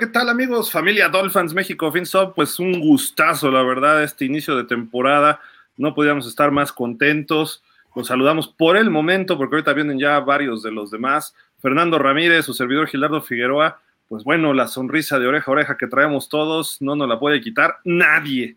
¿qué 0.00 0.06
tal 0.06 0.30
amigos? 0.30 0.72
Familia 0.72 1.10
Dolphins 1.10 1.52
México 1.52 1.92
FinSop, 1.92 2.34
pues 2.34 2.58
un 2.58 2.80
gustazo, 2.80 3.50
la 3.50 3.62
verdad, 3.62 4.02
este 4.02 4.24
inicio 4.24 4.56
de 4.56 4.64
temporada. 4.64 5.42
No 5.76 5.94
podíamos 5.94 6.26
estar 6.26 6.50
más 6.50 6.72
contentos. 6.72 7.62
Los 7.94 8.06
saludamos 8.06 8.48
por 8.48 8.78
el 8.78 8.88
momento, 8.88 9.36
porque 9.36 9.56
ahorita 9.56 9.74
vienen 9.74 9.98
ya 9.98 10.18
varios 10.20 10.62
de 10.62 10.72
los 10.72 10.90
demás. 10.90 11.34
Fernando 11.60 11.98
Ramírez, 11.98 12.46
su 12.46 12.54
servidor 12.54 12.88
Gilardo 12.88 13.20
Figueroa, 13.20 13.82
pues 14.08 14.24
bueno, 14.24 14.54
la 14.54 14.68
sonrisa 14.68 15.18
de 15.18 15.26
oreja 15.26 15.50
a 15.50 15.52
oreja 15.52 15.76
que 15.76 15.86
traemos 15.86 16.30
todos 16.30 16.80
no 16.80 16.96
nos 16.96 17.06
la 17.06 17.18
puede 17.18 17.42
quitar 17.42 17.76
nadie. 17.84 18.56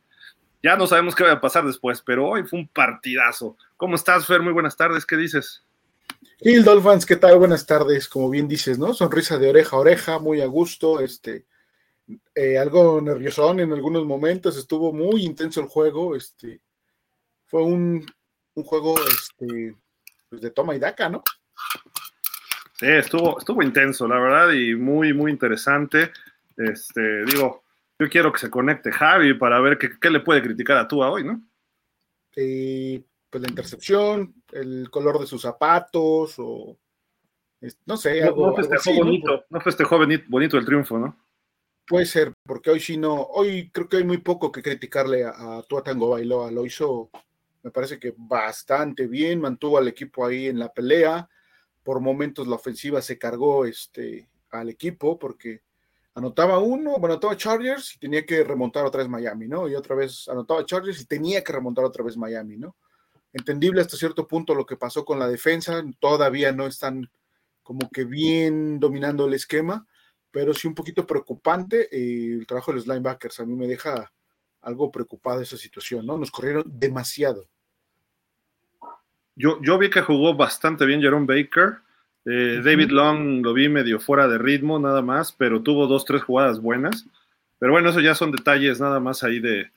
Ya 0.62 0.78
no 0.78 0.88
sabemos 0.88 1.14
qué 1.14 1.26
va 1.26 1.34
a 1.34 1.42
pasar 1.42 1.66
después, 1.66 2.02
pero 2.02 2.26
hoy 2.26 2.44
fue 2.44 2.60
un 2.60 2.70
partidazo. 2.70 3.58
¿Cómo 3.76 3.96
estás, 3.96 4.26
Fer? 4.26 4.42
Muy 4.42 4.54
buenas 4.54 4.78
tardes, 4.78 5.06
¿qué 5.06 5.18
dices? 5.18 5.62
Gil 6.40 6.64
Dolphins, 6.64 7.06
¿qué 7.06 7.16
tal? 7.16 7.38
Buenas 7.38 7.66
tardes, 7.66 8.08
como 8.10 8.30
bien 8.30 8.48
dices, 8.48 8.78
¿no? 8.78 8.94
Sonrisa 8.94 9.38
de 9.38 9.50
oreja 9.50 9.76
a 9.76 9.80
oreja, 9.80 10.20
muy 10.20 10.42
a 10.42 10.46
gusto, 10.46 11.00
este, 11.00 11.46
eh, 12.36 12.58
algo 12.58 13.00
nerviosón 13.00 13.62
en 13.62 13.72
algunos 13.72 14.06
momentos, 14.06 14.58
estuvo 14.58 14.92
muy 14.92 15.24
intenso 15.24 15.62
el 15.62 15.68
juego, 15.68 16.16
este, 16.16 16.62
fue 17.46 17.64
un, 17.64 18.06
un 18.56 18.64
juego 18.64 18.96
este, 19.08 19.76
pues 20.30 20.42
de 20.42 20.52
toma 20.52 20.76
y 20.76 20.80
daca, 20.80 21.08
¿no? 21.08 21.24
Sí, 22.78 22.88
estuvo, 22.88 23.40
estuvo 23.40 23.64
intenso, 23.64 24.08
la 24.08 24.20
verdad, 24.20 24.52
y 24.52 24.76
muy, 24.76 25.14
muy 25.14 25.32
interesante. 25.32 26.12
Este, 26.58 27.24
digo, 27.26 27.64
yo 27.98 28.10
quiero 28.10 28.34
que 28.34 28.40
se 28.40 28.50
conecte 28.50 28.92
Javi 28.92 29.34
para 29.36 29.62
ver 29.62 29.78
qué, 29.78 29.92
qué 30.00 30.10
le 30.10 30.20
puede 30.20 30.42
criticar 30.42 30.78
a 30.78 30.88
Tua 30.88 31.10
hoy, 31.10 31.24
¿no? 31.24 31.42
Eh, 32.36 33.02
pues 33.30 33.42
la 33.42 33.50
intercepción, 33.50 34.43
el 34.54 34.90
color 34.90 35.20
de 35.20 35.28
sus 35.28 35.42
zapatos, 35.42 36.36
o 36.38 36.78
no 37.86 37.98
sé, 37.98 38.24
algo, 38.24 38.48
no, 38.48 38.56
festejó 38.56 38.90
así, 38.90 39.00
bonito, 39.00 39.32
¿no? 39.32 39.44
no 39.50 39.62
festejó 39.62 40.00
bonito 40.28 40.58
el 40.58 40.66
triunfo, 40.66 40.98
¿no? 40.98 41.18
Puede 41.86 42.06
ser, 42.06 42.34
porque 42.46 42.70
hoy 42.70 42.80
sí 42.80 42.98
no, 42.98 43.22
hoy 43.22 43.70
creo 43.72 43.90
que 43.90 43.98
hay 43.98 44.04
muy 44.04 44.20
poco 44.20 44.52
que 44.52 44.62
criticarle 44.62 45.26
a, 45.26 45.58
a 45.58 45.64
Tua 45.64 45.84
Tango 45.84 46.10
Bailoa, 46.10 46.52
lo 46.52 46.66
hizo, 46.66 47.10
me 47.62 47.72
parece 47.72 48.00
que 48.00 48.14
bastante 48.16 49.08
bien, 49.08 49.42
mantuvo 49.42 49.78
al 49.78 49.88
equipo 49.88 50.26
ahí 50.26 50.48
en 50.48 50.60
la 50.60 50.72
pelea, 50.72 51.30
por 51.84 52.00
momentos 52.00 52.48
la 52.48 52.56
ofensiva 52.56 53.02
se 53.02 53.18
cargó 53.18 53.66
este, 53.66 54.30
al 54.52 54.70
equipo, 54.70 55.20
porque 55.20 55.62
anotaba 56.16 56.60
uno, 56.60 56.92
bueno, 56.92 57.14
anotaba 57.14 57.36
Chargers 57.36 57.96
y 57.96 58.00
tenía 58.00 58.26
que 58.26 58.44
remontar 58.44 58.86
otra 58.86 59.00
vez 59.00 59.10
Miami, 59.10 59.48
¿no? 59.48 59.68
Y 59.68 59.76
otra 59.76 59.96
vez 59.96 60.28
anotaba 60.30 60.66
Chargers 60.66 61.02
y 61.02 61.06
tenía 61.06 61.44
que 61.44 61.54
remontar 61.54 61.84
otra 61.86 62.04
vez 62.04 62.16
Miami, 62.16 62.58
¿no? 62.58 62.76
Entendible 63.34 63.82
hasta 63.82 63.98
cierto 63.98 64.28
punto 64.28 64.54
lo 64.54 64.66
que 64.66 64.78
pasó 64.78 65.04
con 65.04 65.18
la 65.18 65.28
defensa, 65.28 65.84
todavía 66.00 66.52
no 66.52 66.68
están 66.68 67.10
como 67.64 67.90
que 67.90 68.06
bien 68.06 68.80
dominando 68.80 69.26
el 69.26 69.34
esquema, 69.34 69.88
pero 70.30 70.54
sí 70.54 70.68
un 70.68 70.76
poquito 70.76 71.08
preocupante 71.08 71.88
eh, 71.92 72.38
el 72.40 72.46
trabajo 72.46 72.72
de 72.72 72.78
los 72.78 72.88
linebackers. 72.88 73.40
A 73.40 73.46
mí 73.46 73.56
me 73.56 73.68
deja 73.68 74.12
algo 74.62 74.92
preocupado 74.92 75.42
esa 75.42 75.58
situación, 75.58 76.06
¿no? 76.06 76.18
Nos 76.18 76.30
corrieron 76.30 76.64
demasiado. 76.66 77.48
Yo, 79.36 79.60
yo 79.62 79.78
vi 79.80 79.90
que 79.90 80.02
jugó 80.02 80.36
bastante 80.36 80.86
bien 80.86 81.02
Jerome 81.02 81.26
Baker. 81.26 81.80
Eh, 82.26 82.62
David 82.64 82.92
Long 82.92 83.44
lo 83.44 83.54
vi 83.54 83.68
medio 83.68 84.00
fuera 84.00 84.28
de 84.28 84.38
ritmo, 84.38 84.80
nada 84.80 85.02
más, 85.02 85.32
pero 85.32 85.62
tuvo 85.62 85.88
dos, 85.88 86.06
tres 86.06 86.24
jugadas 86.24 86.62
buenas. 86.62 87.06
Pero 87.58 87.72
bueno, 87.72 87.90
eso 87.90 88.00
ya 88.00 88.14
son 88.14 88.32
detalles 88.32 88.80
nada 88.80 89.00
más 89.00 89.24
ahí 89.24 89.40
de. 89.40 89.72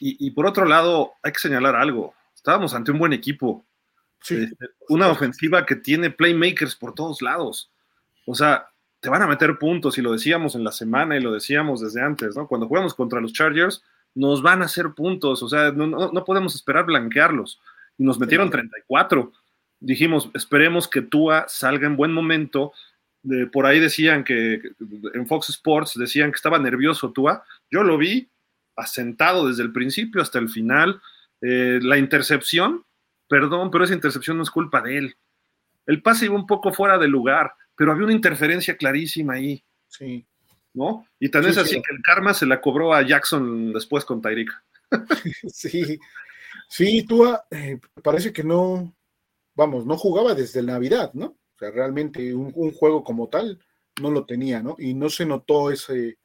Y, 0.00 0.26
y 0.26 0.30
por 0.30 0.46
otro 0.46 0.64
lado, 0.64 1.12
hay 1.22 1.32
que 1.32 1.40
señalar 1.40 1.74
algo. 1.74 2.14
Estábamos 2.38 2.72
ante 2.72 2.92
un 2.92 3.00
buen 3.00 3.12
equipo. 3.12 3.66
Sí. 4.20 4.36
Este, 4.36 4.66
una 4.88 5.08
ofensiva 5.08 5.66
que 5.66 5.76
tiene 5.76 6.10
playmakers 6.10 6.76
por 6.76 6.94
todos 6.94 7.20
lados. 7.20 7.70
O 8.26 8.34
sea, 8.34 8.68
te 9.00 9.08
van 9.08 9.22
a 9.22 9.26
meter 9.26 9.58
puntos, 9.58 9.98
y 9.98 10.02
lo 10.02 10.12
decíamos 10.12 10.54
en 10.54 10.62
la 10.62 10.72
semana 10.72 11.16
y 11.16 11.20
lo 11.20 11.32
decíamos 11.32 11.80
desde 11.80 12.00
antes, 12.00 12.36
¿no? 12.36 12.46
Cuando 12.46 12.68
jugamos 12.68 12.94
contra 12.94 13.20
los 13.20 13.32
Chargers, 13.32 13.82
nos 14.14 14.40
van 14.40 14.62
a 14.62 14.66
hacer 14.66 14.92
puntos, 14.94 15.42
o 15.42 15.48
sea, 15.48 15.72
no, 15.72 15.86
no, 15.86 16.12
no 16.12 16.24
podemos 16.24 16.54
esperar 16.54 16.86
blanquearlos. 16.86 17.60
Y 17.98 18.04
nos 18.04 18.18
metieron 18.18 18.50
34. 18.50 19.32
Dijimos, 19.80 20.30
esperemos 20.34 20.88
que 20.88 21.02
Tua 21.02 21.46
salga 21.48 21.86
en 21.86 21.96
buen 21.96 22.12
momento. 22.12 22.72
De, 23.22 23.46
por 23.46 23.66
ahí 23.66 23.80
decían 23.80 24.22
que 24.22 24.62
en 25.14 25.26
Fox 25.26 25.48
Sports 25.50 25.94
decían 25.96 26.30
que 26.30 26.36
estaba 26.36 26.58
nervioso 26.58 27.12
Tua. 27.12 27.44
Yo 27.70 27.82
lo 27.82 27.98
vi 27.98 28.28
asentado 28.76 29.48
desde 29.48 29.64
el 29.64 29.72
principio 29.72 30.22
hasta 30.22 30.38
el 30.38 30.48
final. 30.48 31.00
Eh, 31.40 31.78
la 31.82 31.98
intercepción, 31.98 32.84
perdón, 33.28 33.70
pero 33.70 33.84
esa 33.84 33.94
intercepción 33.94 34.36
no 34.36 34.42
es 34.42 34.50
culpa 34.50 34.80
de 34.80 34.98
él. 34.98 35.16
El 35.86 36.02
pase 36.02 36.26
iba 36.26 36.34
un 36.34 36.46
poco 36.46 36.72
fuera 36.72 36.98
de 36.98 37.08
lugar, 37.08 37.52
pero 37.74 37.92
había 37.92 38.04
una 38.04 38.12
interferencia 38.12 38.76
clarísima 38.76 39.34
ahí. 39.34 39.64
Sí. 39.86 40.26
¿No? 40.74 41.06
Y 41.18 41.30
tan 41.30 41.44
Sí, 41.44 41.50
es 41.50 41.58
así 41.58 41.74
sí. 41.76 41.82
que 41.82 41.94
el 41.94 42.02
karma 42.02 42.34
se 42.34 42.46
la 42.46 42.60
cobró 42.60 42.92
a 42.92 43.02
Jackson 43.02 43.72
después 43.72 44.04
con 44.04 44.20
Tyreek. 44.20 44.50
Sí, 45.52 45.98
sí, 46.68 47.04
Tua 47.04 47.44
eh, 47.50 47.78
parece 48.02 48.32
que 48.32 48.42
no, 48.42 48.94
vamos, 49.54 49.84
no 49.84 49.96
jugaba 49.98 50.34
desde 50.34 50.62
Navidad, 50.62 51.12
¿no? 51.14 51.26
O 51.26 51.58
sea, 51.58 51.70
realmente 51.70 52.34
un, 52.34 52.52
un, 52.54 52.72
juego 52.72 53.04
como 53.04 53.28
tal 53.28 53.58
no 54.00 54.10
lo 54.10 54.24
tenía, 54.24 54.62
¿no? 54.62 54.76
Y 54.78 54.94
no 54.94 55.10
se 55.10 55.26
notó 55.26 55.70
ese, 55.70 56.18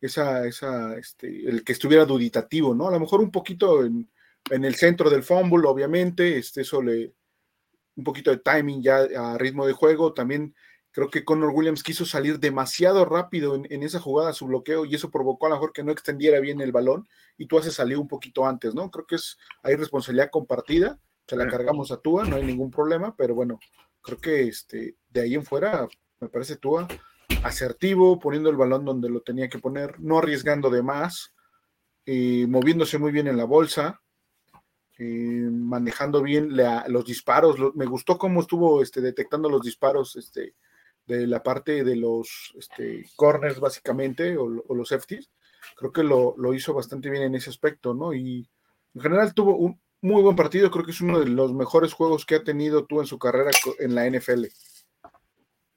esa, 0.00 0.46
esa, 0.46 0.96
este, 0.96 1.48
el 1.48 1.62
que 1.64 1.72
estuviera 1.72 2.04
duditativo, 2.04 2.74
¿no? 2.74 2.88
A 2.88 2.92
lo 2.92 3.00
mejor 3.00 3.20
un 3.20 3.30
poquito 3.30 3.84
en, 3.84 4.08
en 4.50 4.64
el 4.64 4.74
centro 4.74 5.10
del 5.10 5.22
fumble, 5.22 5.66
obviamente, 5.68 6.38
este, 6.38 6.62
eso 6.62 6.82
le, 6.82 7.12
un 7.96 8.04
poquito 8.04 8.30
de 8.30 8.38
timing 8.38 8.82
ya 8.82 9.06
a 9.16 9.38
ritmo 9.38 9.66
de 9.66 9.72
juego, 9.72 10.14
también 10.14 10.54
creo 10.92 11.08
que 11.08 11.24
Connor 11.24 11.50
Williams 11.50 11.82
quiso 11.82 12.04
salir 12.04 12.40
demasiado 12.40 13.04
rápido 13.04 13.54
en, 13.54 13.66
en, 13.70 13.82
esa 13.82 14.00
jugada, 14.00 14.32
su 14.32 14.46
bloqueo, 14.46 14.84
y 14.84 14.94
eso 14.94 15.10
provocó 15.10 15.46
a 15.46 15.50
lo 15.50 15.56
mejor 15.56 15.72
que 15.72 15.84
no 15.84 15.92
extendiera 15.92 16.40
bien 16.40 16.60
el 16.60 16.72
balón, 16.72 17.08
y 17.36 17.46
tú 17.46 17.58
haces 17.58 17.74
salir 17.74 17.98
un 17.98 18.08
poquito 18.08 18.46
antes, 18.46 18.74
¿no? 18.74 18.90
Creo 18.90 19.06
que 19.06 19.16
es, 19.16 19.38
hay 19.62 19.76
responsabilidad 19.76 20.30
compartida, 20.30 20.98
se 21.26 21.36
la 21.36 21.46
cargamos 21.46 21.92
a 21.92 21.98
Tua, 21.98 22.24
no 22.24 22.34
hay 22.34 22.44
ningún 22.44 22.72
problema, 22.72 23.14
pero 23.14 23.36
bueno, 23.36 23.60
creo 24.02 24.18
que 24.18 24.48
este, 24.48 24.96
de 25.08 25.20
ahí 25.20 25.34
en 25.34 25.44
fuera, 25.44 25.86
me 26.18 26.28
parece 26.28 26.56
Tua 26.56 26.88
asertivo, 27.42 28.18
poniendo 28.18 28.50
el 28.50 28.56
balón 28.56 28.84
donde 28.84 29.08
lo 29.08 29.22
tenía 29.22 29.48
que 29.48 29.58
poner, 29.58 29.98
no 30.00 30.18
arriesgando 30.18 30.70
de 30.70 30.82
más, 30.82 31.32
eh, 32.06 32.46
moviéndose 32.48 32.98
muy 32.98 33.12
bien 33.12 33.28
en 33.28 33.36
la 33.36 33.44
bolsa, 33.44 34.02
eh, 35.02 35.48
manejando 35.50 36.22
bien 36.22 36.54
los 36.88 37.06
disparos. 37.06 37.56
Me 37.74 37.86
gustó 37.86 38.18
cómo 38.18 38.42
estuvo 38.42 38.82
este, 38.82 39.00
detectando 39.00 39.48
los 39.48 39.62
disparos 39.62 40.14
este, 40.16 40.56
de 41.06 41.26
la 41.26 41.42
parte 41.42 41.84
de 41.84 41.96
los 41.96 42.52
este, 42.58 43.06
corners, 43.16 43.58
básicamente, 43.58 44.36
o, 44.36 44.62
o, 44.68 44.74
los 44.74 44.90
safeties. 44.90 45.30
Creo 45.74 45.90
que 45.90 46.02
lo, 46.02 46.34
lo, 46.36 46.52
hizo 46.52 46.74
bastante 46.74 47.08
bien 47.08 47.22
en 47.22 47.34
ese 47.34 47.48
aspecto, 47.48 47.94
¿no? 47.94 48.12
Y 48.12 48.46
en 48.94 49.00
general 49.00 49.32
tuvo 49.32 49.56
un 49.56 49.80
muy 50.02 50.20
buen 50.20 50.36
partido. 50.36 50.70
Creo 50.70 50.84
que 50.84 50.90
es 50.90 51.00
uno 51.00 51.18
de 51.18 51.30
los 51.30 51.54
mejores 51.54 51.94
juegos 51.94 52.26
que 52.26 52.34
ha 52.34 52.44
tenido 52.44 52.84
tú 52.84 53.00
en 53.00 53.06
su 53.06 53.18
carrera 53.18 53.52
en 53.78 53.94
la 53.94 54.06
NFL. 54.06 54.48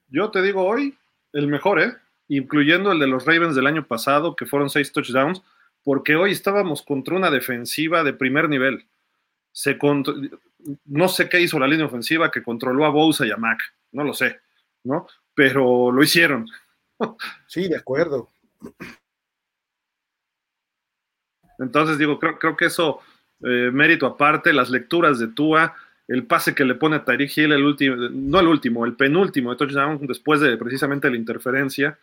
Yo 0.10 0.31
te 0.31 0.42
digo 0.42 0.66
hoy, 0.66 0.98
el 1.31 1.48
mejor, 1.48 1.81
¿eh? 1.81 1.94
Incluyendo 2.28 2.92
el 2.92 3.00
de 3.00 3.08
los 3.08 3.26
Ravens 3.26 3.56
del 3.56 3.68
año 3.68 3.88
pasado, 3.88 4.36
que 4.36 4.46
fueron 4.46 4.69
seis 4.69 4.92
touchdowns, 4.92 5.42
porque 5.81 6.18
hoy 6.18 6.34
estábamos 6.34 6.81
contra 6.81 7.16
una 7.16 7.31
defensiva 7.31 8.04
de 8.04 8.12
primer 8.12 8.50
nivel 8.50 8.86
se 9.54 9.78
no 10.86 11.08
sé 11.08 11.30
qué 11.30 11.40
hizo 11.40 11.60
la 11.60 11.68
línea 11.68 11.86
ofensiva 11.86 12.32
que 12.32 12.44
controló 12.44 12.86
a 12.86 12.90
Bosa 12.90 13.26
y 13.26 13.32
a 13.32 13.38
Mac, 13.38 13.60
no 13.92 14.04
lo 14.04 14.14
sé, 14.14 14.42
¿no? 14.84 15.08
Pero 15.34 15.92
lo 15.92 16.04
hicieron. 16.04 16.48
Sí, 17.48 17.68
de 17.68 17.78
acuerdo. 17.78 18.30
Entonces 21.60 21.98
digo, 21.98 22.20
creo, 22.20 22.40
creo 22.40 22.58
que 22.58 22.66
eso, 22.66 23.00
eh, 23.42 23.70
mérito 23.72 24.08
aparte, 24.08 24.54
las 24.54 24.70
lecturas 24.70 25.20
de 25.20 25.28
Tua, 25.28 25.76
el 26.08 26.26
pase 26.26 26.56
que 26.56 26.66
le 26.66 26.76
pone 26.76 26.96
a 26.96 27.06
Tyreek 27.06 27.38
Hill, 27.38 27.52
el 27.52 27.64
último, 27.64 27.96
no 27.96 28.40
el 28.40 28.48
último, 28.48 28.86
el 28.86 28.96
penúltimo 28.96 29.52
de 29.52 29.58
touchdown 29.58 30.06
después 30.08 30.40
de 30.40 30.58
precisamente 30.58 31.10
la 31.10 31.18
interferencia, 31.18 31.98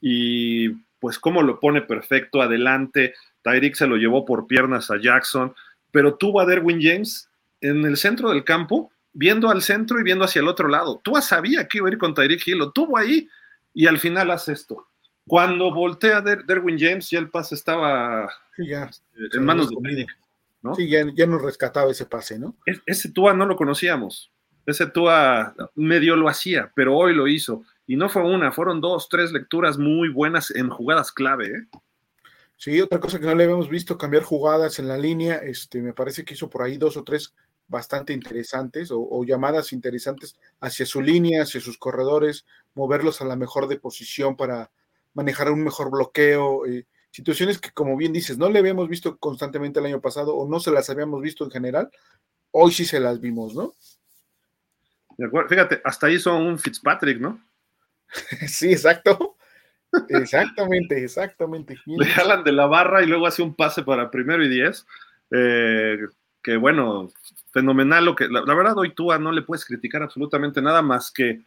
y 0.00 0.70
pues 0.98 1.18
cómo 1.18 1.42
lo 1.42 1.60
pone 1.60 1.82
perfecto 1.82 2.40
adelante, 2.40 3.14
Tyreek 3.42 3.74
se 3.74 3.86
lo 3.86 3.96
llevó 3.96 4.24
por 4.24 4.46
piernas 4.46 4.90
a 4.90 4.98
Jackson, 4.98 5.54
pero 5.94 6.16
tuvo 6.16 6.40
a 6.40 6.44
Derwin 6.44 6.80
James 6.82 7.30
en 7.60 7.84
el 7.84 7.96
centro 7.96 8.30
del 8.30 8.42
campo, 8.42 8.90
viendo 9.12 9.48
al 9.48 9.62
centro 9.62 10.00
y 10.00 10.02
viendo 10.02 10.24
hacia 10.24 10.40
el 10.40 10.48
otro 10.48 10.66
lado. 10.66 11.00
Tua 11.04 11.22
sabía 11.22 11.68
que 11.68 11.78
iba 11.78 11.88
a 11.88 11.92
ir 11.92 11.98
con 11.98 12.14
Tyreek 12.14 12.44
Hill, 12.44 12.58
lo 12.58 12.72
tuvo 12.72 12.98
ahí 12.98 13.28
y 13.72 13.86
al 13.86 14.00
final 14.00 14.32
hace 14.32 14.54
esto. 14.54 14.88
Cuando 15.24 15.72
voltea 15.72 16.20
Der 16.20 16.44
Derwin 16.46 16.76
James, 16.80 17.08
ya 17.08 17.20
el 17.20 17.30
pase 17.30 17.54
estaba 17.54 18.28
sí, 18.56 18.66
ya, 18.66 18.90
en 19.14 19.30
sí, 19.30 19.38
manos 19.38 19.70
de 19.70 19.76
Clinic. 19.76 20.10
¿no? 20.62 20.74
Sí, 20.74 20.88
ya, 20.88 21.06
ya, 21.14 21.28
nos 21.28 21.40
rescataba 21.40 21.92
ese 21.92 22.06
pase, 22.06 22.40
¿no? 22.40 22.56
Es, 22.66 22.82
ese 22.86 23.12
Tua 23.12 23.32
no 23.32 23.46
lo 23.46 23.54
conocíamos. 23.54 24.32
Ese 24.66 24.86
Tua 24.86 25.54
medio 25.76 26.16
lo 26.16 26.28
hacía, 26.28 26.72
pero 26.74 26.96
hoy 26.96 27.14
lo 27.14 27.28
hizo. 27.28 27.62
Y 27.86 27.94
no 27.94 28.08
fue 28.08 28.22
una, 28.22 28.50
fueron 28.50 28.80
dos, 28.80 29.08
tres 29.08 29.30
lecturas 29.30 29.78
muy 29.78 30.08
buenas 30.08 30.50
en 30.50 30.70
jugadas 30.70 31.12
clave. 31.12 31.46
¿eh? 31.46 31.66
Sí, 32.56 32.80
otra 32.80 33.00
cosa 33.00 33.18
que 33.18 33.26
no 33.26 33.34
le 33.34 33.44
habíamos 33.44 33.68
visto, 33.68 33.98
cambiar 33.98 34.22
jugadas 34.22 34.78
en 34.78 34.88
la 34.88 34.96
línea, 34.96 35.36
este, 35.36 35.82
me 35.82 35.92
parece 35.92 36.24
que 36.24 36.34
hizo 36.34 36.48
por 36.48 36.62
ahí 36.62 36.78
dos 36.78 36.96
o 36.96 37.04
tres 37.04 37.34
bastante 37.66 38.12
interesantes 38.12 38.90
o, 38.90 39.00
o, 39.00 39.24
llamadas 39.24 39.72
interesantes 39.72 40.36
hacia 40.60 40.86
su 40.86 41.00
línea, 41.00 41.42
hacia 41.42 41.60
sus 41.60 41.78
corredores, 41.78 42.46
moverlos 42.74 43.20
a 43.20 43.24
la 43.24 43.36
mejor 43.36 43.68
de 43.68 43.78
posición 43.80 44.36
para, 44.36 44.70
manejar 45.14 45.50
un 45.50 45.64
mejor 45.64 45.90
bloqueo, 45.90 46.66
eh, 46.66 46.86
situaciones 47.10 47.58
que 47.58 47.70
como 47.70 47.96
bien 47.96 48.12
dices, 48.12 48.36
no 48.36 48.50
le 48.50 48.58
habíamos 48.58 48.88
visto 48.88 49.16
constantemente 49.16 49.80
el 49.80 49.86
año 49.86 50.00
pasado 50.00 50.36
o 50.36 50.46
no 50.48 50.60
se 50.60 50.72
las 50.72 50.90
habíamos 50.90 51.22
visto 51.22 51.44
en 51.44 51.50
general, 51.50 51.90
hoy 52.50 52.72
sí 52.72 52.84
se 52.84 53.00
las 53.00 53.20
vimos, 53.20 53.54
¿no? 53.54 53.72
De 55.16 55.26
acuerdo. 55.26 55.48
Fíjate, 55.48 55.80
hasta 55.84 56.10
hizo 56.10 56.36
un 56.36 56.58
Fitzpatrick, 56.58 57.20
¿no? 57.20 57.40
sí, 58.48 58.72
exacto. 58.72 59.33
Exactamente, 60.08 61.02
exactamente. 61.02 61.78
Le 61.86 62.06
jalan 62.06 62.44
de 62.44 62.52
la 62.52 62.66
barra 62.66 63.02
y 63.02 63.06
luego 63.06 63.26
hace 63.26 63.42
un 63.42 63.54
pase 63.54 63.82
para 63.82 64.10
primero 64.10 64.44
y 64.44 64.48
diez. 64.48 64.86
Eh, 65.30 65.98
que 66.42 66.56
bueno, 66.56 67.10
fenomenal 67.52 68.04
lo 68.04 68.14
que. 68.14 68.28
La, 68.28 68.54
verdad, 68.54 68.76
hoy 68.76 68.94
tú 68.94 69.08
no 69.18 69.32
le 69.32 69.42
puedes 69.42 69.64
criticar 69.64 70.02
absolutamente 70.02 70.60
nada 70.60 70.82
más 70.82 71.10
que. 71.10 71.42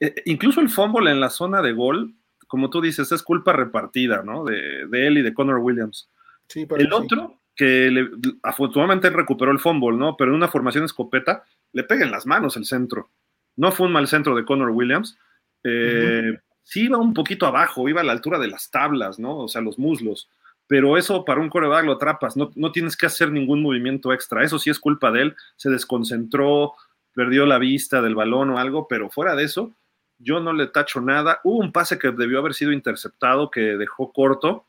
Eh, 0.00 0.14
incluso 0.24 0.60
el 0.60 0.70
fumble 0.70 1.10
en 1.10 1.20
la 1.20 1.28
zona 1.28 1.60
de 1.60 1.72
gol, 1.72 2.14
como 2.46 2.70
tú 2.70 2.80
dices, 2.80 3.12
es 3.12 3.22
culpa 3.22 3.52
repartida, 3.52 4.22
¿no? 4.22 4.44
De, 4.44 4.88
él 4.92 5.18
y 5.18 5.22
de 5.22 5.34
Connor 5.34 5.58
Williams. 5.58 6.10
Sí, 6.48 6.66
el 6.78 6.92
otro, 6.92 7.40
que 7.54 7.90
le, 7.90 8.08
afortunadamente 8.42 9.10
recuperó 9.10 9.52
el 9.52 9.58
fumble, 9.58 9.96
¿no? 9.96 10.16
Pero 10.16 10.30
en 10.30 10.36
una 10.36 10.48
formación 10.48 10.84
escopeta, 10.84 11.44
le 11.72 11.84
pega 11.84 12.04
en 12.04 12.10
las 12.10 12.26
manos 12.26 12.56
el 12.56 12.64
centro. 12.64 13.10
No 13.56 13.70
fue 13.72 13.86
un 13.86 13.92
mal 13.92 14.08
centro 14.08 14.34
de 14.34 14.44
Connor 14.44 14.70
Williams. 14.70 15.18
Eh, 15.64 16.38
sí 16.70 16.84
iba 16.84 16.98
un 16.98 17.14
poquito 17.14 17.46
abajo, 17.46 17.88
iba 17.88 18.00
a 18.00 18.04
la 18.04 18.12
altura 18.12 18.38
de 18.38 18.46
las 18.46 18.70
tablas, 18.70 19.18
¿no? 19.18 19.38
O 19.38 19.48
sea, 19.48 19.60
los 19.60 19.76
muslos. 19.76 20.28
Pero 20.68 20.96
eso 20.96 21.24
para 21.24 21.40
un 21.40 21.48
coreback 21.48 21.84
lo 21.84 21.94
atrapas, 21.94 22.36
no, 22.36 22.52
no 22.54 22.70
tienes 22.70 22.96
que 22.96 23.06
hacer 23.06 23.32
ningún 23.32 23.60
movimiento 23.60 24.12
extra. 24.12 24.44
Eso 24.44 24.56
sí 24.60 24.70
es 24.70 24.78
culpa 24.78 25.10
de 25.10 25.22
él, 25.22 25.36
se 25.56 25.68
desconcentró, 25.68 26.74
perdió 27.12 27.44
la 27.44 27.58
vista 27.58 28.00
del 28.00 28.14
balón 28.14 28.50
o 28.50 28.58
algo, 28.58 28.86
pero 28.86 29.10
fuera 29.10 29.34
de 29.34 29.42
eso, 29.42 29.72
yo 30.18 30.38
no 30.38 30.52
le 30.52 30.68
tacho 30.68 31.00
nada. 31.00 31.40
Hubo 31.42 31.58
un 31.58 31.72
pase 31.72 31.98
que 31.98 32.12
debió 32.12 32.38
haber 32.38 32.54
sido 32.54 32.70
interceptado, 32.70 33.50
que 33.50 33.76
dejó 33.76 34.12
corto, 34.12 34.66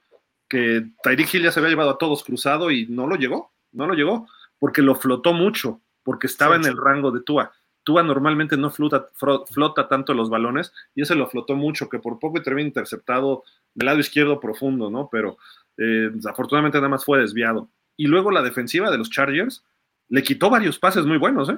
que 0.50 0.88
Tyreek 1.04 1.31
Hill 1.31 1.44
ya 1.44 1.51
se 1.51 1.59
había 1.59 1.69
llevado 1.69 1.92
a 1.92 1.97
todos 2.00 2.24
cruzado 2.24 2.71
y 2.71 2.88
no 2.88 3.06
lo 3.06 3.15
llegó, 3.15 3.51
no 3.74 3.86
lo 3.86 3.94
llegó, 3.94 4.27
porque 4.57 4.81
lo 4.81 4.95
flotó 4.95 5.33
mucho, 5.33 5.81
porque 6.01 6.25
estaba 6.25 6.56
en 6.56 6.65
el 6.65 6.77
rango 6.77 7.12
de 7.12 7.21
Tua. 7.21 7.51
Tua 7.83 8.04
normalmente 8.04 8.57
no 8.57 8.69
flota, 8.69 9.10
flota 9.16 9.88
tanto 9.88 10.13
los 10.13 10.30
balones 10.30 10.72
y 10.94 11.01
ese 11.01 11.16
lo 11.16 11.28
flotó 11.28 11.56
mucho, 11.56 11.89
que 11.89 12.00
por 12.00 12.19
poco 12.19 12.42
termina 12.42 12.68
interceptado 12.68 13.44
del 13.74 13.86
lado 13.88 14.00
izquierdo 14.00 14.39
profundo, 14.39 14.89
¿no? 14.89 15.10
Pero 15.12 15.38
eh, 15.78 16.12
afortunadamente 16.30 16.78
nada 16.78 16.89
más 16.89 17.06
fue 17.06 17.19
desviado. 17.19 17.69
Y 17.98 18.07
luego 18.07 18.31
la 18.31 18.42
defensiva 18.42 18.92
de 18.92 18.98
los 18.98 19.10
Chargers 19.10 19.63
le 20.10 20.24
quitó 20.24 20.50
varios 20.50 20.78
pases 20.78 21.06
muy 21.06 21.18
buenos, 21.18 21.50
¿eh? 21.50 21.57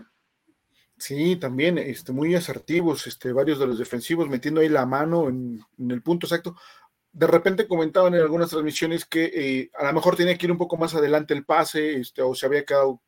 Sí, 0.98 1.36
también 1.36 1.78
este, 1.78 2.14
muy 2.14 2.36
asertivos, 2.36 3.08
este, 3.08 3.34
varios 3.34 3.60
de 3.60 3.68
los 3.68 3.78
defensivos 3.80 4.30
metiendo 4.30 4.62
ahí 4.62 4.70
la 4.70 4.86
mano 4.86 5.28
en, 5.28 5.60
el 5.90 6.02
punto 6.02 6.28
exacto. 6.28 6.56
De 7.12 7.28
repente 7.28 7.68
comentaban 7.68 8.14
en 8.14 8.22
algunas 8.22 8.50
transmisiones 8.50 9.06
que 9.06 9.26
eh, 9.26 9.72
a 9.78 9.88
lo 9.88 9.94
mejor 9.94 10.16
tenía 10.16 10.38
que 10.38 10.46
ir 10.46 10.52
un 10.52 10.58
poco 10.58 10.78
más 10.78 10.96
adelante 10.96 11.34
el 11.34 11.46
pase, 11.46 12.00
este, 12.00 12.22
o 12.22 12.34
se 12.36 12.46
había 12.46 12.64
quedado 12.64 13.02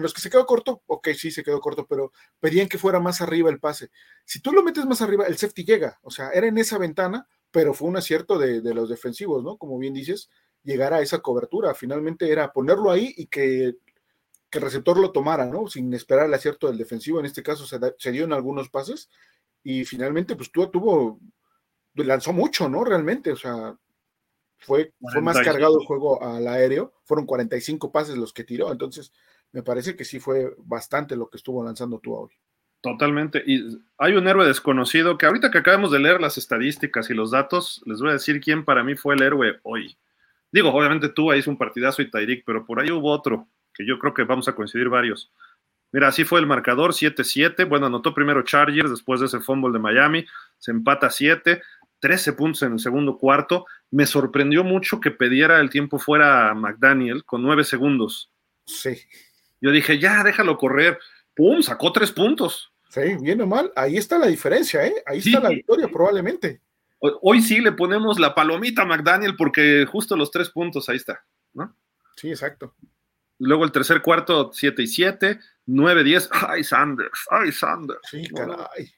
en 0.00 0.02
los 0.02 0.14
que 0.14 0.22
se 0.22 0.30
quedó 0.30 0.46
corto, 0.46 0.82
ok, 0.86 1.08
sí, 1.10 1.30
se 1.30 1.44
quedó 1.44 1.60
corto, 1.60 1.86
pero 1.86 2.10
pedían 2.40 2.68
que 2.68 2.78
fuera 2.78 3.00
más 3.00 3.20
arriba 3.20 3.50
el 3.50 3.60
pase. 3.60 3.90
Si 4.24 4.40
tú 4.40 4.50
lo 4.50 4.62
metes 4.62 4.86
más 4.86 5.02
arriba, 5.02 5.26
el 5.26 5.36
safety 5.36 5.64
llega. 5.64 5.98
O 6.02 6.10
sea, 6.10 6.30
era 6.30 6.46
en 6.46 6.56
esa 6.56 6.78
ventana, 6.78 7.28
pero 7.50 7.74
fue 7.74 7.88
un 7.88 7.98
acierto 7.98 8.38
de, 8.38 8.62
los 8.74 8.88
defensivos, 8.88 9.44
¿no? 9.44 9.58
Como 9.58 9.78
bien 9.78 9.92
dices, 9.92 10.30
llegar 10.62 10.94
a 10.94 11.02
esa 11.02 11.18
cobertura. 11.18 11.74
Finalmente 11.74 12.32
era 12.32 12.50
ponerlo 12.50 12.90
ahí 12.90 13.12
y 13.14 13.26
que, 13.26 13.76
el 14.52 14.62
receptor 14.62 14.98
lo 14.98 15.12
tomara, 15.12 15.46
¿no? 15.46 15.68
Sin 15.68 15.92
esperar 15.94 16.26
el 16.26 16.34
acierto 16.34 16.66
del 16.66 16.78
defensivo. 16.78 17.20
En 17.20 17.26
este 17.26 17.42
caso 17.42 17.66
se, 17.66 17.78
se 17.98 18.10
dio 18.10 18.24
en 18.24 18.32
algunos 18.32 18.68
pases 18.68 19.10
y 19.62 19.84
finalmente, 19.84 20.34
pues 20.34 20.50
tú 20.50 20.66
tuvo, 20.70 21.20
lanzó 21.94 22.32
mucho, 22.32 22.68
¿no? 22.68 22.82
Realmente, 22.82 23.30
o 23.30 23.36
sea, 23.36 23.76
fue, 24.60 24.92
fue 25.00 25.20
más 25.20 25.40
cargado 25.40 25.78
el 25.80 25.86
juego 25.86 26.22
al 26.22 26.46
aéreo. 26.46 26.92
Fueron 27.04 27.26
45 27.26 27.90
pases 27.90 28.16
los 28.16 28.32
que 28.32 28.44
tiró. 28.44 28.70
Entonces, 28.70 29.12
me 29.52 29.62
parece 29.62 29.96
que 29.96 30.04
sí 30.04 30.20
fue 30.20 30.54
bastante 30.58 31.16
lo 31.16 31.28
que 31.28 31.36
estuvo 31.36 31.64
lanzando 31.64 31.98
tú 31.98 32.14
hoy. 32.14 32.30
Totalmente. 32.82 33.42
Y 33.46 33.78
hay 33.98 34.14
un 34.14 34.26
héroe 34.26 34.46
desconocido 34.46 35.18
que 35.18 35.26
ahorita 35.26 35.50
que 35.50 35.58
acabamos 35.58 35.90
de 35.90 35.98
leer 35.98 36.20
las 36.20 36.38
estadísticas 36.38 37.10
y 37.10 37.14
los 37.14 37.30
datos, 37.30 37.82
les 37.84 38.00
voy 38.00 38.10
a 38.10 38.14
decir 38.14 38.40
quién 38.40 38.64
para 38.64 38.82
mí 38.82 38.94
fue 38.94 39.14
el 39.14 39.22
héroe 39.22 39.60
hoy. 39.62 39.98
Digo, 40.50 40.70
obviamente 40.70 41.10
tú 41.10 41.30
ahí 41.30 41.40
es 41.40 41.46
un 41.46 41.58
partidazo 41.58 42.00
y 42.02 42.10
Tairik, 42.10 42.44
pero 42.44 42.64
por 42.64 42.80
ahí 42.80 42.90
hubo 42.90 43.10
otro, 43.10 43.48
que 43.74 43.86
yo 43.86 43.98
creo 43.98 44.14
que 44.14 44.24
vamos 44.24 44.48
a 44.48 44.54
coincidir 44.54 44.88
varios. 44.88 45.30
Mira, 45.92 46.08
así 46.08 46.24
fue 46.24 46.40
el 46.40 46.46
marcador, 46.46 46.92
7-7. 46.92 47.68
Bueno, 47.68 47.86
anotó 47.86 48.14
primero 48.14 48.42
Chargers 48.42 48.90
después 48.90 49.20
de 49.20 49.26
ese 49.26 49.40
fumble 49.40 49.72
de 49.72 49.78
Miami. 49.78 50.24
Se 50.58 50.70
empata 50.70 51.10
7, 51.10 51.60
13 51.98 52.32
puntos 52.32 52.62
en 52.62 52.74
el 52.74 52.78
segundo 52.78 53.18
cuarto. 53.18 53.66
Me 53.90 54.06
sorprendió 54.06 54.64
mucho 54.64 55.00
que 55.00 55.10
pidiera 55.10 55.60
el 55.60 55.68
tiempo 55.68 55.98
fuera 55.98 56.50
a 56.50 56.54
McDaniel 56.54 57.24
con 57.24 57.42
9 57.42 57.64
segundos. 57.64 58.32
Sí. 58.66 58.96
Yo 59.60 59.70
dije, 59.70 59.98
ya, 59.98 60.22
déjalo 60.24 60.56
correr. 60.56 60.98
¡Pum! 61.34 61.62
Sacó 61.62 61.92
tres 61.92 62.12
puntos. 62.12 62.72
Sí, 62.88 63.16
bien 63.20 63.40
o 63.40 63.46
mal. 63.46 63.72
Ahí 63.76 63.96
está 63.96 64.18
la 64.18 64.26
diferencia, 64.26 64.84
¿eh? 64.86 64.94
Ahí 65.06 65.18
está 65.18 65.40
la 65.40 65.50
victoria, 65.50 65.88
probablemente. 65.88 66.60
Hoy 66.98 67.40
sí 67.40 67.60
le 67.60 67.72
ponemos 67.72 68.18
la 68.18 68.34
palomita 68.34 68.82
a 68.82 68.84
McDaniel 68.84 69.36
porque 69.36 69.86
justo 69.86 70.16
los 70.16 70.30
tres 70.30 70.50
puntos 70.50 70.88
ahí 70.88 70.96
está, 70.96 71.24
¿no? 71.54 71.74
Sí, 72.16 72.28
exacto. 72.28 72.74
Luego 73.38 73.64
el 73.64 73.72
tercer 73.72 74.02
cuarto, 74.02 74.50
7 74.52 74.82
y 74.82 74.86
7, 74.86 75.40
9, 75.66 76.04
10. 76.04 76.28
¡Ay, 76.48 76.62
Sanders! 76.62 77.26
¡Ay, 77.30 77.52
Sanders! 77.52 78.00
Sí, 78.10 78.28
caray. 78.28 78.92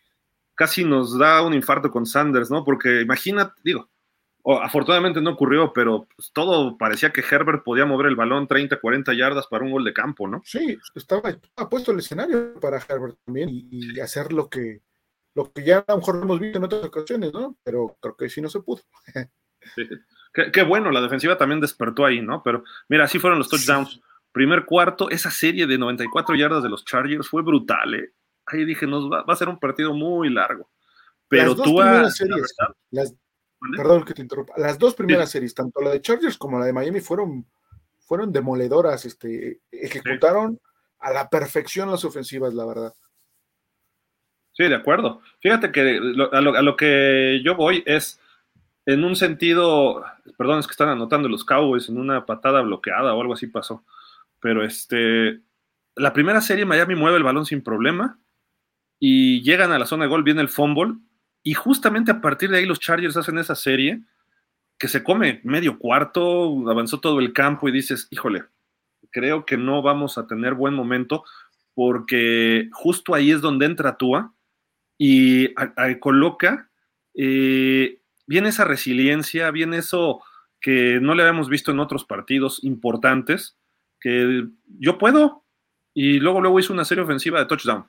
Casi 0.54 0.84
nos 0.84 1.16
da 1.16 1.42
un 1.42 1.54
infarto 1.54 1.90
con 1.90 2.06
Sanders, 2.06 2.50
¿no? 2.50 2.64
Porque 2.64 3.02
imagínate, 3.02 3.60
digo, 3.62 3.88
afortunadamente 4.44 5.20
no 5.20 5.30
ocurrió, 5.30 5.72
pero 5.72 6.08
pues, 6.16 6.32
todo 6.32 6.76
parecía 6.76 7.12
que 7.12 7.22
Herbert 7.28 7.62
podía 7.62 7.86
mover 7.86 8.08
el 8.08 8.16
balón 8.16 8.48
30, 8.48 8.80
40 8.80 9.14
yardas 9.14 9.46
para 9.46 9.64
un 9.64 9.70
gol 9.70 9.84
de 9.84 9.92
campo, 9.92 10.26
¿no? 10.26 10.42
Sí, 10.44 10.78
estaba, 10.94 11.22
puesto 11.70 11.92
el 11.92 12.00
escenario 12.00 12.58
para 12.60 12.78
Herbert 12.78 13.18
también 13.24 13.48
y, 13.50 14.00
hacer 14.00 14.32
lo 14.32 14.48
que, 14.48 14.80
lo 15.34 15.52
que 15.52 15.64
ya 15.64 15.78
a 15.78 15.92
lo 15.92 15.98
mejor 15.98 16.20
hemos 16.22 16.40
visto 16.40 16.58
en 16.58 16.64
otras 16.64 16.84
ocasiones, 16.84 17.32
¿no? 17.32 17.56
Pero 17.62 17.96
creo 18.00 18.16
que 18.16 18.28
sí 18.28 18.40
no 18.40 18.48
se 18.48 18.60
pudo. 18.60 18.82
Qué, 20.32 20.62
bueno, 20.62 20.90
la 20.90 21.02
defensiva 21.02 21.36
también 21.36 21.60
despertó 21.60 22.06
ahí, 22.06 22.22
¿no? 22.22 22.42
Pero 22.42 22.64
mira, 22.88 23.04
así 23.04 23.18
fueron 23.18 23.38
los 23.38 23.50
touchdowns. 23.50 24.00
Primer 24.32 24.64
cuarto, 24.64 25.10
esa 25.10 25.30
serie 25.30 25.66
de 25.66 25.76
94 25.76 26.34
yardas 26.34 26.62
de 26.62 26.70
los 26.70 26.86
Chargers 26.86 27.28
fue 27.28 27.42
brutal, 27.42 27.94
¿eh? 27.94 28.12
Ahí 28.46 28.64
dije, 28.64 28.86
nos 28.86 29.10
va, 29.10 29.24
a 29.26 29.36
ser 29.36 29.48
un 29.48 29.58
partido 29.58 29.92
muy 29.92 30.30
largo. 30.30 30.70
Pero 31.28 31.54
tú, 31.54 31.80
las, 31.80 33.14
Perdón 33.76 34.04
que 34.04 34.14
te 34.14 34.22
interrumpa. 34.22 34.54
Las 34.56 34.78
dos 34.78 34.94
primeras 34.94 35.30
series, 35.30 35.54
tanto 35.54 35.80
la 35.80 35.90
de 35.90 36.00
Chargers 36.00 36.36
como 36.36 36.58
la 36.58 36.66
de 36.66 36.72
Miami, 36.72 37.00
fueron, 37.00 37.46
fueron 38.00 38.32
demoledoras. 38.32 39.04
Este, 39.04 39.60
ejecutaron 39.70 40.60
a 40.98 41.12
la 41.12 41.28
perfección 41.28 41.90
las 41.90 42.04
ofensivas, 42.04 42.54
la 42.54 42.64
verdad. 42.64 42.94
Sí, 44.52 44.64
de 44.64 44.74
acuerdo. 44.74 45.22
Fíjate 45.40 45.72
que 45.72 45.98
a, 46.32 46.40
lo, 46.40 46.76
que 46.76 47.40
yo 47.44 47.54
voy 47.54 47.82
es 47.86 48.20
en 48.84 49.04
un 49.04 49.16
sentido, 49.16 50.04
perdón, 50.36 50.58
es 50.58 50.66
que 50.66 50.72
están 50.72 50.88
anotando 50.88 51.28
los 51.28 51.44
Cowboys 51.44 51.88
en 51.88 51.98
una 51.98 52.26
patada 52.26 52.60
bloqueada 52.60 53.14
o 53.14 53.20
algo 53.20 53.34
así 53.34 53.46
pasó. 53.46 53.84
Pero 54.40 54.64
este, 54.64 55.40
la 55.94 56.12
primera 56.12 56.40
serie 56.40 56.66
Miami 56.66 56.96
mueve 56.96 57.16
el 57.16 57.22
balón 57.22 57.46
sin 57.46 57.62
problema 57.62 58.18
y 58.98 59.42
llegan 59.42 59.72
a 59.72 59.78
la 59.78 59.86
zona 59.86 60.04
de 60.04 60.10
gol, 60.10 60.22
viene 60.22 60.42
el 60.42 60.48
fumble 60.48 60.96
y 61.42 61.54
justamente 61.54 62.10
a 62.10 62.20
partir 62.20 62.50
de 62.50 62.58
ahí 62.58 62.66
los 62.66 62.80
Chargers 62.80 63.16
hacen 63.16 63.38
esa 63.38 63.54
serie 63.54 64.02
que 64.78 64.88
se 64.88 65.02
come 65.02 65.40
medio 65.44 65.78
cuarto, 65.78 66.68
avanzó 66.68 67.00
todo 67.00 67.20
el 67.20 67.32
campo 67.32 67.68
y 67.68 67.72
dices, 67.72 68.08
híjole, 68.10 68.44
creo 69.10 69.44
que 69.46 69.56
no 69.56 69.82
vamos 69.82 70.18
a 70.18 70.26
tener 70.26 70.54
buen 70.54 70.74
momento 70.74 71.24
porque 71.74 72.68
justo 72.72 73.14
ahí 73.14 73.30
es 73.30 73.40
donde 73.40 73.66
entra 73.66 73.96
Tua 73.96 74.34
y 74.98 75.54
coloca, 76.00 76.70
eh, 77.14 78.00
viene 78.26 78.48
esa 78.48 78.64
resiliencia, 78.64 79.50
viene 79.50 79.78
eso 79.78 80.20
que 80.60 81.00
no 81.00 81.14
le 81.14 81.22
habíamos 81.22 81.48
visto 81.48 81.72
en 81.72 81.80
otros 81.80 82.04
partidos 82.04 82.62
importantes, 82.62 83.56
que 84.00 84.46
yo 84.78 84.98
puedo, 84.98 85.44
y 85.94 86.20
luego 86.20 86.40
luego 86.40 86.60
hizo 86.60 86.72
una 86.72 86.84
serie 86.84 87.04
ofensiva 87.04 87.40
de 87.40 87.46
touchdown. 87.46 87.86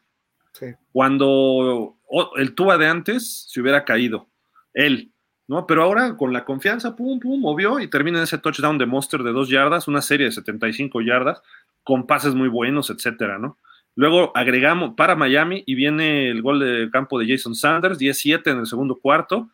Cuando 0.92 1.98
el 2.36 2.54
Tua 2.54 2.78
de 2.78 2.88
antes 2.88 3.48
se 3.50 3.62
hubiera 3.62 3.86
caído, 3.86 4.28
él, 4.74 5.12
¿no? 5.48 5.66
Pero 5.66 5.84
ahora 5.84 6.16
con 6.16 6.34
la 6.34 6.46
confianza, 6.46 6.96
pum, 6.96 7.20
pum, 7.20 7.40
movió 7.40 7.80
y 7.80 7.90
termina 7.90 8.20
en 8.20 8.26
ese 8.26 8.38
touchdown 8.38 8.78
de 8.78 8.86
Monster 8.86 9.24
de 9.24 9.32
dos 9.32 9.50
yardas, 9.50 9.88
una 9.88 10.02
serie 10.02 10.28
de 10.28 10.32
75 10.32 11.02
yardas, 11.02 11.42
con 11.84 12.06
pases 12.06 12.36
muy 12.36 12.50
buenos, 12.50 12.90
etcétera, 12.90 13.40
¿no? 13.40 13.58
Luego 13.96 14.32
agregamos 14.36 14.96
para 14.96 15.16
Miami 15.16 15.64
y 15.68 15.76
viene 15.76 16.30
el 16.30 16.42
gol 16.42 16.60
de 16.60 16.90
campo 16.92 17.20
de 17.20 17.28
Jason 17.28 17.54
Sanders, 17.54 18.00
17 18.00 18.50
en 18.50 18.60
el 18.60 18.66
segundo 18.66 18.96
cuarto. 18.96 19.50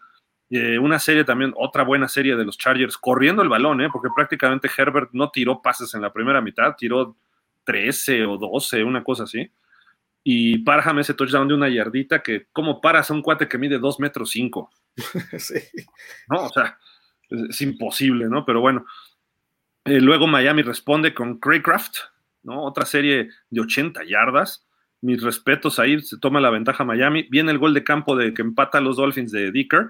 Eh, 0.50 0.80
una 0.80 0.98
serie 0.98 1.26
también, 1.26 1.54
otra 1.58 1.84
buena 1.84 2.08
serie 2.08 2.36
de 2.36 2.46
los 2.46 2.58
Chargers, 2.58 2.98
corriendo 2.98 3.42
el 3.42 3.50
balón, 3.50 3.82
¿eh? 3.82 3.90
porque 3.92 4.08
prácticamente 4.16 4.70
Herbert 4.76 5.10
no 5.12 5.30
tiró 5.30 5.62
pases 5.62 5.94
en 5.94 6.02
la 6.02 6.14
primera 6.14 6.42
mitad, 6.42 6.76
tiró 6.78 7.18
13 7.66 8.26
o 8.26 8.38
12, 8.38 8.84
una 8.84 9.04
cosa 9.04 9.24
así 9.24 9.52
y 10.32 10.60
Parham 10.60 11.00
ese 11.00 11.16
touchdown 11.16 11.48
de 11.48 11.56
una 11.56 11.70
yardita 11.70 12.22
que, 12.22 12.46
¿cómo 12.52 12.82
paras 12.82 13.10
a 13.10 13.16
un 13.16 13.24
cuate 13.24 13.48
que 13.48 13.58
mide 13.58 13.80
2 13.80 14.00
metros 14.00 14.30
5? 14.30 14.70
sí. 15.40 15.56
No, 16.28 16.44
o 16.44 16.50
sea, 16.50 16.78
es, 17.30 17.60
imposible, 17.62 18.28
¿no? 18.30 18.46
Pero 18.46 18.62
bueno. 18.62 18.86
Eh, 19.86 20.00
luego 20.00 20.28
Miami 20.28 20.62
responde 20.62 21.16
con 21.16 21.40
Craycraft, 21.40 21.98
¿no? 22.44 22.62
Otra 22.62 22.86
serie 22.86 23.30
de 23.50 23.62
80 23.62 24.04
yardas. 24.04 24.68
Mis 25.02 25.24
respetos 25.24 25.80
ahí, 25.80 26.00
se 26.00 26.20
toma 26.20 26.40
la 26.40 26.52
ventaja 26.52 26.84
Miami. 26.84 27.24
Viene 27.32 27.50
el 27.50 27.58
gol 27.58 27.74
de 27.74 27.84
campo 27.84 28.16
de 28.16 28.32
que 28.36 28.44
empata 28.44 28.78
a 28.78 28.82
los 28.82 28.98
Dolphins 28.98 29.32
de 29.32 29.52
Dicker 29.52 29.88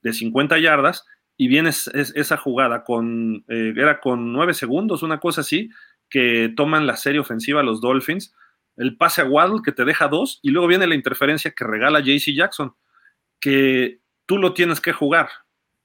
de 0.00 0.14
50 0.14 0.58
yardas 0.58 1.04
y 1.36 1.48
viene 1.48 1.68
esa 1.68 2.38
jugada 2.38 2.82
con, 2.82 3.44
eh, 3.46 3.74
era 3.76 4.00
con 4.00 4.32
9 4.32 4.54
segundos, 4.54 5.02
una 5.02 5.20
cosa 5.20 5.42
así, 5.42 5.68
que 6.08 6.50
toman 6.56 6.86
la 6.86 6.96
serie 6.96 7.20
ofensiva 7.20 7.62
los 7.62 7.82
Dolphins, 7.82 8.34
el 8.82 8.96
pase 8.96 9.22
a 9.22 9.24
Waddle 9.24 9.62
que 9.64 9.72
te 9.72 9.84
deja 9.84 10.08
dos 10.08 10.40
y 10.42 10.50
luego 10.50 10.66
viene 10.66 10.88
la 10.88 10.96
interferencia 10.96 11.52
que 11.52 11.64
regala 11.64 12.00
JC 12.00 12.34
Jackson, 12.34 12.74
que 13.40 14.00
tú 14.26 14.38
lo 14.38 14.54
tienes 14.54 14.80
que 14.80 14.92
jugar. 14.92 15.28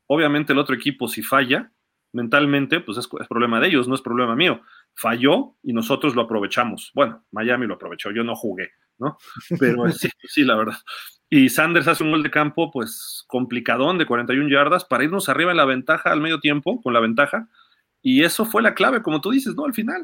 Obviamente 0.07 0.53
el 0.53 0.59
otro 0.59 0.75
equipo 0.75 1.07
si 1.07 1.21
falla 1.21 1.71
mentalmente, 2.11 2.79
pues 2.79 2.97
es, 2.97 3.07
es 3.19 3.27
problema 3.27 3.59
de 3.59 3.67
ellos, 3.67 3.87
no 3.87 3.93
es 3.93 4.01
problema 4.01 4.35
mío. 4.35 4.61
Falló 4.95 5.55
y 5.61 5.73
nosotros 5.73 6.15
lo 6.15 6.23
aprovechamos. 6.23 6.91
Bueno, 6.95 7.23
Miami 7.31 7.67
lo 7.67 7.75
aprovechó, 7.75 8.09
yo 8.11 8.23
no 8.23 8.35
jugué, 8.35 8.71
¿no? 8.97 9.17
Pero 9.59 9.87
sí, 9.91 10.09
sí, 10.23 10.43
la 10.43 10.55
verdad. 10.55 10.77
Y 11.29 11.49
Sanders 11.49 11.87
hace 11.87 12.03
un 12.03 12.11
gol 12.11 12.23
de 12.23 12.31
campo, 12.31 12.71
pues 12.71 13.25
complicadón 13.27 13.99
de 13.99 14.07
41 14.07 14.49
yardas 14.49 14.85
para 14.85 15.03
irnos 15.03 15.29
arriba 15.29 15.51
en 15.51 15.57
la 15.57 15.65
ventaja 15.65 16.11
al 16.11 16.21
medio 16.21 16.39
tiempo, 16.39 16.81
con 16.81 16.93
la 16.93 16.99
ventaja. 16.99 17.47
Y 18.01 18.23
eso 18.23 18.43
fue 18.43 18.63
la 18.63 18.73
clave, 18.73 19.03
como 19.03 19.21
tú 19.21 19.29
dices, 19.29 19.53
¿no? 19.55 19.65
Al 19.65 19.73
final. 19.73 20.01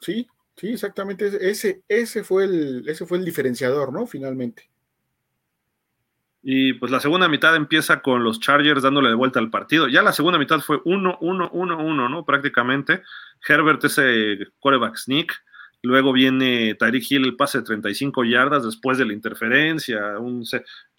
Sí, 0.00 0.26
sí, 0.58 0.68
exactamente. 0.72 1.50
Ese, 1.50 1.82
ese, 1.88 2.24
fue, 2.24 2.44
el, 2.44 2.84
ese 2.86 3.06
fue 3.06 3.18
el 3.18 3.24
diferenciador, 3.24 3.92
¿no? 3.92 4.06
Finalmente. 4.06 4.68
Y 6.42 6.74
pues 6.74 6.92
la 6.92 7.00
segunda 7.00 7.28
mitad 7.28 7.56
empieza 7.56 8.00
con 8.00 8.22
los 8.22 8.40
Chargers 8.40 8.82
dándole 8.82 9.08
de 9.08 9.14
vuelta 9.14 9.38
al 9.38 9.50
partido. 9.50 9.88
Ya 9.88 10.02
la 10.02 10.12
segunda 10.12 10.38
mitad 10.38 10.60
fue 10.60 10.82
1-1-1-1, 10.84 12.10
¿no? 12.10 12.24
Prácticamente. 12.24 13.02
Herbert 13.46 13.84
ese 13.84 14.38
quarterback 14.60 14.96
sneak 14.96 15.32
Luego 15.82 16.12
viene 16.12 16.74
Tyreek 16.74 17.10
Hill 17.10 17.24
el 17.24 17.36
pase 17.36 17.58
de 17.58 17.64
35 17.64 18.24
yardas 18.24 18.64
después 18.64 18.98
de 18.98 19.06
la 19.06 19.12
interferencia, 19.12 20.18
un 20.18 20.44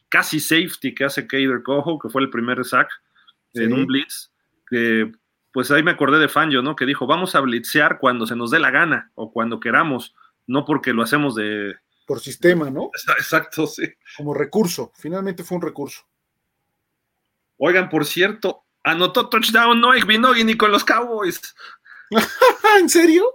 casi 0.07 0.39
safety 0.39 0.95
que 0.95 1.03
hace 1.03 1.27
Kader 1.27 1.63
Cojo, 1.63 1.99
que 1.99 2.09
fue 2.09 2.21
el 2.21 2.29
primer 2.29 2.63
sack 2.63 2.89
en 3.53 3.73
un 3.73 3.85
blitz. 3.85 4.31
Que, 4.69 5.11
pues 5.51 5.71
ahí 5.71 5.83
me 5.83 5.91
acordé 5.91 6.19
de 6.19 6.29
Fangio, 6.29 6.61
¿no? 6.61 6.75
Que 6.75 6.85
dijo, 6.85 7.07
vamos 7.07 7.35
a 7.35 7.39
blitzear 7.39 7.99
cuando 7.99 8.27
se 8.27 8.35
nos 8.35 8.51
dé 8.51 8.59
la 8.59 8.71
gana 8.71 9.11
o 9.15 9.31
cuando 9.31 9.59
queramos, 9.59 10.15
no 10.47 10.65
porque 10.65 10.93
lo 10.93 11.03
hacemos 11.03 11.35
de... 11.35 11.75
Por 12.05 12.19
sistema, 12.19 12.69
¿no? 12.69 12.89
Exacto, 13.17 13.67
sí. 13.67 13.83
Como 14.17 14.33
recurso, 14.33 14.91
finalmente 14.95 15.43
fue 15.43 15.57
un 15.57 15.61
recurso. 15.63 16.01
Oigan, 17.57 17.89
por 17.89 18.05
cierto, 18.05 18.63
anotó 18.83 19.29
touchdown 19.29 19.79
no 19.79 19.91
Binogi 20.05 20.43
ni 20.43 20.55
con 20.55 20.71
los 20.71 20.83
Cowboys. 20.83 21.55
¿En 22.79 22.89
serio? 22.89 23.25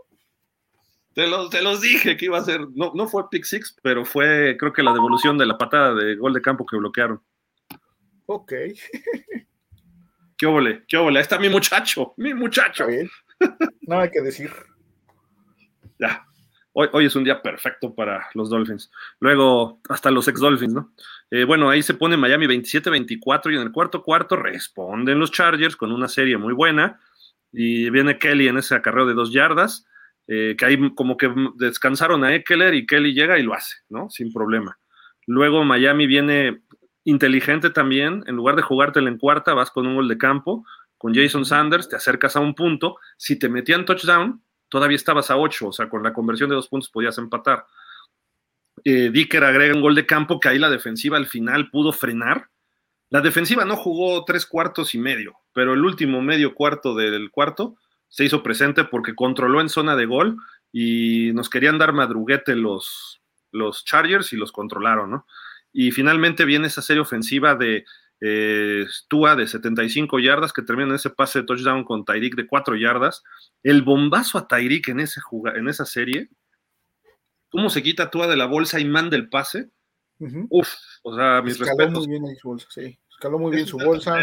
Te 1.15 1.29
los, 1.29 1.51
te 1.51 1.63
los 1.63 1.81
dije 1.81 2.17
que 2.17 2.25
iba 2.25 2.39
a 2.39 2.45
ser, 2.45 2.67
no, 2.75 2.93
no 2.95 3.07
fue 3.07 3.31
pick 3.31 3.45
six, 3.45 3.77
pero 3.83 4.05
fue 4.05 4.57
creo 4.59 4.73
que 4.73 4.83
la 4.83 4.93
devolución 4.93 5.39
de 5.39 5.47
la 5.47 5.57
patada 5.57 5.95
de 5.95 6.17
gol 6.17 6.33
de 6.33 6.43
campo 6.43 6.67
que 6.67 6.77
bloquearon. 6.77 7.23
Ok. 8.27 8.53
¿Qué 10.45 10.49
óvole? 10.49 10.83
¿Qué 10.87 10.99
óvole? 10.99 11.19
Ahí 11.19 11.23
está 11.23 11.39
mi 11.39 11.49
muchacho, 11.49 12.13
mi 12.19 12.35
muchacho. 12.35 12.87
Nada 13.81 14.03
hay 14.03 14.11
que 14.11 14.21
decir. 14.21 14.51
Ya. 15.99 16.27
Hoy, 16.75 16.89
hoy, 16.93 17.07
es 17.07 17.17
un 17.17 17.25
día 17.25 17.41
perfecto 17.41 17.95
para 17.95 18.29
los 18.35 18.51
Dolphins. 18.51 18.91
Luego, 19.21 19.81
hasta 19.89 20.11
los 20.11 20.29
ex-Dolphins, 20.29 20.75
¿no? 20.75 20.93
Eh, 21.31 21.45
bueno, 21.45 21.71
ahí 21.71 21.83
se 21.83 21.95
pone 21.95 22.19
Miami 22.19 22.47
27-24 22.47 23.55
y 23.55 23.57
en 23.57 23.63
el 23.63 23.73
cuarto 23.73 24.03
cuarto 24.03 24.37
responden 24.37 25.19
los 25.19 25.31
Chargers 25.31 25.77
con 25.77 25.91
una 25.93 26.09
serie 26.09 26.37
muy 26.37 26.53
buena. 26.53 27.01
Y 27.51 27.89
viene 27.89 28.19
Kelly 28.19 28.49
en 28.49 28.59
ese 28.59 28.75
acarreo 28.75 29.07
de 29.07 29.15
dos 29.15 29.33
yardas 29.33 29.87
eh, 30.29 30.57
que 30.59 30.67
ahí 30.67 30.95
como 30.95 31.17
que 31.17 31.33
descansaron 31.55 32.23
a 32.23 32.35
Eckler 32.35 32.75
y 32.75 32.85
Kelly 32.85 33.15
llega 33.15 33.39
y 33.39 33.45
lo 33.45 33.55
hace, 33.55 33.77
¿no? 33.89 34.11
Sin 34.11 34.31
problema. 34.31 34.79
Luego 35.27 35.65
Miami 35.65 36.07
viene 36.07 36.61
inteligente 37.05 37.71
también, 37.71 38.25
en 38.27 38.37
lugar 38.37 38.57
de 38.57 38.63
jugártela 38.63 39.09
en 39.09 39.19
cuarta, 39.19 39.55
vas 39.55 39.71
con 39.71 39.87
un 39.87 39.97
gol 39.97 40.09
de 40.09 40.19
campo, 40.19 40.65
con 40.99 41.15
Jason 41.15 41.45
Sanders, 41.45 41.89
te 41.89 41.97
acercas 41.97 42.35
a 42.37 42.41
un 42.41 42.55
punto, 42.55 42.97
si 43.17 43.39
te 43.39 43.49
metían 43.49 43.85
touchdown, 43.85 44.43
todavía 44.69 44.97
estabas 44.97 45.31
a 45.31 45.37
ocho, 45.37 45.69
o 45.69 45.73
sea, 45.73 45.89
con 45.89 46.03
la 46.03 46.13
conversión 46.13 46.49
de 46.49 46.57
dos 46.57 46.69
puntos 46.69 46.91
podías 46.91 47.19
empatar. 47.19 47.67
Eh, 48.85 49.11
Dicker 49.11 49.45
agrega 49.45 49.75
un 49.75 49.83
gol 49.83 49.95
de 49.95 50.07
campo 50.07 50.41
que 50.41 50.49
ahí 50.49 50.59
la 50.59 50.71
defensiva 50.71 51.17
al 51.17 51.27
final 51.27 51.71
pudo 51.71 51.93
frenar. 51.93 52.49
La 53.11 53.21
defensiva 53.21 53.65
no 53.65 53.77
jugó 53.77 54.25
tres 54.25 54.47
cuartos 54.47 54.95
y 54.95 54.99
medio, 54.99 55.37
pero 55.53 55.75
el 55.75 55.85
último 55.85 56.21
medio 56.23 56.55
cuarto 56.55 56.95
del 56.95 57.31
cuarto 57.31 57.77
se 58.09 58.25
hizo 58.25 58.43
presente 58.43 58.85
porque 58.85 59.15
controló 59.15 59.61
en 59.61 59.69
zona 59.69 59.97
de 59.97 60.07
gol 60.07 60.37
y 60.73 61.33
nos 61.35 61.49
querían 61.49 61.79
dar 61.79 61.93
madruguete 61.93 62.57
los, 62.57 63.21
los 63.53 63.85
Chargers 63.85 64.33
y 64.33 64.37
los 64.37 64.53
controlaron, 64.53 65.11
¿no? 65.11 65.27
Y 65.75 65.91
finalmente 65.91 66.47
viene 66.47 66.69
esa 66.69 66.81
serie 66.81 67.03
ofensiva 67.03 67.55
de 67.55 67.85
eh, 68.21 68.87
Tua 69.09 69.37
de 69.37 69.47
75 69.47 70.19
yardas 70.21 70.55
que 70.55 70.63
termina 70.63 70.89
en 70.89 70.95
ese 70.95 71.11
pase 71.11 71.41
de 71.41 71.45
touchdown 71.45 71.85
con 71.85 72.07
Tyreek 72.07 72.35
de 72.37 72.47
4 72.47 72.77
yardas. 72.77 73.23
El 73.63 73.83
bombazo 73.83 74.39
a 74.39 74.49
Tyreek 74.49 74.89
en, 74.89 75.01
ese 75.01 75.21
en 75.55 75.69
esa 75.69 75.85
serie, 75.85 76.31
cómo 77.51 77.69
se 77.69 77.83
quita 77.83 78.11
Tua 78.11 78.27
de 78.27 78.37
la 78.37 78.47
bolsa 78.47 78.81
y 78.81 78.87
manda 78.87 79.17
el 79.17 79.29
pase. 79.29 79.71
Uf, 80.49 80.73
o 81.03 81.15
sea, 81.15 81.43
mis 81.43 81.61
Escaló 81.61 81.91
muy 81.91 82.07
bien 82.09 82.37
su 82.37 82.49
bolsa, 82.49 82.67
sí. 82.71 82.99
Escaló 83.11 83.39
muy 83.39 83.55
bien 83.55 83.67
su 83.67 83.77
bolsa 83.77 84.23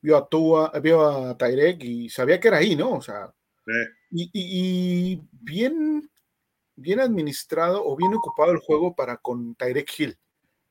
vio 0.00 0.16
a 0.16 0.28
Tua, 0.28 0.72
vio 0.82 1.06
a 1.06 1.36
Tyrek 1.36 1.82
y 1.84 2.08
sabía 2.08 2.40
que 2.40 2.48
era 2.48 2.58
ahí, 2.58 2.74
¿no? 2.76 2.92
O 2.92 3.00
sea, 3.00 3.32
y, 4.10 5.20
bien, 5.30 6.10
bien 6.76 7.00
administrado 7.00 7.84
o 7.84 7.96
bien 7.96 8.14
ocupado 8.14 8.52
el 8.52 8.58
juego 8.58 8.94
para 8.94 9.18
con 9.18 9.54
Tyrek 9.54 9.92
Hill. 9.98 10.18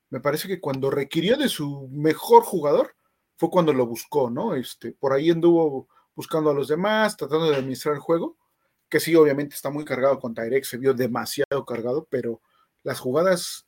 Me 0.10 0.20
parece 0.20 0.48
que 0.48 0.60
cuando 0.60 0.90
requirió 0.90 1.38
de 1.38 1.50
su 1.50 1.88
mejor 1.92 2.44
jugador 2.44 2.96
fue 3.38 3.50
cuando 3.50 3.74
lo 3.74 3.86
buscó, 3.86 4.30
¿no? 4.30 4.56
Este, 4.56 4.92
por 4.92 5.14
ahí 5.14 5.30
anduvo 5.30 5.88
buscando 6.16 6.50
a 6.50 6.54
los 6.54 6.68
demás, 6.68 7.16
tratando 7.16 7.50
de 7.50 7.56
administrar 7.56 7.96
el 7.96 8.02
juego, 8.02 8.38
que 8.90 9.00
sí, 9.00 9.16
obviamente 9.16 9.56
está 9.56 9.70
muy 9.70 9.86
cargado 9.86 10.20
con 10.20 10.34
Tyrek, 10.34 10.64
se 10.64 10.78
vio 10.78 10.94
demasiado 10.94 11.66
cargado, 11.66 12.08
pero 12.10 12.42
las 12.84 13.00
jugadas 13.00 13.68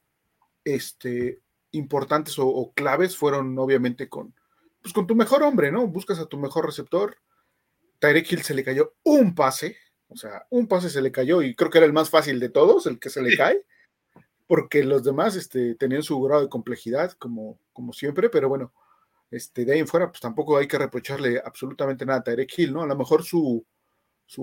este, 0.64 1.42
importantes 1.72 2.36
o 2.38 2.72
claves 2.76 3.16
fueron 3.16 3.58
obviamente 3.58 4.10
con, 4.10 4.34
pues 4.82 4.94
con 4.94 5.08
tu 5.08 5.16
mejor 5.16 5.44
hombre, 5.44 5.72
¿no? 5.72 5.88
Buscas 5.88 6.20
a 6.20 6.26
tu 6.26 6.38
mejor 6.38 6.66
receptor. 6.66 7.18
Tyreek 8.00 8.32
Hill 8.32 8.44
se 8.44 8.56
le 8.56 8.64
cayó 8.64 8.96
un 9.04 9.36
pase, 9.36 9.78
o 10.08 10.18
sea, 10.18 10.46
un 10.50 10.68
pase 10.68 10.90
se 10.90 11.02
le 11.02 11.12
cayó 11.12 11.42
y 11.42 11.56
creo 11.56 11.70
que 11.70 11.78
era 11.78 11.88
el 11.88 11.94
más 11.94 12.10
fácil 12.10 12.40
de 12.40 12.50
todos, 12.50 12.88
el 12.88 13.00
que 13.00 13.10
se 13.10 13.22
le 13.22 13.38
cae, 13.38 13.64
porque 14.52 14.84
los 14.84 15.02
demás 15.02 15.38
este, 15.38 15.76
tenían 15.76 16.04
su 16.04 16.22
grado 16.22 16.42
de 16.42 16.50
complejidad, 16.50 17.14
como, 17.14 17.58
siempre, 17.94 18.30
pero 18.30 18.50
bueno, 18.50 18.74
este, 19.30 19.64
de 19.64 19.72
ahí 19.72 19.80
en 19.80 19.88
fuera, 19.88 20.10
pues 20.10 20.20
tampoco 20.20 20.58
hay 20.58 20.68
que 20.68 20.78
reprocharle 20.78 21.42
absolutamente 21.42 22.06
nada 22.06 22.20
a 22.20 22.24
Tyreek 22.24 22.60
Hill, 22.60 22.74
¿no? 22.74 22.82
A 22.82 22.86
lo 22.86 22.98
mejor 22.98 23.24
su, 23.24 23.66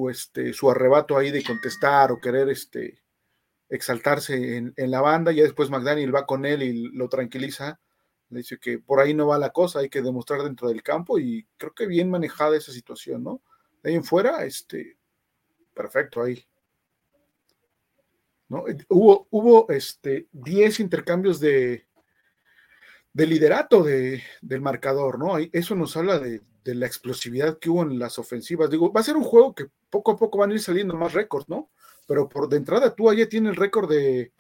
este, 0.09 0.55
su 0.55 0.71
arrebato 0.71 1.19
ahí 1.19 1.31
de 1.31 1.45
contestar 1.45 2.11
o 2.11 2.23
querer 2.23 2.49
este, 2.49 3.03
exaltarse 3.69 4.57
en, 4.57 4.73
en 4.79 4.91
la 4.91 5.03
banda, 5.03 5.31
ya 5.31 5.43
después 5.43 5.69
McDaniel 5.69 6.15
va 6.15 6.25
con 6.25 6.47
él 6.47 6.63
y 6.63 6.89
lo 6.89 7.11
tranquiliza 7.11 7.79
le 8.31 8.39
dice 8.39 8.57
que 8.59 8.79
por 8.79 9.01
ahí 9.01 9.13
no 9.13 9.27
va 9.27 9.37
la 9.37 9.51
cosa, 9.51 9.81
hay 9.81 9.91
que 9.91 10.01
demostrar 10.01 10.43
dentro 10.43 10.69
del 10.69 10.83
campo 10.83 11.19
y 11.19 11.47
creo 11.59 11.75
que 11.75 11.87
bien 11.87 12.09
manejada 12.09 12.57
esa 12.57 12.73
situación, 12.73 13.25
¿no? 13.25 13.43
De 13.83 13.91
ahí 13.91 13.97
en 13.97 14.05
fuera, 14.05 14.43
este, 14.47 14.97
perfecto 15.75 16.23
ahí. 16.23 16.47
¿No? 18.49 18.65
Hubo, 18.89 19.27
hubo 19.31 19.69
este, 19.71 20.29
10 20.33 20.81
intercambios 20.81 21.39
de, 21.41 21.87
de 23.13 23.27
liderato 23.27 23.83
de, 23.83 24.23
del 24.41 24.61
marcador, 24.61 25.19
¿no? 25.19 25.37
Eso 25.53 25.75
nos 25.75 25.97
habla 25.97 26.19
de, 26.19 26.41
de, 26.65 26.75
la 26.75 26.87
explosividad 26.87 27.59
que 27.59 27.71
hubo 27.71 27.83
en 27.83 27.99
las 27.99 28.19
ofensivas. 28.19 28.71
Digo, 28.71 28.93
va 28.93 29.01
a 29.01 29.05
ser 29.05 29.17
un 29.17 29.25
juego 29.25 29.55
que 29.55 29.67
poco 29.91 30.13
a 30.13 30.17
poco 30.17 30.39
van 30.39 30.51
a 30.51 30.55
ir 30.55 30.61
saliendo 30.61 30.95
más 30.95 31.13
récords, 31.13 31.49
¿no? 31.49 31.71
Pero 32.07 32.29
por 32.29 32.49
de 32.49 32.57
entrada 32.57 32.95
tú 32.95 33.11
allá 33.11 33.29
tienes 33.29 33.51
el 33.51 33.57
récord 33.57 33.91
de 33.91 34.33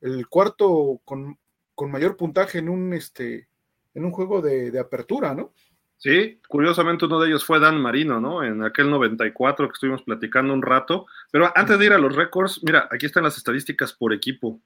el 0.00 0.28
cuarto 0.28 1.00
con 1.04 1.38
con 1.76 1.92
mayor 1.92 2.16
puntaje 2.16 2.58
en 2.58 2.68
un, 2.68 2.94
este, 2.94 3.48
en 3.94 4.04
un 4.04 4.10
juego 4.10 4.40
de, 4.40 4.76
apertura, 4.80 5.34
¿no? 5.34 5.52
Sí, 5.98 6.40
curiosamente 6.46 7.06
uno 7.06 7.18
de 7.18 7.28
ellos 7.28 7.44
fue 7.44 7.58
Dan 7.58 7.80
Marino, 7.80 8.20
¿no? 8.20 8.44
En 8.44 8.62
aquel 8.62 8.90
94 8.90 9.66
que 9.66 9.72
estuvimos 9.72 10.02
platicando 10.02 10.52
un 10.52 10.62
rato. 10.62 11.06
Pero 11.30 11.50
antes 11.54 11.78
de 11.78 11.86
ir 11.86 11.92
a 11.92 11.98
los 11.98 12.14
récords, 12.14 12.60
mira, 12.62 12.88
aquí 12.90 13.06
están 13.06 13.24
las 13.24 13.36
estadísticas 13.36 13.92
por 13.92 14.12
equipo. 14.12 14.60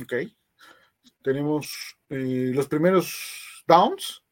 Ok. 0.00 0.14
Tenemos 1.22 1.96
eh, 2.08 2.52
los 2.54 2.68
primeros 2.68 3.64
downs, 3.66 4.22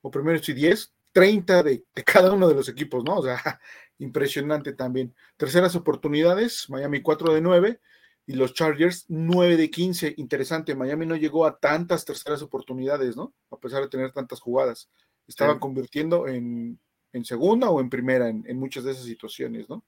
o 0.00 0.10
primeros 0.10 0.48
y 0.48 0.54
10, 0.54 0.94
30 1.12 1.62
de, 1.62 1.84
de, 1.94 2.04
cada 2.04 2.32
uno 2.32 2.48
de 2.48 2.54
los 2.54 2.68
equipos, 2.68 3.04
¿no? 3.04 3.16
O 3.16 3.22
sea, 3.22 3.38
impresionante 3.98 4.72
también. 4.72 5.14
Terceras 5.36 5.76
oportunidades, 5.76 6.70
Miami 6.70 7.02
4 7.02 7.34
de 7.34 7.40
9, 7.40 7.80
y 8.26 8.34
los 8.34 8.54
Chargers 8.54 9.04
9 9.08 9.56
de 9.56 9.70
15. 9.70 10.14
Interesante, 10.16 10.74
Miami 10.74 11.06
no 11.06 11.16
llegó 11.16 11.46
a 11.46 11.58
tantas 11.58 12.04
terceras 12.04 12.42
oportunidades, 12.42 13.16
¿no? 13.16 13.34
A 13.50 13.58
pesar 13.58 13.82
de 13.82 13.88
tener 13.88 14.12
tantas 14.12 14.40
jugadas. 14.40 14.90
Estaban 15.26 15.58
convirtiendo 15.58 16.28
en, 16.28 16.78
segunda 17.24 17.70
o 17.70 17.80
en 17.80 17.90
primera 17.90 18.28
en, 18.28 18.58
muchas 18.58 18.84
de 18.84 18.92
esas 18.92 19.04
situaciones, 19.04 19.68
¿no? 19.68 19.84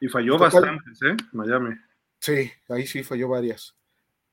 Y 0.00 0.08
falló 0.08 0.38
bastantes, 0.38 1.00
¿eh? 1.02 1.16
Miami. 1.32 1.74
Sí, 2.18 2.50
ahí 2.68 2.86
sí 2.86 3.02
falló 3.02 3.28
varias. 3.28 3.76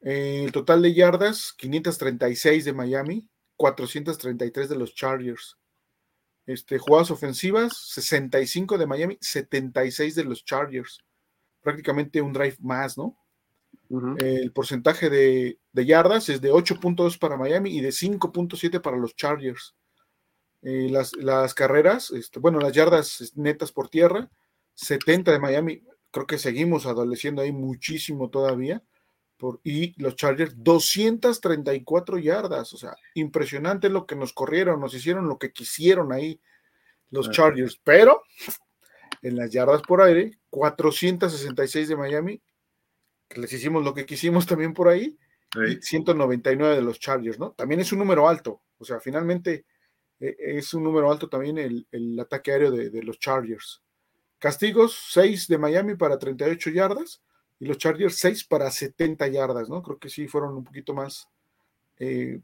Eh, 0.01 0.43
el 0.45 0.51
total 0.51 0.81
de 0.81 0.93
yardas, 0.93 1.53
536 1.57 2.65
de 2.65 2.73
Miami, 2.73 3.27
433 3.55 4.69
de 4.69 4.75
los 4.75 4.95
Chargers. 4.95 5.57
Este, 6.45 6.79
jugadas 6.79 7.11
ofensivas, 7.11 7.77
65 7.91 8.77
de 8.77 8.87
Miami, 8.87 9.17
76 9.21 10.15
de 10.15 10.23
los 10.23 10.45
Chargers. 10.45 11.03
Prácticamente 11.61 12.21
un 12.21 12.33
drive 12.33 12.55
más, 12.59 12.97
¿no? 12.97 13.17
El 14.19 14.51
porcentaje 14.51 15.09
de, 15.09 15.59
yardas 15.73 16.29
es 16.29 16.41
de 16.41 16.51
8.2 16.51 17.17
para 17.17 17.37
Miami 17.37 17.75
y 17.75 17.81
de 17.81 17.89
5.7 17.89 18.81
para 18.81 18.97
los 18.97 19.15
Chargers. 19.15 19.75
Eh, 20.61 20.89
las, 20.89 21.53
carreras, 21.53 22.11
este, 22.11 22.39
bueno, 22.39 22.59
las 22.59 22.73
yardas 22.73 23.31
netas 23.35 23.71
por 23.71 23.89
tierra, 23.89 24.29
70 24.73 25.31
de 25.31 25.39
Miami. 25.39 25.83
Creo 26.11 26.25
que 26.25 26.37
seguimos 26.37 26.85
adoleciendo 26.85 27.41
ahí 27.41 27.51
muchísimo 27.51 28.29
todavía. 28.29 28.83
Por, 29.37 29.61
y 29.63 29.99
los 30.01 30.15
Chargers, 30.15 30.53
234 30.57 32.17
yardas. 32.17 32.73
O 32.73 32.77
sea, 32.77 32.95
impresionante 33.13 33.89
lo 33.89 34.05
que 34.05 34.15
nos 34.15 34.33
corrieron, 34.33 34.81
nos 34.81 34.93
hicieron 34.93 35.27
lo 35.27 35.37
que 35.37 35.51
quisieron 35.53 36.11
ahí 36.11 36.41
los 37.09 37.31
Chargers. 37.31 37.79
Pero 37.83 38.23
en 39.21 39.37
las 39.37 39.51
yardas 39.51 39.81
por 39.81 40.01
aire, 40.01 40.39
466 40.49 41.87
de 41.87 41.95
Miami 41.95 42.41
que 43.29 43.39
les 43.39 43.53
hicimos 43.53 43.83
lo 43.83 43.93
que 43.93 44.05
quisimos 44.05 44.45
también 44.47 44.73
por 44.73 44.89
ahí, 44.89 45.17
y 45.55 45.81
199 45.81 46.75
de 46.75 46.81
los 46.81 46.99
Chargers, 46.99 47.39
¿no? 47.39 47.51
También 47.51 47.79
es 47.79 47.91
un 47.91 47.99
número 47.99 48.27
alto, 48.27 48.61
o 48.77 48.85
sea, 48.85 48.99
finalmente 48.99 49.65
es 50.19 50.73
un 50.73 50.83
número 50.83 51.11
alto 51.11 51.29
también 51.29 51.57
el, 51.57 52.19
ataque 52.19 52.51
aéreo 52.51 52.71
de, 52.71 53.03
los 53.03 53.19
Chargers. 53.19 53.81
Castigos, 54.37 54.97
6 55.11 55.47
de 55.47 55.57
Miami 55.57 55.95
para 55.95 56.17
38 56.17 56.69
yardas 56.69 57.21
y 57.59 57.65
los 57.65 57.77
Chargers 57.77 58.17
6 58.17 58.45
para 58.45 58.71
70 58.71 59.27
yardas, 59.27 59.69
¿no? 59.69 59.81
Creo 59.81 59.97
que 59.97 60.09
sí 60.09 60.27
fueron 60.27 60.55
un 60.55 60.63
poquito 60.63 60.93
más 60.93 61.27
eh, 61.97 62.39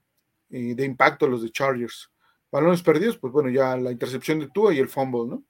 eh, 0.49 0.75
de 0.75 0.85
impacto 0.85 1.27
los 1.27 1.41
de 1.41 1.51
Chargers. 1.51 2.11
Balones 2.51 2.81
perdidos, 2.81 3.17
pues 3.17 3.31
bueno, 3.33 3.49
ya 3.49 3.75
la 3.77 3.91
intercepción 3.91 4.39
de 4.39 4.49
Tua 4.49 4.73
y 4.73 4.79
el 4.79 4.89
fumble, 4.89 5.27
¿no? 5.27 5.43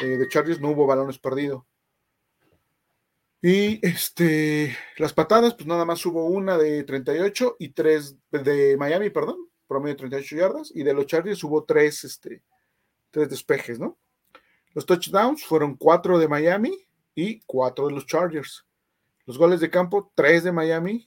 de 0.00 0.26
Chargers 0.26 0.58
no 0.58 0.70
hubo 0.70 0.86
balones 0.86 1.18
perdidos. 1.18 1.64
Y 3.42 3.84
este, 3.84 4.76
las 4.98 5.12
patadas, 5.12 5.54
pues 5.54 5.66
nada 5.66 5.84
más 5.84 6.06
hubo 6.06 6.26
una 6.26 6.56
de 6.56 6.84
38 6.84 7.56
y 7.58 7.70
tres 7.70 8.16
de 8.30 8.76
Miami, 8.78 9.10
perdón, 9.10 9.48
promedio 9.72 9.94
de 9.94 9.98
38 9.98 10.36
yardas, 10.36 10.72
y 10.74 10.82
de 10.82 10.94
los 10.94 11.06
Chargers 11.06 11.42
hubo 11.44 11.64
tres, 11.64 12.04
este, 12.04 12.42
tres 13.10 13.30
despejes, 13.30 13.78
¿no? 13.78 13.98
Los 14.74 14.86
touchdowns 14.86 15.44
fueron 15.44 15.76
cuatro 15.76 16.18
de 16.18 16.28
Miami 16.28 16.72
y 17.14 17.40
cuatro 17.40 17.88
de 17.88 17.94
los 17.94 18.06
Chargers. 18.06 18.64
Los 19.26 19.38
goles 19.38 19.60
de 19.60 19.70
campo, 19.70 20.12
tres 20.14 20.44
de 20.44 20.52
Miami 20.52 21.04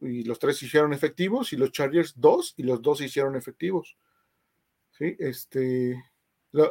y 0.00 0.22
los 0.24 0.38
tres 0.38 0.58
se 0.58 0.66
hicieron 0.66 0.92
efectivos, 0.92 1.52
y 1.52 1.56
los 1.56 1.72
Chargers 1.72 2.14
dos 2.16 2.54
y 2.56 2.62
los 2.62 2.80
dos 2.80 2.98
se 2.98 3.04
hicieron 3.04 3.36
efectivos. 3.36 3.96
Sí, 4.92 5.16
este, 5.18 6.02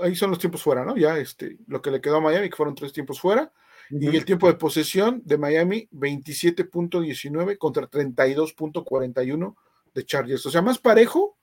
ahí 0.01 0.15
son 0.15 0.29
los 0.31 0.39
tiempos 0.39 0.63
fuera, 0.63 0.85
¿no? 0.85 0.97
Ya, 0.97 1.17
este, 1.17 1.57
lo 1.67 1.81
que 1.81 1.91
le 1.91 2.01
quedó 2.01 2.17
a 2.17 2.21
Miami, 2.21 2.49
que 2.49 2.55
fueron 2.55 2.75
tres 2.75 2.93
tiempos 2.93 3.19
fuera 3.19 3.51
y 3.89 4.15
el 4.15 4.25
tiempo 4.25 4.47
de 4.47 4.53
posesión 4.53 5.21
de 5.25 5.37
Miami, 5.37 5.89
27.19 5.91 7.57
contra 7.57 7.89
32.41 7.89 9.55
de 9.93 10.05
Chargers. 10.05 10.45
O 10.45 10.51
sea, 10.51 10.61
más 10.61 10.77
parejo, 10.77 11.37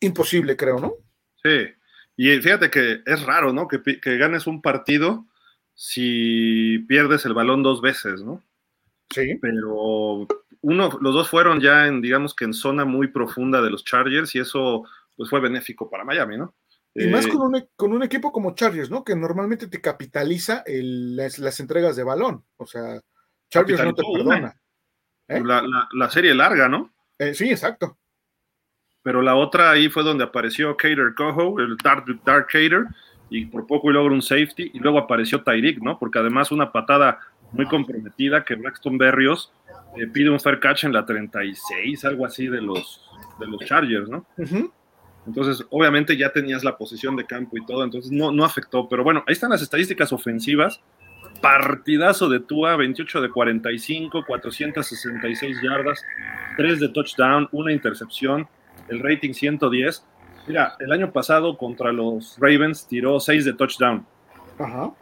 imposible, 0.00 0.56
creo, 0.56 0.78
¿no? 0.78 0.94
Sí. 1.42 1.68
Y 2.16 2.38
fíjate 2.40 2.70
que 2.70 3.02
es 3.04 3.22
raro, 3.24 3.52
¿no? 3.52 3.68
Que, 3.68 3.80
ganes 4.18 4.46
un 4.46 4.62
partido 4.62 5.26
si 5.74 6.80
pierdes 6.88 7.24
el 7.24 7.34
balón 7.34 7.62
dos 7.62 7.80
veces, 7.80 8.22
¿no? 8.22 8.42
Sí. 9.10 9.38
Pero 9.40 10.26
uno, 10.60 10.98
los 11.00 11.14
dos 11.14 11.28
fueron 11.28 11.60
ya 11.60 11.86
en, 11.86 12.00
digamos 12.00 12.34
que 12.34 12.44
en 12.44 12.54
zona 12.54 12.84
muy 12.84 13.08
profunda 13.08 13.60
de 13.62 13.70
los 13.70 13.84
Chargers 13.84 14.34
y 14.34 14.40
eso 14.40 14.84
pues 15.16 15.28
fue 15.28 15.40
benéfico 15.40 15.90
para 15.90 16.04
Miami, 16.04 16.36
¿no? 16.36 16.54
Y 16.94 17.06
más 17.06 17.26
eh, 17.26 17.28
con 17.30 17.42
un, 17.42 17.56
e, 17.56 17.68
con 17.74 17.92
un, 17.92 18.02
equipo 18.02 18.32
como 18.32 18.54
Chargers, 18.54 18.90
¿no? 18.90 19.02
Que 19.02 19.16
normalmente 19.16 19.66
te 19.66 19.80
capitaliza 19.80 20.62
las, 20.66 21.60
entregas 21.60 21.96
de 21.96 22.04
balón. 22.04 22.44
O 22.56 22.66
sea, 22.66 23.00
Chargers 23.50 23.82
no 23.82 23.94
te 23.94 24.02
perdona. 24.14 24.60
¿eh? 25.28 25.42
La, 25.42 26.10
serie 26.10 26.34
larga, 26.34 26.68
¿no? 26.68 26.92
Eh, 27.22 27.34
sí, 27.34 27.50
exacto. 27.50 27.96
Pero 29.02 29.22
la 29.22 29.34
otra 29.34 29.70
ahí 29.70 29.88
fue 29.88 30.02
donde 30.02 30.24
apareció 30.24 30.76
Cater 30.76 31.14
Coho, 31.16 31.60
el 31.60 31.76
Dark, 31.76 32.04
Dark 32.24 32.46
Cater, 32.46 32.86
y 33.30 33.46
por 33.46 33.66
poco 33.66 33.90
y 33.90 33.94
logra 33.94 34.12
un 34.12 34.22
safety, 34.22 34.70
y 34.74 34.78
luego 34.78 34.98
apareció 34.98 35.42
Tyreek, 35.42 35.80
¿no? 35.80 35.98
Porque 35.98 36.18
además 36.18 36.52
una 36.52 36.70
patada 36.70 37.18
muy 37.52 37.66
comprometida 37.66 38.44
que 38.44 38.54
Braxton 38.54 38.98
Berrios 38.98 39.52
pide 40.12 40.30
un 40.30 40.40
fair 40.40 40.58
catch 40.58 40.84
en 40.84 40.92
la 40.92 41.04
36, 41.04 42.04
algo 42.04 42.26
así 42.26 42.46
de 42.46 42.60
los, 42.60 43.02
de 43.38 43.46
los 43.46 43.60
Chargers, 43.64 44.08
¿no? 44.08 44.26
Entonces, 45.26 45.64
obviamente 45.70 46.16
ya 46.16 46.32
tenías 46.32 46.64
la 46.64 46.76
posición 46.76 47.14
de 47.16 47.26
campo 47.26 47.56
y 47.56 47.64
todo, 47.64 47.84
entonces 47.84 48.10
no, 48.10 48.32
no 48.32 48.44
afectó. 48.44 48.88
Pero 48.88 49.04
bueno, 49.04 49.22
ahí 49.26 49.32
están 49.32 49.50
las 49.50 49.62
estadísticas 49.62 50.12
ofensivas. 50.12 50.80
Partidazo 51.42 52.28
de 52.30 52.40
Tua, 52.40 52.76
28 52.76 53.20
de 53.20 53.28
45, 53.30 54.24
466 54.26 55.58
yardas, 55.62 56.02
3 56.56 56.80
de 56.80 56.88
touchdown, 56.88 57.48
una 57.52 57.72
intercepción, 57.72 58.48
el 58.88 59.00
rating 59.00 59.34
110. 59.34 60.06
Mira, 60.46 60.74
el 60.80 60.92
año 60.92 61.12
pasado 61.12 61.58
contra 61.58 61.92
los 61.92 62.36
Ravens 62.38 62.86
tiró 62.86 63.20
6 63.20 63.44
de 63.44 63.52
touchdown. 63.52 64.06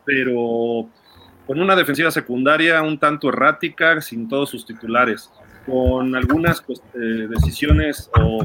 Pero 0.05 0.89
con 1.47 1.61
una 1.61 1.77
defensiva 1.77 2.11
secundaria 2.11 2.83
un 2.83 2.99
tanto 2.99 3.29
errática, 3.29 4.01
sin 4.01 4.29
todos 4.29 4.51
sus 4.51 4.67
titulares 4.67 5.31
con 5.67 6.17
algunas 6.17 6.61
pues, 6.63 6.83
eh, 6.95 7.29
decisiones 7.29 8.11
o 8.19 8.45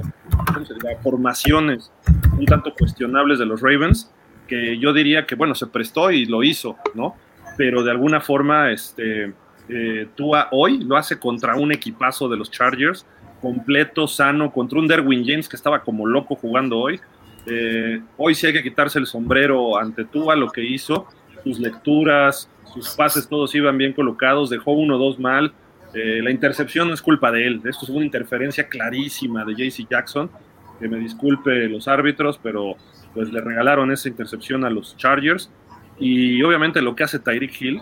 formaciones 1.01 1.91
un 2.38 2.45
tanto 2.45 2.73
cuestionables 2.77 3.39
de 3.39 3.45
los 3.45 3.62
Ravens, 3.62 4.12
que 4.47 4.77
yo 4.77 4.93
diría 4.93 5.25
que, 5.25 5.36
bueno, 5.36 5.55
se 5.55 5.67
prestó 5.67 6.12
y 6.12 6.25
lo 6.25 6.43
hizo, 6.43 6.77
¿no? 6.93 7.15
Pero 7.57 7.83
de 7.83 7.91
alguna 7.91 8.21
forma, 8.21 8.71
este, 8.71 9.33
eh, 9.69 10.07
Tua 10.15 10.49
hoy 10.51 10.83
lo 10.83 10.97
hace 10.97 11.19
contra 11.19 11.55
un 11.55 11.71
equipazo 11.71 12.27
de 12.29 12.37
los 12.37 12.51
Chargers, 12.51 13.05
completo, 13.41 14.07
sano, 14.07 14.51
contra 14.51 14.79
un 14.79 14.87
Derwin 14.87 15.25
James 15.25 15.47
que 15.47 15.55
estaba 15.55 15.81
como 15.81 16.05
loco 16.05 16.35
jugando 16.35 16.79
hoy. 16.79 16.99
Eh, 17.47 18.01
hoy 18.17 18.35
sí 18.35 18.47
hay 18.47 18.53
que 18.53 18.63
quitarse 18.63 18.99
el 18.99 19.05
sombrero 19.05 19.77
ante 19.77 20.05
Tua, 20.05 20.35
lo 20.35 20.49
que 20.49 20.63
hizo, 20.63 21.07
sus 21.43 21.59
lecturas, 21.59 22.49
sus 22.73 22.89
pases 22.95 23.27
todos 23.27 23.53
iban 23.53 23.77
bien 23.77 23.93
colocados, 23.93 24.49
dejó 24.49 24.71
uno 24.71 24.95
o 24.95 24.99
dos 24.99 25.19
mal, 25.19 25.53
eh, 25.93 26.21
la 26.21 26.31
intercepción 26.31 26.87
no 26.87 26.93
es 26.93 27.01
culpa 27.01 27.31
de 27.31 27.47
él, 27.47 27.61
esto 27.65 27.85
es 27.85 27.89
una 27.89 28.03
interferencia 28.03 28.67
clarísima 28.67 29.45
de 29.45 29.53
JC 29.53 29.87
Jackson, 29.89 30.29
que 30.79 30.89
me 30.89 30.97
disculpe 30.97 31.69
los 31.69 31.87
árbitros, 31.87 32.37
pero 32.41 32.75
pues 33.13 33.31
le 33.31 33.39
regalaron 33.39 33.91
esa 33.91 34.09
intercepción 34.09 34.65
a 34.65 34.69
los 34.69 34.97
Chargers. 34.97 35.49
Y 35.99 36.41
obviamente 36.43 36.81
lo 36.81 36.95
que 36.95 37.03
hace 37.03 37.19
Tyreek 37.19 37.62
Hill, 37.62 37.81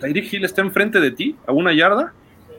Tyreek 0.00 0.32
Hill 0.32 0.44
está 0.44 0.62
enfrente 0.62 1.00
de 1.00 1.10
ti, 1.10 1.36
a 1.46 1.52
una 1.52 1.72
yarda, 1.72 2.12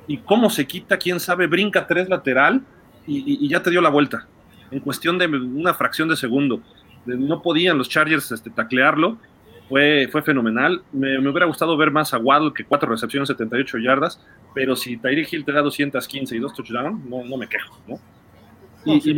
y 0.08 0.18
cómo 0.18 0.50
se 0.50 0.66
quita, 0.66 0.98
quién 0.98 1.20
sabe, 1.20 1.48
brinca 1.48 1.86
tres 1.86 2.10
lateral 2.10 2.64
y, 3.06 3.48
ya 3.48 3.62
te 3.62 3.70
dio 3.70 3.82
la 3.82 3.90
vuelta, 3.90 4.28
en 4.72 4.80
cuestión 4.80 5.18
de 5.18 5.28
una 5.28 5.74
fracción 5.74 6.10
de 6.10 6.16
segundo. 6.16 6.62
No 7.06 7.42
podían 7.42 7.78
los 7.78 7.90
Chargers 7.90 8.32
este, 8.32 8.50
taclearlo, 8.50 9.18
fue, 9.68 10.08
fue 10.12 10.22
fenomenal. 10.22 10.82
Me, 10.92 11.20
me, 11.20 11.30
hubiera 11.30 11.46
gustado 11.46 11.78
ver 11.78 11.92
más 11.92 12.14
a 12.14 12.18
Waddle 12.18 12.54
que 12.54 12.64
cuatro 12.64 12.90
recepciones, 12.90 13.28
78 13.30 13.78
yardas, 13.78 14.20
pero 14.54 14.76
si 14.76 14.98
Tyreek 14.98 15.32
Hill 15.32 15.46
te 15.46 15.52
da 15.52 15.62
215 15.62 16.36
y 16.36 16.40
dos 16.40 16.54
touchdowns, 16.54 17.06
no, 17.06 17.24
no 17.24 17.38
me 17.38 17.48
quejo, 17.48 17.80
¿no? 17.88 18.00
Y, 18.86 19.14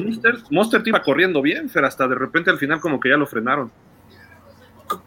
Monster, 0.50 0.84
te 0.84 0.90
iba 0.90 1.02
corriendo 1.02 1.42
bien, 1.42 1.70
pero 1.72 1.88
hasta 1.88 2.08
de 2.08 2.16
repente 2.16 2.50
al 2.50 2.58
final 2.58 2.80
como 2.80 3.00
que 3.00 3.10
ya 3.10 3.18
lo 3.18 3.28
frenaron. 3.28 3.72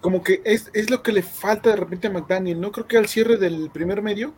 Como 0.01 0.23
que 0.23 0.42
es, 0.44 0.70
es 0.75 0.90
lo 0.90 1.03
que 1.03 1.12
le 1.12 1.23
falta 1.23 1.70
de 1.70 1.77
repente 1.77 2.07
a 2.07 2.11
McDaniel, 2.11 2.61
¿no? 2.61 2.73
Creo 2.73 2.87
que 2.87 2.97
al 2.97 3.07
cierre 3.07 3.37
del 3.37 3.70
primer 3.70 4.03
medio 4.03 4.35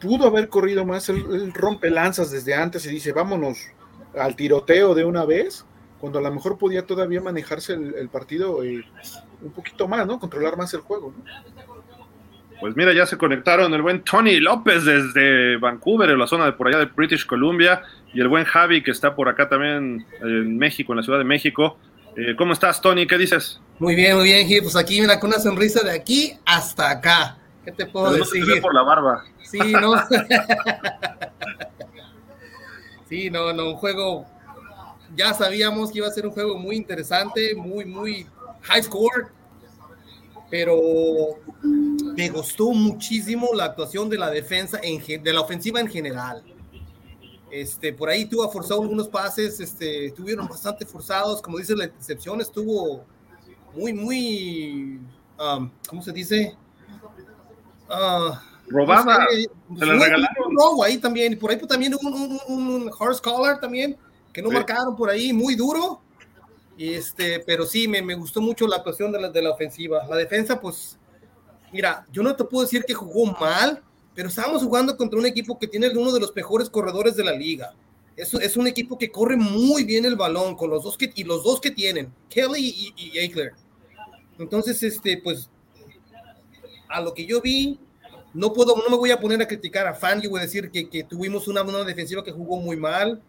pudo 0.00 0.26
haber 0.26 0.48
corrido 0.48 0.84
más, 0.84 1.08
él, 1.08 1.52
rompe 1.54 1.90
lanzas 1.90 2.30
desde 2.30 2.54
antes 2.54 2.84
y 2.86 2.90
dice, 2.90 3.12
vámonos 3.12 3.58
al 4.18 4.36
tiroteo 4.36 4.94
de 4.94 5.04
una 5.04 5.24
vez, 5.24 5.64
cuando 5.98 6.18
a 6.18 6.22
lo 6.22 6.32
mejor 6.32 6.58
podía 6.58 6.86
todavía 6.86 7.20
manejarse 7.20 7.72
el, 7.72 8.08
partido 8.10 8.62
eh, 8.62 8.84
un 9.40 9.52
poquito 9.52 9.88
más, 9.88 10.06
¿no? 10.06 10.18
Controlar 10.18 10.56
más 10.56 10.74
el 10.74 10.80
juego, 10.80 11.14
¿no? 11.16 11.24
Pues 12.60 12.76
mira, 12.76 12.92
ya 12.92 13.04
se 13.04 13.18
conectaron 13.18 13.74
el 13.74 13.82
buen 13.82 14.02
Tony 14.02 14.38
López 14.40 14.84
desde 14.84 15.56
Vancouver, 15.56 16.08
en 16.10 16.18
la 16.18 16.26
zona 16.26 16.46
de 16.46 16.52
por 16.52 16.68
allá 16.68 16.78
de 16.78 16.86
British 16.86 17.26
Columbia, 17.26 17.82
y 18.12 18.20
el 18.20 18.28
buen 18.28 18.44
Javi 18.44 18.82
que 18.82 18.90
está 18.90 19.14
por 19.14 19.28
acá 19.28 19.48
también 19.48 20.06
en 20.22 20.56
México, 20.56 20.92
en 20.92 20.98
la 20.98 21.02
Ciudad 21.02 21.18
de 21.18 21.24
México. 21.24 21.76
Eh, 22.16 22.36
¿Cómo 22.36 22.52
estás, 22.52 22.80
Tony? 22.80 23.06
¿Qué 23.06 23.18
dices? 23.18 23.60
Muy 23.78 23.94
bien, 23.96 24.16
muy 24.16 24.24
bien, 24.24 24.46
Gil. 24.46 24.62
Pues 24.62 24.76
aquí, 24.76 25.00
mira, 25.00 25.18
con 25.18 25.30
una 25.30 25.40
sonrisa 25.40 25.82
de 25.82 25.90
aquí 25.90 26.38
hasta 26.44 26.90
acá. 26.90 27.38
¿Qué 27.64 27.72
te 27.72 27.86
puedo 27.86 28.12
decir? 28.12 28.44
por 28.60 28.74
la 28.74 28.82
barba. 28.82 29.24
Sí, 29.42 29.58
no. 29.58 29.94
sí, 33.08 33.30
no, 33.30 33.52
no, 33.52 33.70
un 33.70 33.76
juego. 33.76 34.26
Ya 35.16 35.34
sabíamos 35.34 35.90
que 35.90 35.98
iba 35.98 36.08
a 36.08 36.10
ser 36.10 36.26
un 36.26 36.32
juego 36.32 36.56
muy 36.56 36.76
interesante, 36.76 37.54
muy, 37.54 37.84
muy 37.84 38.26
high 38.62 38.82
score, 38.82 39.28
pero 40.50 40.76
me 41.62 42.28
gustó 42.28 42.70
muchísimo 42.72 43.48
la 43.54 43.64
actuación 43.66 44.08
de 44.08 44.18
la 44.18 44.30
defensa, 44.30 44.78
en, 44.82 45.22
de 45.22 45.32
la 45.32 45.40
ofensiva 45.40 45.80
en 45.80 45.88
general. 45.88 46.42
Este, 47.54 47.92
por 47.92 48.08
ahí 48.08 48.24
tuvo 48.24 48.50
forzado 48.50 48.82
algunos 48.82 49.06
pases, 49.06 49.60
este, 49.60 50.06
estuvieron 50.06 50.48
bastante 50.48 50.84
forzados, 50.84 51.40
como 51.40 51.58
dice 51.58 51.76
la 51.76 51.84
intercepción, 51.84 52.40
estuvo 52.40 53.04
muy, 53.72 53.92
muy, 53.92 55.00
um, 55.38 55.70
¿cómo 55.88 56.02
se 56.02 56.10
dice? 56.10 56.56
Uh, 57.88 58.34
Robada, 58.66 59.28
se 59.78 59.86
la 59.86 59.92
regalaron. 59.92 60.56
ahí 60.84 60.98
también, 60.98 61.38
por 61.38 61.52
ahí 61.52 61.58
también 61.58 61.94
un, 61.94 62.40
un, 62.48 62.68
un 62.68 62.90
horse 62.98 63.22
collar 63.22 63.60
también, 63.60 63.96
que 64.32 64.42
no 64.42 64.50
marcaron 64.50 64.96
por 64.96 65.08
ahí, 65.08 65.32
muy 65.32 65.54
duro, 65.54 66.00
este, 66.76 67.38
pero 67.38 67.66
sí, 67.66 67.86
me, 67.86 68.02
me 68.02 68.16
gustó 68.16 68.40
mucho 68.40 68.66
la 68.66 68.78
actuación 68.78 69.12
de 69.12 69.20
la, 69.20 69.28
de 69.28 69.42
la 69.42 69.50
ofensiva. 69.50 70.04
La 70.10 70.16
defensa, 70.16 70.60
pues, 70.60 70.98
mira, 71.72 72.04
yo 72.10 72.20
no 72.24 72.34
te 72.34 72.42
puedo 72.42 72.64
decir 72.64 72.82
que 72.84 72.94
jugó 72.94 73.26
mal, 73.26 73.80
pero 74.14 74.28
estábamos 74.28 74.62
jugando 74.62 74.96
contra 74.96 75.18
un 75.18 75.26
equipo 75.26 75.58
que 75.58 75.66
tiene 75.66 75.88
uno 75.88 76.12
de 76.12 76.20
los 76.20 76.34
mejores 76.34 76.70
corredores 76.70 77.16
de 77.16 77.24
la 77.24 77.32
liga. 77.32 77.74
Es, 78.16 78.32
es 78.34 78.56
un 78.56 78.66
equipo 78.66 78.96
que 78.96 79.10
corre 79.10 79.36
muy 79.36 79.82
bien 79.82 80.04
el 80.04 80.14
balón 80.14 80.54
con 80.54 80.70
los 80.70 80.84
dos 80.84 80.96
que, 80.96 81.12
y 81.14 81.24
los 81.24 81.42
dos 81.42 81.60
que 81.60 81.72
tienen, 81.72 82.12
Kelly 82.28 82.92
y, 82.96 83.18
y 83.18 83.32
Entonces, 84.38 84.80
este, 84.84 85.18
pues, 85.18 85.50
a 86.88 87.00
lo 87.00 87.12
que 87.12 87.26
yo 87.26 87.40
vi, 87.40 87.80
no 88.32 88.52
puedo, 88.52 88.76
no 88.76 88.88
me 88.88 88.96
voy 88.96 89.10
a 89.10 89.18
poner 89.18 89.42
a 89.42 89.48
criticar 89.48 89.86
a 89.86 89.94
Fan, 89.94 90.20
yo 90.20 90.30
voy 90.30 90.40
a 90.40 90.42
decir 90.44 90.70
que, 90.70 90.88
que 90.88 91.02
tuvimos 91.02 91.48
una, 91.48 91.62
una 91.62 91.82
defensiva 91.82 92.22
que 92.22 92.30
jugó 92.30 92.56
muy 92.56 92.76
mal. 92.76 93.20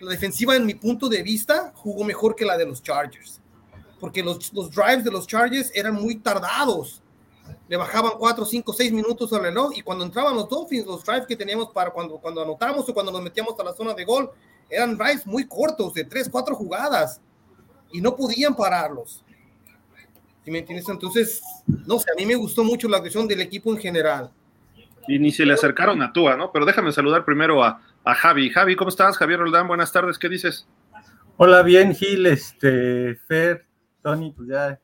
La 0.00 0.10
defensiva, 0.10 0.54
en 0.54 0.66
mi 0.66 0.74
punto 0.74 1.08
de 1.08 1.22
vista, 1.22 1.72
jugó 1.74 2.04
mejor 2.04 2.36
que 2.36 2.44
la 2.44 2.56
de 2.56 2.66
los 2.66 2.82
Chargers, 2.82 3.40
porque 3.98 4.22
los, 4.22 4.52
los 4.52 4.70
drives 4.70 5.04
de 5.04 5.10
los 5.10 5.26
Chargers 5.26 5.72
eran 5.74 5.94
muy 5.94 6.16
tardados 6.16 7.00
le 7.68 7.76
bajaban 7.76 8.12
4, 8.18 8.44
5, 8.44 8.72
6 8.72 8.92
minutos 8.92 9.32
al 9.32 9.42
reloj 9.42 9.72
y 9.74 9.82
cuando 9.82 10.04
entraban 10.04 10.34
los 10.34 10.48
Dolphins, 10.48 10.86
los 10.86 11.04
drives 11.04 11.26
que 11.26 11.36
teníamos 11.36 11.70
para 11.70 11.90
cuando, 11.90 12.18
cuando 12.18 12.42
anotamos 12.42 12.88
o 12.88 12.94
cuando 12.94 13.10
nos 13.10 13.22
metíamos 13.22 13.58
a 13.58 13.64
la 13.64 13.72
zona 13.72 13.94
de 13.94 14.04
gol, 14.04 14.30
eran 14.68 14.96
drives 14.96 15.26
muy 15.26 15.46
cortos, 15.46 15.94
de 15.94 16.04
3, 16.04 16.28
4 16.30 16.54
jugadas 16.54 17.20
y 17.92 18.00
no 18.00 18.14
podían 18.14 18.54
pararlos. 18.54 19.24
¿Sí 20.44 20.50
me 20.50 20.58
entiendes? 20.58 20.88
Entonces, 20.88 21.42
no 21.86 21.98
sé, 21.98 22.10
a 22.10 22.14
mí 22.16 22.26
me 22.26 22.34
gustó 22.34 22.64
mucho 22.64 22.86
la 22.86 22.98
acción 22.98 23.26
del 23.26 23.40
equipo 23.40 23.72
en 23.72 23.78
general. 23.78 24.30
Y 25.08 25.18
ni 25.18 25.32
se 25.32 25.46
le 25.46 25.54
acercaron 25.54 26.02
a 26.02 26.12
Tua, 26.12 26.36
¿no? 26.36 26.52
Pero 26.52 26.66
déjame 26.66 26.92
saludar 26.92 27.24
primero 27.24 27.64
a, 27.64 27.80
a 28.04 28.14
Javi. 28.14 28.50
Javi, 28.50 28.76
¿cómo 28.76 28.90
estás? 28.90 29.16
Javier 29.16 29.40
Roldán, 29.40 29.68
buenas 29.68 29.90
tardes, 29.90 30.18
¿qué 30.18 30.28
dices? 30.28 30.66
Hola, 31.36 31.62
bien, 31.62 31.94
Gil, 31.94 32.26
este, 32.26 33.16
Fer, 33.26 33.66
Tony, 34.02 34.32
pues 34.32 34.48
ya 34.48 34.78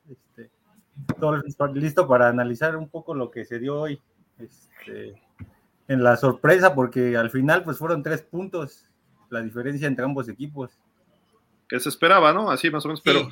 todo 1.19 1.41
listo 1.73 2.07
para 2.07 2.27
analizar 2.27 2.75
un 2.75 2.89
poco 2.89 3.13
lo 3.13 3.31
que 3.31 3.45
se 3.45 3.59
dio 3.59 3.79
hoy 3.79 4.01
este, 4.39 5.21
en 5.87 6.03
la 6.03 6.17
sorpresa, 6.17 6.73
porque 6.73 7.17
al 7.17 7.29
final 7.29 7.63
pues 7.63 7.77
fueron 7.77 8.03
tres 8.03 8.21
puntos 8.21 8.85
la 9.31 9.41
diferencia 9.41 9.87
entre 9.87 10.05
ambos 10.05 10.29
equipos. 10.29 10.71
Que 11.67 11.79
se 11.79 11.87
esperaba, 11.87 12.33
¿no? 12.33 12.51
Así 12.51 12.69
más 12.69 12.83
o 12.83 12.89
menos, 12.89 13.01
pero 13.01 13.29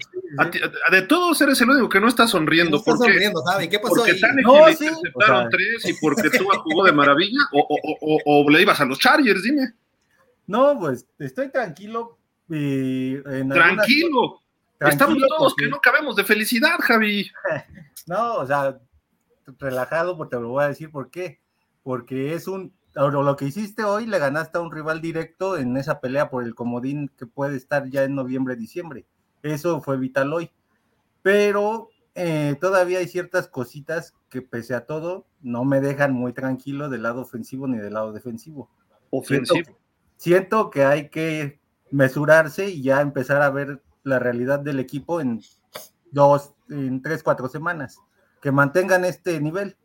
de 0.92 1.02
todos 1.02 1.42
eres 1.42 1.60
el 1.60 1.70
único 1.70 1.90
que 1.90 2.00
no 2.00 2.08
está 2.08 2.26
sonriendo. 2.26 2.72
No 2.72 2.78
está 2.78 2.96
sonriendo, 2.96 3.44
¿Qué 3.70 3.80
pasó 3.80 3.96
porque 3.96 4.12
ahí? 4.12 4.44
No, 4.44 4.66
le 4.66 4.72
interceptaron 4.72 5.50
tres 5.50 5.90
y 5.90 5.94
porque 6.02 6.30
tú 6.30 6.46
jugó 6.64 6.86
de 6.86 6.94
maravilla 6.94 7.40
o, 7.52 7.68
o, 8.02 8.20
o, 8.26 8.50
le 8.50 8.62
ibas 8.62 8.80
a 8.80 8.86
los 8.86 8.98
Chargers, 8.98 9.44
dime. 9.44 9.74
No, 10.48 10.80
pues 10.80 11.06
estoy 11.20 11.52
tranquilo. 11.52 12.18
Y 12.50 13.18
tranquilo. 13.18 14.42
Estamos 14.80 15.18
todos 15.28 15.56
que 15.56 15.68
no 15.68 15.80
cabemos 15.82 16.16
de 16.16 16.24
felicidad, 16.24 16.78
Javi. 16.80 17.30
no, 18.08 18.36
o 18.36 18.48
sea, 18.48 18.80
relajado, 19.58 20.18
porque 20.18 20.36
te 20.36 20.42
lo 20.42 20.50
voy 20.50 20.64
a 20.64 20.70
decir 20.70 20.92
por 20.92 21.10
qué. 21.10 21.42
Porque 21.84 22.34
es 22.34 22.48
un. 22.48 22.74
Lo 22.96 23.36
que 23.36 23.46
hiciste 23.46 23.84
hoy 23.84 24.08
le 24.08 24.20
ganaste 24.20 24.58
a 24.58 24.62
un 24.62 24.72
rival 24.72 25.00
directo 25.00 25.58
en 25.58 25.78
esa 25.78 26.02
pelea 26.02 26.30
por 26.30 26.44
el 26.44 26.56
comodín 26.56 27.12
que 27.18 27.26
puede 27.26 27.56
estar 27.56 27.88
ya 27.90 28.04
en 28.04 28.16
noviembre, 28.16 28.56
diciembre. 28.56 29.06
Eso 29.44 29.82
fue 29.82 29.98
vital 29.98 30.34
hoy. 30.34 30.52
Pero 31.22 31.90
eh, 32.16 32.58
todavía 32.60 33.00
hay 33.00 33.08
ciertas 33.08 33.48
cositas 33.48 34.16
que, 34.30 34.42
pese 34.42 34.76
a 34.76 34.86
todo, 34.86 35.28
no 35.42 35.66
me 35.66 35.82
dejan 35.82 36.14
muy 36.14 36.34
tranquilo 36.34 36.90
del 36.90 37.04
lado 37.04 37.22
ofensivo 37.22 37.68
ni 37.68 37.78
del 37.78 37.94
lado 37.94 38.12
defensivo. 38.12 38.70
Ofensivo. 39.12 39.78
siento 40.18 40.70
que 40.70 40.84
hay 40.84 41.10
que 41.10 41.60
mesurarse 41.92 42.70
y 42.70 42.84
ya 42.84 43.02
empezar 43.02 43.42
a 43.42 43.50
ver 43.50 43.82
la 44.04 44.20
realidad 44.20 44.60
del 44.60 44.80
equipo 44.80 45.22
en 45.22 45.42
dos, 46.12 46.54
en 46.70 47.02
tres, 47.02 47.24
cuatro 47.24 47.48
semanas, 47.48 48.00
que 48.42 48.52
mantengan 48.52 49.06
este 49.06 49.40
nivel, 49.40 49.78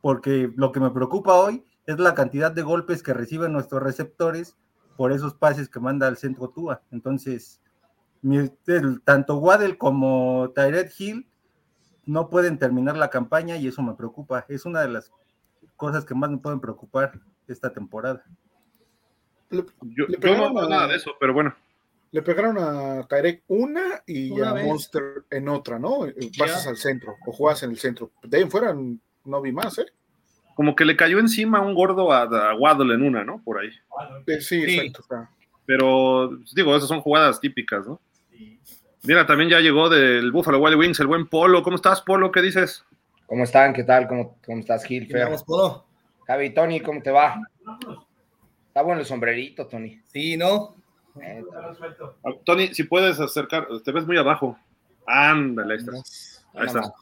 porque 0.00 0.50
lo 0.56 0.72
que 0.72 0.80
me 0.80 0.90
preocupa 0.90 1.34
hoy 1.34 1.64
es 1.86 1.98
la 1.98 2.14
cantidad 2.14 2.52
de 2.52 2.62
golpes 2.62 3.02
que 3.02 3.14
reciben 3.14 3.52
nuestros 3.52 3.82
receptores 3.82 4.56
por 4.96 5.12
esos 5.12 5.34
pases 5.34 5.68
que 5.68 5.80
manda 5.80 6.06
al 6.06 6.16
centro 6.16 6.50
Tua. 6.50 6.82
Entonces, 6.90 7.60
tanto 9.04 9.38
Waddell 9.38 9.78
como 9.78 10.50
Tyred 10.54 10.90
Hill 10.98 11.26
no 12.04 12.28
pueden 12.28 12.58
terminar 12.58 12.96
la 12.96 13.10
campaña 13.10 13.56
y 13.56 13.66
eso 13.68 13.82
me 13.82 13.94
preocupa. 13.94 14.44
Es 14.48 14.66
una 14.66 14.80
de 14.80 14.88
las 14.88 15.12
cosas 15.76 16.04
que 16.04 16.14
más 16.14 16.30
me 16.30 16.38
pueden 16.38 16.60
preocupar 16.60 17.20
esta 17.48 17.72
temporada. 17.72 18.24
yo, 19.50 19.64
yo 20.06 20.50
no 20.52 20.68
nada 20.68 20.88
de 20.88 20.96
eso, 20.96 21.12
pero 21.18 21.32
bueno. 21.32 21.54
Le 22.12 22.22
pegaron 22.22 22.58
a 22.58 23.06
Tyrek 23.06 23.44
una 23.48 24.02
y 24.06 24.40
a 24.40 24.54
Monster 24.54 25.24
en 25.30 25.48
otra, 25.48 25.78
¿no? 25.78 26.06
Pasas 26.36 26.66
al 26.66 26.76
centro 26.76 27.16
o 27.24 27.32
juegas 27.32 27.62
en 27.62 27.70
el 27.70 27.78
centro. 27.78 28.10
De 28.22 28.38
ahí 28.38 28.42
en 28.42 28.50
fuera 28.50 28.74
no 29.24 29.40
vi 29.40 29.52
más, 29.52 29.78
¿eh? 29.78 29.86
Como 30.54 30.74
que 30.74 30.84
le 30.84 30.96
cayó 30.96 31.20
encima 31.20 31.60
un 31.60 31.74
gordo 31.74 32.12
a, 32.12 32.54
Waddle 32.56 32.94
en 32.94 33.02
una, 33.02 33.24
¿no? 33.24 33.40
Por 33.42 33.60
ahí. 33.60 33.70
Sí, 34.26 34.40
sí, 34.40 34.78
exacto. 34.78 35.04
Pero, 35.64 36.36
digo, 36.52 36.76
esas 36.76 36.88
son 36.88 37.00
jugadas 37.00 37.40
típicas, 37.40 37.86
¿no? 37.86 38.00
Mira, 39.04 39.24
también 39.24 39.48
ya 39.48 39.60
llegó 39.60 39.88
del 39.88 40.32
Buffalo 40.32 40.58
Wild 40.58 40.78
Wings 40.78 41.00
el 41.00 41.06
buen 41.06 41.28
Polo. 41.28 41.62
¿Cómo 41.62 41.76
estás, 41.76 42.02
Polo? 42.02 42.32
¿Qué 42.32 42.42
dices? 42.42 42.84
¿Cómo 43.26 43.44
están? 43.44 43.72
¿Qué 43.72 43.84
tal? 43.84 44.08
¿Cómo, 44.08 44.36
cómo 44.44 44.58
estás, 44.58 44.84
Gil? 44.84 45.08
Polo? 45.46 45.86
Javi, 46.26 46.50
Tony, 46.50 46.80
¿cómo 46.80 47.00
te 47.00 47.10
va? 47.10 47.40
Está 48.66 48.82
bueno 48.82 49.00
el 49.00 49.06
sombrerito, 49.06 49.66
Tony. 49.66 50.00
Sí, 50.04 50.36
¿no? 50.36 50.79
Tony, 52.44 52.74
si 52.74 52.84
puedes 52.84 53.18
acercar, 53.20 53.66
te 53.84 53.92
ves 53.92 54.06
muy 54.06 54.16
abajo. 54.16 54.58
Ándale, 55.06 55.74
ahí 55.74 55.80
está. 55.80 55.92
Ahí 56.54 56.66
está. 56.66 56.92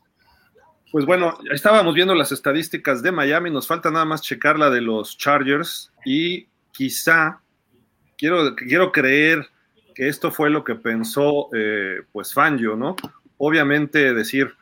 Pues 0.91 1.05
bueno, 1.05 1.37
estábamos 1.53 1.95
viendo 1.95 2.15
las 2.15 2.33
estadísticas 2.33 3.03
de 3.03 3.13
Miami, 3.13 3.51
nos 3.51 3.67
falta 3.67 3.91
nada 3.91 4.07
más 4.07 4.23
checar 4.23 4.59
la 4.59 4.71
de 4.71 4.81
los 4.81 5.19
Chargers 5.19 5.93
y 6.07 6.47
quizá, 6.73 7.43
quiero, 8.17 8.57
quiero 8.57 8.91
creer 8.91 9.47
que 9.95 10.09
esto 10.09 10.31
fue 10.31 10.49
lo 10.49 10.65
que 10.65 10.77
pensó 10.77 11.51
eh, 11.55 12.03
pues 12.11 12.33
Fangio, 12.33 12.75
¿no? 12.75 12.97
Obviamente 13.37 14.15
decir, 14.15 14.55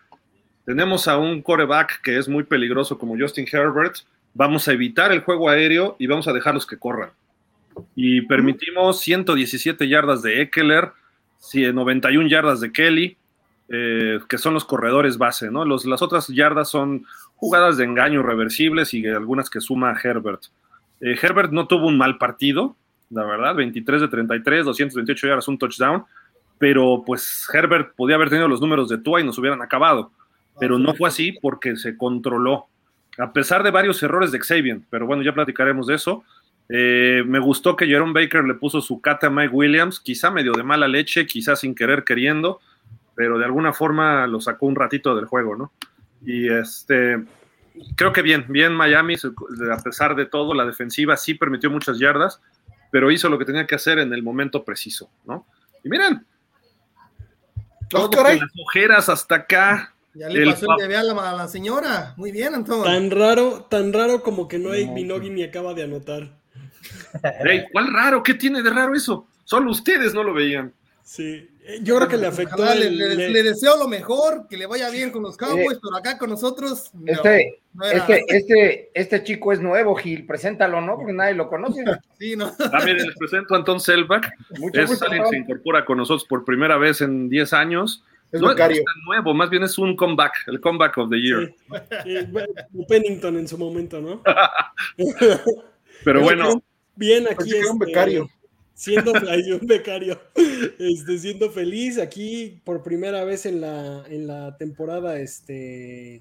tenemos 0.65 1.07
a 1.07 1.17
un 1.17 1.43
coreback 1.43 2.01
que 2.03 2.19
es 2.19 2.29
muy 2.29 2.43
peligroso 2.43 2.99
como 2.99 3.17
Justin 3.17 3.47
Herbert, 3.51 3.99
vamos 4.35 4.67
a 4.67 4.73
evitar 4.73 5.13
el 5.13 5.21
juego 5.21 5.49
aéreo 5.49 5.95
y 6.01 6.09
vamos 6.09 6.27
a 6.27 6.33
dejarlos 6.33 6.67
que 6.67 6.77
corran 6.79 7.11
y 7.95 8.23
permitimos 8.23 9.01
117 9.01 9.89
yardas 9.89 10.23
de 10.23 10.43
Eckler, 10.43 10.93
91 11.53 12.29
yardas 12.29 12.61
de 12.61 12.73
Kelly, 12.73 13.17
eh, 13.69 14.21
que 14.29 14.39
son 14.39 14.55
los 14.55 14.65
corredores 14.65 15.19
base, 15.19 15.51
¿no? 15.51 15.65
Los, 15.65 15.85
las 15.87 16.03
otras 16.03 16.29
yardas 16.29 16.69
son 16.69 17.05
jugadas 17.37 17.77
de 17.77 17.85
engaño 17.85 18.23
reversibles 18.23 18.95
y 18.95 19.07
algunas 19.07 19.51
que 19.51 19.61
suma 19.61 19.97
Herbert. 20.03 20.43
Eh, 21.01 21.17
Herbert 21.21 21.53
no 21.53 21.67
tuvo 21.67 21.89
un 21.89 21.99
mal 21.99 22.19
partido, 22.19 22.77
la 23.11 23.25
verdad, 23.25 23.55
23 23.55 24.03
de 24.03 24.09
33, 24.09 24.65
228 24.65 25.27
yardas, 25.27 25.49
un 25.49 25.59
touchdown, 25.59 26.05
pero 26.59 27.03
pues 27.05 27.47
Herbert 27.53 27.95
podía 27.95 28.17
haber 28.17 28.31
tenido 28.31 28.49
los 28.49 28.61
números 28.61 28.89
de 28.89 28.99
Tua 28.99 29.21
y 29.21 29.25
nos 29.25 29.39
hubieran 29.39 29.63
acabado, 29.63 30.11
pero 30.59 30.79
no 30.79 30.95
fue 30.95 31.09
así 31.09 31.33
porque 31.33 31.77
se 31.77 31.97
controló, 31.97 32.67
a 33.19 33.33
pesar 33.33 33.63
de 33.63 33.71
varios 33.71 34.03
errores 34.03 34.33
de 34.33 34.41
Xavier, 34.41 34.81
pero 34.91 35.07
bueno, 35.07 35.23
ya 35.23 35.33
platicaremos 35.33 35.87
de 35.87 35.95
eso. 35.95 36.25
Eh, 36.69 37.23
me 37.27 37.39
gustó 37.39 37.77
que 37.77 37.87
Jerome 37.87 38.13
Baker 38.13 38.45
le 38.45 38.55
puso 38.55 38.81
su 38.81 39.01
cata 39.01 39.29
a 39.29 39.31
Mike 39.31 39.55
Williams, 39.55 40.01
quizá 40.01 40.31
medio 40.31 40.53
de 40.53 40.63
mala 40.63 40.89
leche, 40.89 41.27
quizá 41.27 41.55
sin 41.55 41.75
querer 41.75 42.05
queriendo, 42.05 42.61
pero 43.15 43.39
de 43.39 43.45
alguna 43.45 43.73
forma 43.73 44.27
lo 44.27 44.41
sacó 44.41 44.67
un 44.67 44.75
ratito 44.75 45.15
del 45.15 45.27
juego, 45.27 45.57
¿no? 45.57 45.73
Y 46.25 46.49
este, 46.49 47.23
creo 47.95 48.13
que 48.13 48.23
bien, 48.23 48.47
bien 48.49 48.75
Miami, 48.75 49.15
a 49.15 49.83
pesar 49.83 50.17
de 50.17 50.27
todo, 50.27 50.55
la 50.55 50.65
defensiva 50.65 51.17
sí 51.17 51.35
permitió 51.35 51.71
muchas 51.71 51.99
yardas, 51.99 52.41
pero 52.91 53.11
hizo 53.11 53.29
lo 53.29 53.39
que 53.39 53.45
tenía 53.45 53.67
que 53.67 53.77
hacer 53.77 53.99
en 53.99 54.13
el 54.13 54.23
momento 54.23 54.65
preciso, 54.65 55.09
¿no? 55.25 55.47
Y 55.85 55.89
miren, 55.89 56.27
todo 57.89 58.11
las 58.23 58.41
ojeras 58.67 59.09
hasta 59.09 59.37
acá, 59.37 59.95
Ya 60.15 60.29
le 60.29 60.47
pasó 60.47 60.67
el 60.77 60.89
bebé 60.89 60.97
a 60.97 61.05
la, 61.05 61.47
señora. 61.47 62.15
Muy 62.17 62.33
bien, 62.33 62.55
Antonio. 62.55 62.85
Tan 62.85 63.11
raro, 63.11 63.67
tan 63.71 63.93
raro 63.93 64.23
como 64.23 64.49
que 64.49 64.59
no 64.59 64.73
hay 64.73 64.89
Minogi 64.89 65.31
ni 65.31 65.45
acaba 65.45 65.75
de 65.75 65.85
anotar. 65.85 66.31
¿Cuál 67.73 67.93
raro? 67.93 68.23
¿Qué 68.23 68.35
tiene 68.35 68.63
de 68.63 68.71
raro 68.71 68.95
eso? 68.95 69.27
Solo 69.45 69.71
ustedes 69.71 70.15
no 70.15 70.23
lo 70.23 70.35
veían. 70.35 70.73
Sí, 71.03 71.49
eh, 71.65 71.79
yo 71.83 71.97
creo 71.97 72.09
que 72.09 72.17
le 72.17 72.27
afectó. 72.27 72.65
le, 72.75 73.43
deseo 73.43 73.77
lo 73.77 73.87
mejor, 73.87 74.49
que 74.49 74.57
le 74.57 74.67
vaya 74.67 74.91
bien 74.91 75.11
con 75.11 75.23
los 75.23 75.37
Cowboys, 75.37 75.79
pero 75.81 75.97
acá 75.97 76.19
con 76.19 76.31
nosotros. 76.31 76.91
este, 77.07 77.61
este, 77.93 78.25
este, 78.29 78.91
este, 78.93 79.23
chico 79.23 79.53
es 79.53 79.61
nuevo, 79.61 79.95
Gil, 79.95 80.27
preséntalo, 80.27 80.81
¿no? 80.81 80.97
Porque 80.97 81.13
nadie 81.13 81.35
lo 81.35 81.49
conoce. 81.49 81.85
Sí, 82.19 82.35
¿no? 82.35 82.51
También 82.57 82.97
les 82.97 83.15
presento 83.17 83.55
a 83.55 83.59
Anton 83.59 83.79
Selbach. 83.79 84.27
es 84.73 85.03
alguien 85.03 85.23
que 85.25 85.29
se 85.29 85.37
incorpora 85.37 85.85
con 85.85 85.99
nosotros 85.99 86.27
por 86.27 86.47
primera 86.47 86.79
vez 86.79 87.03
en 87.03 87.29
10 87.29 87.53
años. 87.53 88.03
Es 88.33 88.41
no, 88.41 88.51
es 88.51 88.57
tan 88.57 88.73
nuevo, 89.05 89.35
más 89.35 89.51
bien 89.51 89.63
es 89.63 89.79
un 89.79 89.95
comeback, 89.95 90.49
el 90.49 90.61
comeback 90.61 90.97
of 90.99 91.11
the 91.11 91.21
year. 91.21 91.55
Pennington 92.89 93.37
en 93.37 93.47
su 93.47 93.59
momento, 93.59 94.01
¿no? 94.01 94.23
pero 96.05 96.23
bueno. 96.23 96.63
Bien 96.97 97.27
aquí. 97.29 97.55
Es 97.55 97.71
un 97.71 97.79
becario 97.79 98.29
siendo 98.77 99.13
un 99.61 99.67
becario, 99.67 100.21
este, 100.79 101.19
siendo 101.19 101.51
feliz 101.51 101.99
aquí 101.99 102.61
por 102.63 102.83
primera 102.83 103.25
vez 103.25 103.47
en 103.47 103.61
la, 103.61 104.05
en 104.09 104.29
la 104.29 104.57
temporada, 104.59 105.19
este, 105.19 106.21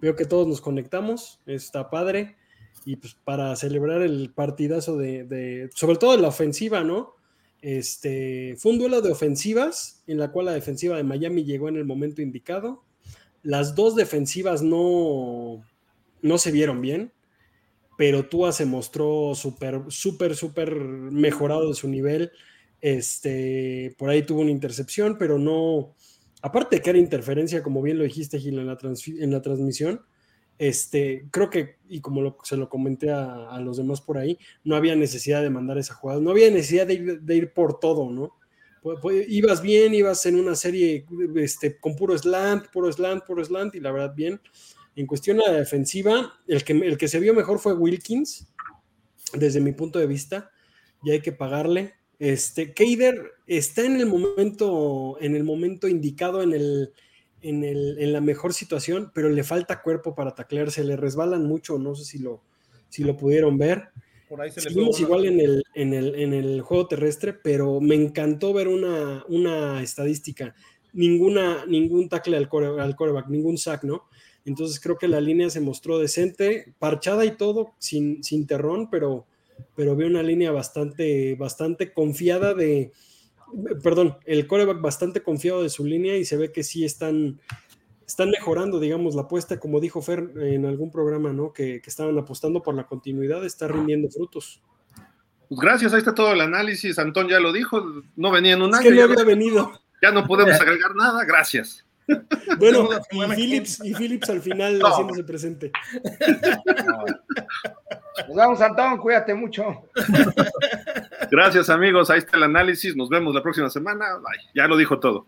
veo 0.00 0.14
que 0.14 0.26
todos 0.26 0.46
nos 0.46 0.60
conectamos, 0.60 1.40
está 1.46 1.90
padre, 1.90 2.36
y 2.84 2.96
pues 2.96 3.16
para 3.24 3.56
celebrar 3.56 4.02
el 4.02 4.30
partidazo 4.32 4.96
de, 4.98 5.70
sobre 5.74 5.96
todo 5.96 6.12
de 6.12 6.22
la 6.22 6.28
ofensiva, 6.28 6.84
¿no? 6.84 7.14
Este, 7.62 8.56
fue 8.58 8.72
un 8.72 8.78
duelo 8.78 9.00
de 9.00 9.10
ofensivas 9.10 10.02
en 10.06 10.18
la 10.18 10.30
cual 10.30 10.46
la 10.46 10.52
defensiva 10.52 10.98
de 10.98 11.02
Miami 11.02 11.44
llegó 11.44 11.70
en 11.70 11.76
el 11.76 11.86
momento 11.86 12.20
indicado. 12.20 12.84
Las 13.42 13.74
dos 13.74 13.96
defensivas 13.96 14.60
no, 14.60 15.64
no 16.20 16.36
se 16.36 16.52
vieron 16.52 16.82
bien 16.82 17.13
pero 17.96 18.28
Tua 18.28 18.52
se 18.52 18.66
mostró 18.66 19.34
súper, 19.34 19.82
súper, 19.88 20.36
súper 20.36 20.74
mejorado 20.74 21.68
de 21.68 21.74
su 21.74 21.88
nivel. 21.88 22.32
Este, 22.80 23.94
por 23.98 24.10
ahí 24.10 24.22
tuvo 24.22 24.40
una 24.40 24.50
intercepción, 24.50 25.16
pero 25.18 25.38
no, 25.38 25.94
aparte 26.42 26.76
de 26.76 26.82
que 26.82 26.90
era 26.90 26.98
interferencia, 26.98 27.62
como 27.62 27.80
bien 27.82 27.98
lo 27.98 28.04
dijiste, 28.04 28.38
Gil, 28.38 28.58
en 28.58 28.66
la, 28.66 28.78
en 28.82 29.30
la 29.30 29.42
transmisión, 29.42 30.02
este, 30.58 31.26
creo 31.30 31.50
que, 31.50 31.76
y 31.88 32.00
como 32.00 32.36
se 32.44 32.56
lo 32.56 32.68
comenté 32.68 33.10
a, 33.10 33.58
los 33.60 33.76
demás 33.76 34.00
por 34.00 34.18
ahí, 34.18 34.38
no 34.62 34.76
había 34.76 34.94
necesidad 34.94 35.42
de 35.42 35.50
mandar 35.50 35.78
esa 35.78 35.94
jugada, 35.94 36.20
no 36.20 36.30
había 36.30 36.50
necesidad 36.50 36.86
de 36.86 37.34
ir, 37.34 37.52
por 37.52 37.80
todo, 37.80 38.10
¿no? 38.10 38.36
Pues, 39.00 39.26
ibas 39.28 39.62
bien, 39.62 39.94
ibas 39.94 40.26
en 40.26 40.36
una 40.36 40.54
serie 40.54 41.06
este, 41.36 41.78
con 41.78 41.96
puro 41.96 42.16
slant, 42.16 42.66
puro 42.68 42.92
slant, 42.92 43.24
puro 43.24 43.44
slant, 43.44 43.74
y 43.74 43.80
la 43.80 43.90
verdad 43.90 44.14
bien. 44.14 44.40
En 44.96 45.06
cuestión 45.06 45.38
de 45.38 45.44
la 45.44 45.52
defensiva, 45.52 46.34
el 46.46 46.62
que, 46.64 46.72
el 46.72 46.96
que 46.96 47.08
se 47.08 47.20
vio 47.20 47.34
mejor 47.34 47.58
fue 47.58 47.74
Wilkins, 47.74 48.46
desde 49.32 49.60
mi 49.60 49.72
punto 49.72 49.98
de 49.98 50.06
vista, 50.06 50.50
y 51.02 51.10
hay 51.10 51.20
que 51.20 51.32
pagarle. 51.32 51.94
Este, 52.18 52.72
Keider 52.72 53.32
está 53.46 53.84
en 53.84 53.96
el 53.96 54.06
momento, 54.06 55.16
en 55.20 55.34
el 55.36 55.44
momento 55.44 55.88
indicado, 55.88 56.42
en, 56.42 56.52
el, 56.52 56.92
en, 57.42 57.64
el, 57.64 57.98
en 57.98 58.12
la 58.12 58.20
mejor 58.20 58.54
situación, 58.54 59.10
pero 59.14 59.28
le 59.28 59.44
falta 59.44 59.82
cuerpo 59.82 60.14
para 60.14 60.34
taclearse, 60.34 60.84
le 60.84 60.96
resbalan 60.96 61.44
mucho, 61.44 61.78
no 61.78 61.94
sé 61.94 62.04
si 62.04 62.18
lo, 62.18 62.42
si 62.88 63.04
lo 63.04 63.16
pudieron 63.16 63.58
ver. 63.58 63.88
Por 64.28 64.40
ahí 64.40 64.50
se 64.50 64.60
Seguimos 64.60 64.98
igual 65.00 65.26
en 65.26 65.40
el, 65.40 65.64
en, 65.74 65.92
el, 65.92 66.14
en 66.14 66.32
el 66.32 66.62
juego 66.62 66.86
terrestre, 66.86 67.34
pero 67.34 67.80
me 67.80 67.94
encantó 67.94 68.52
ver 68.52 68.68
una, 68.68 69.24
una 69.28 69.82
estadística. 69.82 70.54
Ninguna, 70.92 71.66
ningún 71.66 72.08
tackle 72.08 72.36
al, 72.36 72.48
core, 72.48 72.80
al 72.80 72.94
coreback, 72.94 73.28
ningún 73.28 73.58
sack, 73.58 73.82
¿no? 73.82 74.04
Entonces 74.44 74.80
creo 74.80 74.98
que 74.98 75.08
la 75.08 75.20
línea 75.20 75.48
se 75.50 75.60
mostró 75.60 75.98
decente, 75.98 76.74
parchada 76.78 77.24
y 77.24 77.36
todo, 77.36 77.72
sin, 77.78 78.22
sin 78.22 78.46
terrón, 78.46 78.90
pero, 78.90 79.26
pero 79.74 79.96
veo 79.96 80.08
una 80.08 80.22
línea 80.22 80.52
bastante, 80.52 81.34
bastante 81.34 81.92
confiada 81.92 82.54
de, 82.54 82.92
perdón, 83.82 84.18
el 84.24 84.46
coreback 84.46 84.80
bastante 84.80 85.22
confiado 85.22 85.62
de 85.62 85.70
su 85.70 85.84
línea 85.84 86.16
y 86.16 86.24
se 86.24 86.36
ve 86.36 86.52
que 86.52 86.62
sí 86.62 86.84
están, 86.84 87.40
están 88.06 88.30
mejorando, 88.30 88.80
digamos, 88.80 89.14
la 89.14 89.22
apuesta, 89.22 89.58
como 89.58 89.80
dijo 89.80 90.02
Fer 90.02 90.30
en 90.36 90.66
algún 90.66 90.90
programa, 90.90 91.32
¿no? 91.32 91.52
Que, 91.52 91.80
estaban 91.84 92.18
apostando 92.18 92.62
por 92.62 92.74
la 92.74 92.86
continuidad, 92.86 93.44
está 93.44 93.68
rindiendo 93.68 94.08
frutos. 94.10 94.62
Pues 95.48 95.60
gracias, 95.60 95.92
ahí 95.92 95.98
está 95.98 96.14
todo 96.14 96.32
el 96.32 96.40
análisis. 96.40 96.98
Antón 96.98 97.28
ya 97.28 97.38
lo 97.38 97.52
dijo, 97.52 97.84
no 98.16 98.30
venía 98.30 98.54
en 98.54 98.62
un 98.62 98.74
año. 98.74 98.82
Que 98.82 98.90
no 98.90 99.04
había 99.04 99.24
venido. 99.24 99.72
Ya 100.02 100.10
no 100.10 100.26
podemos 100.26 100.54
agregar 100.60 100.94
nada, 100.94 101.24
gracias. 101.24 101.83
Bueno, 102.58 102.88
y 103.10 103.34
Phillips, 103.34 103.84
y 103.84 103.94
Phillips 103.94 104.30
al 104.30 104.40
final 104.40 104.78
no. 104.78 104.86
haciéndose 104.86 105.24
presente. 105.24 105.72
Nos 108.28 108.36
vamos, 108.36 108.60
Antón, 108.60 108.98
cuídate 108.98 109.34
mucho. 109.34 109.88
Gracias, 111.30 111.70
amigos. 111.70 112.10
Ahí 112.10 112.18
está 112.18 112.36
el 112.36 112.44
análisis. 112.44 112.94
Nos 112.94 113.08
vemos 113.08 113.34
la 113.34 113.42
próxima 113.42 113.70
semana. 113.70 114.04
ya 114.54 114.66
lo 114.68 114.76
dijo 114.76 115.00
todo. 115.00 115.24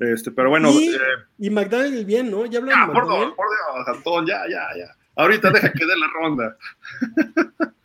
Este, 0.00 0.30
pero 0.30 0.50
bueno. 0.50 0.70
Y, 0.70 0.94
eh, 0.94 0.98
y 1.38 1.50
McDaniel 1.50 2.04
bien, 2.04 2.30
¿no? 2.30 2.44
Ya 2.46 2.58
hablamos. 2.58 2.94
por 2.94 3.08
Dios, 3.08 3.32
por 3.34 3.46
Dios, 3.48 3.96
Antón, 3.96 4.26
ya, 4.26 4.42
ya, 4.50 4.66
ya. 4.76 4.94
Ahorita 5.14 5.50
deja 5.50 5.72
que 5.72 5.86
dé 5.86 5.96
la 5.96 6.08
ronda. 6.08 6.56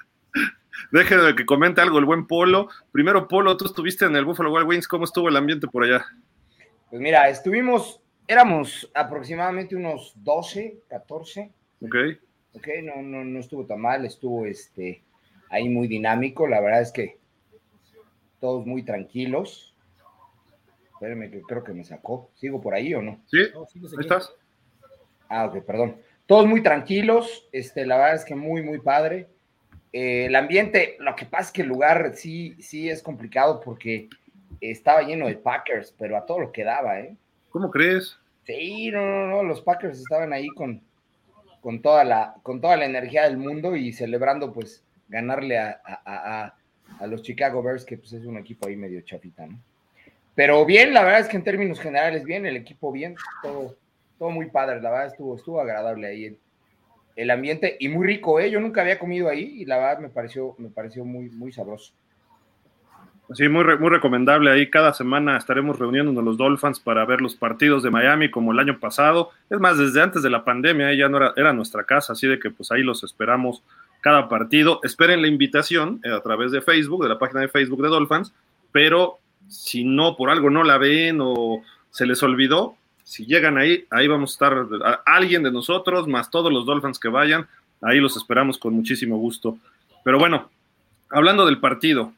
Deje 0.91 1.35
que 1.35 1.45
comente 1.45 1.79
algo 1.79 1.99
el 1.99 2.05
buen 2.05 2.27
Polo. 2.27 2.67
Primero, 2.91 3.29
Polo, 3.29 3.55
tú 3.55 3.65
estuviste 3.65 4.03
en 4.03 4.15
el 4.17 4.25
Buffalo 4.25 4.51
Wild 4.51 4.67
Wings. 4.67 4.87
¿Cómo 4.89 5.05
estuvo 5.05 5.29
el 5.29 5.37
ambiente 5.37 5.67
por 5.67 5.85
allá? 5.85 6.05
Pues 6.89 7.01
mira, 7.01 7.29
estuvimos 7.29 8.00
éramos 8.31 8.89
aproximadamente 8.93 9.75
unos 9.75 10.13
12, 10.15 10.83
14. 10.87 11.51
Ok. 11.81 11.95
Ok, 12.53 12.67
no, 12.83 13.01
no, 13.01 13.23
no 13.23 13.39
estuvo 13.39 13.65
tan 13.65 13.81
mal, 13.81 14.05
estuvo 14.05 14.45
este, 14.45 15.03
ahí 15.49 15.67
muy 15.67 15.87
dinámico. 15.87 16.47
La 16.47 16.61
verdad 16.61 16.81
es 16.81 16.91
que 16.91 17.17
todos 18.39 18.65
muy 18.65 18.83
tranquilos. 18.83 19.75
Espérenme, 20.93 21.29
que 21.29 21.41
creo 21.41 21.63
que 21.63 21.73
me 21.73 21.83
sacó. 21.83 22.29
¿Sigo 22.35 22.61
por 22.61 22.73
ahí 22.73 22.93
o 22.93 23.01
no? 23.01 23.19
Sí, 23.27 23.39
ahí 23.39 23.99
estás. 23.99 24.33
Ah, 25.27 25.45
ok, 25.45 25.63
perdón. 25.65 25.97
Todos 26.25 26.45
muy 26.45 26.63
tranquilos. 26.63 27.49
Este, 27.51 27.85
la 27.85 27.97
verdad 27.97 28.15
es 28.15 28.25
que 28.25 28.35
muy, 28.35 28.61
muy 28.61 28.79
padre. 28.79 29.27
Eh, 29.91 30.27
el 30.27 30.35
ambiente, 30.35 30.95
lo 30.99 31.15
que 31.15 31.25
pasa 31.25 31.47
es 31.47 31.51
que 31.51 31.61
el 31.63 31.67
lugar 31.67 32.13
sí, 32.15 32.55
sí 32.61 32.89
es 32.89 33.03
complicado 33.03 33.59
porque 33.59 34.07
estaba 34.61 35.01
lleno 35.01 35.27
de 35.27 35.35
Packers, 35.35 35.93
pero 35.97 36.15
a 36.15 36.25
todo 36.25 36.39
lo 36.39 36.51
que 36.51 36.63
daba, 36.63 36.99
¿eh? 36.99 37.17
¿Cómo 37.49 37.69
crees? 37.69 38.17
Sí, 38.45 38.89
no, 38.91 39.05
no, 39.05 39.27
no, 39.27 39.43
los 39.43 39.61
Packers 39.61 39.99
estaban 39.99 40.33
ahí 40.33 40.47
con, 40.49 40.81
con, 41.61 41.81
toda, 41.81 42.03
la, 42.03 42.35
con 42.43 42.59
toda 42.59 42.75
la 42.77 42.85
energía 42.85 43.23
del 43.23 43.37
mundo 43.37 43.75
y 43.75 43.93
celebrando 43.93 44.51
pues 44.51 44.83
ganarle 45.07 45.59
a, 45.59 46.55
los 47.07 47.21
Chicago 47.21 47.63
Bears, 47.63 47.85
que 47.85 47.97
pues 47.97 48.11
es 48.13 48.25
un 48.25 48.37
equipo 48.37 48.67
ahí 48.67 48.75
medio 48.75 49.01
chafita, 49.01 49.47
¿no? 49.47 49.59
Pero 50.35 50.65
bien, 50.65 50.93
la 50.93 51.03
verdad 51.03 51.21
es 51.21 51.27
que 51.27 51.37
en 51.37 51.43
términos 51.43 51.79
generales 51.79 52.23
bien, 52.23 52.45
el 52.45 52.57
equipo 52.57 52.91
bien, 52.91 53.15
todo, 53.41 53.75
todo 54.17 54.29
muy 54.29 54.49
padre, 54.49 54.81
la 54.81 54.89
verdad 54.89 55.07
estuvo, 55.07 55.35
estuvo 55.35 55.59
agradable 55.59 56.07
ahí 56.07 56.25
el, 56.25 56.39
el 57.15 57.31
ambiente 57.31 57.77
y 57.79 57.89
muy 57.89 58.07
rico, 58.07 58.39
¿eh? 58.39 58.49
Yo 58.49 58.59
nunca 58.59 58.81
había 58.81 58.99
comido 58.99 59.29
ahí 59.29 59.61
y 59.61 59.65
la 59.65 59.77
verdad 59.77 59.99
me 59.99 60.09
pareció, 60.09 60.55
me 60.57 60.69
pareció 60.69 61.05
muy, 61.05 61.29
muy 61.29 61.51
sabroso. 61.51 61.93
Sí, 63.33 63.47
muy, 63.47 63.63
muy 63.77 63.89
recomendable. 63.89 64.51
Ahí 64.51 64.69
cada 64.69 64.93
semana 64.93 65.37
estaremos 65.37 65.79
reuniéndonos 65.79 66.23
los 66.23 66.37
Dolphins 66.37 66.79
para 66.79 67.05
ver 67.05 67.21
los 67.21 67.35
partidos 67.35 67.81
de 67.81 67.89
Miami 67.89 68.29
como 68.29 68.51
el 68.51 68.59
año 68.59 68.79
pasado. 68.79 69.29
Es 69.49 69.59
más, 69.59 69.77
desde 69.77 70.01
antes 70.01 70.21
de 70.21 70.29
la 70.29 70.43
pandemia, 70.43 70.93
ya 70.93 71.07
no 71.07 71.17
era, 71.17 71.33
era 71.37 71.53
nuestra 71.53 71.85
casa, 71.85 72.13
así 72.13 72.27
de 72.27 72.39
que 72.39 72.49
pues 72.49 72.71
ahí 72.71 72.83
los 72.83 73.03
esperamos 73.03 73.63
cada 74.01 74.27
partido. 74.27 74.81
Esperen 74.83 75.21
la 75.21 75.27
invitación 75.27 76.01
eh, 76.03 76.11
a 76.11 76.19
través 76.21 76.51
de 76.51 76.61
Facebook, 76.61 77.03
de 77.03 77.09
la 77.09 77.19
página 77.19 77.41
de 77.41 77.47
Facebook 77.47 77.81
de 77.81 77.89
Dolphins, 77.89 78.33
pero 78.71 79.19
si 79.47 79.83
no, 79.83 80.15
por 80.17 80.29
algo 80.29 80.49
no 80.49 80.63
la 80.63 80.77
ven 80.77 81.19
o 81.21 81.61
se 81.89 82.05
les 82.05 82.21
olvidó, 82.23 82.75
si 83.03 83.25
llegan 83.25 83.57
ahí, 83.57 83.85
ahí 83.89 84.07
vamos 84.07 84.31
a 84.31 84.33
estar 84.33 84.67
alguien 85.05 85.43
de 85.43 85.51
nosotros, 85.51 86.07
más 86.07 86.29
todos 86.29 86.51
los 86.51 86.65
Dolphins 86.65 86.99
que 86.99 87.09
vayan, 87.09 87.47
ahí 87.81 87.99
los 87.99 88.15
esperamos 88.15 88.57
con 88.57 88.73
muchísimo 88.73 89.17
gusto. 89.17 89.57
Pero 90.03 90.17
bueno, 90.17 90.49
hablando 91.09 91.45
del 91.45 91.59
partido, 91.59 92.13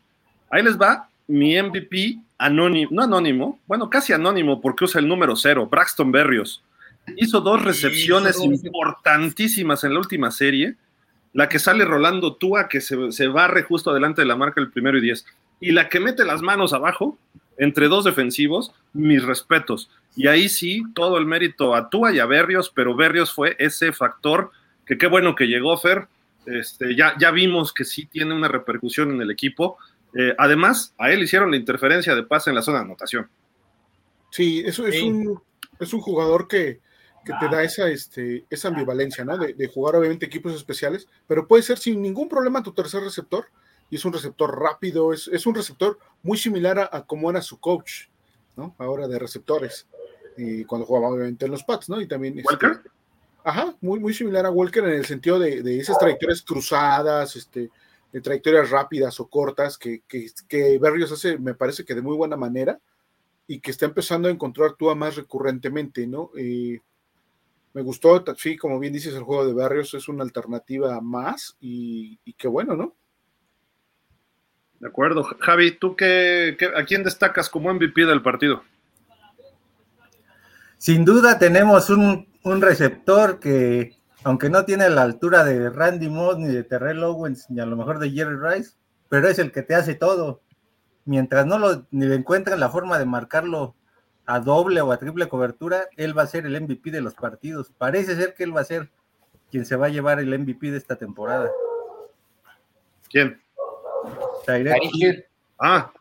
Ahí 0.53 0.61
les 0.61 0.79
va 0.79 1.09
mi 1.27 1.59
MVP 1.59 2.19
anónimo, 2.37 2.91
no 2.91 3.01
anónimo, 3.01 3.59
bueno, 3.65 3.89
casi 3.89 4.13
anónimo 4.13 4.61
porque 4.61 4.83
usa 4.83 5.01
el 5.01 5.07
número 5.07 5.35
cero, 5.35 5.65
Braxton 5.65 6.11
Berrios. 6.11 6.63
Hizo 7.17 7.41
dos 7.41 7.63
recepciones 7.63 8.39
importantísimas 8.39 9.83
en 9.83 9.93
la 9.93 9.99
última 9.99 10.29
serie. 10.29 10.75
La 11.33 11.49
que 11.49 11.57
sale 11.57 11.85
Rolando 11.85 12.35
Túa, 12.35 12.69
que 12.69 12.81
se, 12.81 13.11
se 13.11 13.27
barre 13.29 13.63
justo 13.63 13.89
adelante 13.89 14.21
de 14.21 14.27
la 14.27 14.35
marca 14.35 14.61
el 14.61 14.69
primero 14.69 14.99
y 14.99 15.01
diez. 15.01 15.25
Y 15.59 15.71
la 15.71 15.89
que 15.89 15.99
mete 15.99 16.23
las 16.23 16.43
manos 16.43 16.71
abajo, 16.71 17.17
entre 17.57 17.87
dos 17.87 18.05
defensivos, 18.05 18.75
mis 18.93 19.23
respetos. 19.23 19.89
Y 20.15 20.27
ahí 20.27 20.49
sí, 20.49 20.83
todo 20.93 21.17
el 21.17 21.25
mérito 21.25 21.73
a 21.73 21.89
Túa 21.89 22.13
y 22.13 22.19
a 22.19 22.27
Berrios, 22.27 22.71
pero 22.73 22.95
Berrios 22.95 23.33
fue 23.33 23.55
ese 23.57 23.91
factor 23.91 24.51
que 24.85 24.99
qué 24.99 25.07
bueno 25.07 25.33
que 25.33 25.47
llegó 25.47 25.75
Fer. 25.79 26.07
Este, 26.45 26.95
ya, 26.95 27.15
ya 27.17 27.31
vimos 27.31 27.73
que 27.73 27.85
sí 27.85 28.05
tiene 28.05 28.35
una 28.35 28.49
repercusión 28.49 29.09
en 29.15 29.21
el 29.21 29.31
equipo 29.31 29.79
eh, 30.15 30.35
además, 30.37 30.93
a 30.97 31.11
él 31.11 31.23
hicieron 31.23 31.51
la 31.51 31.57
interferencia 31.57 32.15
de 32.15 32.23
pase 32.23 32.49
en 32.49 32.55
la 32.55 32.61
zona 32.61 32.79
de 32.79 32.85
anotación. 32.85 33.29
Sí, 34.31 34.63
eso 34.65 34.87
es, 34.87 35.01
Un, 35.01 35.41
es 35.79 35.93
un 35.93 36.01
jugador 36.01 36.47
que 36.47 36.81
que 37.23 37.33
te 37.39 37.47
da 37.47 37.63
esa, 37.63 37.87
este, 37.89 38.45
esa 38.49 38.67
ambivalencia, 38.67 39.23
¿no? 39.23 39.37
De, 39.37 39.67
jugar 39.67 39.95
obviamente 39.95 40.25
equipos 40.25 40.53
especiales, 40.53 41.07
pero 41.27 41.47
puede 41.47 41.63
ser 41.63 41.77
sin 41.77 42.01
ningún 42.01 42.27
problema 42.27 42.63
tu 42.63 42.73
tercer 42.73 43.01
receptor, 43.01 43.45
y 43.89 43.95
es 43.95 44.05
un 44.05 44.13
receptor 44.13 44.59
rápido, 44.59 45.13
es, 45.13 45.29
es 45.29 45.45
un 45.45 45.55
receptor 45.55 45.97
muy 46.21 46.37
similar 46.37 46.79
a, 46.79 46.89
a 46.91 47.05
cómo 47.05 47.29
era 47.29 47.41
su 47.41 47.59
coach, 47.59 48.07
¿no? 48.55 48.75
Ahora 48.77 49.07
de 49.07 49.19
receptores, 49.19 49.87
y 50.37 50.65
cuando 50.65 50.85
jugaba 50.85 51.09
obviamente 51.09 51.45
en 51.45 51.51
los 51.51 51.63
Pats, 51.63 51.89
¿no? 51.89 52.01
Y 52.01 52.07
también... 52.07 52.37
Este, 52.37 52.53
¿Walker? 52.53 52.81
ajá, 53.45 53.75
muy, 53.81 53.99
muy 53.99 54.13
similar 54.13 54.45
a 54.45 54.51
Walker 54.51 54.83
en 54.83 54.91
el 54.91 55.05
sentido 55.05 55.37
de, 55.37 55.61
de 55.61 55.79
esas 55.79 55.97
trayectorias 55.97 56.41
cruzadas, 56.41 57.35
este, 57.35 57.69
de 58.13 58.21
trayectorias 58.21 58.69
rápidas 58.69 59.19
o 59.19 59.27
cortas 59.27 59.77
que, 59.77 60.03
que, 60.07 60.27
que 60.47 60.79
Berrios 60.79 61.11
hace, 61.11 61.37
me 61.37 61.55
parece 61.55 61.83
que 61.83 61.95
de 61.95 62.01
muy 62.01 62.15
buena 62.15 62.37
manera, 62.37 62.79
y 63.47 63.59
que 63.59 63.71
está 63.71 63.85
empezando 63.85 64.27
a 64.27 64.31
encontrar 64.31 64.75
tú 64.77 64.93
más 64.95 65.15
recurrentemente, 65.15 66.07
¿no? 66.07 66.31
Eh, 66.37 66.79
me 67.73 67.81
gustó, 67.81 68.23
sí, 68.37 68.55
como 68.55 68.79
bien 68.79 68.93
dices, 68.93 69.15
el 69.15 69.23
juego 69.23 69.45
de 69.45 69.53
barrios 69.53 69.93
es 69.95 70.07
una 70.07 70.23
alternativa 70.23 71.01
más 71.01 71.57
y, 71.59 72.19
qué 72.37 72.47
bueno, 72.47 72.75
¿no? 72.75 72.95
De 74.79 74.87
acuerdo. 74.87 75.23
Javi, 75.23 75.71
¿tú 75.71 75.95
qué, 75.95 76.55
a 76.75 76.85
quién 76.85 77.03
destacas 77.03 77.49
como 77.49 77.73
MVP 77.73 78.05
del 78.05 78.21
partido? 78.21 78.63
Sin 80.77 81.03
duda 81.03 81.39
tenemos 81.39 81.89
un, 81.89 82.27
receptor 82.43 83.39
que, 83.39 83.95
aunque 84.23 84.49
no 84.49 84.65
tiene 84.65 84.89
la 84.89 85.03
altura 85.03 85.43
de 85.43 85.69
Randy 85.69 86.09
Moss, 86.09 86.37
ni 86.37 86.47
de 86.47 86.63
Terrell 86.63 87.03
Owens, 87.03 87.49
ni 87.49 87.59
a 87.59 87.65
lo 87.65 87.75
mejor 87.75 87.99
de 87.99 88.11
Jerry 88.11 88.37
Rice, 88.37 88.71
pero 89.09 89.27
es 89.27 89.39
el 89.39 89.51
que 89.51 89.61
te 89.61 89.75
hace 89.75 89.95
todo. 89.95 90.41
Mientras 91.05 91.45
no 91.45 91.59
lo 91.59 91.85
ni 91.91 92.05
le 92.05 92.15
encuentran 92.15 92.59
la 92.59 92.69
forma 92.69 92.97
de 92.97 93.05
marcarlo 93.05 93.75
a 94.25 94.39
doble 94.39 94.79
o 94.81 94.91
a 94.91 94.97
triple 94.97 95.27
cobertura, 95.27 95.87
él 95.97 96.17
va 96.17 96.23
a 96.23 96.27
ser 96.27 96.45
el 96.45 96.59
MVP 96.61 96.91
de 96.91 97.01
los 97.01 97.13
partidos. 97.13 97.71
Parece 97.77 98.15
ser 98.15 98.33
que 98.33 98.43
él 98.45 98.55
va 98.55 98.61
a 98.61 98.65
ser 98.65 98.89
quien 99.51 99.65
se 99.65 99.75
va 99.75 99.87
a 99.87 99.89
llevar 99.89 100.19
el 100.19 100.37
MVP 100.39 100.71
de 100.71 100.77
esta 100.77 100.95
temporada. 100.95 101.51
¿Quién? 103.09 103.39
Ah, 105.59 105.91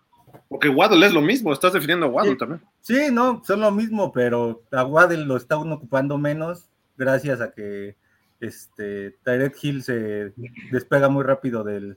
porque 0.48 0.68
Waddle 0.68 1.06
es 1.06 1.12
lo 1.12 1.20
mismo, 1.20 1.52
estás 1.52 1.72
definiendo 1.72 2.06
a 2.06 2.08
Waddle 2.08 2.36
también. 2.36 2.62
Sí, 2.80 3.08
no, 3.12 3.42
son 3.44 3.60
lo 3.60 3.70
mismo, 3.70 4.12
pero 4.12 4.62
a 4.70 4.84
Waddle 4.84 5.24
lo 5.24 5.36
está 5.36 5.56
uno 5.56 5.74
ocupando 5.74 6.16
menos 6.18 6.68
gracias 6.96 7.40
a 7.40 7.52
que 7.52 7.96
este 8.42 9.12
Tyrek 9.24 9.56
Hill 9.62 9.82
se 9.82 10.32
despega 10.70 11.08
muy 11.08 11.22
rápido 11.24 11.62
del, 11.62 11.96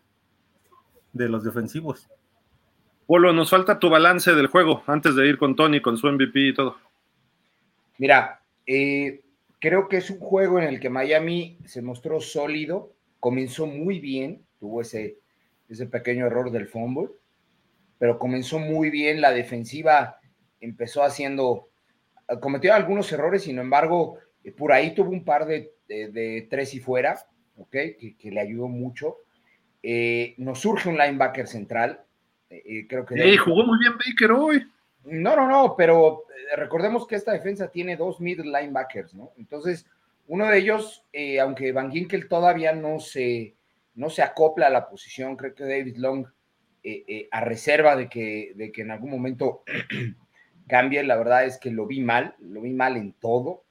de 1.11 1.27
los 1.27 1.43
defensivos. 1.43 2.07
Polo, 3.07 3.33
nos 3.33 3.49
falta 3.49 3.79
tu 3.79 3.89
balance 3.89 4.33
del 4.33 4.47
juego 4.47 4.83
antes 4.87 5.15
de 5.15 5.27
ir 5.27 5.37
con 5.37 5.55
Tony, 5.55 5.81
con 5.81 5.97
su 5.97 6.07
MVP 6.07 6.39
y 6.39 6.53
todo. 6.53 6.77
Mira, 7.97 8.41
eh, 8.65 9.23
creo 9.59 9.87
que 9.87 9.97
es 9.97 10.09
un 10.09 10.19
juego 10.19 10.59
en 10.59 10.65
el 10.65 10.79
que 10.79 10.89
Miami 10.89 11.57
se 11.65 11.81
mostró 11.81 12.19
sólido, 12.19 12.93
comenzó 13.19 13.65
muy 13.65 13.99
bien, 13.99 14.45
tuvo 14.59 14.81
ese, 14.81 15.17
ese 15.69 15.87
pequeño 15.87 16.27
error 16.27 16.51
del 16.51 16.67
fumble, 16.67 17.09
pero 17.97 18.19
comenzó 18.19 18.59
muy 18.59 18.89
bien, 18.89 19.21
la 19.21 19.31
defensiva 19.31 20.19
empezó 20.59 21.03
haciendo, 21.03 21.69
cometió 22.41 22.73
algunos 22.73 23.11
errores, 23.11 23.43
sin 23.43 23.59
embargo, 23.59 24.19
por 24.51 24.71
ahí 24.71 24.93
tuvo 24.93 25.09
un 25.09 25.23
par 25.23 25.45
de, 25.45 26.47
tres 26.49 26.73
y 26.73 26.79
fuera, 26.79 27.17
¿ok? 27.57 27.71
Que, 27.71 28.31
le 28.31 28.39
ayudó 28.39 28.67
mucho. 28.67 29.17
Eh, 29.81 30.33
nos 30.37 30.59
surge 30.59 30.89
un 30.89 30.97
linebacker 30.97 31.47
central, 31.47 32.05
eh, 32.49 32.85
creo 32.87 33.05
que. 33.05 33.37
jugó 33.37 33.65
muy 33.65 33.79
bien 33.79 33.93
Baker 33.93 34.31
hoy. 34.31 34.63
No, 35.03 35.35
no, 35.35 35.47
no, 35.47 35.75
pero 35.77 36.23
eh, 36.29 36.55
recordemos 36.55 37.05
que 37.07 37.15
esta 37.15 37.33
defensa 37.33 37.69
tiene 37.69 37.95
dos 37.95 38.19
mid 38.19 38.39
linebackers, 38.39 39.13
¿no? 39.13 39.31
Entonces, 39.37 39.85
uno 40.27 40.47
de 40.47 40.57
ellos, 40.57 41.05
eh, 41.13 41.39
aunque 41.39 41.71
Van 41.71 41.91
Ginkel 41.91 42.27
todavía 42.27 42.73
no 42.73 42.99
se, 42.99 43.55
no 43.93 44.09
se 44.09 44.23
acopla 44.23 44.67
a 44.67 44.71
la 44.71 44.89
posición, 44.89 45.35
creo 45.35 45.53
que 45.53 45.63
David 45.63 45.97
Long, 45.97 46.27
a 47.31 47.41
reserva 47.41 47.95
de 47.95 48.07
que, 48.07 48.53
de 48.55 48.71
que 48.71 48.83
en 48.83 48.91
algún 48.91 49.09
momento 49.09 49.63
cambie, 50.67 51.03
la 51.03 51.17
verdad 51.17 51.45
es 51.45 51.57
que 51.57 51.71
lo 51.71 51.87
vi 51.87 51.99
mal, 51.99 52.35
lo 52.39 52.61
vi 52.61 52.73
mal 52.73 52.95
en 52.95 53.13
todo. 53.13 53.63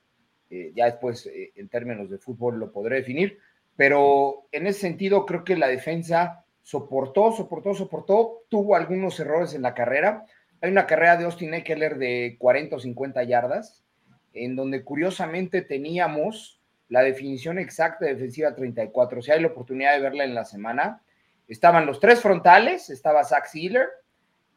Ya 0.74 0.86
después, 0.86 1.28
en 1.56 1.68
términos 1.68 2.10
de 2.10 2.18
fútbol, 2.18 2.58
lo 2.58 2.72
podré 2.72 2.96
definir, 2.96 3.38
pero 3.76 4.46
en 4.52 4.66
ese 4.66 4.80
sentido, 4.80 5.26
creo 5.26 5.44
que 5.44 5.56
la 5.56 5.68
defensa 5.68 6.44
soportó, 6.62 7.32
soportó, 7.32 7.74
soportó, 7.74 8.42
tuvo 8.48 8.76
algunos 8.76 9.18
errores 9.20 9.54
en 9.54 9.62
la 9.62 9.74
carrera. 9.74 10.24
Hay 10.60 10.70
una 10.70 10.86
carrera 10.86 11.16
de 11.16 11.24
Austin 11.24 11.54
Eckler 11.54 11.98
de 11.98 12.36
40 12.38 12.76
o 12.76 12.80
50 12.80 13.22
yardas, 13.24 13.84
en 14.32 14.56
donde 14.56 14.82
curiosamente 14.82 15.62
teníamos 15.62 16.60
la 16.88 17.02
definición 17.02 17.58
exacta 17.58 18.04
de 18.04 18.14
defensiva 18.14 18.54
34. 18.54 19.22
Si 19.22 19.30
hay 19.30 19.40
la 19.40 19.48
oportunidad 19.48 19.94
de 19.94 20.00
verla 20.00 20.24
en 20.24 20.34
la 20.34 20.44
semana, 20.44 21.02
estaban 21.48 21.86
los 21.86 22.00
tres 22.00 22.20
frontales, 22.20 22.90
estaba 22.90 23.24
Zach 23.24 23.46
Sealer, 23.46 23.88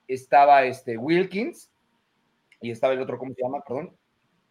estaba 0.07 0.63
este 0.63 0.97
Wilkins 0.97 1.71
y 2.61 2.71
estaba 2.71 2.93
el 2.93 3.01
otro, 3.01 3.17
¿cómo 3.17 3.33
se 3.33 3.41
llama? 3.41 3.63
Perdón. 3.67 3.95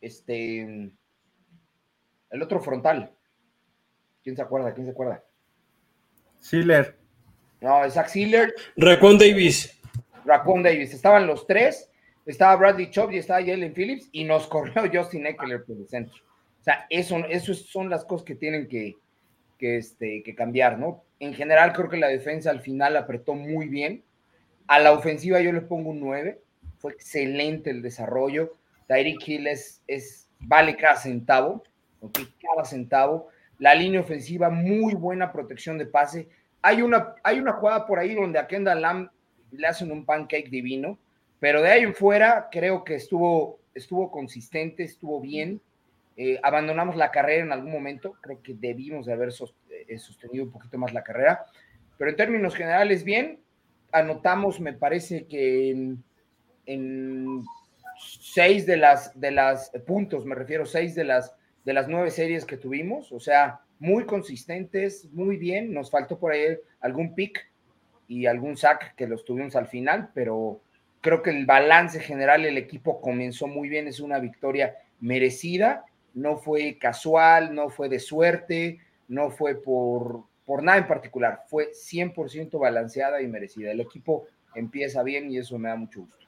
Este, 0.01 0.91
el 2.31 2.43
otro 2.43 2.61
frontal. 2.61 3.13
¿Quién 4.23 4.37
se 4.37 4.43
acuerda? 4.43 4.75
¿Quién 4.75 4.87
se 4.87 4.93
acuerda? 4.93 5.23
Sealer. 6.41 6.97
No, 7.61 7.89
Zach 7.91 8.09
Sealer. 8.09 8.55
Raccoon 8.77 9.19
Davis. 9.19 9.81
Raccoon 10.25 10.63
Davis. 10.63 10.93
Estaban 10.93 11.27
los 11.27 11.47
tres. 11.47 11.91
Estaba 12.27 12.57
Bradley 12.57 12.91
Chubb 12.91 13.13
y 13.13 13.19
estaba 13.19 13.41
Jalen 13.41 13.73
Phillips 13.73 14.09
y 14.13 14.25
nos 14.25 14.47
corrió 14.49 14.83
Justin 14.93 15.27
Eckler 15.27 15.65
por 15.65 15.77
el 15.77 15.89
centro. 15.89 16.15
O 16.61 16.65
sea, 16.65 16.87
eso, 16.91 17.19
eso 17.29 17.55
son 17.55 17.89
las 17.89 18.05
cosas 18.05 18.25
que 18.25 18.35
tienen 18.35 18.67
que, 18.67 18.97
que, 19.59 19.77
este, 19.77 20.23
que 20.25 20.35
cambiar, 20.35 20.79
¿no? 20.79 21.05
En 21.21 21.33
general, 21.33 21.73
creo 21.73 21.89
que 21.89 21.97
la 21.97 22.09
defensa 22.09 22.51
al 22.51 22.61
final 22.61 22.97
apretó 22.97 23.35
muy 23.35 23.69
bien. 23.69 24.03
A 24.67 24.81
la 24.81 24.93
ofensiva 24.93 25.41
yo 25.41 25.53
le 25.53 25.61
pongo 25.61 25.91
un 25.91 26.01
9. 26.01 26.41
Fue 26.79 26.93
excelente 26.93 27.71
el 27.71 27.83
desarrollo. 27.83 28.55
Tyreek 28.89 29.27
Hill 29.27 29.47
es, 29.47 29.83
es, 29.87 30.29
vale 30.41 30.77
cada 30.77 30.97
centavo, 30.97 31.63
Cada 32.01 32.65
centavo. 32.65 33.29
La 33.59 33.75
línea 33.75 34.01
ofensiva, 34.01 34.51
muy 34.51 34.95
buena 34.95 35.33
protección 35.33 35.79
de 35.79 35.87
pase. 35.87 36.29
Hay 36.63 36.83
una, 36.83 37.15
hay 37.23 37.39
una 37.39 37.53
jugada 37.53 37.87
por 37.87 37.99
ahí 37.99 38.15
donde 38.15 38.39
a 38.39 38.47
Kendall 38.47 38.83
Lamb 38.83 39.11
le 39.53 39.67
hacen 39.67 39.91
un 39.91 40.05
pancake 40.05 40.51
divino, 40.51 40.99
pero 41.41 41.63
de 41.63 41.71
ahí 41.71 41.83
en 41.83 41.95
fuera 41.95 42.49
creo 42.51 42.85
que 42.85 42.95
estuvo, 42.95 43.59
estuvo 43.75 44.11
consistente, 44.11 44.83
estuvo 44.83 45.21
bien. 45.21 45.61
Eh, 46.17 46.41
abandonamos 46.43 46.97
la 46.97 47.11
carrera 47.11 47.45
en 47.45 47.53
algún 47.53 47.73
momento, 47.73 48.15
creo 48.23 48.43
que 48.43 48.55
debimos 48.55 49.05
de 49.05 49.13
haber 49.13 49.29
eh, 49.29 49.99
sostenido 49.99 50.45
un 50.45 50.51
poquito 50.51 50.79
más 50.79 50.95
la 50.95 51.05
carrera, 51.05 51.45
pero 51.99 52.11
en 52.11 52.17
términos 52.17 52.55
generales 52.55 53.05
bien, 53.05 53.39
anotamos, 53.93 54.59
me 54.59 54.73
parece 54.73 55.27
que 55.27 55.71
en, 55.71 56.03
en 56.65 57.45
seis 57.99 58.65
de 58.65 58.79
las, 58.79 59.19
de 59.19 59.31
las 59.31 59.71
puntos, 59.87 60.25
me 60.25 60.35
refiero, 60.35 60.65
seis 60.65 60.95
de 60.95 61.05
las, 61.05 61.35
de 61.67 61.73
las 61.75 61.89
nueve 61.89 62.13
series 62.13 62.45
que 62.45 62.57
tuvimos, 62.57 63.11
o 63.11 63.19
sea, 63.19 63.61
muy 63.81 64.07
consistentes, 64.07 65.09
muy 65.13 65.37
bien. 65.37 65.75
Nos 65.75 65.91
faltó 65.91 66.17
por 66.17 66.31
ahí 66.31 66.57
algún 66.81 67.17
pick 67.17 67.51
y 68.07 68.27
algún 68.27 68.57
sack 68.57 68.95
que 68.95 69.09
los 69.09 69.25
tuvimos 69.25 69.57
al 69.57 69.67
final, 69.67 70.11
pero 70.15 70.61
creo 71.01 71.23
que 71.23 71.31
el 71.31 71.45
balance 71.45 71.99
general, 71.99 72.45
el 72.45 72.57
equipo 72.57 73.01
comenzó 73.01 73.49
muy 73.49 73.69
bien, 73.69 73.89
es 73.89 73.99
una 73.99 74.21
victoria 74.21 74.77
merecida, 75.01 75.85
no 76.15 76.37
fue 76.37 76.79
casual, 76.79 77.53
no 77.53 77.69
fue 77.69 77.89
de 77.89 77.99
suerte, 77.99 78.79
no 79.09 79.31
fue 79.31 79.57
por, 79.57 80.23
por 80.45 80.63
nada 80.63 80.79
en 80.79 80.87
particular, 80.87 81.43
fue 81.49 81.73
100% 81.73 82.61
balanceada 82.61 83.21
y 83.21 83.27
merecida. 83.27 83.73
El 83.73 83.81
equipo 83.81 84.29
empieza 84.55 85.03
bien 85.03 85.33
y 85.33 85.39
eso 85.39 85.59
me 85.59 85.69
da 85.69 85.75
mucho 85.75 86.03
gusto. 86.03 86.27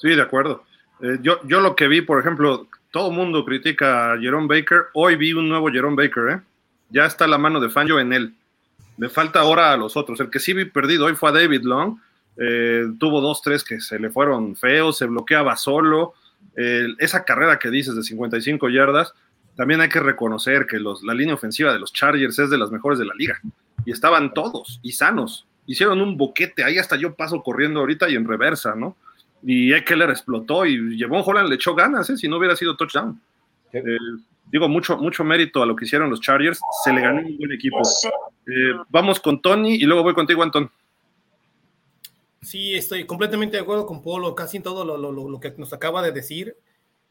Sí, 0.00 0.14
de 0.14 0.22
acuerdo. 0.22 0.62
Eh, 1.02 1.18
yo, 1.20 1.44
yo 1.48 1.60
lo 1.60 1.74
que 1.74 1.88
vi, 1.88 2.00
por 2.00 2.20
ejemplo, 2.20 2.68
todo 2.92 3.08
el 3.10 3.16
mundo 3.16 3.44
critica 3.44 4.12
a 4.12 4.18
Jerome 4.18 4.46
Baker, 4.46 4.84
hoy 4.92 5.16
vi 5.16 5.32
un 5.32 5.48
nuevo 5.48 5.70
Jerome 5.70 5.96
Baker, 5.96 6.28
¿eh? 6.28 6.40
ya 6.90 7.06
está 7.06 7.26
la 7.26 7.38
mano 7.38 7.58
de 7.58 7.70
Fangio 7.70 7.98
en 7.98 8.12
él. 8.12 8.34
Me 8.98 9.08
falta 9.08 9.40
ahora 9.40 9.72
a 9.72 9.76
los 9.78 9.96
otros. 9.96 10.20
El 10.20 10.28
que 10.28 10.38
sí 10.38 10.52
vi 10.52 10.66
perdido 10.66 11.06
hoy 11.06 11.14
fue 11.14 11.30
a 11.30 11.32
David 11.32 11.62
Long. 11.62 11.96
Eh, 12.36 12.84
tuvo 13.00 13.22
dos, 13.22 13.40
tres 13.40 13.64
que 13.64 13.80
se 13.80 13.98
le 13.98 14.10
fueron 14.10 14.54
feos, 14.56 14.98
se 14.98 15.06
bloqueaba 15.06 15.56
solo. 15.56 16.14
esa 16.54 17.24
carrera 17.24 17.58
que 17.58 17.70
dices 17.70 17.96
de 17.96 18.02
55 18.02 18.68
yardas, 18.68 19.14
también 19.56 19.80
hay 19.80 19.88
que 19.88 20.00
reconocer 20.00 20.66
que 20.66 20.78
la 20.78 21.14
línea 21.14 21.34
ofensiva 21.34 21.72
de 21.72 21.78
los 21.78 21.94
Chargers 21.94 22.38
es 22.38 22.50
de 22.50 22.58
las 22.58 22.70
mejores 22.70 22.98
de 22.98 23.06
la 23.06 23.14
liga. 23.14 23.40
Y 23.86 23.90
estaban 23.90 24.34
todos 24.34 24.80
y 24.82 24.92
sanos. 24.92 25.46
Hicieron 25.66 26.02
un 26.02 26.18
boquete. 26.18 26.62
Ahí 26.62 26.76
hasta 26.76 26.96
yo 26.96 27.14
paso 27.14 27.42
corriendo 27.42 27.80
ahorita 27.80 28.10
y 28.10 28.16
en 28.16 28.28
reversa, 28.28 28.74
¿no? 28.74 28.96
Y 29.42 29.72
Eckler 29.72 30.10
explotó 30.10 30.64
y 30.64 30.96
llevó 30.96 31.16
un 31.16 31.22
Holland, 31.24 31.48
le 31.48 31.56
echó 31.56 31.74
ganas, 31.74 32.08
¿eh? 32.10 32.16
si 32.16 32.28
no 32.28 32.36
hubiera 32.36 32.54
sido 32.54 32.76
touchdown. 32.76 33.20
Eh, 33.72 33.82
digo, 34.50 34.68
mucho, 34.68 34.96
mucho 34.98 35.24
mérito 35.24 35.62
a 35.62 35.66
lo 35.66 35.74
que 35.74 35.84
hicieron 35.84 36.10
los 36.10 36.20
Chargers, 36.20 36.60
se 36.84 36.92
le 36.92 37.00
ganó 37.00 37.20
un 37.20 37.36
buen 37.38 37.52
equipo. 37.52 37.80
Eh, 38.46 38.74
vamos 38.88 39.18
con 39.18 39.40
Tony 39.40 39.74
y 39.74 39.84
luego 39.84 40.02
voy 40.02 40.14
contigo, 40.14 40.42
Anton. 40.42 40.70
Sí, 42.40 42.74
estoy 42.74 43.04
completamente 43.06 43.56
de 43.56 43.62
acuerdo 43.62 43.86
con 43.86 44.02
Polo, 44.02 44.34
casi 44.34 44.58
en 44.58 44.62
todo 44.62 44.84
lo, 44.84 45.40
que 45.40 45.54
nos 45.56 45.72
acaba 45.72 46.02
de 46.02 46.12
decir. 46.12 46.56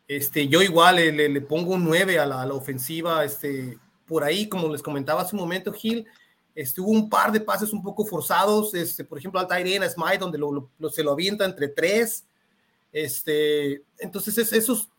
Este, 0.08 0.48
yo 0.48 0.62
igual 0.62 0.98
le, 0.98 1.30
le, 1.30 1.42
pongo 1.42 1.76
un 1.76 1.86
9 1.86 2.20
a 2.20 2.26
la, 2.26 2.42
a 2.42 2.46
la, 2.46 2.54
ofensiva. 2.54 3.24
Este, 3.24 3.78
por 4.06 4.24
ahí, 4.24 4.50
como 4.50 4.70
les 4.70 4.84
comentaba 4.84 5.22
hace 5.22 5.36
un 5.36 5.42
momento, 5.42 5.72
Gil, 5.72 6.06
estuvo 6.56 6.90
un 6.90 7.10
par 7.10 7.32
de 7.32 7.40
pases 7.40 7.74
un 7.74 7.82
poco 7.82 8.06
forzados. 8.06 8.74
Este, 8.74 9.04
por 9.04 9.18
ejemplo, 9.18 9.40
al 9.40 9.48
Tyrene 9.48 9.90
Smite, 9.90 10.18
donde 10.18 10.38
lo, 10.38 10.70
lo, 10.78 10.90
se 10.90 11.04
lo 11.04 11.12
avienta 11.12 11.46
entre 11.46 11.68
tres. 11.68 12.26
Este, 12.92 13.84
entonces, 13.98 14.38
es, 14.38 14.54
esos 14.54 14.90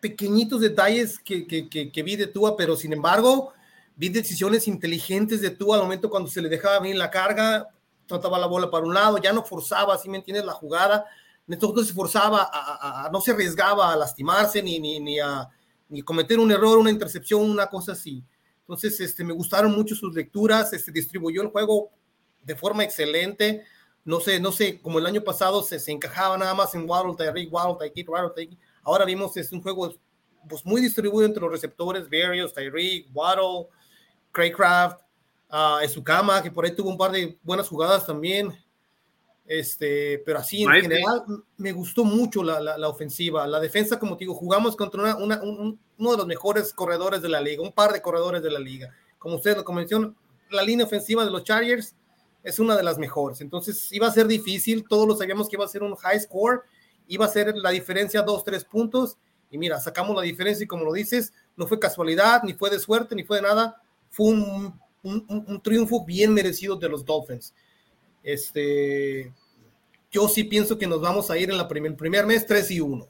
pequeñitos 0.00 0.60
detalles 0.60 1.18
que, 1.18 1.46
que, 1.46 1.68
que, 1.68 1.90
que, 1.90 2.02
vi 2.02 2.16
de 2.16 2.26
Tua, 2.26 2.56
pero 2.56 2.76
sin 2.76 2.92
embargo, 2.92 3.52
vi 3.96 4.08
decisiones 4.08 4.68
inteligentes 4.68 5.40
de 5.40 5.50
Tua 5.50 5.76
al 5.76 5.82
momento 5.82 6.10
cuando 6.10 6.30
se 6.30 6.42
le 6.42 6.48
dejaba 6.48 6.80
venir 6.80 6.96
la 6.96 7.10
carga, 7.10 7.68
trataba 8.06 8.38
la 8.38 8.46
bola 8.46 8.70
para 8.70 8.84
un 8.84 8.94
lado, 8.94 9.18
ya 9.18 9.32
no 9.32 9.44
forzaba, 9.44 9.98
si 9.98 10.08
me 10.08 10.18
entiendes, 10.18 10.44
la 10.44 10.52
jugada. 10.52 11.04
Entonces 11.48 11.88
se 11.88 11.94
forzaba, 11.94 12.42
a, 12.42 12.74
a, 12.74 13.06
a, 13.06 13.10
no 13.10 13.20
se 13.20 13.32
arriesgaba 13.32 13.92
a 13.92 13.96
lastimarse 13.96 14.62
ni, 14.62 14.78
ni, 14.78 15.00
ni, 15.00 15.18
a 15.18 15.48
ni 15.88 16.02
cometer 16.02 16.38
un 16.38 16.50
error, 16.50 16.78
una 16.78 16.90
intercepción, 16.90 17.48
una 17.48 17.66
cosa 17.66 17.92
así. 17.92 18.22
Entonces, 18.66 18.98
este, 18.98 19.22
me 19.22 19.32
gustaron 19.32 19.70
mucho 19.72 19.94
sus 19.94 20.12
lecturas, 20.12 20.72
este, 20.72 20.90
distribuyó 20.90 21.40
el 21.42 21.48
juego 21.48 21.92
de 22.42 22.56
forma 22.56 22.82
excelente. 22.82 23.64
No 24.04 24.18
sé, 24.18 24.40
no 24.40 24.50
sé, 24.50 24.80
como 24.80 24.98
el 24.98 25.06
año 25.06 25.22
pasado 25.22 25.62
se, 25.62 25.78
se 25.78 25.92
encajaba 25.92 26.36
nada 26.36 26.52
más 26.52 26.74
en 26.74 26.88
Waddle, 26.88 27.14
Tyreek, 27.16 27.52
Waddle, 27.52 27.76
Tyreek, 27.78 28.08
Waddle, 28.08 28.30
Tyreek. 28.34 28.58
Ahora 28.82 29.04
vimos 29.04 29.36
es 29.36 29.52
un 29.52 29.62
juego 29.62 29.94
pues, 30.48 30.66
muy 30.66 30.80
distribuido 30.80 31.26
entre 31.26 31.42
los 31.42 31.50
receptores, 31.52 32.08
varios, 32.10 32.52
Tyreek, 32.52 33.08
Waddle, 33.14 33.68
Craycraft, 34.32 35.00
uh, 35.50 36.42
que 36.42 36.50
por 36.50 36.64
ahí 36.64 36.72
tuvo 36.72 36.90
un 36.90 36.98
par 36.98 37.12
de 37.12 37.38
buenas 37.42 37.68
jugadas 37.68 38.04
también. 38.04 38.52
Este, 39.46 40.22
pero 40.26 40.40
así 40.40 40.64
en 40.64 40.70
general 40.70 41.22
me 41.56 41.70
gustó 41.70 42.02
mucho 42.02 42.42
la, 42.42 42.60
la, 42.60 42.76
la, 42.76 42.88
ofensiva. 42.88 43.46
La 43.46 43.60
defensa, 43.60 43.98
como 43.98 44.16
te 44.16 44.24
digo, 44.24 44.34
jugamos 44.34 44.74
contra 44.74 45.00
una, 45.00 45.16
una, 45.16 45.42
un, 45.42 45.78
uno 45.98 46.10
de 46.10 46.16
los 46.16 46.26
mejores 46.26 46.72
corredores 46.72 47.22
de 47.22 47.28
la 47.28 47.40
liga, 47.40 47.62
un 47.62 47.72
par 47.72 47.92
de 47.92 48.02
corredores 48.02 48.42
de 48.42 48.50
la 48.50 48.58
liga. 48.58 48.92
Como 49.18 49.36
ustedes 49.36 49.58
lo 49.58 49.72
mencionaron, 49.72 50.16
la 50.50 50.62
línea 50.62 50.84
ofensiva 50.84 51.24
de 51.24 51.30
los 51.30 51.44
Chargers 51.44 51.94
es 52.42 52.58
una 52.58 52.76
de 52.76 52.82
las 52.82 52.98
mejores. 52.98 53.40
Entonces 53.40 53.90
iba 53.92 54.08
a 54.08 54.12
ser 54.12 54.26
difícil, 54.26 54.84
todos 54.88 55.06
lo 55.06 55.16
sabíamos 55.16 55.48
que 55.48 55.56
iba 55.56 55.64
a 55.64 55.68
ser 55.68 55.84
un 55.84 55.94
high 55.94 56.20
score, 56.20 56.62
iba 57.06 57.24
a 57.24 57.28
ser 57.28 57.56
la 57.56 57.70
diferencia 57.70 58.22
dos, 58.22 58.42
tres 58.42 58.64
puntos. 58.64 59.16
Y 59.48 59.58
mira, 59.58 59.78
sacamos 59.78 60.16
la 60.16 60.22
diferencia 60.22 60.64
y 60.64 60.66
como 60.66 60.84
lo 60.84 60.92
dices, 60.92 61.32
no 61.56 61.68
fue 61.68 61.78
casualidad, 61.78 62.42
ni 62.42 62.54
fue 62.54 62.68
de 62.68 62.80
suerte, 62.80 63.14
ni 63.14 63.22
fue 63.22 63.36
de 63.36 63.42
nada. 63.42 63.80
Fue 64.10 64.26
un, 64.26 64.80
un, 65.04 65.24
un 65.28 65.62
triunfo 65.62 66.04
bien 66.04 66.34
merecido 66.34 66.74
de 66.74 66.88
los 66.88 67.04
Dolphins. 67.04 67.54
Este, 68.26 69.32
yo 70.10 70.26
sí 70.26 70.42
pienso 70.42 70.76
que 70.76 70.88
nos 70.88 71.00
vamos 71.00 71.30
a 71.30 71.38
ir 71.38 71.48
en 71.48 71.56
la 71.56 71.68
primer, 71.68 71.92
el 71.92 71.96
primer 71.96 72.26
mes 72.26 72.44
3 72.44 72.72
y 72.72 72.80
1. 72.80 73.08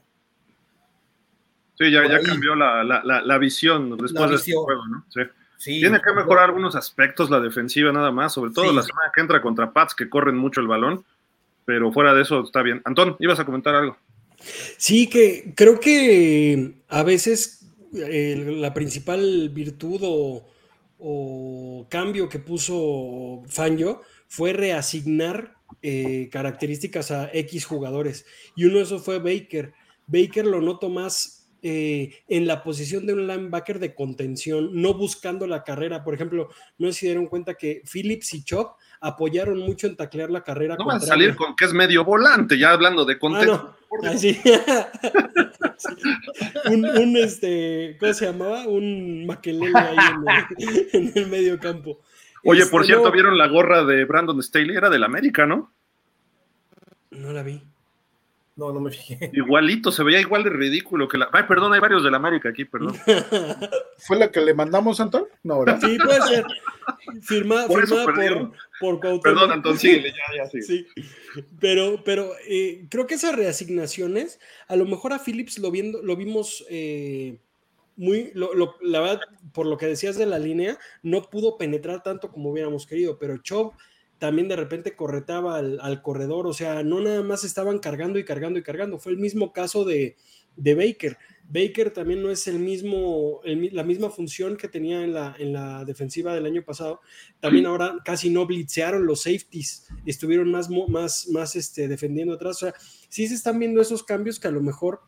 Sí, 1.79 1.91
ya, 1.91 2.07
ya 2.07 2.21
cambió 2.21 2.53
la, 2.55 2.83
la, 2.83 3.01
la, 3.03 3.21
la, 3.23 3.37
visión 3.39 3.97
después 3.97 4.29
de 4.29 4.35
este 4.35 4.53
juego, 4.53 4.87
¿no? 4.87 5.05
Sí. 5.09 5.21
sí 5.57 5.79
Tiene 5.79 5.99
que 6.01 6.11
mejorar 6.11 6.25
bueno. 6.25 6.41
algunos 6.41 6.75
aspectos 6.75 7.31
la 7.31 7.39
defensiva 7.39 7.91
nada 7.91 8.11
más, 8.11 8.33
sobre 8.33 8.51
todo 8.51 8.69
sí. 8.69 8.75
la 8.75 8.83
semana 8.83 9.11
que 9.13 9.21
entra 9.21 9.41
contra 9.41 9.73
Pats 9.73 9.95
que 9.95 10.07
corren 10.07 10.37
mucho 10.37 10.61
el 10.61 10.67
balón, 10.67 11.03
pero 11.65 11.91
fuera 11.91 12.13
de 12.13 12.21
eso 12.21 12.43
está 12.43 12.61
bien. 12.61 12.83
Antón, 12.85 13.15
ibas 13.19 13.39
a 13.39 13.45
comentar 13.45 13.73
algo. 13.73 13.97
Sí, 14.77 15.09
que 15.09 15.51
creo 15.55 15.79
que 15.79 16.75
a 16.89 17.01
veces 17.01 17.65
eh, 17.95 18.55
la 18.59 18.71
principal 18.71 19.49
virtud 19.49 19.99
o, 20.03 20.47
o, 20.99 21.87
cambio 21.89 22.29
que 22.29 22.37
puso 22.37 23.41
Fangio 23.47 24.03
fue 24.27 24.53
reasignar 24.53 25.55
eh, 25.81 26.29
características 26.31 27.11
a 27.11 27.29
X 27.33 27.65
jugadores. 27.65 28.25
Y 28.55 28.65
uno 28.65 28.77
de 28.77 28.83
esos 28.83 29.03
fue 29.03 29.19
Baker. 29.19 29.73
Baker 30.07 30.45
lo 30.45 30.61
noto 30.61 30.89
más 30.89 31.37
eh, 31.63 32.23
en 32.27 32.45
la 32.45 32.63
posición 32.63 33.05
de 33.05 33.13
un 33.13 33.27
linebacker 33.27 33.79
de 33.79 33.95
contención, 33.95 34.69
no 34.73 34.93
buscando 34.93 35.47
la 35.47 35.63
carrera. 35.63 36.03
Por 36.03 36.13
ejemplo, 36.13 36.49
no 36.77 36.91
si 36.91 37.07
dieron 37.07 37.27
cuenta 37.27 37.55
que 37.55 37.81
Phillips 37.91 38.33
y 38.35 38.43
Chop 38.43 38.77
apoyaron 39.01 39.59
mucho 39.59 39.87
en 39.87 39.95
taclear 39.95 40.29
la 40.29 40.43
carrera. 40.43 40.75
No 40.77 40.85
van 40.85 40.97
a 40.97 40.99
salir 40.99 41.35
con 41.35 41.55
que 41.55 41.65
es 41.65 41.73
medio 41.73 42.05
volante, 42.05 42.57
ya 42.57 42.71
hablando 42.71 43.05
de 43.05 43.17
contexto. 43.17 43.53
Ah, 43.53 43.75
no. 43.75 43.77
ah, 44.03 44.87
un, 46.69 47.17
este, 47.17 47.97
¿cómo 47.99 48.13
se 48.13 48.25
llamaba? 48.25 48.67
Un 48.67 49.25
maquelele 49.25 49.77
ahí 49.77 49.97
en 49.97 50.25
el, 50.27 50.89
en 50.93 51.11
el 51.15 51.27
medio 51.27 51.59
campo. 51.59 51.99
Oye, 52.49 52.61
este, 52.61 52.71
por 52.71 52.85
cierto, 52.85 53.05
no... 53.05 53.11
¿vieron 53.11 53.37
la 53.37 53.47
gorra 53.47 53.83
de 53.83 54.05
Brandon 54.05 54.41
Staley? 54.41 54.75
Era 54.75 54.89
del 54.89 55.03
América, 55.03 55.45
¿no? 55.45 55.73
No 57.11 57.33
la 57.33 57.43
vi. 57.43 57.61
No, 58.57 58.73
no 58.73 58.79
me 58.79 58.89
fijé. 58.89 59.29
Igualito, 59.33 59.91
se 59.91 60.03
veía 60.03 60.19
igual 60.19 60.43
de 60.43 60.49
ridículo 60.49 61.07
que 61.07 61.19
la. 61.19 61.29
Ay, 61.31 61.43
perdón, 61.47 61.73
hay 61.73 61.79
varios 61.79 62.03
del 62.03 62.15
América 62.15 62.49
aquí, 62.49 62.65
perdón. 62.65 62.95
¿Fue 63.99 64.17
la 64.17 64.31
que 64.31 64.41
le 64.41 64.55
mandamos, 64.55 64.99
Antón? 64.99 65.25
No, 65.43 65.59
¿verdad? 65.59 65.79
Sí, 65.79 65.97
puede 66.03 66.21
ser. 66.21 66.45
Firma, 67.21 67.67
por 67.67 67.85
firmada 67.85 68.05
por, 68.05 68.51
por 68.79 68.99
Cuauhtémoc. 68.99 69.23
Perdón, 69.23 69.51
Antón, 69.51 69.77
síguele, 69.79 70.11
ya, 70.11 70.43
ya, 70.43 70.49
sí. 70.49 70.61
sí. 70.63 70.87
Pero, 71.59 72.01
pero 72.03 72.31
eh, 72.47 72.87
creo 72.89 73.05
que 73.05 73.15
esas 73.15 73.35
reasignaciones, 73.35 74.39
a 74.67 74.75
lo 74.75 74.85
mejor 74.85 75.13
a 75.13 75.19
Phillips 75.19 75.59
lo, 75.59 75.69
viendo, 75.69 76.01
lo 76.01 76.15
vimos. 76.15 76.65
Eh, 76.69 77.37
muy, 77.97 78.31
lo, 78.33 78.53
la 78.81 79.01
verdad, 79.01 79.19
por 79.53 79.65
lo 79.65 79.77
que 79.77 79.87
decías 79.87 80.17
de 80.17 80.25
la 80.25 80.39
línea, 80.39 80.77
no 81.03 81.23
pudo 81.23 81.57
penetrar 81.57 82.03
tanto 82.03 82.31
como 82.31 82.51
hubiéramos 82.51 82.85
querido, 82.85 83.17
pero 83.17 83.37
Chop 83.39 83.73
también 84.19 84.47
de 84.47 84.55
repente 84.55 84.95
corretaba 84.95 85.57
al, 85.57 86.01
corredor, 86.01 86.47
o 86.47 86.53
sea, 86.53 86.83
no 86.83 87.01
nada 87.01 87.21
más 87.23 87.43
estaban 87.43 87.79
cargando 87.79 88.17
y 88.17 88.25
cargando 88.25 88.57
y 88.57 88.63
cargando, 88.63 88.99
fue 88.99 89.11
el 89.11 89.17
mismo 89.17 89.51
caso 89.51 89.85
de, 89.85 90.15
de 90.55 90.75
Baker. 90.75 91.17
Baker 91.49 91.91
también 91.91 92.21
no 92.21 92.29
es 92.29 92.47
el 92.47 92.59
mismo, 92.59 93.41
la 93.43 93.83
misma 93.83 94.09
función 94.09 94.57
que 94.57 94.67
tenía 94.67 95.03
en 95.03 95.13
la, 95.13 95.35
en 95.37 95.53
la 95.53 95.85
defensiva 95.85 96.33
del 96.33 96.45
año 96.45 96.63
pasado. 96.63 96.99
También 97.39 97.67
ahora 97.67 97.97
casi 98.03 98.29
no 98.29 98.45
blitzearon 98.45 99.05
los 99.05 99.21
safeties, 99.21 99.87
estuvieron 100.05 100.51
más, 100.51 100.69
más, 100.69 101.27
más 101.29 101.55
este, 101.55 101.87
defendiendo 101.87 102.33
atrás. 102.33 102.57
O 102.57 102.65
sea, 102.65 102.73
sí 103.07 103.27
se 103.27 103.35
están 103.35 103.59
viendo 103.59 103.81
esos 103.81 104.03
cambios 104.03 104.39
que 104.39 104.47
a 104.47 104.51
lo 104.51 104.61
mejor 104.61 105.01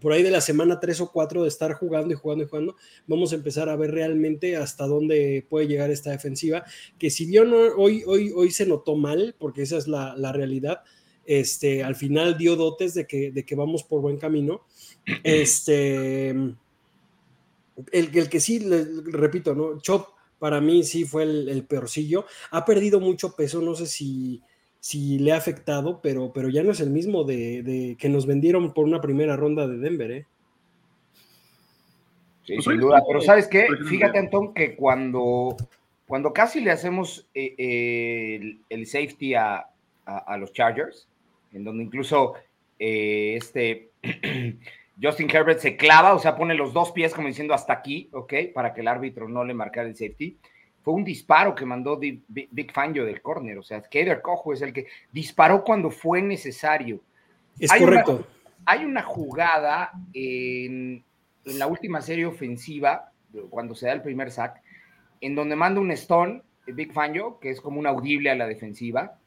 por 0.00 0.12
ahí 0.12 0.22
de 0.22 0.30
la 0.30 0.40
semana 0.40 0.80
3 0.80 1.00
o 1.00 1.12
4 1.12 1.42
de 1.42 1.48
estar 1.48 1.72
jugando 1.74 2.12
y 2.12 2.16
jugando 2.16 2.44
y 2.44 2.48
jugando, 2.48 2.76
vamos 3.06 3.32
a 3.32 3.36
empezar 3.36 3.68
a 3.68 3.76
ver 3.76 3.90
realmente 3.90 4.56
hasta 4.56 4.86
dónde 4.86 5.44
puede 5.48 5.66
llegar 5.66 5.90
esta 5.90 6.10
defensiva, 6.10 6.64
que 6.98 7.10
si 7.10 7.26
bien 7.26 7.52
hoy, 7.52 8.02
hoy, 8.06 8.32
hoy 8.34 8.50
se 8.50 8.66
notó 8.66 8.96
mal, 8.96 9.34
porque 9.38 9.62
esa 9.62 9.76
es 9.76 9.88
la, 9.88 10.14
la 10.16 10.32
realidad, 10.32 10.82
este, 11.24 11.82
al 11.82 11.94
final 11.94 12.36
dio 12.36 12.56
dotes 12.56 12.94
de 12.94 13.06
que, 13.06 13.30
de 13.30 13.44
que 13.44 13.54
vamos 13.54 13.84
por 13.84 14.00
buen 14.00 14.18
camino. 14.18 14.64
Este, 15.24 16.30
el, 16.30 16.56
el 17.90 18.28
que 18.28 18.40
sí, 18.40 18.60
le, 18.60 18.84
repito, 19.06 19.54
¿no? 19.54 19.80
Chop 19.80 20.10
para 20.38 20.60
mí 20.60 20.84
sí 20.84 21.04
fue 21.04 21.24
el, 21.24 21.48
el 21.48 21.64
peorcillo, 21.64 22.24
ha 22.50 22.64
perdido 22.64 23.00
mucho 23.00 23.34
peso, 23.34 23.60
no 23.62 23.74
sé 23.74 23.86
si 23.86 24.42
si 24.82 25.20
le 25.20 25.30
ha 25.30 25.36
afectado, 25.36 26.00
pero, 26.02 26.32
pero 26.32 26.48
ya 26.48 26.64
no 26.64 26.72
es 26.72 26.80
el 26.80 26.90
mismo 26.90 27.22
de, 27.22 27.62
de, 27.62 27.96
que 28.00 28.08
nos 28.08 28.26
vendieron 28.26 28.74
por 28.74 28.84
una 28.84 29.00
primera 29.00 29.36
ronda 29.36 29.68
de 29.68 29.78
Denver, 29.78 30.10
¿eh? 30.10 30.26
Sí, 32.42 32.60
sin 32.60 32.80
duda, 32.80 33.00
pero 33.06 33.20
¿sabes 33.20 33.46
qué? 33.46 33.68
Fíjate, 33.88 34.18
Antón, 34.18 34.52
que 34.52 34.74
cuando, 34.74 35.56
cuando 36.08 36.32
casi 36.32 36.60
le 36.60 36.72
hacemos 36.72 37.28
eh, 37.32 37.54
eh, 37.56 38.34
el, 38.40 38.60
el, 38.68 38.86
safety 38.88 39.34
a, 39.34 39.68
a, 40.04 40.18
a, 40.18 40.36
los 40.36 40.52
Chargers, 40.52 41.06
en 41.52 41.62
donde 41.62 41.84
incluso 41.84 42.34
eh, 42.80 43.36
este 43.36 43.90
Justin 45.00 45.30
Herbert 45.30 45.60
se 45.60 45.76
clava, 45.76 46.12
o 46.12 46.18
sea, 46.18 46.34
pone 46.34 46.54
los 46.54 46.72
dos 46.72 46.90
pies 46.90 47.14
como 47.14 47.28
diciendo 47.28 47.54
hasta 47.54 47.72
aquí, 47.72 48.08
¿ok? 48.10 48.34
Para 48.52 48.74
que 48.74 48.80
el 48.80 48.88
árbitro 48.88 49.28
no 49.28 49.44
le 49.44 49.54
marcara 49.54 49.86
el 49.86 49.94
safety 49.94 50.36
fue 50.82 50.94
un 50.94 51.04
disparo 51.04 51.54
que 51.54 51.64
mandó 51.64 51.98
Big 51.98 52.72
Fangio 52.72 53.04
del 53.04 53.22
córner, 53.22 53.58
o 53.58 53.62
sea, 53.62 53.80
Kader 53.82 54.20
Cojo 54.20 54.52
es 54.52 54.62
el 54.62 54.72
que 54.72 54.86
disparó 55.12 55.62
cuando 55.62 55.90
fue 55.90 56.20
necesario. 56.20 57.00
Es 57.58 57.70
hay 57.70 57.80
correcto. 57.80 58.12
Una, 58.16 58.26
hay 58.66 58.84
una 58.84 59.02
jugada 59.02 59.92
en, 60.12 61.04
en, 61.44 61.58
la 61.58 61.66
última 61.66 62.00
serie 62.00 62.26
ofensiva, 62.26 63.12
cuando 63.50 63.74
se 63.74 63.86
da 63.86 63.92
el 63.92 64.02
primer 64.02 64.30
sack, 64.30 64.60
en 65.20 65.34
donde 65.34 65.54
manda 65.54 65.80
un 65.80 65.92
stone, 65.92 66.42
Big 66.66 66.92
Fangio, 66.92 67.38
que 67.38 67.50
es 67.50 67.60
como 67.60 67.78
un 67.78 67.86
audible 67.86 68.30
a 68.30 68.34
la 68.34 68.46
defensiva. 68.46 69.18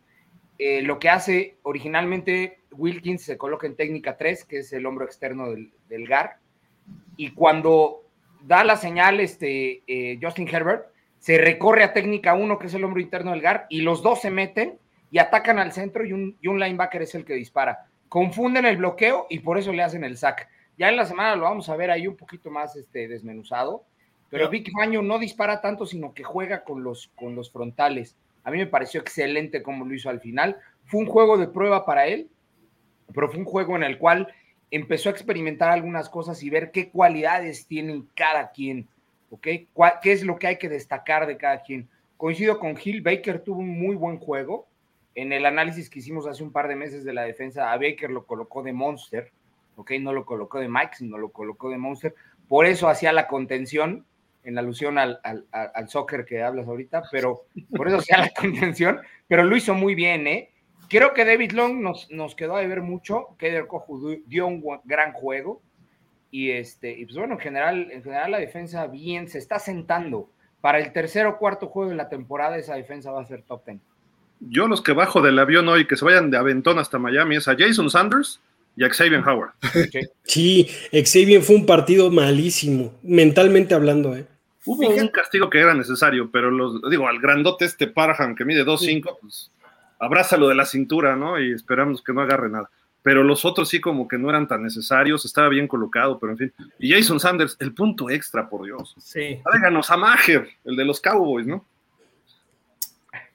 Eh, 0.58 0.82
lo 0.82 1.00
que 1.00 1.10
hace 1.10 1.58
originalmente 1.64 2.60
Wilkins 2.72 3.24
se 3.24 3.38
coloca 3.38 3.68
en 3.68 3.76
técnica 3.76 4.18
3, 4.18 4.46
que 4.46 4.60
es 4.60 4.74
el 4.74 4.86
hombro 4.86 5.06
externo 5.06 5.52
del, 5.52 5.74
del 5.88 6.08
GAR, 6.08 6.38
y 7.18 7.32
cuando 7.32 8.04
da 8.46 8.64
la 8.64 8.78
señal 8.78 9.20
este, 9.20 9.84
eh, 9.88 10.20
Justin 10.22 10.48
Herbert, 10.48 10.88
se 11.26 11.40
recorre 11.40 11.84
a 11.84 11.92
técnica 11.92 12.36
1, 12.36 12.60
que 12.60 12.68
es 12.68 12.74
el 12.76 12.84
hombro 12.84 13.02
interno 13.02 13.32
del 13.32 13.42
GAR, 13.42 13.66
y 13.70 13.82
los 13.82 14.04
dos 14.04 14.22
se 14.22 14.30
meten 14.30 14.78
y 15.10 15.18
atacan 15.18 15.58
al 15.58 15.72
centro 15.72 16.06
y 16.06 16.14
un, 16.14 16.38
y 16.40 16.48
un 16.50 16.60
linebacker 16.60 17.02
es 17.02 17.16
el 17.16 17.26
que 17.26 17.34
dispara. 17.34 17.88
Confunden 18.10 18.68
el 18.68 18.78
bloqueo 18.78 19.26
y 19.28 19.40
por 19.40 19.58
eso 19.58 19.74
le 19.74 19.82
hacen 19.82 20.04
el 20.04 20.20
sack. 20.20 20.48
Ya 20.78 20.88
en 20.88 20.96
la 20.96 21.06
semana 21.08 21.36
lo 21.36 21.46
vamos 21.46 21.68
a 21.68 21.76
ver 21.76 21.90
ahí 21.90 22.06
un 22.06 22.16
poquito 22.16 22.52
más 22.52 22.76
este, 22.76 23.08
desmenuzado, 23.08 23.86
pero 24.30 24.52
Vic 24.52 24.72
Baño 24.72 25.02
no 25.02 25.18
dispara 25.18 25.62
tanto, 25.62 25.88
sino 25.88 26.14
que 26.14 26.24
juega 26.24 26.64
con 26.64 26.84
los, 26.84 27.08
con 27.16 27.34
los 27.34 27.52
frontales. 27.52 28.16
A 28.44 28.52
mí 28.52 28.60
me 28.60 28.68
pareció 28.68 29.02
excelente 29.02 29.64
como 29.64 29.84
lo 29.84 29.96
hizo 29.96 30.12
al 30.12 30.22
final. 30.22 30.58
Fue 30.84 31.00
un 31.00 31.08
juego 31.08 31.40
de 31.40 31.48
prueba 31.48 31.88
para 31.88 32.06
él, 32.06 32.30
pero 33.16 33.30
fue 33.30 33.40
un 33.40 33.46
juego 33.46 33.76
en 33.76 33.82
el 33.82 33.98
cual 33.98 34.32
empezó 34.70 35.10
a 35.10 35.14
experimentar 35.14 35.72
algunas 35.72 36.08
cosas 36.08 36.44
y 36.44 36.52
ver 36.52 36.70
qué 36.70 36.92
cualidades 36.92 37.66
tienen 37.66 38.08
cada 38.14 38.52
quien, 38.52 38.88
¿ok? 39.30 39.48
¿Qué 40.02 40.12
es 40.12 40.24
lo 40.24 40.38
que 40.38 40.48
hay 40.48 40.58
que 40.58 40.70
destacar 40.70 41.28
de 41.28 41.38
cada 41.38 41.62
quien? 41.62 41.90
Coincido 42.18 42.60
con 42.60 42.76
Hill, 42.82 43.02
Baker 43.02 43.40
tuvo 43.40 43.60
un 43.60 43.80
muy 43.80 43.96
buen 43.96 44.18
juego. 44.18 44.68
En 45.16 45.32
el 45.32 45.46
análisis 45.46 45.90
que 45.90 46.00
hicimos 46.00 46.28
hace 46.28 46.44
un 46.44 46.52
par 46.52 46.68
de 46.68 46.76
meses 46.76 47.04
de 47.04 47.14
la 47.14 47.24
defensa, 47.24 47.72
a 47.72 47.78
Baker 47.78 48.10
lo 48.10 48.26
colocó 48.26 48.64
de 48.64 48.74
Monster, 48.74 49.32
¿ok? 49.76 49.92
No 50.00 50.14
lo 50.14 50.26
colocó 50.26 50.60
de 50.60 50.68
Mike, 50.68 50.96
sino 50.98 51.18
lo 51.18 51.30
colocó 51.30 51.70
de 51.70 51.78
Monster. 51.78 52.16
Por 52.48 52.66
eso 52.66 52.88
hacía 52.88 53.12
la 53.14 53.28
contención, 53.28 54.06
en 54.44 54.58
alusión 54.58 54.98
al, 54.98 55.20
soccer 55.88 56.24
que 56.26 56.44
hablas 56.44 56.68
ahorita, 56.68 57.04
pero 57.12 57.46
por 57.76 57.88
eso 57.88 57.98
hacía 57.98 58.18
la 58.18 58.30
contención, 58.40 59.00
pero 59.28 59.44
lo 59.44 59.56
hizo 59.56 59.74
muy 59.74 59.96
bien, 59.96 60.28
¿eh? 60.28 60.52
Creo 60.88 61.14
que 61.14 61.26
David 61.26 61.52
Long 61.54 61.82
nos, 61.82 62.12
nos 62.12 62.36
quedó 62.36 62.56
a 62.56 62.62
ver 62.62 62.82
mucho, 62.82 63.36
que 63.40 63.66
dio 64.28 64.48
un 64.48 64.64
gran 64.84 65.14
juego, 65.14 65.62
y 66.36 66.52
este, 66.52 66.92
y 66.92 67.06
pues 67.06 67.16
bueno, 67.16 67.36
en 67.36 67.40
general, 67.40 67.88
en 67.92 68.04
general 68.04 68.32
la 68.32 68.40
defensa 68.40 68.88
bien 68.88 69.30
se 69.30 69.38
está 69.38 69.58
sentando. 69.58 70.30
Para 70.60 70.80
el 70.80 70.92
tercer 70.92 71.28
o 71.28 71.38
cuarto 71.38 71.68
juego 71.68 71.92
de 71.92 71.96
la 71.96 72.10
temporada, 72.10 72.58
esa 72.58 72.76
defensa 72.76 73.10
va 73.10 73.22
a 73.22 73.26
ser 73.26 73.44
top 73.44 73.64
ten. 73.64 73.80
Yo 74.42 74.68
los 74.68 74.82
que 74.82 74.92
bajo 74.92 75.22
del 75.22 75.40
avión 75.40 75.70
hoy, 75.70 75.88
que 75.88 75.96
se 75.96 76.04
vayan 76.04 76.32
de 76.32 76.38
Aventón 76.38 76.78
hasta 76.78 77.00
Miami, 77.00 77.38
es 77.38 77.48
a 77.48 77.56
Jason 77.58 77.90
Sanders, 77.90 78.42
y 78.76 78.84
a 78.84 78.90
Xavier 78.90 79.24
Howard. 79.26 79.52
Sí, 80.24 80.68
Xavier 80.92 81.42
fue 81.42 81.56
un 81.56 81.66
partido 81.66 82.12
malísimo, 82.12 82.94
mentalmente 83.02 83.74
hablando, 83.74 84.14
¿eh? 84.18 84.26
Hubo 84.66 84.90
un 84.90 85.08
castigo 85.08 85.50
que 85.50 85.60
era 85.60 85.74
necesario, 85.74 86.30
pero 86.32 86.52
los, 86.52 86.82
digo, 86.90 87.08
al 87.08 87.22
grandote 87.22 87.64
este 87.64 87.88
Parham 87.88 88.36
que 88.36 88.44
mide 88.44 88.66
2.5, 88.66 89.20
pues 89.22 89.52
abrázalo 90.00 90.50
de 90.50 90.56
la 90.56 90.66
cintura, 90.66 91.16
¿no? 91.16 91.40
Y 91.40 91.54
esperamos 91.54 92.02
que 92.02 92.12
no 92.12 92.20
agarre 92.20 92.50
nada. 92.50 92.70
Pero 93.06 93.24
los 93.24 93.46
otros 93.46 93.70
sí 93.70 93.80
como 93.80 94.08
que 94.08 94.18
no 94.18 94.32
eran 94.32 94.48
tan 94.48 94.64
necesarios, 94.64 95.24
estaba 95.26 95.48
bien 95.48 95.68
colocado, 95.68 96.18
pero 96.20 96.32
en 96.32 96.38
fin. 96.40 96.54
Y 96.80 96.92
Jason 96.92 97.20
Sanders, 97.20 97.56
el 97.60 97.72
punto 97.72 98.10
extra, 98.10 98.50
por 98.50 98.66
Dios. 98.66 98.96
Sí. 98.98 99.40
Háganos 99.46 99.92
a 99.92 99.96
Maher, 99.98 100.50
el 100.64 100.76
de 100.76 100.86
los 100.86 101.00
Cowboys, 101.00 101.46
¿no? 101.46 101.68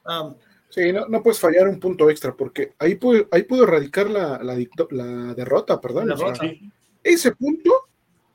Um, 0.05 0.35
Sí, 0.71 0.93
no, 0.93 1.07
no, 1.09 1.21
puedes 1.21 1.41
fallar 1.41 1.66
un 1.68 1.81
punto 1.81 2.09
extra, 2.09 2.33
porque 2.35 2.75
ahí 2.79 2.95
pudo, 2.95 3.27
ahí 3.33 3.43
pudo 3.43 3.64
erradicar 3.64 4.09
la, 4.09 5.35
derrota, 5.35 5.81
perdón. 5.81 6.14
ese 7.03 7.33
punto 7.35 7.89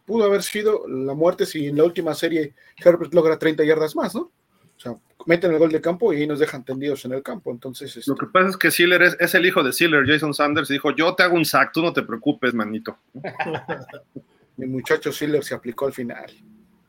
pudo 0.05 0.25
haber 0.25 0.43
sido 0.43 0.85
la 0.87 1.13
muerte 1.13 1.45
si 1.45 1.67
en 1.67 1.77
la 1.77 1.85
última 1.85 2.13
serie 2.13 2.53
Herbert 2.77 3.13
logra 3.13 3.39
30 3.39 3.63
yardas 3.63 3.95
más, 3.95 4.13
¿no? 4.13 4.31
O 4.77 4.79
sea, 4.79 4.95
meten 5.25 5.51
el 5.51 5.59
gol 5.59 5.71
de 5.71 5.81
campo 5.81 6.13
y 6.13 6.17
ahí 6.17 6.27
nos 6.27 6.39
dejan 6.39 6.63
tendidos 6.63 7.05
en 7.05 7.13
el 7.13 7.23
campo. 7.23 7.51
Entonces, 7.51 7.95
Lo 8.07 8.13
este 8.13 8.25
que 8.25 8.31
pasa 8.31 8.49
es 8.49 8.57
que 8.57 8.71
Siller 8.71 9.01
es, 9.01 9.35
el 9.35 9.45
hijo 9.45 9.63
de 9.63 9.73
Siller, 9.73 10.05
Jason 10.05 10.33
Sanders, 10.33 10.69
y 10.69 10.73
dijo, 10.73 10.91
yo 10.91 11.15
te 11.15 11.23
hago 11.23 11.35
un 11.35 11.45
sack, 11.45 11.71
tú 11.71 11.81
no 11.81 11.93
te 11.93 12.03
preocupes, 12.03 12.53
manito. 12.53 12.97
Mi 14.57 14.67
muchacho 14.67 15.11
Siller 15.11 15.43
se 15.43 15.55
aplicó 15.55 15.85
al 15.85 15.93
final. 15.93 16.31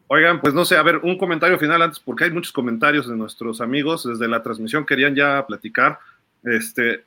Oigan, 0.08 0.40
pues 0.40 0.54
no 0.54 0.64
sé, 0.64 0.76
a 0.76 0.82
ver, 0.82 0.98
un 0.98 1.18
comentario 1.18 1.58
final 1.58 1.82
antes, 1.82 1.98
porque 1.98 2.24
hay 2.24 2.30
muchos 2.30 2.52
comentarios 2.52 3.08
de 3.08 3.16
nuestros 3.16 3.60
amigos 3.60 4.04
desde 4.04 4.28
la 4.28 4.42
transmisión, 4.42 4.86
querían 4.86 5.16
ya 5.16 5.44
platicar. 5.46 5.98
Este, 6.44 7.04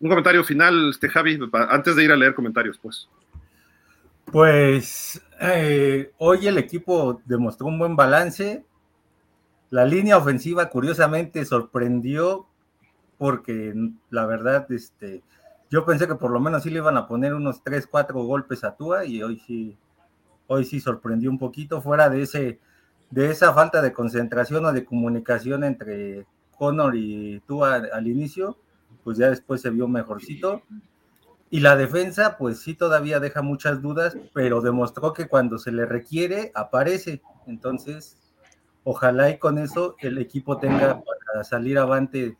un 0.00 0.08
comentario 0.08 0.42
final, 0.42 0.90
este 0.90 1.08
Javi, 1.08 1.38
antes 1.52 1.94
de 1.94 2.04
ir 2.04 2.10
a 2.10 2.16
leer 2.16 2.34
comentarios, 2.34 2.78
pues. 2.78 3.08
Pues 4.24 5.22
eh, 5.40 6.10
hoy 6.18 6.48
el 6.48 6.58
equipo 6.58 7.22
demostró 7.24 7.68
un 7.68 7.78
buen 7.78 7.94
balance. 7.94 8.64
La 9.70 9.84
línea 9.84 10.16
ofensiva, 10.16 10.68
curiosamente, 10.70 11.44
sorprendió 11.44 12.46
porque 13.18 13.74
la 14.10 14.26
verdad, 14.26 14.70
este, 14.70 15.22
yo 15.70 15.84
pensé 15.84 16.06
que 16.06 16.14
por 16.14 16.30
lo 16.30 16.40
menos 16.40 16.62
sí 16.62 16.70
le 16.70 16.78
iban 16.78 16.96
a 16.96 17.08
poner 17.08 17.34
unos 17.34 17.62
3, 17.64 17.86
4 17.86 18.22
golpes 18.22 18.62
a 18.62 18.76
Tua 18.76 19.04
y 19.04 19.22
hoy 19.22 19.42
sí 19.46 19.78
hoy 20.46 20.64
sí 20.64 20.80
sorprendió 20.80 21.30
un 21.30 21.38
poquito, 21.38 21.80
fuera 21.80 22.08
de 22.08 22.22
ese, 22.22 22.60
de 23.10 23.30
esa 23.30 23.52
falta 23.52 23.82
de 23.82 23.92
concentración 23.92 24.64
o 24.64 24.72
de 24.72 24.84
comunicación 24.84 25.64
entre 25.64 26.26
Connor 26.56 26.94
y 26.96 27.40
tú 27.46 27.64
al, 27.64 28.06
inicio, 28.06 28.56
pues 29.04 29.18
ya 29.18 29.30
después 29.30 29.60
se 29.60 29.70
vio 29.70 29.88
mejorcito. 29.88 30.62
Y 31.48 31.60
la 31.60 31.76
defensa, 31.76 32.36
pues 32.38 32.58
sí, 32.60 32.74
todavía 32.74 33.20
deja 33.20 33.40
muchas 33.40 33.80
dudas, 33.80 34.16
pero 34.32 34.60
demostró 34.60 35.12
que 35.12 35.28
cuando 35.28 35.58
se 35.58 35.70
le 35.70 35.86
requiere, 35.86 36.50
aparece. 36.54 37.22
Entonces, 37.46 38.16
ojalá 38.86 39.30
y 39.30 39.38
con 39.38 39.58
eso 39.58 39.96
el 39.98 40.16
equipo 40.18 40.58
tenga 40.58 41.02
para 41.02 41.42
salir 41.42 41.76
avante 41.76 42.36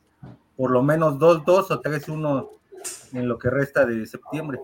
por 0.56 0.70
lo 0.70 0.80
menos 0.80 1.18
2-2 1.18 1.70
o 1.70 1.82
3-1 1.82 2.48
en 3.14 3.28
lo 3.28 3.36
que 3.36 3.50
resta 3.50 3.84
de 3.84 4.06
septiembre. 4.06 4.60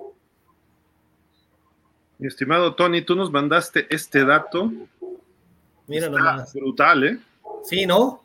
Mi 2.19 2.29
estimado 2.29 2.77
Tony, 2.77 3.03
tú 3.03 3.17
nos 3.17 3.33
mandaste 3.33 3.89
este 3.91 4.25
dato. 4.25 4.71
Mira 5.89 6.09
nomás. 6.09 6.55
Brutal, 6.55 7.05
¿eh? 7.05 7.19
Sí, 7.65 7.85
¿no? 7.85 8.23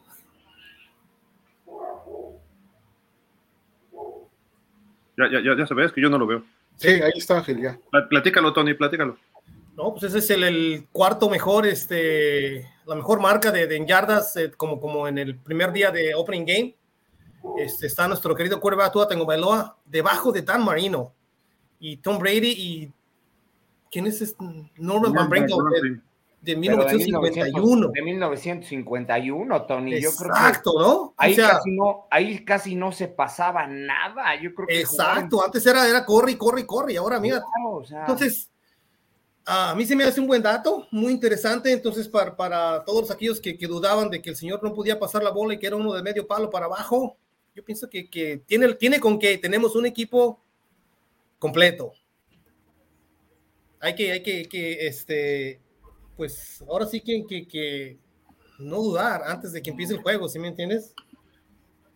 Ya, 5.18 5.32
ya, 5.32 5.42
ya, 5.44 5.58
ya 5.58 5.66
sabes 5.66 5.92
que 5.92 6.02
yo 6.02 6.12
no 6.12 6.20
lo 6.20 6.28
veo. 6.28 6.44
Sí, 6.76 6.90
ahí 6.90 7.14
está 7.16 7.38
Ángel, 7.38 7.60
ya. 7.60 7.80
Platícalo, 8.08 8.54
Tony, 8.54 8.76
platícalo. 8.76 9.18
No, 9.76 9.94
pues 9.94 10.04
ese 10.04 10.20
es 10.20 10.30
el, 10.30 10.88
cuarto 10.92 11.28
mejor, 11.28 11.66
este, 11.66 12.68
la 12.88 12.96
mejor 12.96 13.20
marca 13.20 13.52
de, 13.52 13.68
de 13.68 13.86
yardas, 13.86 14.36
eh, 14.38 14.52
como, 14.56 14.80
como 14.80 15.08
en 15.08 15.18
el 15.18 15.38
primer 15.38 15.72
día 15.72 15.92
de 15.92 16.16
Opening 16.16 16.46
Game. 16.46 16.76
Este, 17.58 17.88
está 17.88 18.08
nuestro 18.08 18.36
querido 18.36 18.60
Cuerva 18.60 18.92
Tua 18.92 19.08
Tengo 19.08 19.26
Bailoa, 19.26 19.78
debajo 19.86 20.32
de 20.32 20.42
Dan 20.42 20.64
Marino. 20.64 21.14
Y 21.80 21.98
Tom 21.98 22.18
Brady 22.18 22.52
y 22.52 22.94
¿Quién 23.92 24.08
es 24.08 24.22
este? 24.22 24.44
Norman 24.78 25.14
Van 25.14 25.30
Brinkel 25.30 26.02
de, 26.42 26.56
1951. 26.56 27.88
De, 27.90 28.02
1951, 28.02 29.66
Tony. 29.66 29.96
Exacto, 29.96 30.74
¿no? 30.80 31.14
Ahí, 31.18 31.36
casi 31.36 31.72
no, 31.76 32.08
ahí 32.10 32.46
casi 32.46 32.76
no 32.76 32.92
se 32.92 33.08
pasaba 33.08 33.68
nada. 33.68 34.40
Yo 34.42 34.54
creo 34.54 34.68
que 34.68 34.80
exacto, 34.80 35.44
antes 35.44 35.66
era, 35.66 35.88
era 35.88 36.06
corre 36.06 36.38
corre 36.38 36.66
corre, 36.66 36.94
y 36.94 36.98
ahora 36.98 37.20
mira. 37.20 37.42
entonces, 37.90 38.52
a 39.48 39.74
mí 39.76 39.86
se 39.86 39.96
me 39.96 40.04
hace 40.04 40.20
un 40.20 40.28
buen 40.28 40.44
dato, 40.44 40.88
muy 40.92 41.14
interesante. 41.14 41.72
Entonces, 41.72 42.08
para, 42.08 42.36
para 42.36 42.84
todos 42.84 43.10
aquellos 43.10 43.40
que, 43.40 43.58
que, 43.58 43.68
dudaban 43.68 44.10
de 44.10 44.22
que 44.22 44.30
el 44.30 44.36
señor 44.36 44.62
no 44.62 44.74
podía 44.74 45.00
pasar 45.00 45.24
la 45.24 45.32
bola 45.32 45.54
y 45.54 45.60
que 45.60 45.68
era 45.68 45.76
uno 45.76 45.94
de 45.94 46.04
medio 46.04 46.28
palo 46.28 46.50
para 46.50 46.66
abajo, 46.66 47.18
yo 47.56 47.64
pienso 47.64 47.90
que, 47.90 48.10
que 48.10 48.44
tiene, 48.46 48.74
tiene 48.76 49.00
con 49.00 49.18
que 49.18 49.38
tenemos 49.38 49.76
un 49.76 49.86
equipo 49.86 50.40
completo 51.40 51.94
hay 53.80 53.96
que, 53.96 54.12
hay 54.12 54.24
que, 54.24 54.48
que, 54.48 54.88
este, 54.88 55.60
pues 56.16 56.64
ahora 56.68 56.86
sí 56.86 57.02
que, 57.02 57.26
que, 57.28 57.48
que, 57.48 57.98
no 58.60 58.78
dudar 58.78 59.22
antes 59.28 59.54
de 59.54 59.62
que 59.62 59.70
empiece 59.70 59.94
el 59.94 60.02
juego, 60.02 60.28
¿sí 60.28 60.40
me 60.40 60.48
entiendes? 60.48 60.96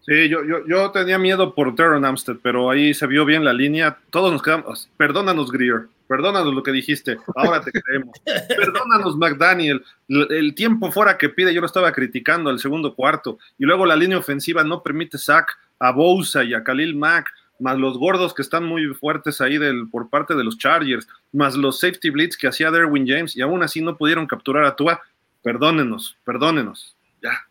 Sí, 0.05 0.29
yo, 0.29 0.43
yo, 0.45 0.65
yo 0.67 0.91
tenía 0.91 1.17
miedo 1.17 1.55
por 1.55 1.73
Teron 1.75 2.05
Amstead, 2.05 2.37
pero 2.43 2.69
ahí 2.69 2.93
se 2.93 3.07
vio 3.07 3.25
bien 3.25 3.43
la 3.43 3.51
línea. 3.51 3.97
Todos 4.11 4.31
nos 4.31 4.43
quedamos. 4.43 4.87
Perdónanos, 4.95 5.51
Greer. 5.51 5.87
Perdónanos 6.11 6.53
lo 6.53 6.61
que 6.61 6.73
dijiste. 6.73 7.17
Ahora 7.37 7.61
te 7.61 7.71
creemos. 7.71 8.09
Perdónanos, 8.25 9.15
McDaniel. 9.15 9.81
El 10.09 10.53
tiempo 10.55 10.91
fuera 10.91 11.17
que 11.17 11.29
pide, 11.29 11.53
yo 11.53 11.61
lo 11.61 11.67
estaba 11.67 11.93
criticando 11.93 12.49
al 12.49 12.59
segundo 12.59 12.95
cuarto. 12.95 13.39
Y 13.57 13.63
luego 13.63 13.85
la 13.85 13.95
línea 13.95 14.17
ofensiva 14.17 14.61
no 14.65 14.83
permite 14.83 15.17
sack 15.17 15.57
a 15.79 15.91
Bousa 15.93 16.43
y 16.43 16.53
a 16.53 16.65
Khalil 16.65 16.97
Mack 16.97 17.29
más 17.59 17.77
los 17.77 17.97
gordos 17.97 18.33
que 18.33 18.41
están 18.41 18.65
muy 18.65 18.87
fuertes 18.93 19.39
ahí 19.39 19.57
del, 19.57 19.87
por 19.89 20.09
parte 20.09 20.35
de 20.35 20.43
los 20.43 20.57
Chargers, 20.57 21.07
más 21.31 21.55
los 21.55 21.79
safety 21.79 22.09
blitz 22.09 22.35
que 22.35 22.47
hacía 22.47 22.71
Derwin 22.71 23.07
James, 23.07 23.37
y 23.37 23.41
aún 23.41 23.63
así 23.63 23.81
no 23.81 23.95
pudieron 23.95 24.27
capturar 24.27 24.65
a 24.65 24.75
Tua. 24.75 25.01
Perdónenos, 25.41 26.17
perdónenos. 26.25 26.97
Ya. 27.23 27.47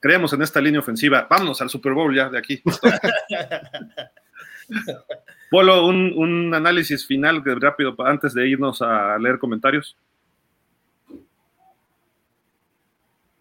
Creemos 0.00 0.32
en 0.32 0.40
esta 0.40 0.58
línea 0.62 0.80
ofensiva. 0.80 1.26
Vámonos 1.28 1.60
al 1.60 1.68
Super 1.68 1.92
Bowl 1.92 2.14
ya 2.16 2.30
de 2.30 2.38
aquí. 2.38 2.62
Polo, 5.50 5.86
un, 5.86 6.12
un, 6.16 6.54
análisis 6.54 7.06
final 7.06 7.42
rápido 7.60 7.94
antes 8.04 8.34
de 8.34 8.48
irnos 8.48 8.82
a 8.82 9.18
leer 9.18 9.38
comentarios. 9.38 9.96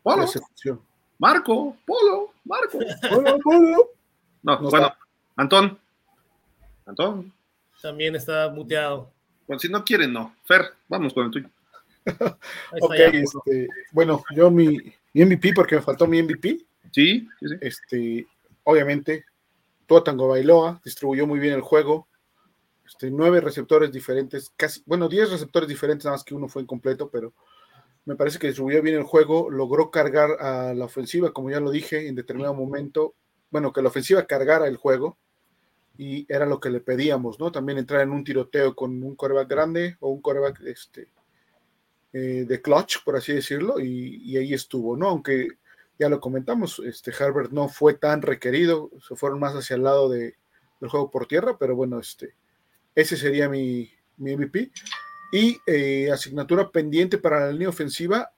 Polo. 0.04 0.26
Marco, 1.18 1.78
Polo, 1.86 2.34
Marco. 2.44 2.80
Polo, 3.10 3.40
Polo. 3.40 3.90
No, 4.44 4.60
bueno, 4.70 4.94
Antón. 5.36 5.80
Antón. 6.86 7.32
También 7.82 8.16
está 8.16 8.50
muteado. 8.50 9.12
Bueno, 9.48 9.60
si 9.60 9.70
no 9.70 9.84
quieren, 9.84 10.14
no. 10.14 10.36
Fer, 10.44 10.74
vamos 10.88 11.14
con 11.14 11.26
el 11.26 11.32
tuyo. 11.32 11.50
ok, 12.82 12.94
este, 12.94 13.68
bueno, 13.92 14.24
yo 14.36 14.52
mi, 14.52 14.78
MVP, 15.14 15.54
porque 15.54 15.76
me 15.78 15.82
faltó 15.82 16.06
mi 16.06 16.22
MVP. 16.22 16.60
Sí, 16.92 17.28
sí, 17.40 17.48
sí. 17.48 17.56
Este, 17.62 18.28
obviamente, 18.64 19.26
Tango 20.02 20.30
Bailoa 20.30 20.82
distribuyó 20.84 21.28
muy 21.28 21.40
bien 21.40 21.54
el 21.54 21.62
juego. 21.62 22.08
Este, 22.88 23.12
nueve 23.12 23.42
receptores 23.42 23.92
diferentes, 23.92 24.52
casi, 24.56 24.82
bueno, 24.86 25.10
diez 25.10 25.30
receptores 25.30 25.70
diferentes, 25.70 26.06
nada 26.06 26.16
más 26.16 26.24
que 26.24 26.34
uno 26.34 26.48
fue 26.48 26.64
incompleto, 26.64 27.10
pero 27.10 27.34
me 28.06 28.16
parece 28.16 28.40
que 28.40 28.48
distribuyó 28.48 28.82
bien 28.82 28.98
el 28.98 29.04
juego, 29.04 29.50
logró 29.50 29.92
cargar 29.92 30.32
a 30.42 30.74
la 30.74 30.86
ofensiva, 30.86 31.32
como 31.32 31.50
ya 31.50 31.60
lo 31.60 31.72
dije 31.72 32.08
en 32.08 32.16
determinado 32.16 32.54
momento, 32.54 33.16
bueno, 33.52 33.72
que 33.72 33.82
la 33.82 33.90
ofensiva 33.90 34.26
cargara 34.26 34.68
el 34.68 34.78
juego, 34.78 35.18
y 35.98 36.26
era 36.28 36.46
lo 36.46 36.60
que 36.60 36.70
le 36.70 36.82
pedíamos, 36.82 37.40
¿no? 37.40 37.52
También 37.52 37.78
entrar 37.78 38.02
en 38.02 38.12
un 38.12 38.24
tiroteo 38.24 38.76
con 38.76 39.04
un 39.04 39.16
coreback 39.16 39.48
grande 39.48 39.98
o 40.00 40.10
un 40.10 40.22
coreback 40.22 40.62
este, 40.62 41.10
eh, 42.12 42.46
de 42.48 42.62
clutch, 42.62 43.04
por 43.04 43.16
así 43.16 43.34
decirlo, 43.34 43.80
y, 43.80 44.36
ahí 44.38 44.54
estuvo, 44.54 44.98
¿no? 44.98 45.10
Aunque 45.10 45.48
ya 46.00 46.10
lo 46.10 46.20
comentamos, 46.20 46.82
este 46.86 47.12
Herbert 47.12 47.52
no 47.52 47.70
fue 47.70 47.94
tan 47.94 48.22
requerido, 48.22 48.90
se 49.08 49.16
fueron 49.16 49.40
más 49.40 49.54
hacia 49.54 49.76
el 49.76 49.84
lado 49.84 50.10
de, 50.10 50.36
del 50.80 50.90
juego 50.90 51.12
por 51.12 51.28
tierra, 51.28 51.58
pero 51.58 51.76
bueno, 51.76 52.00
este, 52.00 52.36
ese 52.96 53.18
sería 53.18 53.50
mi, 53.50 53.92
mi 54.18 54.36
MVP. 54.36 54.72
Y 55.32 55.58
eh, 55.66 56.12
asignatura 56.12 56.70
pendiente 56.70 57.18
para 57.18 57.40
la 57.42 57.52
línea 57.52 57.70
ofensiva, 57.70 58.32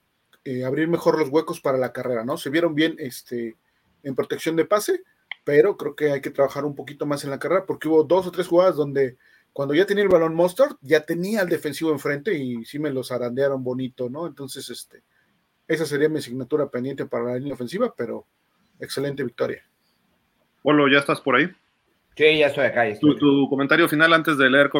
eh, 0.44 0.64
abrir 0.64 0.88
mejor 0.88 1.18
los 1.18 1.28
huecos 1.28 1.60
para 1.60 1.76
la 1.76 1.92
carrera, 1.92 2.24
¿no? 2.24 2.38
Se 2.38 2.50
vieron 2.50 2.74
bien 2.74 2.96
este, 2.98 3.56
en 4.02 4.14
protección 4.14 4.56
de 4.56 4.64
pase, 4.64 5.02
pero 5.44 5.76
creo 5.76 5.94
que 5.94 6.12
hay 6.12 6.20
que 6.20 6.30
trabajar 6.30 6.64
un 6.64 6.74
poquito 6.74 7.04
más 7.04 7.24
en 7.24 7.30
la 7.30 7.38
carrera 7.38 7.66
porque 7.66 7.88
hubo 7.88 8.04
dos 8.04 8.26
o 8.26 8.30
tres 8.30 8.46
jugadas 8.46 8.76
donde 8.76 9.18
cuando 9.52 9.74
ya 9.74 9.86
tenía 9.86 10.04
el 10.04 10.10
balón 10.10 10.34
Monster, 10.34 10.68
ya 10.82 11.00
tenía 11.04 11.40
al 11.40 11.48
defensivo 11.48 11.90
enfrente 11.90 12.34
y 12.34 12.64
sí 12.64 12.78
me 12.78 12.90
los 12.90 13.10
arandearon 13.10 13.64
bonito, 13.64 14.10
¿no? 14.10 14.26
Entonces, 14.26 14.68
este, 14.68 15.02
esa 15.68 15.86
sería 15.86 16.08
mi 16.08 16.18
asignatura 16.18 16.68
pendiente 16.68 17.06
para 17.06 17.24
la 17.24 17.36
línea 17.36 17.54
ofensiva, 17.54 17.92
pero 17.96 18.24
excelente 18.80 19.24
victoria. 19.24 19.64
Polo, 20.62 20.88
¿ya 20.88 20.98
estás 20.98 21.20
por 21.20 21.36
ahí? 21.36 21.48
Sí, 22.16 22.38
ya 22.38 22.46
estoy 22.46 22.66
acá. 22.66 22.84
Tu, 22.98 23.48
comentario 23.48 23.88
final 23.88 24.12
antes 24.12 24.38
de 24.38 24.50
leer 24.50 24.70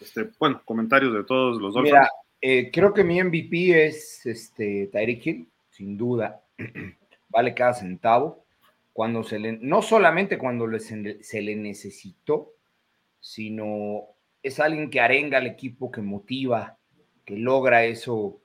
este, 0.00 0.28
bueno, 0.38 0.60
comentarios 0.64 1.12
de 1.12 1.24
todos 1.24 1.60
los 1.60 1.74
dos. 1.74 1.82
Mira, 1.82 2.08
eh, 2.40 2.70
creo 2.72 2.92
que 2.92 3.02
mi 3.02 3.22
MVP 3.22 3.86
es 3.86 4.26
este, 4.26 4.88
Tyreek 4.92 5.26
Hill, 5.26 5.48
sin 5.70 5.96
duda. 5.96 6.42
vale 7.28 7.54
cada 7.54 7.74
centavo. 7.74 8.44
Cuando 8.92 9.22
se 9.22 9.38
le, 9.38 9.52
no 9.52 9.82
solamente 9.82 10.38
cuando 10.38 10.66
se 10.78 11.42
le 11.42 11.56
necesitó, 11.56 12.52
sino 13.20 14.04
es 14.42 14.58
alguien 14.58 14.88
que 14.88 15.00
arenga 15.00 15.38
al 15.38 15.46
equipo, 15.46 15.90
que 15.90 16.00
motiva, 16.00 16.78
que 17.24 17.36
logra 17.36 17.84
eso, 17.84 18.40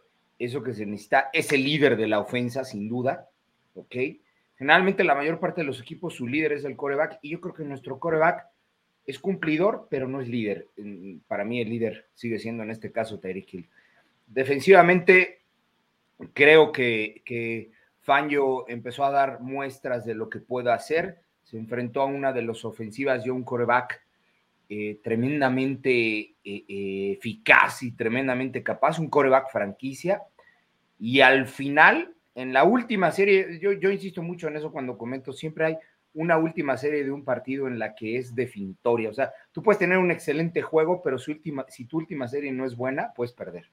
eso 0.46 0.64
que 0.64 0.74
se 0.74 0.86
necesita. 0.86 1.30
Es 1.34 1.52
el 1.52 1.64
líder 1.64 1.98
de 1.98 2.08
la 2.08 2.20
ofensa, 2.20 2.64
sin 2.64 2.90
duda. 2.90 3.30
¿Ok? 3.76 3.96
Generalmente 4.58 5.04
la 5.04 5.16
mayor 5.16 5.40
parte 5.40 5.62
de 5.62 5.68
los 5.68 5.82
equipos, 5.82 6.14
su 6.14 6.28
líder 6.28 6.54
es 6.54 6.66
el 6.66 6.76
coreback, 6.76 7.20
y 7.22 7.32
yo 7.32 7.42
creo 7.42 7.54
que 7.54 7.64
nuestro 7.64 7.98
coreback 7.98 8.46
es 9.06 9.18
cumplidor, 9.18 9.88
pero 9.90 10.08
no 10.08 10.22
es 10.22 10.28
líder. 10.28 10.68
Para 11.28 11.44
mí 11.44 11.60
el 11.60 11.70
líder 11.70 12.08
sigue 12.14 12.38
siendo 12.38 12.64
en 12.64 12.70
este 12.70 12.92
caso 12.92 13.20
Tyreek. 13.20 13.68
Defensivamente, 14.28 15.42
creo 16.34 16.72
que, 16.72 17.24
que 17.26 17.72
Fangio 18.02 18.68
empezó 18.70 19.04
a 19.04 19.12
dar 19.12 19.42
muestras 19.42 20.06
de 20.06 20.16
lo 20.16 20.30
que 20.30 20.40
puede 20.40 20.72
hacer. 20.72 21.22
Se 21.44 21.58
enfrentó 21.58 22.02
a 22.02 22.06
una 22.06 22.32
de 22.32 22.44
las 22.44 22.64
ofensivas 22.64 23.26
y 23.26 23.30
un 23.30 23.44
coreback 23.44 24.02
eh, 24.74 25.02
tremendamente 25.04 25.92
eh, 25.92 26.36
eh, 26.46 27.12
eficaz 27.18 27.84
y 27.84 27.92
tremendamente 27.92 28.64
capaz, 28.64 29.00
un 29.00 29.10
coreback 29.10 29.52
franquicia. 29.52 30.22
Y 30.98 31.20
al 31.20 31.48
final 31.48 32.16
en 32.36 32.54
la 32.54 32.64
última 32.64 33.12
serie, 33.12 33.60
yo, 33.60 33.92
insisto 33.92 34.24
mucho 34.24 34.48
en 34.48 34.56
eso 34.56 34.72
cuando 34.72 34.98
comento, 34.98 35.34
siempre 35.34 35.66
hay 35.66 35.78
una 36.14 36.38
última 36.38 36.78
serie 36.78 37.04
de 37.04 37.12
un 37.12 37.26
partido 37.26 37.68
en 37.68 37.80
la 37.80 37.94
que 37.94 38.16
es 38.16 38.34
definitoria. 38.34 39.10
O 39.10 39.14
sea, 39.14 39.34
tú 39.52 39.62
puedes 39.62 39.78
tener 39.78 39.98
un 39.98 40.10
excelente 40.10 40.62
juego, 40.62 41.02
pero 41.02 41.20
su 41.20 41.32
última, 41.32 41.66
si 41.68 41.84
tu 41.84 41.98
última 41.98 42.30
serie 42.30 42.54
no 42.54 42.66
es 42.66 42.78
buena, 42.78 43.12
puedes 43.14 43.34
perder. 43.34 43.70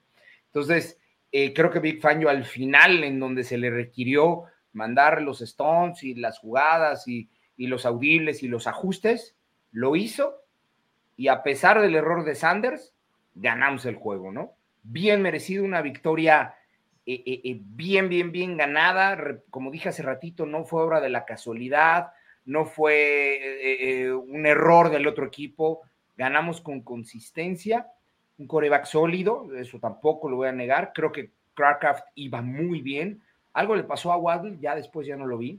Entonces, 0.46 0.98
creo 1.30 1.70
que 1.70 1.78
Big 1.78 2.00
Fangio 2.00 2.28
al 2.28 2.44
final, 2.44 3.04
en 3.04 3.20
donde 3.20 3.44
se 3.44 3.56
le 3.56 3.70
requirió 3.70 4.46
mandar 4.72 5.22
los 5.22 5.42
stones 5.42 6.02
y 6.02 6.16
las 6.16 6.40
jugadas 6.40 7.06
y 7.06 7.28
los 7.56 7.86
audibles 7.86 8.42
y 8.42 8.48
los 8.48 8.66
ajustes, 8.66 9.36
lo 9.70 9.94
hizo. 9.94 10.47
Y 11.18 11.28
a 11.28 11.42
pesar 11.42 11.82
del 11.82 11.96
error 11.96 12.24
de 12.24 12.36
Sanders, 12.36 12.94
ganamos 13.34 13.84
el 13.84 13.96
juego, 13.96 14.32
¿no? 14.32 14.52
Bien 14.84 15.20
merecido, 15.20 15.64
una 15.64 15.82
victoria 15.82 16.54
eh, 17.04 17.22
eh, 17.26 17.40
eh, 17.42 17.58
bien, 17.60 18.08
bien, 18.08 18.30
bien 18.30 18.56
ganada. 18.56 19.18
Como 19.50 19.72
dije 19.72 19.88
hace 19.88 20.02
ratito, 20.02 20.46
no 20.46 20.64
fue 20.64 20.82
obra 20.82 21.00
de 21.00 21.08
la 21.08 21.24
casualidad, 21.24 22.12
no 22.44 22.66
fue 22.66 24.12
un 24.26 24.46
error 24.46 24.90
del 24.90 25.08
otro 25.08 25.26
equipo. 25.26 25.80
Ganamos 26.16 26.60
con 26.60 26.82
consistencia, 26.82 27.88
un 28.38 28.46
coreback 28.46 28.84
sólido, 28.84 29.48
eso 29.56 29.80
tampoco 29.80 30.30
lo 30.30 30.36
voy 30.36 30.48
a 30.48 30.52
negar. 30.52 30.92
Creo 30.94 31.10
que 31.10 31.30
Craft 31.54 32.04
iba 32.14 32.42
muy 32.42 32.80
bien. 32.80 33.22
Algo 33.54 33.74
le 33.74 33.82
pasó 33.82 34.12
a 34.12 34.16
Waddle, 34.16 34.58
ya 34.60 34.76
después 34.76 35.04
ya 35.04 35.16
no 35.16 35.26
lo 35.26 35.38
vi, 35.38 35.58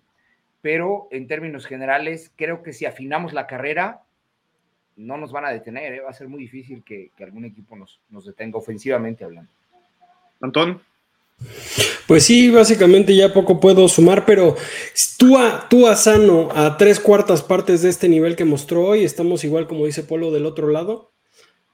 pero 0.62 1.10
en 1.12 1.28
términos 1.28 1.66
generales, 1.66 2.32
creo 2.38 2.64
que 2.64 2.72
si 2.72 2.86
afinamos 2.86 3.34
la 3.34 3.46
carrera, 3.46 4.04
no 5.00 5.18
nos 5.18 5.32
van 5.32 5.46
a 5.46 5.52
detener. 5.52 6.04
Va 6.04 6.10
a 6.10 6.14
ser 6.14 6.28
muy 6.28 6.42
difícil 6.42 6.84
que, 6.84 7.12
algún 7.20 7.46
equipo 7.46 7.76
nos, 7.76 8.00
nos 8.10 8.26
detenga 8.26 8.58
ofensivamente 8.58 9.24
hablando. 9.24 9.52
Antón. 10.42 10.82
Pues 12.06 12.26
sí, 12.26 12.50
básicamente 12.50 13.16
ya 13.16 13.34
poco 13.34 13.60
puedo 13.60 13.88
sumar, 13.88 14.26
pero 14.26 14.56
tú 15.18 15.38
a, 15.38 15.68
tú 15.70 15.88
a 15.88 15.96
sano 15.96 16.50
a 16.54 16.76
tres 16.76 17.00
cuartas 17.00 17.42
partes 17.42 17.82
de 17.82 17.90
este 17.90 18.10
nivel 18.10 18.36
que 18.36 18.46
mostró 18.46 18.88
hoy, 18.88 19.06
estamos 19.06 19.44
igual 19.44 19.68
como 19.68 19.86
dice 19.86 20.04
Polo 20.04 20.32
del 20.32 20.46
otro 20.46 20.68
lado. 20.70 21.12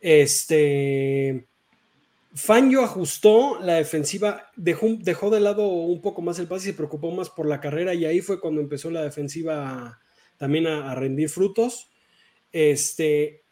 Este 0.01 1.47
Fangio 2.35 2.83
ajustó 2.83 3.59
la 3.61 3.75
defensiva, 3.75 4.51
dejó, 4.55 4.87
dejó 4.99 5.29
de 5.29 5.39
lado 5.39 5.67
un 5.67 6.01
poco 6.01 6.21
más 6.21 6.37
el 6.37 6.47
pase 6.47 6.67
y 6.67 6.71
se 6.71 6.77
preocupó 6.77 7.09
más 7.11 7.29
por 7.29 7.47
la 7.47 7.61
carrera 7.61 7.93
y 7.93 8.05
ahí 8.05 8.21
fue 8.21 8.39
cuando 8.39 8.61
empezó 8.61 8.91
la 8.91 9.01
defensiva 9.01 9.99
también 10.37 10.67
a, 10.67 10.91
a 10.91 10.95
rendir 10.95 11.29
frutos. 11.29 11.89
Este, 12.55 13.43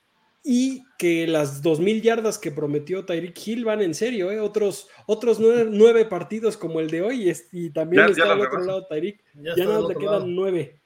y 0.45 0.85
que 0.97 1.27
las 1.27 1.61
2.000 1.61 2.01
yardas 2.01 2.37
que 2.37 2.51
prometió 2.51 3.03
Tyreek 3.03 3.37
Hill 3.45 3.65
van 3.65 3.81
en 3.81 3.93
serio, 3.93 4.31
¿eh? 4.31 4.39
otros, 4.39 4.87
otros 5.07 5.41
nueve, 5.41 6.05
partidos 6.05 6.55
como 6.55 6.79
el 6.79 6.89
de 6.89 7.01
hoy 7.01 7.33
y, 7.51 7.69
también 7.71 8.05
está 8.05 8.31
al 8.31 8.39
otro 8.39 8.63
lado 8.63 8.85
Tyreek, 8.85 9.21
ya, 9.33 9.65
nada 9.65 9.85
te 9.89 9.95
quedan 9.95 10.33
nueve. 10.33 10.79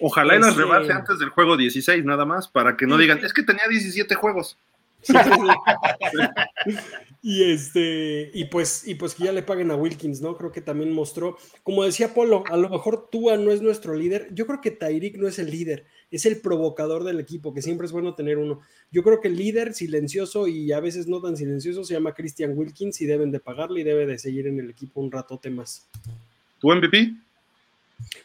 Ojalá 0.00 0.36
y 0.36 0.40
las 0.40 0.50
este, 0.50 0.60
rebase 0.60 0.92
antes 0.92 1.18
del 1.18 1.30
juego 1.30 1.56
16 1.56 2.04
nada 2.04 2.26
más, 2.26 2.46
para 2.46 2.76
que 2.76 2.86
no 2.86 2.98
digan, 2.98 3.24
es 3.24 3.32
que 3.32 3.42
tenía 3.42 3.66
17 3.66 4.14
juegos. 4.16 4.58
y 7.22 7.52
este, 7.52 8.30
y 8.34 8.44
pues, 8.44 8.86
y 8.86 8.96
pues 8.96 9.14
que 9.14 9.24
ya 9.24 9.32
le 9.32 9.42
paguen 9.42 9.70
a 9.70 9.76
Wilkins, 9.76 10.20
¿no? 10.20 10.36
Creo 10.36 10.52
que 10.52 10.60
también 10.60 10.92
mostró, 10.92 11.38
como 11.62 11.84
decía 11.84 12.12
Polo, 12.12 12.44
a 12.50 12.58
lo 12.58 12.68
mejor 12.68 13.08
Tua 13.10 13.38
no 13.38 13.50
es 13.50 13.62
nuestro 13.62 13.94
líder. 13.94 14.28
Yo 14.32 14.46
creo 14.46 14.60
que 14.60 14.72
Tyreek 14.72 15.16
no 15.16 15.26
es 15.26 15.38
el 15.38 15.50
líder, 15.50 15.86
es 16.12 16.26
el 16.26 16.40
provocador 16.40 17.04
del 17.04 17.18
equipo, 17.18 17.52
que 17.52 17.62
siempre 17.62 17.86
es 17.86 17.92
bueno 17.92 18.14
tener 18.14 18.38
uno. 18.38 18.60
Yo 18.90 19.02
creo 19.02 19.20
que 19.20 19.28
el 19.28 19.36
líder 19.36 19.74
silencioso 19.74 20.46
y 20.46 20.70
a 20.72 20.80
veces 20.80 21.08
no 21.08 21.20
tan 21.20 21.36
silencioso 21.36 21.84
se 21.84 21.94
llama 21.94 22.14
Christian 22.14 22.56
Wilkins 22.56 23.00
y 23.00 23.06
deben 23.06 23.32
de 23.32 23.40
pagarle 23.40 23.80
y 23.80 23.84
debe 23.84 24.06
de 24.06 24.18
seguir 24.18 24.46
en 24.46 24.60
el 24.60 24.70
equipo 24.70 25.00
un 25.00 25.10
ratote 25.10 25.50
más. 25.50 25.88
¿Tu 26.60 26.68
MVP? 26.68 27.14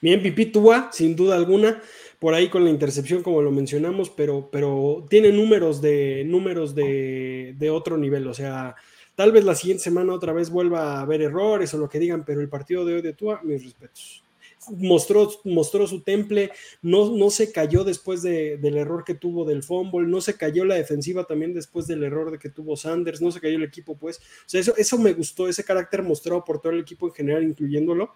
Mi 0.02 0.16
MVP 0.16 0.48
Tua, 0.48 0.90
sin 0.92 1.16
duda 1.16 1.36
alguna 1.36 1.82
por 2.20 2.34
ahí 2.34 2.50
con 2.50 2.64
la 2.64 2.70
intercepción, 2.70 3.22
como 3.22 3.42
lo 3.42 3.52
mencionamos, 3.52 4.10
pero, 4.10 4.50
pero 4.52 5.06
tiene 5.10 5.32
números 5.32 5.82
de 5.82 6.24
números 6.26 6.74
de, 6.74 7.70
otro 7.72 7.98
nivel. 7.98 8.28
O 8.28 8.34
sea, 8.34 8.76
tal 9.16 9.32
vez 9.32 9.46
la 9.46 9.56
siguiente 9.56 9.84
semana 9.84 10.14
otra 10.14 10.34
vez 10.34 10.50
vuelva 10.50 10.98
a 10.98 11.02
haber 11.02 11.22
errores 11.22 11.74
o 11.74 11.78
lo 11.78 11.90
que 11.90 12.00
digan, 12.00 12.26
pero 12.26 12.42
el 12.42 12.50
partido 12.50 12.86
de 12.86 12.96
hoy 12.96 13.02
de 13.02 13.14
Tua, 13.14 13.42
mis 13.44 13.64
respetos. 13.64 14.24
Mostró, 14.70 15.30
mostró 15.46 15.88
su 15.88 16.02
temple, 16.02 16.52
no, 16.82 17.16
no 17.16 17.30
se 17.30 17.52
cayó 17.52 17.84
después 17.84 18.22
del 18.22 18.78
error 18.78 19.04
que 19.04 19.16
tuvo 19.16 19.46
del 19.46 19.64
fumble, 19.64 20.08
no 20.08 20.22
se 20.22 20.36
cayó 20.36 20.66
la 20.66 20.76
defensiva 20.76 21.24
también 21.24 21.54
después 21.54 21.88
del 21.88 22.04
error 22.04 22.32
de 22.32 22.40
que 22.40 22.50
tuvo 22.50 22.76
Sanders, 22.76 23.22
no 23.22 23.32
se 23.32 23.40
cayó 23.40 23.56
el 23.58 23.64
equipo, 23.64 23.98
pues. 23.98 24.18
O 24.18 24.50
sea, 24.50 24.60
eso, 24.60 24.76
eso 24.78 24.98
me 24.98 25.14
gustó, 25.14 25.48
ese 25.48 25.64
carácter 25.64 26.04
mostrado 26.04 26.44
por 26.44 26.60
todo 26.60 26.74
el 26.74 26.80
equipo 26.80 27.08
en 27.08 27.14
general, 27.14 27.44
incluyéndolo, 27.44 28.14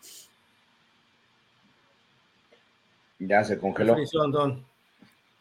ya 3.27 3.43
se 3.43 3.57
congeló. 3.57 3.95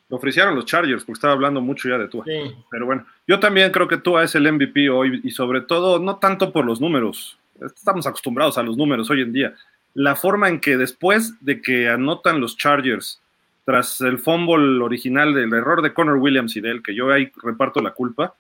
Lo 0.09 0.17
ofrecieron 0.17 0.57
los 0.57 0.65
Chargers, 0.65 1.05
porque 1.05 1.19
estaba 1.19 1.35
hablando 1.35 1.61
mucho 1.61 1.89
ya 1.89 1.97
de 1.97 2.09
Tua. 2.09 2.25
Pero 2.71 2.85
bueno, 2.85 3.07
yo 3.29 3.39
también 3.39 3.71
creo 3.71 3.87
que 3.87 3.97
Tua 3.97 4.25
es 4.25 4.35
el 4.35 4.51
MVP 4.51 4.91
hoy 4.91 5.21
y 5.23 5.31
sobre 5.31 5.61
todo 5.61 6.01
no 6.01 6.17
tanto 6.17 6.53
por 6.53 6.65
los 6.65 6.81
números. 6.81 7.39
Estamos 7.65 8.07
acostumbrados 8.07 8.59
a 8.59 8.63
los 8.63 8.77
números 8.77 9.09
hoy 9.09 9.23
en 9.23 9.33
día. 9.33 9.55
La 9.95 10.16
forma 10.16 10.49
en 10.49 10.61
que 10.61 10.76
después 10.76 11.34
de 11.41 11.61
que 11.61 11.88
anotan 11.88 12.41
los 12.41 12.57
Chargers, 12.57 13.20
tras 13.64 14.01
el 14.01 14.18
fumble 14.18 14.82
original 14.82 15.34
del 15.34 15.53
error 15.53 15.82
de 15.82 15.93
Connor 15.93 16.16
Williams 16.16 16.57
y 16.57 16.61
de 16.61 16.70
él, 16.70 16.82
que 16.82 16.95
yo 16.95 17.12
ahí 17.12 17.30
reparto 17.43 17.80
la 17.80 17.93
culpa, 17.93 18.34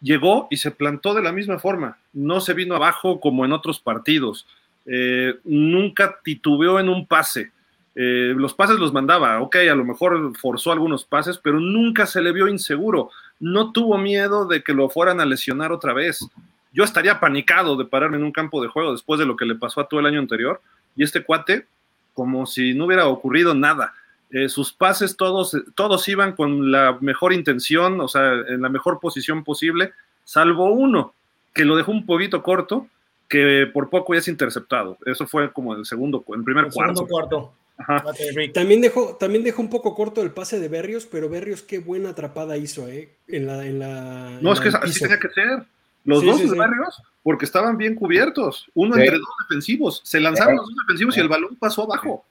llegó 0.00 0.48
y 0.50 0.56
se 0.56 0.70
plantó 0.70 1.14
de 1.14 1.22
la 1.22 1.32
misma 1.32 1.58
forma. 1.58 1.98
No 2.12 2.40
se 2.40 2.54
vino 2.54 2.74
abajo 2.74 3.20
como 3.20 3.44
en 3.44 3.52
otros 3.52 3.80
partidos. 3.80 4.46
Eh, 4.86 5.34
nunca 5.44 6.18
titubeó 6.22 6.80
en 6.80 6.88
un 6.88 7.06
pase 7.06 7.52
eh, 7.94 8.34
los 8.36 8.54
pases 8.54 8.78
los 8.78 8.92
mandaba, 8.92 9.40
ok, 9.40 9.56
a 9.70 9.74
lo 9.74 9.84
mejor 9.84 10.36
forzó 10.38 10.72
algunos 10.72 11.04
pases, 11.04 11.38
pero 11.38 11.58
nunca 11.58 12.06
se 12.06 12.22
le 12.22 12.32
vio 12.32 12.48
inseguro. 12.48 13.10
No 13.40 13.72
tuvo 13.72 13.98
miedo 13.98 14.46
de 14.46 14.62
que 14.62 14.72
lo 14.72 14.88
fueran 14.88 15.20
a 15.20 15.26
lesionar 15.26 15.72
otra 15.72 15.92
vez. 15.92 16.26
Yo 16.72 16.84
estaría 16.84 17.18
panicado 17.20 17.76
de 17.76 17.84
pararme 17.84 18.16
en 18.16 18.24
un 18.24 18.32
campo 18.32 18.62
de 18.62 18.68
juego 18.68 18.92
después 18.92 19.18
de 19.18 19.26
lo 19.26 19.36
que 19.36 19.44
le 19.44 19.54
pasó 19.56 19.80
a 19.80 19.88
todo 19.88 20.00
el 20.00 20.06
año 20.06 20.20
anterior. 20.20 20.60
Y 20.96 21.02
este 21.04 21.22
cuate, 21.24 21.66
como 22.14 22.46
si 22.46 22.74
no 22.74 22.86
hubiera 22.86 23.06
ocurrido 23.06 23.54
nada. 23.54 23.94
eh, 24.32 24.48
sus 24.48 24.72
pases 24.72 25.16
todos, 25.16 25.56
todos 25.74 26.06
iban 26.08 26.34
con 26.36 26.70
la 26.70 26.96
mejor 27.00 27.32
intención, 27.32 28.00
o 28.00 28.06
sea, 28.08 28.32
en 28.32 28.62
la 28.62 28.68
mejor 28.68 29.00
posición 29.00 29.42
posible, 29.42 29.92
salvo 30.24 30.72
uno, 30.72 31.14
que 31.52 31.64
lo 31.64 31.76
dejó 31.76 31.90
un 31.90 32.06
poquito 32.06 32.40
corto, 32.42 32.86
que 33.28 33.68
por 33.72 33.90
poco 33.90 34.14
ya 34.14 34.20
es 34.20 34.28
interceptado. 34.28 34.98
Eso 35.04 35.26
fue 35.26 35.52
como 35.52 35.74
el 35.74 35.84
segundo, 35.84 36.24
el 36.34 36.44
primer 36.44 36.66
El 36.66 36.72
cuarto. 36.72 36.94
segundo 36.94 37.12
cuarto. 37.12 37.52
Ajá. 37.78 38.02
Mate 38.04 38.30
Rick. 38.36 38.52
También 38.52 38.80
dejó, 38.80 39.16
también 39.16 39.42
dejó 39.42 39.62
un 39.62 39.70
poco 39.70 39.94
corto 39.94 40.22
el 40.22 40.30
pase 40.32 40.60
de 40.60 40.68
Berrios, 40.68 41.06
pero 41.10 41.28
Berrios 41.28 41.62
qué 41.62 41.78
buena 41.78 42.10
atrapada 42.10 42.56
hizo, 42.56 42.86
¿eh? 42.88 43.08
En 43.26 43.46
la, 43.46 43.66
en 43.66 43.78
la, 43.78 44.38
No, 44.42 44.50
en 44.50 44.54
es 44.54 44.60
que 44.60 44.68
así 44.68 45.00
tenía 45.00 45.18
que 45.18 45.30
ser. 45.30 45.64
Los 46.04 46.20
Sí, 46.20 46.26
dos 46.26 46.40
sí, 46.40 46.48
sí. 46.48 46.56
barrios, 46.56 47.02
porque 47.22 47.44
estaban 47.44 47.76
bien 47.76 47.94
cubiertos, 47.94 48.66
uno 48.74 48.94
Sí. 48.94 49.00
entre 49.02 49.18
dos 49.18 49.28
defensivos. 49.48 50.00
Se 50.04 50.20
lanzaron 50.20 50.54
Sí. 50.54 50.56
los 50.58 50.66
dos 50.66 50.76
defensivos 50.86 51.16
y 51.16 51.20
el 51.20 51.28
balón 51.28 51.56
pasó 51.56 51.82
abajo. 51.82 52.24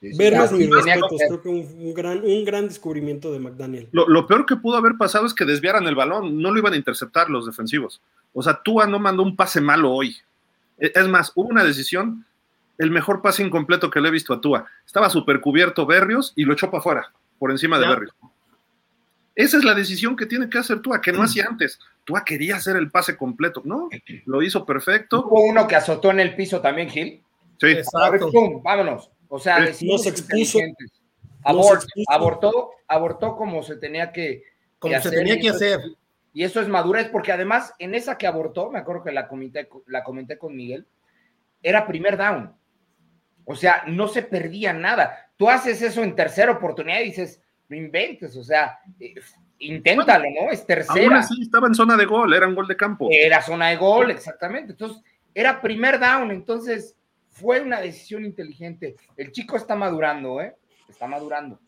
Sí, 0.00 0.10
sí, 0.12 0.18
Berrios, 0.18 0.44
así 0.46 0.54
mis 0.56 0.70
respetos, 0.70 1.10
creo 1.28 1.42
que 1.42 1.48
un, 1.48 1.58
un 1.78 1.94
gran, 1.94 2.24
un 2.24 2.44
gran 2.44 2.66
descubrimiento 2.66 3.30
de 3.32 3.38
McDaniel. 3.38 3.88
Lo, 3.92 4.08
lo 4.08 4.26
peor 4.26 4.46
que 4.46 4.56
pudo 4.56 4.76
haber 4.76 4.96
pasado 4.96 5.26
es 5.26 5.34
que 5.34 5.44
desviaran 5.44 5.86
el 5.86 5.94
balón, 5.94 6.40
no 6.42 6.50
lo 6.50 6.58
iban 6.58 6.72
a 6.72 6.76
interceptar 6.76 7.30
los 7.30 7.46
defensivos. 7.46 8.00
O 8.32 8.42
sea, 8.42 8.60
Tua 8.64 8.86
no 8.86 8.98
mandó 8.98 9.22
un 9.22 9.36
pase 9.36 9.60
malo 9.60 9.92
hoy. 9.92 10.16
E- 10.78 10.90
Es 10.94 11.06
más, 11.06 11.30
hubo 11.36 11.48
una 11.48 11.62
decisión, 11.62 12.24
el 12.78 12.90
mejor 12.90 13.22
pase 13.22 13.44
incompleto 13.44 13.90
que 13.90 14.00
le 14.00 14.08
he 14.08 14.10
visto 14.10 14.32
a 14.34 14.40
Tua. 14.40 14.66
Estaba 14.84 15.08
súper 15.08 15.40
cubierto 15.40 15.86
Berrios 15.86 16.32
y 16.34 16.44
lo 16.44 16.54
echó 16.54 16.68
para 16.68 16.80
afuera, 16.80 17.12
por 17.38 17.50
encima 17.52 17.78
de 17.78 17.84
Ya. 17.84 17.90
Berrios. 17.90 18.14
Esa 19.34 19.56
es 19.58 19.64
la 19.64 19.74
decisión 19.74 20.16
que 20.16 20.26
tiene 20.26 20.48
que 20.50 20.58
hacer 20.58 20.80
Tua, 20.80 21.00
que 21.00 21.12
no 21.12 21.22
hacía 21.22 21.46
antes. 21.48 21.78
Tua 22.04 22.24
quería 22.24 22.56
hacer 22.56 22.76
el 22.76 22.90
pase 22.90 23.16
completo, 23.16 23.62
¿no? 23.64 23.88
Lo 24.26 24.42
hizo 24.42 24.64
perfecto. 24.66 25.24
Hubo 25.26 25.44
uno 25.44 25.66
que 25.66 25.76
azotó 25.76 26.10
en 26.10 26.20
el 26.20 26.34
piso 26.36 26.60
también, 26.60 26.88
Gil. 26.90 27.22
Sí. 27.60 27.68
Exacto. 27.68 28.30
Pum, 28.30 28.62
vámonos. 28.62 29.10
O 29.28 29.38
sea, 29.38 29.58
Sí. 29.58 29.64
decidimos 29.66 30.00
No 30.00 30.02
se 30.04 30.08
expuso. 30.10 30.58
abortó, 32.08 32.70
abortó 32.86 33.36
como 33.36 33.62
se 33.62 33.76
tenía 33.76 34.12
que, 34.12 34.42
Como 34.78 34.94
que 34.94 35.00
se 35.00 35.08
hacer, 35.08 35.18
tenía 35.20 35.34
y 35.34 35.40
que 35.40 35.46
eso 35.48 35.64
es- 35.64 35.76
hacer. 35.76 35.90
Y 36.34 36.44
eso 36.44 36.60
es 36.62 36.68
madurez, 36.68 37.08
porque 37.10 37.30
además 37.32 37.74
en 37.78 37.94
esa 37.94 38.16
que 38.16 38.26
abortó, 38.26 38.70
me 38.70 38.78
acuerdo 38.78 39.04
que 39.04 39.12
la 39.12 39.28
comenté, 39.28 39.68
la 39.86 40.02
comenté 40.02 40.38
con 40.38 40.56
Miguel, 40.56 40.86
era 41.62 41.86
primer 41.86 42.16
down. 42.16 42.54
O 43.44 43.54
sea, 43.54 43.84
no 43.86 44.08
se 44.08 44.22
perdía 44.22 44.72
nada. 44.72 45.30
Tú 45.36 45.50
haces 45.50 45.82
eso 45.82 46.02
en 46.02 46.14
tercera 46.14 46.52
oportunidad 46.52 47.00
y 47.00 47.04
dices, 47.04 47.40
no 47.72 47.76
inventes, 47.78 48.36
o 48.36 48.44
sea, 48.44 48.78
eh, 49.00 49.14
inténtalo, 49.58 50.24
¿no? 50.24 50.50
Es 50.50 50.60
Aún 50.60 50.66
tercera. 50.66 51.18
así 51.18 51.40
estaba 51.40 51.66
en 51.66 51.74
zona 51.74 51.96
de 51.96 52.04
gol, 52.04 52.34
era 52.34 52.46
un 52.46 52.54
gol 52.54 52.68
de 52.68 52.76
campo. 52.76 53.08
Era 53.10 53.40
zona 53.40 53.70
de 53.70 53.76
gol, 53.76 54.10
exactamente. 54.10 54.72
Entonces, 54.72 55.02
era 55.34 55.62
primer 55.62 55.98
down, 55.98 56.30
entonces 56.30 56.94
fue 57.30 57.62
una 57.62 57.80
decisión 57.80 58.24
inteligente. 58.26 58.96
El 59.16 59.32
chico 59.32 59.56
está 59.56 59.74
madurando, 59.74 60.40
¿eh? 60.40 60.54
Está 60.88 61.06
madurando. 61.06 61.58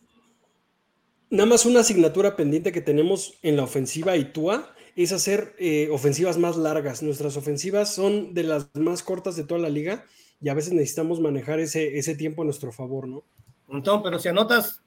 Nada 1.31 1.47
más 1.47 1.65
una 1.65 1.81
asignatura 1.81 2.37
pendiente 2.37 2.71
que 2.71 2.83
tenemos 2.83 3.39
en 3.43 3.57
la 3.57 3.63
ofensiva 3.63 4.17
y 4.17 4.27
Tua 4.27 4.75
es 4.95 5.13
hacer 5.13 5.55
eh, 5.59 5.89
ofensivas 5.91 6.37
más 6.37 6.57
largas. 6.57 7.03
Nuestras 7.03 7.37
ofensivas 7.39 7.95
son 7.95 8.35
de 8.35 8.45
las 8.45 8.69
más 8.75 9.03
cortas 9.03 9.35
de 9.35 9.45
toda 9.45 9.59
la 9.59 9.71
liga 9.71 10.05
y 10.41 10.51
a 10.51 10.55
veces 10.55 10.75
necesitamos 10.75 11.21
manejar 11.21 11.61
ese, 11.61 11.97
ese 11.97 12.15
tiempo 12.15 12.43
a 12.43 12.45
nuestro 12.45 12.71
favor, 12.71 13.09
¿no? 13.09 13.25
Entonces, 13.71 14.03
pero 14.05 14.19
si 14.19 14.29
anotas 14.29 14.84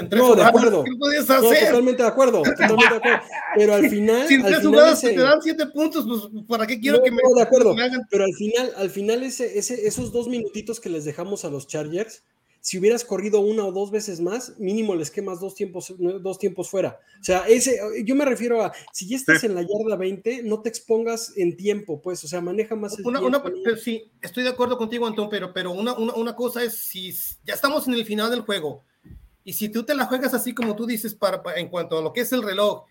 en 0.00 0.08
tres 0.08 0.22
No, 0.22 0.34
de 0.34 0.42
acuerdo. 0.42 0.84
¿qué 0.84 0.90
No, 0.96 1.06
hacer? 1.48 1.66
totalmente 1.68 2.02
de 2.02 2.08
acuerdo, 2.08 2.42
totalmente 2.42 2.88
de 2.90 2.96
acuerdo. 2.96 3.18
Pero 3.56 3.74
al 3.74 3.88
final, 3.88 4.26
si 4.28 4.34
en 4.34 4.40
al 4.42 4.46
tres 4.46 4.58
final 4.58 4.72
jugadas 4.72 5.04
ese- 5.04 5.14
te 5.14 5.20
dan 5.22 5.42
siete 5.42 5.66
puntos, 5.66 6.04
pues 6.06 6.44
¿para 6.46 6.66
qué 6.66 6.78
quiero 6.80 6.98
No, 6.98 7.04
que 7.04 7.10
me, 7.10 7.22
no, 7.22 7.34
de 7.34 7.42
acuerdo. 7.42 7.74
me 7.74 7.82
hagan? 7.82 8.02
Pero 8.10 8.24
al 8.24 8.34
final, 8.34 8.72
al 8.76 8.90
final 8.90 9.22
ese, 9.22 9.58
ese, 9.58 9.86
esos 9.86 10.12
dos 10.12 10.28
minutitos 10.28 10.80
que 10.80 10.88
les 10.90 11.04
dejamos 11.04 11.44
a 11.44 11.50
los 11.50 11.66
Chargers, 11.66 12.22
si 12.60 12.78
hubieras 12.80 13.04
corrido 13.04 13.38
una 13.38 13.64
o 13.64 13.70
dos 13.70 13.92
veces 13.92 14.20
más, 14.20 14.58
mínimo 14.58 14.96
les 14.96 15.12
quemas 15.12 15.38
dos 15.38 15.54
tiempos, 15.54 15.94
dos 15.98 16.36
tiempos 16.40 16.68
fuera. 16.68 16.98
O 17.20 17.22
sea, 17.22 17.46
ese, 17.46 17.78
yo 18.04 18.16
me 18.16 18.24
refiero 18.24 18.60
a, 18.60 18.72
si 18.92 19.06
ya 19.08 19.16
estás 19.16 19.40
Sí. 19.42 19.46
en 19.46 19.54
la 19.54 19.62
yarda 19.62 19.94
20, 19.94 20.42
no 20.42 20.60
te 20.62 20.68
expongas 20.68 21.32
en 21.36 21.56
tiempo, 21.56 22.02
pues, 22.02 22.24
o 22.24 22.26
sea, 22.26 22.40
maneja 22.40 22.74
más 22.74 22.98
el 22.98 23.06
Una, 23.06 23.20
tiempo. 23.20 23.38
una- 23.38 23.54
pero 23.62 23.76
sí, 23.76 24.10
estoy 24.20 24.42
de 24.42 24.48
acuerdo 24.48 24.76
contigo, 24.78 25.06
Antón, 25.06 25.28
pero, 25.30 25.52
pero 25.54 25.70
una, 25.70 25.92
una, 25.96 26.14
una 26.14 26.34
cosa 26.34 26.64
es 26.64 26.76
si 26.76 27.12
ya 27.44 27.54
estamos 27.54 27.86
en 27.86 27.94
el 27.94 28.04
final 28.04 28.30
del 28.32 28.40
juego 28.40 28.82
y 29.46 29.52
si 29.52 29.68
tú 29.70 29.84
te 29.84 29.94
la 29.94 30.04
juegas 30.06 30.34
así 30.34 30.52
como 30.52 30.74
tú 30.74 30.84
dices 30.86 31.14
para, 31.14 31.40
para- 31.42 31.58
en 31.60 31.68
cuanto 31.68 31.96
a 31.96 32.02
lo 32.02 32.12
que 32.12 32.20
es 32.22 32.32
el 32.32 32.42
reloj 32.42 32.84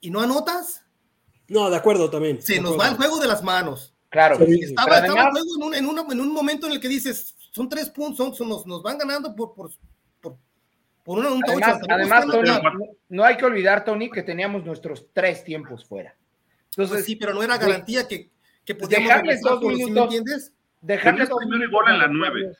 y 0.00 0.10
no 0.10 0.20
anotas, 0.22 0.84
No, 1.48 1.68
de 1.70 1.76
acuerdo 1.76 2.08
también. 2.10 2.40
se 2.40 2.60
nos 2.60 2.78
va 2.80 2.88
el 2.88 2.96
juego 2.96 3.20
de 3.20 3.28
las 3.28 3.42
manos. 3.44 3.94
Claro. 4.08 4.36
Sí. 4.44 4.60
Estaba, 4.64 4.98
estaba 5.00 5.24
el 5.24 5.30
juego 5.30 5.54
en 5.56 5.62
un, 5.62 5.74
en, 5.74 5.86
una- 5.86 6.06
en 6.10 6.20
un 6.20 6.32
momento 6.32 6.66
en 6.66 6.72
el 6.72 6.80
que 6.80 6.88
dices, 6.88 7.34
son 7.52 7.68
tres 7.68 7.90
puntos, 7.90 8.16
son, 8.16 8.34
son- 8.34 8.48
nos, 8.48 8.66
nos 8.66 8.82
van 8.82 8.96
ganando 8.98 9.36
por, 9.36 9.54
por, 9.54 9.70
por, 10.20 10.36
por 11.04 11.18
una, 11.18 11.30
un 11.30 11.42
además, 11.90 12.26
Tony, 12.26 12.48
no, 12.48 12.60
no 13.10 13.24
hay 13.24 13.36
que 13.36 13.44
olvidar, 13.44 13.84
Tony, 13.84 14.10
que 14.10 14.22
teníamos 14.22 14.64
nuestros 14.64 15.06
tres 15.12 15.44
tiempos 15.44 15.84
fuera. 15.84 16.16
Entonces, 16.70 16.96
Pues 16.96 17.04
sí, 17.04 17.16
pero 17.16 17.34
no 17.34 17.42
era 17.42 17.58
garantía 17.58 18.08
que, 18.08 18.30
que 18.64 18.74
podíamos 18.74 19.08
dejarles 19.08 19.40
dos 19.42 19.60
por- 19.60 19.72
¿sí 19.74 19.78
me 19.78 19.84
minutos. 19.84 20.04
entiendes? 20.14 20.52
dejarle 20.80 21.10
Tenías 21.12 21.28
dos 21.28 21.38
primero 21.38 21.56
y 21.56 21.60
minutos 21.68 21.80
gol 21.80 21.88
en 21.90 21.94
a 21.94 21.98
la 21.98 22.08
nueve. 22.08 22.56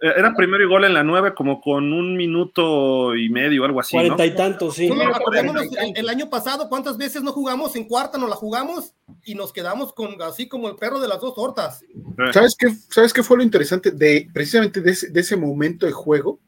Eh, 0.00 0.12
Era 0.16 0.34
primero 0.34 0.62
y 0.62 0.66
gol 0.66 0.84
en 0.84 0.94
la 0.94 1.02
9, 1.02 1.34
como 1.34 1.60
con 1.60 1.92
un 1.92 2.16
minuto 2.16 3.14
y 3.14 3.28
medio, 3.28 3.64
algo 3.64 3.80
así, 3.80 3.96
¿no? 3.96 4.02
Cuarenta 4.02 4.26
y 4.26 4.34
tantos, 4.34 4.74
sí. 4.74 4.88
No, 4.88 4.96
no, 4.96 5.14
acordémonos, 5.14 5.64
el, 5.64 5.96
el 5.96 6.08
año 6.08 6.28
pasado, 6.28 6.68
¿cuántas 6.68 6.96
veces 6.96 7.22
no 7.22 7.32
jugamos? 7.32 7.76
En 7.76 7.84
cuarta 7.86 8.18
nos 8.18 8.28
la 8.28 8.36
jugamos 8.36 8.92
y 9.24 9.34
nos 9.34 9.52
quedamos 9.52 9.92
con 9.92 10.20
así 10.22 10.48
como 10.48 10.68
el 10.68 10.76
perro 10.76 11.00
de 11.00 11.08
las 11.08 11.20
dos 11.20 11.34
tortas. 11.34 11.82
Eh, 11.82 12.32
¿Sabes 12.32 12.56
qué, 12.58 12.70
¿Sabes 12.90 13.12
qué 13.12 13.22
fue 13.22 13.36
lo 13.36 13.42
interesante 13.42 13.90
de 13.90 14.28
precisamente 14.32 14.80
de 14.80 14.90
ese, 14.90 15.10
de 15.10 15.20
ese 15.20 15.36
momento 15.36 15.86
de 15.86 15.92
juego? 15.92 16.40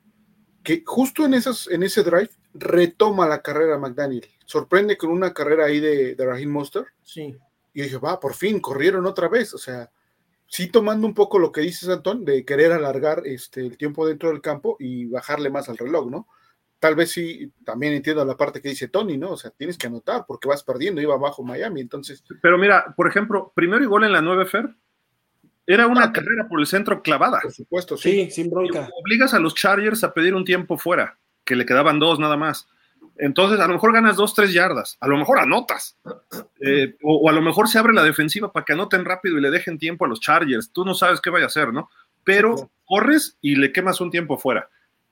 Que 0.63 0.83
justo 0.85 1.25
en, 1.25 1.35
esas, 1.35 1.69
en 1.69 1.85
ese 1.85 2.03
drive 2.03 2.31
retoma 2.53 3.29
la 3.29 3.41
carrera 3.41 3.79
McDaniel. 3.79 4.27
Sorprende 4.45 4.97
con 4.97 5.11
una 5.11 5.33
carrera 5.33 5.67
ahí 5.67 5.79
de, 5.79 6.15
de 6.17 6.27
Raheem 6.27 6.51
Mostert. 6.51 6.89
Sí. 7.03 7.37
Y 7.73 7.83
dije, 7.83 7.99
va, 7.99 8.19
por 8.19 8.35
fin, 8.35 8.59
corrieron 8.59 9.07
otra 9.07 9.29
vez. 9.29 9.55
O 9.55 9.59
sea, 9.59 9.91
sí 10.47 10.69
tomando 10.69 11.07
un 11.07 11.15
poco 11.15 11.39
lo 11.39 11.53
que 11.53 11.61
dices, 11.61 11.89
Antón, 11.89 12.25
de 12.25 12.45
querer 12.45 12.73
alargar 12.73 13.23
este, 13.25 13.61
el 13.61 13.77
tiempo 13.77 14.07
dentro 14.07 14.31
del 14.31 14.41
campo 14.41 14.77
y 14.79 15.07
bajarle 15.07 15.51
más 15.51 15.69
al 15.69 15.79
reloj, 15.79 16.11
¿no? 16.11 16.29
Tal 16.79 16.95
vez 16.95 17.11
sí, 17.11 17.53
también 17.65 17.95
entiendo 17.95 18.25
la 18.25 18.37
parte 18.37 18.61
que 18.61 18.69
dice 18.69 18.89
Tony, 18.89 19.17
¿no? 19.17 19.31
O 19.31 19.37
sea, 19.37 19.51
tienes 19.51 19.79
que 19.79 19.87
anotar 19.87 20.25
porque 20.27 20.49
vas 20.49 20.63
perdiendo, 20.63 21.01
iba 21.01 21.15
abajo 21.15 21.43
Miami, 21.43 21.81
entonces, 21.81 22.23
Pero 22.43 22.59
mira, 22.59 22.95
por 22.97 23.09
ejemplo, 23.09 23.53
primero 23.55 23.83
y 23.83 23.87
gol 23.87 24.05
en 24.05 24.13
la 24.13 24.21
9, 24.21 24.45
Fer, 24.45 24.75
era 25.67 25.87
una 25.87 26.13
carrera 26.13 26.47
por 26.49 26.61
el 26.61 26.67
centro 26.67 27.03
clavada. 27.03 27.41
por 27.43 27.53
supuesto, 27.53 27.97
sí. 27.97 28.27
Sí, 28.27 28.31
sin 28.31 28.51
bronca. 28.51 28.89
Obligas 29.03 29.35
a 29.35 29.41
los 29.41 29.55
Chargers 29.55 30.05
a 30.05 30.15
pedir 30.15 30.35
un 30.35 30.45
tiempo 30.45 30.79
fuera, 30.79 31.19
que 31.45 31.57
le 31.57 31.67
quedaban 31.67 31.99
dos 31.99 32.21
nada 32.21 32.37
más. 32.37 32.69
Entonces, 33.19 33.59
a 33.61 33.67
lo 33.67 33.75
mejor 33.75 33.93
ganas 33.93 34.17
dos, 34.17 34.35
tres 34.35 34.53
yardas, 34.53 34.97
a 35.01 35.09
lo 35.09 35.17
mejor 35.17 35.39
anotas, 35.39 35.97
Eh, 36.61 36.97
o, 37.03 37.17
o 37.17 37.29
a 37.29 37.33
lo 37.33 37.43
mejor 37.43 37.69
se 37.69 37.79
abre 37.79 37.93
la 37.93 38.03
defensiva 38.03 38.51
para 38.51 38.65
que 38.65 38.73
anoten 38.73 39.05
rápido 39.05 39.39
y 39.39 39.41
le 39.41 39.51
dejen 39.51 39.79
tiempo 39.79 40.05
a 40.05 40.09
los 40.09 40.21
Chargers. 40.21 40.71
Tú 40.71 40.85
no 40.85 40.95
sabes 40.95 41.21
qué 41.21 41.31
vaya 41.31 41.45
a 41.45 41.49
hacer, 41.49 41.73
¿no? 41.73 41.91
Pero 42.25 42.71
corres 42.85 43.37
y 43.41 43.57
le 43.57 43.73
quemas 43.73 44.01
un 44.01 44.11
tiempo 44.11 44.37
fuera. 44.39 44.69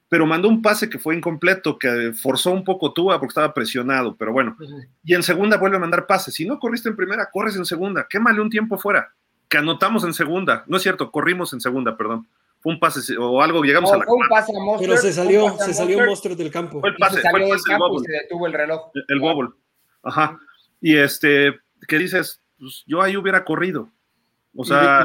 Pero 0.08 0.26
mandó 0.26 0.48
un 0.48 0.62
pase 0.62 0.88
que 0.90 0.98
fue 0.98 1.16
incompleto, 1.16 1.78
que 1.78 2.12
forzó 2.12 2.50
un 2.50 2.64
poco 2.64 2.92
Tua 2.92 3.18
porque 3.18 3.30
estaba 3.30 3.54
presionado, 3.54 4.16
pero 4.16 4.32
bueno. 4.32 4.56
Y 5.02 5.14
en 5.14 5.22
segunda 5.22 5.56
vuelve 5.56 5.76
a 5.76 5.80
mandar 5.80 6.06
pases. 6.06 6.34
Si 6.34 6.44
no 6.44 6.58
corriste 6.58 6.88
en 6.88 6.96
primera, 6.96 7.28
corres 7.32 7.56
en 7.56 7.64
segunda. 7.64 8.06
Quémale 8.08 8.40
un 8.40 8.50
tiempo 8.50 8.78
fuera. 8.78 9.12
Que 9.48 9.58
anotamos 9.58 10.04
en 10.04 10.12
segunda. 10.12 10.64
No 10.66 10.76
es 10.76 10.82
cierto, 10.82 11.10
corrimos 11.10 11.52
en 11.52 11.60
segunda, 11.60 11.96
perdón. 11.96 12.26
Fue 12.64 12.72
un 12.72 12.80
pase 12.80 13.16
o 13.16 13.40
algo, 13.42 13.62
llegamos 13.62 13.92
a 13.92 13.94
No, 13.94 13.98
la 14.00 14.04
fue 14.06 14.14
un 14.16 14.28
pase 14.28 14.52
a 14.56 14.60
Mostert, 14.60 14.90
Pero 14.90 15.00
se 15.00 15.12
salió, 15.12 15.56
se 15.58 15.74
salió 15.74 15.98
Mostert, 15.98 16.08
monstruo 16.08 16.34
del 16.36 16.50
campo. 16.50 16.80
Fue 16.80 16.88
el 16.88 16.94
y 16.96 16.98
pase, 16.98 17.14
se 17.16 17.20
fue 17.20 17.30
salió 17.30 17.44
el 17.44 17.50
del 17.50 17.58
pase 17.58 17.70
del 17.70 17.78
campo 17.78 18.00
y 18.00 18.04
se 18.04 18.12
detuvo 18.12 18.46
el 18.46 18.52
reloj. 18.54 18.80
El 19.06 19.20
bubble. 19.20 19.50
Ajá. 20.02 20.38
Y 20.80 20.96
este, 20.96 21.54
que 21.86 21.98
dices, 21.98 22.40
pues, 22.58 22.82
yo 22.86 23.00
ahí 23.02 23.16
hubiera 23.16 23.44
corrido. 23.44 23.90
O 24.56 24.64
sea, 24.64 25.04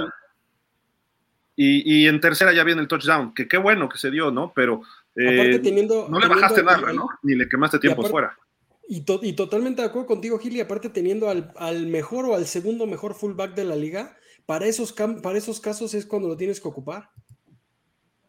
y, 1.55 2.03
y 2.03 2.07
en 2.07 2.21
tercera 2.21 2.53
ya 2.53 2.63
viene 2.63 2.81
el 2.81 2.87
touchdown, 2.87 3.33
que 3.33 3.47
qué 3.47 3.57
bueno 3.57 3.89
que 3.89 3.97
se 3.97 4.09
dio, 4.09 4.31
¿no? 4.31 4.53
Pero 4.55 4.81
eh, 5.15 5.33
Aparte 5.33 5.59
teniendo... 5.59 6.07
no 6.09 6.17
le 6.17 6.27
teniendo 6.27 6.35
bajaste 6.35 6.63
nada, 6.63 6.87
al- 6.89 6.95
¿no? 6.95 7.07
Ni 7.23 7.35
le 7.35 7.49
quemaste 7.49 7.79
tiempo 7.79 8.01
aparte- 8.01 8.11
fuera. 8.11 8.37
Y, 8.87 9.01
to- 9.01 9.19
y 9.21 9.33
totalmente 9.33 9.81
de 9.81 9.89
acuerdo 9.89 10.07
contigo, 10.07 10.39
Gil, 10.39 10.55
y 10.55 10.61
aparte 10.61 10.89
teniendo 10.89 11.29
al, 11.29 11.51
al 11.57 11.85
mejor 11.87 12.25
o 12.25 12.35
al 12.35 12.45
segundo 12.47 12.87
mejor 12.87 13.13
fullback 13.13 13.53
de 13.53 13.65
la 13.65 13.75
liga, 13.75 14.15
para 14.45 14.65
esos, 14.65 14.93
para 14.93 15.37
esos 15.37 15.59
casos 15.59 15.93
es 15.93 16.05
cuando 16.07 16.27
lo 16.27 16.37
tienes 16.37 16.59
que 16.59 16.67
ocupar. 16.67 17.09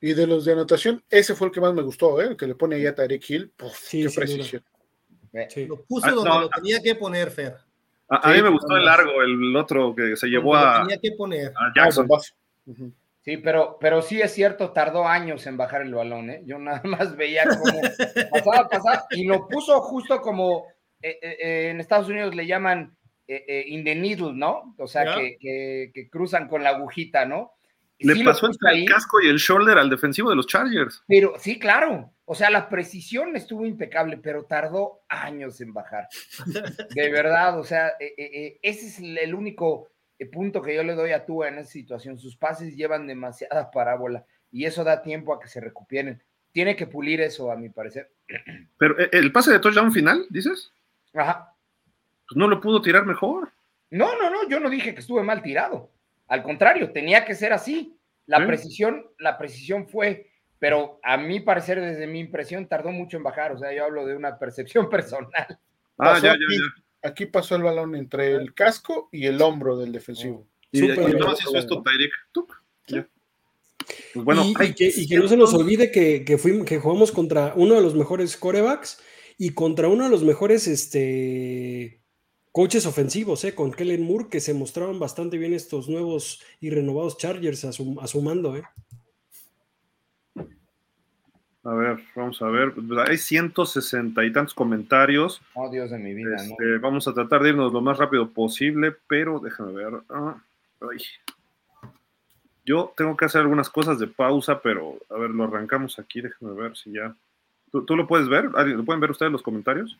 Y 0.00 0.14
de 0.14 0.26
los 0.26 0.44
de 0.44 0.52
anotación, 0.52 1.02
ese 1.10 1.34
fue 1.34 1.48
el 1.48 1.52
que 1.52 1.60
más 1.60 1.74
me 1.74 1.82
gustó, 1.82 2.20
¿eh? 2.22 2.28
el 2.28 2.36
que 2.36 2.46
le 2.46 2.54
pone 2.54 2.76
ahí 2.76 2.86
a 2.86 2.94
Tarek 2.94 3.28
Hill. 3.28 3.52
Puf, 3.56 3.74
Sí, 3.76 4.04
qué 4.06 4.10
precisión. 4.14 4.64
Eh, 5.32 5.46
Sí. 5.50 5.66
Lo 5.66 5.82
puso 5.84 6.06
Ah, 6.06 6.12
donde 6.12 6.30
no, 6.30 6.40
lo 6.40 6.48
tenía 6.48 6.80
que 6.82 6.94
poner, 6.94 7.30
Fer. 7.30 7.56
A, 8.08 8.16
a 8.16 8.32
Sí, 8.32 8.36
mí 8.38 8.42
me 8.42 8.48
gustó 8.50 8.76
el 8.76 8.84
largo, 8.84 9.22
el 9.22 9.54
otro 9.56 9.94
que 9.94 10.16
se 10.16 10.26
llevó 10.28 10.56
a, 10.56 10.78
Lo 10.80 10.86
tenía 10.88 10.98
que 11.00 11.12
poner. 11.12 11.48
a 11.48 11.66
Ah, 11.66 11.72
Jackson. 11.76 12.08
Sí, 13.22 13.36
pero, 13.36 13.76
pero 13.78 14.00
sí 14.00 14.20
es 14.20 14.32
cierto, 14.32 14.70
tardó 14.72 15.06
años 15.06 15.46
en 15.46 15.56
bajar 15.58 15.82
el 15.82 15.94
balón, 15.94 16.30
¿eh? 16.30 16.42
Yo 16.46 16.58
nada 16.58 16.80
más 16.84 17.14
veía 17.16 17.44
cómo 17.44 17.80
pasaba, 18.32 18.68
pasaba, 18.68 19.04
y 19.10 19.24
lo 19.26 19.46
puso 19.46 19.80
justo 19.82 20.20
como 20.22 20.66
eh, 21.02 21.18
eh, 21.22 21.68
en 21.70 21.80
Estados 21.80 22.08
Unidos 22.08 22.34
le 22.34 22.46
llaman 22.46 22.96
eh, 23.28 23.44
eh, 23.46 23.64
in 23.68 23.84
the 23.84 23.94
needle, 23.94 24.32
¿no? 24.32 24.74
O 24.78 24.86
sea, 24.88 25.14
que- 25.14 25.90
que 25.92 26.08
cruzan 26.08 26.48
con 26.48 26.62
la 26.64 26.70
agujita, 26.70 27.26
¿no? 27.26 27.52
Le 28.00 28.14
sí 28.14 28.24
pasó 28.24 28.46
entre 28.46 28.72
el 28.72 28.88
casco 28.88 29.20
y 29.20 29.28
el 29.28 29.36
shoulder 29.36 29.78
al 29.78 29.90
defensivo 29.90 30.30
de 30.30 30.36
los 30.36 30.46
Chargers. 30.46 31.02
pero 31.06 31.34
sí, 31.38 31.58
claro. 31.58 32.12
O 32.24 32.34
sea, 32.34 32.48
la 32.48 32.68
precisión 32.68 33.34
estuvo 33.34 33.66
impecable, 33.66 34.16
pero 34.16 34.44
tardó 34.44 35.00
años 35.08 35.60
en 35.60 35.74
bajar. 35.74 36.08
De 36.94 37.10
verdad, 37.10 37.58
o 37.58 37.64
sea, 37.64 37.88
eh, 37.98 38.14
eh, 38.16 38.30
eh, 38.32 38.58
ese 38.62 38.86
es 38.86 39.00
el 39.00 39.34
único 39.34 39.88
punto 40.32 40.62
que 40.62 40.74
yo 40.74 40.84
le 40.84 40.94
doy 40.94 41.10
a 41.10 41.26
Tua 41.26 41.48
en 41.48 41.58
esa 41.58 41.70
situación. 41.70 42.18
Sus 42.18 42.36
pases 42.36 42.76
llevan 42.76 43.06
demasiada 43.06 43.70
parábola 43.72 44.24
y 44.52 44.64
eso 44.64 44.84
da 44.84 45.02
tiempo 45.02 45.34
a 45.34 45.40
que 45.40 45.48
se 45.48 45.60
recuperen. 45.60 46.22
Tiene 46.52 46.76
que 46.76 46.86
pulir 46.86 47.20
eso, 47.20 47.50
a 47.50 47.56
mi 47.56 47.68
parecer. 47.68 48.12
Pero 48.78 48.96
el 49.10 49.32
pase 49.32 49.52
de 49.52 49.58
touchdown 49.58 49.92
final, 49.92 50.26
dices, 50.30 50.72
Ajá. 51.14 51.54
pues 52.28 52.36
no 52.36 52.46
lo 52.48 52.60
pudo 52.60 52.80
tirar 52.80 53.06
mejor. 53.06 53.52
No, 53.90 54.16
no, 54.16 54.30
no, 54.30 54.48
yo 54.48 54.60
no 54.60 54.70
dije 54.70 54.94
que 54.94 55.00
estuve 55.00 55.22
mal 55.22 55.42
tirado. 55.42 55.90
Al 56.30 56.42
contrario, 56.42 56.90
tenía 56.92 57.24
que 57.26 57.34
ser 57.34 57.52
así. 57.52 57.98
La 58.26 58.38
Sí. 58.38 58.46
precisión, 58.46 59.06
la 59.18 59.36
precisión 59.36 59.86
fue, 59.88 60.30
pero 60.58 61.00
a 61.02 61.16
mi 61.16 61.40
parecer, 61.40 61.80
desde 61.80 62.06
mi 62.06 62.20
impresión, 62.20 62.66
tardó 62.68 62.90
mucho 62.92 63.16
en 63.16 63.24
bajar. 63.24 63.52
O 63.52 63.58
sea, 63.58 63.74
yo 63.74 63.84
hablo 63.84 64.06
de 64.06 64.14
una 64.16 64.38
percepción 64.38 64.88
personal. 64.90 65.46
Ah, 65.98 66.14
Pasó 66.14 66.22
ya, 66.22 66.28
ya, 66.28 66.32
aquí, 66.34 66.56
ya. 66.56 67.08
aquí 67.10 67.26
pasó 67.26 67.56
el 67.56 67.62
balón 67.64 67.94
entre 67.96 68.32
el 68.32 68.54
casco 68.54 69.08
y 69.12 69.26
el 69.26 69.42
hombro 69.42 69.76
del 69.76 69.92
defensivo. 69.92 70.46
Y, 70.72 70.78
Súper 70.80 70.98
y 71.00 71.04
bien. 71.06 71.18
nomás 71.18 71.40
hizo 71.42 71.56
esto 71.56 71.82
Tyreek. 71.82 72.12
Tuc, 72.32 72.62
ya. 72.86 73.06
Pues 74.14 74.24
bueno, 74.24 74.44
y, 74.44 74.54
hay 74.58 74.68
y 74.68 74.74
que, 74.74 74.92
y 74.94 75.08
que 75.08 75.16
no 75.16 75.26
se 75.26 75.36
nos 75.36 75.52
olvide 75.52 75.90
que, 75.90 76.24
que, 76.24 76.38
fuimos, 76.38 76.64
que 76.64 76.78
jugamos 76.78 77.10
contra 77.10 77.52
uno 77.56 77.74
de 77.74 77.82
los 77.82 77.94
mejores 77.96 78.36
corebacks 78.36 79.02
y 79.36 79.50
contra 79.54 79.88
uno 79.88 80.04
de 80.04 80.10
los 80.10 80.22
mejores 80.22 80.68
este, 80.68 81.99
coaches 82.52 82.86
ofensivos, 82.86 83.44
¿eh? 83.44 83.54
con 83.54 83.72
Kellen 83.72 84.02
Moore, 84.02 84.28
que 84.28 84.40
se 84.40 84.54
mostraron 84.54 84.98
bastante 84.98 85.38
bien 85.38 85.54
estos 85.54 85.88
nuevos 85.88 86.42
y 86.60 86.70
renovados 86.70 87.16
Chargers 87.18 87.64
a 87.64 87.72
su, 87.72 87.98
a 88.00 88.06
su 88.06 88.20
mando. 88.22 88.56
¿eh? 88.56 88.62
A 91.62 91.74
ver, 91.74 91.98
vamos 92.16 92.40
a 92.40 92.46
ver. 92.46 92.72
Pues 92.72 92.86
Hay 93.08 93.18
160 93.18 94.24
y 94.24 94.32
tantos 94.32 94.54
comentarios. 94.54 95.42
Oh, 95.54 95.68
Dios 95.70 95.90
de 95.90 95.98
mi 95.98 96.14
vida, 96.14 96.36
¿no? 96.36 96.42
Este, 96.42 96.78
vamos 96.78 97.06
a 97.06 97.12
tratar 97.12 97.42
de 97.42 97.50
irnos 97.50 97.72
lo 97.72 97.80
más 97.82 97.98
rápido 97.98 98.30
posible, 98.30 98.96
pero 99.06 99.38
déjame 99.40 99.72
ver. 99.72 99.92
Ah, 100.08 100.42
ay. 100.80 100.98
Yo 102.64 102.92
tengo 102.96 103.16
que 103.16 103.26
hacer 103.26 103.42
algunas 103.42 103.68
cosas 103.68 103.98
de 103.98 104.06
pausa, 104.06 104.60
pero 104.62 104.96
a 105.10 105.14
ver, 105.18 105.30
lo 105.30 105.44
arrancamos 105.44 105.98
aquí. 105.98 106.20
Déjame 106.22 106.52
ver 106.54 106.76
si 106.76 106.92
ya. 106.92 107.14
¿Tú, 107.70 107.84
tú 107.84 107.94
lo 107.94 108.06
puedes 108.06 108.28
ver? 108.28 108.48
¿Alguien- 108.54 108.78
¿Lo 108.78 108.84
pueden 108.84 109.00
ver 109.00 109.10
ustedes 109.10 109.30
los 109.32 109.42
comentarios? 109.42 109.98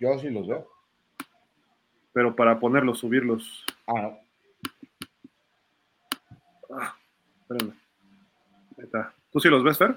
Yo 0.00 0.18
sí 0.18 0.30
los 0.30 0.46
veo. 0.48 0.68
Pero 2.12 2.36
para 2.36 2.58
ponerlos, 2.58 2.98
subirlos. 2.98 3.64
Ah, 3.86 4.02
no. 4.02 4.18
Ah, 6.78 6.96
espérenme. 7.40 7.74
Ahí 8.78 8.84
está. 8.84 9.14
¿Tú 9.30 9.40
sí 9.40 9.48
los 9.48 9.64
ves, 9.64 9.78
Fer? 9.78 9.96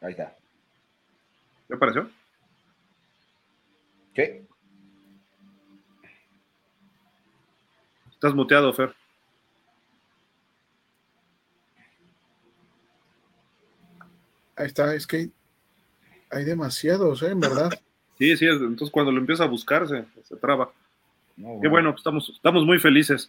Ahí 0.00 0.12
está. 0.12 0.36
¿Qué 1.68 1.74
apareció? 1.74 2.10
¿Qué? 4.14 4.46
Estás 8.10 8.34
muteado, 8.34 8.72
Fer. 8.72 8.94
Ahí 14.56 14.66
está, 14.66 14.94
es 14.94 15.06
que 15.06 15.30
hay 16.32 16.44
demasiados, 16.44 17.22
¿eh? 17.22 17.30
En 17.30 17.40
verdad. 17.40 17.70
Sí, 18.18 18.36
sí, 18.36 18.46
entonces 18.46 18.90
cuando 18.90 19.10
lo 19.10 19.18
empieza 19.18 19.42
a 19.42 19.48
buscar 19.48 19.88
se, 19.88 20.04
se 20.22 20.36
traba. 20.36 20.70
No, 21.36 21.58
Qué 21.60 21.66
bueno, 21.66 21.90
pues 21.90 22.00
estamos, 22.00 22.28
estamos 22.28 22.64
muy 22.64 22.78
felices. 22.78 23.28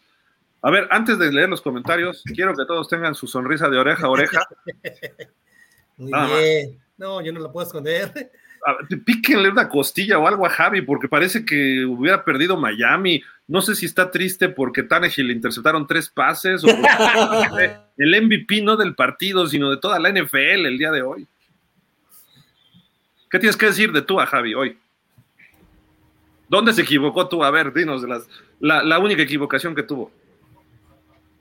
A 0.61 0.69
ver, 0.69 0.87
antes 0.91 1.17
de 1.17 1.31
leer 1.31 1.49
los 1.49 1.61
comentarios, 1.61 2.21
quiero 2.35 2.53
que 2.55 2.65
todos 2.65 2.89
tengan 2.89 3.15
su 3.15 3.25
sonrisa 3.25 3.69
de 3.69 3.77
oreja 3.77 4.05
a 4.05 4.09
oreja. 4.09 4.47
Muy 5.97 6.11
Nada 6.11 6.27
más. 6.27 6.39
bien. 6.39 6.79
No, 6.97 7.21
yo 7.21 7.33
no 7.33 7.39
la 7.39 7.51
puedo 7.51 7.65
esconder. 7.65 8.31
A 8.65 8.73
ver, 8.73 9.03
Píquenle 9.03 9.49
una 9.49 9.67
costilla 9.67 10.19
o 10.19 10.27
algo 10.27 10.45
a 10.45 10.49
Javi, 10.49 10.81
porque 10.81 11.07
parece 11.07 11.43
que 11.43 11.85
hubiera 11.85 12.23
perdido 12.23 12.55
Miami. 12.57 13.23
No 13.47 13.61
sé 13.61 13.75
si 13.75 13.87
está 13.87 14.11
triste 14.11 14.49
porque 14.49 14.83
Tannehill 14.83 15.27
le 15.27 15.33
interceptaron 15.33 15.87
tres 15.87 16.07
pases 16.07 16.63
o 16.63 16.67
porque 16.67 17.77
el 17.97 18.21
MVP 18.23 18.61
no 18.61 18.77
del 18.77 18.95
partido, 18.95 19.47
sino 19.47 19.71
de 19.71 19.77
toda 19.77 19.99
la 19.99 20.11
NFL 20.11 20.65
el 20.65 20.77
día 20.77 20.91
de 20.91 21.01
hoy. 21.01 21.27
¿Qué 23.33 23.39
tienes 23.39 23.57
que 23.57 23.65
decir 23.65 23.91
de 23.91 24.03
tú 24.03 24.21
a 24.21 24.27
Javi 24.27 24.53
hoy? 24.53 24.77
¿Dónde 26.47 26.71
se 26.71 26.83
equivocó 26.83 27.27
tú? 27.27 27.43
A 27.43 27.49
ver, 27.49 27.73
dinos 27.73 28.03
de 28.03 28.07
las, 28.07 28.27
la, 28.59 28.83
la 28.83 28.99
única 28.99 29.23
equivocación 29.23 29.73
que 29.73 29.81
tuvo. 29.81 30.11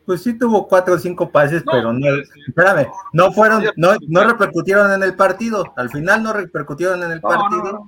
Pues 0.07 0.22
sí 0.22 0.32
tuvo 0.32 0.66
cuatro 0.66 0.95
o 0.95 0.99
cinco 0.99 1.30
pases, 1.30 1.62
No, 1.66 1.72
pero 1.72 1.93
no, 1.93 2.07
espérame, 2.49 2.86
no 3.12 3.30
fueron, 3.32 3.64
no, 3.76 3.90
no 4.09 4.24
repercutieron 4.24 4.90
en 4.90 5.03
el 5.03 5.14
partido. 5.16 5.70
Al 5.76 5.90
final 5.90 6.22
no 6.22 6.32
repercutieron 6.32 7.03
en 7.03 7.11
el 7.12 7.20
partido. 7.20 7.86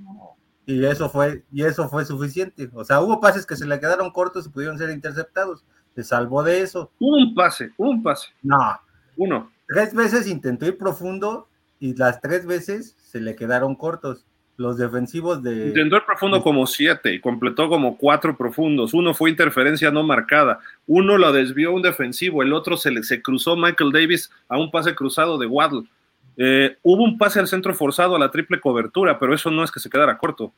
Y 0.67 0.85
eso 0.85 1.09
fue, 1.09 1.43
y 1.51 1.65
eso 1.65 1.89
fue 1.89 2.05
suficiente. 2.05 2.69
O 2.75 2.85
sea, 2.85 3.01
hubo 3.01 3.23
pases 3.23 3.47
que 3.47 3.57
se 3.57 3.65
le 3.65 3.81
quedaron 3.81 4.11
cortos 4.11 4.45
y 4.45 4.51
pudieron 4.51 4.77
ser 4.77 4.91
interceptados. 4.91 5.65
Se 5.95 6.05
salvó 6.05 6.43
de 6.43 6.61
eso. 6.61 6.91
Un 6.99 7.35
pase, 7.35 7.71
un 7.79 8.03
pase, 8.03 8.29
No, 8.43 8.79
uno. 9.17 9.51
tres 9.67 9.95
veces 9.95 10.27
intentó 10.27 10.67
ir 10.67 10.77
profundo 10.77 11.49
y 11.85 11.95
las 11.97 12.23
tres 12.23 12.47
veces 12.47 12.97
se 12.99 13.21
le 13.21 13.37
quedaron 13.37 13.75
cortos. 13.75 14.25
Los 14.57 14.79
defensivos 14.79 15.43
de. 15.43 15.67
Intentó 15.67 15.97
el 15.97 16.05
profundo 16.05 16.43
como 16.43 16.67
siete 16.67 17.13
y 17.13 17.21
completó 17.21 17.69
como 17.69 17.99
cuatro 17.99 18.39
profundos. 18.39 18.95
Uno 18.95 19.13
fue 19.13 19.29
interferencia 19.29 19.91
no 19.91 20.03
marcada. 20.03 20.61
Uno 20.87 21.19
lo 21.19 21.31
desvió 21.31 21.73
un 21.73 21.83
defensivo. 21.83 22.43
El 22.43 22.55
otro 22.55 22.79
se, 22.79 22.91
le, 22.91 23.03
se 23.03 23.21
cruzó 23.21 23.55
Michael 23.55 23.93
Davis 23.93 24.31
a 24.49 24.57
un 24.57 24.71
pase 24.71 24.95
cruzado 24.95 25.37
de 25.37 25.47
Waddle. 25.47 25.87
Eh, 26.39 26.79
hubo 26.83 27.03
un 27.03 27.19
pase 27.19 27.39
al 27.41 27.49
centro 27.49 27.75
forzado 27.75 28.17
a 28.17 28.19
la 28.19 28.31
triple 28.31 28.61
cobertura, 28.61 29.19
pero 29.19 29.35
eso 29.35 29.51
no 29.51 29.63
es 29.63 29.71
que 29.71 29.81
se 29.81 29.91
quedara 29.91 30.17
corto. 30.17 30.55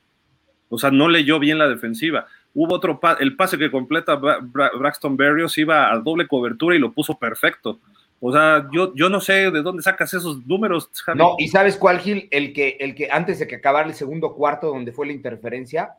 O 0.68 0.78
sea, 0.78 0.92
no 0.92 1.08
leyó 1.08 1.40
bien 1.40 1.58
la 1.58 1.68
defensiva. 1.68 2.26
Hubo 2.54 2.74
otro 2.74 3.00
pa 3.00 3.14
el 3.14 3.34
pase 3.34 3.58
que 3.58 3.72
completa 3.72 4.14
Bra 4.14 4.38
Bra 4.40 4.70
Braxton 4.78 5.16
Berrios 5.16 5.58
iba 5.58 5.90
a 5.90 5.98
doble 5.98 6.28
cobertura 6.28 6.76
y 6.76 6.78
lo 6.78 6.92
puso 6.92 7.18
perfecto. 7.18 7.80
O 8.20 8.32
sea, 8.32 8.66
yo, 8.72 8.94
yo 8.94 9.08
no 9.10 9.20
sé 9.20 9.50
de 9.50 9.62
dónde 9.62 9.82
sacas 9.82 10.12
esos 10.14 10.44
números, 10.46 10.88
Javi. 11.04 11.18
No, 11.18 11.34
y 11.38 11.48
sabes 11.48 11.76
cuál, 11.76 11.98
Gil, 12.00 12.28
el 12.30 12.52
que, 12.54 12.76
el 12.80 12.94
que 12.94 13.08
antes 13.10 13.38
de 13.38 13.46
que 13.46 13.56
acabara 13.56 13.86
el 13.88 13.94
segundo 13.94 14.34
cuarto, 14.34 14.68
donde 14.68 14.90
fue 14.92 15.06
la 15.06 15.12
interferencia, 15.12 15.94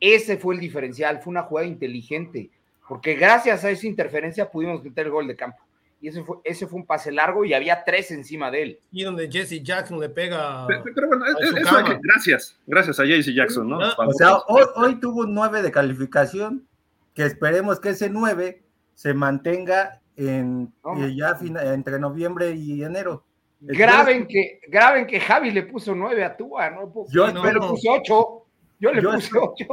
ese 0.00 0.36
fue 0.36 0.54
el 0.54 0.60
diferencial, 0.60 1.20
fue 1.22 1.30
una 1.30 1.42
jugada 1.42 1.66
inteligente, 1.66 2.50
porque 2.86 3.14
gracias 3.14 3.64
a 3.64 3.70
esa 3.70 3.86
interferencia 3.86 4.50
pudimos 4.50 4.82
meter 4.84 5.06
el 5.06 5.12
gol 5.12 5.26
de 5.26 5.36
campo. 5.36 5.58
Y 6.00 6.08
ese 6.08 6.22
fue, 6.22 6.36
ese 6.44 6.66
fue 6.68 6.78
un 6.78 6.86
pase 6.86 7.10
largo 7.10 7.44
y 7.44 7.52
había 7.54 7.82
tres 7.82 8.12
encima 8.12 8.52
de 8.52 8.62
él. 8.62 8.78
Y 8.92 9.02
donde 9.02 9.28
Jesse 9.28 9.60
Jackson 9.62 9.98
le 9.98 10.08
pega. 10.08 10.64
Pero, 10.68 10.84
pero 10.94 11.08
bueno, 11.08 11.24
a 11.24 11.32
su 11.32 11.38
eso 11.38 11.56
hay 11.56 11.64
cama. 11.64 11.84
que- 11.84 11.98
gracias, 12.00 12.56
gracias 12.68 13.00
a 13.00 13.04
JC 13.04 13.34
Jackson, 13.34 13.68
¿no? 13.68 13.80
Ah, 13.82 13.96
O 14.06 14.12
sea, 14.12 14.36
hoy, 14.46 14.62
hoy 14.76 15.00
tuvo 15.00 15.22
un 15.22 15.34
9 15.34 15.60
de 15.62 15.72
calificación, 15.72 16.64
que 17.14 17.24
esperemos 17.24 17.80
que 17.80 17.88
ese 17.88 18.08
9 18.10 18.62
se 18.94 19.12
mantenga 19.12 20.00
en, 20.18 20.72
No. 20.84 21.04
eh, 21.04 21.14
ya 21.16 21.34
fina- 21.36 21.62
entre 21.72 21.98
noviembre 21.98 22.52
y 22.52 22.82
enero. 22.82 23.24
Graben 23.60 24.26
que, 24.28 24.60
graben 24.68 25.06
que 25.06 25.18
Javi 25.20 25.50
le 25.50 25.62
puso 25.64 25.94
nueve 25.94 26.24
a 26.24 26.36
Tua, 26.36 26.70
¿no? 26.70 26.92
Yo 27.10 27.32
no, 27.32 27.40
espero- 27.44 27.60
le 27.62 27.68
puse 27.68 27.88
ocho. 27.90 28.44
Yo 28.78 28.92
le 28.92 29.02
Yo 29.02 29.10
puse 29.12 29.24
espero- 29.26 29.52
ocho. 29.52 29.66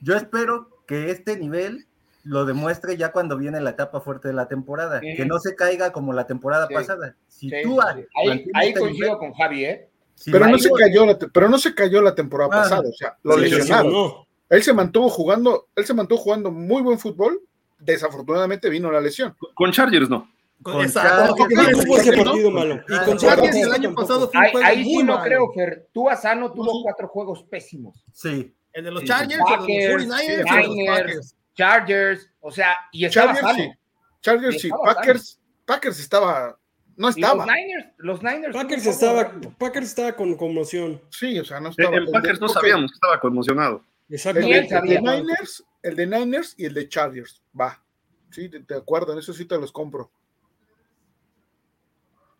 Yo 0.00 0.16
espero 0.16 0.68
que 0.86 1.10
este 1.10 1.36
nivel 1.36 1.86
lo 2.24 2.44
demuestre 2.44 2.96
ya 2.96 3.12
cuando 3.12 3.36
viene 3.36 3.60
la 3.60 3.70
etapa 3.70 4.00
fuerte 4.00 4.28
de 4.28 4.34
la 4.34 4.48
temporada, 4.48 5.00
Sí. 5.00 5.14
que 5.16 5.24
no 5.26 5.38
se 5.40 5.54
caiga 5.54 5.92
como 5.92 6.12
la 6.12 6.26
temporada 6.26 6.66
Sí. 6.68 6.74
pasada. 6.74 7.16
Si 7.26 7.48
Sí, 7.50 7.56
sí. 7.62 7.70
Ahí, 8.14 8.46
ahí 8.54 8.68
este 8.68 8.80
coincido 8.80 9.06
nivel, 9.06 9.18
con 9.18 9.32
Javi, 9.34 9.64
¿eh? 9.64 9.88
si 10.14 10.30
Pero 10.30 10.46
no, 10.46 10.58
se 10.58 10.70
cayó 10.70 11.06
la 11.06 11.18
pero 11.32 11.48
no 11.48 11.58
se 11.58 11.74
cayó 11.74 12.02
la 12.02 12.14
temporada 12.14 12.50
Ah, 12.52 12.62
pasada, 12.62 12.88
o 12.88 12.92
sea, 12.92 13.16
lo 13.22 13.36
lesionaron. 13.36 14.12
Él 14.50 14.62
se 14.62 14.72
mantuvo 14.72 15.08
jugando, 15.10 15.68
él 15.76 15.84
se 15.84 15.94
mantuvo 15.94 16.18
jugando 16.18 16.50
muy 16.50 16.82
buen 16.82 16.98
fútbol. 16.98 17.40
Desafortunadamente 17.78 18.68
vino 18.68 18.90
la 18.90 19.00
lesión. 19.00 19.36
Con 19.54 19.72
Chargers 19.72 20.08
no. 20.08 20.30
Con- 20.62 20.74
Con 20.74 20.82
Exacto. 20.84 21.08
Chargers. 21.10 21.36
Porque 21.38 21.54
Sí, 21.54 21.60
no, 21.78 21.82
tuvo 21.84 21.98
ese 21.98 22.16
¿no? 22.16 22.24
partido 22.24 22.50
malo. 22.50 22.74
Y 22.74 22.78
con 22.78 22.88
no, 22.98 23.16
Chargers 23.16 23.20
Chargers 23.20 23.56
el 23.56 23.72
año 23.72 23.94
pasado 23.94 24.30
fue 24.30 24.40
un 24.40 24.50
juego 24.50 24.66
ahí 24.66 24.76
muy 24.84 24.84
sí 24.86 24.98
no 25.04 25.12
malo. 25.14 25.24
creo, 25.24 25.52
Fer. 25.52 25.86
Tua 25.92 26.16
Sano 26.16 26.52
tuvo 26.52 26.82
cuatro 26.82 27.08
juegos 27.08 27.44
pésimos. 27.44 28.04
Sí, 28.12 28.52
El 28.72 28.84
de 28.84 28.90
los 28.90 29.04
Chargers, 29.04 29.32
el 29.32 29.38
de 29.38 29.38
los 29.38 29.48
Packers, 29.50 30.04
49ers, 30.06 30.20
el 30.20 30.36
de 30.36 30.44
los 30.44 30.68
Niners. 30.68 30.98
Packers. 30.98 31.34
Chargers, 31.54 32.30
o 32.40 32.50
sea, 32.50 32.76
y 32.92 33.04
estaba 33.04 33.34
Chargers 33.34 33.46
sano. 33.56 33.58
sí. 33.72 33.78
Chargers 34.20 34.56
Y 34.56 34.58
sí. 34.58 34.70
Packers, 34.84 35.40
Packers 35.64 36.00
estaba, 36.00 36.58
no 36.96 37.08
estaba. 37.08 37.34
los 37.36 37.46
Niners, 37.46 37.86
los 37.98 38.22
Niners. 38.22 38.54
Packers 38.56 38.86
estaba, 38.86 39.32
Packers 39.58 39.86
estaba 39.86 40.12
con 40.16 40.36
conmoción. 40.36 41.00
Sí, 41.10 41.38
o 41.38 41.44
sea, 41.44 41.60
no 41.60 41.66
En, 41.68 41.70
estaba. 41.72 41.96
El 41.96 42.10
Packers 42.10 42.40
no 42.40 42.48
sabíamos 42.48 42.90
que 42.90 42.94
estaba 42.94 43.20
conmocionado. 43.20 43.84
El 44.08 44.36
él 44.38 44.52
el 44.52 44.68
sabía. 44.68 45.00
Niners, 45.00 45.64
el 45.82 45.96
de 45.96 46.06
Niners 46.06 46.54
y 46.56 46.64
el 46.64 46.74
de 46.74 46.88
Chargers. 46.88 47.42
Va. 47.58 47.82
Sí, 48.30 48.48
de, 48.48 48.60
de 48.60 48.76
acuerdo, 48.76 49.12
en 49.12 49.18
eso 49.18 49.32
sí 49.32 49.44
te 49.44 49.58
los 49.58 49.72
compro. 49.72 50.10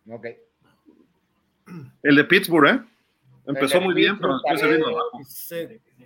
Ok. 0.09 0.27
El 2.03 2.15
de 2.15 2.23
Pittsburgh, 2.23 2.67
¿eh? 2.67 2.83
Empezó 3.45 3.81
muy 3.81 3.93
bien, 3.93 4.19
pero 4.19 4.33
después 4.33 4.59
se 4.59 4.67
vino 4.67 4.85
también. 4.85 4.99
abajo. 4.99 5.19
Sí, 5.27 5.55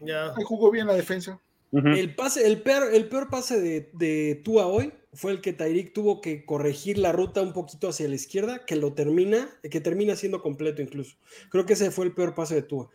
ya. 0.02 0.34
Ahí 0.36 0.44
jugó 0.46 0.72
bien 0.72 0.88
la 0.88 0.94
defensa. 0.94 1.40
El, 1.72 2.14
pase, 2.14 2.46
el, 2.46 2.62
peor, 2.62 2.94
el 2.94 3.10
peor 3.10 3.30
pase 3.30 3.60
de, 3.60 3.90
de 3.94 4.40
Tua 4.44 4.68
hoy 4.68 4.94
fue 5.12 5.32
el 5.32 5.42
que 5.42 5.54
Tyreek 5.54 5.92
tuvo 5.92 6.22
que 6.22 6.46
corregir 6.46 7.00
la 7.00 7.12
ruta 7.12 7.42
un 7.42 7.52
poquito 7.52 7.90
hacia 7.90 8.08
la 8.08 8.14
izquierda, 8.14 8.64
que 8.66 8.76
lo 8.76 8.94
termina, 8.94 9.50
que 9.70 9.82
termina 9.82 10.16
siendo 10.16 10.44
completo 10.44 10.84
incluso. 10.84 11.18
Creo 11.50 11.66
que 11.66 11.74
ese 11.74 11.90
fue 11.90 12.06
el 12.06 12.14
peor 12.14 12.36
pase 12.36 12.54
de 12.56 12.62
Tua. 12.62 12.90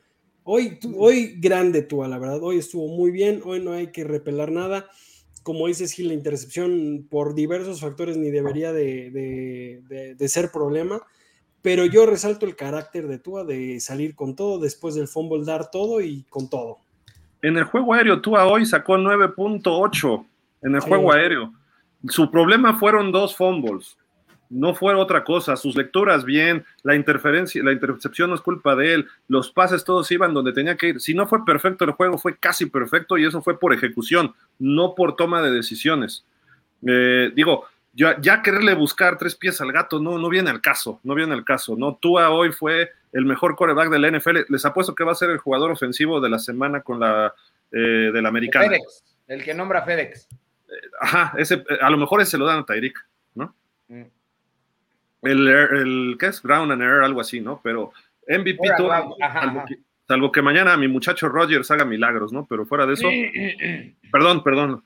Hoy, 0.51 0.78
hoy 0.96 1.34
grande 1.38 1.82
Tua, 1.82 2.09
la 2.09 2.18
verdad. 2.18 2.42
Hoy 2.42 2.59
estuvo 2.59 2.88
muy 2.88 3.11
bien, 3.11 3.42
hoy 3.44 3.61
no 3.61 3.72
hay 3.72 3.88
que 3.88 4.05
repelar 4.05 4.51
nada. 4.51 4.88
Como 5.42 5.66
dices, 5.66 5.92
Gil, 5.92 6.09
la 6.09 6.14
intercepción 6.14 7.07
por 7.11 7.34
diversos 7.34 7.80
factores 7.80 8.16
ni 8.16 8.30
debería 8.30 8.72
de, 8.72 10.14
de 10.16 10.28
ser 10.28 10.51
problema 10.51 11.03
pero 11.62 11.84
yo 11.84 12.07
resalto 12.07 12.46
el 12.46 12.57
carácter 12.57 13.09
de 13.09 13.18
Tua 13.18 13.44
de 13.44 13.80
salir 13.80 14.14
con 14.14 14.36
todo, 14.36 14.59
después 14.59 14.94
del 14.94 15.09
fumble 15.09 15.44
dar 15.44 15.70
todo 15.70 16.01
y 16.01 16.24
con 16.30 16.49
todo. 16.49 16.78
En 17.42 17.57
el 17.57 17.64
juego 17.64 17.94
aéreo, 17.94 18.20
Tua 18.20 18.46
hoy 18.46 18.66
sacó 18.66 18.96
9.8 18.96 20.26
en 20.62 20.74
el 20.74 20.80
juego 20.80 21.12
aéreo. 21.12 21.53
Su 22.09 22.30
problema 22.30 22.78
fueron 22.78 23.11
dos 23.11 23.36
fumbles, 23.36 23.96
no 24.51 24.74
fue 24.74 24.94
otra 24.94 25.24
cosa. 25.24 25.57
Sus 25.57 25.76
lecturas 25.76 26.24
bien, 26.24 26.64
la 26.82 26.94
interferencia, 26.94 27.62
la 27.62 27.72
intercepción 27.72 28.30
no 28.30 28.36
es 28.36 28.40
culpa 28.40 28.74
de 28.76 28.94
él, 28.94 29.09
los 29.28 29.51
pases 29.51 29.84
todos 29.84 30.11
iban 30.11 30.34
donde 30.34 30.53
tenía 30.53 30.76
que 30.76 30.88
ir. 30.88 31.01
Si 31.01 31.14
no 31.14 31.26
fue 31.26 31.44
perfecto 31.44 31.84
el 31.84 31.92
juego, 31.92 32.18
fue 32.18 32.36
casi 32.36 32.66
perfecto 32.66 33.18
y 33.18 33.24
eso 33.24 33.42
fue 33.42 33.59
por 33.59 33.72
ejecución, 33.72 34.34
no 34.59 34.94
por 34.94 35.16
toma 35.16 35.42
de 35.42 35.51
decisiones. 35.51 36.24
Eh, 36.86 37.30
digo, 37.34 37.66
ya, 37.92 38.16
ya, 38.20 38.42
quererle 38.42 38.74
buscar 38.74 39.18
tres 39.18 39.34
pies 39.34 39.61
al 39.61 39.72
gato 39.72 39.99
no, 39.99 40.18
no 40.18 40.28
viene 40.28 40.51
al 40.51 40.61
caso, 40.61 41.01
no 41.03 41.14
viene 41.14 41.34
al 41.34 41.44
caso, 41.44 41.74
¿no? 41.76 41.96
Tua 41.96 42.30
hoy 42.30 42.53
fue 42.53 42.92
el 43.12 43.24
mejor 43.24 43.57
coreback 43.57 43.90
de 43.90 43.99
la 43.99 44.11
NFL. 44.11 44.38
Les 44.49 44.64
apuesto 44.64 44.94
que 44.94 45.05
va 45.05 45.12
a 45.12 45.16
ser 45.16 45.30
el 45.30 45.38
jugador 45.38 45.70
ofensivo 45.70 46.20
de 46.20 46.30
la 46.30 46.38
semana 46.38 46.82
con 46.82 47.01
la 47.01 47.34
eh, 47.72 48.11
del 48.12 48.24
americano. 48.24 48.66
FedEx, 48.66 49.05
el 49.26 49.44
que 49.44 49.55
nombra 49.55 49.82
FedEx. 49.82 50.28
Eh, 50.68 50.72
ajá, 51.01 51.34
ese, 51.38 51.55
eh, 51.55 51.78
a 51.80 51.90
lo 51.90 51.96
mejor 51.96 52.20
ese 52.20 52.38
lo 52.38 52.46
dan 52.46 52.61
a 52.61 52.64
Tyreek, 52.64 52.99
¿no? 53.34 53.55
Mm. 53.88 54.05
El, 55.22 55.48
el, 55.48 56.16
¿qué 56.18 56.26
es? 56.26 56.42
Brown 56.42 56.70
and 56.70 56.82
Air, 56.82 57.02
algo 57.02 57.20
así, 57.20 57.40
¿no? 57.40 57.60
Pero 57.62 57.92
MVP, 58.28 58.58
salvo, 60.06 60.32
Que, 60.32 60.42
mañana 60.42 60.76
mi 60.76 60.88
muchacho 60.88 61.28
Rogers 61.28 61.70
haga 61.70 61.84
milagros, 61.84 62.32
¿no? 62.32 62.46
Pero 62.48 62.66
fuera 62.66 62.86
de 62.86 62.94
eso, 62.94 63.08
perdón, 64.12 64.42
perdón. 64.42 64.84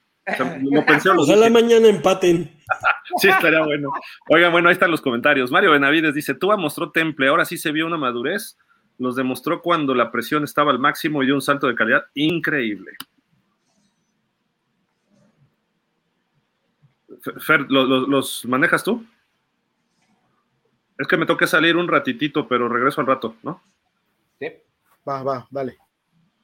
lo 0.63 0.85
pensé, 0.87 1.11
Ojalá 1.11 1.51
mañana 1.51 1.89
empaten. 1.89 2.51
sí, 3.19 3.29
estaría 3.29 3.63
bueno. 3.63 3.91
Oigan, 4.29 4.53
bueno, 4.53 4.69
ahí 4.69 4.75
están 4.75 4.91
los 4.91 5.01
comentarios. 5.01 5.51
Mario 5.51 5.73
Benavides 5.73 6.15
dice: 6.15 6.35
Tuba 6.35 6.57
mostró 6.57 6.91
temple, 6.91 7.29
ahora 7.29 7.45
sí 7.45 7.59
se 7.59 7.73
vio 7.73 7.87
una 7.87 7.99
madurez. 7.99 8.57
Los 8.99 9.17
demostró 9.17 9.63
cuando 9.63 9.95
la 9.95 10.13
presión 10.13 10.45
estaba 10.45 10.71
al 10.71 10.79
máximo 10.79 11.23
y 11.23 11.27
dio 11.27 11.35
un 11.35 11.43
salto 11.43 11.67
de 11.67 11.75
calidad 11.75 12.05
increíble. 12.15 12.93
Fer, 17.41 17.67
¿los, 17.69 18.45
manejas 18.47 18.83
tú? 18.83 19.05
Es 21.03 21.09
que 21.09 21.17
me 21.17 21.27
toca 21.27 21.49
salir 21.49 21.77
un 21.77 21.89
ratitito, 21.89 22.47
pero 22.47 22.69
regreso 22.69 23.01
al 23.01 23.09
rato, 23.09 23.35
¿no? 23.43 23.61
Sí. 24.39 24.53
Va, 25.07 25.25
va, 25.25 25.49
dale. 25.51 25.77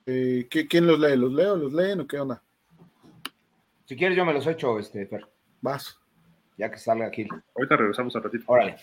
Eh, 0.05 0.49
¿Quién 0.51 0.85
los 0.85 0.99
lee? 0.99 1.17
¿Los 1.17 1.33
leo? 1.33 1.55
¿Los 1.55 1.73
leen 1.73 2.01
o 2.01 2.09
qué 2.09 2.19
onda? 2.19 2.43
Si 3.85 3.95
quieres, 3.95 4.17
yo 4.17 4.25
me 4.25 4.33
los 4.33 4.45
echo, 4.49 4.77
este, 4.81 5.07
Fer. 5.07 5.29
Vas. 5.61 6.01
Ya 6.57 6.73
que 6.73 6.79
salga 6.79 7.07
aquí. 7.07 7.29
Ahorita 7.55 7.77
regresamos 7.77 8.17
al 8.17 8.25
ratito. 8.25 8.43
Órale. 8.49 8.79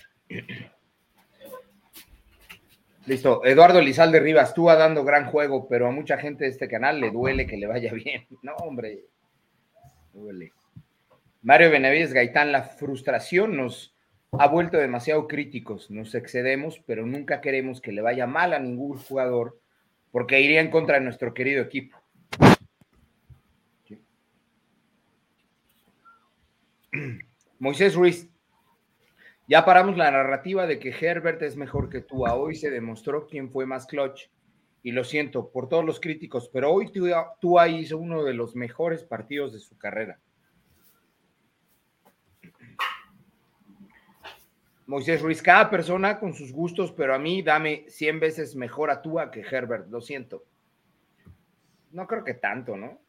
Listo. 3.06 3.44
Eduardo 3.44 3.82
Lizalde 3.82 4.22
Rivas, 4.22 4.54
tú 4.54 4.64
va 4.64 4.78
dando 4.78 5.04
gran 5.04 5.26
juego, 5.26 5.68
pero 5.68 5.88
a 5.88 5.92
mucha 5.92 6.18
gente 6.18 6.46
de 6.46 6.52
este 6.52 6.70
canal 6.70 7.02
le 7.02 7.12
duele 7.12 7.48
que 7.48 7.58
le 7.58 7.68
vaya 7.68 7.92
bien. 7.92 8.26
No, 8.44 8.56
hombre. 8.56 9.04
Duele. 10.14 10.54
Mario 11.42 11.70
Benavides 11.70 12.14
Gaitán, 12.14 12.54
la 12.54 12.64
frustración 12.64 13.58
nos 13.58 13.95
ha 14.40 14.48
vuelto 14.48 14.78
demasiado 14.78 15.28
críticos. 15.28 15.90
Nos 15.92 16.16
excedemos, 16.16 16.82
pero 16.86 17.06
nunca 17.06 17.42
queremos 17.42 17.82
que 17.82 17.92
le 17.92 18.02
vaya 18.02 18.28
mal 18.28 18.54
a 18.54 18.60
ningún 18.60 18.98
jugador 18.98 19.60
porque 20.12 20.40
iría 20.40 20.62
en 20.62 20.72
contra 20.72 20.98
de 20.98 21.04
nuestro 21.04 21.34
querido 21.34 21.62
equipo. 21.62 21.98
Moisés 27.60 27.96
Ruiz, 27.96 28.30
ya 29.48 29.66
paramos 29.66 29.98
la 29.98 30.12
narrativa 30.12 30.66
de 30.68 30.80
que 30.80 30.90
Herbert 30.90 31.42
es 31.42 31.58
mejor 31.58 31.90
que 31.90 32.02
tú. 32.02 32.26
Hoy 32.26 32.56
se 32.56 32.70
demostró 32.70 33.28
quién 33.28 33.52
fue 33.52 33.66
más 33.66 33.86
clutch. 33.86 34.30
Y 34.84 34.92
lo 34.92 35.04
siento 35.04 35.50
por 35.50 35.68
todos 35.68 35.84
los 35.84 36.00
críticos, 36.00 36.48
pero 36.54 36.72
hoy 36.72 36.92
Tua 37.42 37.68
hizo 37.68 37.98
uno 37.98 38.24
de 38.24 38.36
los 38.36 38.56
mejores 38.56 39.04
partidos 39.04 39.52
de 39.52 39.60
su 39.60 39.78
carrera. 39.80 40.20
Moisés 44.88 45.22
Ruiz, 45.22 45.42
cada 45.42 45.70
persona 45.70 46.20
con 46.20 46.34
sus 46.34 46.52
gustos, 46.52 46.92
pero 46.92 47.16
a 47.16 47.20
mí 47.20 47.42
dame 47.42 47.86
100 47.90 48.20
veces 48.20 48.56
mejor 48.56 48.92
a 48.92 49.02
Tua 49.02 49.32
que 49.32 49.42
Herbert, 49.42 49.90
lo 49.90 50.02
siento. 50.02 50.44
No 51.92 52.06
creo 52.08 52.24
que 52.24 52.36
tanto, 52.36 52.76
¿no? 52.76 53.00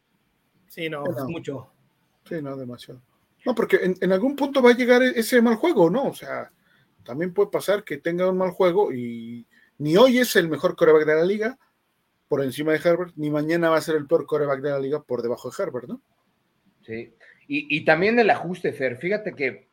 Sí, 0.67 0.89
no, 0.89 1.03
es 1.05 1.23
mucho. 1.25 1.71
Sí, 2.25 2.41
no, 2.41 2.55
demasiado. 2.57 3.01
No, 3.45 3.53
porque 3.53 3.95
en, 3.99 4.11
algún 4.11 4.35
punto 4.35 4.61
va 4.61 4.71
a 4.71 4.75
llegar 4.75 5.01
e-, 5.03 5.19
ese 5.19 5.41
mal 5.41 5.55
juego, 5.55 5.89
¿no? 5.89 6.07
O 6.07 6.13
sea, 6.13 6.51
también 7.03 7.33
puede 7.33 7.49
pasar 7.49 7.83
que 7.83 7.97
tenga 7.97 8.29
un 8.29 8.37
mal 8.37 8.51
juego 8.51 8.91
y 8.91 9.45
ni 9.77 9.95
hoy 9.95 10.17
es 10.17 10.35
el 10.35 10.49
mejor 10.49 10.75
coreback 10.75 11.05
de 11.05 11.15
la 11.15 11.23
liga 11.23 11.57
por 12.27 12.43
encima 12.43 12.73
de 12.73 12.79
Herbert, 12.83 13.13
ni 13.15 13.29
mañana 13.29 13.69
va 13.69 13.77
a 13.77 13.81
ser 13.81 13.95
el 13.95 14.07
peor 14.07 14.25
coreback 14.25 14.61
de 14.61 14.71
la 14.71 14.79
liga 14.79 15.01
por 15.01 15.21
debajo 15.21 15.49
de 15.49 15.63
Herbert, 15.63 15.87
¿no? 15.87 16.01
Sí, 16.81 17.13
y, 17.49 17.85
también 17.85 18.19
el 18.19 18.29
ajuste, 18.29 18.73
Fer. 18.73 18.97
Fíjate 18.97 19.33
que 19.33 19.66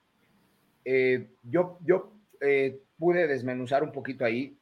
eh, 0.85 1.29
yo, 1.43 1.79
yo 1.85 2.13
eh, 2.41 2.81
pude 2.99 3.27
desmenuzar 3.27 3.83
un 3.83 3.93
poquito 3.93 4.25
ahí. 4.25 4.59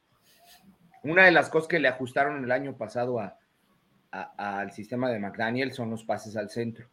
Una 1.02 1.24
de 1.24 1.32
las 1.32 1.50
cosas 1.50 1.68
que 1.68 1.80
le 1.80 1.88
ajustaron 1.88 2.44
el 2.44 2.52
año 2.52 2.76
pasado 2.76 3.18
al 4.10 4.72
sistema 4.72 5.10
de 5.10 5.18
McDaniel 5.18 5.72
son 5.72 5.90
los 5.90 6.04
pases 6.04 6.36
al 6.36 6.50
centro. 6.50 6.88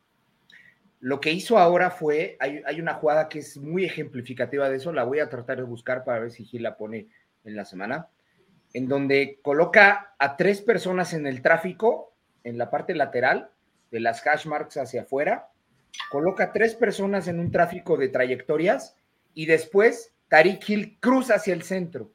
Lo 0.99 1.21
que 1.21 1.31
hizo 1.31 1.57
ahora 1.57 1.91
fue, 1.91 2.35
hay, 2.39 2.81
una 2.81 2.95
jugada 2.95 3.29
que 3.29 3.39
es 3.39 3.57
muy 3.57 3.85
ejemplificativa 3.85 4.69
de 4.69 4.77
eso, 4.77 4.91
la 4.91 5.05
voy 5.05 5.19
a 5.19 5.29
tratar 5.29 5.57
de 5.57 5.63
buscar 5.63 6.03
para 6.03 6.19
ver 6.19 6.31
si 6.31 6.43
Gil 6.43 6.63
la 6.63 6.75
pone 6.75 7.07
en 7.45 7.55
la 7.55 7.63
semana, 7.63 8.07
en 8.73 8.87
donde 8.87 9.39
coloca 9.41 10.15
a 10.19 10.35
tres 10.35 10.61
personas 10.61 11.13
en 11.13 11.25
el 11.25 11.41
tráfico, 11.41 12.13
en 12.43 12.57
la 12.57 12.69
parte 12.69 12.95
lateral, 12.95 13.51
de 13.91 14.01
las 14.01 14.25
hash 14.25 14.45
marks 14.45 14.77
hacia 14.77 15.03
afuera, 15.03 15.47
coloca 16.11 16.45
a 16.45 16.51
tres 16.51 16.75
personas 16.75 17.27
en 17.27 17.39
un 17.39 17.51
tráfico 17.51 17.95
de 17.95 18.09
trayectorias 18.09 18.97
y 19.33 19.45
después 19.45 20.13
Tariq 20.27 20.69
Hill 20.69 20.97
cruza 20.99 21.35
hacia 21.35 21.53
el 21.53 21.63
centro. 21.63 22.11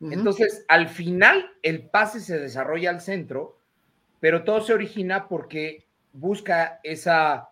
Entonces, 0.00 0.66
al 0.68 0.88
final, 0.88 1.52
el 1.62 1.88
pase 1.88 2.20
se 2.20 2.38
desarrolla 2.38 2.90
al 2.90 3.00
centro, 3.00 3.58
pero 4.20 4.44
todo 4.44 4.60
se 4.60 4.74
origina 4.74 5.28
porque 5.28 5.86
busca 6.12 6.78
esa 6.82 7.48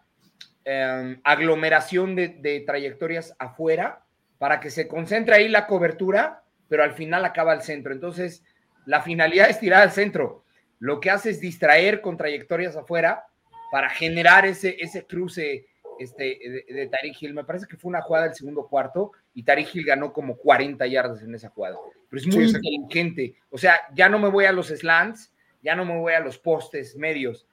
Em, 0.65 1.21
aglomeración 1.25 2.15
de, 2.15 2.63
trayectorias 2.65 3.35
afuera 3.41 4.05
para 4.39 4.61
que 4.61 4.71
se 4.71 4.87
concentre 4.87 5.35
ahí 5.35 5.49
la 5.49 5.67
cobertura, 5.67 6.45
pero 6.69 6.85
al 6.85 6.93
final 6.93 7.25
acaba 7.25 7.51
al 7.51 7.63
centro. 7.63 7.93
Entonces, 7.93 8.45
la 8.87 9.03
finalidad 9.03 9.51
es 9.51 9.59
tirar 9.59 9.83
al 9.83 9.91
centro. 9.91 10.45
Lo 10.79 11.01
que 11.01 11.11
hace 11.11 11.31
es 11.31 11.41
distraer 11.41 12.01
con 12.01 12.17
trayectorias 12.17 12.77
afuera 12.77 13.25
para 13.73 13.91
generar 13.91 14.47
ese, 14.47 14.77
ese 14.79 15.05
cruce 15.05 15.67
este, 15.99 16.39
de, 16.69 16.75
de 16.75 16.87
Tariq 16.89 17.23
Hill. 17.23 17.35
Me 17.35 17.45
parece 17.45 17.67
que 17.67 17.77
fue 17.77 17.89
una 17.89 18.03
jugada 18.03 18.27
del 18.27 18.35
segundo 18.35 18.67
cuarto 18.67 19.13
y 19.35 19.43
Tariq 19.43 19.75
Hill 19.75 19.87
ganó 19.87 20.13
como 20.13 20.37
40 20.37 20.87
yardas 20.87 21.23
en 21.23 21.35
esa 21.35 21.51
jugada. 21.51 21.77
Pero 22.09 22.21
es 22.21 22.27
muy 22.35 22.45
inteligente. 22.45 23.37
O 23.51 23.59
sea, 23.59 23.81
ya 23.95 24.09
no 24.09 24.19
me 24.19 24.29
voy 24.29 24.45
a 24.45 24.53
los 24.53 24.69
slants, 24.69 25.33
ya 25.63 25.75
no 25.75 25.85
me 25.85 25.99
voy 25.99 26.13
a 26.13 26.21
los 26.21 26.39
postes 26.39 26.97
medios 26.97 27.47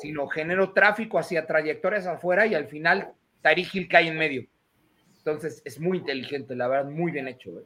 sino 0.00 0.26
genero 0.28 0.72
tráfico 0.72 1.18
hacia 1.18 1.46
trayectorias 1.46 2.06
afuera 2.06 2.46
y 2.46 2.54
al 2.54 2.66
final 2.66 3.12
Tariq 3.42 3.74
Hill 3.74 3.88
cae 3.88 4.08
en 4.08 4.16
medio. 4.16 4.46
Entonces 5.18 5.60
es 5.64 5.78
muy 5.78 5.98
inteligente, 5.98 6.56
la 6.56 6.68
verdad, 6.68 6.90
muy 6.90 7.12
bien 7.12 7.28
hecho. 7.28 7.50
¿eh? 7.58 7.64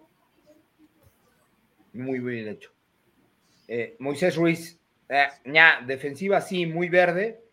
Muy 1.93 2.18
bien 2.18 2.49
hecho. 2.49 2.72
Eh, 3.68 3.97
Moisés 4.01 4.37
Ruiz, 4.37 4.81
eh, 5.09 5.29
ya, 5.45 5.81
defensiva 5.87 6.41
sí, 6.41 6.66
muy 6.66 6.89
verde, 6.89 7.43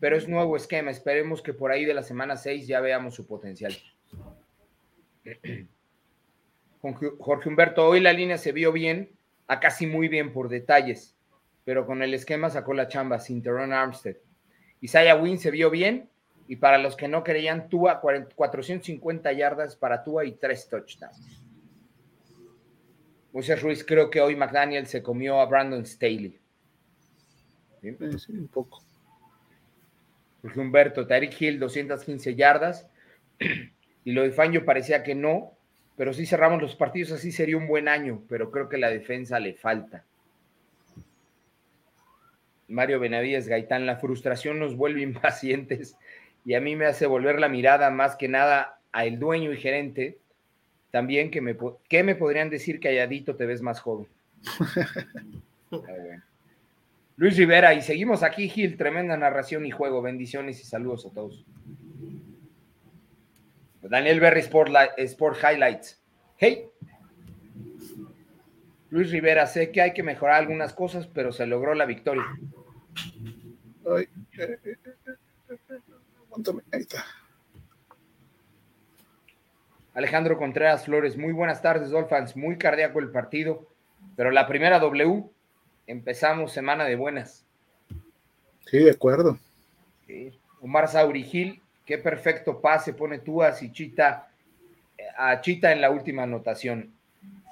pero 0.00 0.16
es 0.16 0.26
nuevo 0.26 0.56
esquema. 0.56 0.90
Esperemos 0.90 1.42
que 1.42 1.54
por 1.54 1.70
ahí 1.70 1.84
de 1.84 1.94
la 1.94 2.02
semana 2.02 2.36
6 2.36 2.66
ya 2.66 2.80
veamos 2.80 3.14
su 3.14 3.26
potencial. 3.26 3.72
Jorge 6.80 7.48
Humberto, 7.48 7.86
hoy 7.86 8.00
la 8.00 8.12
línea 8.12 8.38
se 8.38 8.50
vio 8.52 8.72
bien, 8.72 9.10
a 9.46 9.60
casi 9.60 9.86
muy 9.86 10.08
bien 10.08 10.32
por 10.32 10.48
detalles 10.48 11.14
pero 11.64 11.86
con 11.86 12.02
el 12.02 12.14
esquema 12.14 12.50
sacó 12.50 12.74
la 12.74 12.88
chamba 12.88 13.20
sin 13.20 13.42
Teron 13.42 13.72
Armstead. 13.72 14.16
Isaiah 14.80 15.14
Wynn 15.14 15.38
se 15.38 15.50
vio 15.50 15.70
bien 15.70 16.08
y 16.48 16.56
para 16.56 16.78
los 16.78 16.96
que 16.96 17.06
no 17.06 17.22
creían, 17.22 17.68
Tua 17.68 18.00
450 18.00 19.32
yardas 19.32 19.76
para 19.76 20.02
Tua 20.02 20.24
y 20.24 20.32
tres 20.32 20.68
touchdowns. 20.68 21.44
Moisés 23.32 23.62
Ruiz, 23.62 23.84
creo 23.84 24.10
que 24.10 24.20
hoy 24.20 24.34
McDaniel 24.34 24.88
se 24.88 25.02
comió 25.02 25.40
a 25.40 25.46
Brandon 25.46 25.86
Staley. 25.86 26.40
Sí, 27.80 27.96
un 28.32 28.48
poco. 28.48 28.82
Jorge 30.42 30.60
Humberto, 30.60 31.06
Tariq 31.06 31.40
Hill, 31.40 31.58
215 31.58 32.34
yardas. 32.34 32.88
Y 34.02 34.12
lo 34.12 34.22
de 34.22 34.30
Fangio 34.30 34.64
parecía 34.64 35.02
que 35.02 35.14
no, 35.14 35.52
pero 35.94 36.14
si 36.14 36.24
cerramos 36.24 36.62
los 36.62 36.74
partidos 36.74 37.12
así 37.12 37.32
sería 37.32 37.58
un 37.58 37.68
buen 37.68 37.86
año, 37.86 38.22
pero 38.30 38.50
creo 38.50 38.70
que 38.70 38.78
la 38.78 38.88
defensa 38.88 39.38
le 39.38 39.52
falta. 39.52 40.06
Mario 42.66 42.98
Benavides 42.98 43.46
Gaitán, 43.46 43.84
la 43.84 43.96
frustración 43.96 44.58
nos 44.58 44.74
vuelve 44.74 45.02
impacientes 45.02 45.98
y 46.46 46.54
a 46.54 46.60
mí 46.62 46.76
me 46.76 46.86
hace 46.86 47.06
volver 47.06 47.38
la 47.38 47.50
mirada 47.50 47.90
más 47.90 48.16
que 48.16 48.28
nada 48.28 48.80
a 48.92 49.04
el 49.04 49.18
dueño 49.18 49.52
y 49.52 49.58
gerente. 49.58 50.18
También 50.90 51.30
que 51.30 51.42
me, 51.42 51.54
¿qué 51.88 52.02
me 52.02 52.14
podrían 52.14 52.48
decir 52.48 52.80
calladito 52.80 53.36
te 53.36 53.44
ves 53.44 53.60
más 53.60 53.80
joven? 53.80 54.08
Luis 57.20 57.36
Rivera, 57.36 57.74
y 57.74 57.82
seguimos 57.82 58.22
aquí, 58.22 58.48
Gil, 58.48 58.78
tremenda 58.78 59.14
narración 59.14 59.66
y 59.66 59.70
juego. 59.70 60.00
Bendiciones 60.00 60.58
y 60.58 60.64
saludos 60.64 61.04
a 61.04 61.10
todos. 61.10 61.44
Daniel 63.82 64.20
Berry 64.20 64.40
Sport, 64.40 64.72
Sport 64.96 65.36
Highlights. 65.44 66.02
Hey. 66.38 66.64
Luis 68.88 69.10
Rivera, 69.10 69.46
sé 69.46 69.70
que 69.70 69.82
hay 69.82 69.92
que 69.92 70.02
mejorar 70.02 70.36
algunas 70.36 70.72
cosas, 70.72 71.06
pero 71.08 71.30
se 71.30 71.44
logró 71.44 71.74
la 71.74 71.84
victoria. 71.84 72.24
Ay, 73.94 74.08
eh, 74.38 74.58
eh, 74.64 74.76
eh, 74.86 76.62
ahí 76.72 76.80
está. 76.80 77.04
Alejandro 79.92 80.38
Contreras 80.38 80.86
Flores, 80.86 81.18
muy 81.18 81.34
buenas 81.34 81.60
tardes, 81.60 81.90
Dolphins. 81.90 82.34
Muy 82.34 82.56
cardíaco 82.56 82.98
el 82.98 83.10
partido, 83.10 83.68
pero 84.16 84.30
la 84.30 84.46
primera 84.46 84.78
W, 84.78 85.30
empezamos 85.86 86.52
semana 86.52 86.84
de 86.84 86.96
buenas. 86.96 87.44
Sí, 88.66 88.78
de 88.78 88.90
acuerdo. 88.90 89.38
Omar 90.60 90.88
Sauri 90.88 91.22
Gil, 91.22 91.62
Qué 91.90 91.98
perfecto 91.98 92.60
pase 92.60 92.92
pone 92.92 93.18
tú 93.18 93.42
a 93.42 93.52
Chita, 93.52 94.28
a 95.18 95.40
Chita 95.40 95.72
en 95.72 95.80
la 95.80 95.90
última 95.90 96.22
anotación. 96.22 96.94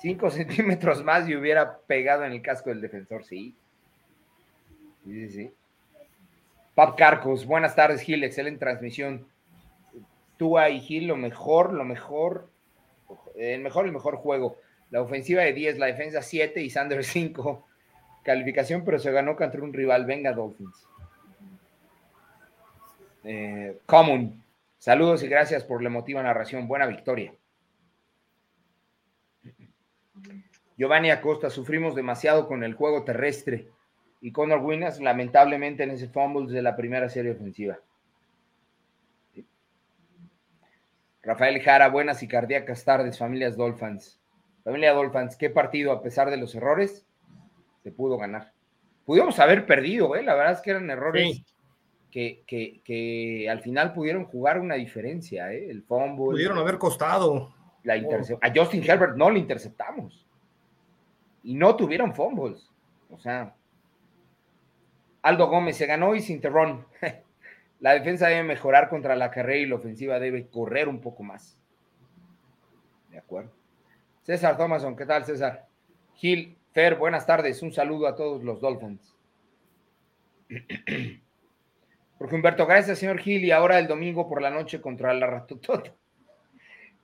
Cinco 0.00 0.30
centímetros 0.30 1.02
más 1.02 1.28
y 1.28 1.34
hubiera 1.34 1.78
pegado 1.78 2.24
en 2.24 2.30
el 2.30 2.40
casco 2.40 2.70
del 2.70 2.80
defensor, 2.80 3.24
sí. 3.24 3.56
Sí, 5.04 5.12
sí, 5.12 5.28
sí. 5.28 5.50
Pap 6.76 6.96
Carcos, 6.96 7.46
buenas 7.46 7.74
tardes, 7.74 8.00
Gil, 8.00 8.22
excelente 8.22 8.60
transmisión. 8.60 9.26
Tua 10.36 10.70
y 10.70 10.78
Gil, 10.82 11.08
lo 11.08 11.16
mejor, 11.16 11.72
lo 11.72 11.84
mejor, 11.84 12.48
el 13.34 13.60
mejor, 13.60 13.86
el 13.86 13.92
mejor 13.92 14.18
juego. 14.18 14.56
La 14.92 15.02
ofensiva 15.02 15.42
de 15.42 15.52
10, 15.52 15.78
la 15.78 15.86
defensa 15.86 16.22
7 16.22 16.62
y 16.62 16.70
Sanders 16.70 17.06
5. 17.12 17.66
Calificación, 18.28 18.84
pero 18.84 18.98
se 18.98 19.10
ganó 19.10 19.36
contra 19.36 19.62
un 19.62 19.72
rival. 19.72 20.04
Venga, 20.04 20.34
Dolphins. 20.34 20.86
Eh, 23.24 23.78
Common. 23.86 24.44
Saludos 24.76 25.22
y 25.22 25.28
gracias 25.28 25.64
por 25.64 25.82
la 25.82 25.88
emotiva 25.88 26.22
narración. 26.22 26.68
Buena 26.68 26.84
victoria. 26.84 27.32
Giovanni 30.76 31.10
Acosta, 31.10 31.48
sufrimos 31.48 31.94
demasiado 31.94 32.46
con 32.48 32.64
el 32.64 32.74
juego 32.74 33.02
terrestre 33.02 33.68
y 34.20 34.30
Conor 34.30 34.58
Winners 34.58 35.00
lamentablemente 35.00 35.84
en 35.84 35.92
ese 35.92 36.08
fumble 36.08 36.52
de 36.52 36.60
la 36.60 36.76
primera 36.76 37.08
serie 37.08 37.32
ofensiva. 37.32 37.78
Rafael 41.22 41.62
Jara, 41.62 41.88
buenas 41.88 42.22
y 42.22 42.28
cardíacas 42.28 42.84
tardes, 42.84 43.16
familias 43.16 43.56
Dolphins. 43.56 44.20
Familia 44.64 44.92
Dolphins, 44.92 45.34
qué 45.34 45.48
partido 45.48 45.92
a 45.92 46.02
pesar 46.02 46.28
de 46.28 46.36
los 46.36 46.54
errores 46.54 47.07
se 47.88 47.92
pudo 47.92 48.18
ganar. 48.18 48.52
Pudimos 49.06 49.38
haber 49.38 49.64
perdido, 49.64 50.14
¿eh? 50.14 50.22
la 50.22 50.34
verdad 50.34 50.52
es 50.52 50.60
que 50.60 50.70
eran 50.70 50.90
errores 50.90 51.42
que, 52.10 53.46
al 53.50 53.60
final 53.62 53.94
pudieron 53.94 54.26
jugar 54.26 54.60
una 54.60 54.74
diferencia, 54.74 55.50
¿eh? 55.52 55.70
El 55.70 55.82
fumble. 55.82 56.32
Pudieron 56.32 56.58
haber 56.58 56.76
costado. 56.76 57.54
La 57.84 57.94
A 57.94 58.52
Justin 58.54 58.84
Herbert 58.84 59.16
no 59.16 59.30
le 59.30 59.38
interceptamos. 59.38 60.26
Y 61.42 61.54
no 61.54 61.74
tuvieron 61.76 62.14
fumbles. 62.14 62.70
O 63.10 63.18
sea, 63.18 63.54
Aldo 65.22 65.46
Gómez 65.46 65.76
se 65.76 65.86
ganó 65.86 66.14
y 66.14 66.20
sin 66.20 66.42
terrón. 66.42 66.86
la 67.80 67.94
defensa 67.94 68.28
debe 68.28 68.42
mejorar 68.42 68.90
contra 68.90 69.16
la 69.16 69.30
carrera 69.30 69.60
y 69.60 69.66
la 69.66 69.76
ofensiva 69.76 70.18
debe 70.18 70.48
correr 70.48 70.86
un 70.88 71.00
poco 71.00 71.22
más. 71.22 71.56
De 73.10 73.16
acuerdo. 73.16 73.52
César 74.24 74.58
Thomason, 74.58 74.94
¿qué 74.94 75.06
tal, 75.06 75.24
César? 75.24 75.66
Gil, 76.12 76.57
Buenas 76.96 77.26
tardes. 77.26 77.60
Un 77.62 77.72
saludo 77.72 78.06
a 78.06 78.14
todos 78.14 78.44
los 78.44 78.60
Dolphins. 78.60 79.12
Porque 82.18 82.34
Humberto, 82.36 82.66
gracias, 82.66 83.00
señor 83.00 83.18
Gil, 83.18 83.44
y 83.44 83.50
ahora 83.50 83.80
el 83.80 83.88
domingo 83.88 84.28
por 84.28 84.40
la 84.40 84.50
noche 84.50 84.80
contra 84.80 85.12
la 85.12 85.26
Ratutota. 85.26 85.92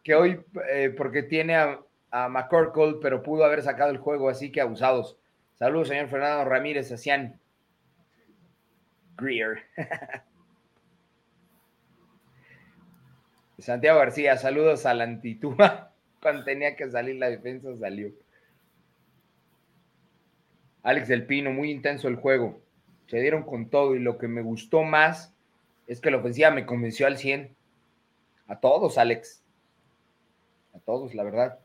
Que 0.04 0.14
hoy, 0.14 0.40
eh, 0.70 0.94
porque 0.96 1.24
tiene 1.24 1.56
a, 1.56 1.80
a 2.12 2.28
McCorkle, 2.28 2.98
pero 3.02 3.24
pudo 3.24 3.44
haber 3.44 3.62
sacado 3.62 3.90
el 3.90 3.98
juego, 3.98 4.28
así 4.28 4.52
que 4.52 4.60
abusados. 4.60 5.18
Saludos, 5.54 5.88
señor 5.88 6.06
Fernando 6.06 6.44
Ramírez, 6.44 6.92
Asian 6.92 7.40
Greer. 9.16 9.58
Santiago 13.58 13.98
García, 13.98 14.36
saludos 14.36 14.86
a 14.86 14.94
la 14.94 15.02
antitúa. 15.02 15.90
Cuando 16.22 16.44
tenía 16.44 16.76
que 16.76 16.88
salir 16.88 17.16
la 17.16 17.28
defensa, 17.28 17.74
salió. 17.76 18.12
Alex 20.84 21.08
del 21.08 21.26
Pino, 21.26 21.50
muy 21.50 21.70
intenso 21.70 22.06
el 22.06 22.16
juego 22.16 22.64
se 23.06 23.20
dieron 23.20 23.42
con 23.42 23.68
todo 23.68 23.94
y 23.94 23.98
lo 23.98 24.18
que 24.18 24.28
me 24.28 24.42
gustó 24.42 24.82
más 24.82 25.34
es 25.86 26.00
que 26.00 26.10
la 26.10 26.16
ofensiva 26.16 26.50
me 26.50 26.66
convenció 26.66 27.06
al 27.06 27.18
100. 27.18 27.54
A 28.46 28.60
todos, 28.60 28.98
Alex. 28.98 29.42
A 30.74 30.78
todos, 30.80 31.14
la 31.14 31.24
verdad. 31.24 31.58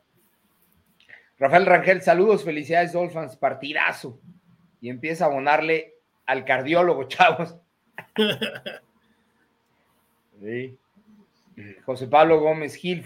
Rafael 1.38 1.66
Rangel, 1.66 2.02
saludos, 2.02 2.44
felicidades, 2.44 2.92
Dolphins, 2.92 3.36
partidazo. 3.36 4.20
Y 4.80 4.90
empieza 4.90 5.24
a 5.24 5.28
abonarle 5.28 5.94
al 6.26 6.44
cardiólogo, 6.44 7.04
chavos. 7.08 7.56
José 11.84 12.06
Pablo 12.06 12.40
Gómez 12.40 12.74
Gil, 12.74 13.02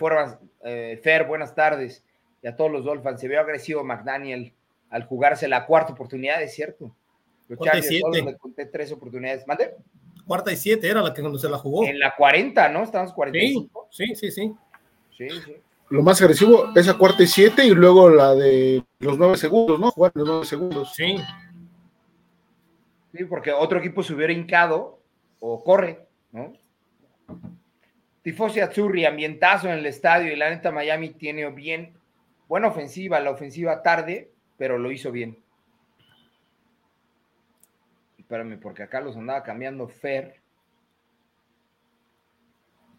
eh, 0.64 1.00
Fer, 1.02 1.24
buenas 1.24 1.54
tardes. 1.54 2.04
Y 2.42 2.48
a 2.48 2.56
todos 2.56 2.70
los 2.70 2.84
Dolphins. 2.84 3.20
Se 3.20 3.28
vio 3.28 3.40
agresivo 3.40 3.84
McDaniel 3.84 4.52
al 4.94 5.02
jugarse 5.06 5.48
la 5.48 5.66
cuarta 5.66 5.92
oportunidad, 5.92 6.40
es 6.40 6.54
cierto. 6.54 6.94
Cuarta 7.56 7.78
y 7.78 7.82
siete. 7.82 8.22
Me 8.22 8.36
conté 8.36 8.66
tres 8.66 8.92
oportunidades. 8.92 9.44
Cuarta 10.24 10.52
y 10.52 10.56
siete 10.56 10.88
era 10.88 11.02
la 11.02 11.12
que 11.12 11.20
cuando 11.20 11.36
se 11.36 11.48
la 11.48 11.58
jugó. 11.58 11.84
En 11.84 11.98
la 11.98 12.14
40, 12.14 12.68
¿no? 12.68 12.84
Estábamos 12.84 13.12
45. 13.12 13.88
Sí, 13.90 14.14
sí, 14.14 14.30
sí. 14.30 14.54
Sí, 15.18 15.28
sí. 15.44 15.56
Lo 15.90 16.00
más 16.02 16.22
agresivo, 16.22 16.68
esa 16.76 16.96
cuarta 16.96 17.24
y 17.24 17.26
siete, 17.26 17.66
y 17.66 17.70
luego 17.70 18.08
la 18.08 18.36
de 18.36 18.84
los 19.00 19.18
nueve 19.18 19.36
segundos, 19.36 19.80
¿no? 19.80 19.90
Jugar 19.90 20.12
los 20.14 20.28
nueve 20.28 20.46
segundos. 20.46 20.94
Sí. 20.94 21.16
Sí, 23.12 23.24
porque 23.24 23.50
otro 23.50 23.80
equipo 23.80 24.00
se 24.04 24.14
hubiera 24.14 24.32
hincado 24.32 25.00
o 25.40 25.64
corre, 25.64 26.06
¿no? 26.30 26.52
Tifosi 28.22 28.60
Azzurri, 28.60 29.06
ambientazo 29.06 29.66
en 29.66 29.74
el 29.74 29.86
estadio 29.86 30.32
y 30.32 30.36
la 30.36 30.50
neta 30.50 30.70
Miami 30.70 31.10
tiene 31.10 31.50
bien, 31.50 31.94
buena 32.46 32.68
ofensiva, 32.68 33.18
la 33.18 33.32
ofensiva 33.32 33.82
tarde, 33.82 34.30
pero 34.56 34.78
lo 34.78 34.90
hizo 34.90 35.10
bien 35.12 35.44
espérame, 38.24 38.58
porque 38.58 38.82
acá 38.82 39.00
los 39.00 39.16
andaba 39.16 39.42
cambiando 39.42 39.86
Fer. 39.86 40.40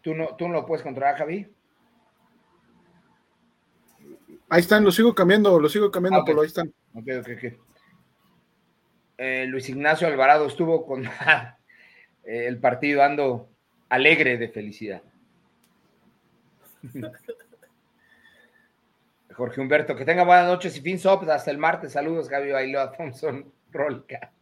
¿Tú 0.00 0.14
no, 0.14 0.36
¿Tú 0.36 0.46
no 0.46 0.54
lo 0.54 0.66
puedes 0.66 0.84
controlar, 0.84 1.16
Javi? 1.16 1.52
Ahí 4.48 4.60
están, 4.60 4.84
lo 4.84 4.92
sigo 4.92 5.14
cambiando, 5.14 5.58
lo 5.58 5.68
sigo 5.68 5.90
cambiando, 5.90 6.24
por 6.24 6.38
ahí 6.38 6.46
están. 6.46 6.72
Ok, 6.94 7.08
ok, 7.20 7.28
ok. 7.36 7.52
Eh, 9.18 9.46
Luis 9.48 9.68
Ignacio 9.68 10.06
Alvarado 10.06 10.46
estuvo 10.46 10.86
con 10.86 11.04
el 12.24 12.58
partido 12.58 13.02
ando 13.02 13.50
alegre 13.88 14.38
de 14.38 14.48
felicidad. 14.48 15.02
Jorge 19.36 19.60
Humberto, 19.60 19.94
que 19.94 20.06
tenga 20.06 20.24
buenas 20.24 20.46
noches 20.46 20.76
y 20.78 20.80
fin 20.80 20.98
sops 20.98 21.28
hasta 21.28 21.50
el 21.50 21.58
martes. 21.58 21.92
Saludos, 21.92 22.28
Javi 22.28 22.52
Bailoa, 22.52 22.92
Thompson, 22.92 23.52
Rolca 23.70 24.32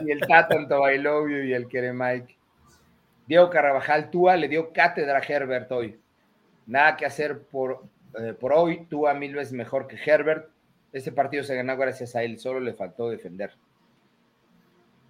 y 0.00 0.10
el 0.10 0.20
Tatanto 0.20 0.80
Bailovio 0.80 1.44
y 1.44 1.52
el 1.52 1.66
Kere 1.66 1.92
Mike. 1.92 2.36
Diego 3.26 3.50
Carabajal, 3.50 4.10
Tua 4.10 4.36
le 4.36 4.48
dio 4.48 4.72
cátedra 4.72 5.18
a 5.18 5.22
Herbert 5.22 5.70
hoy. 5.72 5.98
Nada 6.66 6.96
que 6.96 7.04
hacer 7.04 7.42
por, 7.42 7.84
eh, 8.18 8.32
por 8.32 8.52
hoy. 8.52 8.86
Tua 8.86 9.14
mil 9.14 9.34
veces 9.34 9.52
mejor 9.52 9.86
que 9.86 9.96
Herbert. 9.96 10.48
Este 10.92 11.10
partido 11.10 11.42
se 11.42 11.56
ganó 11.56 11.76
gracias 11.76 12.14
a 12.14 12.22
él. 12.22 12.38
Solo 12.38 12.60
le 12.60 12.74
faltó 12.74 13.10
defender. 13.10 13.52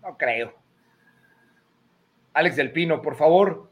No 0.03 0.17
creo. 0.17 0.55
Alex 2.33 2.57
del 2.57 2.73
Pino, 2.73 3.03
por 3.03 3.17
favor, 3.17 3.71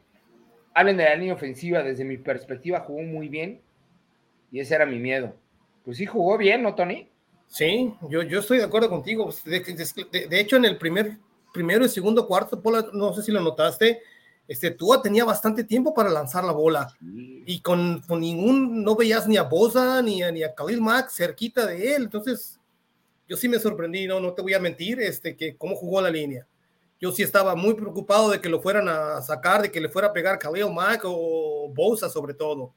hablen 0.73 0.97
de 0.97 1.05
la 1.05 1.15
línea 1.15 1.33
ofensiva. 1.33 1.81
Desde 1.81 2.03
mi 2.03 2.17
perspectiva 2.17 2.81
jugó 2.81 3.01
muy 3.01 3.27
bien. 3.27 3.61
Y 4.51 4.59
ese 4.59 4.75
era 4.75 4.85
mi 4.85 4.99
miedo. 4.99 5.33
Pues 5.83 5.97
sí, 5.97 6.05
jugó 6.05 6.37
bien, 6.37 6.61
¿no, 6.61 6.75
Tony? 6.75 7.09
Sí, 7.47 7.93
yo, 8.09 8.21
yo 8.23 8.39
estoy 8.39 8.59
de 8.59 8.65
acuerdo 8.65 8.89
contigo. 8.89 9.33
De, 9.45 10.39
hecho, 10.39 10.57
en 10.57 10.65
el 10.65 10.77
primer 10.77 11.17
primero 11.51 11.85
y 11.85 11.89
segundo 11.89 12.27
cuarto, 12.27 12.61
no 12.93 13.13
sé 13.13 13.23
si 13.23 13.31
lo 13.31 13.41
notaste, 13.41 14.01
este, 14.47 14.71
Tua 14.71 15.01
tenía 15.01 15.25
bastante 15.25 15.63
tiempo 15.63 15.93
para 15.93 16.09
lanzar 16.09 16.43
la 16.43 16.51
bola 16.51 16.93
y 17.01 17.61
con, 17.61 18.01
con, 18.07 18.19
ningún, 18.19 18.83
no 18.83 18.95
veías 18.95 19.27
ni 19.27 19.37
a 19.37 19.43
Bosa 19.43 20.01
ni 20.01 20.23
a, 20.23 20.31
ni 20.31 20.43
a 20.43 20.53
Khalil 20.53 20.81
Mack 20.81 21.09
cerquita 21.09 21.65
de 21.65 21.95
él, 21.95 22.03
entonces 22.03 22.59
yo 23.27 23.37
sí 23.37 23.47
me 23.47 23.59
sorprendí, 23.59 24.07
no, 24.07 24.19
no 24.19 24.33
te 24.33 24.41
voy 24.41 24.53
a 24.53 24.59
mentir, 24.59 24.99
este, 24.99 25.37
que 25.37 25.55
cómo 25.55 25.75
jugó 25.75 26.01
la 26.01 26.09
línea. 26.09 26.45
Yo 26.99 27.11
sí 27.11 27.23
estaba 27.23 27.55
muy 27.55 27.73
preocupado 27.73 28.29
de 28.29 28.41
que 28.41 28.49
lo 28.49 28.61
fueran 28.61 28.87
a 28.89 29.21
sacar, 29.21 29.61
de 29.61 29.71
que 29.71 29.81
le 29.81 29.89
fuera 29.89 30.09
a 30.09 30.13
pegar 30.13 30.37
Khalil 30.37 30.71
Mack 30.71 31.03
o 31.05 31.71
Bosa 31.73 32.09
sobre 32.09 32.33
todo. 32.33 32.73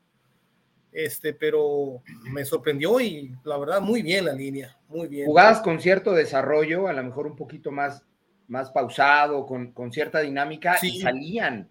Este, 0.94 1.34
pero 1.34 2.02
me 2.32 2.44
sorprendió 2.44 3.00
y 3.00 3.34
la 3.42 3.58
verdad 3.58 3.80
muy 3.80 4.00
bien 4.00 4.24
la 4.24 4.32
línea, 4.32 4.78
muy 4.88 5.08
bien. 5.08 5.26
Jugadas 5.26 5.60
con 5.60 5.80
cierto 5.80 6.12
desarrollo, 6.12 6.86
a 6.86 6.92
lo 6.92 7.02
mejor 7.02 7.26
un 7.26 7.34
poquito 7.34 7.72
más 7.72 8.04
más 8.48 8.70
pausado, 8.70 9.46
con, 9.46 9.72
con 9.72 9.92
cierta 9.92 10.20
dinámica, 10.20 10.76
y 10.82 11.00
salían. 11.00 11.68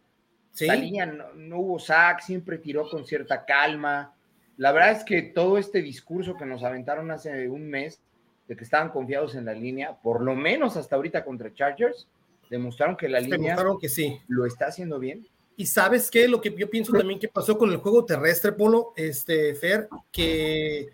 Salían, 0.52 1.24
no, 1.36 1.60
hubo 1.60 1.80
sac, 1.80 2.22
siempre 2.22 2.60
tiró 2.60 2.88
con 2.90 3.06
cierta 3.06 3.44
calma. 3.44 4.14
La 4.58 4.72
verdad 4.72 4.91
es 4.91 5.04
que 5.04 5.22
todo 5.24 5.58
este 5.58 5.82
discurso 5.82 6.36
que 6.36 6.45
nos 6.45 6.64
aventaron 6.64 7.10
hace 7.10 7.50
un 7.50 7.68
mes 7.68 8.02
de 8.48 8.56
que 8.56 8.64
estaban 8.64 8.90
confiados 8.90 9.36
en 9.36 9.45
la 9.45 9.54
línea, 9.54 9.95
por 9.95 10.22
lo 10.22 10.36
menos 10.36 10.78
hasta 10.78 10.95
ahorita 10.95 11.26
contra 11.26 11.54
Chargers, 11.54 12.08
demostraron 12.52 12.95
que 12.95 13.10
la 13.10 13.20
línea 13.20 13.58
que 13.82 13.90
sí. 13.90 14.20
lo 14.28 14.45
está 14.45 14.68
haciendo 14.68 15.00
bien. 15.00 15.28
Y 15.56 15.66
sabes 15.66 16.10
qué, 16.10 16.28
lo 16.28 16.42
que 16.42 16.54
yo 16.58 16.70
pienso 16.70 16.92
también 16.94 17.20
que 17.20 17.28
pasó 17.28 17.58
con 17.58 17.72
el 17.72 17.78
juego 17.78 18.06
terrestre, 18.06 18.52
Polo, 18.52 18.94
este, 18.96 19.54
Fer, 19.56 19.88
que 20.12 20.90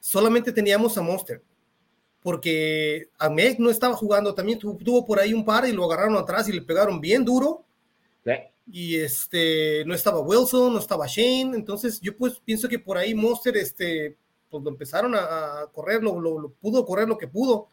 solamente 0.00 0.52
teníamos 0.52 0.96
a 0.96 1.02
Monster 1.02 1.42
porque 2.22 3.08
Meg 3.30 3.58
no 3.60 3.70
estaba 3.70 3.94
jugando, 3.94 4.34
también 4.34 4.58
tuvo 4.58 5.06
por 5.06 5.18
ahí 5.18 5.32
un 5.32 5.44
par 5.44 5.66
y 5.66 5.72
lo 5.72 5.84
agarraron 5.84 6.16
atrás 6.16 6.48
y 6.48 6.52
le 6.52 6.62
pegaron 6.62 7.00
bien 7.00 7.24
duro. 7.24 7.64
Y 8.70 8.96
este, 8.96 9.82
no 9.86 9.94
estaba 9.94 10.20
Wilson, 10.20 10.74
no 10.74 10.78
estaba 10.78 11.06
Shane, 11.06 11.56
entonces 11.56 11.98
yo 12.02 12.14
pues 12.14 12.38
pienso 12.44 12.68
que 12.68 12.78
por 12.78 12.98
ahí 12.98 13.14
Monster, 13.14 13.56
este, 13.56 14.14
pues 14.50 14.62
lo 14.62 14.68
empezaron 14.68 15.14
a, 15.14 15.70
correr, 15.72 16.02
lo, 16.02 16.52
pudo 16.60 16.84
correr 16.84 17.08
lo 17.08 17.16
que 17.16 17.28
pudo. 17.28 17.68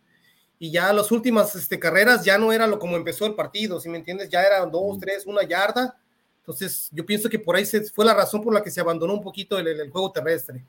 Y 0.58 0.72
ya 0.72 0.94
las 0.94 1.12
últimas 1.12 1.54
este, 1.56 1.78
carreras 1.78 2.24
ya 2.24 2.38
no 2.38 2.54
era 2.54 2.66
lo 2.66 2.80
como 2.80 2.96
empezó 2.96 3.26
el 3.26 3.36
partido, 3.36 3.82
si 3.82 3.90
me 3.90 3.98
entiendes, 3.98 4.30
ya 4.30 4.42
eran 4.42 4.72
dos, 4.72 4.98
tres, 5.00 5.26
una 5.26 5.44
yarda. 5.44 6.00
Entonces 6.46 6.90
yo 6.92 7.04
pienso 7.04 7.28
que 7.28 7.40
por 7.40 7.56
ahí 7.56 7.66
se, 7.66 7.84
fue 7.86 8.06
la 8.06 8.14
razón 8.14 8.44
por 8.44 8.54
la 8.54 8.62
que 8.62 8.70
se 8.70 8.80
abandonó 8.80 9.16
un 9.16 9.24
poquito 9.24 9.58
el 9.58 9.90
juego 9.90 10.12
terrestre. 10.12 10.64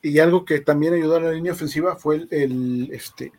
Y 0.00 0.18
algo 0.18 0.44
que 0.44 0.60
también 0.60 0.94
ayudó 0.94 1.16
a 1.16 1.20
la 1.20 1.32
línea 1.32 1.52
ofensiva 1.52 1.96
fue 1.96 2.26
el, 2.30 2.88
este, 2.92 3.32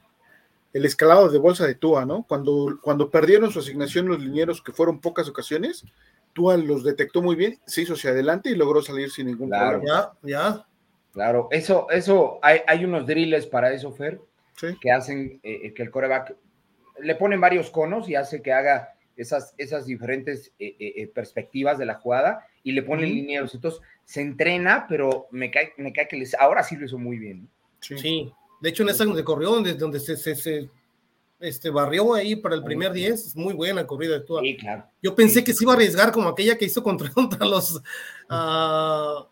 el 0.74 0.86
escalado 0.86 1.30
de 1.30 1.40
bolsa 1.40 1.66
de 1.66 1.76
Tua, 1.76 2.06
¿no? 2.06 2.26
Cuando, 2.28 2.78
cuando 2.82 3.10
perdieron 3.10 3.52
su 3.52 3.60
asignación 3.60 4.08
los 4.08 4.20
linieros, 4.20 4.62
que 4.62 4.72
fueron 4.72 5.00
pocas 5.00 5.28
ocasiones, 5.28 5.84
Tua 6.34 6.58
los 6.58 6.84
detectó 6.84 7.22
muy 7.22 7.36
bien, 7.36 7.60
se 7.66 7.82
hizo 7.82 7.94
hacia 7.94 8.12
adelante 8.12 8.50
y 8.50 8.56
logró 8.56 8.82
salir 8.84 9.10
sin 9.10 9.28
ningún 9.28 9.50
problema. 9.50 9.84
Ya, 9.86 10.12
ya. 10.22 10.68
Claro, 11.14 11.48
eso, 11.50 11.88
eso, 11.90 12.38
hay, 12.44 12.60
hay 12.68 12.86
unos 12.86 13.08
drills 13.08 13.48
para 13.48 13.72
eso, 13.72 13.92
Fer, 13.92 14.22
que 14.80 14.92
hacen 14.92 15.40
eh, 15.42 15.74
que 15.74 15.82
el 15.82 15.90
coreback 15.90 16.36
le 17.00 17.16
ponen 17.16 17.42
varios 17.42 17.72
conos 17.72 18.08
y 18.08 18.16
hace 18.16 18.42
que 18.42 18.54
haga 18.54 18.94
esas, 19.18 19.54
esas 19.58 19.86
diferentes 19.86 20.54
eh, 20.60 20.76
eh, 20.80 21.08
perspectivas 21.08 21.78
de 21.78 21.86
la 21.86 21.96
jugada 21.96 22.46
y 22.64 22.72
le 22.72 22.84
ponen 22.84 23.10
linieros. 23.10 23.54
Entonces, 23.56 23.82
se 24.06 24.22
entrena, 24.22 24.86
pero 24.88 25.28
me 25.32 25.52
cae, 25.52 25.74
me 25.78 25.92
cae 25.92 26.08
que 26.08 26.18
les, 26.18 26.34
ahora 26.36 26.64
sí 26.64 26.76
lo 26.78 26.86
hizo 26.86 26.98
muy 26.98 27.18
bien. 27.18 27.50
Sí. 27.80 28.32
de 28.60 28.70
hecho 28.70 28.84
en 28.84 28.90
esa 28.90 29.06
donde 29.06 29.24
corrió, 29.24 29.52
donde, 29.52 29.74
donde 29.74 30.00
se, 30.00 30.18
se, 30.18 30.70
este, 31.40 31.70
barrió 31.70 32.14
ahí 32.14 32.36
para 32.36 32.56
el 32.56 32.64
primer 32.64 32.92
10, 32.92 33.28
es 33.28 33.36
muy 33.36 33.54
buena 33.54 33.86
corrida 33.86 34.14
de 34.14 34.22
toda. 34.22 34.42
Sí, 34.42 34.58
claro. 34.58 34.86
Yo 35.02 35.14
pensé 35.16 35.44
que 35.44 35.54
se 35.54 35.64
iba 35.64 35.74
a 35.74 35.76
arriesgar 35.76 36.12
como 36.12 36.30
aquella 36.30 36.58
que 36.58 36.66
hizo 36.66 36.82
contra, 36.84 37.10
contra 37.14 37.46
los 37.46 37.82
uh, 38.30 39.26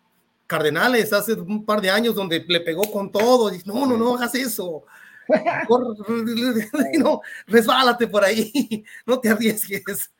Cardenales 0.46 1.12
hace 1.12 1.34
un 1.34 1.64
par 1.64 1.80
de 1.80 1.90
años, 1.90 2.14
donde 2.14 2.44
le 2.46 2.60
pegó 2.60 2.82
con 2.90 3.10
todo. 3.10 3.52
Y, 3.54 3.60
no, 3.64 3.86
no, 3.86 3.96
no 3.96 4.14
hagas 4.14 4.34
eso. 4.34 4.84
no, 6.98 7.20
resbálate 7.46 8.06
por 8.06 8.24
ahí, 8.24 8.84
no 9.04 9.20
te 9.20 9.30
arriesgues. 9.30 10.12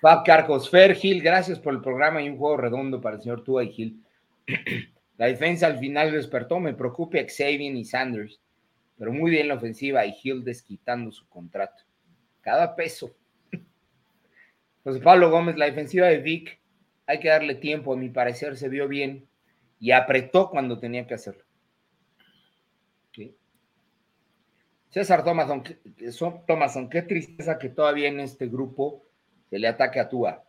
Fab 0.00 0.24
Carcos, 0.24 0.70
Fer 0.70 0.94
Gil, 0.94 1.22
gracias 1.22 1.58
por 1.58 1.74
el 1.74 1.80
programa 1.80 2.22
y 2.22 2.28
un 2.28 2.38
juego 2.38 2.56
redondo 2.56 3.00
para 3.00 3.16
el 3.16 3.22
señor 3.22 3.42
Tua 3.42 3.64
y 3.64 3.72
Gil. 3.72 4.04
La 5.16 5.26
defensa 5.26 5.66
al 5.66 5.78
final 5.78 6.12
despertó, 6.12 6.60
me 6.60 6.74
preocupa 6.74 7.18
Xavier 7.18 7.74
y 7.74 7.84
Sanders, 7.84 8.40
pero 8.96 9.12
muy 9.12 9.32
bien 9.32 9.48
la 9.48 9.54
ofensiva 9.54 10.06
y 10.06 10.12
Gil 10.12 10.44
desquitando 10.44 11.10
su 11.10 11.28
contrato. 11.28 11.82
Cada 12.40 12.76
peso. 12.76 13.12
José 14.84 15.00
Pablo 15.00 15.30
Gómez, 15.30 15.56
la 15.56 15.66
defensiva 15.66 16.06
de 16.06 16.18
Vic, 16.18 16.60
hay 17.04 17.18
que 17.18 17.28
darle 17.28 17.56
tiempo, 17.56 17.92
a 17.92 17.96
mi 17.96 18.10
parecer 18.10 18.56
se 18.56 18.68
vio 18.68 18.86
bien 18.86 19.26
y 19.80 19.90
apretó 19.90 20.50
cuando 20.50 20.78
tenía 20.78 21.04
que 21.06 21.14
hacerlo. 21.14 21.47
César 24.90 25.22
Thomason, 25.22 25.62
Thomason, 26.46 26.88
qué 26.88 27.02
tristeza 27.02 27.58
que 27.58 27.68
todavía 27.68 28.08
en 28.08 28.20
este 28.20 28.46
grupo 28.46 29.04
se 29.50 29.58
le 29.58 29.68
ataque 29.68 30.00
a 30.00 30.08
Tua. 30.08 30.44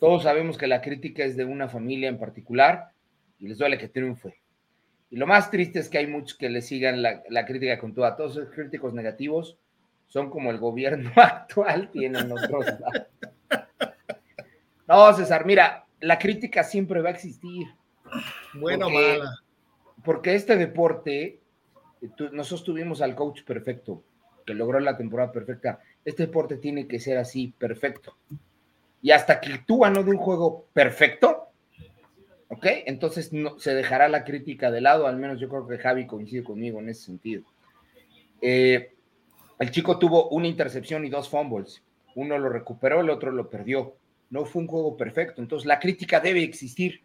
Todos 0.00 0.24
sabemos 0.24 0.58
que 0.58 0.66
la 0.66 0.80
crítica 0.80 1.24
es 1.24 1.36
de 1.36 1.44
una 1.44 1.68
familia 1.68 2.08
en 2.08 2.18
particular 2.18 2.90
y 3.38 3.48
les 3.48 3.58
duele 3.58 3.78
que 3.78 3.88
triunfe. 3.88 4.40
Y 5.10 5.16
lo 5.16 5.26
más 5.26 5.50
triste 5.50 5.78
es 5.78 5.88
que 5.88 5.98
hay 5.98 6.06
muchos 6.06 6.36
que 6.36 6.50
le 6.50 6.62
sigan 6.62 7.00
la, 7.02 7.46
crítica 7.46 7.78
con 7.78 7.94
Tua. 7.94 8.16
Todos 8.16 8.36
los 8.36 8.50
críticos 8.50 8.92
negativos 8.92 9.56
son 10.06 10.30
como 10.30 10.50
el 10.50 10.58
gobierno 10.58 11.12
actual 11.16 11.90
tienen 11.92 12.28
nosotros. 12.28 12.66
No, 14.88 15.12
César, 15.14 15.46
mira, 15.46 15.86
la 16.00 16.18
crítica 16.18 16.64
siempre 16.64 17.00
va 17.02 17.10
a 17.10 17.12
existir. 17.12 17.66
Bueno, 18.54 18.90
mala. 18.90 19.30
Porque 20.04 20.34
este 20.34 20.56
deporte, 20.56 21.40
nosotros 22.32 22.64
tuvimos 22.64 23.00
al 23.00 23.14
coach 23.14 23.42
perfecto, 23.42 24.02
que 24.44 24.54
logró 24.54 24.80
la 24.80 24.96
temporada 24.96 25.32
perfecta 25.32 25.80
este 26.06 26.26
deporte 26.26 26.56
tiene 26.56 26.86
que 26.86 27.00
ser 27.00 27.18
así, 27.18 27.52
perfecto. 27.58 28.16
Y 29.02 29.10
hasta 29.10 29.40
que 29.40 29.58
tú 29.66 29.84
no 29.86 30.04
de 30.04 30.10
un 30.12 30.18
juego 30.18 30.66
perfecto, 30.72 31.48
¿ok? 32.48 32.64
Entonces 32.86 33.32
no, 33.32 33.58
se 33.58 33.74
dejará 33.74 34.08
la 34.08 34.22
crítica 34.22 34.70
de 34.70 34.80
lado, 34.80 35.08
al 35.08 35.16
menos 35.16 35.40
yo 35.40 35.48
creo 35.48 35.66
que 35.66 35.78
Javi 35.78 36.06
coincide 36.06 36.44
conmigo 36.44 36.78
en 36.78 36.90
ese 36.90 37.06
sentido. 37.06 37.42
Eh, 38.40 38.94
el 39.58 39.70
chico 39.72 39.98
tuvo 39.98 40.28
una 40.28 40.46
intercepción 40.46 41.04
y 41.04 41.10
dos 41.10 41.28
fumbles. 41.28 41.82
Uno 42.14 42.38
lo 42.38 42.48
recuperó, 42.50 43.00
el 43.00 43.10
otro 43.10 43.32
lo 43.32 43.50
perdió. 43.50 43.96
No 44.30 44.44
fue 44.44 44.62
un 44.62 44.68
juego 44.68 44.96
perfecto. 44.96 45.42
Entonces 45.42 45.66
la 45.66 45.80
crítica 45.80 46.20
debe 46.20 46.44
existir. 46.44 47.00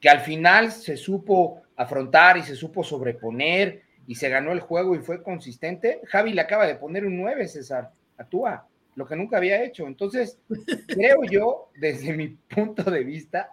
Que 0.00 0.08
al 0.10 0.20
final 0.20 0.72
se 0.72 0.96
supo 0.96 1.62
afrontar 1.76 2.36
y 2.36 2.42
se 2.42 2.56
supo 2.56 2.82
sobreponer 2.82 3.82
y 4.06 4.16
se 4.16 4.28
ganó 4.28 4.52
el 4.52 4.60
juego 4.60 4.94
y 4.94 5.00
fue 5.00 5.22
consistente. 5.22 6.00
Javi 6.06 6.32
le 6.32 6.40
acaba 6.40 6.66
de 6.66 6.76
poner 6.76 7.04
un 7.04 7.16
9, 7.16 7.48
César 7.48 7.90
actúa, 8.16 8.66
lo 8.94 9.06
que 9.06 9.16
nunca 9.16 9.38
había 9.38 9.62
hecho. 9.62 9.86
Entonces, 9.86 10.38
creo 10.88 11.24
yo, 11.24 11.70
desde 11.76 12.12
mi 12.12 12.28
punto 12.28 12.90
de 12.90 13.04
vista, 13.04 13.50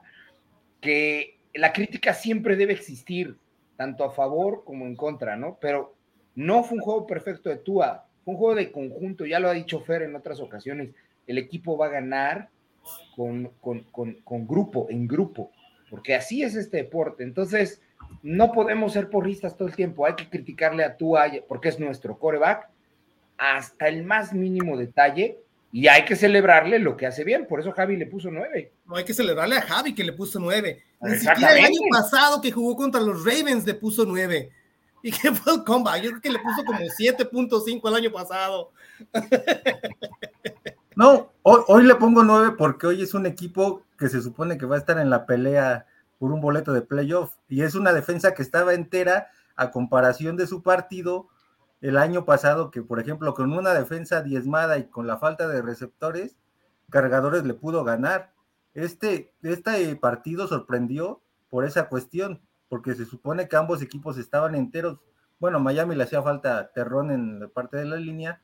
que 0.79 1.37
la 1.53 1.73
crítica 1.73 2.13
siempre 2.13 2.55
debe 2.55 2.73
existir, 2.73 3.37
tanto 3.77 4.03
a 4.03 4.11
favor 4.11 4.63
como 4.63 4.85
en 4.85 4.95
contra, 4.95 5.35
¿no? 5.35 5.57
Pero 5.59 5.95
no 6.35 6.63
fue 6.63 6.77
un 6.77 6.83
juego 6.83 7.07
perfecto 7.07 7.49
de 7.49 7.57
Tua, 7.57 8.05
fue 8.23 8.33
un 8.33 8.39
juego 8.39 8.55
de 8.55 8.71
conjunto, 8.71 9.25
ya 9.25 9.39
lo 9.39 9.49
ha 9.49 9.53
dicho 9.53 9.79
Fer 9.81 10.03
en 10.03 10.15
otras 10.15 10.39
ocasiones, 10.39 10.91
el 11.27 11.37
equipo 11.37 11.77
va 11.77 11.87
a 11.87 11.89
ganar 11.89 12.49
con, 13.15 13.51
con 13.59 14.47
grupo, 14.47 14.87
en 14.89 15.07
grupo, 15.07 15.51
porque 15.89 16.15
así 16.15 16.43
es 16.43 16.55
este 16.55 16.77
deporte. 16.77 17.23
Entonces, 17.23 17.81
no 18.23 18.51
podemos 18.51 18.93
ser 18.93 19.09
porristas 19.09 19.57
todo 19.57 19.67
el 19.67 19.75
tiempo, 19.75 20.05
hay 20.05 20.15
que 20.15 20.29
criticarle 20.29 20.83
a 20.83 20.97
Tua 20.97 21.25
porque 21.47 21.69
es 21.69 21.79
nuestro 21.79 22.17
coreback, 22.17 22.69
hasta 23.37 23.87
el 23.87 24.03
más 24.03 24.33
mínimo 24.33 24.77
detalle 24.77 25.39
y 25.71 25.87
hay 25.87 26.05
que 26.05 26.15
celebrarle 26.15 26.79
lo 26.79 26.97
que 26.97 27.07
hace 27.07 27.23
bien. 27.23 27.47
Por 27.47 27.59
eso 27.59 27.71
Javi 27.71 27.95
le 27.95 28.05
puso 28.05 28.29
nueve. 28.29 28.73
No 28.85 28.97
hay 28.97 29.05
que 29.05 29.13
celebrarle 29.13 29.57
a 29.57 29.61
Javi 29.61 29.95
que 29.95 30.03
le 30.03 30.13
puso 30.13 30.39
nueve. 30.39 30.83
Ni 31.01 31.17
siquiera 31.17 31.57
el 31.57 31.65
año 31.65 31.79
pasado 31.89 32.41
que 32.41 32.51
jugó 32.51 32.75
contra 32.75 33.01
los 33.01 33.25
Ravens 33.25 33.65
le 33.65 33.73
puso 33.73 34.05
nueve. 34.05 34.51
¿Y 35.03 35.11
qué 35.11 35.31
fue 35.31 35.55
el 35.55 35.63
comba? 35.63 35.97
Yo 35.97 36.11
creo 36.11 36.21
que 36.21 36.29
le 36.29 36.39
puso 36.39 36.63
como 36.63 36.79
7.5 36.79 37.89
el 37.89 37.95
año 37.95 38.11
pasado. 38.11 38.71
No, 40.93 41.31
hoy, 41.43 41.61
hoy, 41.67 41.83
le 41.83 41.95
pongo 41.95 42.21
nueve 42.21 42.53
porque 42.57 42.85
hoy 42.85 43.01
es 43.01 43.13
un 43.13 43.25
equipo 43.25 43.83
que 43.97 44.09
se 44.09 44.21
supone 44.21 44.57
que 44.57 44.65
va 44.65 44.75
a 44.75 44.79
estar 44.79 44.99
en 44.99 45.09
la 45.09 45.25
pelea 45.25 45.85
por 46.21 46.31
un 46.31 46.39
boleto 46.39 46.71
de 46.71 46.83
playoff. 46.83 47.33
Y 47.49 47.63
es 47.63 47.73
una 47.73 47.93
defensa 47.93 48.35
que 48.35 48.43
estaba 48.43 48.75
entera 48.75 49.29
a 49.55 49.71
comparación 49.71 50.37
de 50.37 50.45
su 50.45 50.61
partido 50.61 51.29
el 51.81 51.97
año 51.97 52.25
pasado 52.25 52.69
que, 52.69 52.83
por 52.83 52.99
ejemplo, 52.99 53.33
con 53.33 53.51
una 53.51 53.73
defensa 53.73 54.21
diezmada 54.21 54.77
y 54.77 54.83
con 54.83 55.07
la 55.07 55.17
falta 55.17 55.47
de 55.47 55.63
receptores, 55.63 56.37
cargadores 56.91 57.43
le 57.43 57.55
pudo 57.55 57.83
ganar. 57.83 58.33
Este, 58.75 59.33
este 59.41 59.95
partido 59.95 60.47
sorprendió 60.47 61.23
por 61.49 61.65
esa 61.65 61.89
cuestión, 61.89 62.39
porque 62.69 62.93
se 62.93 63.05
supone 63.05 63.47
que 63.47 63.55
ambos 63.55 63.81
equipos 63.81 64.19
estaban 64.19 64.53
enteros. 64.53 64.99
Bueno, 65.39 65.59
Miami 65.59 65.95
le 65.95 66.03
hacía 66.03 66.21
falta 66.21 66.71
terrón 66.71 67.09
en 67.09 67.39
la 67.39 67.47
parte 67.47 67.77
de 67.77 67.85
la 67.85 67.95
línea, 67.95 68.43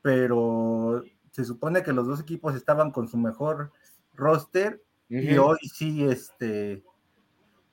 pero 0.00 1.04
se 1.32 1.44
supone 1.44 1.82
que 1.82 1.92
los 1.92 2.06
dos 2.06 2.20
equipos 2.20 2.54
estaban 2.54 2.90
con 2.90 3.06
su 3.06 3.18
mejor 3.18 3.70
roster 4.14 4.82
y 5.10 5.36
hoy 5.36 5.58
sí, 5.74 6.04
este, 6.04 6.84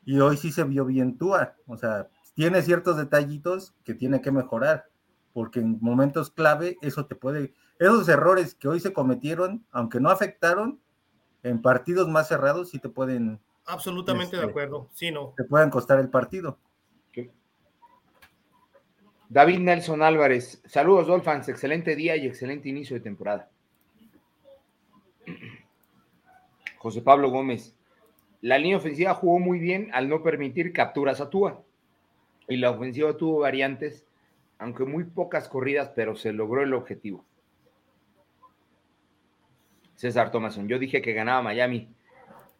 y 0.05 0.19
hoy 0.19 0.37
sí 0.37 0.51
se 0.51 0.63
vio 0.63 0.85
bien 0.85 1.17
Tua. 1.17 1.55
O 1.67 1.77
sea, 1.77 2.07
tiene 2.33 2.61
ciertos 2.61 2.97
detallitos 2.97 3.73
que 3.83 3.93
tiene 3.93 4.21
que 4.21 4.31
mejorar, 4.31 4.85
porque 5.33 5.59
en 5.59 5.77
momentos 5.81 6.29
clave 6.31 6.77
eso 6.81 7.05
te 7.05 7.15
puede, 7.15 7.53
esos 7.79 8.07
errores 8.09 8.55
que 8.55 8.67
hoy 8.67 8.79
se 8.79 8.93
cometieron, 8.93 9.65
aunque 9.71 9.99
no 9.99 10.09
afectaron, 10.09 10.79
en 11.43 11.61
partidos 11.61 12.07
más 12.07 12.27
cerrados 12.27 12.69
sí 12.69 12.79
te 12.79 12.89
pueden, 12.89 13.39
Absolutamente 13.67 14.35
de 14.35 14.41
Este- 14.43 14.51
acuerdo. 14.51 14.89
Sí, 14.93 15.11
no. 15.11 15.33
te 15.35 15.43
pueden 15.43 15.69
costar 15.71 15.99
el 15.99 16.09
partido. 16.09 16.57
David 19.27 19.57
Nelson 19.59 20.03
Álvarez, 20.03 20.61
saludos 20.65 21.07
Dolphins, 21.07 21.49
excelente 21.49 21.95
día 21.95 22.15
y 22.15 22.27
excelente 22.27 22.69
inicio 22.69 22.95
de 22.95 22.99
temporada. 23.01 23.49
José 26.77 27.01
Pablo 27.01 27.31
Gómez, 27.31 27.75
la 28.45 28.59
línea 28.59 28.77
ofensiva 28.77 29.15
jugó 29.15 29.39
muy 29.39 29.57
bien 29.57 29.89
al 29.91 30.07
no 30.07 30.21
permitir 30.21 30.71
capturas 30.71 31.19
a 31.19 31.31
Tua. 31.31 31.63
Y 32.47 32.57
la 32.57 32.69
ofensiva 32.69 33.17
tuvo 33.17 33.39
variantes, 33.39 34.05
aunque 34.59 34.85
muy 34.85 35.03
pocas 35.03 35.49
corridas, 35.49 35.91
pero 35.95 36.15
se 36.15 36.31
logró 36.31 36.61
el 36.61 36.75
objetivo. 36.75 37.25
César 39.95 40.29
Thomason, 40.29 40.67
yo 40.67 40.77
dije 40.77 41.01
que 41.01 41.13
ganaba 41.13 41.41
Miami, 41.41 41.89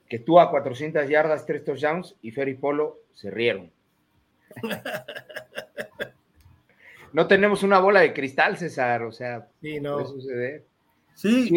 que 0.09 0.17
Tua 0.17 0.49
400 0.49 1.07
yardas, 1.07 1.45
3 1.45 1.63
touchdowns 1.63 2.15
y 2.19 2.31
Ferry 2.31 2.55
Polo 2.55 2.97
se 3.13 3.29
rieron. 3.29 3.71
No 7.13 7.27
tenemos 7.27 7.63
una 7.63 7.79
bola 7.79 8.01
de 8.01 8.13
cristal, 8.13 8.57
César, 8.57 9.03
o 9.03 9.11
sea, 9.13 9.47
Sí, 9.61 9.79
puede 9.79 9.81
no. 9.81 10.05
suceder. 10.05 10.65
Sí, 11.15 11.49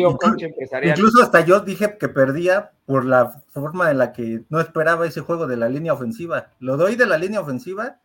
incluso 0.91 1.23
hasta 1.23 1.41
yo 1.45 1.61
dije 1.61 1.99
que 1.99 2.09
perdía 2.09 2.71
por 2.87 3.05
la 3.05 3.43
forma 3.53 3.91
en 3.91 3.99
la 3.99 4.13
que 4.13 4.43
no 4.49 4.61
esperaba 4.61 5.07
ese 5.07 5.21
juego 5.21 5.47
de 5.47 5.57
la 5.57 5.69
línea 5.69 5.93
ofensiva. 5.93 6.51
Lo 6.61 6.77
doy 6.77 6.95
de 6.97 7.07
la 7.07 7.19
línea 7.19 7.41
ofensiva 7.41 7.99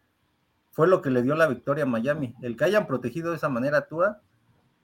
fue 0.71 0.87
lo 0.87 1.01
que 1.01 1.11
le 1.11 1.21
dio 1.21 1.35
la 1.35 1.45
victoria 1.47 1.83
a 1.83 1.87
Miami. 1.87 2.33
El 2.41 2.57
que 2.57 2.65
hayan 2.65 2.87
protegido 2.87 3.29
de 3.31 3.37
esa 3.37 3.49
manera 3.49 3.77
a 3.77 3.87
Tua, 3.87 4.19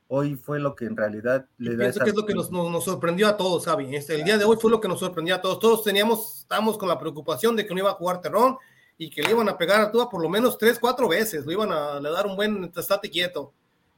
hoy 0.07 0.35
fue 0.35 0.59
lo 0.59 0.75
que 0.75 0.85
en 0.85 0.95
realidad 0.95 1.47
le 1.57 1.71
da 1.71 1.77
pienso 1.77 1.97
esa 1.97 2.03
que 2.03 2.09
es 2.11 2.15
lo 2.15 2.25
que 2.27 2.33
nos, 2.35 2.51
nos- 2.51 2.71
nos 2.71 2.83
sorprendió 2.83 3.27
a 3.27 3.35
todos, 3.37 3.65
Xavi. 3.65 3.95
Este, 3.95 4.15
el 4.15 4.23
día 4.23 4.37
de 4.37 4.45
hoy 4.45 4.57
fue 4.61 4.69
lo 4.69 4.79
que 4.79 4.87
nos 4.87 4.99
sorprendió 4.99 5.35
a 5.35 5.41
todos. 5.41 5.59
Todos 5.59 5.83
teníamos, 5.83 6.41
estábamos 6.41 6.77
con 6.77 6.87
la 6.87 6.99
preocupación 6.99 7.55
de 7.55 7.65
que 7.65 7.73
no 7.73 7.79
iba 7.79 7.89
a 7.89 7.95
jugar 7.95 8.21
Terrón 8.21 8.57
y 8.97 9.09
que 9.09 9.23
le 9.23 9.31
iban 9.31 9.49
a 9.49 9.57
pegar 9.57 9.81
a 9.81 9.91
Tua 9.91 10.07
por 10.09 10.21
lo 10.21 10.29
menos 10.29 10.57
tres, 10.57 10.77
cuatro 10.79 11.07
veces. 11.09 11.45
Le 11.47 11.53
iban 11.53 11.71
a 11.71 11.99
le 11.99 12.11
dar 12.11 12.27
un 12.27 12.35
buen 12.35 12.71
estate 12.75 13.09
quieto. 13.09 13.53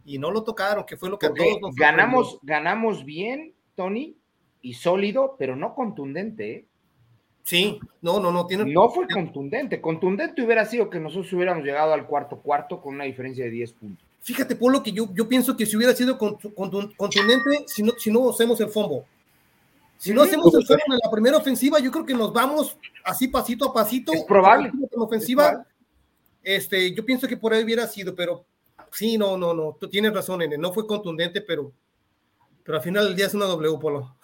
Y 0.06 0.18
no 0.18 0.32
lo 0.32 0.44
tocaron, 0.44 0.86
que 0.86 0.98
fue 0.98 1.10
lo 1.10 1.20
que 1.20 1.28
Porque 1.28 1.58
todos 1.60 1.76
ganamos, 1.76 2.40
ganamos 2.42 3.06
bien, 3.06 3.54
Tony, 3.76 4.16
y 4.62 4.74
sólido, 4.74 5.36
pero 5.38 5.56
no 5.56 5.74
contundente. 5.76 6.52
¿eh? 6.54 6.66
Sí, 7.44 7.80
no, 8.02 8.20
no, 8.20 8.32
no. 8.32 8.46
Tiene, 8.48 8.66
No 8.72 8.90
fue 8.90 9.08
contundente. 9.08 9.82
Contundente 9.82 10.44
hubiera 10.44 10.66
sido 10.66 10.90
que 10.90 11.00
nosotros 11.00 11.32
hubiéramos 11.34 11.64
llegado 11.64 11.94
al 11.94 12.06
cuarto 12.06 12.38
cuarto 12.38 12.82
con 12.82 12.96
una 12.96 13.04
diferencia 13.06 13.44
de 13.46 13.52
10 13.52 13.74
puntos. 13.74 14.06
Fíjate, 14.22 14.56
Polo, 14.56 14.84
que 14.84 14.92
yo, 14.92 15.12
yo 15.14 15.28
pienso 15.28 15.58
que 15.58 15.66
si 15.66 15.76
hubiera 15.76 15.94
sido 15.94 16.18
contu- 16.20 16.54
contu- 16.54 16.96
contundente, 16.96 17.64
si 17.68 17.82
no, 17.82 17.94
si 17.98 18.12
no 18.12 18.30
hacemos 18.30 18.60
el 18.62 18.70
fombo. 18.70 19.06
Si 19.98 20.14
no 20.14 20.22
hacemos 20.24 20.54
el 20.54 20.66
fombo 20.66 20.84
en 20.94 21.00
la 21.04 21.12
primera 21.12 21.38
ofensiva, 21.38 21.80
yo 21.80 21.90
creo 21.92 22.06
que 22.06 22.14
nos 22.14 22.32
vamos 22.32 22.78
así 23.04 23.28
pasito 23.28 23.70
a 23.70 23.74
pasito. 23.74 24.14
Es 24.14 24.24
probable. 24.24 24.70
ofensiva 24.70 24.88
con 24.90 25.02
Es 25.02 25.08
ofensiva. 25.08 25.44
probable. 25.50 25.72
Este, 26.44 26.94
yo 26.94 27.06
pienso 27.06 27.28
que 27.28 27.38
por 27.38 27.54
ahí 27.54 27.64
hubiera 27.64 27.88
sido, 27.88 28.16
pero 28.16 28.46
sí, 28.92 29.18
no, 29.18 29.38
no, 29.38 29.54
no. 29.54 29.78
Tú 29.80 29.90
tienes 29.90 30.14
razón, 30.14 30.40
nene. 30.40 30.58
No 30.58 30.72
fue 30.72 30.88
contundente, 30.88 31.42
pero, 31.42 31.72
pero 32.64 32.78
al 32.78 32.84
final 32.84 33.06
del 33.06 33.16
día 33.16 33.28
es 33.28 33.34
una 33.34 33.46
W, 33.46 33.80
Polo. 33.80 34.16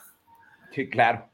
Sí, 0.72 0.90
claro. 0.90 1.30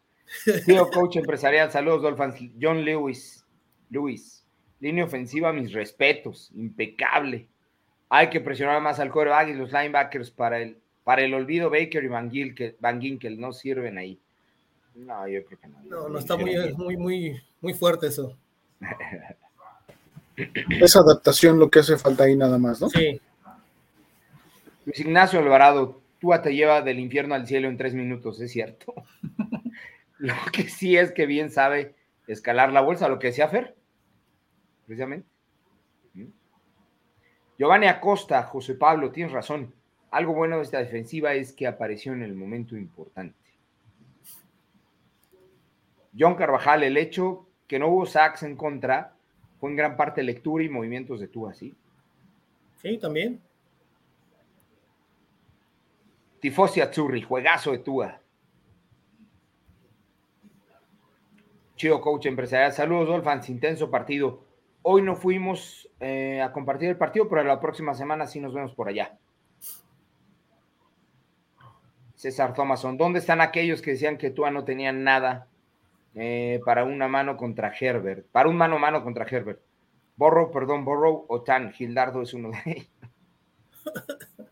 Tío 0.66 0.90
coach 0.90 1.18
empresarial, 1.18 1.72
saludos 1.72 2.02
Dolphins. 2.02 2.52
John 2.60 2.84
Lewis, 2.84 3.46
Lewis, 3.90 4.46
línea 4.80 5.06
ofensiva, 5.06 5.54
mis 5.54 5.74
respetos, 5.74 6.52
impecable. 6.56 7.48
Hay 8.10 8.30
que 8.30 8.40
presionar 8.40 8.82
más 8.82 9.00
al 9.00 9.12
quarterback 9.12 9.50
y 9.50 9.54
los 9.54 9.72
linebackers 9.72 10.32
para 10.32 10.60
el, 10.60 10.78
para 11.04 11.24
el 11.24 11.34
olvido 11.34 11.70
Baker 11.70 12.04
y 12.04 12.08
Van 12.08 12.32
Ginkel, 12.32 12.76
Van 12.80 13.02
Ginkel 13.02 13.40
no 13.40 13.54
sirven 13.54 13.98
ahí. 13.98 14.20
No, 14.96 15.28
yo 15.28 15.44
creo 15.46 15.60
que 15.60 15.68
no. 15.68 15.84
No, 15.84 16.10
no 16.10 16.20
está 16.20 16.38
muy, 16.38 16.56
muy, 16.76 16.98
muy, 16.98 17.42
muy 17.62 17.74
fuerte 17.74 18.08
eso. 18.08 18.38
Esa 20.36 21.00
adaptación 21.00 21.60
lo 21.60 21.70
que 21.70 21.80
hace 21.80 21.98
falta 21.98 22.24
ahí 22.24 22.36
nada 22.36 22.58
más, 22.58 22.82
¿no? 22.82 22.90
Sí. 22.90 23.22
Luis 24.86 25.00
Ignacio 25.00 25.40
Alvarado, 25.40 26.02
tú 26.20 26.32
te 26.42 26.56
lleva 26.56 26.82
del 26.82 27.00
infierno 27.00 27.36
al 27.36 27.48
cielo 27.48 27.68
en 27.68 27.78
tres 27.78 27.94
minutos, 27.94 28.40
es 28.42 28.52
cierto. 28.52 28.94
lo 30.18 30.34
que 30.52 30.70
sí 30.70 30.98
es 30.98 31.12
que 31.12 31.26
bien 31.26 31.52
sabe 31.52 31.96
escalar 32.28 32.72
la 32.72 32.82
bolsa, 32.82 33.08
lo 33.08 33.20
que 33.20 33.28
decía 33.28 33.48
Fer, 33.48 33.76
precisamente. 34.86 35.28
¿Mm? 36.14 36.28
Giovanni 37.58 37.88
Acosta, 37.88 38.44
José 38.44 38.76
Pablo, 38.76 39.12
tienes 39.12 39.32
razón. 39.32 39.74
Algo 40.12 40.34
bueno 40.34 40.58
de 40.58 40.64
esta 40.64 40.80
defensiva 40.80 41.34
es 41.34 41.54
que 41.54 41.68
apareció 41.68 42.14
en 42.14 42.24
el 42.24 42.36
momento 42.36 42.76
importante. 42.76 43.38
John 46.18 46.36
Carvajal, 46.36 46.84
el 46.84 46.98
hecho 46.98 47.48
que 47.68 47.80
no 47.80 47.88
hubo 47.88 48.06
sacks 48.06 48.44
en 48.44 48.56
contra 48.56 49.16
fue 49.64 49.69
en 49.69 49.77
gran 49.77 49.95
parte 49.95 50.22
lectura 50.22 50.61
y 50.61 50.68
movimientos 50.68 51.22
de 51.22 51.30
tú 51.30 51.48
así. 51.48 51.73
Sí, 52.81 52.98
también. 52.98 53.41
Tifosi 56.41 56.81
Azzurri, 56.81 57.22
juegazo 57.22 57.72
de 57.72 57.77
Tua. 57.77 58.19
Chido 61.77 62.02
coach 62.02 62.26
empresarial. 62.26 62.73
Saludos, 62.73 63.07
Dolphins. 63.07 63.48
Intenso 63.48 63.90
partido. 63.90 64.44
Hoy 64.81 65.02
no 65.02 65.15
fuimos 65.15 65.90
eh, 66.02 66.41
a 66.41 66.52
compartir 66.52 66.90
el 66.90 66.98
partido, 66.98 67.30
pero 67.30 67.41
la 67.45 67.61
próxima 67.61 67.94
semana 67.94 68.27
sí 68.27 68.41
nos 68.41 68.53
vemos 68.53 68.73
por 68.73 68.90
allá. 68.90 69.18
César 72.15 72.53
Thomason, 72.53 72.98
¿dónde 72.98 73.19
están 73.19 73.40
aquellos 73.40 73.81
que 73.81 73.91
decían 73.91 74.18
que 74.18 74.30
Tua 74.30 74.52
no 74.52 74.65
tenía 74.65 74.91
nada 74.91 75.48
eh, 76.15 76.60
para 76.65 76.84
una 76.84 77.07
mano 77.07 77.38
contra 77.38 77.73
Herbert? 77.80 78.27
Para 78.31 78.49
un 78.49 78.56
mano 78.56 78.76
a 78.76 78.80
mano 78.80 79.03
contra 79.03 79.26
Herbert. 79.26 79.61
Borrow, 80.15 80.52
perdón, 80.52 80.85
Borrow 80.85 81.26
o 81.27 81.41
Tan. 81.41 81.72
Gildardo 81.72 82.22
es 82.22 82.34
uno 82.34 82.52
de 82.52 82.72
ellos. 82.72 82.91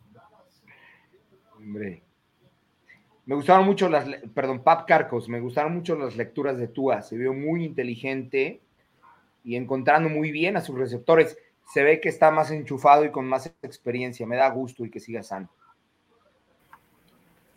Hombre. 1.58 2.04
Me 3.26 3.36
gustaron 3.36 3.66
mucho 3.66 3.88
las, 3.88 4.06
perdón, 4.34 4.64
Pap 4.64 4.88
Carcos, 4.88 5.30
me 5.30 5.40
gustaron 5.40 5.76
mucho 5.76 5.96
las 5.96 6.18
lecturas 6.18 6.58
de 6.58 6.68
Tua. 6.68 7.02
Se 7.02 7.16
vio 7.16 7.34
muy 7.34 7.64
inteligente 7.64 8.62
y 9.44 9.56
encontrando 9.56 10.10
muy 10.10 10.32
bien 10.32 10.58
a 10.58 10.62
sus 10.62 10.78
receptores. 10.78 11.38
Se 11.72 11.84
ve 11.84 12.02
que 12.02 12.10
está 12.10 12.32
más 12.32 12.52
enchufado 12.52 13.06
y 13.06 13.12
con 13.12 13.28
más 13.28 13.54
experiencia. 13.62 14.26
Me 14.26 14.36
da 14.36 14.50
gusto 14.50 14.84
y 14.84 14.90
que 14.90 15.00
siga 15.00 15.24
sano. 15.24 15.50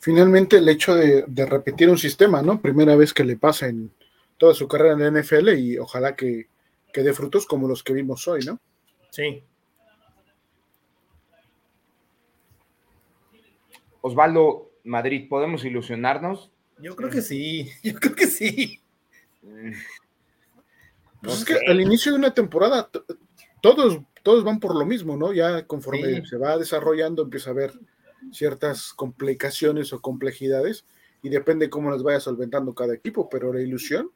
Finalmente, 0.04 0.58
el 0.58 0.68
hecho 0.68 0.94
de, 0.94 1.24
de 1.26 1.46
repetir 1.46 1.88
un 1.88 1.96
sistema, 1.96 2.42
¿no? 2.42 2.60
Primera 2.60 2.94
vez 2.94 3.14
que 3.14 3.24
le 3.24 3.38
pasa 3.38 3.68
en 3.68 3.90
toda 4.36 4.52
su 4.52 4.68
carrera 4.68 4.92
en 4.92 5.14
la 5.14 5.22
NFL 5.22 5.48
y 5.56 5.78
ojalá 5.78 6.14
que, 6.14 6.48
que 6.92 7.02
dé 7.02 7.14
frutos 7.14 7.46
como 7.46 7.66
los 7.66 7.82
que 7.82 7.94
vimos 7.94 8.28
hoy, 8.28 8.44
¿no? 8.44 8.60
Sí. 9.08 9.42
Osvaldo 14.02 14.70
Madrid, 14.84 15.26
¿podemos 15.28 15.64
ilusionarnos? 15.64 16.50
Yo 16.78 16.94
creo 16.96 17.08
que 17.08 17.22
sí. 17.22 17.70
Yo 17.82 17.94
creo 17.94 18.14
que 18.14 18.26
sí. 18.26 18.80
Mm, 19.42 19.70
Pues 21.22 21.22
No 21.22 21.32
es 21.32 21.44
que 21.46 21.70
al 21.70 21.80
inicio 21.80 22.12
de 22.12 22.18
una 22.18 22.34
temporada 22.34 22.90
todos, 23.62 24.00
todos 24.22 24.44
van 24.44 24.60
por 24.60 24.76
lo 24.76 24.84
mismo, 24.84 25.16
¿no? 25.16 25.32
Ya 25.32 25.66
conforme 25.66 26.20
Sí. 26.20 26.26
se 26.26 26.36
va 26.36 26.58
desarrollando 26.58 27.22
empieza 27.22 27.48
a 27.50 27.52
haber 27.54 27.72
ciertas 28.32 28.92
complicaciones 28.92 29.92
o 29.92 30.00
complejidades 30.00 30.84
y 31.22 31.28
depende 31.28 31.70
cómo 31.70 31.90
las 31.90 32.02
vaya 32.02 32.20
solventando 32.20 32.74
cada 32.74 32.94
equipo, 32.94 33.28
pero 33.28 33.52
la 33.52 33.60
ilusión, 33.60 34.10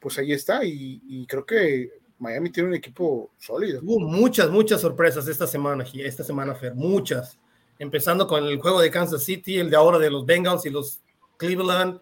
pues 0.00 0.18
ahí 0.18 0.32
está 0.32 0.64
y, 0.64 1.26
creo 1.28 1.46
que 1.46 1.90
Miami 2.18 2.50
tiene 2.50 2.70
un 2.70 2.74
equipo 2.74 3.30
sólido. 3.38 3.80
Hubo 3.84 4.00
muchas, 4.00 4.50
muchas 4.50 4.80
sorpresas 4.80 5.28
esta 5.28 5.46
semana, 5.46 5.84
esta 5.94 6.24
semana, 6.24 6.54
Fer, 6.54 6.74
muchas. 6.74 7.38
Empezando 7.78 8.26
con 8.26 8.44
el 8.44 8.58
juego 8.58 8.80
de 8.80 8.90
Kansas 8.90 9.22
City, 9.22 9.58
el 9.58 9.70
de 9.70 9.76
ahora 9.76 10.00
de 10.00 10.10
los 10.10 10.26
Bengals 10.26 10.66
y 10.66 10.70
los 10.70 11.00
Cleveland, 11.36 12.00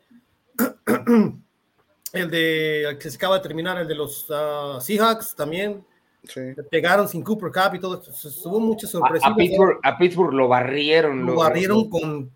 el 2.14 2.30
de 2.30 2.96
que 2.98 3.10
se 3.10 3.16
acaba 3.16 3.36
de 3.36 3.42
terminar, 3.42 3.78
el 3.78 3.86
de 3.86 3.94
los 3.94 4.26
ah, 4.30 4.78
Seahawks 4.80 5.34
también. 5.34 5.84
Sí. 6.24 6.40
Le 6.40 6.62
pegaron 6.64 7.08
sin 7.08 7.22
Cooper 7.22 7.50
Cup 7.52 7.74
y 7.74 7.78
todo. 7.78 8.02
esto. 8.02 8.48
Hubo 8.48 8.60
muchas 8.60 8.90
sorpresas. 8.90 9.30
a 9.30 9.34
Pittsburgh, 9.34 9.78
a 9.82 9.98
Pittsburgh 9.98 10.34
lo 10.34 10.48
barrieron. 10.48 11.24
Lo 11.24 11.36
barrieron 11.36 11.88
con, 11.88 12.30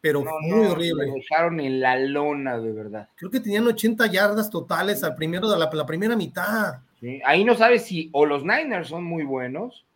pero 0.00 0.22
no, 0.22 0.32
muy 0.40 0.64
no, 0.64 0.72
horrible. 0.72 1.06
Lo 1.06 1.14
dejaron 1.14 1.60
en 1.60 1.80
la 1.80 1.98
lona, 1.98 2.58
de 2.58 2.72
verdad. 2.72 3.08
Creo 3.16 3.30
que 3.30 3.40
tenían 3.40 3.66
80 3.66 4.06
yardas 4.06 4.50
totales 4.50 5.02
al 5.02 5.14
primero 5.14 5.48
de 5.48 5.58
la, 5.58 5.70
la 5.72 5.86
primera 5.86 6.16
mitad. 6.16 6.80
¿sí? 7.00 7.20
Ahí 7.24 7.44
no 7.44 7.54
sabes 7.54 7.84
si 7.84 8.10
o 8.12 8.26
los 8.26 8.42
Niners 8.44 8.88
son 8.88 9.04
muy 9.04 9.24
buenos 9.24 9.86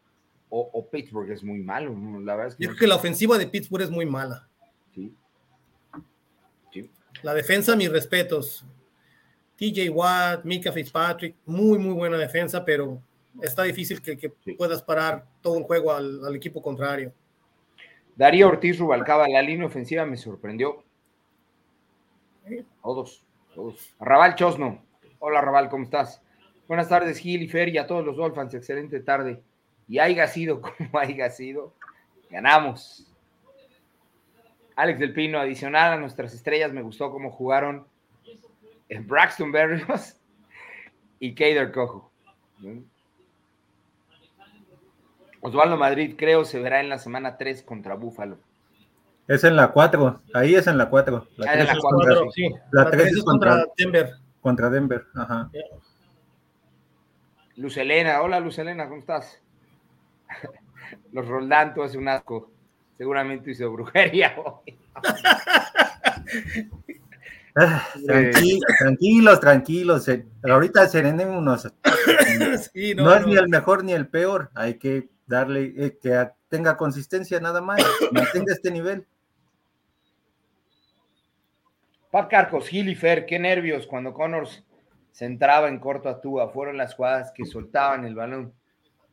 o, 0.49 0.71
o 0.73 0.89
Pittsburgh 0.89 1.31
es 1.31 1.43
muy 1.43 1.59
malo. 1.59 1.95
La 2.23 2.37
verdad 2.37 2.53
es 2.53 2.57
que, 2.57 2.65
Yo 2.65 2.71
no 2.71 2.77
creo 2.77 2.87
que 2.87 2.89
la 2.89 2.97
ofensiva 2.97 3.37
de 3.39 3.47
Pittsburgh 3.47 3.83
es 3.83 3.91
muy 3.91 4.07
mala. 4.07 4.49
Sí. 4.95 5.15
Sí. 6.73 6.91
La 7.23 7.35
defensa, 7.35 7.77
mis 7.77 7.91
respetos. 7.91 8.65
TJ 9.59 9.91
Watt, 9.91 10.45
Mika 10.45 10.71
Fitzpatrick, 10.73 11.35
muy, 11.45 11.79
muy 11.79 11.93
buena 11.93 12.17
defensa, 12.17 12.65
pero 12.65 13.03
está 13.43 13.63
difícil 13.63 14.01
que, 14.03 14.17
que 14.17 14.33
Sí. 14.45 14.53
puedas 14.55 14.83
parar 14.83 15.27
todo 15.41 15.55
un 15.55 15.65
juego 15.65 15.93
al, 15.93 16.25
al 16.25 16.35
equipo 16.37 16.61
contrario. 16.63 17.13
Darío 18.17 18.49
Ortiz 18.49 18.79
Rubalcaba, 18.79 19.29
la 19.29 19.43
línea 19.43 19.67
ofensiva 19.67 20.05
me 20.05 20.17
sorprendió. 20.17 20.83
Todos, 22.83 23.25
todos. 23.55 23.95
Raval 24.01 24.35
Chosno. 24.35 24.83
Hola 25.21 25.41
Raval, 25.41 25.69
¿cómo 25.69 25.85
estás? 25.85 26.23
Buenas 26.67 26.89
tardes, 26.89 27.19
Gil 27.19 27.43
y 27.43 27.49
Fer 27.49 27.69
y 27.69 27.79
a 27.79 27.87
todos 27.87 28.05
los 28.05 28.17
Dolphins. 28.17 28.55
Excelente 28.55 29.01
tarde. 29.01 29.43
Y 29.87 29.99
haya 29.99 30.27
sido 30.27 30.61
como 30.79 30.99
haya 30.99 31.31
sido, 31.31 31.75
ganamos. 32.31 33.05
Alex 34.77 34.99
del 35.01 35.13
Pino, 35.13 35.39
adicional 35.41 35.93
a 35.95 35.97
nuestras 35.97 36.33
estrellas, 36.35 36.73
me 36.73 36.83
gustó 36.83 37.11
cómo 37.11 37.31
jugaron 37.33 37.87
eh, 38.89 39.01
Braxton 39.01 39.51
Berrios 39.51 40.17
y 41.21 41.35
Kader 41.35 41.73
Cojo. 41.73 42.11
Osvaldo 45.41 45.77
Madrid, 45.77 46.15
creo, 46.17 46.45
se 46.45 46.59
verá 46.61 46.81
en 46.81 46.89
la 46.89 46.99
semana 46.99 47.37
3 47.37 47.63
contra 47.63 47.95
Búfalo. 47.95 48.39
Es 49.27 49.45
en 49.45 49.57
la 49.57 49.69
4, 49.73 50.23
ahí 50.35 50.55
es 50.55 50.67
en 50.67 50.79
la 50.79 50.89
4. 50.89 51.29
La 51.37 51.51
Ah, 51.51 51.55
en 51.55 51.59
3 51.59 51.67
la 51.69 51.73
es 51.75 51.79
cuatro, 51.81 51.99
contra, 51.99 52.15
Cuatro, 52.15 52.31
sí. 52.33 52.49
la 52.49 52.83
La 52.85 52.91
tres 52.91 53.03
tres 53.03 53.13
es 53.13 53.19
es 53.19 53.25
contra 53.25 53.51
contra- 53.51 53.73
Denver. 53.77 54.11
contra 54.41 54.71
Denver. 54.71 55.07
Ajá. 55.15 55.51
Luz 57.57 57.77
Elena, 57.77 58.23
hola 58.23 58.41
Luz 58.41 58.59
Elena, 58.59 58.89
¿cómo 58.89 59.01
estás? 59.01 59.41
Los 61.13 61.27
Roldán, 61.29 61.75
tú 61.75 61.83
hace 61.83 61.99
un 61.99 62.09
asco. 62.09 62.51
Seguramente 62.97 63.51
hizo 63.53 63.71
brujería 63.71 64.35
hoy. 64.45 64.77
Ah, 67.55 67.85
tranqui- 68.07 68.61
tranquilos, 68.79 69.41
tranquilos. 69.41 70.09
eh, 70.09 70.25
Ahorita 70.49 70.87
serenémonos. 70.89 71.69
Sí, 72.73 72.95
No, 72.95 73.05
no, 73.05 73.15
es 73.15 73.21
no. 73.23 73.27
ni 73.29 73.37
el 73.37 73.49
mejor 73.49 73.85
ni 73.85 73.93
el 73.93 74.07
peor. 74.07 74.51
Hay 74.55 74.75
que 74.75 75.09
darle 75.29 75.73
eh, 75.77 75.99
que 76.03 76.15
a- 76.15 76.35
tenga 76.49 76.77
consistencia 76.77 77.39
nada 77.39 77.61
más. 77.61 77.79
Mantenga 78.13 78.53
este 78.53 78.71
nivel. 78.73 79.07
Pat 82.11 82.31
Carcos, 82.31 82.69
Gil 82.69 82.89
y 82.89 82.95
Fer, 82.95 83.27
qué 83.27 83.39
nervios 83.39 83.87
cuando 83.87 84.15
Connors 84.15 84.65
se 85.13 85.27
entraba 85.27 85.69
en 85.69 85.79
corto 85.79 86.09
a 86.09 86.21
Tua. 86.21 86.49
Fueron 86.51 86.77
las 86.79 86.95
jugadas 86.95 87.33
que 87.35 87.45
soltaban 87.45 88.05
el 88.05 88.15
balón. 88.15 88.55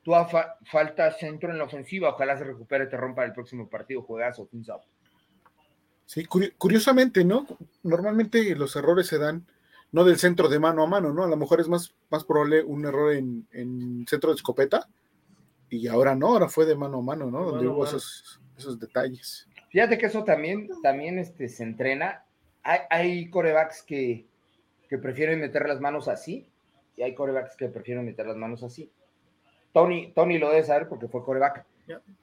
Tua 0.02 0.28
fa- 0.28 0.58
falta 0.72 1.12
centro 1.12 1.52
en 1.52 1.58
la 1.58 1.66
ofensiva. 1.66 2.10
Ojalá 2.10 2.38
se 2.38 2.44
recupere, 2.46 2.86
te 2.88 2.96
rompa 2.96 3.26
el 3.26 3.34
próximo 3.34 3.68
partido. 3.70 4.02
Juegazo, 4.04 4.46
thumbs 4.46 4.70
up. 4.70 4.82
Sí, 6.06 6.26
curi- 6.26 6.54
curiosamente, 6.58 7.26
¿no? 7.26 7.46
Normalmente 7.84 8.56
los 8.56 8.76
errores 8.76 9.08
se 9.08 9.18
dan 9.18 9.46
no 9.92 10.04
del 10.04 10.18
centro 10.18 10.48
de 10.48 10.60
mano 10.60 10.84
a 10.84 10.88
mano, 10.88 11.12
¿no? 11.12 11.24
A 11.24 11.28
lo 11.28 11.36
mejor 11.38 11.60
es 11.62 11.68
más, 11.68 11.96
más 12.10 12.24
probable 12.24 12.64
un 12.64 12.86
error 12.86 13.14
en, 13.14 13.48
en 13.52 14.06
centro 14.08 14.30
de 14.30 14.36
escopeta 14.36 14.88
y 15.76 15.88
ahora 15.88 16.16
no, 16.16 16.28
ahora 16.28 16.48
fue 16.48 16.66
de 16.66 16.76
mano 16.76 17.00
a 17.00 17.02
mano, 17.02 17.30
¿no? 17.30 17.46
De 17.46 17.52
Donde 17.52 17.68
hubo 17.68 17.84
mano. 17.84 17.90
esos, 17.90 18.42
esos 18.58 18.80
detalles. 18.80 19.48
Fíjate 19.70 19.98
que 19.98 20.06
eso 20.06 20.24
también, 20.24 20.70
también 20.82 21.20
este, 21.20 21.50
se 21.50 21.64
entrena. 21.64 22.24
Hay, 22.64 22.80
hay 22.90 23.30
corebacks 23.30 23.84
que, 23.84 24.26
que 24.90 24.98
prefieren 24.98 25.40
meter 25.40 25.68
las 25.68 25.80
manos 25.80 26.08
así 26.08 26.50
y 26.96 27.04
hay 27.04 27.14
corebacks 27.14 27.56
que 27.56 27.68
prefieren 27.70 28.06
meter 28.06 28.26
las 28.26 28.38
manos 28.38 28.64
así. 28.64 28.92
Tony, 29.74 30.14
Tony 30.14 30.38
lo 30.38 30.50
debe 30.50 30.64
saber 30.64 30.88
porque 30.88 31.08
fue 31.08 31.24
coreback. 31.24 31.66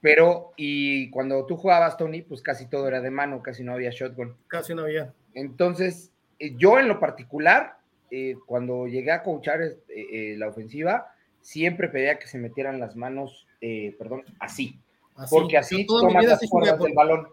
Pero, 0.00 0.52
y 0.56 1.10
cuando 1.10 1.46
tú 1.46 1.56
jugabas, 1.56 1.96
Tony, 1.96 2.22
pues 2.22 2.42
casi 2.42 2.68
todo 2.68 2.88
era 2.88 3.00
de 3.00 3.10
mano, 3.10 3.42
casi 3.42 3.62
no 3.62 3.72
había 3.72 3.90
shotgun. 3.90 4.36
Casi 4.48 4.74
no 4.74 4.82
había. 4.82 5.12
Entonces, 5.34 6.10
eh, 6.38 6.54
yo 6.56 6.78
en 6.78 6.88
lo 6.88 6.98
particular, 6.98 7.76
eh, 8.10 8.36
cuando 8.46 8.86
llegué 8.86 9.12
a 9.12 9.22
coachar 9.22 9.60
eh, 9.88 10.34
la 10.36 10.48
ofensiva, 10.48 11.11
siempre 11.42 11.88
pedía 11.88 12.18
que 12.18 12.26
se 12.26 12.38
metieran 12.38 12.80
las 12.80 12.96
manos, 12.96 13.46
eh, 13.60 13.94
perdón, 13.98 14.24
así. 14.38 14.78
Así. 15.14 15.34
Porque 15.34 15.58
así 15.58 15.84
tomas 15.86 16.24
las 16.24 16.32
así 16.34 16.46
jugué 16.46 16.62
cuerdas 16.70 16.78
por- 16.78 16.86
del 16.86 16.96
balón. 16.96 17.28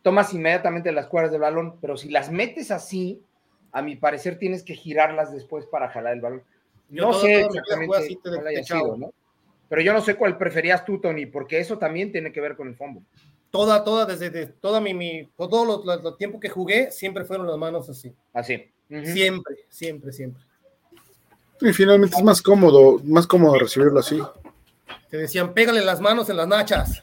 Tomas 0.00 0.32
inmediatamente 0.32 0.90
las 0.92 1.06
cuerdas 1.06 1.30
del 1.32 1.42
balón, 1.42 1.78
pero 1.80 1.96
si 1.96 2.08
las 2.08 2.30
metes 2.30 2.70
así, 2.70 3.22
a 3.70 3.82
mi 3.82 3.96
parecer 3.96 4.38
tienes 4.38 4.62
que 4.62 4.74
girarlas 4.74 5.32
después 5.32 5.66
para 5.66 5.88
jalar 5.90 6.14
el 6.14 6.20
balón. 6.20 6.42
Yo 6.88 7.04
no 7.04 7.12
sé 7.14 7.40
exactamente 7.42 7.96
así 7.96 8.14
de- 8.14 8.20
cuál 8.30 8.44
de 8.44 8.50
haya 8.50 8.62
chavo. 8.62 8.84
sido, 8.84 8.96
¿no? 8.96 9.12
Pero 9.68 9.82
yo 9.82 9.92
no 9.92 10.00
sé 10.00 10.14
cuál 10.16 10.36
preferías 10.36 10.84
tú, 10.84 11.00
Tony, 11.00 11.26
porque 11.26 11.58
eso 11.58 11.78
también 11.78 12.12
tiene 12.12 12.32
que 12.32 12.40
ver 12.40 12.56
con 12.56 12.68
el 12.68 12.74
fombo. 12.76 13.02
Toda, 13.50 13.84
toda, 13.84 14.04
desde 14.06 14.30
de- 14.30 14.46
toda 14.46 14.80
mi, 14.80 14.92
mi 14.94 15.28
todo 15.36 15.64
lo, 15.64 15.84
lo- 15.84 16.02
lo 16.02 16.14
tiempo 16.16 16.40
que 16.40 16.48
jugué, 16.48 16.90
siempre 16.90 17.24
fueron 17.24 17.46
las 17.46 17.56
manos 17.58 17.88
así. 17.88 18.12
Así. 18.32 18.70
Siempre, 19.04 19.56
siempre, 19.68 20.12
siempre. 20.12 20.42
Y 21.62 21.72
finalmente 21.72 22.16
es 22.16 22.22
más 22.22 22.42
cómodo, 22.42 23.00
más 23.04 23.26
cómodo 23.26 23.58
recibirlo 23.58 24.00
así. 24.00 24.20
Te 25.10 25.16
decían, 25.18 25.52
pégale 25.54 25.84
las 25.84 26.00
manos 26.00 26.28
en 26.30 26.36
las 26.38 26.48
nachas. 26.48 27.02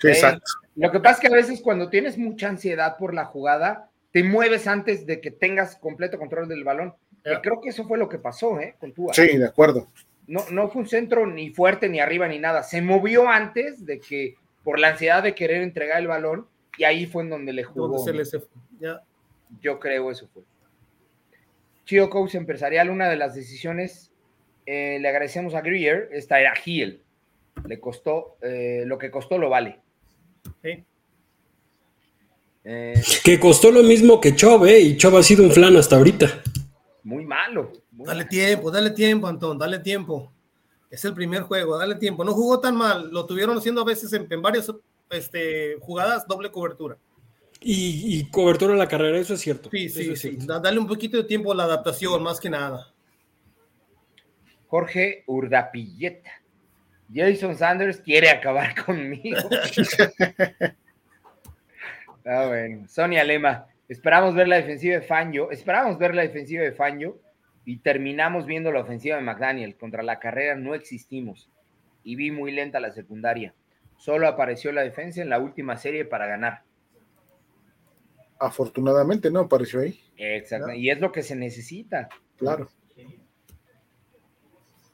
Sí, 0.00 0.08
Eh, 0.08 0.10
exacto. 0.10 0.44
Lo 0.76 0.90
que 0.92 1.00
pasa 1.00 1.14
es 1.14 1.20
que 1.20 1.26
a 1.28 1.36
veces 1.36 1.60
cuando 1.62 1.88
tienes 1.88 2.18
mucha 2.18 2.48
ansiedad 2.48 2.96
por 2.98 3.14
la 3.14 3.24
jugada, 3.24 3.90
te 4.12 4.22
mueves 4.22 4.66
antes 4.66 5.06
de 5.06 5.20
que 5.20 5.30
tengas 5.30 5.76
completo 5.76 6.18
control 6.18 6.48
del 6.48 6.64
balón. 6.64 6.94
Y 7.24 7.34
creo 7.42 7.60
que 7.60 7.70
eso 7.70 7.84
fue 7.86 7.98
lo 7.98 8.08
que 8.08 8.18
pasó, 8.18 8.58
¿eh? 8.60 8.76
Con 8.80 8.92
Tua. 8.92 9.12
Sí, 9.14 9.36
de 9.36 9.44
acuerdo. 9.46 9.88
No, 10.26 10.44
no 10.50 10.68
fue 10.68 10.82
un 10.82 10.88
centro 10.88 11.26
ni 11.26 11.50
fuerte, 11.50 11.88
ni 11.88 12.00
arriba, 12.00 12.28
ni 12.28 12.38
nada. 12.38 12.62
Se 12.62 12.80
movió 12.82 13.28
antes 13.28 13.84
de 13.86 13.98
que, 14.00 14.36
por 14.64 14.78
la 14.78 14.88
ansiedad 14.90 15.22
de 15.22 15.34
querer 15.34 15.62
entregar 15.62 15.98
el 16.00 16.06
balón, 16.06 16.46
y 16.76 16.84
ahí 16.84 17.06
fue 17.06 17.22
en 17.22 17.30
donde 17.30 17.52
le 17.52 17.64
jugó. 17.64 17.88
Donde 17.88 18.04
se 18.04 18.12
les- 18.16 18.30
se- 18.30 18.42
ya. 18.78 19.02
Yo 19.60 19.78
creo 19.80 20.10
eso 20.10 20.28
fue. 20.32 20.42
Chido 21.88 22.10
Coach 22.10 22.34
Empresarial, 22.34 22.90
una 22.90 23.08
de 23.08 23.16
las 23.16 23.34
decisiones, 23.34 24.12
eh, 24.66 24.98
le 25.00 25.08
agradecemos 25.08 25.54
a 25.54 25.62
Greer, 25.62 26.10
esta 26.12 26.38
era 26.38 26.52
Hill. 26.62 27.02
Le 27.66 27.80
costó, 27.80 28.36
eh, 28.42 28.82
lo 28.84 28.98
que 28.98 29.10
costó 29.10 29.38
lo 29.38 29.48
vale. 29.48 29.80
Sí. 30.62 30.84
Eh, 32.64 32.92
Que 33.24 33.40
costó 33.40 33.70
lo 33.70 33.82
mismo 33.82 34.20
que 34.20 34.36
Chov, 34.36 34.66
¿eh? 34.66 34.78
Y 34.80 34.96
Chov 34.98 35.16
ha 35.16 35.22
sido 35.22 35.42
un 35.42 35.50
flan 35.50 35.76
hasta 35.78 35.96
ahorita. 35.96 36.42
muy 37.04 37.24
malo. 37.24 37.72
muy 37.90 38.06
Dale 38.06 38.18
malo. 38.24 38.28
tiempo, 38.28 38.70
dale 38.70 38.90
tiempo, 38.90 39.26
Antón, 39.26 39.56
dale 39.58 39.78
tiempo. 39.78 40.30
Es 40.90 41.02
el 41.06 41.14
primer 41.14 41.40
juego, 41.42 41.78
dale 41.78 41.94
tiempo. 41.94 42.22
No 42.22 42.34
jugó 42.34 42.60
tan 42.60 42.76
mal, 42.76 43.08
lo 43.10 43.24
tuvieron 43.24 43.56
haciendo 43.56 43.80
a 43.80 43.84
veces 43.86 44.12
en, 44.12 44.26
en 44.28 44.42
varias 44.42 44.70
este, 45.08 45.76
jugadas 45.80 46.26
doble 46.28 46.50
cobertura. 46.50 46.98
Y, 47.60 48.18
y 48.18 48.30
cobertura 48.30 48.72
en 48.72 48.78
la 48.78 48.88
carrera, 48.88 49.18
eso 49.18 49.34
es 49.34 49.40
cierto. 49.40 49.68
Sí, 49.70 49.88
sí, 49.88 50.16
sí. 50.16 50.38
Dale 50.40 50.78
un 50.78 50.86
poquito 50.86 51.16
de 51.16 51.24
tiempo 51.24 51.52
a 51.52 51.56
la 51.56 51.64
adaptación, 51.64 52.22
más 52.22 52.38
que 52.38 52.50
nada. 52.50 52.92
Jorge 54.68 55.24
Urdapilleta. 55.26 56.30
Jason 57.12 57.56
Sanders 57.56 58.00
quiere 58.00 58.30
acabar 58.30 58.74
conmigo. 58.84 59.48
ah, 62.24 62.46
bueno. 62.46 62.86
Sonia 62.88 63.24
Lema. 63.24 63.66
Esperamos 63.88 64.34
ver 64.34 64.46
la 64.48 64.56
defensiva 64.56 64.96
de 64.96 65.02
Fangio. 65.02 65.50
Esperamos 65.50 65.98
ver 65.98 66.14
la 66.14 66.22
defensiva 66.22 66.62
de 66.62 66.72
Fangio 66.72 67.18
y 67.64 67.78
terminamos 67.78 68.44
viendo 68.44 68.70
la 68.70 68.80
ofensiva 68.80 69.16
de 69.16 69.22
McDaniel. 69.22 69.76
Contra 69.76 70.02
la 70.02 70.18
carrera 70.18 70.54
no 70.54 70.74
existimos 70.74 71.48
y 72.04 72.16
vi 72.16 72.30
muy 72.30 72.52
lenta 72.52 72.80
la 72.80 72.92
secundaria. 72.92 73.54
Solo 73.96 74.28
apareció 74.28 74.70
la 74.72 74.82
defensa 74.82 75.22
en 75.22 75.30
la 75.30 75.38
última 75.38 75.76
serie 75.78 76.04
para 76.04 76.26
ganar. 76.26 76.62
Afortunadamente 78.38 79.30
no 79.30 79.40
apareció 79.40 79.80
ahí. 79.80 80.00
Exacto. 80.16 80.72
Y 80.72 80.90
es 80.90 81.00
lo 81.00 81.10
que 81.12 81.22
se 81.22 81.36
necesita. 81.36 82.08
Claro. 82.36 82.68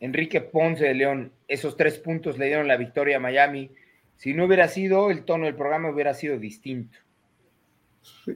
Enrique 0.00 0.40
Ponce 0.40 0.84
de 0.84 0.94
León, 0.94 1.32
esos 1.48 1.76
tres 1.76 1.98
puntos 1.98 2.36
le 2.36 2.46
dieron 2.46 2.68
la 2.68 2.76
victoria 2.76 3.16
a 3.16 3.20
Miami. 3.20 3.70
Si 4.16 4.34
no 4.34 4.44
hubiera 4.44 4.68
sido, 4.68 5.10
el 5.10 5.24
tono 5.24 5.46
del 5.46 5.54
programa 5.54 5.90
hubiera 5.90 6.12
sido 6.12 6.38
distinto. 6.38 6.98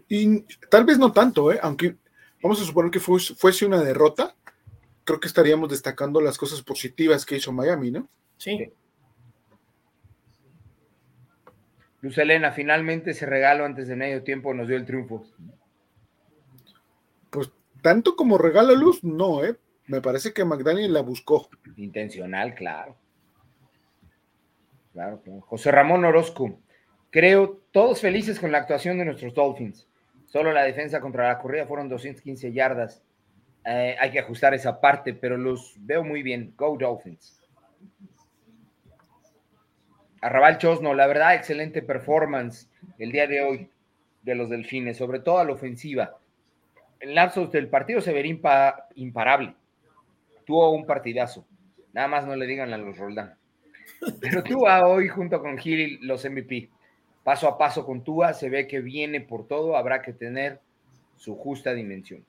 Y 0.09 0.41
tal 0.71 0.85
vez 0.85 0.99
no 0.99 1.13
tanto, 1.13 1.53
¿eh? 1.53 1.59
aunque 1.63 1.97
vamos 2.43 2.61
a 2.63 2.65
suponer 2.65 2.91
que 2.91 3.01
fuese, 3.01 3.35
fuese 3.35 3.67
una 3.67 3.83
derrota, 3.83 4.35
creo 5.05 5.21
que 5.21 5.29
estaríamos 5.29 5.69
destacando 5.69 6.21
las 6.21 6.39
cosas 6.39 6.63
positivas 6.63 7.27
que 7.27 7.37
hizo 7.37 7.53
Miami, 7.53 7.91
¿no? 7.91 8.09
Sí. 8.39 8.73
Luz 12.01 12.17
Elena, 12.19 12.53
finalmente 12.53 13.11
ese 13.11 13.27
regalo 13.27 13.65
antes 13.65 13.89
de 13.89 13.97
medio 13.97 14.23
tiempo 14.23 14.55
nos 14.55 14.69
dio 14.69 14.77
el 14.77 14.87
triunfo. 14.87 15.27
Pues 17.31 17.51
tanto 17.83 18.15
como 18.15 18.39
regalo 18.39 18.75
luz, 18.75 19.03
no, 19.03 19.45
¿eh? 19.45 19.57
Me 19.87 20.01
parece 20.01 20.33
que 20.33 20.45
McDaniel 20.45 20.93
la 20.93 21.01
buscó. 21.01 21.49
Intencional, 21.77 22.55
claro. 22.55 22.97
Claro, 24.93 25.21
claro. 25.23 25.41
José 25.43 25.71
Ramón 25.71 26.05
Orozco, 26.05 26.61
creo 27.11 27.63
todos 27.73 28.01
felices 28.01 28.39
con 28.39 28.53
la 28.53 28.59
actuación 28.59 28.99
de 28.99 29.05
nuestros 29.05 29.35
Dolphins. 29.35 29.89
Solo 30.27 30.53
la 30.53 30.63
defensa 30.63 31.01
contra 31.01 31.29
la 31.29 31.39
corrida 31.39 31.67
fueron 31.67 31.89
215 31.89 32.53
yardas. 32.53 33.03
Eh, 33.65 33.97
hay 33.99 34.11
que 34.11 34.19
ajustar 34.19 34.55
esa 34.55 34.81
parte, 34.81 35.15
pero 35.15 35.37
los 35.37 35.75
veo 35.81 36.05
muy 36.05 36.23
bien. 36.23 36.53
Go 36.57 36.77
Dolphins. 36.79 37.41
Arrabal 40.21 40.59
Chosno, 40.59 40.95
la 40.95 41.07
verdad, 41.07 41.35
excelente 41.35 41.83
performance 41.83 42.69
el 42.99 43.13
día 43.13 43.27
de 43.27 43.43
hoy 43.43 43.71
de 44.23 44.35
los 44.35 44.49
delfines, 44.49 44.97
sobre 44.97 45.21
todo 45.21 45.39
a 45.39 45.45
la 45.45 45.53
ofensiva. 45.53 46.19
En 47.01 47.15
lapsos 47.15 47.53
del 47.53 47.69
partido 47.69 48.01
se 48.01 48.13
vería 48.13 48.37
imparable. 48.95 49.55
Tuvo 50.45 50.73
un 50.73 50.87
partidazo. 50.87 51.47
Nada 51.93 52.09
más 52.09 52.27
no 52.27 52.35
le 52.35 52.47
digan 52.47 52.73
a 52.73 52.79
los 52.79 52.97
Roldán. 52.97 53.37
Pero 54.21 54.43
Tua 54.43 54.87
hoy 54.87 55.09
junto 55.09 55.41
con 55.41 55.59
Gil 55.59 55.99
los 56.03 56.25
MVP. 56.25 56.71
Paso 57.23 57.49
a 57.49 57.59
paso 57.59 57.85
con 57.85 58.03
Tua 58.03 58.33
se 58.33 58.49
ve 58.49 58.67
que 58.67 58.81
viene 58.81 59.21
por 59.21 59.47
todo, 59.47 59.77
habrá 59.77 60.03
que 60.03 60.13
tener 60.13 60.61
su 61.17 61.37
justa 61.37 61.75
dimensión. 61.75 62.25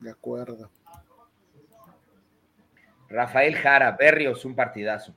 De 0.00 0.10
acuerdo. 0.10 0.70
Rafael 3.08 3.54
Jara, 3.56 3.92
Berrios, 3.92 4.44
un 4.44 4.54
partidazo. 4.54 5.14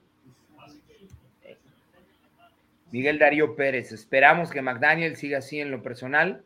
Miguel 2.91 3.20
Darío 3.20 3.56
Pérez, 3.56 3.91
esperamos 3.91 4.49
que 4.49 4.61
McDaniel 4.61 5.16
siga 5.16 5.40
así 5.40 5.60
en 5.60 5.72
lo 5.72 5.84
personal. 5.84 6.44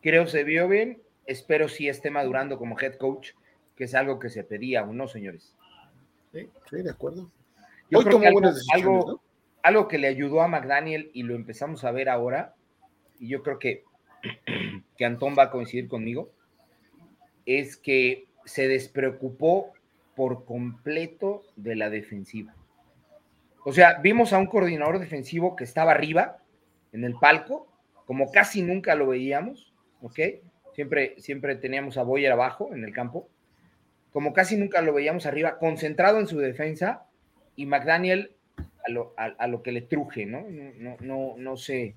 Creo 0.00 0.26
se 0.26 0.44
vio 0.44 0.68
bien, 0.68 1.02
espero 1.26 1.68
sí 1.68 1.88
esté 1.88 2.10
madurando 2.10 2.58
como 2.58 2.78
head 2.78 2.94
coach, 2.94 3.32
que 3.76 3.84
es 3.84 3.94
algo 3.94 4.18
que 4.18 4.30
se 4.30 4.44
pedía 4.44 4.80
aún, 4.80 4.96
¿no, 4.96 5.08
señores? 5.08 5.54
Sí, 6.32 6.48
de 6.70 6.90
acuerdo. 6.90 7.30
Yo 7.90 8.00
creo 8.00 8.20
que 8.20 8.26
algo, 8.72 9.20
algo, 9.62 9.88
que 9.88 9.98
le 9.98 10.08
ayudó 10.08 10.40
a 10.40 10.48
McDaniel 10.48 11.10
y 11.12 11.24
lo 11.24 11.34
empezamos 11.34 11.84
a 11.84 11.92
ver 11.92 12.08
ahora, 12.08 12.54
y 13.18 13.28
yo 13.28 13.42
creo 13.42 13.58
que, 13.58 13.84
que 14.96 15.04
Antón 15.04 15.36
va 15.38 15.44
a 15.44 15.50
coincidir 15.50 15.88
conmigo, 15.88 16.30
es 17.44 17.76
que 17.76 18.26
se 18.46 18.66
despreocupó 18.66 19.72
por 20.16 20.44
completo 20.44 21.42
de 21.56 21.76
la 21.76 21.90
defensiva. 21.90 22.54
O 23.64 23.72
sea, 23.72 24.00
vimos 24.00 24.32
a 24.32 24.38
un 24.38 24.46
coordinador 24.46 24.98
defensivo 24.98 25.54
que 25.54 25.64
estaba 25.64 25.92
arriba, 25.92 26.38
en 26.92 27.04
el 27.04 27.14
palco, 27.14 27.68
como 28.06 28.30
casi 28.30 28.62
nunca 28.62 28.94
lo 28.94 29.06
veíamos, 29.06 29.72
¿ok? 30.02 30.18
Siempre, 30.74 31.14
siempre 31.18 31.56
teníamos 31.56 31.96
a 31.96 32.02
Boyer 32.02 32.32
abajo 32.32 32.74
en 32.74 32.84
el 32.84 32.92
campo, 32.92 33.28
como 34.12 34.32
casi 34.32 34.56
nunca 34.56 34.82
lo 34.82 34.92
veíamos 34.92 35.26
arriba, 35.26 35.58
concentrado 35.58 36.18
en 36.18 36.26
su 36.26 36.38
defensa, 36.38 37.06
y 37.56 37.66
McDaniel 37.66 38.34
a 38.84 38.90
lo, 38.90 39.14
a, 39.16 39.46
lo 39.46 39.62
que 39.62 39.72
le 39.72 39.82
truje, 39.82 40.26
¿no? 40.26 40.44
No, 40.50 40.96
no, 41.00 41.34
no, 41.36 41.56
se, 41.56 41.94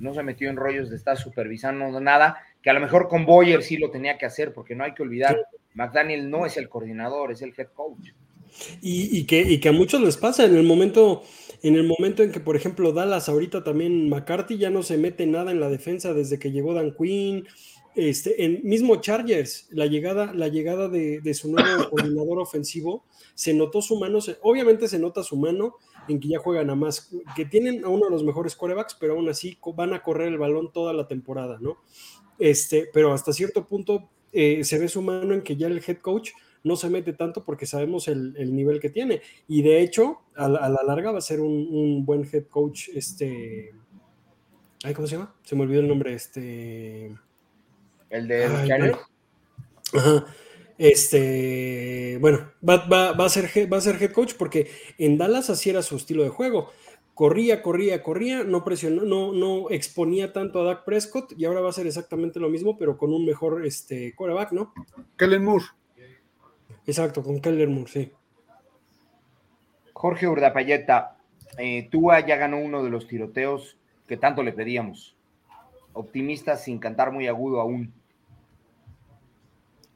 no 0.00 0.14
se 0.14 0.22
metió 0.22 0.48
en 0.48 0.56
rollos 0.56 0.88
de 0.90 0.96
estar 0.96 1.16
supervisando 1.18 2.00
nada, 2.00 2.38
que 2.62 2.70
a 2.70 2.72
lo 2.72 2.80
mejor 2.80 3.08
con 3.08 3.26
Boyer 3.26 3.62
sí 3.62 3.76
lo 3.76 3.90
tenía 3.90 4.16
que 4.16 4.26
hacer, 4.26 4.54
porque 4.54 4.74
no 4.74 4.84
hay 4.84 4.94
que 4.94 5.02
olvidar, 5.02 5.36
McDaniel 5.74 6.30
no 6.30 6.46
es 6.46 6.56
el 6.56 6.68
coordinador, 6.68 7.30
es 7.30 7.42
el 7.42 7.52
head 7.56 7.68
coach. 7.74 8.12
Y, 8.80 9.24
que, 9.24 9.60
que 9.60 9.68
a 9.68 9.72
muchos 9.72 10.00
les 10.00 10.16
pasa 10.16 10.44
en 10.44 10.56
el 10.56 10.64
momento, 10.64 11.22
en 11.62 11.76
el 11.76 11.84
momento 11.84 12.22
en 12.22 12.32
que, 12.32 12.40
por 12.40 12.56
ejemplo, 12.56 12.92
Dallas 12.92 13.28
ahorita 13.28 13.64
también 13.64 14.08
McCarthy 14.08 14.58
ya 14.58 14.70
no 14.70 14.82
se 14.82 14.98
mete 14.98 15.26
nada 15.26 15.50
en 15.50 15.60
la 15.60 15.68
defensa 15.68 16.12
desde 16.14 16.38
que 16.38 16.52
llegó 16.52 16.74
Dan 16.74 16.94
Quinn. 16.94 17.46
Este, 17.94 18.44
en 18.44 18.60
mismo 18.64 18.96
Chargers, 18.96 19.68
la 19.70 19.86
llegada, 19.86 20.34
la 20.34 20.48
llegada 20.48 20.88
de, 20.88 21.34
su 21.34 21.52
nuevo 21.52 21.88
coordinador 21.90 22.40
ofensivo, 22.40 23.04
se 23.34 23.54
notó 23.54 23.82
su 23.82 23.98
mano, 23.98 24.18
obviamente 24.42 24.88
se 24.88 24.98
nota 24.98 25.22
su 25.22 25.36
mano 25.36 25.76
en 26.08 26.18
que 26.18 26.28
ya 26.28 26.38
juegan 26.38 26.70
a 26.70 26.74
más, 26.74 27.10
que 27.36 27.44
tienen 27.44 27.84
a 27.84 27.88
uno 27.88 28.06
de 28.06 28.10
los 28.10 28.24
mejores 28.24 28.56
corebacks, 28.56 28.96
pero 28.98 29.14
aún 29.14 29.28
así 29.28 29.58
van 29.76 29.94
a 29.94 30.02
correr 30.02 30.28
el 30.28 30.38
balón 30.38 30.72
toda 30.72 30.92
la 30.92 31.06
temporada, 31.06 31.58
¿no? 31.60 31.78
Este, 32.38 32.88
pero 32.92 33.12
hasta 33.12 33.32
cierto 33.32 33.64
punto 33.66 34.10
eh, 34.32 34.64
se 34.64 34.78
ve 34.78 34.88
su 34.88 35.00
mano 35.00 35.32
en 35.32 35.42
que 35.42 35.56
ya 35.56 35.68
el 35.68 35.82
head 35.86 35.98
coach 35.98 36.30
no 36.64 36.76
se 36.76 36.90
mete 36.90 37.12
tanto 37.12 37.44
porque 37.44 37.66
sabemos 37.66 38.08
el, 38.08 38.54
nivel 38.54 38.80
que 38.80 38.90
tiene. 38.90 39.22
Y 39.46 39.62
de 39.62 39.80
hecho, 39.80 40.22
a 40.34 40.48
la, 40.48 40.82
larga 40.84 41.12
va 41.12 41.18
a 41.18 41.22
ser 41.22 41.40
un, 41.40 42.04
buen 42.04 42.28
head 42.30 42.46
coach, 42.46 42.88
este... 42.94 43.72
¿Cómo 44.94 45.06
se 45.06 45.16
llama? 45.16 45.34
Se 45.44 45.54
me 45.54 45.62
olvidó 45.62 45.80
el 45.80 45.88
nombre, 45.88 46.14
este... 46.14 47.14
El 48.10 48.28
de 48.28 48.44
Ay, 48.44 48.92
Ajá. 49.92 50.26
Este, 50.76 52.18
bueno, 52.20 52.50
va, 52.68 53.10
a 53.10 53.28
ser, 53.28 53.72
va 53.72 53.76
a 53.76 53.80
ser 53.80 54.02
head 54.02 54.10
coach 54.10 54.34
porque 54.36 54.68
en 54.98 55.16
Dallas 55.16 55.48
así 55.50 55.70
era 55.70 55.82
su 55.82 55.96
estilo 55.96 56.22
de 56.22 56.30
juego. 56.30 56.70
Corría, 57.14 57.62
corría, 57.62 58.02
corría, 58.02 58.42
no 58.42 58.64
presionó, 58.64 59.04
no, 59.04 59.32
no 59.32 59.70
exponía 59.70 60.32
tanto 60.32 60.60
a 60.60 60.64
Dak 60.64 60.84
Prescott 60.84 61.32
y 61.38 61.44
ahora 61.44 61.60
va 61.60 61.68
a 61.68 61.72
ser 61.72 61.86
exactamente 61.86 62.40
lo 62.40 62.48
mismo, 62.48 62.76
pero 62.76 62.98
con 62.98 63.12
un 63.12 63.24
mejor 63.24 63.64
este, 63.64 64.14
quarterback, 64.16 64.50
¿no? 64.50 64.74
Kellen 65.16 65.44
Moore. 65.44 65.64
Exacto, 66.86 67.22
con 67.22 67.40
Keller 67.40 67.68
Moore, 67.68 67.90
sí. 67.90 68.12
Jorge 69.92 70.28
Urdapayeta, 70.28 71.16
eh, 71.56 71.88
Tua 71.90 72.20
ya 72.20 72.36
ganó 72.36 72.58
uno 72.58 72.82
de 72.82 72.90
los 72.90 73.06
tiroteos 73.06 73.78
que 74.06 74.16
tanto 74.16 74.42
le 74.42 74.52
pedíamos. 74.52 75.16
Optimista 75.92 76.56
sin 76.56 76.78
cantar 76.78 77.12
muy 77.12 77.26
agudo 77.26 77.60
aún. 77.60 77.92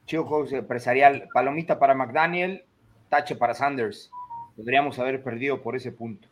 Chico 0.05 0.25
Juegos 0.25 0.51
Empresarial, 0.53 1.27
palomita 1.33 1.77
para 1.77 1.93
McDaniel, 1.93 2.63
tache 3.09 3.35
para 3.35 3.53
Sanders. 3.53 4.09
Podríamos 4.55 4.97
haber 4.97 5.21
perdido 5.23 5.61
por 5.61 5.75
ese 5.75 5.91
punto. 5.91 6.27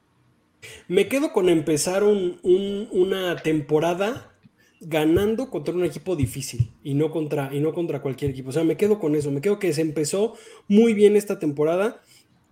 Me 0.87 1.07
quedo 1.07 1.31
con 1.31 1.49
empezar 1.49 2.03
una 2.03 3.35
temporada 3.37 4.31
ganando 4.79 5.49
contra 5.49 5.73
un 5.73 5.83
equipo 5.83 6.15
difícil 6.15 6.71
y 6.83 6.93
no 6.93 7.11
contra, 7.11 7.53
y 7.53 7.59
no 7.59 7.73
contra 7.73 8.01
cualquier 8.01 8.31
equipo. 8.31 8.49
O 8.49 8.53
sea, 8.53 8.63
me 8.63 8.77
quedo 8.77 8.99
con 8.99 9.15
eso, 9.15 9.31
me 9.31 9.41
quedo 9.41 9.59
que 9.59 9.73
se 9.73 9.81
empezó 9.81 10.35
muy 10.67 10.93
bien 10.93 11.15
esta 11.15 11.39
temporada, 11.39 12.01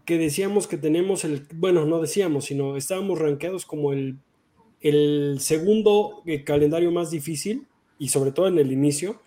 que 0.05 0.17
decíamos 0.17 0.67
que 0.67 0.77
tenemos 0.77 1.23
el, 1.23 1.47
bueno, 1.55 1.85
no 1.85 1.99
decíamos, 1.99 2.45
sino 2.45 2.77
estábamos 2.77 3.19
rankeados 3.19 3.65
como 3.65 3.93
el, 3.93 4.17
el 4.81 5.37
segundo 5.39 6.21
eh, 6.25 6.43
calendario 6.43 6.91
más 6.91 7.11
difícil 7.11 7.67
y 7.97 8.09
sobre 8.09 8.31
todo 8.31 8.47
en 8.47 8.59
el 8.59 8.71
inicio. 8.71 9.21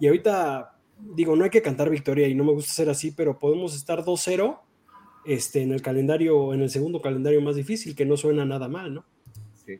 Y 0.00 0.06
ahorita, 0.06 0.76
digo, 1.14 1.36
no 1.36 1.44
hay 1.44 1.50
que 1.50 1.62
cantar 1.62 1.90
victoria 1.90 2.28
y 2.28 2.34
no 2.34 2.44
me 2.44 2.52
gusta 2.52 2.72
ser 2.72 2.90
así, 2.90 3.12
pero 3.12 3.38
podemos 3.38 3.76
estar 3.76 4.04
2-0 4.04 4.60
este, 5.24 5.62
en 5.62 5.72
el 5.72 5.82
calendario, 5.82 6.52
en 6.52 6.62
el 6.62 6.70
segundo 6.70 7.00
calendario 7.00 7.40
más 7.40 7.56
difícil, 7.56 7.94
que 7.94 8.04
no 8.04 8.16
suena 8.16 8.44
nada 8.44 8.68
mal, 8.68 8.94
¿no? 8.94 9.04
Sí, 9.64 9.78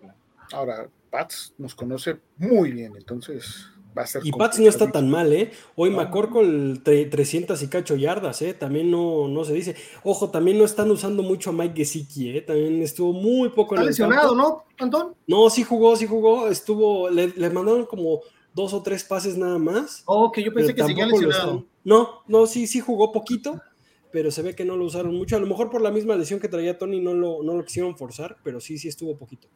Ahora, 0.53 0.89
Pats 1.15 1.55
nos 1.59 1.77
conoce 1.77 2.16
muy 2.39 2.73
bien, 2.73 2.97
entonces 2.97 3.69
va 3.97 4.03
a 4.03 4.07
ser. 4.09 4.27
Y 4.27 4.32
Pats 4.32 4.59
no 4.59 4.69
está 4.69 4.91
tan 4.91 5.09
mal, 5.09 5.32
¿eh? 5.32 5.53
Hoy 5.77 5.91
no. 5.91 5.99
McCorkle 5.99 6.81
300 7.09 7.62
y 7.62 7.69
cacho 7.69 7.95
yardas, 7.95 8.43
¿eh? 8.43 8.53
También 8.53 8.91
no, 8.91 9.28
no 9.28 9.45
se 9.45 9.53
dice. 9.53 9.77
Ojo, 10.03 10.31
también 10.31 10.59
no 10.59 10.65
están 10.65 10.91
usando 10.91 11.23
mucho 11.23 11.51
a 11.51 11.53
Mike 11.53 11.77
Gesicki, 11.77 12.31
¿eh? 12.31 12.41
También 12.41 12.82
estuvo 12.82 13.12
muy 13.12 13.51
poco 13.51 13.77
en 13.77 13.86
lesionado, 13.86 14.35
¿no, 14.35 14.65
Antón? 14.77 15.15
No, 15.28 15.49
sí 15.51 15.62
jugó, 15.62 15.95
sí 15.95 16.09
jugó. 16.09 16.49
Estuvo, 16.49 17.09
le, 17.09 17.28
mandaron 17.51 17.86
como 17.86 18.23
dos 18.53 18.74
o 18.74 18.82
tres 18.82 19.05
pases 19.05 19.39
nada 19.39 19.59
más. 19.59 20.03
Oh, 20.07 20.32
que 20.32 20.43
yo 20.43 20.53
pensé 20.53 20.74
que 20.74 20.82
seguía 20.82 21.07
lesionado. 21.07 21.65
No, 21.85 22.23
no, 22.27 22.49
sí, 22.49 22.66
sí 22.66 22.81
jugó 22.81 23.12
poquito 23.12 23.62
pero 24.11 24.31
se 24.31 24.43
ve 24.43 24.55
que 24.55 24.65
no 24.65 24.77
lo 24.77 24.85
usaron 24.85 25.12
mucho. 25.16 25.35
A 25.36 25.41
lo 25.41 25.47
mejor 25.49 25.70
por 25.70 25.81
la 25.81 25.91
misma 25.91 26.15
lesión 26.15 26.39
que 26.39 26.47
traía 26.47 26.78
Tony 26.78 27.01
no 27.01 27.15
lo, 27.15 27.43
no 27.43 27.55
lo 27.55 27.65
quisieron 27.65 27.97
forzar, 27.97 28.36
pero 28.45 28.61
sí, 28.61 28.78
sí 28.78 28.86
estuvo 28.86 29.16
poquito. 29.16 29.49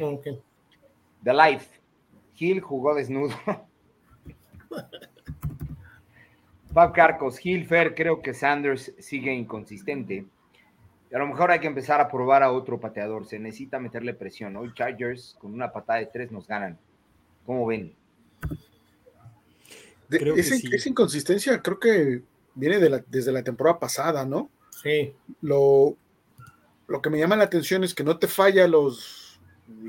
Ok. 0.00 0.28
The 1.26 1.34
Life. 1.34 1.66
Gil 2.34 2.60
jugó 2.60 2.94
desnudo. 2.94 3.34
Bob 6.70 6.92
Carcos, 6.92 7.38
Gil 7.38 7.66
Fair, 7.66 7.96
creo 7.96 8.22
que 8.22 8.32
Sanders 8.32 8.92
sigue 9.00 9.34
inconsistente. 9.34 10.24
A 11.12 11.18
lo 11.18 11.26
mejor 11.26 11.50
hay 11.50 11.58
que 11.58 11.66
empezar 11.66 12.00
a 12.00 12.08
probar 12.08 12.44
a 12.44 12.52
otro 12.52 12.78
pateador. 12.78 13.26
Se 13.26 13.40
necesita 13.40 13.80
meterle 13.80 14.14
presión. 14.14 14.54
Hoy 14.56 14.72
Chargers 14.72 15.34
con 15.40 15.52
una 15.52 15.72
patada 15.72 15.98
de 15.98 16.06
tres 16.06 16.30
nos 16.30 16.46
ganan. 16.46 16.78
¿Cómo 17.44 17.66
ven? 17.66 17.92
esa, 20.08 20.88
inconsistencia 20.88 21.60
creo 21.60 21.80
que 21.80 22.22
viene 22.54 22.78
desde 23.08 23.32
la 23.32 23.42
temporada 23.42 23.80
pasada, 23.80 24.24
¿no? 24.24 24.48
Sí. 24.80 25.12
Lo, 25.40 25.96
lo 26.86 27.02
que 27.02 27.10
me 27.10 27.18
llama 27.18 27.34
la 27.34 27.44
atención 27.44 27.82
es 27.82 27.96
que 27.96 28.04
no 28.04 28.16
te 28.16 28.28
falla 28.28 28.68
los 28.68 29.25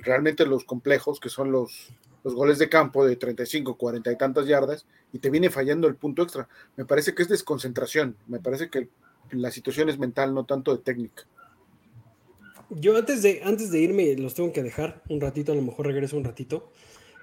realmente 0.01 0.45
los 0.45 0.63
complejos, 0.63 1.19
que 1.19 1.29
son 1.29 1.51
los, 1.51 1.89
los 2.23 2.33
goles 2.33 2.59
de 2.59 2.69
campo 2.69 3.05
de 3.05 3.15
35, 3.15 3.77
40 3.77 4.11
y 4.11 4.17
tantas 4.17 4.47
yardas, 4.47 4.85
y 5.13 5.19
te 5.19 5.29
viene 5.29 5.49
fallando 5.49 5.87
el 5.87 5.95
punto 5.95 6.23
extra. 6.23 6.47
Me 6.75 6.85
parece 6.85 7.13
que 7.13 7.23
es 7.23 7.29
desconcentración, 7.29 8.15
me 8.27 8.39
parece 8.39 8.69
que 8.69 8.89
la 9.31 9.51
situación 9.51 9.89
es 9.89 9.97
mental, 9.97 10.33
no 10.33 10.45
tanto 10.45 10.75
de 10.75 10.83
técnica. 10.83 11.23
Yo 12.69 12.97
antes 12.97 13.21
de, 13.21 13.41
antes 13.43 13.71
de 13.71 13.79
irme 13.79 14.15
los 14.17 14.33
tengo 14.33 14.51
que 14.51 14.63
dejar 14.63 15.01
un 15.09 15.21
ratito, 15.21 15.53
a 15.53 15.55
lo 15.55 15.61
mejor 15.61 15.87
regreso 15.87 16.17
un 16.17 16.25
ratito, 16.25 16.69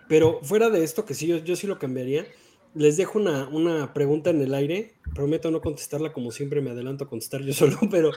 pero 0.09 0.40
fuera 0.43 0.70
de 0.70 0.85
esto, 0.85 1.05
que 1.05 1.14
sí, 1.14 1.26
yo, 1.26 1.39
yo 1.39 1.55
sí 1.56 1.66
lo 1.66 1.78
cambiaría, 1.78 2.26
les 2.74 2.97
dejo 2.97 3.18
una, 3.18 3.48
una, 3.48 3.93
pregunta 3.93 4.31
en 4.31 4.40
el 4.40 4.55
aire. 4.55 4.94
Prometo 5.14 5.51
no 5.51 5.60
contestarla 5.60 6.12
como 6.12 6.32
siempre 6.32 6.60
me 6.60 6.70
adelanto 6.70 7.05
a 7.05 7.09
contestar 7.09 7.43
yo 7.43 7.52
solo, 7.55 7.78
pero 7.90 8.10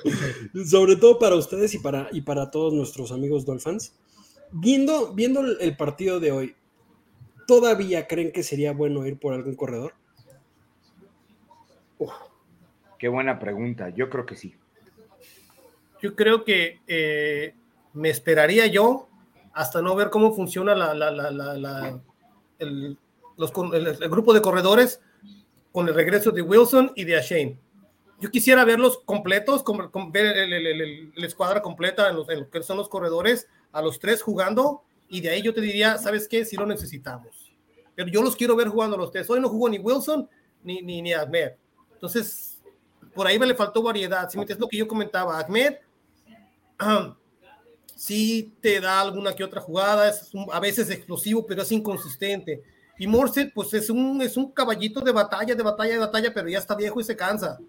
sobre 0.65 0.95
todo 0.95 1.19
para 1.19 1.35
ustedes 1.35 1.73
y 1.75 1.79
para, 1.79 2.09
y 2.11 2.21
para 2.21 2.49
todos 2.49 2.73
nuestros 2.73 3.11
amigos 3.11 3.45
Dolphins 3.45 3.93
viendo, 4.51 5.13
viendo 5.13 5.41
el 5.41 5.75
partido 5.77 6.19
de 6.19 6.31
hoy, 6.31 6.55
¿todavía 7.47 8.07
creen 8.07 8.31
que 8.31 8.43
sería 8.43 8.73
bueno 8.73 9.05
ir 9.05 9.17
por 9.17 9.33
algún 9.33 9.55
corredor? 9.55 9.93
qué 12.99 13.07
buena 13.07 13.39
pregunta. 13.39 13.89
Yo 13.89 14.09
creo 14.09 14.25
que 14.25 14.35
sí. 14.35 14.55
Yo 16.01 16.15
creo 16.15 16.43
que 16.43 16.79
eh, 16.87 17.55
me 17.93 18.09
esperaría 18.09 18.67
yo 18.67 19.07
hasta 19.53 19.81
no 19.81 19.95
ver 19.95 20.09
cómo 20.09 20.33
funciona 20.33 20.75
la, 20.75 20.93
la, 20.93 21.09
la, 21.09 21.31
la 21.31 21.99
el, 22.59 22.97
los, 23.37 23.51
el, 23.73 23.87
el, 23.87 24.09
grupo 24.09 24.33
de 24.33 24.41
corredores 24.41 25.01
con 25.71 25.87
el 25.87 25.95
regreso 25.95 26.31
de 26.31 26.41
Wilson 26.41 26.91
y 26.95 27.03
de 27.05 27.17
Ashane. 27.17 27.59
Yo 28.19 28.29
quisiera 28.31 28.65
verlos 28.65 28.99
completos, 29.05 29.63
con, 29.63 29.89
con 29.89 30.11
ver 30.11 30.37
el, 30.37 30.53
el, 30.53 31.11
el, 31.15 31.23
escuadra 31.23 31.61
completa 31.61 32.09
en, 32.09 32.15
los, 32.15 32.29
en 32.29 32.41
lo 32.41 32.49
que 32.49 32.63
son 32.63 32.77
los 32.77 32.89
corredores, 32.89 33.47
a 33.71 33.81
los 33.81 33.99
tres 33.99 34.21
jugando, 34.21 34.83
y 35.09 35.21
de 35.21 35.29
ahí 35.29 35.41
yo 35.41 35.53
te 35.53 35.61
diría, 35.61 35.97
¿sabes 35.97 36.27
qué? 36.27 36.45
Si 36.45 36.55
lo 36.55 36.65
necesitamos. 36.65 37.53
Pero 37.95 38.09
yo 38.09 38.21
los 38.21 38.35
quiero 38.35 38.55
ver 38.55 38.67
jugando 38.67 38.95
a 38.95 38.99
los 38.99 39.11
tres. 39.11 39.29
Hoy 39.29 39.39
no 39.39 39.49
jugó 39.49 39.69
ni 39.69 39.79
Wilson 39.79 40.29
ni, 40.63 40.81
ni, 40.81 41.01
ni 41.01 41.13
Ahmed. 41.13 41.53
Entonces, 41.93 42.59
por 43.13 43.25
ahí 43.25 43.39
me 43.39 43.47
le 43.47 43.55
faltó 43.55 43.81
variedad. 43.81 44.29
Si 44.29 44.37
me 44.37 44.43
es 44.43 44.59
lo 44.59 44.67
que 44.67 44.77
yo 44.77 44.87
comentaba, 44.87 45.39
Ahmed 45.39 45.75
um, 46.79 47.15
sí 47.95 48.53
te 48.61 48.79
da 48.79 49.01
alguna 49.01 49.33
que 49.33 49.43
otra 49.43 49.61
jugada, 49.61 50.09
es 50.09 50.33
un, 50.33 50.45
a 50.51 50.59
veces 50.59 50.89
explosivo, 50.89 51.45
pero 51.45 51.63
es 51.63 51.71
inconsistente. 51.71 52.63
Y 52.99 53.07
Morset, 53.07 53.53
pues 53.53 53.73
es 53.73 53.89
un, 53.89 54.21
es 54.21 54.37
un 54.37 54.51
caballito 54.51 55.01
de 55.01 55.11
batalla, 55.11 55.55
de 55.55 55.63
batalla, 55.63 55.93
de 55.93 55.99
batalla, 55.99 56.33
pero 56.33 56.49
ya 56.49 56.59
está 56.59 56.75
viejo 56.75 56.99
y 56.99 57.03
se 57.03 57.15
cansa. 57.15 57.59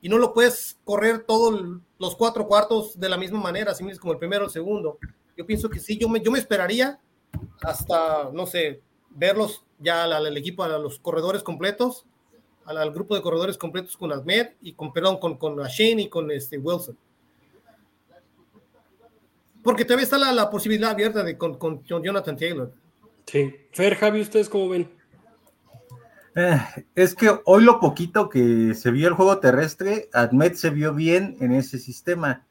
Y 0.00 0.08
no 0.08 0.18
lo 0.18 0.32
puedes 0.32 0.78
correr 0.84 1.24
todos 1.24 1.80
los 1.98 2.16
cuatro 2.16 2.46
cuartos 2.46 2.98
de 2.98 3.08
la 3.08 3.16
misma 3.16 3.40
manera, 3.40 3.72
así 3.72 3.82
mismo 3.82 4.00
como 4.00 4.12
el 4.12 4.18
primero 4.18 4.44
el 4.44 4.50
segundo. 4.50 4.98
Yo 5.36 5.46
pienso 5.46 5.68
que 5.68 5.78
sí, 5.78 5.98
yo 5.98 6.08
me, 6.08 6.20
yo 6.20 6.30
me 6.30 6.38
esperaría 6.38 6.98
hasta, 7.62 8.30
no 8.32 8.46
sé, 8.46 8.80
verlos 9.10 9.64
ya 9.78 10.04
al, 10.04 10.12
al 10.12 10.36
equipo, 10.36 10.62
a 10.62 10.78
los 10.78 10.98
corredores 10.98 11.42
completos, 11.42 12.06
al, 12.64 12.78
al, 12.78 12.92
grupo 12.92 13.14
de 13.14 13.22
corredores 13.22 13.58
completos 13.58 13.96
con 13.96 14.12
Ahmed 14.12 14.48
y 14.62 14.72
con, 14.72 14.92
perdón, 14.92 15.18
con, 15.18 15.36
con 15.36 15.56
Shane 15.56 16.02
y 16.02 16.08
con 16.08 16.30
este 16.30 16.58
Wilson. 16.58 16.96
Porque 19.62 19.84
todavía 19.84 20.04
está 20.04 20.18
la, 20.18 20.32
la 20.32 20.48
posibilidad 20.48 20.92
abierta 20.92 21.22
de 21.22 21.36
con, 21.36 21.58
con 21.58 21.82
Jonathan 21.82 22.36
Taylor. 22.36 22.72
Sí. 23.26 23.52
Fer, 23.72 23.96
Javi, 23.96 24.20
¿ustedes 24.20 24.48
cómo 24.48 24.68
ven? 24.68 24.96
Eh, 26.36 26.60
es 26.94 27.14
que 27.14 27.30
hoy 27.46 27.64
lo 27.64 27.80
poquito 27.80 28.28
que 28.28 28.74
se 28.74 28.90
vio 28.90 29.08
el 29.08 29.14
juego 29.14 29.38
terrestre, 29.38 30.08
Admet 30.12 30.54
se 30.54 30.70
vio 30.70 30.94
bien 30.94 31.36
en 31.40 31.52
ese 31.52 31.78
sistema, 31.78 32.46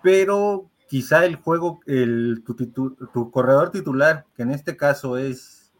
pero 0.00 0.70
quizá 0.94 1.24
el 1.24 1.34
juego, 1.34 1.80
el, 1.86 2.44
tu, 2.46 2.54
tu, 2.54 3.30
corredor 3.32 3.72
titular, 3.72 4.26
que 4.36 4.44
en 4.44 4.52
este 4.52 4.76
caso 4.76 5.18
es 5.18 5.72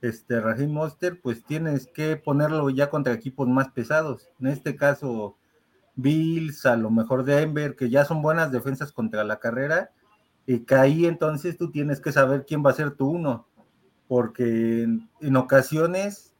este 0.00 0.40
Raheem 0.40 0.70
Monster, 0.70 1.20
pues 1.20 1.44
tienes 1.44 1.88
que 1.88 2.16
ponerlo 2.16 2.70
ya 2.70 2.88
contra 2.88 3.12
equipos 3.12 3.46
más 3.46 3.68
pesados. 3.72 4.30
En 4.40 4.46
este 4.46 4.74
caso, 4.74 5.36
Bills, 5.94 6.64
a 6.64 6.74
lo 6.76 6.90
mejor 6.90 7.24
Denver, 7.24 7.76
que 7.76 7.90
ya 7.90 8.06
son 8.06 8.22
buenas 8.22 8.50
defensas 8.50 8.92
contra 8.92 9.24
la 9.24 9.40
carrera, 9.40 9.90
y 10.46 10.60
que 10.60 10.74
ahí 10.74 11.04
entonces 11.04 11.58
tú 11.58 11.70
tienes 11.70 12.00
que 12.00 12.12
saber 12.12 12.46
quién 12.46 12.64
va 12.64 12.70
a 12.70 12.80
ser 12.80 12.92
tu 12.92 13.10
uno, 13.10 13.46
porque 14.08 14.84
en, 14.84 15.10
en, 15.20 15.36
ocasiones, 15.36 16.34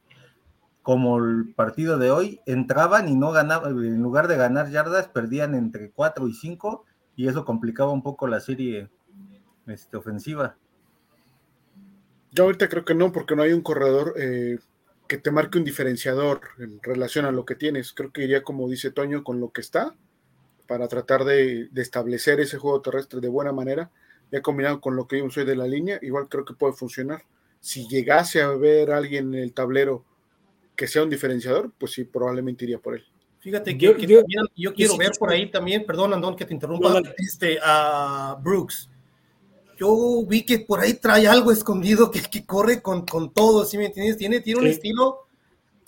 como 0.81 1.19
el 1.19 1.53
partido 1.53 1.99
de 1.99 2.09
hoy, 2.09 2.41
entraban 2.47 3.09
y 3.09 3.15
no 3.15 3.31
ganaban, 3.31 3.77
en 3.77 4.01
lugar 4.01 4.27
de 4.27 4.37
ganar 4.37 4.71
yardas, 4.71 5.07
perdían 5.07 5.53
entre 5.53 5.91
4 5.91 6.27
y 6.27 6.33
5, 6.33 6.86
y 7.17 7.27
eso 7.27 7.43
complicaba 7.43 7.91
un 7.91 8.03
poco 8.03 8.27
la 8.27 8.39
serie 8.39 8.89
este, 9.65 9.97
ofensiva. 9.97 10.55
Yo 12.31 12.43
ahorita 12.43 12.69
creo 12.69 12.85
que 12.85 12.93
no, 12.93 13.11
porque 13.11 13.35
no 13.35 13.41
hay 13.41 13.51
un 13.51 13.61
corredor 13.61 14.13
eh, 14.17 14.59
que 15.07 15.17
te 15.17 15.31
marque 15.31 15.57
un 15.57 15.63
diferenciador 15.63 16.41
en 16.59 16.79
relación 16.83 17.25
a 17.25 17.31
lo 17.31 17.43
que 17.43 17.55
tienes. 17.55 17.91
Creo 17.91 18.13
que 18.13 18.23
iría, 18.23 18.43
como 18.43 18.69
dice 18.69 18.91
Toño, 18.91 19.23
con 19.23 19.39
lo 19.39 19.51
que 19.51 19.61
está, 19.61 19.95
para 20.67 20.87
tratar 20.87 21.25
de, 21.25 21.69
establecer 21.75 22.39
ese 22.39 22.59
juego 22.59 22.81
terrestre 22.81 23.19
de 23.19 23.29
buena 23.29 23.51
manera, 23.51 23.89
ya 24.31 24.43
combinado 24.43 24.79
con 24.79 24.95
lo 24.95 25.07
que 25.07 25.17
yo 25.17 25.29
soy 25.31 25.43
de 25.43 25.55
la 25.55 25.65
línea, 25.65 25.97
igual 26.03 26.29
creo 26.29 26.45
que 26.45 26.53
puede 26.53 26.73
funcionar. 26.73 27.23
Si 27.59 27.87
llegase 27.87 28.43
a 28.43 28.49
ver 28.49 28.91
alguien 28.91 29.33
en 29.33 29.41
el 29.41 29.53
tablero 29.53 30.05
que 30.75 30.85
sea 30.85 31.01
un 31.01 31.09
diferenciador, 31.09 31.71
pues 31.79 31.93
sí, 31.93 32.03
probablemente 32.03 32.65
iría 32.65 32.77
por 32.77 32.93
él. 32.93 33.05
Fíjate 33.39 33.77
que 33.77 33.85
yo, 33.85 33.95
que 33.95 34.07
yo, 34.07 34.19
también, 34.21 34.43
yo 34.55 34.73
quiero 34.73 34.93
sí, 34.93 34.99
ver 34.99 35.11
por 35.17 35.29
ahí 35.31 35.49
también, 35.49 35.85
perdón, 35.85 36.13
Andón, 36.13 36.35
que 36.35 36.45
te 36.45 36.53
interrumpa, 36.53 36.89
no, 36.89 37.01
no. 37.01 37.09
este, 37.17 37.59
a 37.63 38.37
Brooks. 38.41 38.89
Yo 39.79 40.25
vi 40.25 40.43
que 40.43 40.59
por 40.59 40.79
ahí 40.79 40.95
trae 40.95 41.27
algo 41.27 41.51
escondido 41.51 42.09
que, 42.09 42.21
que 42.21 42.45
corre 42.45 42.81
con, 42.81 43.05
con 43.05 43.31
todo, 43.31 43.63
¿sí 43.63 43.77
me 43.77 43.85
entiendes? 43.85 44.17
Tiene, 44.17 44.41
tiene 44.41 44.59
un 44.61 44.67
estilo 44.67 45.27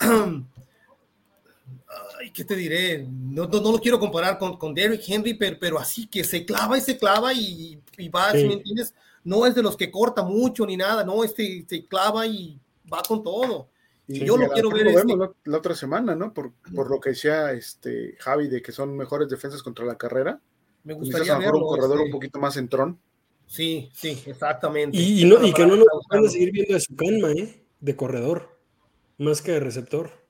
ay, 2.20 2.30
¿qué 2.32 2.44
te 2.44 2.56
diré? 2.56 3.06
No, 3.08 3.46
no, 3.46 3.60
no, 3.60 3.72
lo 3.72 3.78
quiero 3.78 3.98
comparar 3.98 4.38
con, 4.38 4.56
con 4.56 4.74
Derrick 4.74 5.02
Henry, 5.06 5.34
pero, 5.34 5.56
pero, 5.58 5.78
así 5.78 6.06
que 6.06 6.24
se 6.24 6.44
clava 6.44 6.78
y 6.78 6.80
se 6.80 6.96
clava 6.96 7.32
y, 7.32 7.80
y 7.98 8.08
va, 8.08 8.32
sí. 8.32 8.46
¿me 8.46 8.54
entiendes? 8.54 8.94
No 9.24 9.46
es 9.46 9.54
de 9.54 9.62
los 9.62 9.76
que 9.76 9.90
corta 9.90 10.22
mucho 10.22 10.64
ni 10.66 10.76
nada, 10.76 11.04
no, 11.04 11.22
este 11.24 11.64
se 11.68 11.86
clava 11.86 12.26
y 12.26 12.58
va 12.92 13.02
con 13.02 13.22
todo. 13.22 13.68
Y 14.12 14.24
yo 14.24 14.36
lo 14.36 14.48
quiero 14.48 14.70
ver. 14.70 14.84
Lo 14.84 14.90
este... 14.90 15.06
vemos 15.06 15.18
la, 15.18 15.52
la, 15.52 15.58
otra 15.58 15.74
semana, 15.74 16.14
¿no? 16.14 16.34
Por, 16.34 16.52
por, 16.74 16.90
lo 16.90 17.00
que 17.00 17.10
decía 17.10 17.52
este 17.52 18.16
Javi 18.18 18.48
de 18.48 18.60
que 18.60 18.72
son 18.72 18.96
mejores 18.96 19.28
defensas 19.28 19.62
contra 19.62 19.84
la 19.84 19.96
carrera. 19.96 20.40
Me 20.84 20.94
gustaría 20.94 21.36
verlo, 21.38 21.58
un 21.58 21.68
corredor 21.68 21.98
este... 21.98 22.06
un 22.06 22.10
poquito 22.10 22.38
más 22.40 22.56
entrón. 22.56 22.98
Sí, 23.46 23.90
sí, 23.94 24.22
exactamente. 24.26 24.96
Y, 24.96 25.22
y, 25.22 25.24
no, 25.26 25.44
y 25.44 25.52
que 25.52 25.66
no 25.66 25.76
nos 25.76 25.86
van 26.08 26.24
a 26.24 26.28
seguir 26.28 26.52
viendo 26.52 26.74
de 26.74 26.80
su 26.80 26.94
calma, 26.96 27.32
¿eh? 27.32 27.64
De 27.80 27.96
corredor, 27.96 28.58
más 29.18 29.42
que 29.42 29.52
de 29.52 29.60
receptor 29.60 30.20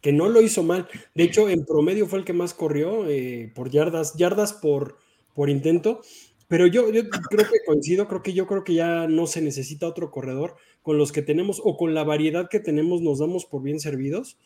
que 0.00 0.12
no 0.12 0.28
lo 0.28 0.40
hizo 0.40 0.62
mal. 0.62 0.88
De 1.14 1.24
hecho, 1.24 1.48
en 1.48 1.64
promedio 1.64 2.06
fue 2.06 2.20
el 2.20 2.24
que 2.24 2.32
más 2.32 2.54
corrió 2.54 3.08
eh, 3.08 3.50
por 3.54 3.70
yardas, 3.70 4.14
yardas 4.14 4.52
por, 4.52 4.98
por 5.34 5.50
intento. 5.50 6.00
Pero 6.46 6.66
yo, 6.66 6.90
yo, 6.90 7.08
creo 7.08 7.46
que 7.50 7.58
coincido, 7.66 8.08
creo 8.08 8.22
que 8.22 8.32
yo 8.32 8.46
creo 8.46 8.64
que 8.64 8.74
ya 8.74 9.06
no 9.06 9.26
se 9.26 9.42
necesita 9.42 9.86
otro 9.86 10.10
corredor. 10.10 10.56
Con 10.88 10.96
los 10.96 11.12
que 11.12 11.20
tenemos 11.20 11.60
o 11.62 11.76
con 11.76 11.92
la 11.92 12.02
variedad 12.02 12.48
que 12.48 12.60
tenemos 12.60 13.02
nos 13.02 13.18
damos 13.18 13.44
por 13.44 13.62
bien 13.62 13.78
servidos. 13.78 14.38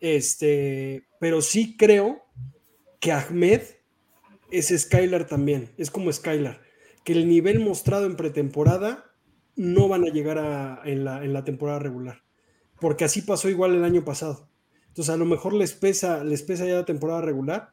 Este, 0.00 1.06
pero 1.20 1.40
sí 1.40 1.76
creo 1.76 2.20
que 2.98 3.12
Ahmed 3.12 3.62
es 4.50 4.74
Skylar 4.76 5.28
también, 5.28 5.70
es 5.78 5.92
como 5.92 6.12
Skylar, 6.12 6.60
que 7.04 7.12
el 7.12 7.28
nivel 7.28 7.60
mostrado 7.60 8.06
en 8.06 8.16
pretemporada 8.16 9.12
no 9.54 9.86
van 9.86 10.02
a 10.02 10.08
llegar 10.08 10.38
a, 10.38 10.82
en, 10.84 11.04
la, 11.04 11.24
en 11.24 11.32
la 11.32 11.44
temporada 11.44 11.78
regular, 11.78 12.24
porque 12.80 13.04
así 13.04 13.22
pasó 13.22 13.48
igual 13.48 13.76
el 13.76 13.84
año 13.84 14.04
pasado. 14.04 14.48
Entonces 14.88 15.14
a 15.14 15.16
lo 15.16 15.26
mejor 15.26 15.52
les 15.52 15.74
pesa, 15.74 16.24
les 16.24 16.42
pesa 16.42 16.66
ya 16.66 16.74
la 16.74 16.84
temporada 16.84 17.20
regular 17.20 17.72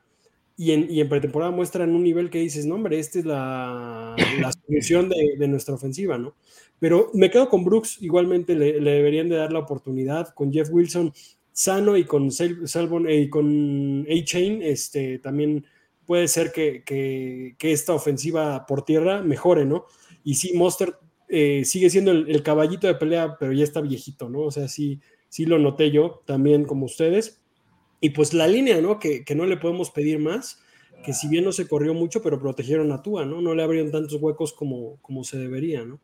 y 0.56 0.74
en, 0.74 0.92
y 0.92 1.02
en 1.02 1.10
pretemporada 1.10 1.50
muestran 1.50 1.96
un 1.96 2.04
nivel 2.04 2.30
que 2.30 2.38
dices, 2.38 2.68
no 2.68 2.76
hombre, 2.76 3.00
esta 3.00 3.18
es 3.18 3.26
la, 3.26 4.16
la 4.40 4.52
de, 4.80 5.48
nuestra 5.48 5.76
ofensiva, 5.76 6.18
¿no? 6.18 6.36
Pero 6.80 7.12
me 7.14 7.30
quedo 7.30 7.50
con 7.50 7.64
Brooks, 7.64 8.02
igualmente 8.02 8.56
le, 8.56 8.80
deberían 8.80 9.30
de 9.30 9.36
dar 9.36 9.52
la 9.54 9.60
oportunidad, 9.60 10.34
con 10.34 10.52
Jeff 10.52 10.70
Wilson 10.72 11.14
sano 11.52 11.98
y 11.98 12.06
con 12.06 12.32
Salvon 12.32 13.08
eh, 13.08 13.22
y 13.22 13.30
con 13.30 14.06
A-Chain, 14.10 14.62
este, 14.62 15.20
también 15.20 15.66
puede 16.06 16.28
ser 16.28 16.52
que, 16.52 16.84
que, 16.84 17.56
que, 17.58 17.72
esta 17.72 17.94
ofensiva 17.94 18.66
por 18.66 18.84
tierra 18.84 19.22
mejore, 19.22 19.66
¿no? 19.66 19.86
Y 20.24 20.36
sí, 20.36 20.54
Monster 20.54 20.96
eh, 21.28 21.64
sigue 21.66 21.90
siendo 21.90 22.12
el, 22.12 22.30
el, 22.30 22.44
caballito 22.44 22.88
de 22.88 22.96
pelea, 22.96 23.38
pero 23.40 23.54
ya 23.54 23.64
está 23.64 23.82
viejito, 23.82 24.30
¿no? 24.30 24.42
O 24.42 24.52
sea, 24.52 24.68
sí, 24.68 25.00
sí 25.30 25.46
lo 25.46 25.60
noté 25.60 25.92
yo 25.92 26.22
también 26.26 26.66
como 26.66 26.86
ustedes. 26.86 27.42
Y 28.02 28.10
pues 28.10 28.34
la 28.34 28.48
línea, 28.48 28.82
¿no? 28.82 29.00
Que, 29.00 29.24
que, 29.24 29.36
no 29.36 29.46
le 29.46 29.58
podemos 29.58 29.92
pedir 29.92 30.20
más, 30.20 30.61
que 31.04 31.14
si 31.14 31.28
bien 31.28 31.44
no 31.44 31.52
se 31.52 31.68
corrió 31.68 31.94
mucho, 31.94 32.22
pero 32.22 32.40
protegieron 32.40 32.92
a 32.92 33.02
Tua, 33.02 33.26
¿no? 33.26 33.42
No 33.42 33.56
le 33.56 33.64
abrieron 33.64 33.92
tantos 33.92 34.22
huecos 34.22 34.54
como, 34.54 34.98
como 35.02 35.24
se 35.24 35.38
debería, 35.38 35.84
¿no? 35.84 36.00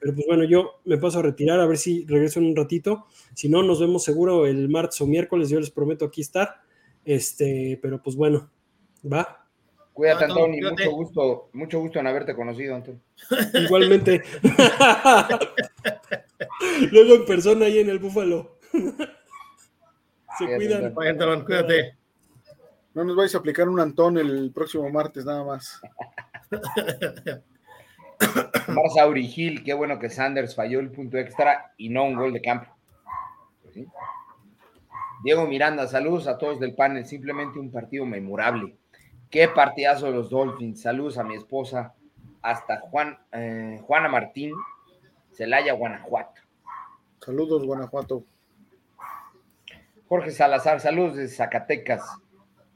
Pero 0.00 0.14
pues 0.14 0.26
bueno, 0.26 0.44
yo 0.44 0.80
me 0.84 0.98
paso 0.98 1.18
a 1.18 1.22
retirar 1.22 1.60
a 1.60 1.66
ver 1.66 1.76
si 1.76 2.04
regreso 2.06 2.40
en 2.40 2.46
un 2.46 2.56
ratito. 2.56 3.06
Si 3.34 3.48
no, 3.48 3.62
nos 3.62 3.80
vemos 3.80 4.02
seguro 4.02 4.46
el 4.46 4.68
martes 4.68 5.00
o 5.00 5.06
miércoles, 5.06 5.50
yo 5.50 5.60
les 5.60 5.70
prometo 5.70 6.04
aquí 6.04 6.20
estar. 6.20 6.62
Este, 7.04 7.78
pero 7.82 8.02
pues 8.02 8.16
bueno, 8.16 8.50
va. 9.10 9.46
Cuídate, 9.92 10.24
Antonio, 10.24 10.70
mucho 10.70 10.90
gusto, 10.90 11.48
mucho 11.52 11.80
gusto 11.80 11.98
en 11.98 12.06
haberte 12.06 12.34
conocido, 12.34 12.74
Antonio. 12.74 13.00
Igualmente. 13.54 14.22
Luego 16.90 17.14
en 17.16 17.26
persona 17.26 17.66
ahí 17.66 17.78
en 17.78 17.90
el 17.90 17.98
Búfalo. 17.98 18.58
Se 20.38 20.56
cuidan. 20.56 20.94
Antón, 20.96 21.44
cuídate. 21.44 21.99
No 22.94 23.04
nos 23.04 23.16
vais 23.16 23.34
a 23.34 23.38
aplicar 23.38 23.68
un 23.68 23.78
Antón 23.78 24.18
el 24.18 24.50
próximo 24.52 24.88
martes, 24.90 25.24
nada 25.24 25.44
más. 25.44 25.80
Marza 28.68 29.12
Gil, 29.14 29.62
qué 29.62 29.74
bueno 29.74 29.98
que 29.98 30.10
Sanders 30.10 30.54
falló 30.54 30.80
el 30.80 30.90
punto 30.90 31.16
extra 31.16 31.72
y 31.76 31.88
no 31.88 32.04
un 32.04 32.16
gol 32.16 32.32
de 32.32 32.42
campo. 32.42 32.74
¿Sí? 33.72 33.86
Diego 35.22 35.46
Miranda, 35.46 35.86
saludos 35.86 36.26
a 36.26 36.38
todos 36.38 36.58
del 36.58 36.74
panel, 36.74 37.06
simplemente 37.06 37.58
un 37.58 37.70
partido 37.70 38.06
memorable. 38.06 38.76
Qué 39.30 39.48
partidazo 39.48 40.10
los 40.10 40.30
Dolphins. 40.30 40.80
Saludos 40.80 41.18
a 41.18 41.24
mi 41.24 41.34
esposa, 41.34 41.94
hasta 42.42 42.80
Juan, 42.80 43.18
eh, 43.32 43.78
Juana 43.82 44.08
Martín, 44.08 44.52
Celaya, 45.32 45.74
Guanajuato. 45.74 46.40
Saludos, 47.20 47.64
Guanajuato. 47.64 48.24
Jorge 50.08 50.32
Salazar, 50.32 50.80
saludos 50.80 51.16
de 51.16 51.28
Zacatecas. 51.28 52.02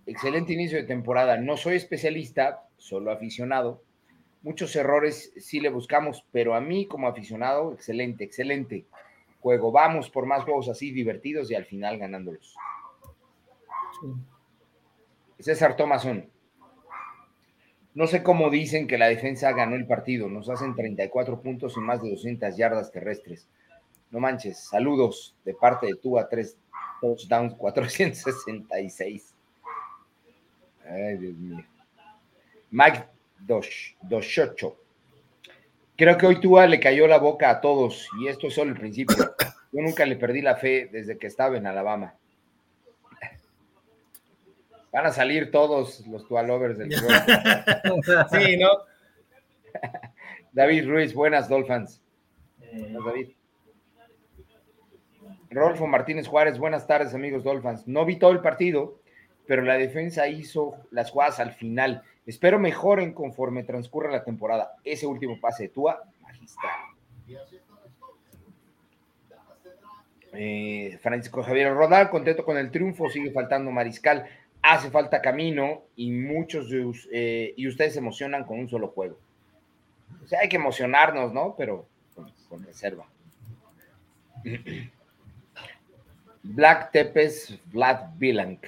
Excelente 0.07 0.53
inicio 0.53 0.79
de 0.79 0.85
temporada. 0.85 1.37
No 1.37 1.57
soy 1.57 1.77
especialista, 1.77 2.69
solo 2.77 3.11
aficionado, 3.11 3.83
Muchos 4.45 4.77
errores 4.77 5.33
sí 5.39 5.59
le 5.59 5.71
buscamos, 5.71 6.27
pero 6.31 6.55
a 6.55 6.61
mí 6.61 6.87
como 6.87 7.09
aficionado, 7.09 7.73
excelente, 7.73 8.25
excelente 8.25 8.85
juego. 9.41 9.73
Vamos 9.73 10.11
por 10.11 10.27
más 10.27 10.45
juegos 10.45 10.69
así 10.69 10.91
divertidos 10.91 11.51
y 11.51 11.55
al 11.55 11.65
final 11.65 11.97
ganándolos. 11.97 12.55
César 15.39 15.77
Thomason. 15.77 16.29
No 17.95 18.07
sé 18.07 18.23
cómo 18.23 18.51
dicen 18.51 18.87
que 18.87 18.99
la 18.99 19.07
defensa 19.07 19.51
ganó 19.53 19.77
el 19.77 19.87
partido. 19.87 20.29
Nos 20.29 20.51
hacen 20.51 20.75
34 20.75 21.41
puntos 21.41 21.79
y 21.79 21.81
más 21.81 22.03
de 22.03 22.11
200 22.11 22.55
yardas 22.55 22.93
terrestres. 22.93 23.49
No 24.11 24.21
manches. 24.21 24.69
Saludos 24.69 25.35
de 25.47 25.55
parte 25.55 25.87
de 25.87 25.95
tú 25.95 26.19
a 26.19 26.29
tres 26.29 26.59
touchdowns, 27.01 27.55
466. 27.55 29.34
Ay, 30.85 31.19
Dios 31.19 31.37
mío. 31.37 31.65
Mike 32.71 33.05
Doshocho. 33.39 34.77
Creo 35.97 36.19
que 36.19 36.27
hoy 36.27 36.41
Tua 36.41 36.67
le 36.67 36.81
cayó 36.81 37.07
la 37.07 37.19
boca 37.19 37.51
a 37.51 37.61
todos 37.61 38.09
y 38.21 38.29
esto 38.29 38.49
es 38.49 38.55
solo 38.55 38.73
el 38.73 38.79
principio. 38.79 39.17
Yo 39.73 39.83
nunca 39.83 40.05
le 40.07 40.17
perdí 40.17 40.43
la 40.43 40.57
fe 40.57 40.89
desde 40.91 41.19
que 41.19 41.29
estaba 41.29 41.57
en 41.57 41.67
Alabama. 41.67 42.15
Van 44.93 45.07
a 45.07 45.13
salir 45.13 45.51
todos 45.51 46.07
los 46.07 46.27
Tua 46.27 46.43
lovers 46.43 46.79
del 46.79 46.93
Sí, 48.33 48.57
¿no? 48.57 48.71
David 50.53 50.89
Ruiz, 50.89 51.15
buenas 51.15 51.49
Dolphins. 51.49 52.01
Buenas, 52.59 53.05
David. 53.05 53.29
Rolfo 55.51 55.87
Martínez 55.87 56.27
Juárez, 56.27 56.59
buenas 56.59 56.87
tardes, 56.87 57.15
amigos 57.15 57.45
Dolphins. 57.45 57.87
No 57.87 58.05
vi 58.05 58.17
todo 58.17 58.33
el 58.33 58.41
partido, 58.41 59.01
pero 59.47 59.63
la 59.63 59.75
defensa 59.75 60.29
hizo 60.29 60.77
las 60.91 61.11
jugadas 61.11 61.41
al 61.41 61.53
final. 61.53 62.03
Espero 62.27 62.59
mejoren 62.59 63.13
conforme 63.13 63.65
transcurra 63.65 64.11
la 64.11 64.25
temporada. 64.25 64.77
Ese 64.85 65.07
último 65.07 65.39
pase 65.41 65.65
de 65.65 65.69
Tua, 65.71 66.03
magistral. 66.23 66.71
Eh, 70.37 70.99
Francisco 71.01 71.43
Javier 71.43 71.73
Rodal, 71.75 72.11
contento 72.11 72.45
con 72.45 72.59
el 72.59 72.71
triunfo, 72.71 73.09
sigue 73.09 73.31
faltando 73.31 73.71
Mariscal, 73.71 74.27
hace 74.63 74.91
falta 74.91 75.23
camino 75.23 75.83
y 75.95 76.11
muchos 76.11 76.71
de 76.71 76.91
eh, 77.13 77.55
y 77.57 77.69
ustedes 77.69 77.93
se 77.93 78.01
emocionan 78.01 78.45
con 78.45 78.59
un 78.59 78.69
solo 78.69 78.89
juego. 78.89 79.17
O 80.25 80.27
sea, 80.27 80.41
hay 80.41 80.49
que 80.49 80.57
emocionarnos, 80.57 81.33
¿no? 81.33 81.55
Pero 81.57 81.87
con, 82.49 82.65
reserva. 82.65 83.07
Black 86.43 86.91
Tepes 86.93 87.59
Vlad 87.67 88.17
Vilank. 88.17 88.67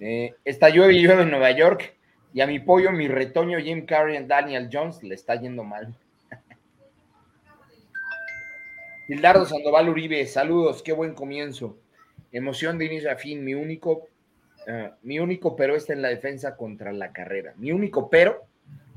Eh, 0.00 0.34
y 0.44 0.72
llueve 0.72 1.22
en 1.22 1.30
Nueva 1.30 1.52
York 1.52 1.96
y 2.32 2.40
a 2.40 2.46
mi 2.46 2.58
pollo, 2.58 2.90
mi 2.90 3.06
retoño 3.06 3.60
Jim 3.60 3.86
Carrey 3.86 4.16
y 4.16 4.26
Daniel 4.26 4.68
Jones 4.70 5.02
le 5.04 5.14
está 5.14 5.36
yendo 5.36 5.62
mal. 5.62 5.94
Hildardo 9.08 9.44
Sandoval 9.44 9.88
Uribe, 9.88 10.26
saludos, 10.26 10.82
qué 10.82 10.92
buen 10.92 11.14
comienzo. 11.14 11.78
Emoción 12.32 12.76
de 12.76 12.86
inicio 12.86 13.12
a 13.12 13.14
fin, 13.14 13.44
mi 13.44 13.54
único, 13.54 14.08
uh, 14.66 14.90
mi 15.02 15.20
único 15.20 15.54
pero 15.54 15.76
está 15.76 15.92
en 15.92 16.02
la 16.02 16.08
defensa 16.08 16.56
contra 16.56 16.92
la 16.92 17.12
carrera. 17.12 17.54
Mi 17.56 17.70
único 17.70 18.10
pero 18.10 18.44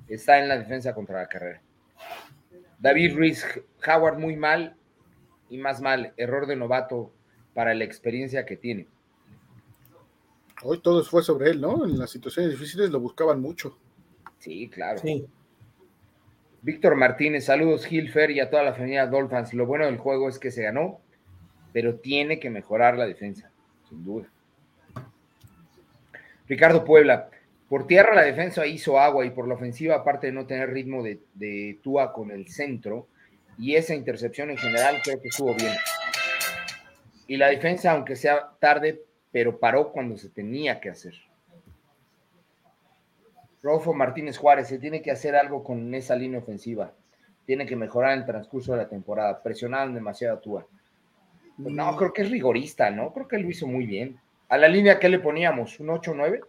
está 0.08 0.40
en 0.40 0.48
la 0.48 0.58
defensa 0.58 0.96
contra 0.96 1.22
la 1.22 1.28
carrera. 1.28 1.62
David 2.80 3.16
Ruiz, 3.16 3.46
Howard 3.88 4.18
muy 4.18 4.36
mal 4.36 4.76
y 5.50 5.60
más 5.60 5.80
mal, 5.80 6.14
error 6.18 6.48
de 6.48 6.56
novato 6.56 7.14
para 7.54 7.76
la 7.76 7.84
experiencia 7.84 8.48
que 8.48 8.58
tiene. 8.58 8.88
Hoy 10.64 10.80
todo 10.80 11.04
fue 11.04 11.24
sobre 11.24 11.52
él, 11.52 11.62
¿no? 11.62 11.86
En 11.86 12.00
las 12.00 12.10
situaciones 12.10 12.52
difíciles 12.52 12.90
lo 12.90 13.00
buscaban 13.00 13.40
mucho. 13.40 13.78
Sí, 14.40 14.70
claro. 14.70 15.00
Sí. 15.00 15.28
Víctor 16.62 16.96
Martínez, 16.96 17.46
saludos 17.46 17.86
Gilfer 17.86 18.32
y 18.32 18.40
a 18.40 18.50
toda 18.50 18.64
la 18.64 18.74
familia 18.74 19.06
Dolphins. 19.06 19.54
Lo 19.54 19.66
bueno 19.66 19.86
del 19.86 19.98
juego 19.98 20.28
es 20.28 20.40
que 20.40 20.52
se 20.52 20.64
ganó, 20.64 21.00
pero 21.72 21.96
tiene 21.96 22.40
que 22.40 22.50
mejorar 22.50 22.98
la 22.98 23.06
defensa, 23.06 23.52
sin 23.88 24.04
duda. 24.04 24.28
Ricardo 26.48 26.84
Puebla, 26.84 27.30
por 27.70 27.86
tierra 27.86 28.16
la 28.16 28.24
defensa 28.24 28.66
hizo 28.66 29.00
agua 29.00 29.26
y 29.26 29.30
por 29.30 29.48
la 29.48 29.56
ofensiva, 29.56 29.96
aparte 29.96 30.28
de 30.28 30.34
no 30.34 30.48
tener 30.48 30.72
ritmo 30.72 31.04
de, 31.04 31.20
de 31.36 31.80
Tua 31.84 32.14
con 32.14 32.32
el 32.32 32.48
centro, 32.48 33.08
y 33.60 33.76
esa 33.76 33.94
intercepción 33.94 34.50
en 34.50 34.58
general 34.58 35.02
creo 35.04 35.22
que 35.22 35.28
estuvo 35.28 35.54
bien. 35.56 35.74
Y 37.28 37.38
la 37.38 37.50
defensa, 37.50 37.92
aunque 37.92 38.16
sea 38.16 38.52
tarde, 38.60 39.04
pero 39.32 39.60
paró 39.60 39.92
cuando 39.92 40.18
se 40.18 40.30
tenía 40.30 40.80
que 40.80 40.90
hacer. 40.90 41.14
Rodolfo 43.62 43.94
Martínez 43.94 44.38
Juárez, 44.38 44.68
se 44.68 44.80
tiene 44.80 45.02
que 45.02 45.12
hacer 45.12 45.36
algo 45.36 45.64
con 45.64 45.94
esa 45.94 46.16
línea 46.16 46.40
ofensiva. 46.40 46.94
Tiene 47.46 47.66
que 47.66 47.76
mejorar 47.76 48.14
en 48.14 48.20
el 48.20 48.26
transcurso 48.26 48.72
de 48.74 48.80
la 48.80 48.90
temporada. 48.90 49.42
Presionaron 49.42 49.94
demasiado 49.94 50.38
a 50.38 50.42
Tua. 50.42 50.68
Pues 51.62 51.74
no, 51.74 51.96
creo 51.98 52.14
que 52.14 52.22
es 52.22 52.30
rigorista, 52.30 52.92
¿no? 52.92 53.12
Creo 53.14 53.28
que 53.28 53.40
lo 53.40 53.50
hizo 53.50 53.66
muy 53.68 53.86
bien. 53.86 54.20
¿A 54.50 54.58
la 54.58 54.68
línea 54.68 55.00
qué 55.00 55.10
le 55.10 55.20
poníamos? 55.20 55.80
¿Un 55.80 55.88
8-9? 55.88 56.42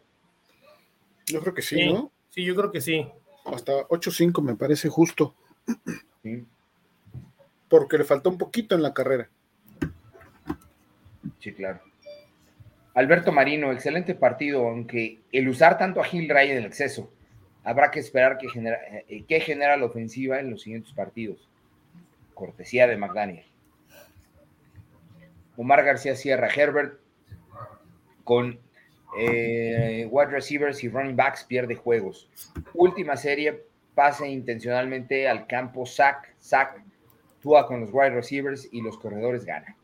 Yo 1.26 1.40
creo 1.40 1.54
que 1.54 1.62
sí, 1.62 1.76
Sí, 1.76 1.92
¿no? 1.92 2.12
sí, 2.30 2.44
yo 2.44 2.54
creo 2.54 2.70
que 2.70 2.80
sí. 2.80 3.08
Hasta 3.46 3.72
8-5 3.88 4.42
me 4.42 4.54
parece 4.54 4.88
justo. 4.88 5.34
Sí, 6.22 6.46
Porque 7.68 7.96
le 7.98 8.04
faltó 8.04 8.28
un 8.30 8.38
poquito 8.38 8.74
en 8.74 8.82
la 8.82 8.92
carrera. 8.92 9.28
sí, 11.38 11.52
claro. 11.54 11.80
Alberto 12.98 13.30
Marino, 13.30 13.70
excelente 13.70 14.16
partido, 14.16 14.66
aunque 14.66 15.20
el 15.30 15.48
usar 15.48 15.78
tanto 15.78 16.00
a 16.00 16.04
Gil 16.04 16.28
Ray 16.28 16.50
en 16.50 16.56
el 16.56 16.64
exceso, 16.64 17.12
habrá 17.62 17.92
que 17.92 18.00
esperar 18.00 18.38
que 18.38 18.48
genera, 18.48 18.80
eh, 19.08 19.22
que 19.22 19.38
genera 19.38 19.76
la 19.76 19.84
ofensiva 19.84 20.40
en 20.40 20.50
los 20.50 20.62
siguientes 20.62 20.92
partidos. 20.94 21.48
Cortesía 22.34 22.88
de 22.88 22.96
McDaniel. 22.96 23.44
Omar 25.56 25.84
García 25.84 26.16
Sierra, 26.16 26.48
Herbert, 26.48 26.98
con 28.24 28.58
eh, 29.16 30.08
wide 30.10 30.30
receivers 30.30 30.82
y 30.82 30.88
running 30.88 31.14
backs 31.14 31.44
pierde 31.44 31.76
juegos. 31.76 32.28
Última 32.74 33.16
serie, 33.16 33.62
pase 33.94 34.28
intencionalmente 34.28 35.28
al 35.28 35.46
campo, 35.46 35.86
sack, 35.86 36.34
sack, 36.40 36.82
Tua 37.40 37.68
con 37.68 37.78
los 37.78 37.90
wide 37.92 38.10
receivers 38.10 38.68
y 38.72 38.82
los 38.82 38.98
corredores 38.98 39.44
ganan. 39.44 39.77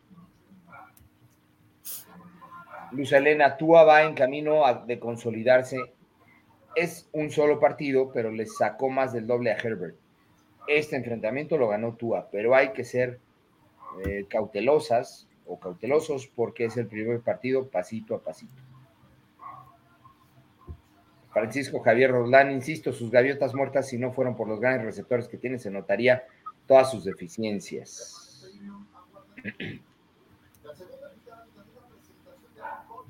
Luz 2.95 3.13
Elena, 3.13 3.57
Tua 3.57 3.83
va 3.85 4.05
en 4.05 4.15
camino 4.15 4.63
de 4.87 4.99
consolidarse. 4.99 5.79
Es 6.77 7.09
un 7.13 7.31
solo 7.31 7.59
partido, 7.59 8.11
pero 8.13 8.31
le 8.31 8.47
sacó 8.47 8.89
más 8.89 9.13
del 9.13 9.27
doble 9.27 9.53
a 9.53 9.57
Herbert. 9.57 9.97
Este 10.69 10.97
enfrentamiento 10.97 11.59
lo 11.59 11.69
ganó 11.69 11.95
Tua, 11.95 12.29
pero 12.31 12.55
hay 12.55 12.73
que 12.73 12.85
ser 12.85 13.19
eh, 14.05 14.27
cautelosas 14.29 15.29
o 15.47 15.59
cautelosos 15.59 16.27
porque 16.29 16.67
es 16.67 16.77
el 16.77 16.87
primer 16.87 17.21
partido 17.21 17.69
pasito 17.69 18.15
a 18.15 18.23
pasito. 18.23 18.63
Francisco 21.33 21.81
Javier 21.81 22.13
Roldán, 22.13 22.53
insisto, 22.53 22.93
sus 22.93 23.11
gaviotas 23.11 23.55
muertas, 23.55 23.89
si 23.89 23.99
no 23.99 24.13
fueron 24.13 24.37
por 24.37 24.49
los 24.49 24.61
grandes 24.61 24.87
receptores 24.87 25.27
que 25.27 25.37
tiene, 25.37 25.59
se 25.59 25.71
notaría 25.71 26.25
todas 26.69 26.93
sus 26.93 27.05
deficiencias. 27.05 28.53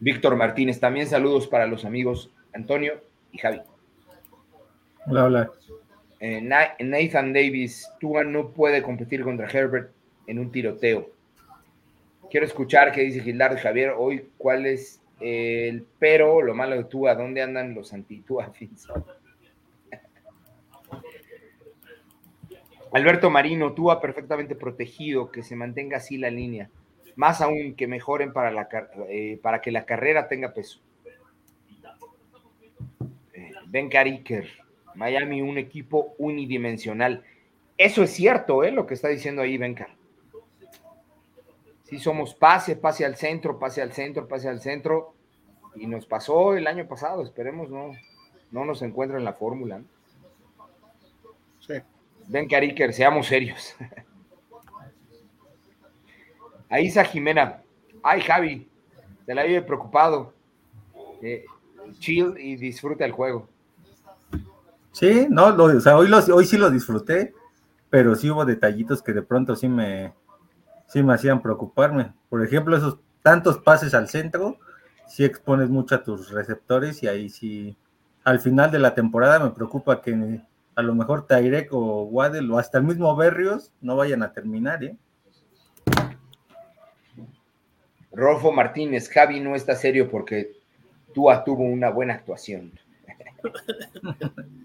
Víctor 0.05 0.37
Martínez, 0.37 0.79
también 0.81 1.07
saludos 1.07 1.47
para 1.47 1.67
los 1.67 1.87
amigos 1.87 2.31
Antonio 2.53 3.01
y 3.33 3.39
Javi. 3.39 3.63
Hola, 5.07 5.25
hola. 5.25 5.51
Eh, 6.21 6.43
Na- 6.43 6.75
Nathan 6.79 7.33
Davis, 7.33 7.89
Tua 8.01 8.23
no 8.23 8.51
puede 8.51 8.83
competir 8.83 9.23
contra 9.23 9.49
Herbert 9.51 9.93
en 10.27 10.39
un 10.39 10.53
tiroteo. 10.53 11.11
Quiero 12.31 12.45
escuchar 12.45 12.93
qué 12.93 13.01
dice 13.01 13.21
Gildardo 13.21 13.57
Javier 13.59 13.95
hoy, 13.97 14.29
cuál 14.37 14.67
es 14.67 15.01
el 15.21 15.87
pero, 15.99 16.43
lo 16.43 16.55
malo 16.55 16.77
de 16.77 16.85
Tua, 16.85 17.15
dónde 17.15 17.41
andan 17.41 17.75
los 17.75 17.95
anti-Tua? 17.95 18.53
Alberto 22.93 23.31
Marino, 23.31 23.73
Tua 23.73 24.03
perfectamente 24.03 24.55
protegido, 24.55 25.31
que 25.33 25.43
se 25.43 25.57
mantenga 25.57 25.97
así 25.97 26.19
la 26.19 26.29
línea. 26.31 26.69
Más 27.17 27.41
aún 27.41 27.75
que 27.75 27.87
mejoren 27.87 28.33
para, 28.33 28.51
la, 28.51 28.69
eh, 29.09 29.39
para 29.43 29.61
que 29.61 29.71
la 29.71 29.85
carrera 29.85 30.29
tenga 30.29 30.53
peso. 30.53 30.81
Eh, 33.33 33.53
Ben 33.67 33.89
Cariker, 33.89 34.49
Miami, 34.95 35.43
un 35.43 35.59
equipo 35.59 36.15
unidimensional. 36.19 37.25
Eso 37.77 38.03
es 38.03 38.11
cierto, 38.11 38.65
¿eh? 38.65 38.71
Lo 38.71 38.87
que 38.87 38.95
está 38.95 39.09
diciendo 39.09 39.43
ahí 39.43 39.59
Bencar. 39.59 39.91
Sí, 41.85 41.99
somos 41.99 42.35
pase, 42.35 42.77
pase 42.77 43.05
al 43.05 43.17
centro, 43.17 43.59
pase 43.59 43.83
al 43.83 43.93
centro, 43.93 44.27
pase 44.27 44.49
al 44.49 44.61
centro. 44.61 45.15
Y 45.77 45.87
nos 45.87 46.07
pasó 46.07 46.57
el 46.57 46.67
año 46.67 46.87
pasado, 46.87 47.23
esperemos 47.23 47.69
no, 47.69 47.93
no 48.53 48.65
nos 48.65 48.83
encuentren 48.83 49.19
en 49.19 49.25
la 49.25 49.33
fórmula. 49.33 49.79
¿no? 49.81 49.85
Sí. 51.61 51.75
Ben 52.29 52.49
Cariker, 52.49 52.93
seamos 52.93 53.27
serios. 53.27 53.77
A 56.75 56.81
Isa 56.81 57.05
Jimena. 57.05 57.63
Ay, 58.03 58.21
Javi, 58.21 58.69
te 59.25 59.33
la 59.33 59.45
vive 59.45 59.63
preocupado. 59.63 60.35
Eh, 61.23 61.45
chill 62.01 62.35
y 62.37 62.57
disfruta 62.57 63.05
el 63.05 63.13
juego. 63.13 63.49
Sí, 64.91 65.29
no, 65.31 65.55
o 65.55 65.81
sea, 65.81 65.97
hoy, 65.97 66.11
hoy 66.13 66.45
sí 66.45 66.59
lo 66.59 66.71
disfruté, 66.73 67.33
pero 67.91 68.17
sí 68.17 68.29
hubo 68.29 68.45
detallitos 68.45 69.05
que 69.05 69.13
de 69.13 69.23
pronto 69.23 69.55
sí 69.55 69.69
me, 69.69 70.15
sí 70.89 71.01
me 71.05 71.15
hacían 71.15 71.41
preocuparme. 71.43 72.13
Por 72.29 72.45
ejemplo, 72.45 72.77
esos 72.77 72.99
tantos 73.23 73.59
pases 73.59 73.95
al 73.95 74.09
centro, 74.09 74.59
sí 75.07 75.25
expones 75.25 75.71
mucho 75.71 75.95
a 75.95 76.03
tus 76.03 76.33
receptores 76.33 77.05
y 77.05 77.07
ahí 77.07 77.31
sí, 77.31 77.77
al 78.25 78.41
final 78.41 78.73
de 78.73 78.81
la 78.81 78.97
temporada 78.97 79.39
me 79.39 79.51
preocupa 79.51 80.03
que 80.03 80.41
a 80.75 80.83
lo 80.83 80.97
mejor 80.97 81.29
Tairek 81.29 81.73
o 81.73 82.03
Waddell 82.03 82.51
o 82.51 82.59
hasta 82.59 82.79
el 82.79 82.85
mismo 82.85 83.15
Berrios 83.15 83.71
no 83.81 83.95
vayan 83.95 84.25
a 84.25 84.33
terminar, 84.33 84.83
¿eh? 84.83 84.97
Rolfo 88.15 88.53
Martínez, 88.53 89.09
Javi 89.09 89.41
no 89.41 89.55
está 89.57 89.75
serio 89.75 90.09
porque 90.09 90.53
Tua 91.13 91.45
tuvo 91.45 91.65
una 91.65 91.91
buena 91.91 92.15
actuación. 92.15 92.79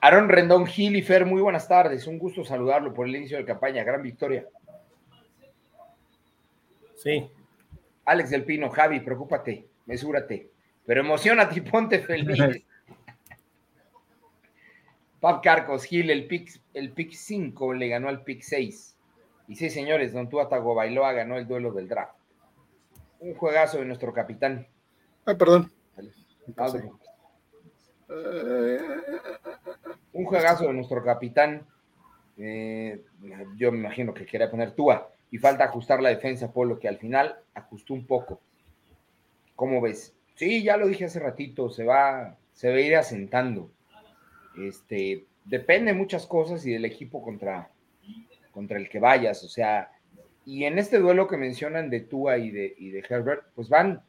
Aaron 0.00 0.28
Rendón 0.28 0.66
Gil 0.66 0.96
y 0.96 1.02
Fer, 1.02 1.26
muy 1.26 1.40
buenas 1.40 1.68
tardes. 1.68 2.06
Un 2.06 2.18
gusto 2.18 2.44
saludarlo 2.44 2.92
por 2.92 3.06
el 3.06 3.14
inicio 3.14 3.36
de 3.36 3.44
campaña. 3.44 3.84
Gran 3.84 4.02
victoria. 4.02 4.46
Sí. 6.96 7.28
Alex 8.04 8.30
del 8.30 8.44
Pino, 8.44 8.68
Javi, 8.68 9.00
preocúpate, 9.00 9.66
mesúrate, 9.86 10.50
pero 10.84 11.00
emocionate 11.00 11.58
y 11.58 11.60
ponte 11.60 12.00
feliz. 12.00 12.38
Pap 15.20 15.42
Carcos, 15.42 15.84
Gil, 15.84 16.10
el 16.10 16.26
pick, 16.26 16.60
el 16.74 16.90
pick 16.90 17.12
5 17.12 17.74
le 17.74 17.88
ganó 17.88 18.08
al 18.08 18.24
pick 18.24 18.42
6. 18.42 18.91
Y 19.48 19.56
sí, 19.56 19.70
señores, 19.70 20.12
Don 20.12 20.28
Tua 20.28 20.44
Bailoa 20.48 21.12
ganó 21.12 21.36
el 21.36 21.46
duelo 21.46 21.72
del 21.72 21.88
draft. 21.88 22.14
Un 23.20 23.34
juegazo 23.34 23.78
de 23.78 23.84
nuestro 23.84 24.12
capitán. 24.12 24.66
Ay, 25.24 25.36
perdón. 25.36 25.70
Un 30.12 30.24
juegazo 30.24 30.66
de 30.66 30.72
nuestro 30.72 31.02
capitán. 31.02 31.66
Eh, 32.38 33.02
yo 33.56 33.72
me 33.72 33.78
imagino 33.78 34.14
que 34.14 34.26
quería 34.26 34.50
poner 34.50 34.72
Tua 34.72 35.10
y 35.30 35.38
falta 35.38 35.64
ajustar 35.64 36.02
la 36.02 36.10
defensa, 36.10 36.52
Polo, 36.52 36.78
que 36.78 36.88
al 36.88 36.98
final 36.98 37.38
ajustó 37.54 37.94
un 37.94 38.06
poco. 38.06 38.40
¿Cómo 39.56 39.80
ves? 39.80 40.14
Sí, 40.34 40.62
ya 40.62 40.76
lo 40.76 40.86
dije 40.86 41.04
hace 41.04 41.20
ratito, 41.20 41.70
se 41.70 41.84
va, 41.84 42.36
se 42.52 42.68
va 42.68 42.76
a 42.76 42.80
ir 42.80 42.96
asentando. 42.96 43.70
Este, 44.58 45.24
depende 45.44 45.92
de 45.92 45.98
muchas 45.98 46.26
cosas 46.26 46.66
y 46.66 46.72
del 46.72 46.84
equipo 46.84 47.22
contra, 47.22 47.70
contra 48.52 48.78
el 48.78 48.88
que 48.88 49.00
vayas, 49.00 49.42
o 49.42 49.48
sea, 49.48 49.90
y 50.44 50.64
en 50.64 50.78
este 50.78 50.98
duelo 50.98 51.28
que 51.28 51.36
mencionan 51.36 51.90
de 51.90 52.00
Tua 52.00 52.38
y 52.38 52.50
de, 52.50 52.74
y 52.78 52.90
de 52.90 53.04
Herbert, 53.08 53.44
pues 53.54 53.68
van, 53.68 54.02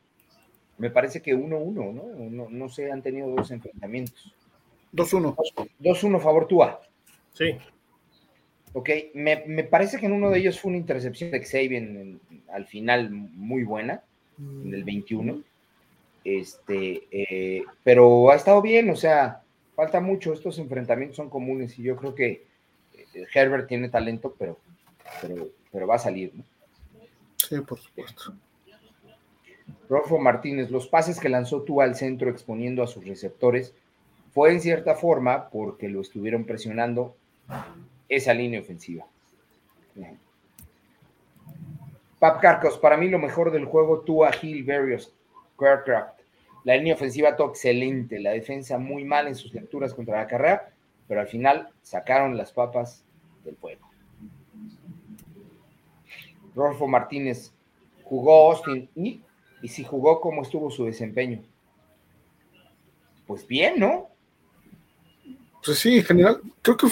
me 0.77 0.89
parece 0.89 1.21
que 1.21 1.35
1-1, 1.35 1.73
¿no? 1.73 2.29
¿no? 2.29 2.49
No 2.49 2.69
sé, 2.69 2.91
han 2.91 3.01
tenido 3.01 3.29
dos 3.29 3.51
enfrentamientos. 3.51 4.33
2-1. 4.93 5.35
2-1, 5.79 6.19
favor 6.19 6.47
Tua. 6.47 6.81
Sí. 7.33 7.57
Ok, 8.73 8.89
me, 9.13 9.37
parece 9.63 9.99
que 9.99 10.07
en 10.07 10.13
uno 10.13 10.31
de 10.31 10.39
ellos 10.39 10.59
fue 10.59 10.69
una 10.69 10.79
intercepción 10.79 11.29
de 11.29 11.43
Xavier 11.43 12.17
al 12.51 12.65
final 12.65 13.11
muy 13.11 13.63
buena, 13.63 14.03
en 14.39 14.73
el 14.73 14.83
21. 14.83 15.43
Este, 16.23 17.03
eh, 17.11 17.63
pero 17.83 18.31
ha 18.31 18.35
estado 18.35 18.61
bien, 18.61 18.89
o 18.89 18.95
sea, 18.95 19.43
falta 19.75 19.99
mucho, 19.99 20.33
estos 20.33 20.57
enfrentamientos 20.57 21.17
son 21.17 21.29
comunes 21.29 21.77
y 21.77 21.83
yo 21.83 21.95
creo 21.95 22.15
que 22.15 22.45
Herbert 23.33 23.67
tiene 23.67 23.89
talento, 23.89 24.35
pero, 24.37 24.57
pero, 25.71 25.87
va 25.87 25.95
a 25.95 25.99
salir, 25.99 26.33
¿no? 26.35 26.43
Sí, 27.37 27.59
por 27.61 27.79
supuesto. 27.79 28.33
Rolfo 29.89 30.17
Martínez, 30.17 30.71
los 30.71 30.87
pases 30.87 31.19
que 31.19 31.29
lanzó 31.29 31.61
tú 31.61 31.81
al 31.81 31.95
centro 31.95 32.29
exponiendo 32.29 32.83
a 32.83 32.87
sus 32.87 33.05
receptores 33.05 33.73
fue 34.33 34.51
en 34.51 34.61
cierta 34.61 34.95
forma 34.95 35.49
porque 35.49 35.87
lo 35.89 36.01
estuvieron 36.01 36.45
presionando 36.45 37.15
esa 38.09 38.33
línea 38.33 38.61
ofensiva. 38.61 39.05
Pap 42.19 42.41
Carcos, 42.41 42.77
para 42.77 42.97
mí 42.97 43.09
lo 43.09 43.19
mejor 43.19 43.51
del 43.51 43.65
juego, 43.65 43.99
tú 43.99 44.23
a 44.23 44.31
Hill, 44.41 44.63
Various, 44.63 45.13
Aircraft. 45.59 46.21
La 46.63 46.75
línea 46.75 46.93
ofensiva 46.93 47.35
todo 47.35 47.49
excelente, 47.49 48.19
la 48.19 48.31
defensa 48.31 48.77
muy 48.77 49.03
mal 49.03 49.27
en 49.27 49.35
sus 49.35 49.53
lecturas 49.53 49.93
contra 49.93 50.19
la 50.19 50.27
carrera, 50.27 50.72
pero 51.07 51.21
al 51.21 51.27
final 51.27 51.69
sacaron 51.81 52.37
las 52.37 52.51
papas 52.51 53.03
del 53.43 53.55
juego. 53.57 53.87
Rolfo 56.55 56.87
Martínez 56.87 57.51
jugó 58.03 58.51
Austin 58.51 58.89
y, 58.95 59.21
y 59.61 59.67
si 59.67 59.83
jugó, 59.83 60.21
¿cómo 60.21 60.43
estuvo 60.43 60.69
su 60.69 60.85
desempeño? 60.85 61.41
Pues 63.25 63.47
bien, 63.47 63.79
¿no? 63.79 64.09
Pues 65.65 65.79
sí, 65.79 65.97
en 65.97 66.03
general, 66.03 66.41
creo 66.61 66.77
que 66.77 66.87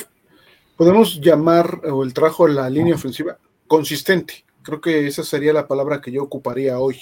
podemos 0.77 1.19
llamar 1.19 1.81
o 1.85 2.03
el 2.03 2.13
trajo 2.13 2.47
la 2.47 2.69
línea 2.69 2.95
ofensiva 2.95 3.37
consistente. 3.67 4.45
Creo 4.63 4.79
que 4.79 5.07
esa 5.07 5.23
sería 5.23 5.53
la 5.53 5.67
palabra 5.67 6.01
que 6.01 6.11
yo 6.11 6.23
ocuparía 6.23 6.79
hoy. 6.79 6.99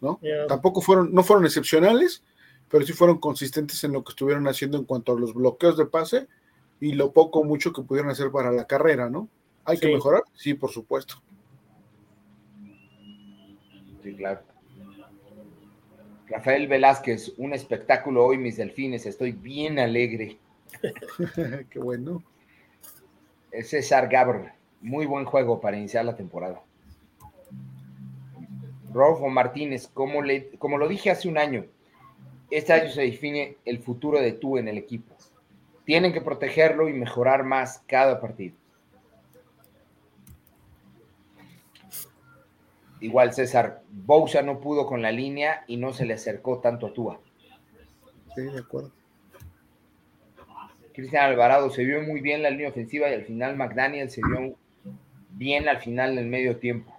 ¿no? 0.00 0.20
Tampoco 0.48 0.80
fueron, 0.80 1.12
no 1.12 1.22
fueron 1.22 1.44
excepcionales, 1.44 2.22
pero 2.68 2.84
sí 2.84 2.92
fueron 2.92 3.18
consistentes 3.18 3.82
en 3.84 3.92
lo 3.92 4.02
que 4.04 4.10
estuvieron 4.10 4.46
haciendo 4.48 4.78
en 4.78 4.84
cuanto 4.84 5.12
a 5.12 5.20
los 5.20 5.34
bloqueos 5.34 5.76
de 5.76 5.86
pase 5.86 6.26
y 6.80 6.92
lo 6.92 7.12
poco 7.12 7.40
o 7.40 7.44
mucho 7.44 7.72
que 7.72 7.82
pudieron 7.82 8.10
hacer 8.10 8.30
para 8.30 8.50
la 8.52 8.66
carrera, 8.66 9.08
¿no? 9.08 9.28
¿Hay 9.64 9.78
que 9.78 9.92
mejorar? 9.92 10.22
Sí, 10.34 10.54
por 10.54 10.70
supuesto. 10.70 11.16
Sí, 14.02 14.14
claro. 14.14 14.40
Rafael 16.28 16.66
Velázquez, 16.66 17.32
un 17.36 17.52
espectáculo 17.52 18.24
hoy, 18.24 18.38
mis 18.38 18.56
delfines, 18.56 19.06
estoy 19.06 19.32
bien 19.32 19.78
alegre. 19.78 20.38
Qué 21.70 21.78
bueno. 21.78 22.22
César 23.62 24.08
Gabr, 24.08 24.52
muy 24.80 25.06
buen 25.06 25.24
juego 25.24 25.60
para 25.60 25.76
iniciar 25.76 26.04
la 26.04 26.16
temporada. 26.16 26.62
Rolfo 28.92 29.28
Martínez, 29.28 29.88
como, 29.88 30.22
le, 30.22 30.50
como 30.58 30.78
lo 30.78 30.88
dije 30.88 31.10
hace 31.10 31.28
un 31.28 31.38
año, 31.38 31.66
este 32.50 32.72
año 32.72 32.90
se 32.90 33.02
define 33.02 33.56
el 33.64 33.78
futuro 33.78 34.20
de 34.20 34.32
tú 34.32 34.58
en 34.58 34.68
el 34.68 34.78
equipo. 34.78 35.14
Tienen 35.84 36.12
que 36.12 36.20
protegerlo 36.20 36.88
y 36.88 36.92
mejorar 36.92 37.44
más 37.44 37.82
cada 37.86 38.20
partido. 38.20 38.56
Igual 43.00 43.34
César, 43.34 43.82
Bousa 43.90 44.42
no 44.42 44.60
pudo 44.60 44.86
con 44.86 45.02
la 45.02 45.12
línea 45.12 45.64
y 45.66 45.76
no 45.76 45.92
se 45.92 46.06
le 46.06 46.14
acercó 46.14 46.60
tanto 46.60 46.86
a 46.86 46.92
Tua. 46.92 47.20
Sí, 48.34 48.42
de 48.42 48.58
acuerdo. 48.58 48.90
Cristian 50.92 51.24
Alvarado 51.24 51.68
se 51.70 51.84
vio 51.84 52.02
muy 52.02 52.20
bien 52.20 52.42
la 52.42 52.50
línea 52.50 52.70
ofensiva 52.70 53.10
y 53.10 53.14
al 53.14 53.24
final 53.24 53.54
McDaniel 53.54 54.10
se 54.10 54.22
vio 54.26 54.56
bien 55.32 55.68
al 55.68 55.78
final 55.78 56.16
del 56.16 56.26
medio 56.26 56.56
tiempo. 56.56 56.90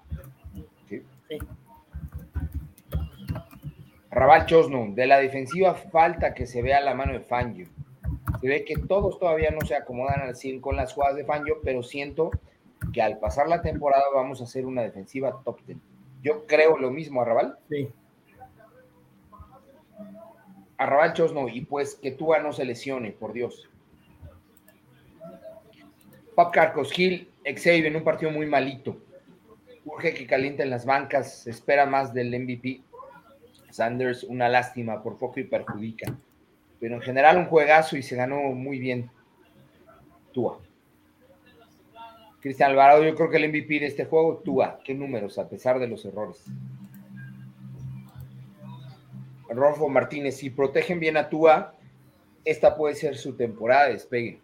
¿Sí? 0.88 1.02
Raval 4.18 4.48
Chosno, 4.48 4.88
de 4.96 5.06
la 5.06 5.20
defensiva 5.20 5.76
falta 5.76 6.34
que 6.34 6.48
se 6.48 6.64
vea 6.64 6.82
la 6.82 6.96
mano 6.96 7.14
de 7.14 7.20
Fangio. 7.20 7.68
Se 8.42 8.48
ve 8.48 8.66
que 8.66 8.76
todos 8.76 9.20
todavía 9.20 9.52
no 9.52 9.62
se 9.62 9.76
acomodan 9.76 10.22
al 10.22 10.36
100 10.36 10.60
con 10.60 10.76
las 10.76 10.92
jugadas 10.92 11.18
de 11.18 11.24
Fangio, 11.24 11.60
pero 11.64 11.84
siento 11.84 12.32
que 12.92 13.04
al 13.04 13.20
pasar 13.20 13.48
la 13.48 13.62
temporada 13.62 14.06
vamos 14.16 14.42
a 14.42 14.46
hacer 14.46 14.66
una 14.66 14.82
defensiva 14.82 15.40
top 15.46 15.60
10. 15.68 15.78
Yo 16.24 16.48
creo 16.48 16.80
lo 16.80 16.90
mismo, 16.90 17.22
Arrabal. 17.22 17.60
Sí. 17.70 17.90
Arrabal 20.78 21.14
Chosno, 21.14 21.48
y 21.48 21.62
pues 21.62 21.94
que 21.94 22.10
Tua 22.10 22.40
no 22.40 22.54
se 22.54 22.66
lesione, 22.66 23.12
por 23.12 23.34
Dios. 23.34 23.70
Pop 26.34 26.52
Carcos, 26.52 26.92
Gil, 26.92 27.30
en 27.44 27.96
un 27.96 28.04
partido 28.04 28.32
muy 28.32 28.48
malito. 28.48 28.98
Urge 29.86 30.16
que 30.16 30.26
calienten 30.26 30.72
las 30.72 30.88
bancas, 30.88 31.44
se 31.44 31.52
espera 31.52 31.86
más 31.86 32.16
del 32.16 32.30
MVP. 32.30 32.82
Sanders, 33.70 34.24
una 34.24 34.50
lástima, 34.50 35.02
por 35.04 35.18
poco 35.18 35.40
y 35.40 35.44
perjudica. 35.44 36.14
Pero 36.80 36.96
en 36.96 37.02
general 37.02 37.38
un 37.38 37.46
juegazo 37.46 37.98
y 37.98 38.04
se 38.04 38.16
ganó 38.16 38.38
muy 38.54 38.80
bien. 38.80 39.10
Tua. 40.32 40.60
Cristian 42.42 42.72
Alvarado, 42.72 43.04
yo 43.04 43.16
creo 43.16 43.30
que 43.30 43.38
el 43.38 43.50
MVP 43.50 43.80
de 43.80 43.88
este 43.88 44.06
juego, 44.06 44.38
Tua. 44.38 44.80
¿Qué 44.84 44.94
números, 44.94 45.38
a 45.40 45.50
pesar 45.50 45.80
de 45.80 45.88
los 45.88 46.06
errores? 46.06 46.46
Rolfo 49.50 49.90
Martínez, 49.90 50.38
si 50.38 50.50
protegen 50.50 51.00
bien 51.00 51.18
a 51.18 51.30
Tua, 51.30 51.74
esta 52.46 52.76
puede 52.76 52.96
ser 52.96 53.18
su 53.18 53.36
temporada 53.36 53.88
de 53.88 53.94
despegue. 53.94 54.40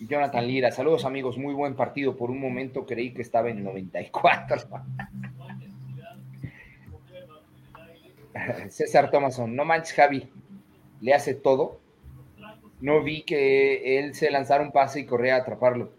Jonathan 0.00 0.46
Lira, 0.46 0.72
saludos 0.72 1.04
amigos, 1.04 1.36
muy 1.36 1.54
buen 1.54 1.76
partido. 1.76 2.16
Por 2.16 2.30
un 2.30 2.40
momento 2.40 2.86
creí 2.86 3.12
que 3.12 3.22
estaba 3.22 3.50
en 3.50 3.62
94. 3.62 4.62
César 8.70 9.10
Thomason, 9.10 9.54
no 9.54 9.64
manches 9.64 9.94
Javi, 9.94 10.28
le 11.00 11.14
hace 11.14 11.34
todo. 11.34 11.80
No 12.80 13.02
vi 13.02 13.22
que 13.22 13.98
él 13.98 14.14
se 14.14 14.30
lanzara 14.30 14.62
un 14.62 14.72
pase 14.72 15.00
y 15.00 15.06
corría 15.06 15.36
a 15.36 15.38
atraparlo. 15.40 15.92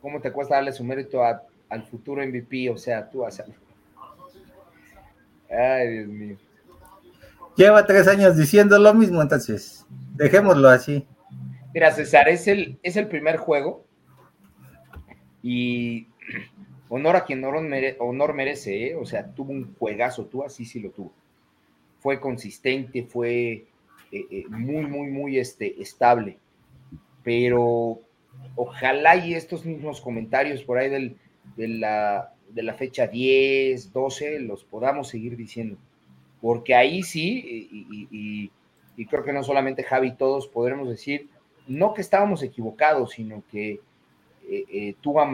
¿Cómo 0.00 0.20
te 0.20 0.30
cuesta 0.30 0.54
darle 0.54 0.72
su 0.72 0.84
mérito 0.84 1.22
al 1.24 1.82
futuro 1.84 2.24
MVP? 2.24 2.70
O 2.70 2.76
sea, 2.76 3.10
tú 3.10 3.24
haces. 3.24 3.46
Ay, 5.50 5.88
Dios 5.88 6.08
mío. 6.08 6.36
Lleva 7.56 7.84
tres 7.84 8.06
años 8.06 8.36
diciendo 8.36 8.78
lo 8.78 8.94
mismo, 8.94 9.20
entonces 9.20 9.84
dejémoslo 10.14 10.68
así. 10.68 11.04
Mira, 11.74 11.90
César, 11.90 12.28
es 12.28 12.46
el, 12.46 12.78
es 12.84 12.96
el 12.96 13.08
primer 13.08 13.36
juego 13.36 13.84
y 15.42 16.06
honor 16.88 17.16
a 17.16 17.24
quien 17.24 17.44
honor, 17.44 18.34
merece, 18.34 18.88
¿eh? 18.88 18.96
o 18.96 19.04
sea, 19.04 19.26
tuvo 19.34 19.52
un 19.52 19.74
juegazo, 19.74 20.26
tú 20.26 20.44
así 20.44 20.64
sí 20.64 20.80
lo 20.80 20.90
tuvo. 20.90 21.12
Fue 22.00 22.20
consistente, 22.20 23.02
fue 23.04 23.66
eh, 24.12 24.26
eh, 24.30 24.44
muy, 24.48 24.86
muy, 24.86 25.08
muy 25.08 25.38
este, 25.38 25.80
estable, 25.82 26.38
pero 27.22 28.00
ojalá 28.54 29.16
y 29.16 29.34
estos 29.34 29.64
mismos 29.64 30.00
comentarios 30.00 30.62
por 30.62 30.78
ahí 30.78 30.88
del, 30.88 31.16
de, 31.56 31.68
la, 31.68 32.32
de 32.50 32.62
la 32.62 32.74
fecha 32.74 33.06
10, 33.06 33.92
12, 33.92 34.40
los 34.40 34.64
podamos 34.64 35.08
seguir 35.08 35.36
diciendo, 35.36 35.76
porque 36.40 36.74
ahí 36.74 37.02
sí, 37.02 37.68
y, 38.96 39.06
creo 39.06 39.24
que 39.24 39.32
no 39.32 39.44
solamente 39.44 39.84
Javi, 39.84 40.16
todos 40.16 40.48
podremos 40.48 40.88
decir, 40.88 41.28
no 41.68 41.94
que 41.94 42.00
estábamos 42.00 42.42
equivocados, 42.42 43.12
sino 43.12 43.44
que 43.50 43.80
eh, 44.50 44.64
eh, 44.72 44.94
Tuba 45.02 45.28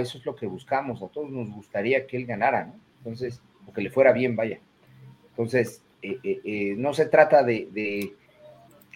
eso 0.00 0.18
es 0.18 0.26
lo 0.26 0.34
que 0.34 0.46
buscamos, 0.46 1.00
a 1.00 1.06
todos 1.06 1.30
nos 1.30 1.48
gustaría 1.50 2.06
que 2.06 2.16
él 2.16 2.26
ganara, 2.26 2.66
¿no? 2.66 2.74
Entonces, 2.98 3.40
o 3.64 3.72
que 3.72 3.80
le 3.80 3.90
fuera 3.90 4.12
bien, 4.12 4.34
vaya. 4.34 4.58
Entonces, 5.30 5.82
eh, 6.02 6.74
no 6.76 6.94
se 6.94 7.06
trata 7.06 7.42
de, 7.42 7.68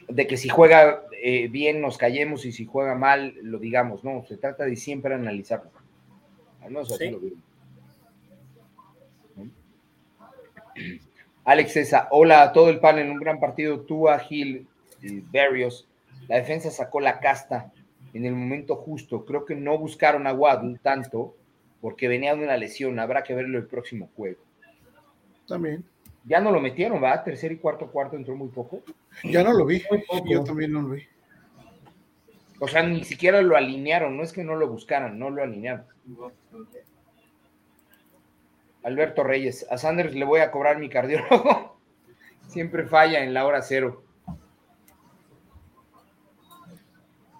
de, 0.08 0.26
que 0.26 0.36
si 0.36 0.48
juega 0.48 1.02
bien 1.50 1.80
nos 1.80 1.98
callemos 1.98 2.44
y 2.44 2.52
si 2.52 2.64
juega 2.64 2.94
mal 2.94 3.34
lo 3.42 3.58
digamos, 3.58 4.04
no, 4.04 4.24
se 4.26 4.36
trata 4.36 4.64
de 4.64 4.76
siempre 4.76 5.14
analizarlo. 5.14 5.70
Al 6.62 6.70
menos 6.70 6.92
así 6.92 7.10
lo 7.10 7.20
Alex 11.44 11.72
César, 11.72 12.08
hola 12.10 12.42
a 12.42 12.52
todo 12.52 12.68
el 12.68 12.80
panel, 12.80 13.10
un 13.10 13.18
gran 13.18 13.40
partido, 13.40 13.80
Tua, 13.80 14.18
Gil, 14.18 14.66
y 15.02 15.20
Barrios. 15.20 15.88
La 16.28 16.36
defensa 16.36 16.70
sacó 16.70 17.00
la 17.00 17.20
casta 17.20 17.72
en 18.12 18.24
el 18.24 18.34
momento 18.34 18.76
justo. 18.76 19.24
Creo 19.24 19.44
que 19.44 19.54
no 19.54 19.78
buscaron 19.78 20.26
a 20.26 20.32
Waddle 20.32 20.78
tanto 20.82 21.34
porque 21.80 22.08
venía 22.08 22.34
de 22.34 22.44
una 22.44 22.56
lesión. 22.56 22.98
Habrá 22.98 23.22
que 23.22 23.34
verlo 23.34 23.58
el 23.58 23.66
próximo 23.66 24.10
juego. 24.16 24.40
También. 25.48 25.84
Ya 26.24 26.40
no 26.40 26.52
lo 26.52 26.60
metieron, 26.60 27.02
¿va? 27.02 27.22
Tercer 27.24 27.52
y 27.52 27.58
cuarto 27.58 27.90
cuarto 27.90 28.16
entró 28.16 28.36
muy 28.36 28.48
poco. 28.48 28.82
Ya 29.24 29.42
no 29.42 29.52
lo 29.52 29.64
vi. 29.64 29.82
Yo 30.26 30.44
también 30.44 30.72
no 30.72 30.82
lo 30.82 30.90
vi. 30.90 31.02
O 32.58 32.68
sea, 32.68 32.82
ni 32.82 33.04
siquiera 33.04 33.40
lo 33.40 33.56
alinearon. 33.56 34.16
No 34.16 34.22
es 34.22 34.32
que 34.32 34.44
no 34.44 34.54
lo 34.54 34.68
buscaran, 34.68 35.18
no 35.18 35.30
lo 35.30 35.42
alinearon. 35.42 35.86
Alberto 38.82 39.24
Reyes, 39.24 39.66
a 39.70 39.78
Sanders 39.78 40.14
le 40.14 40.24
voy 40.24 40.40
a 40.40 40.50
cobrar 40.50 40.78
mi 40.78 40.88
cardiólogo. 40.88 41.78
Siempre 42.48 42.86
falla 42.86 43.22
en 43.22 43.34
la 43.34 43.46
hora 43.46 43.62
cero. 43.62 44.04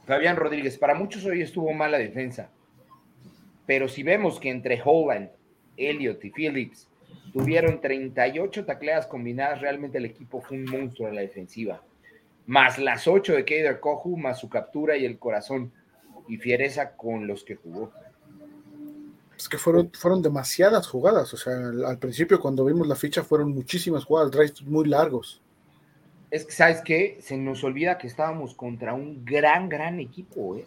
Fabián 0.06 0.36
Rodríguez, 0.36 0.76
para 0.76 0.94
muchos 0.94 1.24
hoy 1.24 1.40
estuvo 1.40 1.72
mala 1.72 1.96
defensa, 1.96 2.50
pero 3.64 3.88
si 3.88 4.02
vemos 4.02 4.40
que 4.40 4.50
entre 4.50 4.80
Holland, 4.84 5.30
Elliott 5.76 6.24
y 6.24 6.30
Phillips 6.30 6.89
tuvieron 7.32 7.80
38 7.80 8.64
tacleadas 8.64 9.06
combinadas, 9.06 9.60
realmente 9.60 9.98
el 9.98 10.06
equipo 10.06 10.40
fue 10.40 10.56
un 10.56 10.64
monstruo 10.64 11.08
en 11.08 11.16
la 11.16 11.20
defensiva. 11.20 11.82
Más 12.46 12.78
las 12.78 13.06
8 13.06 13.34
de 13.34 13.44
Kader 13.44 13.80
Kohu, 13.80 14.16
más 14.16 14.38
su 14.38 14.48
captura 14.48 14.96
y 14.96 15.04
el 15.04 15.18
corazón 15.18 15.72
y 16.28 16.36
fiereza 16.36 16.96
con 16.96 17.26
los 17.26 17.44
que 17.44 17.56
jugó. 17.56 17.92
Es 19.36 19.48
que 19.48 19.56
fueron, 19.56 19.90
fueron 19.92 20.20
demasiadas 20.20 20.86
jugadas. 20.86 21.32
O 21.32 21.36
sea, 21.36 21.54
al, 21.86 21.98
principio 21.98 22.40
cuando 22.40 22.64
vimos 22.64 22.86
la 22.86 22.96
ficha 22.96 23.22
fueron 23.22 23.52
muchísimas 23.52 24.04
jugadas, 24.04 24.30
drives 24.30 24.62
muy 24.62 24.86
largos 24.86 25.40
es 26.30 26.44
que, 26.44 26.52
¿sabes 26.52 26.80
qué? 26.82 27.18
Se 27.20 27.36
nos 27.36 27.64
olvida 27.64 27.98
que 27.98 28.06
estábamos 28.06 28.54
contra 28.54 28.94
un 28.94 29.24
gran, 29.24 29.68
gran 29.68 29.98
equipo, 29.98 30.56
¿eh? 30.56 30.64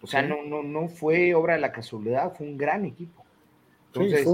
O 0.00 0.06
sea, 0.06 0.22
no, 0.22 0.44
no, 0.44 0.62
no 0.62 0.88
fue 0.88 1.34
obra 1.34 1.54
de 1.54 1.60
la 1.60 1.72
casualidad, 1.72 2.32
fue 2.36 2.46
un 2.46 2.56
gran 2.56 2.84
equipo. 2.84 3.24
Sí, 3.94 4.24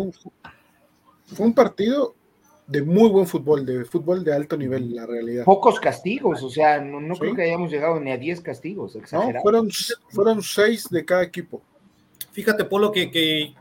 fue, 1.27 1.47
un, 1.47 1.55
partido 1.55 2.15
de 2.67 2.83
muy 2.83 3.09
buen 3.09 3.27
fútbol, 3.27 3.65
de 3.65 3.85
fútbol 3.85 4.25
de 4.25 4.35
alto 4.35 4.57
nivel, 4.57 4.95
la 4.95 5.07
realidad. 5.07 5.45
Pocos 5.45 5.81
castigos, 5.81 6.43
o 6.43 6.51
sea, 6.51 6.81
no, 6.81 7.17
creo 7.17 7.35
que 7.35 7.43
hayamos 7.43 7.71
llegado 7.71 7.99
ni 8.01 8.11
a 8.11 8.17
10 8.17 8.41
castigos. 8.41 8.97
No, 9.13 9.41
fueron, 9.43 9.71
fueron 10.11 10.43
seis 10.43 10.89
de 10.89 11.05
cada 11.05 11.23
equipo. 11.23 11.63
Fíjate, 12.33 12.65
Polo, 12.65 12.91
que, 12.93 13.11
que 13.11 13.55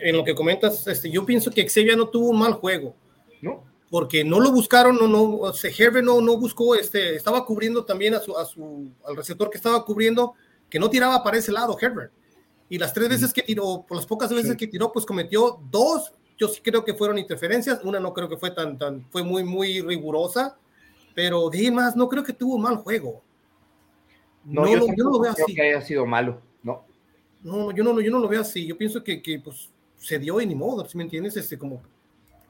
en 0.00 0.16
lo 0.16 0.24
que 0.24 0.34
comentas, 0.34 0.86
este, 0.86 1.10
yo 1.10 1.24
pienso 1.24 1.50
que 1.50 1.68
Xavier 1.68 1.96
no 1.96 2.08
tuvo 2.08 2.30
un 2.30 2.38
mal 2.38 2.52
juego. 2.54 2.94
¿No? 3.40 3.72
porque 3.92 4.24
no 4.24 4.40
lo 4.40 4.50
buscaron, 4.50 4.96
no, 4.96 5.06
no, 5.06 5.22
o 5.22 5.52
Herbert 5.52 6.02
no, 6.02 6.22
no 6.22 6.38
buscó, 6.38 6.74
este, 6.74 7.14
estaba 7.14 7.44
cubriendo 7.44 7.84
también 7.84 8.14
a 8.14 8.20
su, 8.20 8.34
a 8.38 8.46
su, 8.46 8.90
al 9.06 9.14
receptor 9.14 9.50
que 9.50 9.58
estaba 9.58 9.84
cubriendo, 9.84 10.32
que 10.70 10.78
no 10.78 10.88
tiraba 10.88 11.22
para 11.22 11.36
ese 11.36 11.52
lado, 11.52 11.76
Herbert. 11.78 12.10
Y 12.72 12.78
las 12.78 12.94
tres 12.94 13.06
veces 13.10 13.34
que 13.34 13.42
tiró, 13.42 13.84
por 13.86 13.98
las 13.98 14.06
pocas 14.06 14.32
veces 14.32 14.56
que 14.56 14.66
tiró, 14.66 14.90
pues 14.90 15.04
cometió 15.04 15.60
dos, 15.70 16.10
yo 16.38 16.48
sí 16.48 16.58
creo 16.62 16.82
que 16.82 16.94
fueron 16.94 17.18
interferencias, 17.18 17.84
una 17.84 18.00
no 18.00 18.14
creo 18.14 18.30
que 18.30 18.38
fue 18.38 18.50
tan, 18.50 18.78
tan, 18.78 19.04
fue 19.10 19.22
muy, 19.22 19.44
muy 19.44 19.82
rigurosa, 19.82 20.56
pero 21.14 21.50
de 21.50 21.70
más, 21.70 21.94
no 21.94 22.08
creo 22.08 22.24
que 22.24 22.32
tuvo 22.32 22.56
mal 22.56 22.76
juego. 22.78 23.22
No, 24.42 24.66
yo, 24.66 24.86
no 24.86 25.10
lo 25.10 25.20
veo 25.20 25.32
así. 25.32 25.54
que 25.54 25.60
haya 25.60 25.82
sido 25.82 26.06
malo, 26.06 26.40
no. 26.62 26.86
No, 27.42 27.72
yo 27.72 27.84
no, 27.84 28.00
yo 28.00 28.10
no 28.10 28.18
lo 28.20 28.26
veo 28.26 28.40
así, 28.40 28.66
yo 28.66 28.78
pienso 28.78 29.04
que, 29.04 29.20
que 29.20 29.38
pues, 29.38 29.68
se 29.98 30.18
dio 30.18 30.40
y 30.40 30.46
ni 30.46 30.54
modo, 30.54 30.88
si 30.88 30.96
me 30.96 31.04
entiendes, 31.04 31.36
este, 31.36 31.58
como 31.58 31.82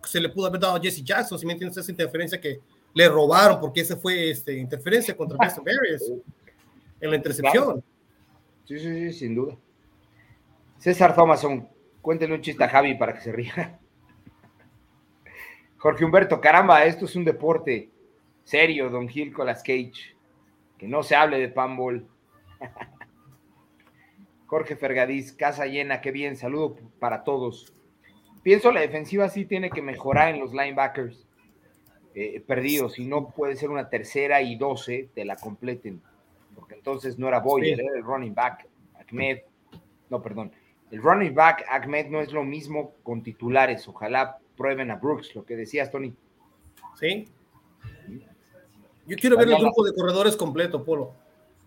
se 0.05 0.20
le 0.20 0.28
pudo 0.28 0.47
haber 0.47 0.61
dado 0.61 0.77
a 0.77 0.81
Jesse 0.81 1.03
Jackson, 1.03 1.36
si 1.36 1.47
me 1.47 1.55
entiendes, 1.55 1.78
esa 1.78 1.90
interferencia 1.90 2.40
que 2.40 2.61
le 2.94 3.09
robaron, 3.09 3.59
porque 3.59 3.81
esa 3.81 3.97
fue 3.97 4.31
este, 4.31 4.57
interferencia 4.57 5.16
contra 5.16 5.36
Preston 5.39 5.65
Barrios 5.65 6.12
en 7.01 7.11
la 7.11 7.16
intercepción. 7.16 7.82
Sí, 8.69 8.78
sí, 8.78 9.11
sí, 9.11 9.12
sin 9.15 9.35
duda. 9.35 9.57
César 10.82 11.14
Thomason, 11.14 11.68
cuéntele 12.00 12.34
un 12.34 12.40
chiste 12.40 12.64
a 12.64 12.68
Javi 12.68 12.96
para 12.96 13.14
que 13.14 13.20
se 13.20 13.30
ría. 13.30 13.78
Jorge 15.76 16.04
Humberto, 16.04 16.40
caramba, 16.40 16.84
esto 16.84 17.04
es 17.04 17.14
un 17.14 17.24
deporte 17.24 17.88
serio, 18.42 18.90
Don 18.90 19.09
Gil 19.09 19.32
Colas 19.32 19.62
Cage. 19.62 20.16
Que 20.76 20.88
no 20.88 21.04
se 21.04 21.14
hable 21.14 21.38
de 21.38 21.48
panball. 21.48 22.04
Jorge 24.46 24.74
Fergadís, 24.74 25.32
casa 25.32 25.66
llena, 25.66 26.00
qué 26.00 26.10
bien, 26.10 26.34
saludo 26.34 26.76
para 26.98 27.22
todos. 27.22 27.72
Pienso 28.42 28.72
la 28.72 28.80
defensiva 28.80 29.28
sí 29.28 29.44
tiene 29.44 29.70
que 29.70 29.82
mejorar 29.82 30.34
en 30.34 30.40
los 30.40 30.52
linebackers 30.52 31.28
eh, 32.16 32.42
perdidos, 32.44 32.94
si 32.94 33.06
no 33.06 33.28
puede 33.28 33.54
ser 33.54 33.70
una 33.70 33.88
tercera 33.88 34.42
y 34.42 34.56
doce, 34.56 35.10
te 35.14 35.24
la 35.24 35.36
completen, 35.36 36.02
porque 36.56 36.74
entonces 36.74 37.20
no 37.20 37.28
era 37.28 37.38
Boyer, 37.38 37.80
era 37.80 37.96
el 37.96 38.02
running 38.02 38.34
back, 38.34 38.66
Ahmed, 39.09 39.42
no, 40.10 40.20
perdón, 40.20 40.50
el 40.93 41.02
running 41.02 41.35
back 41.35 41.64
Ahmed 41.70 42.09
no 42.09 42.20
es 42.20 42.32
lo 42.32 42.44
mismo 42.44 42.94
con 43.02 43.23
titulares, 43.23 43.89
ojalá 43.89 44.39
prueben 44.56 44.90
a 44.90 44.97
Brooks, 44.97 45.35
lo 45.35 45.44
que 45.44 45.56
decías, 45.56 45.90
Tony. 45.90 46.14
Sí. 47.01 47.28
Yo 49.06 49.16
quiero 49.16 49.39
ver 49.39 49.48
el 49.48 49.59
grupo 49.59 49.85
de 49.85 49.94
corredores 49.94 50.36
completo, 50.36 50.85
Polo. 50.85 51.14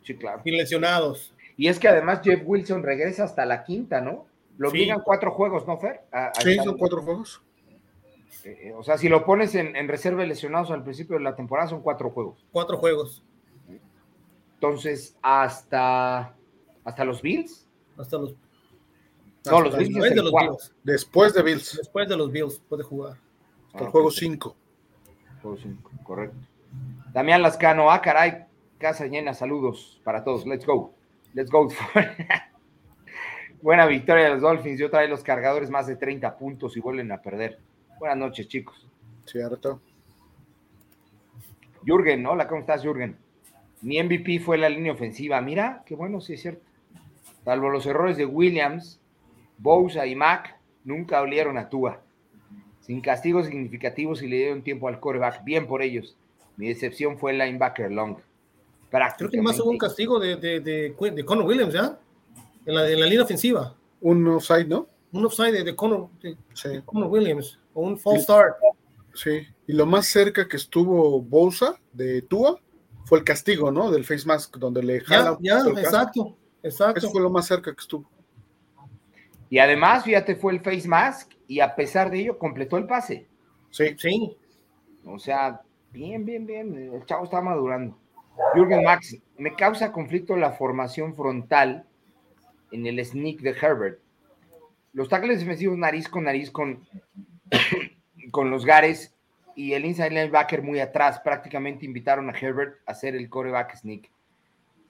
Sí, 0.04 0.16
claro. 0.16 0.42
Y 0.46 0.52
lesionados. 0.52 1.34
Y 1.58 1.68
es 1.68 1.80
que 1.80 1.88
además 1.88 2.22
Jeff 2.24 2.42
Wilson 2.46 2.84
regresa 2.84 3.24
hasta 3.24 3.46
la 3.46 3.64
quinta, 3.64 4.00
¿no? 4.00 4.28
Lo 4.58 4.70
obligan 4.70 5.02
cuatro 5.04 5.32
juegos, 5.32 5.68
¿no, 5.68 5.78
Fer? 5.80 6.02
sí, 6.44 6.56
son 6.64 6.78
cuatro 6.78 7.02
juegos. 7.02 7.42
Eh, 8.44 8.68
eh, 8.68 8.74
o 8.78 8.84
sea, 8.84 8.98
si 9.00 9.10
lo 9.10 9.26
pones 9.26 9.56
en, 9.56 9.88
reserva 9.88 10.22
de 10.22 10.28
lesionados 10.28 10.70
al 10.70 10.84
principio 10.84 11.18
de 11.18 11.24
la 11.24 11.36
temporada, 11.36 11.68
son 11.68 11.82
cuatro 11.82 12.12
juegos. 12.12 12.46
Cuatro 12.52 12.78
juegos. 12.78 13.24
Entonces, 14.54 15.18
hasta, 15.22 16.36
hasta 16.84 17.06
los 17.06 17.24
Bills. 17.24 17.68
Hasta 17.98 18.18
los. 18.18 18.36
No, 19.46 19.62
los 19.62 19.78
Bills. 19.78 19.94
Después 19.94 20.16
de 20.16 20.24
los 20.24 20.32
Bills. 20.32 20.74
Después 20.84 21.34
de 21.34 21.44
Bills. 21.44 21.78
Después 21.78 22.10
de 22.10 22.18
los 22.18 22.32
Bills 22.32 22.62
puede 22.68 22.84
jugar. 22.84 23.18
Hasta 23.68 23.80
el 23.80 23.88
ah, 23.88 23.92
juego 23.92 24.12
5. 24.12 24.56
Juego 25.42 25.58
5, 25.58 25.92
correcto. 26.04 26.38
Damián 27.14 27.42
Lascano, 27.42 27.92
ah, 27.92 28.02
caray, 28.02 28.46
casa 28.78 29.06
llena, 29.06 29.34
saludos 29.34 30.02
para 30.04 30.24
todos. 30.24 30.46
Let's 30.46 30.66
go. 30.66 30.94
Let's 31.34 31.50
go. 31.50 31.70
Buena 33.62 33.86
victoria 33.86 34.26
de 34.26 34.30
los 34.32 34.42
Dolphins. 34.42 34.80
Yo 34.80 34.90
trae 34.90 35.08
los 35.08 35.24
cargadores 35.24 35.70
más 35.70 35.88
de 35.88 35.96
30 35.96 36.38
puntos 36.38 36.76
y 36.78 36.80
vuelven 36.80 37.12
a 37.12 37.22
perder. 37.22 37.60
Buenas 38.00 38.18
noches, 38.18 38.48
chicos. 38.48 38.88
Cierto. 39.26 39.82
Jürgen, 41.86 42.26
hola, 42.26 42.48
¿cómo 42.48 42.62
estás, 42.62 42.84
Jürgen? 42.84 43.18
Mi 43.82 44.02
MVP 44.02 44.40
fue 44.40 44.58
la 44.58 44.70
línea 44.70 44.94
ofensiva. 44.94 45.40
Mira, 45.42 45.84
qué 45.86 45.96
bueno, 45.96 46.20
sí 46.20 46.34
es 46.34 46.42
cierto. 46.42 46.66
Salvo 47.44 47.70
los 47.70 47.86
errores 47.86 48.18
de 48.18 48.26
Williams, 48.26 49.00
Bousa 49.58 50.06
y 50.06 50.16
Mac, 50.16 50.58
nunca 50.84 51.22
olieron 51.22 51.58
a 51.58 51.70
Tua. 51.70 52.02
Sin 52.82 53.02
castigos 53.02 53.48
significativos 53.48 54.22
y 54.22 54.28
le 54.28 54.38
dieron 54.38 54.62
tiempo 54.62 54.88
al 54.88 55.00
coreback. 55.00 55.44
Bien 55.44 55.66
por 55.68 55.82
ellos. 55.82 56.16
Mi 56.58 56.68
decepción 56.68 57.18
fue 57.18 57.32
el 57.32 57.40
linebacker 57.40 57.92
Long. 57.92 58.18
Creo 59.18 59.30
que 59.30 59.42
más 59.42 59.60
hubo 59.60 59.72
un 59.72 59.78
castigo 59.78 60.20
de, 60.20 60.38
de, 60.38 60.60
de 60.62 61.26
Conor 61.26 61.46
Williams, 61.46 61.74
¿ya? 61.74 62.00
en 62.66 62.76
la, 62.76 62.90
en 62.90 63.00
la 63.00 63.06
línea 63.06 63.24
ofensiva. 63.24 63.76
Un 64.02 64.28
offside, 64.28 64.68
¿no? 64.68 64.88
Un 65.12 65.26
offside 65.26 65.64
de, 65.64 65.76
Conor, 65.76 66.10
Williams, 66.94 67.60
o 67.74 67.82
un 67.82 67.98
false 67.98 68.24
start. 68.24 68.56
Sí, 69.14 69.48
y 69.66 69.74
lo 69.74 69.86
más 69.86 70.08
cerca 70.08 70.48
que 70.48 70.58
estuvo 70.58 71.22
Bosa 71.22 71.80
de 71.94 72.22
Tua 72.24 72.60
fue 73.06 73.20
el 73.20 73.24
castigo, 73.24 73.72
¿no? 73.72 73.92
Del 73.92 74.04
face 74.04 74.26
mask, 74.26 74.58
donde 74.58 74.84
le 74.84 75.00
jala. 75.00 75.38
Ya, 75.40 75.64
ya 75.64 75.82
exacto, 75.82 76.36
exacto. 76.62 77.00
Eso 77.00 77.12
fue 77.12 77.22
lo 77.22 77.30
más 77.30 77.48
cerca 77.48 77.74
que 77.74 77.80
estuvo. 77.80 78.06
Y 79.56 79.60
además, 79.60 80.04
fíjate, 80.04 80.36
fue 80.36 80.52
el 80.52 80.60
face 80.60 80.86
mask 80.86 81.32
y 81.48 81.62
a 81.62 81.78
pesar 81.78 82.12
de 82.12 82.20
ello 82.20 82.38
completó 82.38 82.76
el 82.76 82.88
pase. 82.88 83.26
Sí. 83.72 83.96
Sí. 83.98 84.36
O 85.06 85.18
sea, 85.18 85.62
bien, 85.94 86.26
bien, 86.26 86.46
bien. 86.46 86.76
El 86.94 87.06
chavo 87.06 87.24
está 87.24 87.40
madurando. 87.40 87.98
Jürgen 88.54 88.84
Max, 88.84 89.16
me 89.38 89.56
causa 89.56 89.94
conflicto 89.94 90.36
la 90.36 90.52
formación 90.52 91.16
frontal 91.16 91.86
en 92.74 92.86
el 92.86 93.06
sneak 93.06 93.40
de 93.40 93.52
Herbert. 93.52 94.02
Los 94.92 95.08
tackles 95.08 95.40
defensivos 95.40 95.78
nariz 95.78 96.10
con 96.10 96.26
nariz 96.26 96.52
con, 96.52 96.86
con 98.32 98.52
los 98.52 98.66
Gares 98.66 99.16
y 99.56 99.72
el 99.72 99.86
inside 99.86 100.10
linebacker 100.10 100.64
muy 100.64 100.82
atrás. 100.82 101.22
Prácticamente 101.22 101.86
invitaron 101.86 102.30
a 102.30 102.38
Herbert 102.38 102.80
a 102.86 102.92
hacer 102.92 103.16
el 103.16 103.30
coreback 103.30 103.78
sneak. 103.78 104.12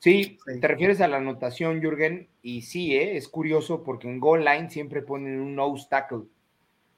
Sí, 0.06 0.38
Sí. 0.45 0.60
te 0.60 0.68
refieres 0.68 1.02
a 1.02 1.07
la 1.07 1.18
anotación, 1.18 1.82
Jürgen, 1.82 2.27
y 2.44 2.61
sí, 2.61 2.95
¿eh? 2.95 3.18
es 3.18 3.27
curioso 3.27 3.82
porque 3.84 4.07
en 4.07 4.19
goal 4.19 4.45
line 4.45 4.69
siempre 4.69 5.02
ponen 5.02 5.40
un 5.41 5.56
nose 5.56 5.88
tackle. 5.90 6.26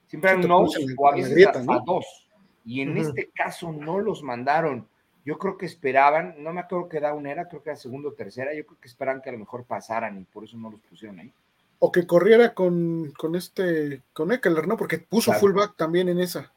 Siempre 0.08 0.30
hay 0.32 0.36
un 0.36 0.48
nose 0.48 0.84
o 0.94 1.08
a 1.08 1.14
veces 1.14 1.32
grieta, 1.32 1.60
a, 1.60 1.62
¿no? 1.62 1.72
a 1.72 1.82
dos. 1.86 2.28
Y 2.66 2.82
en 2.82 2.98
este 2.98 3.30
caso 3.34 3.72
no 3.72 3.98
los 3.98 4.22
mandaron. 4.22 4.86
Yo 5.24 5.38
creo 5.38 5.56
que 5.56 5.64
esperaban, 5.64 6.34
no 6.38 6.52
me 6.52 6.60
acuerdo 6.60 6.90
qué 6.90 7.00
down 7.00 7.26
era, 7.26 7.48
creo 7.48 7.62
que 7.62 7.70
era 7.70 7.76
segundo 7.78 8.10
o 8.10 8.12
tercera, 8.12 8.52
yo 8.54 8.66
creo 8.66 8.78
que 8.78 8.88
esperaban 8.88 9.22
que 9.22 9.30
a 9.30 9.32
lo 9.32 9.38
mejor 9.38 9.64
pasaran 9.64 10.18
y 10.20 10.24
por 10.24 10.44
eso 10.44 10.58
no 10.58 10.70
los 10.70 10.80
pusieron 10.80 11.18
ahí. 11.18 11.32
O 11.78 11.90
que 11.90 12.06
corriera 12.06 12.52
con, 12.52 13.10
con 13.16 13.36
este, 13.36 14.02
con 14.12 14.32
Eckler, 14.32 14.68
¿no? 14.68 14.76
Porque 14.76 14.98
puso 14.98 15.30
Claro. 15.30 15.40
fullback 15.40 15.76
también 15.76 16.10
en 16.10 16.18
esa. 16.20 16.52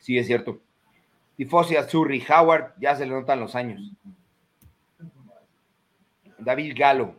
Sí, 0.00 0.18
es 0.18 0.26
cierto. 0.26 0.60
Tifosi 1.36 1.76
Azurri, 1.76 2.24
Howard, 2.28 2.72
ya 2.80 2.96
se 2.96 3.04
le 3.04 3.12
notan 3.12 3.40
los 3.40 3.54
años. 3.54 3.92
David 6.38 6.74
Galo, 6.76 7.16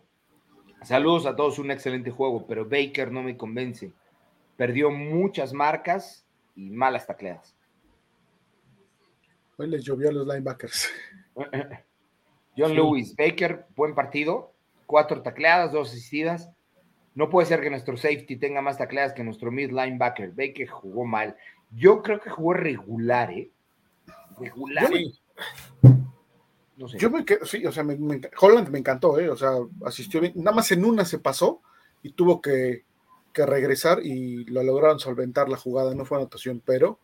saludos 0.84 1.26
a 1.26 1.36
todos, 1.36 1.60
un 1.60 1.72
excelente 1.72 2.12
juego, 2.12 2.48
pero 2.48 2.66
Baker 2.66 3.12
no 3.12 3.22
me 3.22 3.38
convence. 3.38 3.92
Perdió 4.56 4.90
muchas 4.90 5.54
marcas 5.54 6.26
y 6.56 6.70
malas 6.72 7.06
tacleadas. 7.06 7.56
Hoy 9.58 9.68
les 9.70 9.84
llovió 9.84 10.10
a 10.10 10.12
los 10.12 10.28
linebackers. 10.28 10.90
John 12.58 12.74
Lewis, 12.74 13.16
Baker, 13.16 13.66
buen 13.76 13.94
partido, 13.94 14.52
cuatro 14.88 15.22
tacleadas, 15.22 15.72
dos 15.72 15.90
asistidas. 15.90 16.50
No 17.14 17.30
puede 17.30 17.48
ser 17.48 17.62
que 17.62 17.70
nuestro 17.70 17.98
safety 17.98 18.36
tenga 18.36 18.62
más 18.62 18.78
tacleadas 18.78 19.14
que 19.14 19.24
nuestro 19.24 19.52
mid 19.52 19.70
linebacker. 19.70 20.32
Baker 20.32 20.68
jugó 20.68 21.06
mal. 21.06 21.36
Yo 21.72 22.02
creo 22.02 22.20
que 22.20 22.30
jugó 22.32 22.54
regular, 22.54 23.32
¿eh? 23.32 23.52
Regular. 24.40 24.92
Yo 24.92 25.10
No 26.78 26.88
sé. 26.88 26.98
Yo 27.00 27.10
me 27.10 27.26
quedo, 27.26 27.46
sí, 27.46 27.66
o 27.66 27.72
sea, 27.72 27.84
me, 27.84 27.98
me- 27.98 28.22
Holland 28.40 28.70
me 28.70 28.80
encantó, 28.80 29.18
¿eh? 29.20 29.30
O 29.30 29.36
sea, 29.36 29.52
asistió 29.86 30.22
bien. 30.22 30.34
Nada 30.36 30.56
más 30.56 30.72
en 30.72 30.86
una 30.86 31.06
se 31.06 31.18
pasó 31.20 31.62
y 32.04 32.12
tuvo 32.12 32.40
que, 32.42 32.86
que 33.34 33.46
regresar 33.46 34.00
y 34.06 34.46
lo 34.46 34.62
lograron 34.64 35.00
solventar 35.00 35.50
la 35.50 35.58
jugada, 35.58 35.96
no 35.96 36.06
fue 36.06 36.18
anotación, 36.20 36.62
pero 36.64 37.00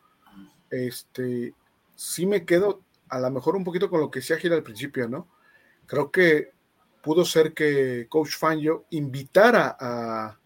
este 0.69 1.53
sí 1.95 2.25
me 2.25 2.45
quedo 2.45 2.81
a 3.09 3.19
lo 3.19 3.29
mejor 3.31 3.55
un 3.55 3.63
poquito 3.63 3.89
con 3.89 3.99
lo 3.99 4.09
que 4.09 4.19
decía 4.19 4.37
Gil 4.37 4.53
al 4.53 4.63
principio, 4.63 5.07
¿no? 5.07 5.27
Creo 5.85 6.11
que 6.11 6.51
pudo 7.03 7.25
ser 7.25 7.53
que 7.53 8.07
Coach 8.09 8.35
Fangio 8.37 8.85
invitara 8.91 9.75
a, 9.79 10.39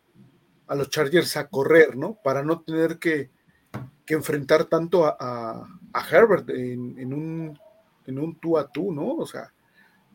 a 0.68 0.76
los 0.76 0.90
Chargers 0.90 1.38
a 1.38 1.48
correr, 1.48 1.96
¿no? 1.96 2.18
Para 2.24 2.44
no 2.44 2.62
tener 2.62 2.98
que, 2.98 3.30
que 4.08 4.16
enfrentar 4.16 4.66
tanto 4.66 5.06
a, 5.06 5.16
a- 5.20 5.80
a 5.94 6.10
Herbert 6.10 6.50
en, 6.50 6.98
en 6.98 7.14
un 7.14 7.60
en 8.08 8.18
un 8.20 8.40
tú 8.40 8.58
a 8.58 8.68
tú, 8.72 8.92
¿no? 8.94 9.16
O 9.18 9.28
sea, 9.28 9.52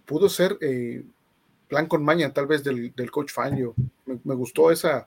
pudo 0.06 0.28
ser 0.30 0.56
eh, 0.62 1.04
plan 1.68 1.86
con 1.86 2.02
maña 2.02 2.32
tal 2.32 2.46
vez 2.46 2.64
del, 2.64 2.92
del 2.96 3.10
coach 3.10 3.30
Fangio. 3.30 3.74
Me, 4.06 4.18
me 4.24 4.34
gustó 4.34 4.70
esa, 4.70 5.06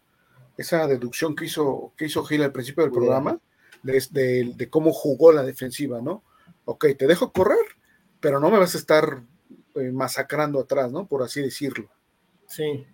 esa 0.56 0.86
deducción 0.88 1.36
que 1.36 1.46
hizo, 1.46 1.92
que 1.98 2.06
hizo 2.06 2.24
Gil 2.24 2.44
al 2.44 2.52
principio 2.52 2.84
del 2.84 2.92
programa, 2.94 3.40
de, 3.82 4.04
de- 4.12 4.54
de 4.56 4.70
cómo 4.70 4.94
jugó 4.94 5.32
la 5.32 5.42
defensiva, 5.44 6.00
¿no? 6.00 6.22
Ok, 6.66 6.86
te 6.98 7.08
dejo 7.08 7.32
correr, 7.32 7.58
pero 8.20 8.40
no 8.40 8.52
me 8.52 8.60
vas 8.60 8.76
a 8.76 8.78
estar 8.78 9.24
eh, 9.76 9.92
masacrando 9.92 10.60
atrás, 10.60 10.92
¿no? 10.92 11.08
Por 11.08 11.24
así 11.24 11.42
decirlo. 11.42 11.90
Sí. 12.48 12.86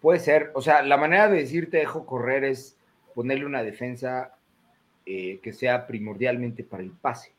Puede 0.00 0.20
ser, 0.20 0.52
o 0.54 0.62
sea, 0.62 0.82
la 0.82 0.96
manera 0.98 1.28
de 1.28 1.38
decir 1.38 1.68
te 1.70 1.78
dejo 1.78 2.06
correr 2.06 2.44
es 2.44 2.76
ponerle 3.14 3.46
una 3.46 3.62
defensa 3.62 4.36
eh, 5.06 5.38
que 5.42 5.52
sea 5.52 5.86
primordialmente 5.86 6.64
para 6.64 6.82
el 6.82 6.90
pase. 6.90 7.32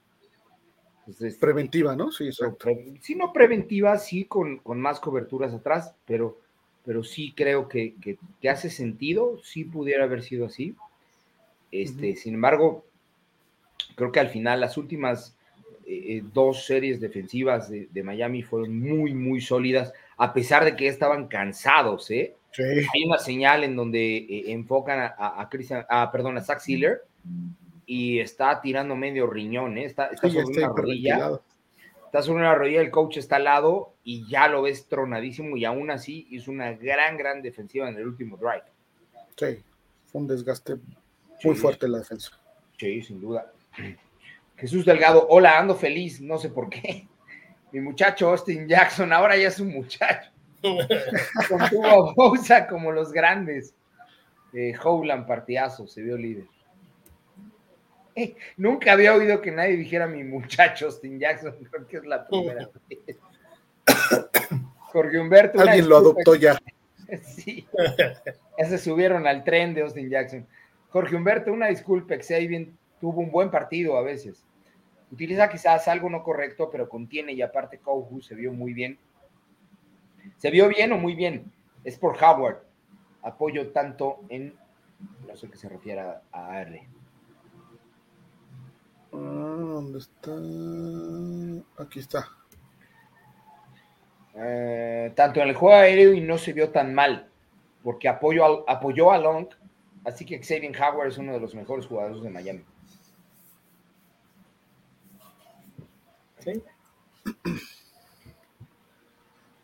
Entonces, 1.00 1.38
Preventiva, 1.38 1.96
¿no? 1.96 2.12
Sí, 2.12 2.26
exacto. 2.26 2.68
sí, 3.02 3.16
no 3.16 3.32
preventiva, 3.32 3.98
sí 3.98 4.26
con, 4.26 4.58
con 4.58 4.82
más 4.82 5.00
coberturas 5.00 5.54
atrás, 5.54 5.94
pero, 6.06 6.40
pero 6.84 7.04
sí 7.04 7.34
creo 7.36 7.68
que, 7.68 7.96
que, 8.02 8.18
que 8.42 8.50
hace 8.50 8.70
sentido, 8.72 9.40
sí 9.44 9.66
pudiera 9.66 10.06
haber 10.06 10.24
sido 10.24 10.48
así. 10.48 10.76
Este, 11.72 12.16
Sin 12.16 12.36
embargo, 12.36 12.86
creo 13.96 14.12
que 14.12 14.20
al 14.20 14.30
final 14.30 14.62
las 14.62 14.78
últimas 14.78 15.38
eh, 15.86 16.18
eh, 16.18 16.24
dos 16.34 16.66
series 16.66 17.00
defensivas 17.00 17.70
de, 17.70 17.88
de 17.92 18.04
Miami 18.04 18.42
fueron 18.42 18.80
muy, 18.80 19.14
muy 19.14 19.42
sólidas, 19.42 19.94
a 20.18 20.34
pesar 20.34 20.66
de 20.66 20.76
que 20.76 20.88
estaban 20.88 21.28
cansados, 21.28 22.10
¿eh? 22.10 22.36
Sí, 22.56 22.64
hay 22.64 23.04
una 23.06 23.18
señal 23.18 23.64
en 23.64 23.76
donde 23.76 24.18
eh, 24.18 24.52
enfocan 24.52 25.00
a, 25.00 25.08
a, 25.18 25.42
a 25.42 25.50
Christian, 25.50 25.86
a, 25.90 26.12
perdón, 26.12 26.38
a 26.38 26.42
Zach 26.42 26.60
Sealer 26.60 27.02
y 27.86 28.20
está 28.20 28.62
tirando 28.62 28.96
medio 28.96 29.28
riñón, 29.28 29.78
¿eh? 29.78 29.86
está, 29.86 30.08
está 30.08 30.30
sí, 30.30 30.36
sobre 30.42 30.64
una 30.64 30.68
rodilla, 30.74 31.40
está 32.06 32.22
sobre 32.22 32.40
una 32.44 32.56
rodilla, 32.56 32.82
el 32.82 32.92
coach 32.92 33.18
está 33.18 33.36
al 33.36 33.44
lado 33.44 33.94
y 34.04 34.26
ya 34.28 34.48
lo 34.48 34.62
ves 34.62 34.88
tronadísimo 34.88 35.58
y 35.58 35.66
aún 35.66 35.92
así 35.92 36.28
hizo 36.30 36.50
una 36.52 36.72
gran, 36.74 37.18
gran 37.18 37.42
defensiva 37.42 37.90
en 37.90 37.98
el 37.98 38.08
último 38.08 38.38
drive. 38.38 38.64
Sí, 39.36 39.62
fue 40.06 40.22
un 40.22 40.28
desgaste 40.28 40.76
muy 41.44 41.56
Sí. 41.56 41.62
fuerte 41.62 41.88
la 41.90 41.98
defensa. 42.00 42.32
Sí, 42.80 43.02
sin 43.02 43.20
duda. 43.20 43.52
Jesús 44.56 44.86
Delgado, 44.86 45.28
hola, 45.30 45.60
ando 45.60 45.76
feliz, 45.76 46.22
no 46.22 46.38
sé 46.38 46.48
por 46.50 46.70
qué. 46.70 47.06
Mi 47.74 47.82
muchacho 47.82 48.30
Austin 48.30 48.68
Jackson, 48.68 49.12
ahora 49.12 49.36
ya 49.36 49.50
es 49.50 49.60
un 49.60 49.74
muchacho. 49.74 50.32
Contuvo 50.62 51.86
a 51.86 52.14
Bosa 52.14 52.68
como 52.68 52.92
los 52.92 53.12
grandes. 53.12 53.74
Eh, 54.54 54.74
Howland 54.82 55.28
partidazo, 55.28 55.86
se 55.88 56.02
vio 56.02 56.18
líder. 56.18 56.46
Eh, 58.16 58.36
nunca 58.56 58.94
había 58.94 59.14
oído 59.14 59.42
que 59.42 59.52
nadie 59.52 59.76
dijera 59.76 60.08
mi 60.08 60.24
muchacho 60.24 60.86
Austin 60.86 61.20
Jackson, 61.20 61.54
creo 61.70 61.88
que 61.88 61.98
es 61.98 62.06
la 62.06 62.26
primera 62.26 62.70
vez. 62.90 63.18
Jorge 64.80 65.20
Humberto. 65.20 65.60
Alguien 65.60 65.90
lo 65.90 65.98
adoptó 65.98 66.36
ya. 66.36 66.58
Sí. 67.24 67.68
Ya 68.58 68.66
se 68.66 68.80
subieron 68.80 69.28
al 69.28 69.44
tren 69.44 69.76
de 69.76 69.82
Austin 69.82 70.10
Jackson. 70.10 70.48
Jorge 70.90 71.16
Humberto, 71.16 71.54
una 71.54 71.68
disculpa, 71.68 72.16
Xavier 72.16 72.70
tuvo 73.00 73.20
un 73.20 73.30
buen 73.30 73.52
partido 73.52 73.96
a 73.96 74.02
veces. 74.02 74.44
Utiliza 75.12 75.48
quizás 75.48 75.88
algo 75.88 76.10
no 76.10 76.24
correcto, 76.24 76.70
pero 76.72 76.90
contiene 76.90 77.34
y 77.34 77.44
aparte 77.44 77.78
Kouhu 77.78 78.22
se 78.22 78.34
vio 78.34 78.54
muy 78.54 78.74
bien. 78.74 78.98
¿Se 80.38 80.50
vio 80.52 80.68
bien 80.68 80.92
o 80.94 80.98
muy 80.98 81.16
bien? 81.16 81.52
Es 81.84 81.98
por 81.98 82.16
Howard. 82.22 82.58
Apoyo 83.22 83.72
tanto 83.72 84.20
en, 84.30 84.56
no 85.28 85.36
sé 85.36 85.50
qué 85.50 85.58
se 85.58 85.70
refiere 85.70 86.02
a, 86.02 86.22
a 86.32 86.62
R. 86.62 86.88
Ah, 89.14 89.18
¿Dónde 89.18 90.00
está? 90.00 90.32
Aquí 91.84 92.00
está. 92.00 92.28
Eh, 94.36 95.14
tanto 95.16 95.40
en 95.42 95.50
el 95.50 95.56
juego 95.56 95.76
aéreo 95.76 96.14
y 96.14 96.20
no 96.22 96.38
se 96.38 96.52
vio 96.54 96.70
tan 96.70 96.94
mal, 96.94 97.30
porque 97.84 98.10
apoyó, 98.10 98.46
al- 98.46 98.64
apoyó 98.68 99.12
a 99.12 99.18
Long, 99.18 99.48
así 100.04 100.26
que 100.26 100.42
Xavier 100.44 100.76
Howard 100.82 101.08
es 101.08 101.18
uno 101.18 101.34
de 101.34 101.40
los 101.40 101.56
mejores 101.56 101.88
jugadores 101.88 102.22
de 102.22 102.30
Miami. 102.30 102.64
Sí. 106.40 106.64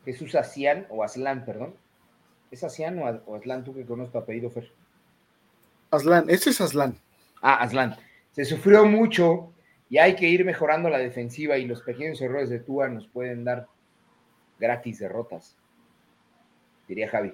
Jesús 0.05 0.35
Asian, 0.35 0.87
o 0.89 1.03
Aslan, 1.03 1.45
perdón. 1.45 1.75
¿Es 2.49 2.63
Asian 2.63 2.99
o, 2.99 3.35
Aslan 3.35 3.63
tú 3.63 3.73
que 3.73 3.85
conoces 3.85 4.11
tu 4.11 4.17
apellido, 4.17 4.49
Fer? 4.49 4.71
Aslan, 5.91 6.29
ese 6.29 6.49
es 6.49 6.61
Aslan. 6.61 6.95
Ah, 7.41 7.61
Aslan. 7.61 7.95
Se 8.31 8.45
sufrió 8.45 8.85
mucho 8.85 9.53
y 9.89 9.97
hay 9.97 10.15
que 10.15 10.27
ir 10.27 10.45
mejorando 10.45 10.89
la 10.89 10.97
defensiva 10.97 11.57
y 11.57 11.65
los 11.65 11.81
pequeños 11.81 12.21
errores 12.21 12.49
de 12.49 12.59
Tua 12.59 12.87
nos 12.87 13.07
pueden 13.07 13.43
dar 13.43 13.67
gratis 14.59 14.99
derrotas, 14.99 15.57
diría 16.87 17.09
Javi. 17.09 17.33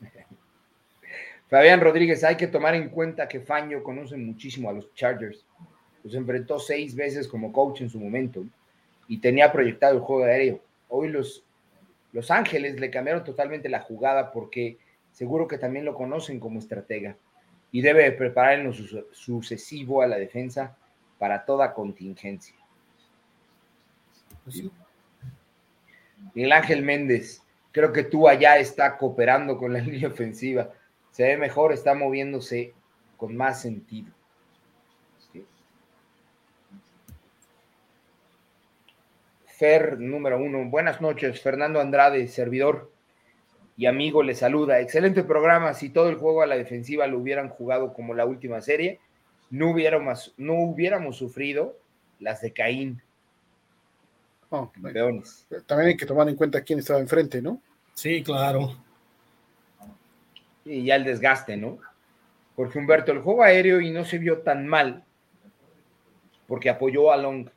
Fabián 1.48 1.80
Rodríguez, 1.80 2.22
hay 2.24 2.36
que 2.36 2.48
tomar 2.48 2.74
en 2.74 2.90
cuenta 2.90 3.28
que 3.28 3.40
Faño 3.40 3.82
conoce 3.82 4.16
muchísimo 4.16 4.68
a 4.68 4.72
los 4.72 4.92
Chargers. 4.94 5.46
Los 6.02 6.14
enfrentó 6.14 6.58
seis 6.58 6.94
veces 6.94 7.28
como 7.28 7.52
coach 7.52 7.82
en 7.82 7.88
su 7.88 8.00
momento 8.00 8.44
y 9.12 9.18
tenía 9.18 9.52
proyectado 9.52 9.94
el 9.94 10.00
juego 10.00 10.24
aéreo. 10.24 10.62
Hoy 10.88 11.08
los, 11.08 11.44
los 12.12 12.30
Ángeles 12.30 12.80
le 12.80 12.90
cambiaron 12.90 13.22
totalmente 13.22 13.68
la 13.68 13.80
jugada 13.80 14.32
porque 14.32 14.78
seguro 15.10 15.46
que 15.46 15.58
también 15.58 15.84
lo 15.84 15.92
conocen 15.92 16.40
como 16.40 16.58
estratega 16.58 17.14
y 17.70 17.82
debe 17.82 18.10
preparar 18.12 18.60
en 18.60 18.64
lo 18.64 18.72
sucesivo 18.72 20.00
a 20.00 20.06
la 20.06 20.16
defensa 20.16 20.78
para 21.18 21.44
toda 21.44 21.74
contingencia. 21.74 22.56
Miguel 26.32 26.52
Ángel 26.52 26.82
Méndez, 26.82 27.42
creo 27.70 27.92
que 27.92 28.04
tú 28.04 28.26
allá 28.26 28.56
está 28.56 28.96
cooperando 28.96 29.58
con 29.58 29.74
la 29.74 29.78
línea 29.82 30.08
ofensiva. 30.08 30.70
Se 31.10 31.24
ve 31.24 31.36
mejor, 31.36 31.74
está 31.74 31.92
moviéndose 31.92 32.72
con 33.18 33.36
más 33.36 33.60
sentido. 33.60 34.10
Fer 39.62 40.00
número 40.00 40.38
uno. 40.38 40.68
Buenas 40.68 41.00
noches, 41.00 41.40
Fernando 41.40 41.80
Andrade, 41.80 42.26
servidor 42.26 42.90
y 43.76 43.86
amigo, 43.86 44.24
le 44.24 44.34
saluda. 44.34 44.80
Excelente 44.80 45.22
programa. 45.22 45.72
Si 45.72 45.90
todo 45.90 46.08
el 46.08 46.16
juego 46.16 46.42
a 46.42 46.46
la 46.46 46.56
defensiva 46.56 47.06
lo 47.06 47.20
hubieran 47.20 47.48
jugado 47.48 47.92
como 47.92 48.12
la 48.12 48.26
última 48.26 48.60
serie, 48.60 48.98
no 49.50 49.70
hubiéramos, 49.70 50.34
no 50.36 50.54
hubiéramos 50.54 51.16
sufrido 51.16 51.78
las 52.18 52.40
de 52.40 52.52
Caín. 52.52 53.02
También 54.50 55.90
hay 55.90 55.96
que 55.96 56.06
tomar 56.06 56.28
en 56.28 56.34
cuenta 56.34 56.62
quién 56.62 56.80
estaba 56.80 56.98
enfrente, 56.98 57.40
¿no? 57.40 57.62
Sí, 57.94 58.24
claro. 58.24 58.76
Y 60.64 60.86
ya 60.86 60.96
el 60.96 61.04
desgaste, 61.04 61.56
¿no? 61.56 61.78
Porque 62.56 62.80
Humberto, 62.80 63.12
el 63.12 63.20
juego 63.20 63.44
aéreo 63.44 63.80
y 63.80 63.92
no 63.92 64.04
se 64.04 64.18
vio 64.18 64.38
tan 64.38 64.66
mal 64.66 65.04
porque 66.48 66.68
apoyó 66.68 67.12
a 67.12 67.16
Long. 67.16 67.48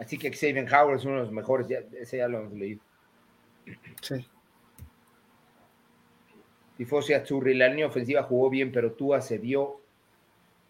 Así 0.00 0.16
que 0.16 0.32
Xavier 0.32 0.66
Howard 0.72 0.96
es 0.96 1.04
uno 1.04 1.16
de 1.16 1.20
los 1.20 1.30
mejores, 1.30 1.68
ya, 1.68 1.80
ese 2.00 2.16
ya 2.16 2.26
lo 2.26 2.38
hemos 2.38 2.54
leído. 2.54 2.80
Sí. 4.00 4.26
Tifosi 6.78 7.12
Azzurri, 7.12 7.54
la 7.54 7.68
línea 7.68 7.86
ofensiva 7.86 8.22
jugó 8.22 8.48
bien, 8.48 8.72
pero 8.72 8.92
Tua 8.92 9.20
se 9.20 9.36
vio, 9.36 9.82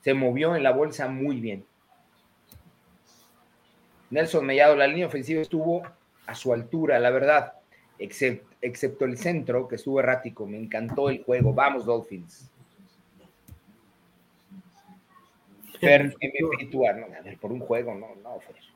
se 0.01 0.15
movió 0.15 0.57
en 0.57 0.65
la 0.65 0.73
bolsa 0.73 1.07
muy 1.07 1.39
bien. 1.39 1.65
Nelson 4.11 4.44
Mellado, 4.44 4.74
la 4.74 4.89
línea 4.89 5.07
ofensiva 5.07 5.40
estuvo 5.40 5.82
a 6.27 6.35
su 6.35 6.52
altura, 6.52 6.98
la 6.98 7.11
verdad, 7.11 7.52
excepto 8.01 9.05
el 9.05 9.16
centro, 9.16 9.69
que 9.69 9.77
estuvo 9.77 10.01
errático. 10.01 10.44
Me 10.44 10.59
encantó 10.59 11.09
el 11.09 11.23
juego. 11.23 11.55
Vamos, 11.55 11.86
Dolphins. 11.86 12.51
Fer, 15.78 16.16
MVP 16.20 16.66
Tua, 16.73 16.93
no, 16.94 17.07
a 17.07 17.20
ver, 17.20 17.39
por 17.39 17.52
un 17.52 17.61
juego, 17.61 17.94
no, 17.94 18.16
no, 18.16 18.40
Fer. 18.40 18.70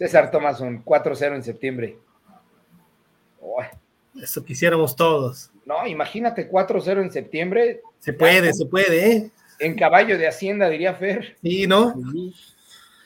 César 0.00 0.30
Thomason, 0.30 0.82
4-0 0.82 1.34
en 1.34 1.42
septiembre. 1.42 1.98
Eso 4.14 4.42
quisiéramos 4.42 4.96
todos. 4.96 5.50
No, 5.66 5.86
imagínate 5.86 6.50
4-0 6.50 7.02
en 7.02 7.12
septiembre. 7.12 7.82
Se 7.98 8.14
puede, 8.14 8.54
se 8.54 8.64
puede, 8.64 9.12
¿eh? 9.12 9.30
En 9.58 9.76
caballo 9.76 10.16
de 10.16 10.26
Hacienda, 10.26 10.70
diría 10.70 10.94
Fer. 10.94 11.36
Sí, 11.42 11.66
¿no? 11.66 11.94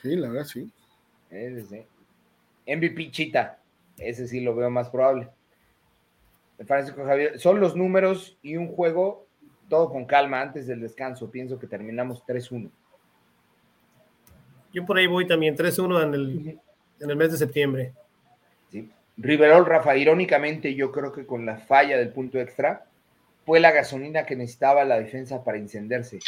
Sí, 0.01 0.15
la 0.15 0.29
verdad, 0.29 0.45
sí. 0.45 0.71
Ese 1.29 1.85
MVP 2.65 3.11
Chita, 3.11 3.59
ese 3.97 4.25
sí 4.25 4.39
lo 4.39 4.55
veo 4.55 4.69
más 4.69 4.89
probable. 4.89 5.27
Francisco 6.65 7.03
Javier, 7.03 7.37
son 7.41 7.59
los 7.59 7.75
números 7.75 8.37
y 8.41 8.55
un 8.55 8.69
juego, 8.69 9.27
todo 9.67 9.89
con 9.89 10.05
calma 10.05 10.39
antes 10.39 10.65
del 10.65 10.79
descanso. 10.79 11.29
Pienso 11.29 11.59
que 11.59 11.67
terminamos 11.67 12.23
3-1. 12.25 12.71
Yo 14.71 14.85
por 14.85 14.97
ahí 14.97 15.07
voy 15.07 15.27
también, 15.27 15.57
3-1 15.57 16.03
en 16.03 16.13
el, 16.13 16.59
en 16.99 17.09
el 17.09 17.15
mes 17.15 17.31
de 17.31 17.37
septiembre. 17.37 17.93
Sí. 18.71 18.89
Riverol, 19.17 19.65
Rafa, 19.65 19.95
irónicamente, 19.95 20.75
yo 20.75 20.91
creo 20.91 21.11
que 21.11 21.25
con 21.25 21.45
la 21.45 21.57
falla 21.57 21.97
del 21.97 22.09
punto 22.09 22.39
extra, 22.39 22.85
fue 23.45 23.59
la 23.59 23.71
gasolina 23.71 24.25
que 24.25 24.35
necesitaba 24.35 24.83
la 24.85 24.99
defensa 24.99 25.43
para 25.43 25.57
encenderse. 25.57 26.19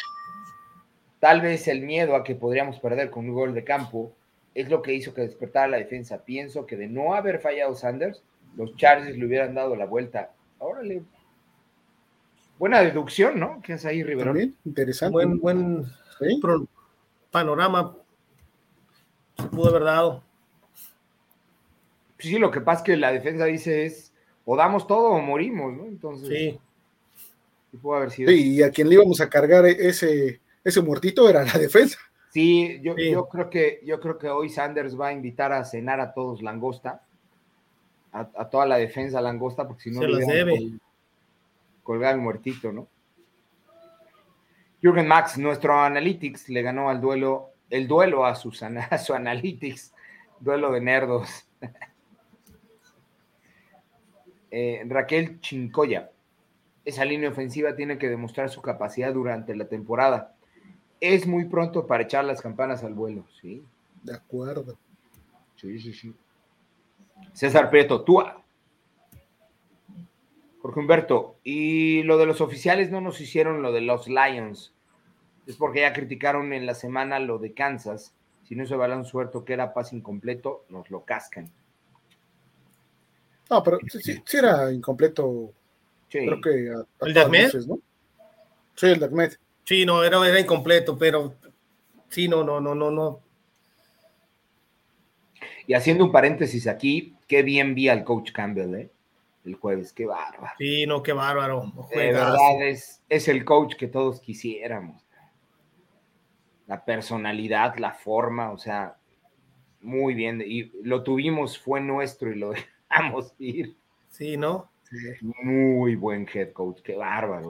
Tal 1.20 1.42
vez 1.42 1.68
el 1.68 1.82
miedo 1.82 2.16
a 2.16 2.24
que 2.24 2.36
podríamos 2.36 2.80
perder 2.80 3.10
con 3.10 3.28
un 3.28 3.34
gol 3.34 3.54
de 3.54 3.64
campo 3.64 4.14
es 4.54 4.70
lo 4.70 4.82
que 4.82 4.94
hizo 4.94 5.14
que 5.14 5.22
despertara 5.22 5.68
la 5.68 5.78
defensa. 5.78 6.24
Pienso 6.24 6.66
que 6.66 6.78
de 6.78 6.88
no 6.88 7.16
haber 7.16 7.40
fallado 7.40 7.74
Sanders, 7.76 8.24
los 8.56 8.76
Chargers 8.76 9.18
le 9.18 9.26
hubieran 9.26 9.56
dado 9.56 9.76
la 9.76 9.86
vuelta. 9.86 10.32
Órale. 10.60 11.04
Buena 12.60 12.82
deducción, 12.82 13.40
¿no? 13.40 13.62
¿Qué 13.64 13.74
es 13.74 13.86
ahí, 13.86 14.04
Riverol? 14.04 14.54
interesante. 14.66 15.14
Buen, 15.14 15.40
buen 15.40 15.86
panorama. 17.32 17.96
Se 19.38 19.44
pudo 19.44 19.70
haber 19.70 19.84
dado. 19.84 20.24
Sí, 22.20 22.38
lo 22.40 22.52
que 22.52 22.62
pasa 22.62 22.80
es 22.80 22.86
que 22.86 22.98
la 22.98 23.12
defensa 23.12 23.46
dice 23.46 23.86
es 23.86 24.14
o 24.46 24.56
damos 24.56 24.88
todo 24.88 25.10
o 25.10 25.22
morimos, 25.22 25.74
¿no? 25.74 25.86
Entonces. 25.86 26.30
Sí. 26.30 26.60
Pudo 27.82 27.96
haber 27.96 28.12
sido. 28.12 28.32
Sí, 28.32 28.56
y 28.56 28.64
a 28.64 28.72
quien 28.72 28.90
le 28.90 28.96
íbamos 28.96 29.22
a 29.22 29.30
cargar 29.30 29.66
ese, 29.66 30.42
ese 30.64 30.82
muertito 30.82 31.30
era 31.30 31.44
la 31.44 31.54
defensa. 31.60 32.00
Sí, 32.32 32.80
yo, 32.82 32.96
yo 32.96 33.28
creo 33.28 33.50
que 33.50 33.82
yo 33.84 34.00
creo 34.00 34.18
que 34.18 34.30
hoy 34.30 34.50
Sanders 34.50 35.00
va 35.00 35.08
a 35.08 35.14
invitar 35.14 35.52
a 35.52 35.64
cenar 35.64 36.00
a 36.00 36.14
todos 36.14 36.42
langosta, 36.42 37.04
a, 38.12 38.50
toda 38.50 38.66
la 38.66 38.78
defensa 38.78 39.22
langosta, 39.22 39.68
porque 39.68 39.84
si 39.84 39.92
no 39.92 40.02
se 40.02 40.08
los 40.08 40.20
debe 40.20 40.72
colgar 41.84 42.16
el 42.16 42.22
muertito, 42.22 42.72
¿no? 42.72 42.88
Jürgen 44.82 45.08
Max, 45.08 45.38
nuestro 45.38 45.80
analytics 45.80 46.50
le 46.50 46.62
ganó 46.62 46.90
al 46.90 47.02
duelo, 47.02 47.52
el 47.70 47.88
duelo 47.88 48.26
a, 48.26 48.36
sus, 48.36 48.62
a 48.64 48.98
su 48.98 49.14
analytics, 49.14 49.94
duelo 50.40 50.72
de 50.72 50.82
nerdos. 50.82 51.48
Eh, 54.52 54.84
Raquel 54.88 55.40
Chincoya. 55.42 56.12
Esa 56.86 57.04
línea 57.06 57.30
ofensiva 57.30 57.76
tiene 57.76 57.98
que 57.98 58.10
demostrar 58.10 58.50
su 58.50 58.62
capacidad 58.62 59.14
durante 59.14 59.56
la 59.56 59.66
temporada. 59.66 60.36
Es 61.02 61.28
muy 61.28 61.46
pronto 61.46 61.86
para 61.86 62.04
echar 62.04 62.26
las 62.26 62.42
campanas 62.42 62.84
al 62.84 62.94
vuelo, 62.94 63.26
¿sí? 63.42 63.64
De 64.04 64.14
acuerdo. 64.14 64.78
Sí, 65.56 65.80
sí, 65.80 65.94
sí. 65.94 66.14
César 67.34 67.70
Prieto, 67.70 68.04
tú. 68.04 68.24
Jorge 70.62 70.80
Humberto, 70.80 71.38
y 71.44 72.04
lo 72.04 72.18
de 72.18 72.26
los 72.26 72.42
oficiales 72.42 72.90
no 72.90 73.00
nos 73.00 73.22
hicieron 73.22 73.62
lo 73.62 73.72
de 73.72 73.82
los 73.82 74.08
Lions. 74.08 74.74
Es 75.46 75.56
porque 75.56 75.82
ya 75.82 75.94
criticaron 75.94 76.52
en 76.52 76.66
la 76.66 76.74
semana 76.74 77.20
lo 77.20 77.38
de 77.38 77.54
Kansas. 77.54 78.14
Si 78.44 78.56
no 78.56 78.66
se 78.66 78.76
balón 78.76 79.06
suelto 79.06 79.46
que 79.46 79.54
era 79.54 79.74
pase 79.74 79.96
incompleto, 79.96 80.66
nos 80.70 80.90
lo 80.90 81.06
cascan. 81.06 81.52
No, 83.50 83.64
pero 83.64 83.80
sí, 83.88 84.22
sí 84.26 84.38
era 84.38 84.72
incompleto. 84.72 85.54
Creo 86.10 86.42
que 86.42 86.72
¿El 87.02 87.14
de 87.14 87.20
Ahmed? 87.20 87.54
¿no? 87.68 87.80
Sí, 88.76 88.88
el 88.88 89.00
de 89.00 89.06
Ahmed. 89.06 89.34
Sí, 89.64 89.86
no, 89.86 90.04
era, 90.04 90.26
era 90.28 90.40
incompleto, 90.40 90.98
pero 90.98 91.36
sí, 92.10 92.28
no, 92.28 92.44
no, 92.44 92.62
no, 92.62 92.74
no, 92.74 92.92
no. 92.92 93.22
Y 95.66 95.74
haciendo 95.74 96.06
un 96.06 96.12
paréntesis 96.12 96.68
aquí, 96.68 97.18
qué 97.28 97.44
bien 97.44 97.76
vi 97.76 97.90
al 97.90 98.06
coach 98.06 98.32
Campbell, 98.32 98.76
¿eh? 98.76 98.92
El 99.44 99.56
jueves, 99.56 99.92
qué 99.94 100.06
bárbaro. 100.06 100.54
Sí, 100.58 100.86
no, 100.86 101.04
qué 101.04 101.14
bárbaro. 101.14 101.72
De 101.92 102.14
verdad, 102.14 102.62
es, 102.62 103.02
es 103.10 103.28
el 103.28 103.44
coach 103.44 103.76
que 103.76 103.88
todos 103.88 104.22
quisiéramos. 104.22 105.04
La 106.68 106.84
personalidad, 106.84 107.78
la 107.78 107.94
forma, 107.94 108.52
o 108.52 108.58
sea, 108.58 108.98
muy 109.82 110.14
bien. 110.14 110.42
Y 110.46 110.72
lo 110.84 111.04
tuvimos, 111.04 111.58
fue 111.58 111.80
nuestro 111.82 112.32
y 112.32 112.36
lo 112.36 112.52
dejamos 112.90 113.34
ir. 113.40 113.76
Sí, 114.10 114.38
¿no? 114.38 114.70
Muy 115.22 115.96
buen 115.96 116.28
head 116.34 116.52
coach, 116.54 116.82
qué 116.82 116.96
bárbaro. 116.96 117.50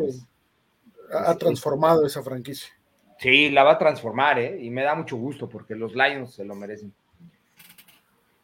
Ha 1.13 1.35
transformado 1.35 2.05
esa 2.05 2.23
franquicia. 2.23 2.73
Sí, 3.19 3.49
la 3.49 3.63
va 3.63 3.73
a 3.73 3.77
transformar, 3.77 4.39
¿eh? 4.39 4.59
Y 4.61 4.69
me 4.69 4.83
da 4.83 4.95
mucho 4.95 5.17
gusto 5.17 5.49
porque 5.49 5.75
los 5.75 5.95
Lions 5.95 6.33
se 6.33 6.45
lo 6.45 6.55
merecen. 6.55 6.93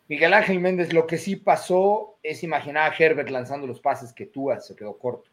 Miguel 0.07 0.33
Ángel 0.33 0.59
Méndez, 0.59 0.93
lo 0.93 1.07
que 1.07 1.17
sí 1.17 1.35
pasó 1.35 2.17
es 2.21 2.43
imaginar 2.43 2.91
a 2.91 2.95
Herbert 2.95 3.29
lanzando 3.29 3.67
los 3.67 3.79
pases 3.79 4.13
que 4.13 4.25
tú 4.25 4.49
se 4.59 4.75
quedó 4.75 4.97
corto. 4.97 5.29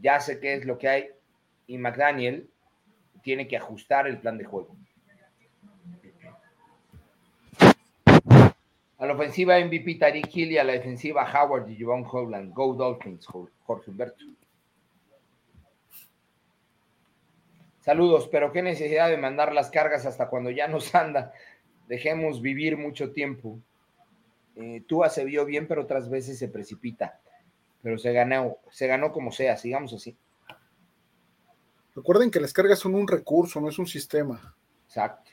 Ya 0.00 0.20
sé 0.20 0.40
qué 0.40 0.54
es 0.54 0.64
lo 0.64 0.78
que 0.78 0.88
hay 0.88 1.08
y 1.66 1.78
McDaniel 1.78 2.48
tiene 3.22 3.46
que 3.46 3.56
ajustar 3.56 4.06
el 4.06 4.18
plan 4.18 4.38
de 4.38 4.44
juego. 4.44 4.76
A 8.98 9.06
la 9.06 9.14
ofensiva 9.14 9.58
MVP 9.58 9.94
Tariq 9.94 10.28
Hill 10.34 10.52
y 10.52 10.58
a 10.58 10.64
la 10.64 10.72
defensiva 10.72 11.24
Howard 11.32 11.70
y 11.70 11.78
Javon 11.78 12.04
Holland. 12.10 12.52
Go 12.52 12.74
Dolphins, 12.74 13.26
Jorge 13.26 13.90
Humberto. 13.90 14.24
Saludos, 17.80 18.28
pero 18.30 18.52
qué 18.52 18.60
necesidad 18.60 19.08
de 19.08 19.16
mandar 19.16 19.54
las 19.54 19.70
cargas 19.70 20.04
hasta 20.04 20.28
cuando 20.28 20.50
ya 20.50 20.68
nos 20.68 20.94
anda. 20.94 21.32
Dejemos 21.86 22.42
vivir 22.42 22.76
mucho 22.76 23.12
tiempo. 23.12 23.58
Eh, 24.56 24.82
Tua 24.86 25.08
se 25.08 25.24
vio 25.24 25.44
bien, 25.44 25.68
pero 25.68 25.82
otras 25.82 26.10
veces 26.10 26.38
se 26.38 26.48
precipita. 26.48 27.20
Pero 27.80 27.96
se 27.96 28.12
ganó, 28.12 28.58
se 28.70 28.88
ganó 28.88 29.12
como 29.12 29.30
sea, 29.30 29.56
sigamos 29.56 29.94
así. 29.94 30.16
Recuerden 31.94 32.30
que 32.30 32.40
las 32.40 32.52
cargas 32.52 32.80
son 32.80 32.94
un 32.94 33.08
recurso, 33.08 33.60
no 33.60 33.68
es 33.68 33.78
un 33.78 33.86
sistema. 33.86 34.54
Exacto. 34.86 35.30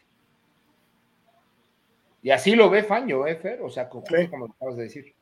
Y 2.25 2.31
así 2.31 2.55
lo 2.55 2.71
ve 2.71 2.81
Faño, 2.81 3.27
¿eh, 3.27 3.35
Fer? 3.35 3.61
O 3.61 3.69
sea, 3.69 3.87
como, 3.87 4.03
lo 4.09 4.45
acabas 4.45 4.77
de 4.77 4.83
decir. 4.85 5.13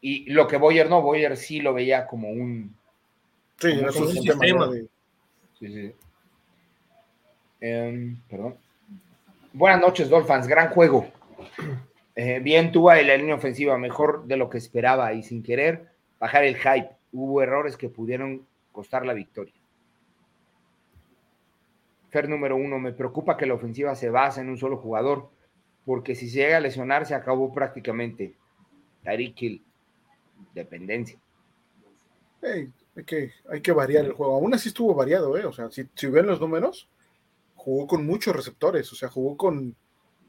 Y 0.00 0.28
lo 0.28 0.48
que 0.48 0.56
Boyer 0.56 0.90
no, 0.90 1.02
Boyer 1.02 1.36
sí 1.36 1.60
lo 1.60 1.72
veía 1.72 2.04
como 2.08 2.30
un. 2.30 2.74
Sí, 3.60 3.76
Como 3.76 3.86
un 3.86 3.92
sistema 4.12 4.40
sistema. 4.40 4.66
de- 4.66 4.88
Sí, 5.56 5.68
sí. 5.72 5.94
Em, 7.60 8.20
perdón. 8.28 8.56
Buenas 9.52 9.80
noches, 9.80 10.10
Dolphins. 10.10 10.48
Gran 10.48 10.70
juego. 10.70 11.06
Eh, 12.18 12.40
bien, 12.40 12.72
Tua 12.72 12.98
y 13.02 13.04
la 13.04 13.14
línea 13.14 13.34
ofensiva, 13.34 13.76
mejor 13.76 14.24
de 14.24 14.38
lo 14.38 14.48
que 14.48 14.56
esperaba 14.56 15.12
y 15.12 15.22
sin 15.22 15.42
querer 15.42 15.90
bajar 16.18 16.44
el 16.44 16.56
hype. 16.56 16.88
Hubo 17.12 17.42
errores 17.42 17.76
que 17.76 17.90
pudieron 17.90 18.46
costar 18.72 19.04
la 19.04 19.12
victoria. 19.12 19.52
Fer 22.08 22.26
número 22.30 22.56
uno, 22.56 22.78
me 22.78 22.92
preocupa 22.92 23.36
que 23.36 23.44
la 23.44 23.52
ofensiva 23.52 23.94
se 23.94 24.08
basa 24.08 24.40
en 24.40 24.48
un 24.48 24.56
solo 24.56 24.78
jugador, 24.78 25.28
porque 25.86 26.16
si 26.16 26.28
se 26.28 26.38
llega 26.38 26.58
a 26.58 26.60
lesionar 26.60 27.06
se 27.06 27.14
acabó 27.14 27.54
prácticamente. 27.54 28.36
Tyreek 29.04 29.40
Hill, 29.40 29.64
dependencia. 30.52 31.18
Hay, 32.42 33.04
que, 33.04 33.32
hay 33.48 33.60
que 33.60 33.72
variar 33.72 34.04
el 34.04 34.12
juego. 34.12 34.34
Aún 34.34 34.52
así 34.52 34.68
estuvo 34.68 34.94
variado, 34.94 35.36
¿eh? 35.38 35.46
O 35.46 35.52
sea, 35.52 35.70
si, 35.70 35.88
si 35.94 36.08
ven 36.08 36.26
los 36.26 36.40
números, 36.40 36.88
jugó 37.54 37.86
con 37.86 38.04
muchos 38.04 38.34
receptores, 38.34 38.92
o 38.92 38.96
sea, 38.96 39.08
jugó 39.08 39.36
con, 39.36 39.76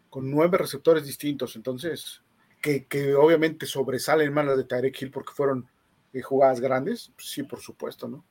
con 0.10 0.30
nueve 0.30 0.58
receptores 0.58 1.06
distintos. 1.06 1.56
Entonces, 1.56 2.22
que, 2.62 2.86
que 2.86 3.16
obviamente 3.16 3.66
sobresalen 3.66 4.34
más 4.34 4.46
las 4.46 4.58
de 4.58 4.64
Tarek 4.64 5.02
Hill 5.02 5.12
porque 5.12 5.34
fueron 5.34 5.68
eh, 6.14 6.22
jugadas 6.22 6.62
grandes, 6.62 7.12
sí, 7.18 7.44
por 7.44 7.60
supuesto, 7.62 8.08
¿no? 8.08 8.24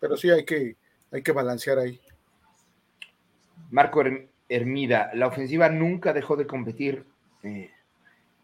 Pero 0.00 0.16
sí 0.16 0.30
hay 0.30 0.44
que, 0.44 0.76
hay 1.10 1.22
que 1.22 1.32
balancear 1.32 1.78
ahí. 1.78 2.00
Marco 3.70 4.02
Hermida, 4.48 5.10
la 5.14 5.26
ofensiva 5.26 5.68
nunca 5.68 6.12
dejó 6.12 6.36
de 6.36 6.46
competir. 6.46 7.06
eh, 7.42 7.70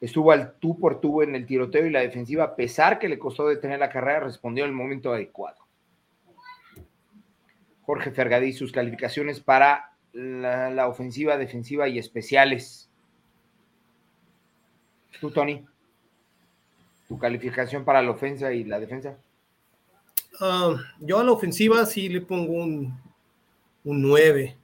estuvo 0.00 0.32
al 0.32 0.54
tú 0.54 0.78
por 0.78 1.00
tú 1.00 1.22
en 1.22 1.34
el 1.34 1.46
tiroteo 1.46 1.86
y 1.86 1.90
la 1.90 2.00
defensiva, 2.00 2.44
a 2.44 2.56
pesar 2.56 2.98
que 2.98 3.08
le 3.08 3.18
costó 3.18 3.46
detener 3.46 3.78
la 3.78 3.90
carrera, 3.90 4.20
respondió 4.20 4.64
en 4.64 4.70
el 4.70 4.76
momento 4.76 5.12
adecuado. 5.12 5.58
Jorge 7.82 8.10
Fergadí, 8.10 8.52
sus 8.52 8.72
calificaciones 8.72 9.40
para 9.40 9.92
la, 10.12 10.88
ofensiva, 10.88 11.36
defensiva 11.36 11.88
y 11.88 11.98
especiales. 11.98 12.88
Tú, 15.20 15.30
Tony. 15.30 15.66
Tu 17.08 17.18
calificación 17.18 17.84
para 17.84 18.00
la 18.00 18.12
ofensa 18.12 18.52
y 18.52 18.64
la 18.64 18.78
defensa. 18.78 19.18
Ah, 20.40 20.76
yo 21.00 21.18
a 21.18 21.24
la 21.24 21.32
ofensiva 21.32 21.84
sí 21.84 22.08
le 22.08 22.20
pongo 22.20 22.52
un, 22.52 22.96
un 23.84 24.02
9. 24.02 24.56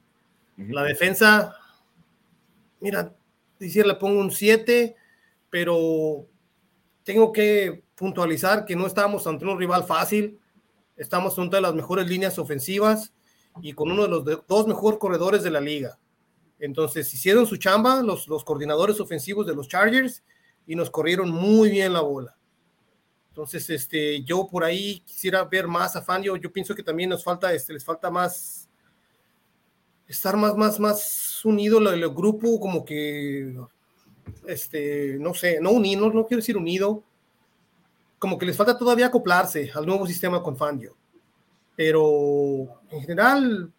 La 0.57 0.83
defensa, 0.83 1.55
mira, 2.79 3.15
decir 3.59 3.85
le 3.85 3.95
pongo 3.95 4.19
un 4.19 4.31
7, 4.31 4.95
pero 5.49 6.27
tengo 7.03 7.31
que 7.31 7.83
puntualizar 7.95 8.65
que 8.65 8.75
no 8.75 8.87
estamos 8.87 9.25
ante 9.27 9.45
un 9.45 9.57
rival 9.57 9.83
fácil. 9.83 10.39
Estamos 10.95 11.37
ante 11.37 11.61
las 11.61 11.73
mejores 11.73 12.07
líneas 12.07 12.39
ofensivas 12.39 13.13
y 13.61 13.73
con 13.73 13.91
uno 13.91 14.03
de 14.03 14.09
los 14.09 14.47
dos 14.47 14.67
mejores 14.67 14.99
corredores 14.99 15.43
de 15.43 15.51
la 15.51 15.61
liga. 15.61 15.99
Entonces, 16.59 17.13
hicieron 17.13 17.45
su 17.45 17.57
chamba 17.57 18.01
los, 18.01 18.27
los 18.27 18.43
coordinadores 18.43 18.99
ofensivos 18.99 19.45
de 19.45 19.53
los 19.53 19.67
Chargers 19.67 20.23
y 20.65 20.75
nos 20.75 20.89
corrieron 20.89 21.29
muy 21.29 21.69
bien 21.69 21.93
la 21.93 22.01
bola. 22.01 22.35
Entonces, 23.29 23.69
este, 23.69 24.23
yo 24.23 24.47
por 24.47 24.63
ahí 24.63 25.01
quisiera 25.01 25.43
ver 25.43 25.67
más 25.67 25.95
a 25.95 26.01
Fangio. 26.01 26.35
Yo 26.37 26.51
pienso 26.51 26.73
que 26.73 26.81
también 26.81 27.11
nos 27.11 27.23
falta, 27.23 27.53
este, 27.53 27.73
les 27.73 27.85
falta 27.85 28.09
más, 28.09 28.66
estar 30.07 30.37
más, 30.37 30.55
más, 30.55 30.79
más 30.79 31.45
unido 31.45 31.79
el, 31.89 32.09
grupo, 32.09 32.59
como 32.59 32.85
que, 32.85 33.55
este, 34.47 35.17
no 35.19 35.33
sé, 35.33 35.59
no 35.61 35.71
unido, 35.71 36.11
no, 36.11 36.25
quiero 36.25 36.41
decir 36.41 36.57
unido, 36.57 37.03
como 38.19 38.37
que 38.37 38.45
les 38.45 38.57
falta 38.57 38.77
todavía 38.77 39.07
acoplarse 39.07 39.71
al 39.73 39.85
nuevo 39.85 40.07
sistema 40.07 40.41
con 40.41 40.57
Fangio. 40.57 40.95
Pero 41.75 42.81
en 42.89 43.01
general, 43.01 43.71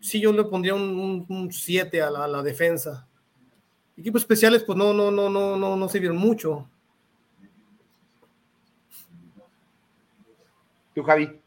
sí 0.00 0.20
yo 0.20 0.32
le 0.32 0.44
pondría 0.44 0.74
un 0.74 1.48
7 1.52 2.02
a 2.02 2.08
a 2.08 2.28
la 2.28 2.42
defensa. 2.42 3.06
Equipos 3.96 4.22
especiales, 4.22 4.64
pues 4.64 4.76
no, 4.76 4.92
no, 4.92 5.10
no, 5.10 5.30
no, 5.30 5.56
no, 5.56 5.76
no 5.76 5.88
se 5.88 6.00
vieron 6.00 6.16
mucho. 6.16 6.68
Tú, 10.94 11.02
Javi. 11.02 11.43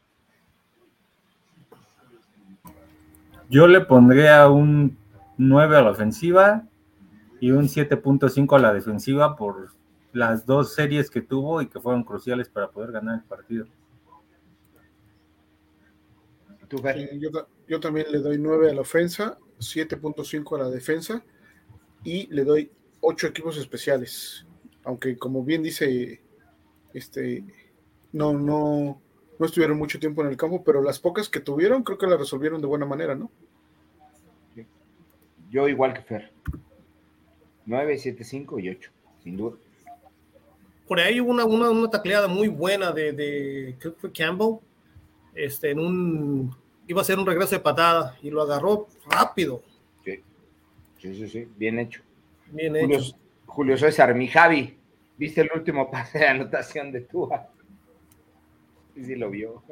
Yo 3.48 3.66
le 3.66 3.80
pondría 3.80 4.48
un 4.48 4.98
9 5.38 5.76
a 5.76 5.82
la 5.82 5.90
ofensiva 5.90 6.68
y 7.40 7.50
un 7.50 7.64
7.5 7.68 8.56
a 8.56 8.58
la 8.58 8.74
defensiva 8.74 9.36
por 9.36 9.70
las 10.12 10.44
dos 10.44 10.74
series 10.74 11.10
que 11.10 11.22
tuvo 11.22 11.62
y 11.62 11.68
que 11.68 11.80
fueron 11.80 12.04
cruciales 12.04 12.48
para 12.48 12.70
poder 12.70 12.92
ganar 12.92 13.20
el 13.20 13.24
partido. 13.24 13.66
Yo 17.66 17.80
también 17.80 18.06
le 18.10 18.18
doy 18.18 18.38
9 18.38 18.70
a 18.70 18.74
la 18.74 18.82
ofensa, 18.82 19.38
7.5 19.58 20.56
a 20.56 20.64
la 20.64 20.70
defensa 20.70 21.24
y 22.04 22.26
le 22.26 22.44
doy 22.44 22.70
8 23.00 23.28
equipos 23.28 23.56
especiales. 23.56 24.46
Aunque 24.84 25.16
como 25.16 25.42
bien 25.42 25.62
dice, 25.62 26.20
este, 26.92 27.44
no, 28.12 28.34
no, 28.34 29.00
no 29.38 29.46
estuvieron 29.46 29.78
mucho 29.78 29.98
tiempo 29.98 30.22
en 30.22 30.28
el 30.28 30.36
campo, 30.36 30.62
pero 30.64 30.82
las 30.82 30.98
pocas 30.98 31.28
que 31.28 31.40
tuvieron 31.40 31.82
creo 31.82 31.98
que 31.98 32.06
las 32.06 32.18
resolvieron 32.18 32.60
de 32.60 32.66
buena 32.66 32.86
manera, 32.86 33.14
¿no? 33.14 33.30
Yo 35.50 35.66
igual 35.66 35.94
que 35.94 36.02
Fer. 36.02 36.30
9, 37.64 37.98
7, 37.98 38.24
5 38.24 38.58
y 38.58 38.70
8, 38.70 38.90
sin 39.22 39.36
duda. 39.36 39.56
Por 40.86 41.00
ahí 41.00 41.20
hubo 41.20 41.30
una, 41.30 41.44
una, 41.44 41.70
una 41.70 41.90
tacleada 41.90 42.28
muy 42.28 42.48
buena 42.48 42.92
de, 42.92 43.12
de 43.12 43.76
creo 43.78 43.94
que 43.94 44.00
fue 44.00 44.12
Campbell. 44.12 44.58
Este, 45.34 45.70
en 45.70 45.78
un, 45.78 46.56
iba 46.86 47.00
a 47.00 47.04
ser 47.04 47.18
un 47.18 47.26
regreso 47.26 47.54
de 47.54 47.60
patada 47.60 48.16
y 48.22 48.30
lo 48.30 48.42
agarró 48.42 48.88
rápido. 49.10 49.62
Sí, 50.04 50.22
sí, 50.98 51.14
sí, 51.14 51.28
sí, 51.28 51.48
bien 51.56 51.78
hecho. 51.78 52.02
Bien 52.50 52.74
Julio, 52.74 52.98
hecho. 52.98 53.16
Julio 53.46 53.76
César, 53.76 54.14
mi 54.14 54.28
Javi, 54.28 54.76
¿viste 55.16 55.42
el 55.42 55.50
último 55.54 55.90
pase 55.90 56.18
de 56.18 56.26
anotación 56.26 56.90
de 56.90 57.02
Tua? 57.02 57.50
Sí, 58.98 59.04
sí 59.04 59.14
lo 59.14 59.30
vio. 59.30 59.62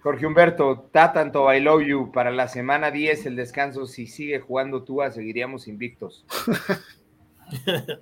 Jorge 0.00 0.26
Humberto, 0.26 0.88
Tatanto, 0.92 1.52
I 1.52 1.60
love 1.60 1.82
you. 1.82 2.12
Para 2.12 2.30
la 2.30 2.46
semana 2.46 2.92
10, 2.92 3.26
el 3.26 3.34
descanso, 3.34 3.86
si 3.86 4.06
sigue 4.06 4.38
jugando 4.38 4.84
Tua, 4.84 5.10
seguiríamos 5.10 5.66
invictos. 5.66 6.24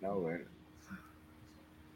No, 0.00 0.20
bueno. 0.20 0.44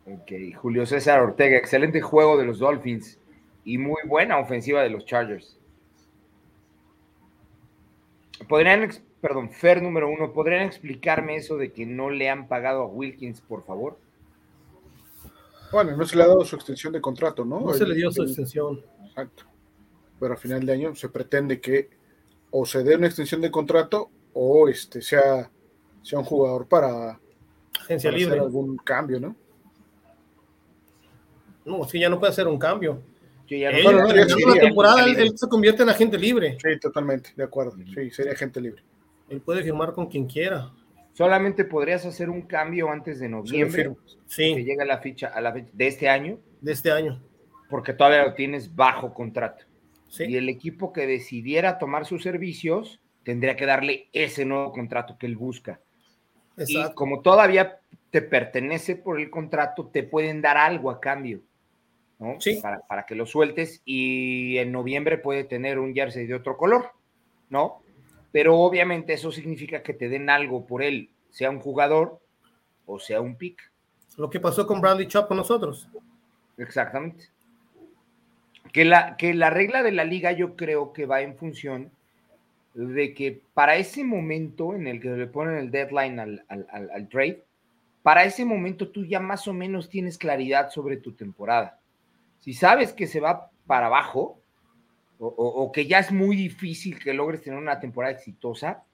Ok, 0.06 0.32
Julio 0.56 0.84
César 0.84 1.20
Ortega, 1.20 1.56
excelente 1.56 2.00
juego 2.00 2.36
de 2.36 2.44
los 2.44 2.58
Dolphins 2.58 3.20
y 3.64 3.78
muy 3.78 4.02
buena 4.04 4.38
ofensiva 4.38 4.82
de 4.82 4.90
los 4.90 5.06
Chargers. 5.06 5.56
¿Podrían, 8.48 8.90
perdón, 9.20 9.50
Fer 9.50 9.80
número 9.80 10.10
uno, 10.10 10.32
¿podrían 10.32 10.62
explicarme 10.62 11.36
eso 11.36 11.56
de 11.56 11.70
que 11.72 11.86
no 11.86 12.10
le 12.10 12.28
han 12.28 12.48
pagado 12.48 12.82
a 12.82 12.86
Wilkins, 12.86 13.40
por 13.40 13.62
favor? 13.62 13.96
Bueno, 15.72 15.96
no 15.96 16.04
se 16.04 16.16
le 16.16 16.22
ha 16.22 16.26
dado 16.26 16.44
su 16.44 16.54
extensión 16.54 16.92
de 16.92 17.00
contrato, 17.00 17.44
¿no? 17.44 17.60
No 17.60 17.72
se 17.72 17.86
le 17.86 17.94
dio 17.94 18.12
su 18.12 18.22
extensión. 18.22 18.84
Exacto. 19.06 19.44
Pero 20.20 20.34
a 20.34 20.36
final 20.36 20.64
de 20.64 20.72
año 20.72 20.94
se 20.94 21.08
pretende 21.08 21.60
que 21.60 21.88
o 22.50 22.66
se 22.66 22.82
dé 22.84 22.94
una 22.96 23.06
extensión 23.06 23.40
de 23.40 23.50
contrato 23.50 24.10
o 24.34 24.68
este 24.68 25.00
sea, 25.00 25.50
sea 26.02 26.18
un 26.18 26.24
jugador 26.24 26.68
para, 26.68 27.18
Agencia 27.80 28.10
para 28.10 28.18
libre. 28.18 28.34
hacer 28.34 28.44
algún 28.44 28.76
cambio, 28.76 29.18
¿no? 29.18 29.34
No, 31.64 31.86
que 31.86 31.98
ya 31.98 32.10
no 32.10 32.18
puede 32.18 32.32
hacer 32.32 32.46
un 32.46 32.58
cambio. 32.58 33.00
Yo 33.46 33.56
ya 33.56 33.70
no 33.70 33.78
Él, 33.78 33.84
Bueno, 33.84 34.02
no, 34.02 34.14
ya 34.14 34.28
sí 34.28 34.44
la 34.46 34.60
temporada, 34.60 35.04
él, 35.04 35.16
él 35.16 35.38
se 35.38 35.48
convierte 35.48 35.82
en 35.82 35.88
agente 35.88 36.18
libre. 36.18 36.58
Sí, 36.62 36.78
totalmente, 36.80 37.30
de 37.34 37.44
acuerdo. 37.44 37.76
Sí, 37.94 38.10
sería 38.10 38.34
gente 38.34 38.60
libre. 38.60 38.82
Él 39.28 39.40
puede 39.40 39.62
firmar 39.62 39.92
con 39.92 40.06
quien 40.06 40.26
quiera. 40.26 40.70
Solamente 41.12 41.64
podrías 41.64 42.06
hacer 42.06 42.30
un 42.30 42.42
cambio 42.42 42.90
antes 42.90 43.18
de 43.20 43.26
Sí, 43.26 43.32
noviembre, 43.32 43.82
firmo. 43.82 43.96
que 44.04 44.12
Sí, 44.26 44.54
llega 44.64 44.84
la 44.84 44.98
ficha 44.98 45.28
a 45.28 45.40
la 45.40 45.52
fecha 45.52 45.68
de 45.72 45.86
este 45.86 46.08
año, 46.08 46.38
de 46.60 46.72
este 46.72 46.90
año. 46.90 47.22
porque 47.68 47.92
todavía 47.92 48.24
lo 48.24 48.34
tienes 48.34 48.74
bajo 48.74 49.12
contrato. 49.12 49.64
Y 50.08 50.12
Sí, 50.12 50.36
el 50.36 50.48
equipo 50.48 50.92
que 50.92 51.06
decidiera 51.06 51.78
tomar 51.78 52.04
sus 52.06 52.22
servicios 52.22 53.00
tendría 53.24 53.56
que 53.56 53.66
darle 53.66 54.08
ese 54.12 54.44
nuevo 54.44 54.72
contrato 54.72 55.16
que 55.18 55.26
él 55.26 55.36
busca. 55.36 55.80
Y 56.56 56.62
exacto. 56.76 56.94
como 56.94 57.20
todavía 57.22 57.78
te 58.10 58.20
pertenece 58.20 58.96
por 58.96 59.18
el 59.20 59.30
contrato, 59.30 59.86
te 59.88 60.02
pueden 60.02 60.42
dar 60.42 60.56
algo 60.58 60.90
a 60.90 61.00
cambio, 61.00 61.40
¿no? 62.18 62.38
Sí. 62.40 62.58
Para, 62.62 62.80
para 62.80 63.06
que 63.06 63.14
lo 63.14 63.24
sueltes 63.26 63.80
y 63.86 64.58
en 64.58 64.70
noviembre 64.72 65.16
puede 65.18 65.44
tener 65.44 65.78
un 65.78 65.94
jersey 65.94 66.26
de 66.26 66.34
otro 66.34 66.56
color, 66.58 66.90
¿no? 67.48 67.81
Pero 68.32 68.58
obviamente 68.58 69.12
eso 69.12 69.30
significa 69.30 69.82
que 69.82 69.92
te 69.94 70.08
den 70.08 70.30
algo 70.30 70.66
por 70.66 70.82
él, 70.82 71.10
sea 71.30 71.50
un 71.50 71.60
jugador 71.60 72.18
o 72.86 72.98
sea 72.98 73.20
un 73.20 73.36
pick. 73.36 73.60
Lo 74.16 74.28
que 74.28 74.40
pasó 74.40 74.66
con 74.66 74.80
Bradley 74.80 75.06
Chop 75.06 75.28
con 75.28 75.36
nosotros. 75.36 75.88
Exactamente. 76.58 77.26
Que 78.72 78.84
la, 78.84 79.16
que 79.16 79.34
la 79.34 79.50
regla 79.50 79.82
de 79.82 79.92
la 79.92 80.04
liga 80.04 80.32
yo 80.32 80.56
creo 80.56 80.92
que 80.92 81.06
va 81.06 81.20
en 81.20 81.36
función 81.36 81.90
de 82.74 83.12
que 83.12 83.42
para 83.52 83.76
ese 83.76 84.02
momento 84.02 84.74
en 84.74 84.86
el 84.86 85.00
que 85.00 85.10
le 85.10 85.26
ponen 85.26 85.56
el 85.58 85.70
deadline 85.70 86.18
al, 86.18 86.44
al- 86.48 86.66
al- 86.70 86.90
al 86.90 87.08
trade, 87.08 87.42
para 88.02 88.24
ese 88.24 88.44
momento 88.46 88.88
tú 88.88 89.04
ya 89.04 89.20
más 89.20 89.46
o 89.46 89.52
menos 89.52 89.88
tienes 89.90 90.16
claridad 90.16 90.70
sobre 90.70 90.96
tu 90.96 91.12
temporada. 91.12 91.78
Si 92.40 92.54
sabes 92.54 92.92
que 92.94 93.06
se 93.06 93.20
va 93.20 93.50
para 93.66 93.86
abajo 93.86 94.40
o, 95.26 95.46
o 95.46 95.72
que 95.72 95.86
ya 95.86 95.98
es 95.98 96.10
muy 96.10 96.36
difícil 96.36 96.98
que 96.98 97.14
logres 97.14 97.42
tener 97.42 97.58
una 97.58 97.78
temporada 97.78 98.12
exitosa, 98.12 98.84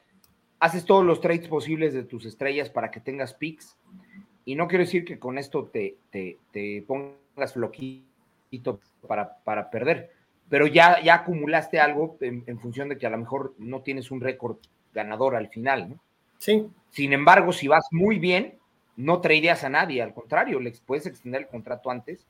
haces 0.60 0.84
todos 0.84 1.04
los 1.04 1.20
trades 1.20 1.48
posibles 1.48 1.94
de 1.94 2.04
tus 2.04 2.26
estrellas 2.26 2.70
para 2.70 2.90
que 2.90 3.00
tengas 3.00 3.34
picks. 3.34 3.76
Y 4.44 4.54
no 4.54 4.68
quiero 4.68 4.84
decir 4.84 5.04
que 5.04 5.18
con 5.18 5.38
esto 5.38 5.64
te, 5.64 5.96
te, 6.10 6.38
te 6.52 6.84
pongas 6.86 7.52
floquito 7.52 8.80
para, 9.06 9.38
para, 9.44 9.70
perder, 9.70 10.10
pero 10.48 10.66
ya, 10.66 11.02
ya 11.02 11.16
acumulaste 11.16 11.78
algo 11.78 12.16
en, 12.20 12.44
en, 12.46 12.58
función 12.58 12.88
de 12.88 12.96
que 12.96 13.06
a 13.06 13.10
lo 13.10 13.18
mejor 13.18 13.54
no 13.58 13.82
tienes 13.82 14.10
un 14.10 14.20
récord 14.20 14.56
ganador 14.94 15.36
al 15.36 15.48
final, 15.48 15.90
¿no? 15.90 16.00
Sí. 16.38 16.66
Sin 16.90 17.12
embargo, 17.12 17.52
si 17.52 17.68
vas 17.68 17.84
muy 17.90 18.18
bien, 18.18 18.58
no 18.96 19.20
traerías 19.20 19.64
a 19.64 19.68
nadie, 19.68 20.02
al 20.02 20.14
contrario, 20.14 20.60
le 20.60 20.72
puedes 20.86 21.06
extender 21.06 21.42
el 21.42 21.48
contrato 21.48 21.90
antes 21.90 22.26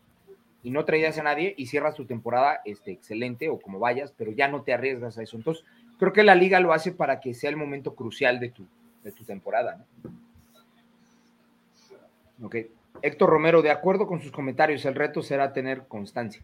y 0.62 0.70
no 0.70 0.84
traerías 0.84 1.18
a 1.18 1.22
nadie 1.22 1.54
y 1.56 1.66
cierras 1.66 1.94
tu 1.94 2.04
temporada 2.04 2.60
este, 2.64 2.90
excelente 2.92 3.48
o 3.48 3.60
como 3.60 3.78
vayas, 3.78 4.12
pero 4.16 4.32
ya 4.32 4.48
no 4.48 4.62
te 4.62 4.72
arriesgas 4.72 5.18
a 5.18 5.22
eso. 5.22 5.36
Entonces, 5.36 5.64
creo 5.98 6.12
que 6.12 6.24
la 6.24 6.34
liga 6.34 6.60
lo 6.60 6.72
hace 6.72 6.92
para 6.92 7.20
que 7.20 7.34
sea 7.34 7.50
el 7.50 7.56
momento 7.56 7.94
crucial 7.94 8.40
de 8.40 8.50
tu, 8.50 8.66
de 9.04 9.12
tu 9.12 9.24
temporada. 9.24 9.84
¿no? 12.38 12.46
Ok. 12.46 12.56
Héctor 13.02 13.30
Romero, 13.30 13.62
de 13.62 13.70
acuerdo 13.70 14.06
con 14.06 14.20
sus 14.20 14.32
comentarios, 14.32 14.84
el 14.84 14.94
reto 14.94 15.22
será 15.22 15.52
tener 15.52 15.86
constancia. 15.86 16.42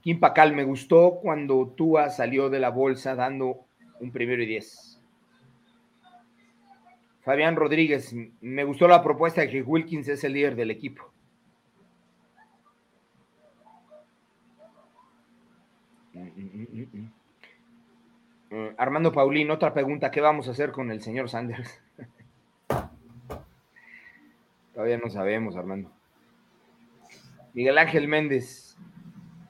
Kim 0.00 0.18
Pacal, 0.18 0.54
me 0.54 0.64
gustó 0.64 1.20
cuando 1.22 1.68
Tua 1.76 2.10
salió 2.10 2.50
de 2.50 2.58
la 2.58 2.70
bolsa 2.70 3.14
dando 3.14 3.64
un 4.00 4.10
primero 4.10 4.42
y 4.42 4.46
diez. 4.46 4.98
Fabián 7.20 7.54
Rodríguez, 7.54 8.12
me 8.40 8.64
gustó 8.64 8.88
la 8.88 9.02
propuesta 9.02 9.42
de 9.42 9.48
que 9.48 9.62
Wilkins 9.62 10.08
es 10.08 10.24
el 10.24 10.32
líder 10.32 10.56
del 10.56 10.72
equipo. 10.72 11.11
Armando 18.76 19.12
Paulín, 19.12 19.50
otra 19.50 19.72
pregunta, 19.72 20.10
¿qué 20.10 20.20
vamos 20.20 20.46
a 20.46 20.50
hacer 20.50 20.72
con 20.72 20.90
el 20.90 21.00
señor 21.00 21.30
Sanders? 21.30 21.82
Todavía 24.74 24.98
no 24.98 25.08
sabemos, 25.08 25.56
Armando. 25.56 25.90
Miguel 27.54 27.78
Ángel 27.78 28.08
Méndez, 28.08 28.76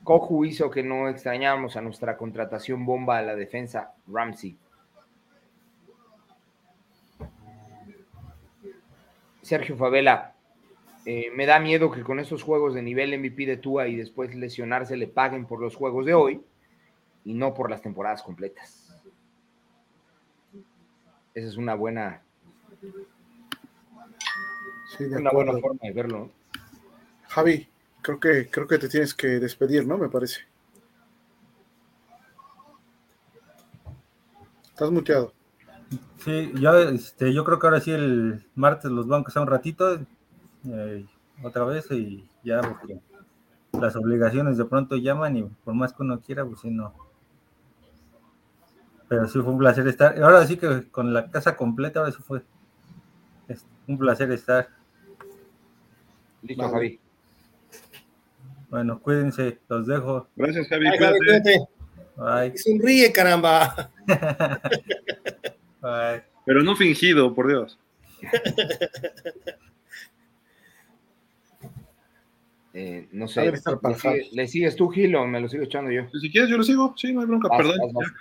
Coju 0.04 0.44
hizo 0.44 0.70
que 0.70 0.82
no 0.82 1.08
extrañamos 1.08 1.76
a 1.76 1.80
nuestra 1.80 2.16
contratación 2.16 2.86
bomba 2.86 3.18
a 3.18 3.22
la 3.22 3.34
defensa, 3.34 3.92
Ramsey. 4.06 4.56
Sergio 9.42 9.76
Favela, 9.76 10.34
eh, 11.06 11.30
me 11.34 11.46
da 11.46 11.58
miedo 11.58 11.90
que 11.90 12.02
con 12.02 12.20
esos 12.20 12.44
juegos 12.44 12.74
de 12.74 12.82
nivel 12.82 13.18
MVP 13.18 13.46
de 13.46 13.56
Tua 13.56 13.88
y 13.88 13.96
después 13.96 14.34
lesionarse 14.36 14.96
le 14.96 15.08
paguen 15.08 15.46
por 15.46 15.60
los 15.60 15.74
juegos 15.74 16.06
de 16.06 16.14
hoy 16.14 16.40
y 17.24 17.34
no 17.34 17.54
por 17.54 17.68
las 17.68 17.82
temporadas 17.82 18.22
completas. 18.22 18.81
Esa 21.34 21.48
es 21.48 21.56
una 21.56 21.74
buena, 21.74 22.22
Sí, 24.96 25.04
una 25.04 25.30
buena 25.30 25.52
forma 25.58 25.78
de 25.82 25.92
verlo. 25.92 26.18
¿no? 26.18 26.30
Javi, 27.28 27.66
creo 28.02 28.20
que, 28.20 28.50
creo 28.50 28.66
que 28.66 28.78
te 28.78 28.88
tienes 28.88 29.14
que 29.14 29.26
despedir, 29.26 29.86
¿no? 29.86 29.96
Me 29.96 30.08
parece. 30.08 30.42
Estás 34.64 34.90
muteado. 34.90 35.32
Sí, 36.18 36.52
yo, 36.54 36.78
este, 36.78 37.32
yo 37.32 37.44
creo 37.44 37.58
que 37.58 37.66
ahora 37.66 37.80
sí 37.80 37.90
el 37.90 38.46
martes 38.54 38.90
los 38.90 39.06
bancos 39.06 39.36
a 39.36 39.40
un 39.40 39.46
ratito, 39.46 39.98
eh, 40.66 41.06
otra 41.42 41.64
vez, 41.64 41.90
y 41.90 42.28
ya 42.42 42.60
porque 42.60 43.00
las 43.72 43.96
obligaciones 43.96 44.58
de 44.58 44.64
pronto 44.64 44.96
llaman 44.96 45.36
y 45.36 45.42
por 45.64 45.74
más 45.74 45.92
que 45.92 46.02
uno 46.02 46.20
quiera, 46.20 46.44
pues 46.44 46.60
sí, 46.60 46.70
no. 46.70 46.94
Pero 49.12 49.28
sí 49.28 49.38
fue 49.40 49.52
un 49.52 49.58
placer 49.58 49.86
estar. 49.86 50.22
Ahora 50.22 50.46
sí 50.46 50.56
que 50.56 50.88
con 50.90 51.12
la 51.12 51.30
casa 51.30 51.54
completa, 51.54 52.00
ahora 52.00 52.12
sí 52.12 52.22
fue 52.22 52.40
es 53.46 53.62
un 53.86 53.98
placer 53.98 54.30
estar. 54.30 54.70
Listo, 56.40 56.62
Vale. 56.62 56.72
Javi. 56.72 57.00
Bueno, 58.70 58.98
cuídense, 59.00 59.58
los 59.68 59.86
dejo. 59.86 60.28
Gracias, 60.34 60.66
Javi. 60.66 60.86
Ay, 60.86 60.98
Javi, 60.98 61.18
cuídate. 61.18 61.58
cuídate. 62.16 62.48
Bye. 62.48 62.56
Sonríe, 62.56 63.12
caramba. 63.12 63.90
Bye. 65.82 66.22
Pero 66.46 66.62
no 66.62 66.74
fingido, 66.74 67.34
por 67.34 67.48
Dios. 67.48 67.78
Eh, 72.74 73.06
no 73.12 73.28
sé, 73.28 73.52
¿le, 74.32 74.48
sigues 74.48 74.76
tú, 74.76 74.88
Gil, 74.88 75.14
o 75.14 75.26
me 75.26 75.38
lo 75.40 75.46
sigo 75.46 75.62
echando 75.62 75.90
yo? 75.90 76.08
Si 76.18 76.32
quieres, 76.32 76.48
yo 76.48 76.56
lo 76.56 76.62
sigo. 76.62 76.94
Sí, 76.96 77.12
no 77.12 77.20
hay 77.20 77.26
bronca. 77.26 77.48
Vas, 77.48 77.58
Perdón. 77.58 77.76
vas, 77.82 77.92
vas. 77.92 78.12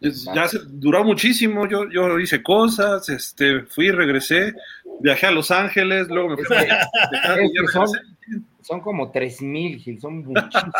Ya, 0.00 0.46
se- 0.48 0.60
duró 0.64 1.02
muchísimo. 1.04 1.66
Yo, 1.68 1.88
yo 1.90 2.18
hice 2.20 2.42
cosas, 2.42 3.08
este, 3.08 3.62
fui, 3.62 3.90
regresé, 3.90 4.54
viajé 5.00 5.26
a 5.26 5.30
Los 5.32 5.50
Ángeles, 5.50 6.08
luego 6.08 6.30
me 6.30 6.36
fui 6.44 6.56
a 6.56 6.88
son, 7.72 7.86
son 8.62 8.80
como 8.80 9.10
3000, 9.10 9.78
Gil, 9.80 10.00
son 10.00 10.24
muchísimos. 10.24 10.72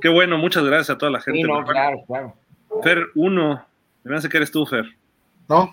Qué 0.00 0.08
bueno, 0.08 0.38
muchas 0.38 0.64
gracias 0.64 0.90
a 0.90 0.98
toda 0.98 1.12
la 1.12 1.20
gente. 1.20 1.40
Sí, 1.40 1.42
no, 1.46 1.54
Bueno, 1.54 1.66
claro, 1.66 2.04
claro. 2.06 2.34
Fer 2.82 3.06
1, 3.14 3.66
me 4.04 4.16
hace 4.16 4.28
que 4.28 4.36
eres 4.38 4.50
tú, 4.50 4.64
Fer. 4.66 4.84
¿No? 5.48 5.70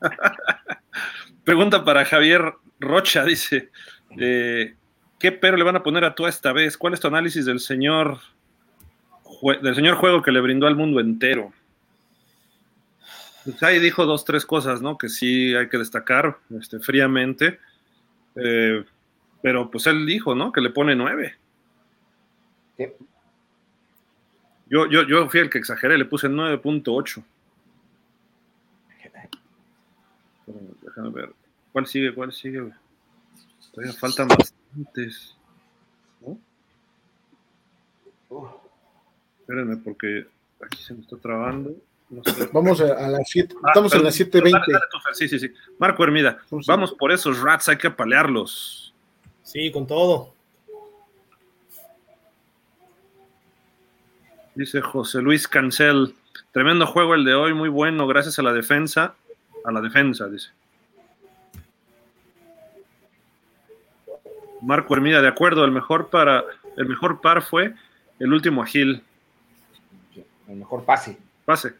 Pregunta 1.44 1.84
para 1.84 2.04
Javier 2.04 2.54
Rocha, 2.80 3.24
dice, 3.24 3.70
eh, 4.18 4.74
¿qué 5.18 5.32
pero 5.32 5.56
le 5.56 5.64
van 5.64 5.76
a 5.76 5.82
poner 5.82 6.04
a 6.04 6.14
tú 6.14 6.26
esta 6.26 6.52
vez? 6.52 6.76
¿Cuál 6.78 6.94
es 6.94 7.00
tu 7.00 7.08
análisis 7.08 7.44
del 7.44 7.60
señor, 7.60 8.18
jue- 9.22 9.60
del 9.60 9.74
señor 9.74 9.96
juego 9.96 10.22
que 10.22 10.32
le 10.32 10.40
brindó 10.40 10.66
al 10.66 10.76
mundo 10.76 11.00
entero? 11.00 11.52
Pues 13.44 13.62
ahí 13.62 13.78
dijo 13.78 14.06
dos, 14.06 14.24
tres 14.24 14.46
cosas, 14.46 14.80
¿no? 14.80 14.96
Que 14.96 15.08
sí 15.08 15.54
hay 15.54 15.68
que 15.68 15.78
destacar 15.78 16.38
este, 16.58 16.80
fríamente. 16.80 17.58
Eh, 18.36 18.84
pero 19.42 19.70
pues 19.70 19.86
él 19.86 20.06
dijo, 20.06 20.34
¿no? 20.34 20.50
Que 20.50 20.62
le 20.62 20.70
pone 20.70 20.96
nueve. 20.96 21.34
Sí. 22.76 22.86
Yo, 24.66 24.88
yo, 24.88 25.02
yo 25.06 25.28
fui 25.28 25.40
el 25.40 25.50
que 25.50 25.58
exageré, 25.58 25.98
le 25.98 26.06
puse 26.06 26.28
9.8. 26.28 27.22
Pero 30.46 30.60
Déjame 30.82 31.10
ver. 31.10 31.32
¿Cuál 31.72 31.86
sigue? 31.86 32.14
¿Cuál 32.14 32.32
sigue? 32.32 32.72
Todavía 33.72 33.92
faltan 33.94 34.28
bastantes. 34.28 35.36
¿no? 36.20 36.38
Espérenme, 39.40 39.76
porque 39.76 40.26
aquí 40.64 40.82
se 40.82 40.94
me 40.94 41.00
está 41.00 41.16
trabando. 41.18 41.76
No 42.14 42.22
sé. 42.24 42.48
Vamos 42.52 42.80
a, 42.80 42.92
a 43.06 43.08
las 43.08 43.28
7. 43.28 43.54
Ah, 43.62 43.68
Estamos 43.68 43.92
en 43.94 44.04
las 44.04 44.18
dale, 44.18 44.30
7.20. 44.30 44.50
dale 44.52 44.84
tú, 44.90 44.98
Fer. 45.00 45.14
Sí, 45.14 45.28
sí, 45.28 45.38
sí. 45.38 45.50
Marco 45.78 46.04
Hermida, 46.04 46.38
Vamos. 46.50 46.66
vamos 46.66 46.92
por 46.92 47.10
esos 47.12 47.40
rats, 47.40 47.68
hay 47.68 47.76
que 47.76 47.88
apalearlos. 47.88 48.94
Sí, 49.42 49.70
con 49.72 49.86
todo. 49.86 50.32
Dice 54.54 54.80
José 54.80 55.20
Luis 55.22 55.48
Cancel. 55.48 56.14
Tremendo 56.52 56.86
juego 56.86 57.14
el 57.14 57.24
de 57.24 57.34
hoy, 57.34 57.52
muy 57.54 57.68
bueno, 57.68 58.06
gracias 58.06 58.38
a 58.38 58.42
la 58.42 58.52
defensa. 58.52 59.14
A 59.64 59.72
la 59.72 59.80
defensa, 59.80 60.28
dice. 60.28 60.50
Marco 64.62 64.94
Hermida, 64.94 65.20
de 65.20 65.28
acuerdo, 65.28 65.64
el 65.64 65.72
mejor 65.72 66.08
para 66.10 66.44
el 66.76 66.86
mejor 66.86 67.20
par 67.20 67.42
fue 67.42 67.74
el 68.18 68.32
último 68.32 68.62
agil. 68.62 69.02
El 70.48 70.56
mejor 70.56 70.84
pase. 70.84 71.18
Pase. 71.44 71.74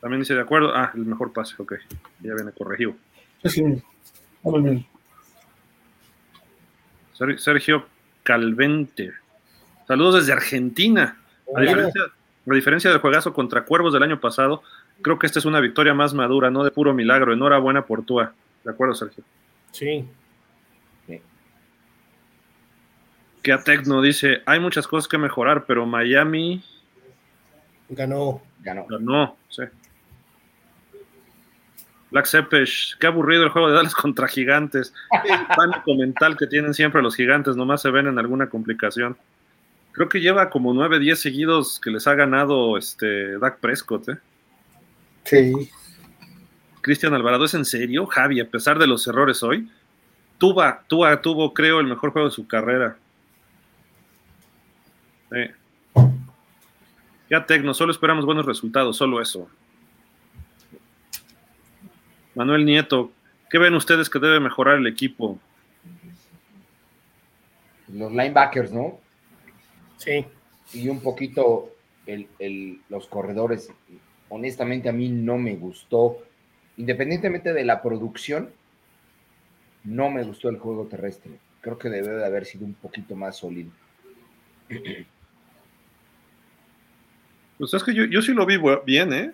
También 0.00 0.20
dice 0.20 0.34
de 0.34 0.40
acuerdo. 0.40 0.74
Ah, 0.74 0.90
el 0.94 1.04
mejor 1.06 1.32
pase, 1.32 1.54
ok. 1.58 1.74
Ya 2.20 2.34
viene 2.34 2.52
corregido. 2.52 2.94
Sí. 3.44 3.62
Ser- 7.14 7.38
Sergio 7.38 7.86
Calvente. 8.22 9.12
Saludos 9.86 10.16
desde 10.16 10.32
Argentina. 10.32 11.18
A 11.54 11.60
diferencia, 11.60 12.02
a 12.02 12.54
diferencia 12.54 12.90
del 12.90 13.00
juegazo 13.00 13.32
contra 13.32 13.64
Cuervos 13.64 13.92
del 13.92 14.02
año 14.02 14.18
pasado, 14.20 14.62
creo 15.02 15.18
que 15.18 15.26
esta 15.26 15.38
es 15.38 15.44
una 15.44 15.60
victoria 15.60 15.94
más 15.94 16.14
madura, 16.14 16.50
no 16.50 16.64
de 16.64 16.70
puro 16.70 16.92
milagro. 16.94 17.32
Enhorabuena 17.32 17.84
por 17.84 18.02
Tua. 18.04 18.32
De 18.64 18.70
acuerdo, 18.70 18.94
Sergio. 18.94 19.22
Sí. 19.72 20.06
Que 23.44 23.52
a 23.52 23.62
Tecno 23.62 24.02
dice, 24.02 24.42
hay 24.46 24.58
muchas 24.58 24.88
cosas 24.88 25.06
que 25.06 25.18
mejorar, 25.18 25.66
pero 25.66 25.86
Miami 25.86 26.64
Ganó. 27.90 28.42
Ganó. 28.60 28.86
no, 28.98 29.36
sí. 29.50 29.62
Black 32.10 32.26
Sepesh, 32.26 32.96
qué 32.98 33.06
aburrido 33.06 33.44
el 33.44 33.50
juego 33.50 33.68
de 33.68 33.74
Dallas 33.74 33.94
contra 34.02 34.28
gigantes. 34.28 34.94
El 35.24 35.46
pánico 35.54 35.94
mental 35.94 36.36
que 36.36 36.46
tienen 36.46 36.72
siempre 36.72 37.02
los 37.02 37.16
gigantes, 37.16 37.54
nomás 37.54 37.82
se 37.82 37.90
ven 37.90 38.06
en 38.06 38.18
alguna 38.18 38.48
complicación. 38.48 39.16
Creo 39.92 40.08
que 40.08 40.20
lleva 40.20 40.48
como 40.48 40.72
9, 40.72 40.98
10 40.98 41.20
seguidos 41.20 41.80
que 41.80 41.90
les 41.90 42.06
ha 42.06 42.14
ganado 42.14 42.78
este 42.78 43.38
Dak 43.38 43.58
Prescott, 43.58 44.08
¿eh? 44.08 44.18
Sí. 45.24 45.70
Cristian 46.80 47.14
Alvarado, 47.14 47.44
¿es 47.44 47.54
en 47.54 47.64
serio, 47.64 48.06
Javi? 48.06 48.40
A 48.40 48.48
pesar 48.48 48.78
de 48.78 48.86
los 48.86 49.06
errores 49.06 49.42
hoy, 49.42 49.70
Tuba, 50.38 50.82
Tuba 50.86 51.20
tuvo, 51.20 51.52
creo, 51.52 51.80
el 51.80 51.86
mejor 51.86 52.10
juego 52.10 52.28
de 52.28 52.34
su 52.34 52.46
carrera. 52.46 52.96
Ya 57.30 57.46
Tecno, 57.46 57.74
solo 57.74 57.92
esperamos 57.92 58.26
buenos 58.26 58.46
resultados, 58.46 58.96
solo 58.96 59.20
eso. 59.20 59.48
Manuel 62.34 62.64
Nieto, 62.64 63.12
¿qué 63.48 63.58
ven 63.58 63.74
ustedes 63.74 64.10
que 64.10 64.18
debe 64.18 64.40
mejorar 64.40 64.78
el 64.78 64.86
equipo? 64.86 65.38
Los 67.88 68.10
linebackers, 68.10 68.72
¿no? 68.72 68.98
Sí. 69.96 70.26
Y 70.72 70.88
un 70.88 71.00
poquito 71.00 71.70
los 72.88 73.06
corredores. 73.06 73.72
Honestamente, 74.28 74.88
a 74.88 74.92
mí 74.92 75.08
no 75.08 75.38
me 75.38 75.54
gustó. 75.56 76.18
Independientemente 76.76 77.52
de 77.52 77.64
la 77.64 77.82
producción, 77.82 78.50
no 79.84 80.10
me 80.10 80.24
gustó 80.24 80.48
el 80.48 80.58
juego 80.58 80.86
terrestre. 80.86 81.38
Creo 81.60 81.78
que 81.78 81.88
debe 81.88 82.10
de 82.10 82.26
haber 82.26 82.44
sido 82.44 82.64
un 82.64 82.74
poquito 82.74 83.14
más 83.14 83.36
sólido. 83.36 83.70
Pues 87.58 87.74
es 87.74 87.84
que 87.84 87.94
yo, 87.94 88.04
yo 88.04 88.22
sí 88.22 88.32
lo 88.32 88.46
vi 88.46 88.58
bien, 88.84 89.12
¿eh? 89.12 89.32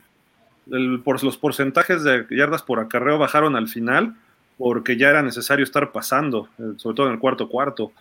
por, 1.04 1.22
los 1.22 1.36
porcentajes 1.36 2.04
de 2.04 2.26
yardas 2.30 2.62
por 2.62 2.80
acarreo 2.80 3.18
bajaron 3.18 3.56
al 3.56 3.68
final 3.68 4.14
porque 4.60 4.96
ya 4.96 5.08
era 5.08 5.22
necesario 5.22 5.64
estar 5.64 5.90
pasando, 5.90 6.48
eh, 6.58 6.74
sobre 6.76 6.94
todo 6.94 7.06
en 7.06 7.14
el 7.14 7.18
cuarto 7.18 7.48
cuarto. 7.48 7.92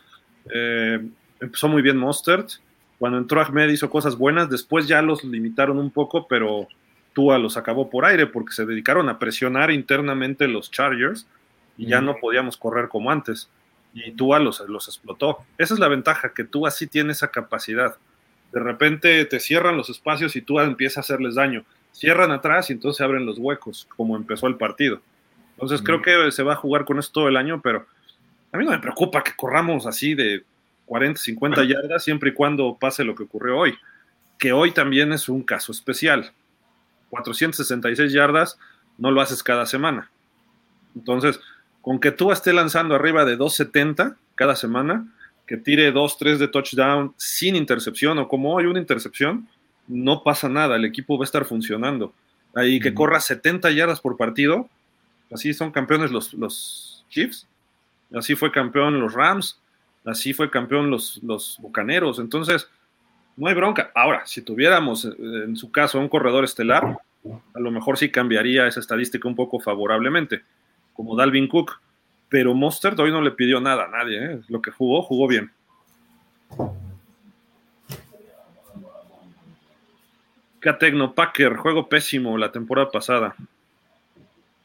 Eh, 0.53 0.99
empezó 1.39 1.69
muy 1.69 1.81
bien 1.81 1.95
Mostert. 1.95 2.49
Cuando 2.97 3.17
entró 3.17 3.41
Ahmed 3.41 3.69
hizo 3.69 3.89
cosas 3.89 4.17
buenas, 4.17 4.49
después 4.49 4.85
ya 4.85 5.01
los 5.01 5.23
limitaron 5.23 5.79
un 5.79 5.89
poco, 5.89 6.27
pero 6.27 6.67
Tua 7.13 7.37
los 7.37 7.55
acabó 7.55 7.89
por 7.89 8.03
aire 8.03 8.27
porque 8.27 8.51
se 8.51 8.65
dedicaron 8.65 9.07
a 9.07 9.19
presionar 9.19 9.71
internamente 9.71 10.49
los 10.49 10.69
Chargers 10.69 11.27
y 11.77 11.87
ya 11.87 12.01
no 12.01 12.17
podíamos 12.17 12.57
correr 12.57 12.89
como 12.89 13.09
antes. 13.09 13.49
Y 13.93 14.11
Tua 14.11 14.39
los, 14.39 14.59
los 14.67 14.89
explotó. 14.89 15.37
Esa 15.57 15.75
es 15.75 15.79
la 15.79 15.87
ventaja, 15.87 16.33
que 16.33 16.43
Tua 16.43 16.71
sí 16.71 16.87
tiene 16.87 17.13
esa 17.13 17.29
capacidad. 17.29 17.95
De 18.51 18.59
repente 18.59 19.25
te 19.25 19.39
cierran 19.39 19.77
los 19.77 19.89
espacios 19.89 20.35
y 20.35 20.41
Tua 20.41 20.63
empieza 20.63 20.99
a 20.99 21.01
hacerles 21.01 21.35
daño 21.35 21.65
cierran 21.91 22.31
atrás 22.31 22.69
y 22.69 22.73
entonces 22.73 22.97
se 22.97 23.03
abren 23.03 23.25
los 23.25 23.37
huecos, 23.37 23.87
como 23.95 24.15
empezó 24.15 24.47
el 24.47 24.55
partido. 24.55 25.01
Entonces 25.51 25.81
creo 25.81 26.01
que 26.01 26.31
se 26.31 26.43
va 26.43 26.53
a 26.53 26.57
jugar 26.57 26.85
con 26.85 26.99
esto 26.99 27.11
todo 27.13 27.27
el 27.27 27.35
año, 27.35 27.61
pero 27.61 27.85
a 28.51 28.57
mí 28.57 28.63
no 28.63 28.71
me 28.71 28.79
preocupa 28.79 29.23
que 29.23 29.35
corramos 29.35 29.85
así 29.85 30.15
de 30.15 30.43
40, 30.85 31.19
50 31.19 31.63
yardas 31.65 32.03
siempre 32.03 32.29
y 32.29 32.33
cuando 32.33 32.77
pase 32.79 33.03
lo 33.03 33.15
que 33.15 33.23
ocurrió 33.23 33.57
hoy, 33.57 33.77
que 34.37 34.53
hoy 34.53 34.71
también 34.71 35.11
es 35.11 35.27
un 35.27 35.43
caso 35.43 35.71
especial. 35.71 36.31
466 37.09 38.13
yardas 38.13 38.57
no 38.97 39.11
lo 39.11 39.19
haces 39.19 39.43
cada 39.43 39.65
semana. 39.65 40.09
Entonces, 40.95 41.39
con 41.81 41.99
que 41.99 42.11
tú 42.11 42.31
estés 42.31 42.53
lanzando 42.53 42.95
arriba 42.95 43.25
de 43.25 43.35
270 43.35 44.15
cada 44.35 44.55
semana, 44.55 45.05
que 45.49 45.57
tire 45.57 45.91
2, 45.91 46.17
3 46.19 46.37
de 46.37 46.47
touchdown 46.47 47.11
sin 47.17 47.55
intercepción 47.55 48.19
o 48.19 48.27
como 48.27 48.53
hoy 48.53 48.67
una 48.67 48.79
intercepción, 48.79 49.47
no 49.87 50.21
pasa 50.21 50.47
nada, 50.47 50.75
el 50.75 50.85
equipo 50.85 51.17
va 51.17 51.23
a 51.23 51.25
estar 51.25 51.43
funcionando. 51.43 52.13
Ahí 52.53 52.79
que 52.79 52.93
corra 52.93 53.19
70 53.19 53.71
yardas 53.71 53.99
por 53.99 54.15
partido, 54.15 54.69
así 55.33 55.55
son 55.55 55.71
campeones 55.71 56.11
los, 56.11 56.35
los 56.35 57.03
Chiefs, 57.09 57.47
así 58.13 58.35
fue 58.35 58.51
campeón 58.51 58.99
los 58.99 59.13
Rams, 59.13 59.59
así 60.05 60.33
fue 60.33 60.51
campeón 60.51 60.91
los, 60.91 61.19
los 61.23 61.57
Bucaneros, 61.59 62.19
entonces 62.19 62.69
no 63.35 63.47
hay 63.47 63.55
bronca. 63.55 63.91
Ahora, 63.95 64.27
si 64.27 64.43
tuviéramos 64.43 65.05
eh, 65.05 65.15
en 65.17 65.57
su 65.57 65.71
caso 65.71 65.99
un 65.99 66.09
corredor 66.09 66.43
estelar, 66.43 66.95
a 67.55 67.59
lo 67.59 67.71
mejor 67.71 67.97
sí 67.97 68.11
cambiaría 68.11 68.67
esa 68.67 68.81
estadística 68.81 69.27
un 69.27 69.35
poco 69.35 69.59
favorablemente, 69.59 70.43
como 70.93 71.15
Dalvin 71.15 71.47
Cook, 71.47 71.81
pero 72.29 72.53
Mostert 72.53 72.97
hoy 72.99 73.11
no 73.11 73.21
le 73.21 73.31
pidió 73.31 73.59
nada 73.59 73.85
a 73.85 73.89
nadie, 73.89 74.23
¿eh? 74.23 74.41
lo 74.47 74.61
que 74.61 74.71
jugó, 74.71 75.01
jugó 75.01 75.27
bien. 75.27 75.51
Catecno 80.59 81.13
Packer, 81.13 81.55
juego 81.55 81.89
pésimo 81.89 82.37
la 82.37 82.51
temporada 82.51 82.91
pasada. 82.91 83.35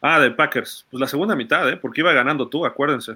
Ah, 0.01 0.21
de 0.21 0.31
Packers. 0.33 0.87
Pues 0.91 1.01
la 1.01 1.07
segunda 1.07 1.35
mitad, 1.35 1.67
¿eh? 1.71 1.79
Porque 1.79 2.03
iba 2.03 2.13
ganando 2.13 2.49
tú, 2.49 2.67
acuérdense. 2.67 3.15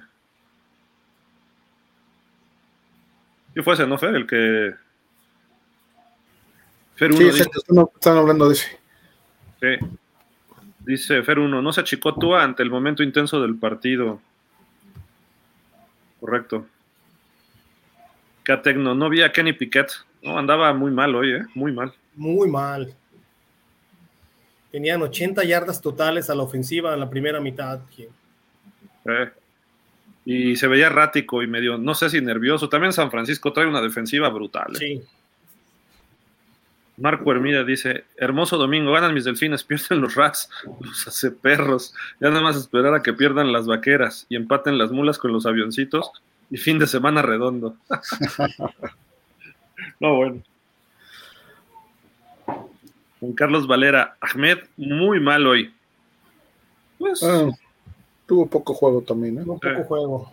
¿Qué 3.54 3.62
fue 3.62 3.74
ese, 3.74 3.86
no, 3.86 3.98
Fer? 3.98 4.14
El 4.14 4.26
que. 4.26 4.74
Fer 6.94 7.12
1. 7.12 7.32
Sí, 7.32 7.42
están 7.94 8.16
hablando 8.16 8.48
de 8.48 8.54
ese. 8.54 8.78
Sí. 9.60 9.86
Dice 10.78 11.22
Fer 11.22 11.38
1, 11.38 11.60
no 11.60 11.72
se 11.72 11.80
achicó 11.82 12.14
tú 12.14 12.34
ante 12.34 12.62
el 12.62 12.70
momento 12.70 13.02
intenso 13.02 13.42
del 13.42 13.56
partido. 13.56 14.22
Correcto. 16.20 16.66
Catecno, 18.42 18.94
no 18.94 19.08
vi 19.08 19.22
a 19.22 19.32
Kenny 19.32 19.52
Piquet. 19.52 19.90
No, 20.22 20.38
andaba 20.38 20.72
muy 20.72 20.90
mal 20.90 21.14
hoy, 21.14 21.32
¿eh? 21.32 21.42
Muy 21.54 21.72
mal 21.72 21.94
muy 22.18 22.50
mal. 22.50 22.92
Tenían 24.70 25.00
80 25.00 25.44
yardas 25.44 25.80
totales 25.80 26.28
a 26.28 26.34
la 26.34 26.42
ofensiva 26.42 26.92
en 26.92 27.00
la 27.00 27.08
primera 27.08 27.40
mitad. 27.40 27.80
Eh, 29.04 29.30
y 30.26 30.56
se 30.56 30.66
veía 30.66 30.86
errático 30.86 31.42
y 31.42 31.46
medio, 31.46 31.78
no 31.78 31.94
sé 31.94 32.10
si 32.10 32.20
nervioso. 32.20 32.68
También 32.68 32.92
San 32.92 33.10
Francisco 33.10 33.52
trae 33.52 33.66
una 33.66 33.80
defensiva 33.80 34.28
brutal. 34.28 34.74
¿eh? 34.74 34.78
Sí. 34.78 35.02
Marco 36.98 37.30
Hermida 37.30 37.64
dice, 37.64 38.04
hermoso 38.16 38.56
domingo, 38.56 38.92
ganan 38.92 39.14
mis 39.14 39.24
delfines, 39.24 39.64
pierden 39.64 40.00
los 40.00 40.14
rats, 40.14 40.50
los 40.80 41.06
hace 41.06 41.30
perros. 41.30 41.94
Ya 42.20 42.28
nada 42.28 42.42
más 42.42 42.56
esperar 42.56 42.94
a 42.94 43.02
que 43.02 43.12
pierdan 43.12 43.52
las 43.52 43.66
vaqueras 43.66 44.26
y 44.28 44.36
empaten 44.36 44.78
las 44.78 44.90
mulas 44.90 45.18
con 45.18 45.32
los 45.32 45.46
avioncitos 45.46 46.10
y 46.50 46.56
fin 46.56 46.78
de 46.78 46.86
semana 46.86 47.22
redondo. 47.22 47.76
no, 50.00 50.16
bueno. 50.16 50.42
Juan 53.20 53.32
Carlos 53.32 53.66
Valera, 53.66 54.16
Ahmed, 54.20 54.58
muy 54.76 55.20
mal 55.20 55.46
hoy. 55.46 55.72
Pues, 56.98 57.22
ah, 57.22 57.50
tuvo 58.26 58.46
poco 58.46 58.74
juego 58.74 59.02
también, 59.02 59.38
¿eh? 59.38 59.44
Tuvo 59.44 59.58
poco 59.58 59.84
juego. 59.84 60.32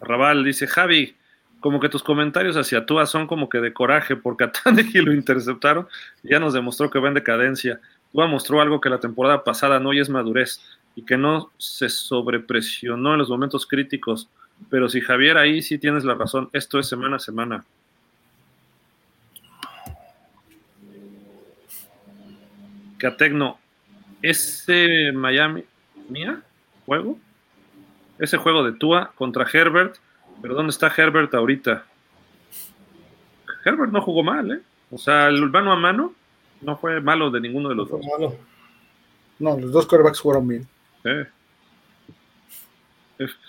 Raval 0.00 0.44
dice, 0.44 0.66
Javi, 0.66 1.16
como 1.60 1.80
que 1.80 1.88
tus 1.88 2.02
comentarios 2.02 2.56
hacia 2.56 2.86
Tua 2.86 3.06
son 3.06 3.26
como 3.26 3.48
que 3.48 3.58
de 3.58 3.72
coraje, 3.72 4.16
porque 4.16 4.44
a 4.44 4.52
Tannehill 4.52 5.04
lo 5.04 5.12
interceptaron 5.12 5.88
y 6.22 6.30
ya 6.30 6.38
nos 6.38 6.54
demostró 6.54 6.90
que 6.90 6.98
va 6.98 7.08
en 7.08 7.14
decadencia. 7.14 7.80
Tua 8.12 8.26
mostró 8.26 8.60
algo 8.60 8.80
que 8.80 8.88
la 8.88 9.00
temporada 9.00 9.44
pasada 9.44 9.80
no 9.80 9.92
y 9.92 10.00
es 10.00 10.08
madurez, 10.08 10.60
y 10.94 11.02
que 11.02 11.16
no 11.16 11.50
se 11.58 11.88
sobrepresionó 11.88 13.12
en 13.12 13.18
los 13.18 13.28
momentos 13.28 13.66
críticos. 13.66 14.28
Pero 14.70 14.88
si 14.88 15.00
Javier 15.00 15.36
ahí 15.36 15.62
sí 15.62 15.78
tienes 15.78 16.04
la 16.04 16.14
razón, 16.14 16.48
esto 16.52 16.78
es 16.78 16.88
semana 16.88 17.16
a 17.16 17.20
semana. 17.20 17.64
Catecno, 22.98 23.60
ese 24.22 25.12
Miami, 25.12 25.64
mía, 26.08 26.42
juego, 26.84 27.16
ese 28.18 28.36
juego 28.36 28.64
de 28.64 28.72
Tua 28.72 29.12
contra 29.14 29.46
Herbert, 29.50 29.96
pero 30.42 30.54
¿dónde 30.54 30.70
está 30.70 30.92
Herbert 30.94 31.34
ahorita? 31.34 31.84
Herbert 33.64 33.92
no 33.92 34.00
jugó 34.00 34.22
mal, 34.22 34.50
¿eh? 34.50 34.60
O 34.90 34.98
sea, 34.98 35.28
el 35.28 35.50
mano 35.50 35.72
a 35.72 35.76
mano 35.76 36.14
no 36.60 36.76
fue 36.76 37.00
malo 37.00 37.30
de 37.30 37.40
ninguno 37.40 37.68
de 37.68 37.74
los 37.74 37.88
dos. 37.88 38.00
No, 39.38 39.58
los 39.58 39.70
dos 39.70 39.86
quarterbacks 39.86 40.20
jugaron 40.20 40.48
bien. 40.48 40.68
Eh. 41.04 41.26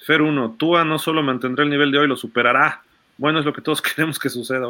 Fer 0.05 0.21
1, 0.21 0.55
Tua 0.57 0.83
no 0.83 0.99
solo 0.99 1.21
mantendrá 1.23 1.63
el 1.63 1.69
nivel 1.69 1.91
de 1.91 1.99
hoy, 1.99 2.07
lo 2.07 2.15
superará. 2.15 2.83
Bueno, 3.17 3.39
es 3.39 3.45
lo 3.45 3.53
que 3.53 3.61
todos 3.61 3.81
queremos 3.81 4.19
que 4.19 4.29
suceda. 4.29 4.67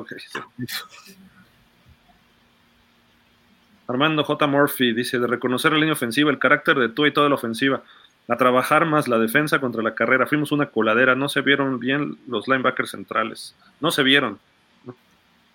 Armando 3.87 4.23
J. 4.23 4.47
Murphy 4.47 4.93
dice, 4.93 5.19
de 5.19 5.27
reconocer 5.27 5.71
la 5.71 5.79
línea 5.79 5.93
ofensiva, 5.93 6.31
el 6.31 6.39
carácter 6.39 6.77
de 6.77 6.89
Tua 6.89 7.07
y 7.07 7.13
toda 7.13 7.29
la 7.29 7.35
ofensiva, 7.35 7.81
a 8.29 8.37
trabajar 8.37 8.85
más 8.85 9.07
la 9.07 9.17
defensa 9.17 9.59
contra 9.59 9.81
la 9.81 9.95
carrera. 9.95 10.27
Fuimos 10.27 10.51
una 10.51 10.67
coladera, 10.67 11.15
no 11.15 11.29
se 11.29 11.41
vieron 11.41 11.79
bien 11.79 12.17
los 12.27 12.47
linebackers 12.47 12.91
centrales. 12.91 13.55
No 13.81 13.89
se 13.89 14.03
vieron. 14.03 14.39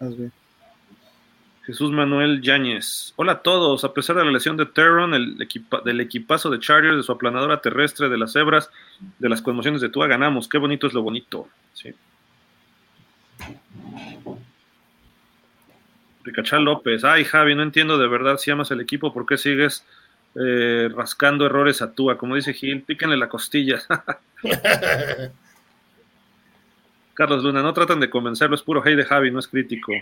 bien. 0.00 0.32
Jesús 1.64 1.92
Manuel 1.92 2.42
Yáñez. 2.42 3.14
Hola 3.16 3.32
a 3.32 3.42
todos. 3.42 3.84
A 3.84 3.94
pesar 3.94 4.16
de 4.16 4.24
la 4.24 4.32
lesión 4.32 4.56
de 4.56 4.66
Terron, 4.66 5.14
el 5.14 5.48
del 5.84 6.00
equipazo 6.00 6.50
de 6.50 6.58
Chargers, 6.58 6.96
de 6.96 7.02
su 7.04 7.12
aplanadora 7.12 7.60
terrestre, 7.60 8.08
de 8.08 8.18
las 8.18 8.32
cebras, 8.32 8.70
de 9.18 9.28
las 9.28 9.40
conmociones 9.40 9.80
de 9.80 9.88
Tua, 9.88 10.08
ganamos. 10.08 10.48
Qué 10.48 10.58
bonito 10.58 10.88
es 10.88 10.92
lo 10.92 11.02
bonito. 11.02 11.48
Sí. 11.72 11.94
Ricachal 16.24 16.64
López. 16.64 17.04
Ay, 17.04 17.24
Javi, 17.24 17.54
no 17.54 17.62
entiendo 17.62 17.98
de 17.98 18.08
verdad 18.08 18.36
si 18.36 18.50
amas 18.50 18.70
el 18.72 18.80
equipo, 18.80 19.14
¿por 19.14 19.24
qué 19.26 19.38
sigues 19.38 19.86
eh, 20.34 20.88
rascando 20.94 21.46
errores 21.46 21.82
a 21.82 21.92
Tua? 21.92 22.16
Como 22.18 22.34
dice 22.36 22.54
Gil, 22.54 22.82
píquenle 22.82 23.16
la 23.16 23.28
costilla. 23.28 23.82
Carlos 27.14 27.44
Luna, 27.44 27.62
no 27.62 27.72
tratan 27.72 28.00
de 28.00 28.10
convencerlo, 28.10 28.56
es 28.56 28.62
puro 28.62 28.82
hate 28.84 28.96
de 28.96 29.04
Javi, 29.04 29.30
no 29.30 29.38
es 29.38 29.46
crítico. 29.46 29.92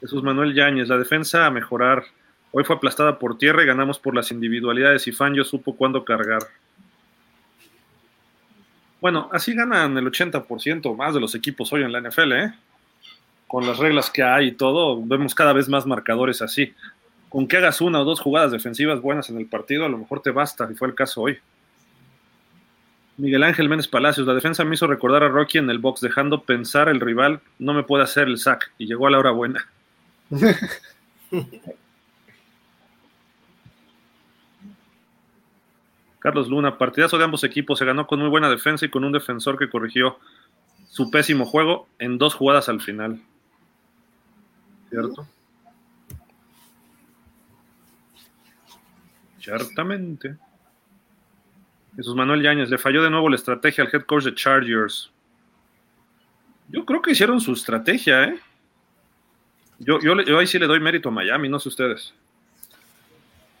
Jesús 0.00 0.22
Manuel 0.22 0.54
Yáñez, 0.54 0.88
la 0.88 0.98
defensa 0.98 1.46
a 1.46 1.50
mejorar. 1.50 2.04
Hoy 2.50 2.64
fue 2.64 2.76
aplastada 2.76 3.18
por 3.18 3.38
tierra 3.38 3.62
y 3.62 3.66
ganamos 3.66 3.98
por 3.98 4.14
las 4.14 4.30
individualidades 4.30 5.06
y 5.08 5.12
Fangio 5.12 5.44
supo 5.44 5.76
cuándo 5.76 6.04
cargar. 6.04 6.42
Bueno, 9.00 9.28
así 9.32 9.54
ganan 9.54 9.96
el 9.98 10.06
80% 10.06 10.96
más 10.96 11.14
de 11.14 11.20
los 11.20 11.34
equipos 11.34 11.72
hoy 11.72 11.82
en 11.82 11.92
la 11.92 12.00
NFL, 12.00 12.32
¿eh? 12.32 12.54
Con 13.52 13.66
las 13.66 13.76
reglas 13.76 14.08
que 14.08 14.22
hay 14.22 14.46
y 14.46 14.52
todo, 14.52 15.04
vemos 15.04 15.34
cada 15.34 15.52
vez 15.52 15.68
más 15.68 15.84
marcadores 15.84 16.40
así. 16.40 16.72
Con 17.28 17.46
que 17.46 17.58
hagas 17.58 17.82
una 17.82 18.00
o 18.00 18.04
dos 18.06 18.18
jugadas 18.18 18.50
defensivas 18.50 19.02
buenas 19.02 19.28
en 19.28 19.36
el 19.36 19.44
partido, 19.44 19.84
a 19.84 19.90
lo 19.90 19.98
mejor 19.98 20.22
te 20.22 20.30
basta, 20.30 20.66
y 20.72 20.74
fue 20.74 20.88
el 20.88 20.94
caso 20.94 21.20
hoy. 21.20 21.36
Miguel 23.18 23.42
Ángel 23.42 23.68
Méndez 23.68 23.88
Palacios, 23.88 24.26
la 24.26 24.32
defensa 24.32 24.64
me 24.64 24.74
hizo 24.74 24.86
recordar 24.86 25.22
a 25.22 25.28
Rocky 25.28 25.58
en 25.58 25.68
el 25.68 25.80
box, 25.80 26.00
dejando 26.00 26.44
pensar 26.44 26.88
el 26.88 26.98
rival 26.98 27.42
no 27.58 27.74
me 27.74 27.82
puede 27.82 28.04
hacer 28.04 28.26
el 28.26 28.38
sack, 28.38 28.72
y 28.78 28.86
llegó 28.86 29.06
a 29.06 29.10
la 29.10 29.18
hora 29.18 29.32
buena. 29.32 29.68
Carlos 36.20 36.48
Luna, 36.48 36.78
partidazo 36.78 37.18
de 37.18 37.24
ambos 37.24 37.44
equipos, 37.44 37.78
se 37.78 37.84
ganó 37.84 38.06
con 38.06 38.18
muy 38.18 38.30
buena 38.30 38.48
defensa 38.48 38.86
y 38.86 38.88
con 38.88 39.04
un 39.04 39.12
defensor 39.12 39.58
que 39.58 39.68
corrigió 39.68 40.18
su 40.88 41.10
pésimo 41.10 41.44
juego 41.44 41.86
en 41.98 42.16
dos 42.16 42.34
jugadas 42.34 42.70
al 42.70 42.80
final. 42.80 43.20
¿Cierto? 44.92 45.26
Ciertamente. 49.40 50.36
Jesús 51.96 52.14
Manuel 52.14 52.42
Yáñez, 52.42 52.68
le 52.68 52.76
falló 52.76 53.02
de 53.02 53.08
nuevo 53.08 53.30
la 53.30 53.36
estrategia 53.36 53.84
al 53.84 53.90
head 53.90 54.02
coach 54.04 54.24
de 54.24 54.34
Chargers. 54.34 55.10
Yo 56.68 56.84
creo 56.84 57.00
que 57.00 57.12
hicieron 57.12 57.40
su 57.40 57.54
estrategia, 57.54 58.24
¿eh? 58.24 58.38
Yo, 59.78 59.98
yo, 60.00 60.20
yo 60.20 60.38
ahí 60.38 60.46
sí 60.46 60.58
le 60.58 60.66
doy 60.66 60.78
mérito 60.78 61.08
a 61.08 61.12
Miami, 61.12 61.48
no 61.48 61.58
sé 61.58 61.70
ustedes. 61.70 62.12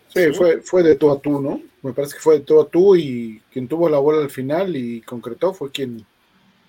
Sí, 0.08 0.32
fue, 0.34 0.60
fue 0.60 0.82
de 0.82 0.96
tú 0.96 1.10
a 1.10 1.18
tú, 1.18 1.40
¿no? 1.40 1.62
Me 1.80 1.94
parece 1.94 2.16
que 2.16 2.20
fue 2.20 2.40
de 2.40 2.44
tú 2.44 2.60
a 2.60 2.68
tú 2.68 2.94
y 2.94 3.40
quien 3.50 3.68
tuvo 3.68 3.88
la 3.88 3.98
bola 3.98 4.20
al 4.20 4.30
final 4.30 4.76
y 4.76 5.00
concretó 5.00 5.54
fue 5.54 5.70
quien 5.70 6.04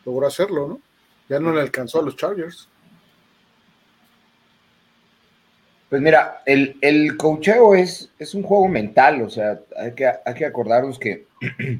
logró 0.06 0.25
hacerlo, 0.25 0.69
¿no? 0.69 0.82
Ya 1.27 1.42
no 1.42 1.53
le 1.53 1.59
alcanzó 1.59 2.00
a 2.00 2.03
los 2.03 2.16
Chargers. 2.16 2.69
Pues 5.93 6.01
mira, 6.01 6.41
el, 6.47 6.75
el 6.81 7.17
cocheo 7.17 7.75
es, 7.75 8.09
es 8.17 8.33
un 8.33 8.41
juego 8.41 8.67
mental, 8.67 9.22
o 9.22 9.30
sea, 9.30 9.59
hay 9.77 9.91
que, 9.91 10.07
hay 10.07 10.33
que 10.33 10.47
acordarnos 10.47 10.97
que, 10.97 11.27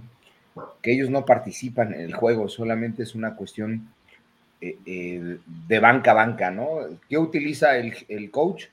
que 0.83 0.93
ellos 0.93 1.09
no 1.09 1.25
participan 1.25 1.95
en 1.95 2.01
el 2.01 2.14
juego, 2.14 2.48
solamente 2.48 3.01
es 3.01 3.16
una 3.16 3.35
cuestión 3.35 3.92
eh, 4.61 4.77
eh, 4.85 5.40
de 5.67 5.80
banca 5.80 6.11
a 6.11 6.14
banca, 6.14 6.51
¿no? 6.51 6.82
¿Qué 7.09 7.17
utiliza 7.17 7.75
el, 7.75 7.95
el 8.08 8.30
coach? 8.30 8.66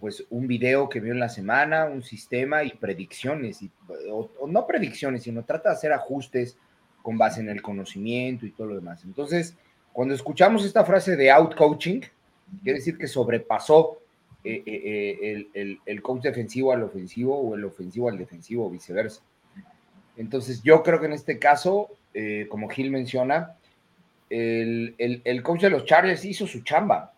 pues 0.00 0.24
un 0.30 0.46
video 0.46 0.88
que 0.88 1.00
vio 1.00 1.12
en 1.12 1.20
la 1.20 1.28
semana, 1.28 1.84
un 1.84 2.02
sistema 2.02 2.64
y 2.64 2.70
predicciones, 2.70 3.60
y, 3.60 3.70
o, 4.10 4.30
no 4.48 4.66
predicciones, 4.66 5.24
sino 5.24 5.44
trata 5.44 5.68
de 5.68 5.74
hacer 5.74 5.92
ajustes 5.92 6.56
con 7.02 7.18
base 7.18 7.42
en 7.42 7.50
el 7.50 7.60
conocimiento 7.60 8.46
y 8.46 8.52
todo 8.52 8.68
lo 8.68 8.76
demás. 8.76 9.04
Entonces, 9.04 9.54
cuando 9.92 10.14
escuchamos 10.14 10.64
esta 10.64 10.82
frase 10.82 11.14
de 11.14 11.30
out 11.30 11.54
coaching, 11.54 12.00
quiere 12.62 12.78
decir 12.78 12.96
que 12.96 13.06
sobrepasó 13.06 14.00
eh, 14.48 14.62
eh, 14.64 15.48
eh, 15.54 15.78
el, 15.84 16.02
coach 16.02 16.22
defensivo 16.22 16.72
al 16.72 16.84
ofensivo 16.84 17.36
o 17.36 17.56
el 17.56 17.64
ofensivo 17.64 18.08
al 18.08 18.16
defensivo 18.16 18.70
viceversa. 18.70 19.20
Entonces, 20.16 20.62
yo 20.62 20.84
creo 20.84 21.00
que 21.00 21.06
en 21.06 21.14
este 21.14 21.40
caso, 21.40 21.88
como 22.48 22.68
Gil 22.68 22.92
menciona, 22.92 23.56
el, 24.30 24.94
el, 24.98 25.42
coach 25.42 25.62
de 25.62 25.70
los 25.70 25.84
Chargers 25.84 26.24
hizo 26.24 26.46
su 26.46 26.62
chamba, 26.62 27.12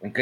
¿ok? 0.00 0.18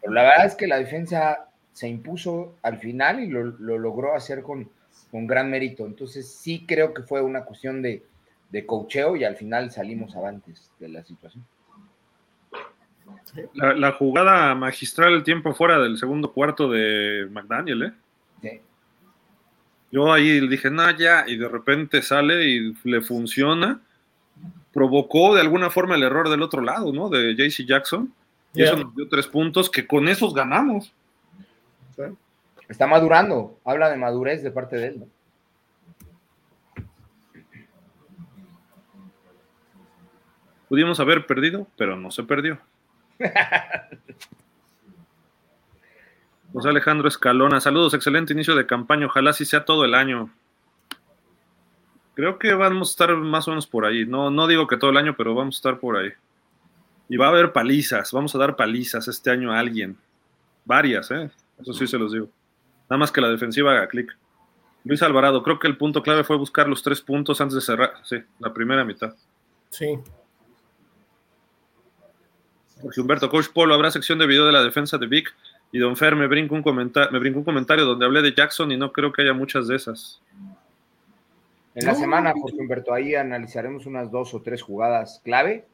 Pero 0.00 0.12
la 0.12 0.22
verdad 0.24 0.46
es 0.46 0.56
que 0.56 0.66
la 0.66 0.80
defensa 0.80 1.48
se 1.72 1.86
impuso 1.86 2.56
al 2.62 2.78
final 2.78 3.20
y 3.20 3.28
lo, 3.28 3.44
logró 3.44 4.16
hacer 4.16 4.42
con, 4.42 4.68
con, 5.12 5.28
gran 5.28 5.48
mérito. 5.48 5.86
Entonces 5.86 6.28
sí 6.28 6.64
creo 6.66 6.92
que 6.92 7.02
fue 7.02 7.22
una 7.22 7.44
cuestión 7.44 7.82
de, 7.82 8.02
de 8.50 8.66
cocheo 8.66 9.14
y 9.14 9.22
al 9.22 9.36
final 9.36 9.70
salimos 9.70 10.16
avantes 10.16 10.72
de 10.80 10.88
la 10.88 11.04
situación. 11.04 11.46
La, 13.54 13.92
jugada 13.92 14.54
magistral, 14.54 15.14
el 15.14 15.22
tiempo 15.22 15.54
fuera 15.54 15.78
del 15.78 15.98
segundo 15.98 16.32
cuarto 16.32 16.68
de 16.68 17.28
McDaniel, 17.30 17.82
¿eh? 17.82 17.92
Sí. 18.42 18.60
Yo 19.90 20.12
ahí 20.12 20.46
dije, 20.48 20.70
no, 20.70 20.90
ya, 20.90 21.24
y 21.26 21.36
de 21.36 21.48
repente 21.48 22.02
sale 22.02 22.44
y 22.46 22.74
le 22.84 23.00
funciona. 23.00 23.80
Provocó 24.72 25.34
de 25.34 25.40
alguna 25.40 25.70
forma 25.70 25.94
el 25.94 26.02
error 26.02 26.28
del 26.28 26.42
otro 26.42 26.62
lado, 26.62 26.92
¿no? 26.92 27.08
De 27.08 27.34
JC 27.34 27.66
Jackson. 27.66 28.12
Y 28.54 28.62
eso 28.62 28.76
nos 28.76 28.94
dio 28.94 29.08
tres 29.08 29.26
puntos 29.26 29.70
que 29.70 29.86
con 29.86 30.08
esos 30.08 30.34
ganamos. 30.34 30.92
Está 32.68 32.86
madurando, 32.86 33.58
habla 33.64 33.88
de 33.88 33.96
madurez 33.96 34.42
de 34.42 34.50
parte 34.50 34.76
de 34.76 34.86
él. 34.88 35.04
Pudimos 40.68 41.00
haber 41.00 41.26
perdido, 41.26 41.66
pero 41.76 41.96
no 41.96 42.10
se 42.10 42.24
perdió. 42.24 42.58
José 46.52 46.68
Alejandro 46.68 47.08
Escalona, 47.08 47.60
saludos, 47.60 47.94
excelente 47.94 48.32
inicio 48.32 48.54
de 48.54 48.66
campaña, 48.66 49.06
ojalá 49.06 49.32
sí 49.32 49.44
sea 49.44 49.64
todo 49.64 49.84
el 49.84 49.94
año. 49.94 50.30
Creo 52.14 52.38
que 52.38 52.54
vamos 52.54 52.88
a 52.88 52.92
estar 52.92 53.16
más 53.16 53.46
o 53.46 53.52
menos 53.52 53.66
por 53.66 53.84
ahí. 53.84 54.04
No, 54.04 54.30
no 54.30 54.46
digo 54.48 54.66
que 54.66 54.76
todo 54.76 54.90
el 54.90 54.96
año, 54.96 55.14
pero 55.16 55.34
vamos 55.34 55.56
a 55.56 55.58
estar 55.58 55.78
por 55.78 55.96
ahí. 55.96 56.10
Y 57.08 57.16
va 57.16 57.26
a 57.26 57.30
haber 57.30 57.52
palizas, 57.52 58.12
vamos 58.12 58.34
a 58.34 58.38
dar 58.38 58.56
palizas 58.56 59.06
este 59.06 59.30
año 59.30 59.52
a 59.52 59.58
alguien. 59.58 59.96
Varias, 60.64 61.10
¿eh? 61.10 61.30
Eso 61.60 61.72
sí 61.72 61.86
se 61.86 61.98
los 61.98 62.12
digo. 62.12 62.28
Nada 62.90 62.98
más 62.98 63.12
que 63.12 63.20
la 63.20 63.28
defensiva 63.28 63.70
haga 63.70 63.86
clic. 63.86 64.16
Luis 64.84 65.02
Alvarado, 65.02 65.42
creo 65.42 65.58
que 65.58 65.68
el 65.68 65.76
punto 65.76 66.02
clave 66.02 66.24
fue 66.24 66.36
buscar 66.36 66.68
los 66.68 66.82
tres 66.82 67.02
puntos 67.02 67.40
antes 67.40 67.54
de 67.54 67.60
cerrar. 67.60 67.92
Sí, 68.02 68.16
la 68.38 68.52
primera 68.52 68.84
mitad. 68.84 69.14
Sí. 69.70 69.98
Jorge 72.80 73.00
Humberto, 73.00 73.28
Coach 73.28 73.48
Polo, 73.52 73.74
habrá 73.74 73.90
sección 73.90 74.18
de 74.18 74.26
video 74.26 74.46
de 74.46 74.52
la 74.52 74.62
defensa 74.62 74.98
de 74.98 75.06
Vic 75.06 75.34
y 75.72 75.78
Don 75.78 75.96
Fer 75.96 76.16
me 76.16 76.26
brinco 76.26 76.54
un, 76.54 76.62
comentario, 76.62 77.10
me 77.10 77.18
brinco 77.18 77.40
un 77.40 77.44
comentario 77.44 77.84
donde 77.84 78.06
hablé 78.06 78.22
de 78.22 78.34
Jackson 78.34 78.70
y 78.72 78.76
no 78.76 78.92
creo 78.92 79.12
que 79.12 79.22
haya 79.22 79.32
muchas 79.32 79.68
de 79.68 79.76
esas. 79.76 80.22
En 81.74 81.86
la 81.86 81.94
semana, 81.94 82.32
Jorge 82.32 82.56
Humberto, 82.58 82.92
ahí 82.92 83.14
analizaremos 83.14 83.86
unas 83.86 84.10
dos 84.10 84.34
o 84.34 84.42
tres 84.42 84.62
jugadas 84.62 85.20
clave 85.24 85.66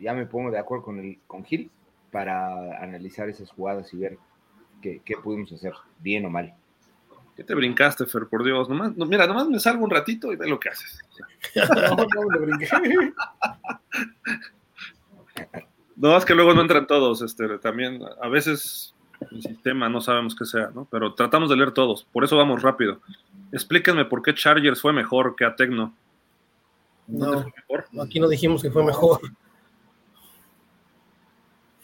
ya 0.00 0.14
me 0.14 0.26
pongo 0.26 0.50
de 0.50 0.58
acuerdo 0.58 0.84
con, 0.84 0.98
el, 0.98 1.18
con 1.26 1.44
Gil 1.44 1.70
para 2.10 2.82
analizar 2.82 3.28
esas 3.28 3.50
jugadas 3.50 3.92
y 3.92 3.98
ver 3.98 4.18
qué, 4.80 5.00
qué 5.04 5.16
pudimos 5.16 5.52
hacer, 5.52 5.74
bien 5.98 6.24
o 6.26 6.30
mal. 6.30 6.54
¿Qué 7.36 7.44
te 7.44 7.54
brincaste, 7.54 8.06
Fer? 8.06 8.26
Por 8.26 8.42
Dios, 8.44 8.68
nomás, 8.68 8.96
no, 8.96 9.06
mira, 9.06 9.26
nomás 9.26 9.48
me 9.48 9.60
salgo 9.60 9.84
un 9.84 9.90
ratito 9.90 10.32
y 10.32 10.36
ve 10.36 10.48
lo 10.48 10.58
que 10.58 10.70
haces. 10.70 11.04
no, 11.54 11.96
no, 11.96 12.40
brinqué. 12.40 12.68
no, 15.98 16.16
es 16.16 16.24
que 16.24 16.34
luego 16.34 16.54
no 16.54 16.62
entran 16.62 16.86
todos, 16.86 17.22
este, 17.22 17.58
también, 17.58 18.00
a 18.22 18.28
veces 18.28 18.94
el 19.32 19.42
sistema 19.42 19.88
no 19.88 20.00
sabemos 20.00 20.36
qué 20.36 20.44
sea, 20.44 20.70
¿no? 20.72 20.86
Pero 20.90 21.14
tratamos 21.14 21.50
de 21.50 21.56
leer 21.56 21.72
todos, 21.72 22.04
por 22.12 22.22
eso 22.22 22.36
vamos 22.36 22.62
rápido. 22.62 23.00
Explíquenme 23.50 24.04
por 24.04 24.22
qué 24.22 24.32
Chargers 24.32 24.80
fue 24.80 24.92
mejor 24.92 25.34
que 25.34 25.44
a 25.44 25.56
Tecno. 25.56 25.92
¿No, 27.08 27.44
no 27.90 28.02
aquí 28.02 28.20
no 28.20 28.28
dijimos 28.28 28.62
que 28.62 28.70
fue 28.70 28.84
mejor. 28.84 29.20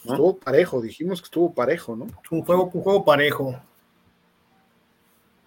Estuvo 0.04 0.36
parejo, 0.36 0.80
dijimos 0.80 1.20
que 1.20 1.24
estuvo 1.24 1.52
parejo, 1.52 1.96
¿no? 1.96 2.06
Un 2.30 2.42
juego, 2.42 2.70
un 2.72 2.82
juego 2.82 3.04
parejo. 3.04 3.60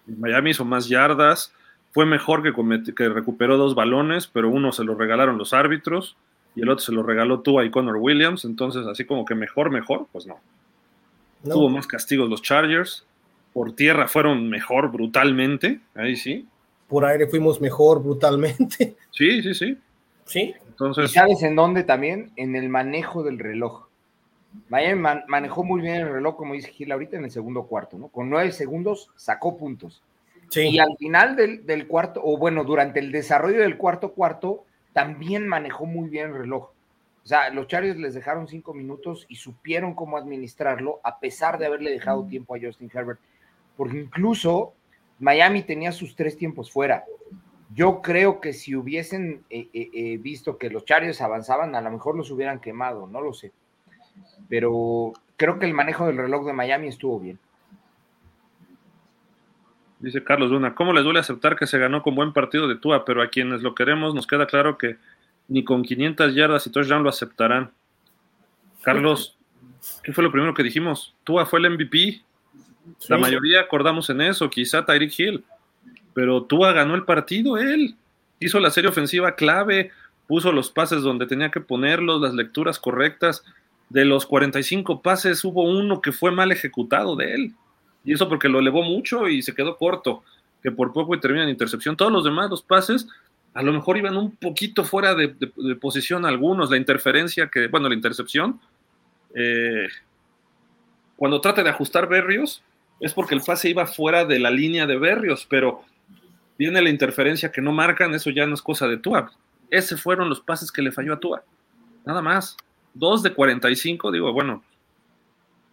Miami 0.08 0.50
hizo 0.50 0.66
más 0.66 0.90
yardas, 0.90 1.54
fue 1.92 2.06
mejor 2.06 2.44
que, 2.44 2.94
que 2.94 3.08
recuperó 3.08 3.56
dos 3.56 3.76
balones, 3.76 4.28
pero 4.28 4.50
uno 4.50 4.74
se 4.74 4.84
lo 4.84 4.96
regalaron 4.96 5.38
los 5.38 5.54
árbitros 5.54 6.18
y 6.58 6.62
el 6.62 6.70
otro 6.70 6.84
se 6.84 6.92
lo 6.92 7.04
regaló 7.04 7.42
tú 7.42 7.60
a 7.60 7.70
Connor 7.70 7.98
Williams, 7.98 8.44
entonces 8.44 8.88
así 8.88 9.06
como 9.06 9.24
que 9.26 9.36
mejor, 9.36 9.70
mejor, 9.70 10.08
pues 10.12 10.26
no. 10.26 10.40
Tuvo 11.44 11.70
más 11.70 11.86
castigos 11.86 12.30
los 12.30 12.42
Chargers, 12.42 13.06
por 13.54 13.74
tierra 13.74 14.08
fueron 14.08 14.50
mejor 14.50 14.92
brutalmente, 14.92 15.80
ahí 15.94 16.16
sí. 16.16 16.48
Por 16.88 17.06
aire 17.06 17.28
fuimos 17.28 17.62
mejor 17.62 18.04
brutalmente. 18.04 18.96
Sí, 19.12 19.42
sí, 19.42 19.56
sí. 19.56 19.78
Sí. 20.26 20.54
Entonces, 20.68 21.10
¿Y 21.10 21.14
sabes 21.16 21.42
en 21.42 21.56
dónde 21.56 21.84
también? 21.84 22.32
En 22.36 22.56
el 22.56 22.70
manejo 22.70 23.24
del 23.24 23.40
reloj. 23.40 23.88
Miami 24.70 25.02
manejó 25.28 25.64
muy 25.64 25.82
bien 25.82 25.96
el 25.96 26.10
reloj, 26.12 26.36
como 26.36 26.54
dice 26.54 26.70
Gil 26.70 26.92
ahorita, 26.92 27.18
en 27.18 27.24
el 27.24 27.32
segundo 27.32 27.64
cuarto, 27.64 27.98
¿no? 27.98 28.10
Con 28.10 28.30
nueve 28.30 28.52
segundos 28.52 29.10
sacó 29.16 29.58
puntos. 29.58 30.04
Y 30.56 30.80
al 30.80 30.96
final 30.98 31.36
del, 31.36 31.88
cuarto, 31.88 32.22
o 32.24 32.38
bueno, 32.38 32.64
durante 32.64 33.00
el 33.00 33.12
desarrollo 33.12 33.62
del 33.62 33.78
cuarto 33.78 34.14
cuarto, 34.14 34.66
también 34.98 35.48
manejó 35.48 35.86
muy 35.86 36.10
bien 36.10 36.30
el 36.30 36.34
reloj. 36.40 36.72
O 37.24 37.28
sea, 37.28 37.52
los 37.52 37.68
Chargers 37.68 38.00
les 38.00 38.16
dejaron 38.16 38.48
cinco 38.48 38.74
minutos 38.74 39.28
y 39.30 39.36
supieron 39.36 39.94
cómo 39.94 40.18
administrarlo, 40.18 41.00
a 41.04 41.20
pesar 41.20 41.60
de 41.60 41.68
haberle 41.68 41.92
dejado 41.92 42.26
tiempo 42.26 42.56
a 42.56 42.60
Justin 42.60 42.90
Herbert. 42.92 43.20
Porque 43.76 44.00
incluso 44.00 44.74
Miami 45.20 45.62
tenía 45.62 45.92
sus 45.92 46.16
tres 46.16 46.36
tiempos 46.36 46.72
fuera. 46.72 47.06
Yo 47.76 48.02
creo 48.02 48.42
que 48.42 48.54
si 48.54 48.76
hubiesen 48.76 49.44
eh, 49.52 49.68
eh, 49.72 49.92
eh, 49.94 50.18
visto 50.18 50.58
que 50.58 50.72
los 50.72 50.84
Chargers 50.84 51.22
avanzaban, 51.22 51.76
a 51.76 51.82
lo 51.82 51.92
mejor 51.92 52.16
los 52.16 52.32
hubieran 52.32 52.60
quemado, 52.60 53.06
no 53.06 53.22
lo 53.22 53.34
sé 53.34 53.52
pero 54.50 55.14
creo 55.36 55.60
que 55.60 55.66
el 55.66 55.74
manejo 55.74 56.08
del 56.08 56.18
reloj 56.18 56.46
de 56.46 56.54
Miami 56.54 56.88
estuvo 56.88 57.20
bien. 57.20 57.40
Dice 60.00 60.24
Carlos 60.24 60.52
Luna, 60.52 60.76
¿cómo 60.76 60.94
les 60.94 61.04
duele 61.04 61.20
aceptar 61.20 61.56
que 61.56 61.66
se 61.66 61.80
ganó 61.80 62.04
con 62.04 62.14
buen 62.14 62.32
partido 62.32 62.68
de 62.68 62.76
Tua? 62.76 63.04
Pero 63.04 63.22
a 63.22 63.30
quienes 63.30 63.64
lo 63.64 63.74
queremos 63.74 64.14
nos 64.14 64.28
queda 64.28 64.46
claro 64.46 64.78
que 64.78 64.98
ni 65.48 65.64
con 65.64 65.84
500 65.84 66.36
yardas 66.36 66.68
y 66.68 66.72
touchdown 66.72 67.04
lo 67.04 67.10
aceptarán. 67.10 67.72
Carlos, 68.84 69.38
¿qué 70.04 70.14
fue 70.14 70.24
lo 70.24 70.32
primero 70.32 70.54
que 70.54 70.64
dijimos? 70.64 71.16
Tua 71.24 71.46
fue 71.46 71.60
el 71.60 71.72
MVP. 71.72 72.22
La 73.10 73.18
mayoría 73.18 73.62
acordamos 73.62 74.10
en 74.10 74.22
eso, 74.22 74.50
quizá 74.50 74.86
Tyreek 74.86 75.20
Hill. 75.20 75.44
Pero 76.14 76.44
Tua 76.44 76.74
ganó 76.74 76.96
el 76.96 77.04
partido, 77.04 77.58
él. 77.58 77.96
Hizo 78.40 78.60
la 78.60 78.70
serie 78.70 78.90
ofensiva 78.90 79.36
clave, 79.36 79.92
puso 80.28 80.52
los 80.52 80.70
pases 80.70 81.02
donde 81.02 81.26
tenía 81.26 81.50
que 81.50 81.60
ponerlos, 81.60 82.22
las 82.22 82.34
lecturas 82.34 82.80
correctas. 82.80 83.44
De 83.90 84.06
los 84.06 84.26
45 84.26 85.02
pases 85.02 85.44
hubo 85.44 85.64
uno 85.64 86.02
que 86.02 86.12
fue 86.12 86.32
mal 86.32 86.52
ejecutado 86.52 87.16
de 87.16 87.34
él. 87.34 87.56
Y 88.08 88.14
eso 88.14 88.30
porque 88.30 88.48
lo 88.48 88.60
elevó 88.60 88.84
mucho 88.84 89.28
y 89.28 89.42
se 89.42 89.54
quedó 89.54 89.76
corto, 89.76 90.24
que 90.64 90.72
por 90.72 90.94
poco 90.94 91.14
y 91.14 91.20
termina 91.20 91.44
en 91.44 91.50
intercepción. 91.50 91.98
Todos 91.98 92.10
los 92.10 92.24
demás, 92.24 92.50
los 92.50 92.64
pases, 92.64 93.06
a 93.54 93.62
lo 93.62 93.74
mejor 93.74 93.98
iban 93.98 94.16
un 94.16 94.34
poquito 94.38 94.86
fuera 94.86 95.14
de, 95.14 95.28
posición 95.76 96.26
algunos. 96.26 96.72
La 96.72 96.78
interferencia 96.78 97.50
que, 97.50 97.68
bueno, 97.68 97.90
la 97.90 97.96
intercepción, 97.96 98.62
eh, 99.36 99.90
cuando 101.18 101.42
trata 101.42 101.64
de 101.64 101.70
ajustar 101.70 102.08
Berrios, 102.08 102.64
es 103.02 103.14
porque 103.14 103.36
el 103.36 103.42
pase 103.42 103.70
iba 103.70 103.86
fuera 103.86 104.24
de 104.24 104.40
la 104.40 104.52
línea 104.52 104.88
de 104.88 104.98
Berrios, 104.98 105.46
pero 105.50 105.82
viene 106.58 106.82
la 106.82 106.90
interferencia 106.90 107.52
que 107.52 107.62
no 107.62 107.74
marcan, 107.74 108.14
eso 108.14 108.30
ya 108.30 108.48
no 108.48 108.54
es 108.54 108.62
cosa 108.62 108.88
de 108.88 108.96
Tua. 108.96 109.34
Ese 109.70 109.98
fueron 109.98 110.30
los 110.30 110.40
pases 110.40 110.72
que 110.72 110.82
le 110.82 110.94
falló 110.94 111.14
a 111.14 111.20
Tua. 111.20 111.44
Nada 112.06 112.22
más. 112.22 112.56
Dos 112.94 113.22
de 113.22 113.34
45, 113.34 114.14
digo, 114.14 114.32
bueno, 114.32 114.64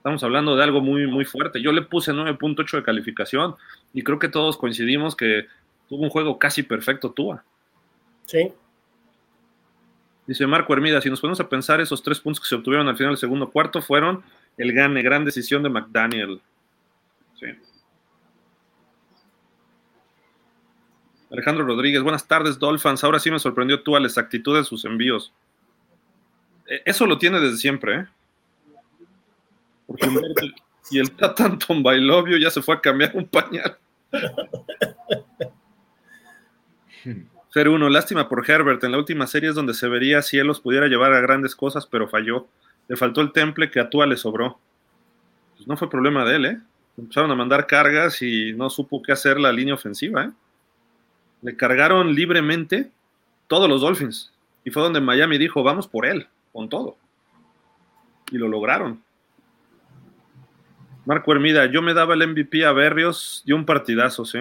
estamos 0.05 0.23
hablando 0.23 0.55
de 0.55 0.63
algo 0.63 0.83
muy, 0.83 1.07
muy 1.07 1.25
fuerte. 1.25 1.63
Yo 1.63 1.73
le 1.73 1.81
puse 1.81 2.13
9.8 2.13 2.77
de 2.77 2.83
calificación 2.83 3.55
y 3.95 4.03
creo 4.03 4.19
que 4.19 4.29
todos 4.29 4.59
coincidimos 4.59 5.17
que 5.17 5.47
tuvo 5.89 6.03
un 6.03 6.11
juego 6.11 6.39
casi 6.39 6.63
perfecto 6.63 7.13
Tua. 7.13 7.43
Sí. 8.27 8.53
Dice 10.27 10.47
Marco 10.47 10.75
Hermida, 10.75 11.01
si 11.01 11.09
nos 11.09 11.23
ponemos 11.23 11.41
a 11.41 11.49
pensar, 11.49 11.81
esos 11.81 12.03
tres 12.03 12.21
puntos 12.21 12.43
que 12.43 12.47
se 12.47 12.55
obtuvieron 12.55 12.87
al 12.87 12.99
final 12.99 13.13
del 13.13 13.19
segundo 13.19 13.49
cuarto 13.49 13.81
fueron 13.81 14.23
el 14.59 14.75
gane, 14.75 15.01
gran 15.01 15.25
decisión 15.25 15.63
de 15.63 15.71
McDaniel. 15.71 16.43
Sí. 17.41 17.47
Alejandro 21.31 21.65
Rodríguez, 21.65 22.03
buenas 22.03 22.29
tardes, 22.29 22.59
Dolphins. 22.59 23.03
Ahora 23.05 23.19
sí 23.19 23.31
me 23.31 23.39
sorprendió 23.39 23.83
tú 23.83 23.97
a 23.97 24.01
la 24.01 24.07
exactitud 24.07 24.55
de 24.55 24.65
sus 24.65 24.85
envíos. 24.85 25.33
E, 26.67 26.83
eso 26.85 27.07
lo 27.07 27.17
tiene 27.17 27.41
desde 27.41 27.57
siempre, 27.57 28.01
¿eh? 28.01 28.07
Porque 29.87 30.09
y 30.91 30.99
el 30.99 31.13
Tatanton 31.13 31.83
Bailovio 31.83 32.37
ya 32.37 32.51
se 32.51 32.63
fue 32.63 32.75
a 32.75 32.81
cambiar 32.81 33.13
un 33.15 33.27
pañal. 33.27 33.79
Ser 37.49 37.69
uno, 37.69 37.89
lástima 37.89 38.29
por 38.29 38.49
Herbert. 38.49 38.83
En 38.85 38.93
la 38.93 38.99
última 38.99 39.27
serie 39.27 39.51
es 39.51 39.55
donde 39.55 39.75
se 39.75 39.89
vería 39.89 40.23
si 40.23 40.39
él 40.39 40.47
los 40.47 40.61
pudiera 40.61 40.87
llevar 40.87 41.13
a 41.15 41.21
grandes 41.21 41.55
cosas, 41.55 41.87
pero 41.87 42.09
falló. 42.09 42.49
Le 42.89 42.97
faltó 42.97 43.21
el 43.21 43.33
temple 43.33 43.71
que 43.71 43.81
a 43.81 43.89
Tua 43.89 44.07
le 44.07 44.17
sobró. 44.17 44.59
Pues 45.57 45.67
no 45.67 45.77
fue 45.77 45.89
problema 45.89 46.25
de 46.25 46.37
él, 46.37 46.45
¿eh? 46.47 46.61
Empezaron 46.99 47.31
a 47.31 47.35
mandar 47.35 47.67
cargas 47.67 48.21
y 48.23 48.53
no 48.53 48.71
supo 48.71 49.03
qué 49.03 49.13
hacer 49.13 49.41
la 49.41 49.53
línea 49.53 49.75
ofensiva, 49.75 50.25
¿eh? 50.25 50.31
le 51.43 51.57
cargaron 51.57 52.15
libremente 52.15 52.91
todos 53.49 53.69
los 53.69 53.81
Dolphins. 53.81 54.33
Y 54.65 54.71
fue 54.71 54.83
donde 54.83 55.01
Miami 55.01 55.39
dijo, 55.39 55.63
vamos 55.63 55.87
por 55.87 56.07
él, 56.07 56.27
con 56.53 56.69
todo. 56.69 56.97
Y 58.31 58.39
lo 58.39 58.49
lograron. 58.49 59.03
Marco 61.07 61.33
Hermida, 61.33 61.67
yo 61.67 61.83
me 61.83 61.93
daba 61.93 62.15
el 62.15 62.27
MVP 62.27 62.65
a 62.65 62.73
Berrios 62.73 63.43
y 63.45 63.53
un 63.53 63.67
partidazo, 63.67 64.25
sí. 64.25 64.39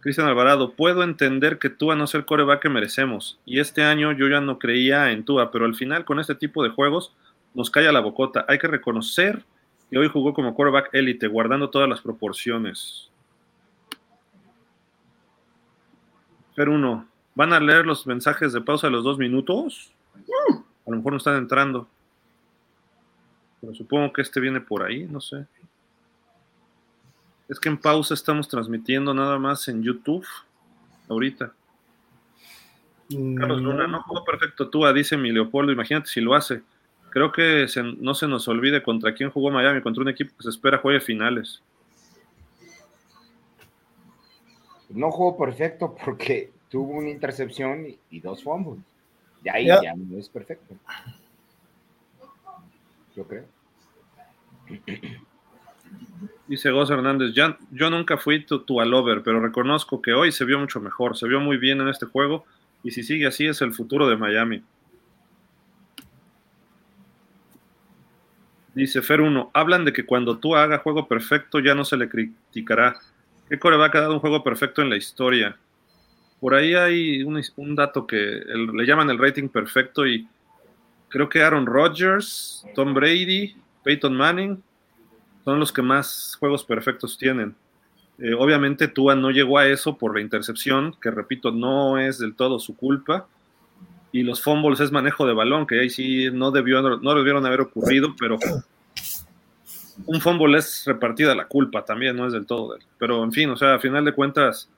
Cristian 0.00 0.26
Alvarado, 0.26 0.74
puedo 0.74 1.02
entender 1.02 1.58
que 1.58 1.70
Tua 1.70 1.94
no 1.94 2.06
sea 2.06 2.20
el 2.20 2.26
coreback 2.26 2.60
que 2.60 2.68
merecemos. 2.68 3.38
Y 3.46 3.60
este 3.60 3.82
año 3.82 4.12
yo 4.12 4.28
ya 4.28 4.40
no 4.40 4.58
creía 4.58 5.10
en 5.12 5.24
Tua, 5.24 5.50
pero 5.50 5.64
al 5.64 5.74
final 5.74 6.04
con 6.04 6.20
este 6.20 6.34
tipo 6.34 6.62
de 6.62 6.70
juegos 6.70 7.14
nos 7.54 7.70
calla 7.70 7.92
la 7.92 8.00
bocota. 8.00 8.44
Hay 8.48 8.58
que 8.58 8.68
reconocer 8.68 9.44
que 9.90 9.98
hoy 9.98 10.08
jugó 10.08 10.34
como 10.34 10.54
coreback 10.54 10.90
élite, 10.92 11.26
guardando 11.26 11.70
todas 11.70 11.88
las 11.88 12.00
proporciones. 12.00 13.10
Fer 16.54 16.68
uno, 16.68 17.06
¿van 17.34 17.52
a 17.52 17.60
leer 17.60 17.86
los 17.86 18.06
mensajes 18.06 18.52
de 18.52 18.60
pausa 18.60 18.86
de 18.86 18.92
los 18.92 19.04
dos 19.04 19.18
minutos? 19.18 19.92
A 20.86 20.90
lo 20.90 20.96
mejor 20.96 21.12
no 21.12 21.18
están 21.18 21.36
entrando. 21.36 21.88
Pero 23.64 23.74
supongo 23.74 24.12
que 24.12 24.22
este 24.22 24.40
viene 24.40 24.60
por 24.60 24.82
ahí, 24.82 25.04
no 25.04 25.20
sé. 25.20 25.46
Es 27.48 27.58
que 27.58 27.68
en 27.68 27.78
pausa 27.78 28.14
estamos 28.14 28.48
transmitiendo 28.48 29.14
nada 29.14 29.38
más 29.38 29.68
en 29.68 29.82
YouTube 29.82 30.26
ahorita. 31.08 31.52
Carlos 33.08 33.62
Luna, 33.62 33.86
no 33.86 34.02
jugó 34.02 34.24
perfecto 34.24 34.68
tú, 34.70 34.86
dice 34.92 35.16
mi 35.16 35.30
Leopoldo, 35.30 35.72
imagínate 35.72 36.08
si 36.08 36.20
lo 36.20 36.34
hace. 36.34 36.62
Creo 37.10 37.30
que 37.30 37.66
no 37.98 38.14
se 38.14 38.26
nos 38.26 38.48
olvide 38.48 38.82
contra 38.82 39.14
quién 39.14 39.30
jugó 39.30 39.50
Miami, 39.50 39.82
contra 39.82 40.02
un 40.02 40.08
equipo 40.08 40.34
que 40.36 40.42
se 40.42 40.48
espera 40.50 40.78
juegue 40.78 41.00
finales. 41.00 41.62
no 44.94 45.10
jugó 45.10 45.36
perfecto 45.36 45.94
porque 46.04 46.52
tuvo 46.70 46.98
una 46.98 47.10
intercepción 47.10 47.86
y, 48.10 48.20
dos 48.20 48.42
fumbles. 48.42 48.82
Y 49.44 49.48
ahí 49.48 49.66
ya 49.66 49.94
no 49.94 50.18
es 50.18 50.28
perfecto. 50.28 50.74
Dice 56.46 56.70
Goz 56.70 56.90
Hernández, 56.90 57.32
yo 57.32 57.90
nunca 57.90 58.16
fui 58.18 58.44
tu, 58.44 58.60
tu 58.60 58.78
pero 59.24 59.40
reconozco 59.40 60.02
que 60.02 60.12
hoy 60.12 60.32
se 60.32 60.44
vio 60.44 60.58
mucho 60.58 60.80
mejor, 60.80 61.16
se 61.16 61.28
vio 61.28 61.40
muy 61.40 61.56
bien 61.56 61.80
en 61.80 61.88
este 61.88 62.06
juego 62.06 62.44
y 62.82 62.90
si 62.90 63.02
sigue 63.02 63.26
así 63.26 63.46
es 63.46 63.62
el 63.62 63.72
futuro 63.72 64.08
de 64.08 64.16
Miami. 64.16 64.62
Dice 68.74 69.02
Fer 69.02 69.20
1, 69.20 69.52
hablan 69.54 69.84
de 69.84 69.92
que 69.92 70.04
cuando 70.04 70.38
tú 70.38 70.56
haga 70.56 70.78
juego 70.78 71.06
perfecto 71.06 71.60
ya 71.60 71.74
no 71.74 71.84
se 71.84 71.96
le 71.96 72.08
criticará. 72.08 72.98
¿Qué 73.48 73.58
coreback 73.58 73.94
ha 73.94 74.00
dado 74.00 74.14
un 74.14 74.20
juego 74.20 74.42
perfecto 74.42 74.82
en 74.82 74.90
la 74.90 74.96
historia? 74.96 75.56
Por 76.40 76.54
ahí 76.54 76.74
hay 76.74 77.22
un, 77.22 77.74
dato 77.74 78.06
que 78.06 78.16
le 78.16 78.84
llaman 78.84 79.08
el 79.10 79.18
rating 79.18 79.48
perfecto 79.48 80.06
y 80.06 80.28
creo 81.14 81.28
que 81.28 81.44
Aaron 81.44 81.66
Rodgers, 81.66 82.66
Tom 82.74 82.92
Brady, 82.92 83.54
Peyton 83.84 84.16
Manning 84.16 84.60
son 85.44 85.60
los 85.60 85.70
que 85.72 85.80
más 85.80 86.36
juegos 86.40 86.64
perfectos 86.64 87.16
tienen. 87.16 87.54
Eh, 88.18 88.34
obviamente 88.34 88.88
Tua 88.88 89.14
no 89.14 89.30
llegó 89.30 89.58
a 89.58 89.68
eso 89.68 89.96
por 89.96 90.16
la 90.16 90.20
intercepción, 90.20 90.96
que 91.00 91.12
repito, 91.12 91.52
no 91.52 92.00
es 92.00 92.18
del 92.18 92.34
todo 92.34 92.58
su 92.58 92.76
culpa. 92.76 93.28
Y 94.10 94.24
los 94.24 94.42
fumbles 94.42 94.80
es 94.80 94.90
manejo 94.90 95.24
de 95.24 95.34
balón, 95.34 95.68
que 95.68 95.78
ahí 95.78 95.88
sí 95.88 96.30
no, 96.32 96.50
debió, 96.50 96.82
no 96.82 97.14
debieron 97.14 97.46
haber 97.46 97.60
ocurrido, 97.60 98.16
pero 98.18 98.36
un 100.06 100.20
fumble 100.20 100.58
es 100.58 100.82
repartida 100.84 101.36
la 101.36 101.46
culpa 101.46 101.84
también, 101.84 102.16
no 102.16 102.26
es 102.26 102.32
del 102.32 102.44
todo. 102.44 102.76
Pero 102.98 103.22
en 103.22 103.30
fin, 103.30 103.50
o 103.50 103.56
sea, 103.56 103.74
a 103.74 103.78
final 103.78 104.04
de 104.04 104.14
cuentas, 104.14 104.68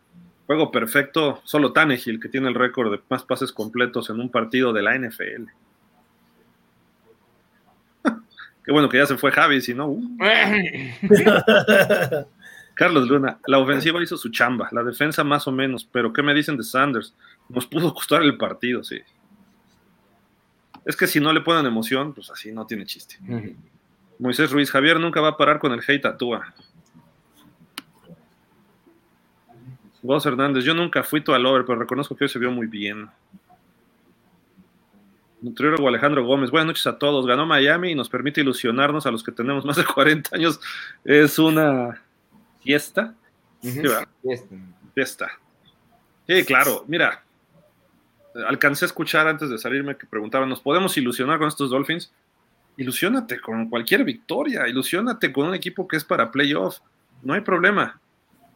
juego 0.46 0.70
perfecto, 0.70 1.40
solo 1.44 1.72
Tannehill, 1.72 2.20
que 2.20 2.28
tiene 2.28 2.48
el 2.48 2.54
récord 2.54 2.92
de 2.92 3.00
más 3.08 3.24
pases 3.24 3.52
completos 3.52 4.10
en 4.10 4.20
un 4.20 4.28
partido 4.28 4.74
de 4.74 4.82
la 4.82 4.98
NFL. 4.98 5.46
Qué 8.66 8.72
bueno 8.72 8.88
que 8.88 8.98
ya 8.98 9.06
se 9.06 9.16
fue 9.16 9.30
Javi, 9.30 9.60
si 9.60 9.74
no. 9.74 9.86
Uh. 9.86 10.18
Carlos 12.74 13.08
Luna, 13.08 13.38
la 13.46 13.58
ofensiva 13.58 14.02
hizo 14.02 14.16
su 14.16 14.30
chamba, 14.30 14.68
la 14.72 14.82
defensa 14.82 15.22
más 15.22 15.46
o 15.46 15.52
menos, 15.52 15.88
pero 15.90 16.12
¿qué 16.12 16.20
me 16.20 16.34
dicen 16.34 16.56
de 16.56 16.64
Sanders? 16.64 17.14
Nos 17.48 17.64
pudo 17.64 17.94
costar 17.94 18.22
el 18.22 18.36
partido, 18.36 18.82
sí. 18.82 19.00
Es 20.84 20.96
que 20.96 21.06
si 21.06 21.20
no 21.20 21.32
le 21.32 21.40
ponen 21.40 21.64
emoción, 21.64 22.12
pues 22.12 22.28
así 22.28 22.50
no 22.50 22.66
tiene 22.66 22.84
chiste. 22.84 23.16
Moisés 24.18 24.50
Ruiz, 24.50 24.70
Javier 24.70 24.98
nunca 24.98 25.20
va 25.20 25.28
a 25.28 25.36
parar 25.36 25.60
con 25.60 25.72
el 25.72 25.80
hate 25.86 26.04
a 26.04 26.16
Tua. 26.16 26.52
Vos 30.02 30.26
Hernández, 30.26 30.64
yo 30.64 30.74
nunca 30.74 31.04
fui 31.04 31.20
tu 31.20 31.32
lover, 31.32 31.64
pero 31.64 31.78
reconozco 31.78 32.16
que 32.16 32.24
hoy 32.24 32.28
se 32.28 32.40
vio 32.40 32.50
muy 32.50 32.66
bien. 32.66 33.08
Nutriólogo 35.40 35.88
Alejandro 35.88 36.24
Gómez, 36.24 36.50
buenas 36.50 36.68
noches 36.68 36.86
a 36.86 36.98
todos. 36.98 37.26
Ganó 37.26 37.46
Miami 37.46 37.92
y 37.92 37.94
nos 37.94 38.08
permite 38.08 38.40
ilusionarnos 38.40 39.06
a 39.06 39.10
los 39.10 39.22
que 39.22 39.32
tenemos 39.32 39.64
más 39.64 39.76
de 39.76 39.84
40 39.94 40.34
años. 40.34 40.60
Es 41.04 41.38
una 41.38 42.02
fiesta. 42.62 43.14
fiesta. 43.60 44.08
Fiesta. 44.94 45.30
Sí, 46.26 46.44
claro. 46.44 46.84
Mira, 46.88 47.22
alcancé 48.48 48.84
a 48.84 48.88
escuchar 48.88 49.28
antes 49.28 49.50
de 49.50 49.58
salirme 49.58 49.96
que 49.96 50.06
preguntaban, 50.06 50.48
¿nos 50.48 50.60
podemos 50.60 50.96
ilusionar 50.96 51.38
con 51.38 51.48
estos 51.48 51.70
Dolphins? 51.70 52.12
ilusiónate 52.76 53.40
con 53.40 53.68
cualquier 53.68 54.04
victoria, 54.04 54.68
ilusiónate 54.68 55.32
con 55.32 55.48
un 55.48 55.54
equipo 55.54 55.88
que 55.88 55.96
es 55.96 56.04
para 56.04 56.30
playoff, 56.30 56.78
no 57.22 57.34
hay 57.34 57.40
problema. 57.40 58.00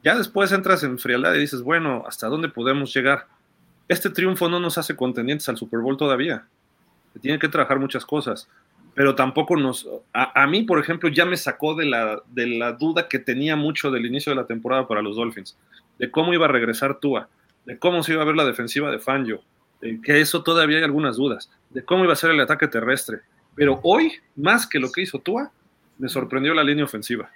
Ya 0.02 0.16
después 0.16 0.52
entras 0.52 0.82
en 0.82 0.98
frialdad 0.98 1.34
y 1.34 1.40
dices, 1.40 1.62
bueno, 1.62 2.04
¿hasta 2.06 2.26
dónde 2.28 2.48
podemos 2.48 2.92
llegar? 2.94 3.26
Este 3.88 4.08
triunfo 4.10 4.48
no 4.48 4.60
nos 4.60 4.78
hace 4.78 4.96
contendientes 4.96 5.48
al 5.48 5.56
Super 5.56 5.80
Bowl 5.80 5.96
todavía. 5.96 6.46
Se 7.12 7.20
tienen 7.20 7.40
que 7.40 7.48
trabajar 7.48 7.78
muchas 7.78 8.04
cosas. 8.04 8.48
pero 8.94 9.14
tampoco 9.14 9.56
nos... 9.56 9.88
A, 10.12 10.46
mí, 10.46 10.62
por 10.62 10.78
ejemplo, 10.80 11.08
ya 11.08 11.24
me 11.24 11.36
sacó 11.36 11.74
de 11.74 11.86
la, 11.86 12.22
de 12.28 12.46
la 12.46 12.72
duda 12.72 13.08
que 13.08 13.18
tenía 13.18 13.56
mucho 13.56 13.90
del 13.90 14.04
inicio 14.04 14.30
de 14.30 14.36
la 14.36 14.46
temporada 14.46 14.86
para 14.86 15.00
los 15.00 15.16
Dolphins, 15.16 15.56
de 15.98 16.10
cómo 16.10 16.34
iba 16.34 16.46
a 16.46 16.48
regresar 16.48 16.98
Tua, 16.98 17.28
de 17.64 17.78
cómo 17.78 18.02
se 18.02 18.12
iba 18.12 18.22
a 18.22 18.26
ver 18.26 18.36
la 18.36 18.44
defensiva 18.44 18.90
de 18.90 18.98
Fangio, 18.98 19.42
de 19.80 20.00
que 20.02 20.20
eso 20.20 20.42
todavía 20.42 20.78
hay 20.78 20.84
algunas 20.84 21.16
dudas, 21.16 21.50
de 21.70 21.84
cómo 21.84 22.04
iba 22.04 22.12
a 22.12 22.16
ser 22.16 22.30
el 22.30 22.40
ataque 22.40 22.68
terrestre. 22.68 23.20
Pero 23.54 23.80
hoy, 23.82 24.12
más 24.36 24.66
que 24.66 24.78
lo 24.78 24.90
que 24.90 25.02
hizo 25.02 25.18
Tua, 25.18 25.50
me 25.98 26.08
sorprendió 26.08 26.52
la 26.54 26.64
línea 26.64 26.84
ofensiva. 26.84 27.30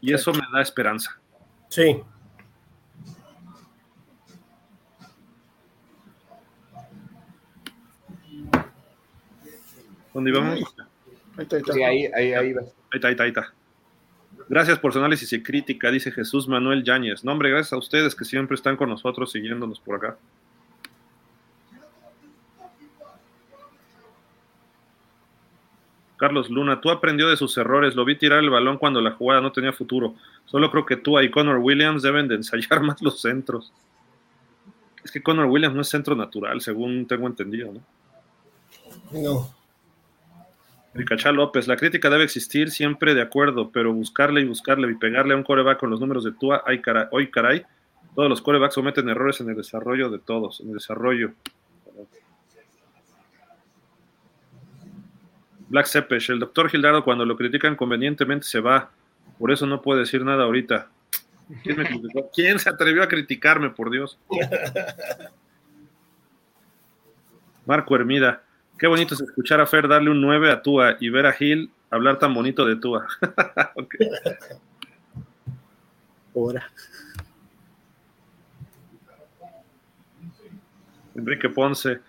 Y 0.00 0.12
eso 0.12 0.32
me 0.32 0.40
da 0.52 0.62
esperanza. 0.62 1.18
Sí. 1.68 2.00
¿Dónde 10.18 10.30
íbamos? 10.32 10.54
Ahí 10.54 10.62
está, 11.42 11.54
ahí 11.54 11.60
está. 11.62 11.72
Sí, 11.72 11.82
ahí, 11.84 12.06
ahí, 12.06 12.32
ahí, 12.32 12.52
va. 12.52 12.62
ahí 12.62 12.68
está, 12.94 13.06
ahí 13.06 13.12
está, 13.12 13.22
ahí 13.22 13.28
está. 13.28 13.54
Gracias 14.48 14.80
por 14.80 14.92
su 14.92 14.98
análisis 14.98 15.32
y 15.32 15.44
crítica, 15.44 15.92
dice 15.92 16.10
Jesús 16.10 16.48
Manuel 16.48 16.82
Yáñez. 16.82 17.22
No, 17.22 17.30
hombre, 17.30 17.50
gracias 17.50 17.72
a 17.72 17.76
ustedes 17.76 18.16
que 18.16 18.24
siempre 18.24 18.56
están 18.56 18.76
con 18.76 18.88
nosotros 18.88 19.30
siguiéndonos 19.30 19.78
por 19.78 19.94
acá. 19.94 20.18
Carlos 26.16 26.50
Luna, 26.50 26.80
tú 26.80 26.90
aprendió 26.90 27.28
de 27.28 27.36
sus 27.36 27.56
errores, 27.56 27.94
lo 27.94 28.04
vi 28.04 28.16
tirar 28.16 28.40
el 28.40 28.50
balón 28.50 28.76
cuando 28.76 29.00
la 29.00 29.12
jugada 29.12 29.40
no 29.40 29.52
tenía 29.52 29.72
futuro. 29.72 30.16
Solo 30.46 30.68
creo 30.72 30.84
que 30.84 30.96
tú 30.96 31.20
y 31.20 31.30
Connor 31.30 31.58
Williams 31.58 32.02
deben 32.02 32.26
de 32.26 32.34
ensayar 32.34 32.80
más 32.82 33.00
los 33.02 33.20
centros. 33.20 33.72
Es 35.04 35.12
que 35.12 35.22
Connor 35.22 35.46
Williams 35.46 35.76
no 35.76 35.82
es 35.82 35.88
centro 35.88 36.16
natural, 36.16 36.60
según 36.60 37.06
tengo 37.06 37.28
entendido, 37.28 37.72
¿no? 37.72 37.80
No. 39.12 39.57
Ricachá 40.94 41.32
López, 41.32 41.68
la 41.68 41.76
crítica 41.76 42.10
debe 42.10 42.24
existir 42.24 42.70
siempre 42.70 43.14
de 43.14 43.22
acuerdo, 43.22 43.70
pero 43.70 43.92
buscarle 43.92 44.40
y 44.40 44.44
buscarle 44.44 44.90
y 44.90 44.94
pegarle 44.94 45.34
a 45.34 45.36
un 45.36 45.42
coreback 45.42 45.78
con 45.78 45.90
los 45.90 46.00
números 46.00 46.24
de 46.24 46.32
Tua, 46.32 46.62
ay, 46.66 46.80
caray, 46.80 47.06
hoy 47.10 47.30
caray, 47.30 47.64
todos 48.14 48.28
los 48.28 48.42
corebacks 48.42 48.74
cometen 48.74 49.08
errores 49.08 49.40
en 49.40 49.50
el 49.50 49.56
desarrollo 49.56 50.10
de 50.10 50.18
todos, 50.18 50.60
en 50.60 50.68
el 50.68 50.74
desarrollo. 50.74 51.32
Black 55.68 55.86
Sepesh, 55.86 56.30
el 56.30 56.38
doctor 56.38 56.70
Gildardo 56.70 57.04
cuando 57.04 57.24
lo 57.26 57.36
critican 57.36 57.76
convenientemente 57.76 58.46
se 58.46 58.60
va, 58.60 58.90
por 59.38 59.52
eso 59.52 59.66
no 59.66 59.82
puede 59.82 60.00
decir 60.00 60.24
nada 60.24 60.44
ahorita. 60.44 60.88
¿Quién, 61.62 61.78
me 61.78 61.88
¿Quién 62.34 62.58
se 62.58 62.68
atrevió 62.68 63.02
a 63.02 63.08
criticarme, 63.08 63.70
por 63.70 63.90
Dios? 63.90 64.18
Marco 67.66 67.94
Hermida, 67.94 68.42
qué 68.78 68.86
bonito 68.86 69.14
es 69.14 69.20
escuchar 69.20 69.60
a 69.60 69.66
Fer 69.66 69.88
darle 69.88 70.10
un 70.10 70.20
9 70.20 70.50
a 70.50 70.62
Tua 70.62 70.96
y 71.00 71.08
ver 71.10 71.26
a 71.26 71.32
Gil 71.32 71.70
hablar 71.90 72.18
tan 72.18 72.32
bonito 72.34 72.64
de 72.64 72.76
Tua. 72.76 73.06
okay. 73.74 74.08
Ahora. 76.34 76.70
Enrique 81.14 81.48
Ponce, 81.48 82.00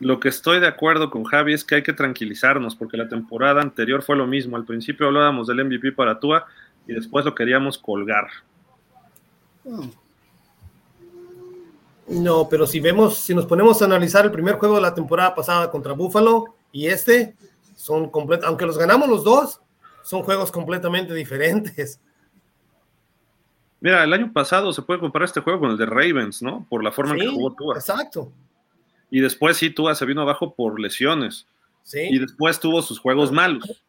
lo 0.00 0.18
que 0.18 0.28
estoy 0.28 0.58
de 0.58 0.66
acuerdo 0.66 1.10
con 1.10 1.24
Javi 1.24 1.54
es 1.54 1.64
que 1.64 1.76
hay 1.76 1.82
que 1.82 1.92
tranquilizarnos, 1.92 2.74
porque 2.74 2.96
la 2.96 3.08
temporada 3.08 3.62
anterior 3.62 4.02
fue 4.02 4.16
lo 4.16 4.26
mismo. 4.26 4.56
Al 4.56 4.64
principio 4.64 5.06
hablábamos 5.06 5.46
del 5.46 5.64
MVP 5.64 5.92
para 5.92 6.18
Tua 6.18 6.46
y 6.86 6.92
después 6.92 7.24
lo 7.24 7.34
queríamos 7.34 7.78
colgar. 7.78 8.28
No, 12.08 12.48
pero 12.48 12.66
si 12.66 12.78
vemos, 12.80 13.16
si 13.18 13.34
nos 13.34 13.46
ponemos 13.46 13.82
a 13.82 13.86
analizar 13.86 14.24
el 14.24 14.30
primer 14.30 14.56
juego 14.56 14.76
de 14.76 14.82
la 14.82 14.94
temporada 14.94 15.34
pasada 15.34 15.70
contra 15.70 15.92
Buffalo 15.92 16.54
y 16.70 16.86
este, 16.86 17.34
son 17.74 18.10
completos, 18.10 18.46
aunque 18.46 18.66
los 18.66 18.78
ganamos 18.78 19.08
los 19.08 19.24
dos, 19.24 19.60
son 20.02 20.22
juegos 20.22 20.52
completamente 20.52 21.14
diferentes. 21.14 22.00
Mira, 23.80 24.04
el 24.04 24.12
año 24.12 24.32
pasado 24.32 24.72
se 24.72 24.82
puede 24.82 25.00
comparar 25.00 25.26
este 25.26 25.40
juego 25.40 25.60
con 25.60 25.70
el 25.72 25.76
de 25.76 25.86
Ravens, 25.86 26.42
¿no? 26.42 26.64
Por 26.68 26.82
la 26.82 26.92
forma 26.92 27.14
en 27.14 27.20
que 27.20 27.28
jugó 27.28 27.52
Tua. 27.54 27.74
Exacto. 27.76 28.32
Y 29.10 29.20
después 29.20 29.56
sí, 29.56 29.70
Tua 29.70 29.94
se 29.94 30.06
vino 30.06 30.22
abajo 30.22 30.54
por 30.54 30.80
lesiones. 30.80 31.46
Sí. 31.82 32.00
Y 32.10 32.18
después 32.18 32.58
tuvo 32.58 32.82
sus 32.82 32.98
juegos 32.98 33.32
malos. 33.32 33.84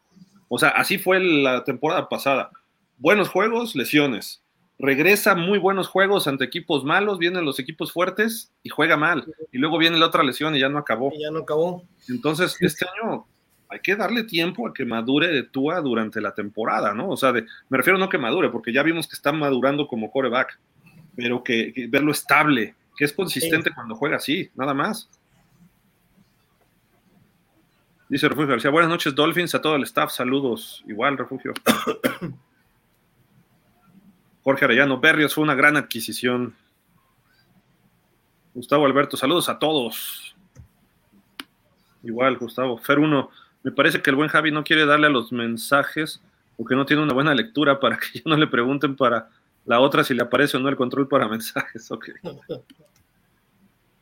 O 0.48 0.58
sea, 0.58 0.70
así 0.70 0.98
fue 0.98 1.20
la 1.20 1.64
temporada 1.64 2.08
pasada. 2.08 2.50
Buenos 2.98 3.28
juegos, 3.28 3.74
lesiones. 3.74 4.42
Regresa 4.78 5.34
muy 5.34 5.58
buenos 5.58 5.88
juegos 5.88 6.28
ante 6.28 6.44
equipos 6.44 6.84
malos, 6.84 7.18
vienen 7.18 7.44
los 7.44 7.58
equipos 7.58 7.92
fuertes 7.92 8.52
y 8.62 8.68
juega 8.68 8.96
mal. 8.96 9.26
Y 9.50 9.58
luego 9.58 9.76
viene 9.76 9.98
la 9.98 10.06
otra 10.06 10.22
lesión 10.22 10.54
y 10.54 10.60
ya 10.60 10.68
no 10.68 10.78
acabó. 10.78 11.12
Y 11.12 11.22
ya 11.22 11.32
no 11.32 11.40
acabó. 11.40 11.82
Entonces, 12.08 12.56
este 12.60 12.86
año 12.86 13.26
hay 13.68 13.80
que 13.80 13.96
darle 13.96 14.22
tiempo 14.24 14.68
a 14.68 14.72
que 14.72 14.84
madure 14.84 15.28
de 15.28 15.42
Tua 15.42 15.80
durante 15.80 16.20
la 16.20 16.32
temporada, 16.32 16.94
¿no? 16.94 17.08
O 17.08 17.16
sea, 17.16 17.32
de, 17.32 17.44
me 17.68 17.76
refiero 17.76 17.98
no 17.98 18.08
que 18.08 18.18
madure, 18.18 18.50
porque 18.50 18.72
ya 18.72 18.84
vimos 18.84 19.08
que 19.08 19.16
está 19.16 19.32
madurando 19.32 19.88
como 19.88 20.10
coreback, 20.10 20.58
pero 21.16 21.42
que, 21.42 21.72
que 21.72 21.88
verlo 21.88 22.12
estable, 22.12 22.76
que 22.96 23.04
es 23.04 23.12
consistente 23.12 23.70
sí. 23.70 23.74
cuando 23.74 23.96
juega 23.96 24.16
así, 24.16 24.48
nada 24.54 24.74
más. 24.74 25.08
Dice 28.08 28.28
Refugio 28.28 28.52
García, 28.52 28.70
buenas 28.70 28.90
noches 28.90 29.14
Dolphins, 29.14 29.54
a 29.54 29.60
todo 29.60 29.76
el 29.76 29.82
staff, 29.82 30.12
saludos. 30.12 30.82
Igual, 30.86 31.18
Refugio. 31.18 31.52
Jorge 34.48 34.64
Arellano, 34.64 34.98
Berrios 34.98 35.34
fue 35.34 35.44
una 35.44 35.54
gran 35.54 35.76
adquisición. 35.76 36.54
Gustavo 38.54 38.86
Alberto, 38.86 39.18
saludos 39.18 39.50
a 39.50 39.58
todos. 39.58 40.34
Igual, 42.02 42.38
Gustavo. 42.38 42.78
Fer 42.78 42.98
1, 42.98 43.30
me 43.64 43.72
parece 43.72 44.00
que 44.00 44.08
el 44.08 44.16
buen 44.16 44.30
Javi 44.30 44.50
no 44.50 44.64
quiere 44.64 44.86
darle 44.86 45.08
a 45.08 45.10
los 45.10 45.32
mensajes 45.32 46.22
porque 46.56 46.74
no 46.74 46.86
tiene 46.86 47.02
una 47.02 47.12
buena 47.12 47.34
lectura 47.34 47.78
para 47.78 47.98
que 47.98 48.20
ya 48.20 48.22
no 48.24 48.38
le 48.38 48.46
pregunten 48.46 48.96
para 48.96 49.28
la 49.66 49.80
otra 49.80 50.02
si 50.02 50.14
le 50.14 50.22
aparece 50.22 50.56
o 50.56 50.60
no 50.60 50.70
el 50.70 50.76
control 50.76 51.08
para 51.08 51.28
mensajes. 51.28 51.86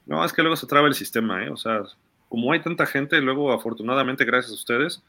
No, 0.07 0.25
es 0.25 0.33
que 0.33 0.43
luego 0.43 0.55
se 0.55 0.69
traba 0.69 0.87
el 0.87 0.95
sistema, 0.95 1.45
¿eh? 1.45 1.51
O 1.51 1.57
sea, 1.57 1.83
como 2.29 2.53
hay 2.53 2.61
tanta 2.61 2.87
gente, 2.87 3.21
luego 3.21 3.53
afortunadamente, 3.53 4.25
gracias 4.25 4.53
a 4.53 4.55
ustedes, 4.55 5.03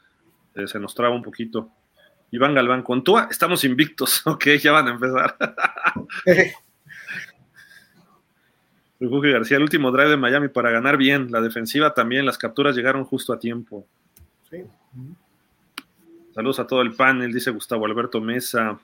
eh, 0.56 0.66
se 0.66 0.80
nos 0.80 0.96
traba 0.96 1.14
un 1.14 1.22
poquito. 1.22 1.70
Iván 2.30 2.54
Galván, 2.54 2.82
con 2.82 3.02
Tua 3.04 3.28
estamos 3.30 3.64
invictos. 3.64 4.22
Ok, 4.26 4.46
ya 4.60 4.72
van 4.72 4.88
a 4.88 4.90
empezar. 4.92 5.36
Refugio 9.00 9.32
García, 9.32 9.56
el 9.58 9.62
último 9.62 9.92
drive 9.92 10.10
de 10.10 10.16
Miami 10.16 10.48
para 10.48 10.70
ganar 10.70 10.96
bien. 10.96 11.30
La 11.30 11.40
defensiva 11.40 11.94
también, 11.94 12.26
las 12.26 12.36
capturas 12.36 12.74
llegaron 12.74 13.04
justo 13.04 13.32
a 13.32 13.38
tiempo. 13.38 13.86
Sí. 14.50 14.64
Saludos 16.34 16.58
a 16.58 16.66
todo 16.66 16.82
el 16.82 16.94
panel, 16.94 17.32
dice 17.32 17.50
Gustavo 17.50 17.86
Alberto 17.86 18.20
Mesa. 18.20 18.78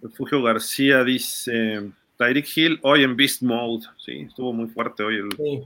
Refugio 0.00 0.42
García 0.42 1.04
dice 1.04 1.90
Tyreek 2.16 2.46
Hill 2.56 2.78
hoy 2.82 3.02
en 3.02 3.16
Beast 3.16 3.42
Mode. 3.42 3.86
Sí, 3.98 4.20
estuvo 4.22 4.52
muy 4.52 4.68
fuerte 4.68 5.02
hoy 5.02 5.16
el, 5.16 5.28
Sí. 5.36 5.62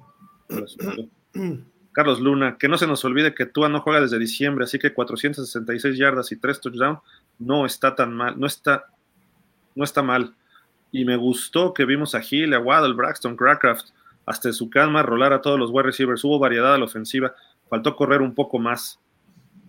el 1.34 1.64
Carlos 1.96 2.20
Luna, 2.20 2.58
que 2.58 2.68
no 2.68 2.76
se 2.76 2.86
nos 2.86 3.02
olvide 3.06 3.34
que 3.34 3.46
Tua 3.46 3.70
no 3.70 3.80
juega 3.80 4.02
desde 4.02 4.18
diciembre, 4.18 4.64
así 4.64 4.78
que 4.78 4.92
466 4.92 5.96
yardas 5.96 6.30
y 6.30 6.36
3 6.36 6.60
touchdowns 6.60 7.00
no 7.38 7.64
está 7.64 7.94
tan 7.94 8.12
mal, 8.12 8.38
no 8.38 8.46
está, 8.46 8.84
no 9.74 9.82
está 9.82 10.02
mal. 10.02 10.34
Y 10.92 11.06
me 11.06 11.16
gustó 11.16 11.72
que 11.72 11.86
vimos 11.86 12.14
a 12.14 12.20
Hill, 12.20 12.52
a 12.52 12.58
Waddle, 12.58 12.92
Braxton, 12.92 13.34
Crackraft, 13.34 13.86
hasta 14.26 14.52
su 14.52 14.68
calma 14.68 15.02
rolar 15.04 15.32
a 15.32 15.40
todos 15.40 15.58
los 15.58 15.70
wide 15.70 15.84
receivers. 15.84 16.22
Hubo 16.22 16.38
variedad 16.38 16.74
a 16.74 16.76
la 16.76 16.84
ofensiva, 16.84 17.34
faltó 17.70 17.96
correr 17.96 18.20
un 18.20 18.34
poco 18.34 18.58
más. 18.58 19.00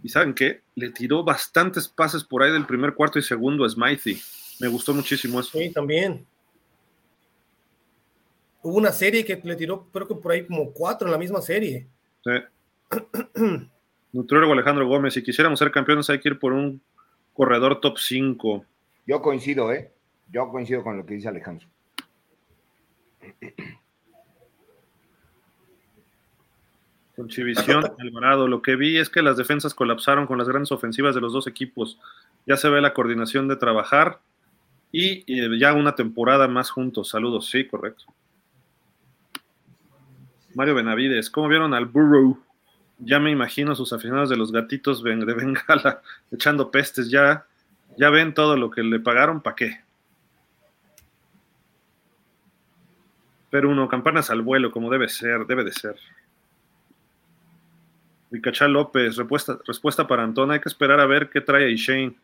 ¿Y 0.04 0.10
saben 0.10 0.34
qué? 0.34 0.64
Le 0.76 0.90
tiró 0.90 1.24
bastantes 1.24 1.88
pases 1.88 2.26
por 2.26 2.44
ahí 2.44 2.52
del 2.52 2.66
primer 2.66 2.94
cuarto 2.94 3.18
y 3.18 3.22
segundo 3.22 3.64
a 3.64 3.70
Smithy. 3.70 4.22
Me 4.60 4.68
gustó 4.68 4.94
muchísimo 4.94 5.40
eso. 5.40 5.58
Sí, 5.58 5.72
también. 5.72 6.26
Hubo 8.64 8.76
una 8.76 8.92
serie 8.92 9.24
que 9.24 9.40
le 9.42 9.56
tiró, 9.56 9.88
creo 9.94 10.10
que 10.10 10.16
por 10.16 10.34
ahí 10.34 10.46
como 10.46 10.74
cuatro 10.74 11.08
en 11.08 11.14
la 11.14 11.18
misma 11.18 11.40
serie. 11.40 11.88
Sí. 12.24 12.32
Nutriólogo 14.14 14.54
Alejandro 14.54 14.88
Gómez, 14.88 15.14
si 15.14 15.24
quisiéramos 15.24 15.60
ser 15.60 15.72
campeones 15.72 16.10
hay 16.10 16.20
que 16.20 16.30
ir 16.30 16.40
por 16.40 16.54
un 16.54 16.82
corredor 17.34 17.80
top 17.80 17.98
5. 17.98 18.66
Yo 19.06 19.22
coincido, 19.22 19.72
¿eh? 19.72 19.92
Yo 20.32 20.50
coincido 20.50 20.84
con 20.84 20.98
lo 20.98 21.06
que 21.06 21.16
dice 21.16 21.28
Alejandro. 21.28 21.68
Con 27.16 27.28
Chivisión, 27.30 27.84
Alvarado, 28.00 28.48
lo 28.48 28.62
que 28.62 28.76
vi 28.76 28.98
es 28.98 29.10
que 29.10 29.22
las 29.22 29.38
defensas 29.38 29.74
colapsaron 29.74 30.26
con 30.26 30.38
las 30.38 30.48
grandes 30.48 30.72
ofensivas 30.72 31.16
de 31.16 31.22
los 31.22 31.34
dos 31.34 31.48
equipos. 31.48 32.00
Ya 32.46 32.58
se 32.58 32.70
ve 32.70 32.82
la 32.82 32.94
coordinación 32.94 33.48
de 33.48 33.56
trabajar 33.56 34.20
y, 34.92 35.24
y 35.28 35.60
ya 35.60 35.74
una 35.74 35.96
temporada 35.96 36.48
más 36.48 36.70
juntos. 36.70 37.10
Saludos, 37.10 37.50
sí, 37.50 37.68
correcto. 37.68 38.06
Mario 40.58 40.74
Benavides, 40.74 41.30
¿cómo 41.30 41.50
vieron 41.50 41.76
al 41.76 41.86
Burrow? 41.86 42.36
Ya 42.98 43.20
me 43.20 43.30
imagino 43.30 43.76
sus 43.76 43.94
aficionados 43.94 44.28
de 44.28 44.38
los 44.38 44.52
gatitos 44.52 45.04
de 45.04 45.16
Bengala 45.16 46.02
echando 46.32 46.72
pestes. 46.72 47.12
Ya, 47.12 47.46
ya 47.96 48.10
ven 48.10 48.34
todo 48.34 48.58
lo 48.58 48.72
que 48.72 48.82
le 48.82 49.00
pagaron, 49.00 49.40
¿para 49.40 49.56
qué? 49.56 49.82
Pero 53.52 53.70
uno, 53.70 53.88
campanas 53.88 54.32
al 54.32 54.42
vuelo, 54.42 54.72
como 54.72 54.90
debe 54.90 55.10
ser, 55.10 55.46
debe 55.46 55.64
de 55.64 55.74
ser. 55.74 55.96
Ricachá 58.32 58.68
López, 58.68 59.16
respuesta, 59.16 59.60
respuesta 59.64 60.08
para 60.08 60.24
Antón. 60.24 60.50
Hay 60.50 60.60
que 60.60 60.70
esperar 60.70 61.00
a 61.00 61.06
ver 61.06 61.30
qué 61.30 61.40
trae 61.40 61.76
Shane, 61.76 62.16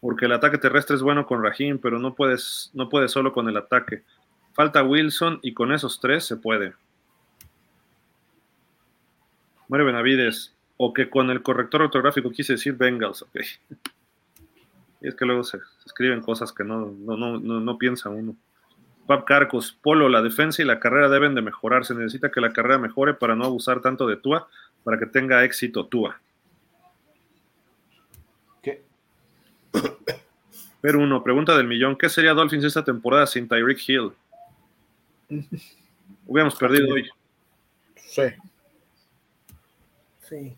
porque 0.00 0.24
el 0.24 0.32
ataque 0.32 0.58
terrestre 0.58 0.96
es 0.96 1.02
bueno 1.02 1.24
con 1.24 1.40
Rahim, 1.40 1.78
pero 1.78 2.00
no 2.00 2.16
puedes, 2.16 2.68
no 2.74 2.88
puedes 2.88 3.12
solo 3.12 3.32
con 3.32 3.48
el 3.48 3.56
ataque. 3.56 4.02
Falta 4.54 4.82
Wilson 4.82 5.38
y 5.40 5.54
con 5.54 5.70
esos 5.70 6.00
tres 6.00 6.24
se 6.24 6.34
puede. 6.34 6.74
Mario 9.68 9.86
Benavides, 9.86 10.54
o 10.76 10.92
que 10.92 11.08
con 11.08 11.30
el 11.30 11.42
corrector 11.42 11.82
ortográfico 11.82 12.30
quise 12.30 12.54
decir 12.54 12.74
Bengals, 12.74 13.22
ok. 13.22 13.40
Y 15.00 15.08
es 15.08 15.14
que 15.14 15.24
luego 15.24 15.44
se, 15.44 15.58
se 15.58 15.86
escriben 15.86 16.20
cosas 16.20 16.52
que 16.52 16.64
no, 16.64 16.94
no, 16.98 17.16
no, 17.16 17.38
no, 17.38 17.60
no 17.60 17.78
piensa 17.78 18.08
uno. 18.08 18.36
Pap 19.06 19.24
Carcos, 19.24 19.78
Polo, 19.82 20.08
la 20.08 20.20
defensa 20.20 20.62
y 20.62 20.64
la 20.64 20.80
carrera 20.80 21.08
deben 21.08 21.34
de 21.34 21.42
mejorar. 21.42 21.84
Se 21.84 21.94
necesita 21.94 22.30
que 22.30 22.40
la 22.40 22.52
carrera 22.52 22.78
mejore 22.78 23.14
para 23.14 23.36
no 23.36 23.44
abusar 23.44 23.80
tanto 23.80 24.06
de 24.06 24.16
Tua, 24.16 24.48
para 24.84 24.98
que 24.98 25.06
tenga 25.06 25.44
éxito 25.44 25.86
Tua. 25.86 26.20
¿Qué? 28.62 28.82
Pero 30.80 31.00
uno, 31.00 31.22
pregunta 31.22 31.56
del 31.56 31.66
millón, 31.66 31.96
¿qué 31.96 32.08
sería 32.08 32.34
Dolphins 32.34 32.64
esta 32.64 32.84
temporada 32.84 33.26
sin 33.26 33.48
Tyreek 33.48 33.88
Hill? 33.88 34.12
Hubiéramos 36.26 36.56
perdido 36.56 36.92
hoy. 36.92 37.08
Sí. 37.94 38.22
Sí. 40.28 40.56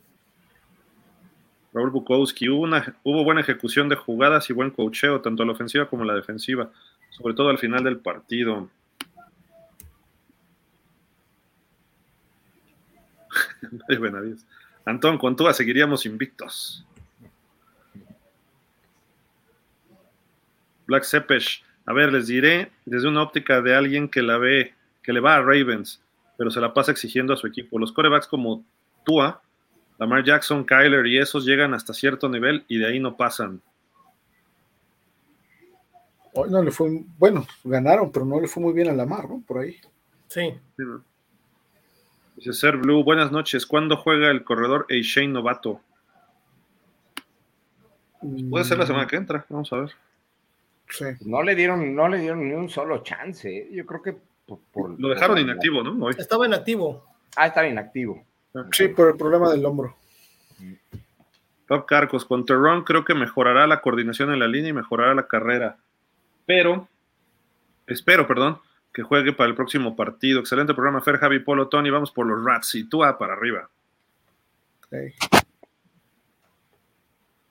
Raúl 1.72 1.90
Bukowski, 1.90 2.48
hubo, 2.48 2.62
una, 2.62 2.96
hubo 3.02 3.24
buena 3.24 3.42
ejecución 3.42 3.88
de 3.88 3.96
jugadas 3.96 4.48
y 4.48 4.52
buen 4.52 4.70
cocheo, 4.70 5.20
tanto 5.20 5.42
a 5.42 5.46
la 5.46 5.52
ofensiva 5.52 5.88
como 5.88 6.02
a 6.04 6.06
la 6.06 6.14
defensiva, 6.14 6.70
sobre 7.10 7.34
todo 7.34 7.50
al 7.50 7.58
final 7.58 7.84
del 7.84 7.98
partido. 7.98 8.70
Benavides. 13.88 14.46
Antón, 14.84 15.18
con 15.18 15.36
Tua 15.36 15.52
seguiríamos 15.52 16.06
invictos. 16.06 16.84
Black 20.86 21.04
Sepesh, 21.04 21.62
a 21.84 21.92
ver, 21.92 22.10
les 22.10 22.26
diré 22.26 22.72
desde 22.86 23.08
una 23.08 23.22
óptica 23.22 23.60
de 23.60 23.74
alguien 23.74 24.08
que 24.08 24.22
la 24.22 24.38
ve, 24.38 24.74
que 25.02 25.12
le 25.12 25.20
va 25.20 25.36
a 25.36 25.42
Ravens, 25.42 26.02
pero 26.38 26.50
se 26.50 26.60
la 26.60 26.72
pasa 26.72 26.92
exigiendo 26.92 27.34
a 27.34 27.36
su 27.36 27.46
equipo. 27.46 27.78
Los 27.78 27.92
corebacks 27.92 28.26
como 28.26 28.64
Tua, 29.04 29.42
Lamar 29.98 30.24
Jackson, 30.24 30.64
Kyler 30.64 31.06
y 31.06 31.18
esos 31.18 31.44
llegan 31.44 31.74
hasta 31.74 31.92
cierto 31.92 32.28
nivel 32.28 32.64
y 32.68 32.78
de 32.78 32.86
ahí 32.86 33.00
no 33.00 33.16
pasan. 33.16 33.60
Hoy 36.34 36.50
no 36.50 36.62
le 36.62 36.70
fue, 36.70 37.02
bueno, 37.18 37.46
ganaron, 37.64 38.12
pero 38.12 38.24
no 38.24 38.40
le 38.40 38.46
fue 38.46 38.62
muy 38.62 38.72
bien 38.72 38.88
a 38.88 38.92
Lamar, 38.92 39.28
¿no? 39.28 39.42
Por 39.46 39.58
ahí. 39.58 39.76
Sí. 40.28 40.50
Sí, 40.76 40.82
¿no? 40.84 41.02
Dice 42.36 42.52
Ser 42.52 42.76
Blue, 42.76 43.02
buenas 43.02 43.32
noches. 43.32 43.66
¿Cuándo 43.66 43.96
juega 43.96 44.30
el 44.30 44.44
corredor 44.44 44.86
Shane 44.88 45.28
Novato? 45.28 45.80
Puede 48.50 48.64
ser 48.64 48.78
la 48.78 48.86
semana 48.86 49.06
que 49.06 49.16
entra, 49.16 49.44
vamos 49.48 49.72
a 49.72 49.76
ver. 49.78 49.90
Sí. 50.88 51.04
No 51.22 51.42
le 51.42 51.54
dieron, 51.56 51.94
no 51.94 52.08
le 52.08 52.18
dieron 52.18 52.46
ni 52.48 52.54
un 52.54 52.68
solo 52.68 53.02
chance. 53.02 53.48
¿eh? 53.56 53.68
Yo 53.72 53.84
creo 53.84 54.02
que 54.02 54.16
por, 54.46 54.60
por- 54.72 55.00
Lo 55.00 55.08
dejaron 55.08 55.34
por- 55.36 55.40
inactivo, 55.42 55.82
¿no? 55.82 56.04
Hoy. 56.06 56.14
Estaba 56.16 56.46
inactivo. 56.46 57.04
Ah, 57.36 57.48
estaba 57.48 57.66
inactivo. 57.66 58.24
Sí, 58.72 58.88
por 58.88 59.08
el 59.10 59.16
problema 59.16 59.50
del 59.50 59.64
hombro. 59.64 59.96
Pap 61.66 61.86
Carcos, 61.86 62.24
con 62.24 62.46
Terron 62.46 62.82
creo 62.82 63.04
que 63.04 63.14
mejorará 63.14 63.66
la 63.66 63.80
coordinación 63.80 64.32
en 64.32 64.38
la 64.38 64.48
línea 64.48 64.70
y 64.70 64.72
mejorará 64.72 65.14
la 65.14 65.28
carrera. 65.28 65.76
Pero, 66.46 66.88
espero, 67.86 68.26
perdón, 68.26 68.58
que 68.92 69.02
juegue 69.02 69.32
para 69.34 69.50
el 69.50 69.54
próximo 69.54 69.94
partido. 69.94 70.40
Excelente 70.40 70.72
programa, 70.72 71.02
Fer, 71.02 71.18
Javi, 71.18 71.40
Polo, 71.40 71.68
Tony. 71.68 71.90
Vamos 71.90 72.10
por 72.10 72.26
los 72.26 72.42
Rats 72.42 72.74
y 72.74 72.88
Tua 72.88 73.18
para 73.18 73.34
arriba. 73.34 73.68
Sí. 74.90 75.14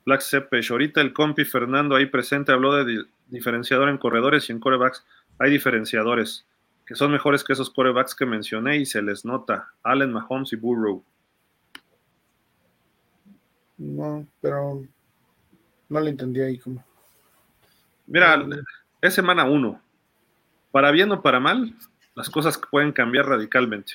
Black 0.04 0.20
Sepesh, 0.22 0.72
ahorita 0.72 1.00
el 1.00 1.12
compi 1.12 1.44
Fernando 1.44 1.94
ahí 1.94 2.06
presente 2.06 2.50
habló 2.50 2.74
de 2.74 2.84
di- 2.84 3.06
diferenciador 3.28 3.88
en 3.88 3.98
corredores 3.98 4.48
y 4.48 4.52
en 4.52 4.58
corebacks. 4.58 5.06
Hay 5.38 5.50
diferenciadores 5.50 6.44
que 6.88 6.94
son 6.94 7.12
mejores 7.12 7.44
que 7.44 7.52
esos 7.52 7.68
corebacks 7.68 8.14
que 8.14 8.24
mencioné 8.24 8.78
y 8.78 8.86
se 8.86 9.02
les 9.02 9.22
nota. 9.22 9.68
Allen, 9.82 10.10
Mahomes 10.10 10.54
y 10.54 10.56
Burrow. 10.56 11.04
No, 13.76 14.26
pero 14.40 14.82
no 15.90 16.00
le 16.00 16.08
entendí 16.10 16.40
ahí 16.40 16.58
como. 16.58 16.82
Mira, 18.06 18.42
es 19.02 19.12
semana 19.14 19.44
uno. 19.44 19.80
Para 20.72 20.90
bien 20.90 21.12
o 21.12 21.20
para 21.20 21.38
mal, 21.38 21.74
las 22.14 22.30
cosas 22.30 22.58
pueden 22.70 22.90
cambiar 22.92 23.26
radicalmente. 23.26 23.92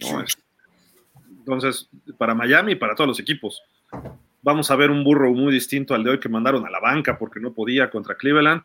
No, 0.00 0.20
es- 0.20 0.36
Entonces, 1.30 1.88
para 2.18 2.34
Miami 2.34 2.72
y 2.72 2.76
para 2.76 2.94
todos 2.94 3.08
los 3.08 3.20
equipos, 3.20 3.62
vamos 4.42 4.70
a 4.70 4.76
ver 4.76 4.90
un 4.90 5.02
burro 5.02 5.32
muy 5.32 5.50
distinto 5.50 5.94
al 5.94 6.04
de 6.04 6.10
hoy 6.10 6.20
que 6.20 6.28
mandaron 6.28 6.66
a 6.66 6.70
la 6.70 6.78
banca 6.78 7.16
porque 7.18 7.40
no 7.40 7.54
podía 7.54 7.88
contra 7.90 8.16
Cleveland. 8.16 8.62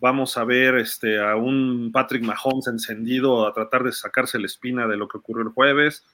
Vamos 0.00 0.36
a 0.36 0.44
ver 0.44 0.76
este, 0.76 1.20
a 1.20 1.36
un 1.36 1.90
Patrick 1.92 2.22
Mahomes 2.22 2.68
encendido 2.68 3.46
a 3.46 3.52
tratar 3.52 3.82
de 3.82 3.92
sacarse 3.92 4.38
la 4.38 4.46
espina 4.46 4.86
de 4.86 4.96
lo 4.96 5.08
que 5.08 5.18
ocurrió 5.18 5.42
el 5.42 5.52
jueves. 5.52 6.06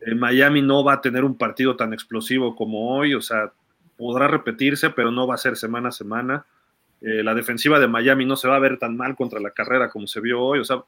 Eh, 0.00 0.14
Miami 0.14 0.62
no 0.62 0.84
va 0.84 0.94
a 0.94 1.00
tener 1.00 1.24
un 1.24 1.36
partido 1.36 1.76
tan 1.76 1.92
explosivo 1.92 2.56
como 2.56 2.96
hoy, 2.96 3.14
o 3.14 3.20
sea, 3.20 3.52
podrá 3.96 4.28
repetirse, 4.28 4.90
pero 4.90 5.10
no 5.10 5.26
va 5.26 5.34
a 5.34 5.38
ser 5.38 5.56
semana 5.56 5.90
a 5.90 5.92
semana. 5.92 6.46
Eh, 7.02 7.22
la 7.22 7.34
defensiva 7.34 7.78
de 7.78 7.88
Miami 7.88 8.24
no 8.24 8.36
se 8.36 8.48
va 8.48 8.56
a 8.56 8.60
ver 8.60 8.78
tan 8.78 8.96
mal 8.96 9.16
contra 9.16 9.38
la 9.40 9.50
carrera 9.50 9.90
como 9.90 10.06
se 10.06 10.20
vio 10.20 10.40
hoy, 10.40 10.60
o 10.60 10.64
sea, 10.64 10.82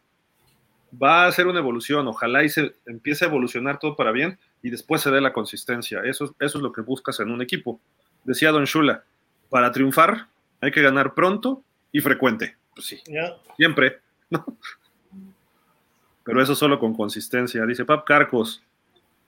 va 1.01 1.27
a 1.27 1.33
ser 1.33 1.47
una 1.47 1.59
evolución, 1.59 2.09
ojalá 2.09 2.45
y 2.45 2.49
se 2.49 2.77
empiece 2.87 3.25
a 3.25 3.29
evolucionar 3.29 3.79
todo 3.79 3.95
para 3.95 4.11
bien 4.11 4.39
y 4.63 4.71
después 4.71 5.03
se 5.03 5.11
dé 5.11 5.21
la 5.21 5.35
consistencia. 5.35 6.01
Eso, 6.05 6.35
eso 6.41 6.59
es 6.59 6.63
lo 6.63 6.73
que 6.73 6.81
buscas 6.81 7.21
en 7.21 7.31
un 7.31 7.43
equipo. 7.43 7.81
Decía 8.25 8.53
Don 8.53 8.65
Shula, 8.65 9.05
para 9.51 9.71
triunfar 9.71 10.29
hay 10.61 10.71
que 10.71 10.83
ganar 10.83 11.15
pronto 11.15 11.63
y 11.93 12.01
frecuente. 12.01 12.57
Pues 12.75 12.87
sí, 12.87 13.01
siempre, 13.57 14.01
¿no? 14.31 14.45
Pero 16.25 16.43
eso 16.43 16.55
solo 16.55 16.79
con 16.79 16.95
consistencia. 16.95 17.65
Dice 17.65 17.85
Pap 17.85 18.05
Carcos, 18.05 18.63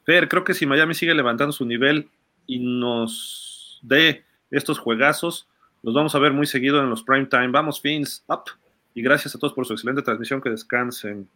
Fer, 0.05 0.28
creo 0.28 0.44
que 0.44 0.55
si 0.55 0.66
Miami 0.66 0.94
sigue 0.94 1.14
levantando 1.14 1.52
su 1.52 1.64
nivel 1.64 2.10
y 2.47 2.58
nos 2.58 3.80
dé 3.82 4.24
estos 4.50 4.78
juegazos, 4.78 5.48
los 5.82 5.94
vamos 5.94 6.14
a 6.14 6.18
ver 6.18 6.32
muy 6.32 6.47
seguido 6.47 6.80
en 6.80 6.90
los 6.90 7.02
prime 7.02 7.26
time. 7.26 7.48
Vamos, 7.48 7.80
Fins, 7.80 8.24
up. 8.28 8.44
Y 8.92 9.02
gracias 9.02 9.34
a 9.34 9.39
todos 9.39 9.55
por 9.55 9.66
su 9.66 9.72
excelente 9.72 10.02
transmisión. 10.02 10.40
Que 10.40 10.50
descansen. 10.50 11.28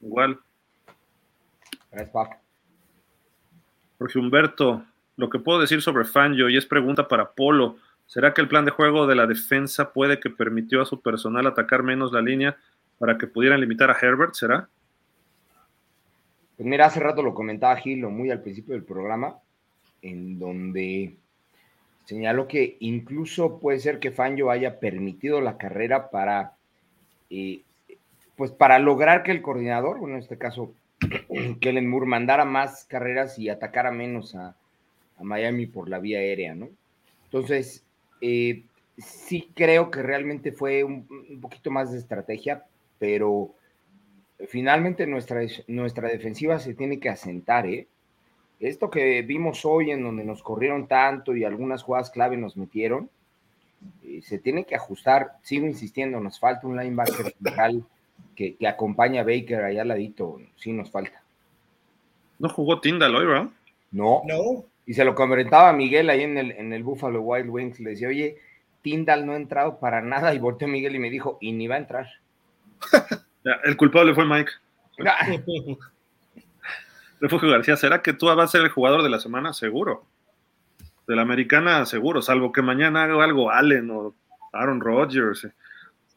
Igual. 0.00 0.38
Gracias, 1.90 2.10
Pac. 2.12 2.38
Jorge 3.98 4.18
Humberto, 4.18 4.84
lo 5.16 5.28
que 5.30 5.38
puedo 5.38 5.60
decir 5.60 5.82
sobre 5.82 6.04
Fangio, 6.04 6.48
y 6.48 6.56
es 6.56 6.66
pregunta 6.66 7.06
para 7.06 7.32
Polo, 7.32 7.76
¿será 8.10 8.34
que 8.34 8.40
el 8.40 8.48
plan 8.48 8.64
de 8.64 8.72
juego 8.72 9.06
de 9.06 9.14
la 9.14 9.28
defensa 9.28 9.92
puede 9.92 10.18
que 10.18 10.30
permitió 10.30 10.82
a 10.82 10.84
su 10.84 11.00
personal 11.00 11.46
atacar 11.46 11.84
menos 11.84 12.10
la 12.10 12.20
línea 12.20 12.56
para 12.98 13.16
que 13.16 13.28
pudieran 13.28 13.60
limitar 13.60 13.88
a 13.88 13.96
Herbert? 13.96 14.34
¿Será? 14.34 14.68
Pues 16.56 16.68
mira, 16.68 16.86
hace 16.86 16.98
rato 16.98 17.22
lo 17.22 17.34
comentaba 17.34 17.76
Gilo 17.76 18.10
muy 18.10 18.32
al 18.32 18.42
principio 18.42 18.74
del 18.74 18.82
programa, 18.82 19.36
en 20.02 20.40
donde 20.40 21.14
señaló 22.04 22.48
que 22.48 22.78
incluso 22.80 23.60
puede 23.60 23.78
ser 23.78 24.00
que 24.00 24.10
Fangio 24.10 24.50
haya 24.50 24.80
permitido 24.80 25.40
la 25.40 25.56
carrera 25.56 26.10
para, 26.10 26.54
eh, 27.30 27.62
pues 28.34 28.50
para 28.50 28.80
lograr 28.80 29.22
que 29.22 29.30
el 29.30 29.40
coordinador, 29.40 30.00
bueno, 30.00 30.16
en 30.16 30.22
este 30.22 30.36
caso, 30.36 30.74
Kellen 31.60 31.88
Moore, 31.88 32.06
mandara 32.06 32.44
más 32.44 32.86
carreras 32.86 33.38
y 33.38 33.48
atacara 33.50 33.92
menos 33.92 34.34
a 34.34 34.56
Miami 35.20 35.66
por 35.66 35.88
la 35.88 36.00
vía 36.00 36.18
aérea, 36.18 36.56
¿no? 36.56 36.70
Entonces, 37.26 37.84
eh, 38.20 38.64
sí 38.98 39.50
creo 39.54 39.90
que 39.90 40.02
realmente 40.02 40.52
fue 40.52 40.84
un, 40.84 41.06
un 41.30 41.40
poquito 41.40 41.70
más 41.70 41.92
de 41.92 41.98
estrategia, 41.98 42.64
pero 42.98 43.54
finalmente 44.48 45.06
nuestra, 45.06 45.40
nuestra 45.66 46.08
defensiva 46.08 46.58
se 46.58 46.74
tiene 46.74 47.00
que 47.00 47.08
asentar, 47.08 47.66
¿eh? 47.66 47.86
Esto 48.58 48.90
que 48.90 49.22
vimos 49.22 49.64
hoy 49.64 49.90
en 49.90 50.02
donde 50.02 50.22
nos 50.22 50.42
corrieron 50.42 50.86
tanto 50.86 51.34
y 51.34 51.44
algunas 51.44 51.82
jugadas 51.82 52.10
clave 52.10 52.36
nos 52.36 52.58
metieron, 52.58 53.08
eh, 54.04 54.20
se 54.22 54.38
tiene 54.38 54.64
que 54.64 54.74
ajustar. 54.74 55.38
Sigo 55.42 55.66
insistiendo, 55.66 56.20
nos 56.20 56.38
falta 56.38 56.66
un 56.66 56.76
linebacker 56.76 57.32
central 57.32 57.84
que, 58.36 58.56
que 58.56 58.68
acompaña 58.68 59.22
a 59.22 59.24
Baker 59.24 59.64
allá 59.64 59.80
al 59.80 59.88
ladito. 59.88 60.40
Sí, 60.56 60.74
nos 60.74 60.90
falta. 60.90 61.22
No 62.38 62.50
jugó 62.50 62.80
Tyndall 62.80 63.16
hoy, 63.16 63.26
¿verdad? 63.26 63.48
No. 63.90 64.22
No. 64.26 64.64
Y 64.86 64.94
se 64.94 65.04
lo 65.04 65.14
comentaba 65.14 65.70
a 65.70 65.72
Miguel 65.72 66.10
ahí 66.10 66.22
en 66.22 66.38
el, 66.38 66.52
en 66.52 66.72
el 66.72 66.82
Buffalo 66.82 67.20
Wild 67.20 67.48
Wings. 67.48 67.80
Le 67.80 67.90
decía, 67.90 68.08
oye, 68.08 68.38
Tyndall 68.82 69.26
no 69.26 69.32
ha 69.32 69.36
entrado 69.36 69.78
para 69.78 70.00
nada. 70.00 70.34
Y 70.34 70.38
volteó 70.38 70.66
Miguel 70.68 70.96
y 70.96 70.98
me 70.98 71.10
dijo, 71.10 71.38
y 71.40 71.52
ni 71.52 71.68
va 71.68 71.76
a 71.76 71.78
entrar. 71.78 72.08
El 73.64 73.76
culpable 73.76 74.14
fue 74.14 74.26
Mike. 74.26 74.50
Refugio 77.20 77.50
García, 77.50 77.76
¿será 77.76 78.02
que 78.02 78.12
tú 78.12 78.26
vas 78.26 78.38
a 78.38 78.46
ser 78.46 78.62
el 78.62 78.70
jugador 78.70 79.02
de 79.02 79.10
la 79.10 79.18
semana? 79.18 79.52
Seguro. 79.52 80.06
De 81.06 81.14
la 81.16 81.22
americana, 81.22 81.84
seguro, 81.84 82.22
salvo 82.22 82.52
que 82.52 82.62
mañana 82.62 83.04
haga 83.04 83.22
algo 83.22 83.50
Allen 83.50 83.90
o 83.90 84.14
Aaron 84.52 84.80
Rodgers. 84.80 85.46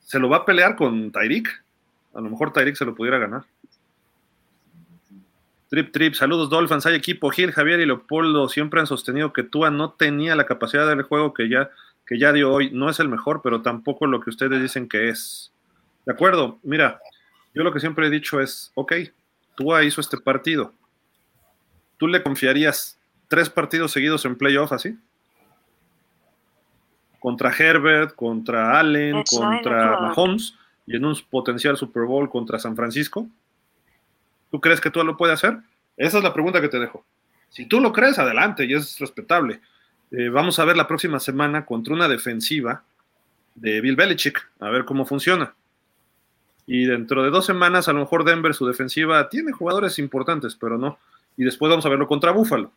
Se 0.02 0.20
lo 0.20 0.30
va 0.30 0.38
a 0.38 0.46
pelear 0.46 0.76
con 0.76 1.12
Tyreek. 1.12 1.48
A 2.14 2.22
lo 2.22 2.30
mejor 2.30 2.54
Tyreek 2.54 2.76
se 2.76 2.86
lo 2.86 2.96
pudiera 2.96 3.18
ganar. 3.18 3.44
Trip 5.74 5.92
Trip, 5.92 6.14
saludos 6.14 6.52
Dolphins, 6.52 6.86
hay 6.86 6.94
equipo, 6.94 7.32
Gil, 7.32 7.52
Javier 7.52 7.80
y 7.80 7.88
Leopoldo 7.88 8.48
siempre 8.48 8.80
han 8.80 8.86
sostenido 8.86 9.34
que 9.34 9.42
Tua 9.42 9.72
no 9.72 9.90
tenía 9.94 10.36
la 10.36 10.46
capacidad 10.46 10.88
del 10.88 11.02
juego 11.02 11.34
que 11.34 11.50
ya, 11.50 11.72
que 12.06 12.20
ya 12.20 12.32
dio 12.32 12.54
hoy. 12.54 12.70
No 12.70 12.92
es 12.92 13.00
el 13.00 13.10
mejor, 13.10 13.42
pero 13.42 13.64
tampoco 13.64 14.06
lo 14.06 14.22
que 14.22 14.30
ustedes 14.30 14.62
dicen 14.62 14.88
que 14.88 15.10
es. 15.10 15.52
De 16.06 16.14
acuerdo, 16.14 16.60
mira, 16.62 17.00
yo 17.56 17.64
lo 17.64 17.74
que 17.74 17.80
siempre 17.80 18.06
he 18.06 18.12
dicho 18.12 18.40
es, 18.40 18.72
ok, 18.76 18.94
Tua 19.56 19.84
hizo 19.84 20.00
este 20.00 20.20
partido. 20.20 20.74
¿Tú 21.98 22.08
le 22.08 22.22
confiarías 22.22 23.00
tres 23.28 23.50
partidos 23.50 23.92
seguidos 23.92 24.26
en 24.26 24.38
playoff 24.38 24.74
así? 24.74 24.96
Contra 27.20 27.52
Herbert, 27.52 28.14
contra 28.14 28.80
Allen, 28.80 29.24
contra 29.24 30.00
Mahomes 30.02 30.54
y 30.86 30.98
en 30.98 31.06
un 31.06 31.18
potencial 31.32 31.78
Super 31.78 32.04
Bowl 32.04 32.30
contra 32.30 32.60
San 32.60 32.76
Francisco. 32.76 33.28
¿Tú 34.54 34.62
crees 34.62 34.80
que 34.80 34.92
tú 34.92 35.04
lo 35.04 35.18
puede 35.18 35.34
hacer? 35.34 35.58
Esa 35.98 36.20
es 36.20 36.24
la 36.24 36.32
pregunta 36.32 36.62
que 36.62 36.70
te 36.70 36.78
dejo. 36.78 37.04
Si 37.50 37.66
tú 37.66 37.82
lo 37.82 37.92
crees, 37.92 38.20
adelante, 38.20 38.66
y 38.66 38.76
es 38.76 39.00
respetable. 39.00 39.62
Eh, 40.12 40.30
vamos 40.30 40.60
a 40.60 40.66
ver 40.66 40.78
la 40.78 40.86
próxima 40.86 41.20
semana 41.20 41.66
contra 41.66 41.92
una 41.92 42.08
defensiva 42.08 42.84
de 43.56 43.82
Bill 43.82 43.96
Belichick, 43.96 44.48
a 44.60 44.70
ver 44.70 44.86
cómo 44.86 45.08
funciona. 45.08 45.56
Y 46.68 46.86
dentro 46.86 47.24
de 47.24 47.32
dos 47.32 47.48
semanas, 47.48 47.88
a 47.88 47.94
lo 47.94 48.02
mejor 48.02 48.26
Denver, 48.26 48.54
su 48.54 48.68
defensiva, 48.68 49.28
tiene 49.28 49.54
jugadores 49.54 49.98
importantes, 49.98 50.56
pero 50.56 50.78
no. 50.78 51.00
Y 51.36 51.46
después 51.46 51.72
vamos 51.72 51.88
a 51.88 51.90
verlo 51.90 52.08
contra 52.08 52.30
Buffalo. 52.30 52.72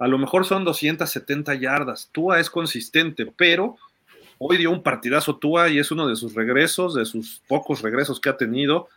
A 0.00 0.08
lo 0.08 0.18
mejor 0.18 0.46
son 0.46 0.64
270 0.64 1.54
yardas. 1.54 2.08
Tua 2.10 2.40
es 2.40 2.50
consistente, 2.50 3.24
pero 3.36 3.76
hoy 4.38 4.56
dio 4.56 4.72
un 4.72 4.82
partidazo 4.82 5.36
Tua 5.36 5.68
y 5.68 5.78
es 5.78 5.92
uno 5.92 6.08
de 6.08 6.16
sus 6.16 6.34
regresos, 6.34 6.96
de 6.96 7.04
sus 7.04 7.40
pocos 7.46 7.82
regresos 7.82 8.18
que 8.18 8.30
ha 8.30 8.36
tenido 8.36 8.88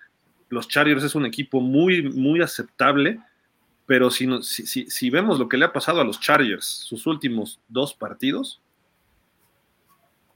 los 0.52 0.68
Chargers 0.68 1.04
es 1.04 1.16
un 1.16 1.26
equipo 1.26 1.62
muy, 1.62 2.04
muy 2.04 2.42
aceptable, 2.42 3.20
pero 3.86 4.12
si, 4.12 4.28
si, 4.44 4.90
si, 4.90 5.10
vemos 5.10 5.40
lo 5.40 5.50
que 5.50 5.58
le 5.58 5.66
ha 5.66 5.74
pasado 5.74 6.02
a 6.02 6.04
los 6.04 6.20
Chargers 6.20 6.66
sus 6.66 7.08
últimos 7.08 7.60
dos 7.68 7.94
partidos, 7.94 8.62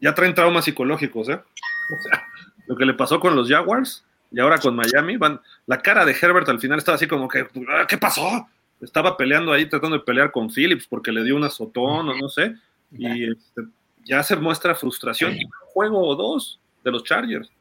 ya 0.02 0.16
traen 0.16 0.34
traumas 0.34 0.66
psicológicos, 0.66 1.30
¿eh? 1.30 1.40
O 1.88 2.02
sea, 2.02 2.24
lo 2.66 2.76
que 2.76 2.85
le 2.85 2.95
pasó 2.95 3.19
con 3.19 3.35
los 3.35 3.48
Jaguars 3.48 4.03
y 4.32 4.40
ahora 4.40 4.58
con 4.58 4.76
Miami, 4.76 5.18
van, 5.18 5.40
la 5.68 5.82
cara 5.82 6.03
de 6.03 6.16
Herbert 6.19 6.50
al 6.50 6.60
final 6.60 6.80
estaba 6.80 6.95
así 6.95 7.08
como 7.08 7.27
que, 7.27 7.48
ah, 7.69 7.85
¿qué 7.88 7.98
pasó? 7.98 8.48
Estaba 8.82 9.16
peleando 9.16 9.53
ahí, 9.53 9.68
tratando 9.68 9.98
de 9.98 10.03
pelear 10.03 10.32
con 10.32 10.50
Phillips 10.50 10.88
porque 10.88 11.11
le 11.11 11.24
dio 11.24 11.35
un 11.35 11.44
azotón 11.44 12.10
o 12.10 12.16
no 12.16 12.27
sé, 12.27 12.56
y 12.92 13.32
este, 13.32 13.64
ya 14.03 14.24
se 14.24 14.35
muestra 14.35 14.74
frustración. 14.76 15.35
Y 15.35 15.45
un 15.45 15.52
juego 15.68 16.08
o 16.08 16.16
dos 16.16 16.60
de 16.84 16.92
los 16.92 17.03
Chargers. 17.03 17.52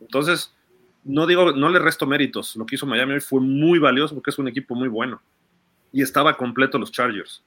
Entonces, 0.00 0.54
no 1.04 1.26
digo, 1.26 1.52
no 1.52 1.68
le 1.68 1.78
resto 1.78 2.06
méritos. 2.06 2.56
Lo 2.56 2.66
que 2.66 2.74
hizo 2.74 2.86
Miami 2.86 3.14
hoy 3.14 3.20
fue 3.20 3.40
muy 3.40 3.78
valioso 3.78 4.14
porque 4.14 4.30
es 4.30 4.38
un 4.38 4.48
equipo 4.48 4.74
muy 4.74 4.88
bueno. 4.88 5.20
Y 5.92 6.02
estaba 6.02 6.36
completo 6.36 6.78
los 6.78 6.92
Chargers. 6.92 7.42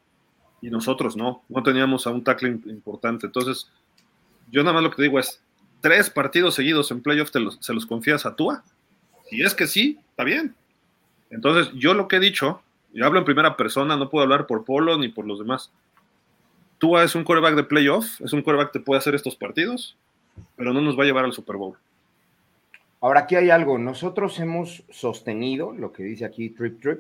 Y 0.62 0.70
nosotros 0.70 1.16
no, 1.16 1.44
no 1.50 1.64
teníamos 1.64 2.08
a 2.08 2.12
un 2.12 2.24
tackle 2.24 2.50
importante. 2.66 3.28
Entonces, 3.28 3.72
yo 4.52 4.64
nada 4.64 4.74
más 4.74 4.84
lo 4.84 4.92
que 4.92 5.02
digo 5.02 5.20
es, 5.20 5.42
tres 5.82 6.10
partidos 6.10 6.56
seguidos 6.56 6.92
en 6.92 7.02
playoff 7.02 7.32
se 7.60 7.74
los 7.74 7.86
confías 7.86 8.26
a 8.26 8.36
Tua. 8.36 8.64
Si 9.30 9.42
es 9.42 9.54
que 9.54 9.68
sí, 9.68 10.00
está 10.10 10.24
bien. 10.24 10.56
Entonces, 11.30 11.72
yo 11.74 11.94
lo 11.94 12.08
que 12.08 12.18
he 12.18 12.20
dicho, 12.20 12.62
yo 12.94 13.06
hablo 13.06 13.20
en 13.20 13.26
primera 13.26 13.56
persona, 13.58 13.96
no 13.96 14.10
puedo 14.10 14.24
hablar 14.24 14.48
por 14.48 14.66
Polo 14.66 14.98
ni 14.98 15.08
por 15.08 15.26
los 15.26 15.40
demás. 15.40 15.72
Tua 16.78 17.04
es 17.04 17.16
un 17.16 17.24
quarterback 17.24 17.56
de 17.56 17.64
playoff, 17.64 18.20
es 18.22 18.34
un 18.34 18.42
quarterback 18.42 18.74
que 18.74 18.80
puede 18.80 19.00
hacer 19.00 19.16
estos 19.16 19.36
partidos, 19.36 19.96
pero 20.56 20.74
no 20.74 20.82
nos 20.82 20.98
va 20.98 21.04
a 21.04 21.06
llevar 21.06 21.26
al 21.26 21.34
Super 21.34 21.56
Bowl. 21.56 21.78
Ahora 23.04 23.22
aquí 23.22 23.36
hay 23.36 23.50
algo, 23.50 23.80
nosotros 23.80 24.40
hemos 24.40 24.84
sostenido 24.92 25.74
lo 25.74 25.92
que 25.92 26.04
dice 26.04 26.24
aquí 26.24 26.52
Trip 26.52 26.80
Trip 26.80 27.00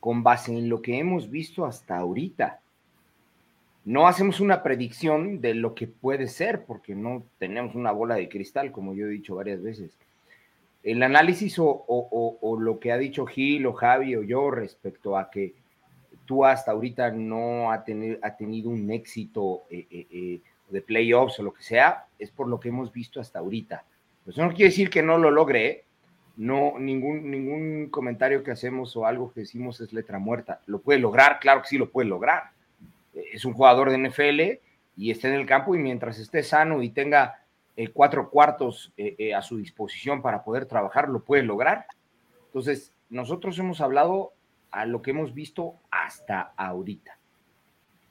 con 0.00 0.22
base 0.22 0.50
en 0.50 0.70
lo 0.70 0.80
que 0.80 0.98
hemos 0.98 1.30
visto 1.30 1.66
hasta 1.66 1.98
ahorita. 1.98 2.60
No 3.84 4.08
hacemos 4.08 4.40
una 4.40 4.62
predicción 4.62 5.42
de 5.42 5.52
lo 5.52 5.74
que 5.74 5.86
puede 5.86 6.26
ser 6.26 6.64
porque 6.64 6.94
no 6.94 7.22
tenemos 7.38 7.74
una 7.74 7.92
bola 7.92 8.14
de 8.14 8.30
cristal, 8.30 8.72
como 8.72 8.94
yo 8.94 9.06
he 9.06 9.10
dicho 9.10 9.34
varias 9.34 9.62
veces. 9.62 9.98
El 10.82 11.02
análisis 11.02 11.56
o, 11.58 12.58
lo 12.58 12.80
que 12.80 12.90
ha 12.90 12.96
dicho 12.96 13.26
Gil 13.26 13.66
o 13.66 13.74
Javi 13.74 14.16
o 14.16 14.22
yo 14.22 14.50
respecto 14.50 15.18
a 15.18 15.30
que 15.30 15.52
tú 16.24 16.46
hasta 16.46 16.70
ahorita 16.70 17.10
no 17.10 17.70
ha, 17.70 17.84
tenido, 17.84 18.70
un 18.70 18.90
éxito 18.90 19.64
eh, 19.68 19.86
eh, 19.90 20.06
eh, 20.10 20.40
de 20.70 20.80
playoffs 20.80 21.40
o 21.40 21.42
lo 21.42 21.52
que 21.52 21.62
sea, 21.62 22.06
es 22.18 22.30
por 22.30 22.48
lo 22.48 22.58
que 22.58 22.70
hemos 22.70 22.90
visto 22.90 23.20
hasta 23.20 23.40
ahorita 23.40 23.84
eso 24.26 24.42
no 24.42 24.50
quiere 24.50 24.70
decir 24.70 24.90
que 24.90 25.02
no 25.02 25.18
lo 25.18 25.30
logre, 25.30 25.66
¿eh? 25.66 25.84
no, 26.36 26.78
ningún, 26.78 27.30
ningún 27.30 27.88
comentario 27.90 28.42
que 28.42 28.50
hacemos 28.50 28.96
o 28.96 29.06
algo 29.06 29.32
que 29.32 29.40
decimos 29.40 29.80
es 29.80 29.92
letra 29.92 30.18
muerta. 30.18 30.60
¿Lo 30.66 30.80
puede 30.80 30.98
lograr? 30.98 31.38
Claro 31.40 31.62
que 31.62 31.68
sí 31.68 31.78
lo 31.78 31.90
puede 31.90 32.08
lograr. 32.08 32.50
Eh, 33.14 33.24
es 33.32 33.44
un 33.44 33.52
jugador 33.52 33.90
de 33.90 33.98
NFL 33.98 34.60
y 34.96 35.10
está 35.10 35.28
en 35.28 35.34
el 35.34 35.46
campo 35.46 35.74
y 35.74 35.78
mientras 35.78 36.18
esté 36.18 36.42
sano 36.42 36.82
y 36.82 36.90
tenga 36.90 37.40
eh, 37.76 37.88
cuatro 37.88 38.30
cuartos 38.30 38.92
a 39.34 39.42
su 39.42 39.56
disposición 39.56 40.22
para 40.22 40.44
poder 40.44 40.66
trabajar, 40.66 41.08
lo 41.08 41.20
puede 41.24 41.42
lograr. 41.42 41.86
Entonces, 42.46 42.92
nosotros 43.08 43.58
hemos 43.58 43.80
hablado 43.80 44.32
a 44.70 44.86
lo 44.86 45.02
que 45.02 45.10
hemos 45.10 45.34
visto 45.34 45.74
hasta 45.90 46.52
ahorita. 46.56 47.16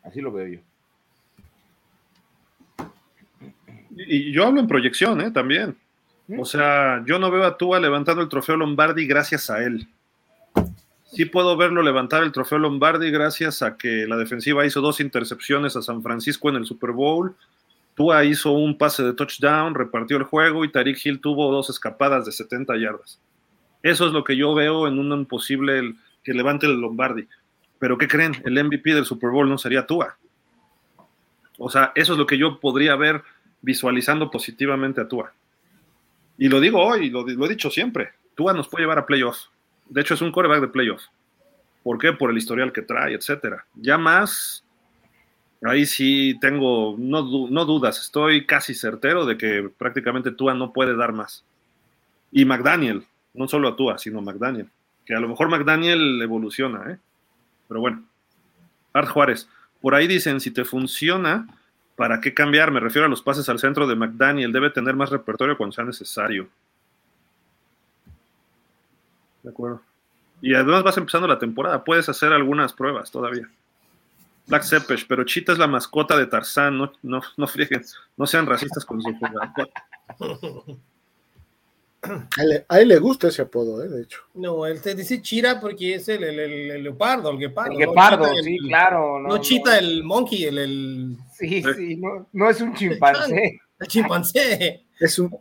Así 0.04 0.22
lo 0.22 0.32
veo 0.32 0.48
yo. 0.48 0.60
Y 3.96 4.32
yo 4.32 4.46
hablo 4.46 4.62
en 4.62 4.68
proyección, 4.68 5.20
¿eh? 5.22 5.32
También. 5.32 5.78
O 6.38 6.46
sea, 6.46 7.04
yo 7.06 7.18
no 7.18 7.32
veo 7.32 7.44
a 7.44 7.58
Tua 7.58 7.80
levantando 7.80 8.22
el 8.22 8.30
trofeo 8.30 8.56
Lombardi 8.56 9.08
gracias 9.08 9.50
a 9.50 9.64
él. 9.64 9.88
Sí 11.06 11.26
puedo 11.26 11.58
verlo 11.58 11.82
levantar 11.82 12.22
el 12.22 12.32
trofeo 12.32 12.60
Lombardi 12.60 13.10
gracias 13.10 13.64
a 13.64 13.78
que 13.78 14.06
la 14.08 14.16
defensiva 14.16 14.66
hizo 14.66 14.80
dos 14.80 15.00
intercepciones 15.00 15.76
a 15.76 15.82
San 15.82 16.04
Francisco 16.04 16.50
en 16.50 16.58
el 16.58 16.66
Super 16.66 16.92
Bowl. 16.92 17.36
Tua 17.96 18.24
hizo 18.26 18.52
un 18.52 18.78
pase 18.78 19.04
de 19.04 19.14
touchdown, 19.14 19.74
repartió 19.74 20.18
el 20.18 20.24
juego 20.24 20.64
y 20.64 20.72
Tariq 20.72 21.04
Hill 21.04 21.20
tuvo 21.20 21.52
dos 21.52 21.70
escapadas 21.70 22.26
de 22.26 22.32
70 22.32 22.78
yardas. 22.78 23.20
Eso 23.82 24.06
es 24.06 24.14
lo 24.14 24.24
que 24.24 24.38
yo 24.38 24.54
veo 24.54 24.88
en 24.88 25.00
un 25.00 25.26
posible 25.26 25.96
que 26.24 26.34
levante 26.34 26.68
el 26.68 26.80
Lombardi. 26.80 27.28
Pero 27.80 27.98
¿qué 27.98 28.08
creen? 28.08 28.42
El 28.46 28.64
MVP 28.64 28.94
del 28.94 29.06
Super 29.06 29.32
Bowl 29.32 29.50
no 29.50 29.58
sería 29.58 29.88
Tua. 29.88 30.18
O 31.58 31.70
sea, 31.70 31.92
eso 31.96 32.14
es 32.14 32.20
lo 32.20 32.26
que 32.26 32.38
yo 32.38 32.60
podría 32.60 32.96
ver 32.96 33.24
visualizando 33.62 34.30
positivamente 34.30 35.02
a 35.02 35.08
Tua. 35.08 35.34
Y 36.40 36.48
lo 36.48 36.62
digo 36.62 36.82
hoy, 36.82 37.10
lo, 37.10 37.28
he 37.28 37.50
dicho 37.50 37.70
siempre, 37.70 38.14
Tua 38.34 38.54
nos 38.54 38.70
puede 38.70 38.84
llevar 38.84 38.98
a 38.98 39.06
playoffs. 39.06 39.50
De 39.90 40.00
hecho, 40.00 40.14
es 40.14 40.22
un 40.22 40.32
coreback 40.32 40.62
de 40.62 40.68
playoffs. 40.70 41.12
¿Por 41.84 42.00
qué? 42.00 42.14
Por 42.14 42.32
el 42.32 42.38
historial 42.38 42.72
que 42.72 42.82
trae, 42.82 43.14
etcétera. 43.14 43.66
Ya 43.76 43.98
más, 43.98 44.64
ahí 45.62 45.86
sí 45.86 46.38
tengo, 46.40 46.96
no, 46.98 47.50
no 47.50 47.66
dudas, 47.66 48.00
estoy 48.00 48.46
casi 48.46 48.74
certero 48.74 49.26
de 49.26 49.38
que 49.38 49.70
prácticamente 49.78 50.32
Tua 50.32 50.54
no 50.54 50.72
puede 50.72 50.96
dar 50.96 51.12
más. 51.12 51.44
Y 52.32 52.46
McDaniel, 52.46 53.04
no 53.34 53.50
solo 53.50 53.68
a 53.68 53.76
Tua, 53.76 53.98
sino 53.98 54.22
McDaniel. 54.22 54.70
Que 55.06 55.16
a 55.16 55.20
lo 55.20 55.28
mejor 55.28 55.50
McDaniel 55.50 56.22
evoluciona, 56.22 56.92
¿eh? 56.92 56.98
Pero 57.68 57.82
bueno. 57.82 58.06
Art 58.94 59.10
Juárez, 59.10 59.50
por 59.82 59.94
ahí 59.94 60.08
dicen, 60.08 60.40
si 60.40 60.52
te 60.52 60.64
funciona, 60.64 61.48
¿Para 62.00 62.22
qué 62.22 62.34
cambiar? 62.34 62.72
Me 62.72 62.80
refiero 62.80 63.08
a 63.08 63.10
los 63.10 63.22
pases 63.22 63.50
al 63.50 63.60
centro 63.60 63.86
de 63.86 63.94
McDaniel. 63.94 64.54
Debe 64.54 64.70
tener 64.70 64.96
más 64.96 65.10
repertorio 65.10 65.58
cuando 65.58 65.74
sea 65.74 65.84
necesario. 65.84 66.48
De 69.44 69.50
acuerdo. 69.50 69.82
Y 70.42 70.54
además 70.54 70.82
vas 70.84 70.96
empezando 70.96 71.28
la 71.28 71.38
temporada. 71.38 71.84
Puedes 71.84 72.08
hacer 72.08 72.32
algunas 72.32 72.72
pruebas 72.72 73.12
todavía. 73.12 73.50
Black 74.48 74.64
Sepesh, 74.64 75.08
pero 75.08 75.26
Chita 75.26 75.52
es 75.52 75.58
la 75.58 75.68
mascota 75.68 76.16
de 76.16 76.28
Tarzán. 76.28 76.78
No, 76.78 76.94
no, 77.04 77.22
no 77.36 77.48
No 78.16 78.26
sean 78.26 78.46
racistas 78.46 78.86
con 78.86 79.02
su 79.02 79.14
jugador. 79.16 79.50
A 82.70 82.80
él, 82.80 82.88
le 82.88 82.98
gusta 82.98 83.28
ese 83.28 83.42
apodo, 83.42 83.84
¿eh? 83.84 83.90
de 83.90 84.04
hecho. 84.04 84.22
No, 84.34 84.66
él 84.66 84.80
se 84.80 84.96
dice 84.96 85.22
Chira 85.22 85.60
porque 85.60 85.96
es 85.96 86.08
el, 86.08 86.24
el, 86.24 86.84
leopardo, 86.84 87.32
el 87.32 87.38
guepardo. 87.38 87.74
El 87.74 87.78
guepardo, 87.78 88.26
sí, 88.42 88.58
claro. 88.60 89.20
No, 89.20 89.38
chita 89.40 89.78
el 89.78 90.04
monkey, 90.04 90.46
el. 90.46 91.18
Sí, 91.34 91.62
sí, 91.62 91.98
no, 91.98 92.28
no, 92.32 92.50
es 92.50 92.62
un 92.62 92.74
chimpancé. 92.74 93.60
El 93.80 93.88
chimpancé. 93.88 94.86
Es 95.00 95.18
un 95.18 95.32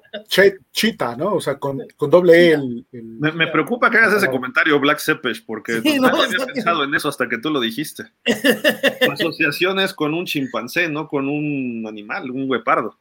chita, 0.71 1.17
¿no? 1.17 1.35
O 1.35 1.41
sea, 1.41 1.59
con, 1.59 1.83
con 1.97 2.11
doble 2.11 2.53
E. 2.53 2.59
Me, 2.93 3.49
preocupa 3.49 3.91
que 3.91 3.99
hagas 3.99 4.15
ese 4.15 4.31
comentario, 4.31 4.79
Black 4.79 4.99
Sepesh, 4.99 5.45
porque 5.45 5.81
no, 6.01 6.07
había 6.07 6.47
pensado 6.47 6.85
en 6.85 6.95
eso 6.95 7.09
hasta 7.09 7.29
que 7.29 7.39
tú 7.39 7.51
lo 7.51 7.61
dijiste. 7.61 8.05
Asociaciones 9.13 9.95
con 9.95 10.15
un 10.15 10.27
chimpancé, 10.27 10.89
no 10.89 11.09
con 11.09 11.29
un 11.29 11.85
animal, 11.89 12.31
un 12.31 12.49
guepardo. 12.49 12.99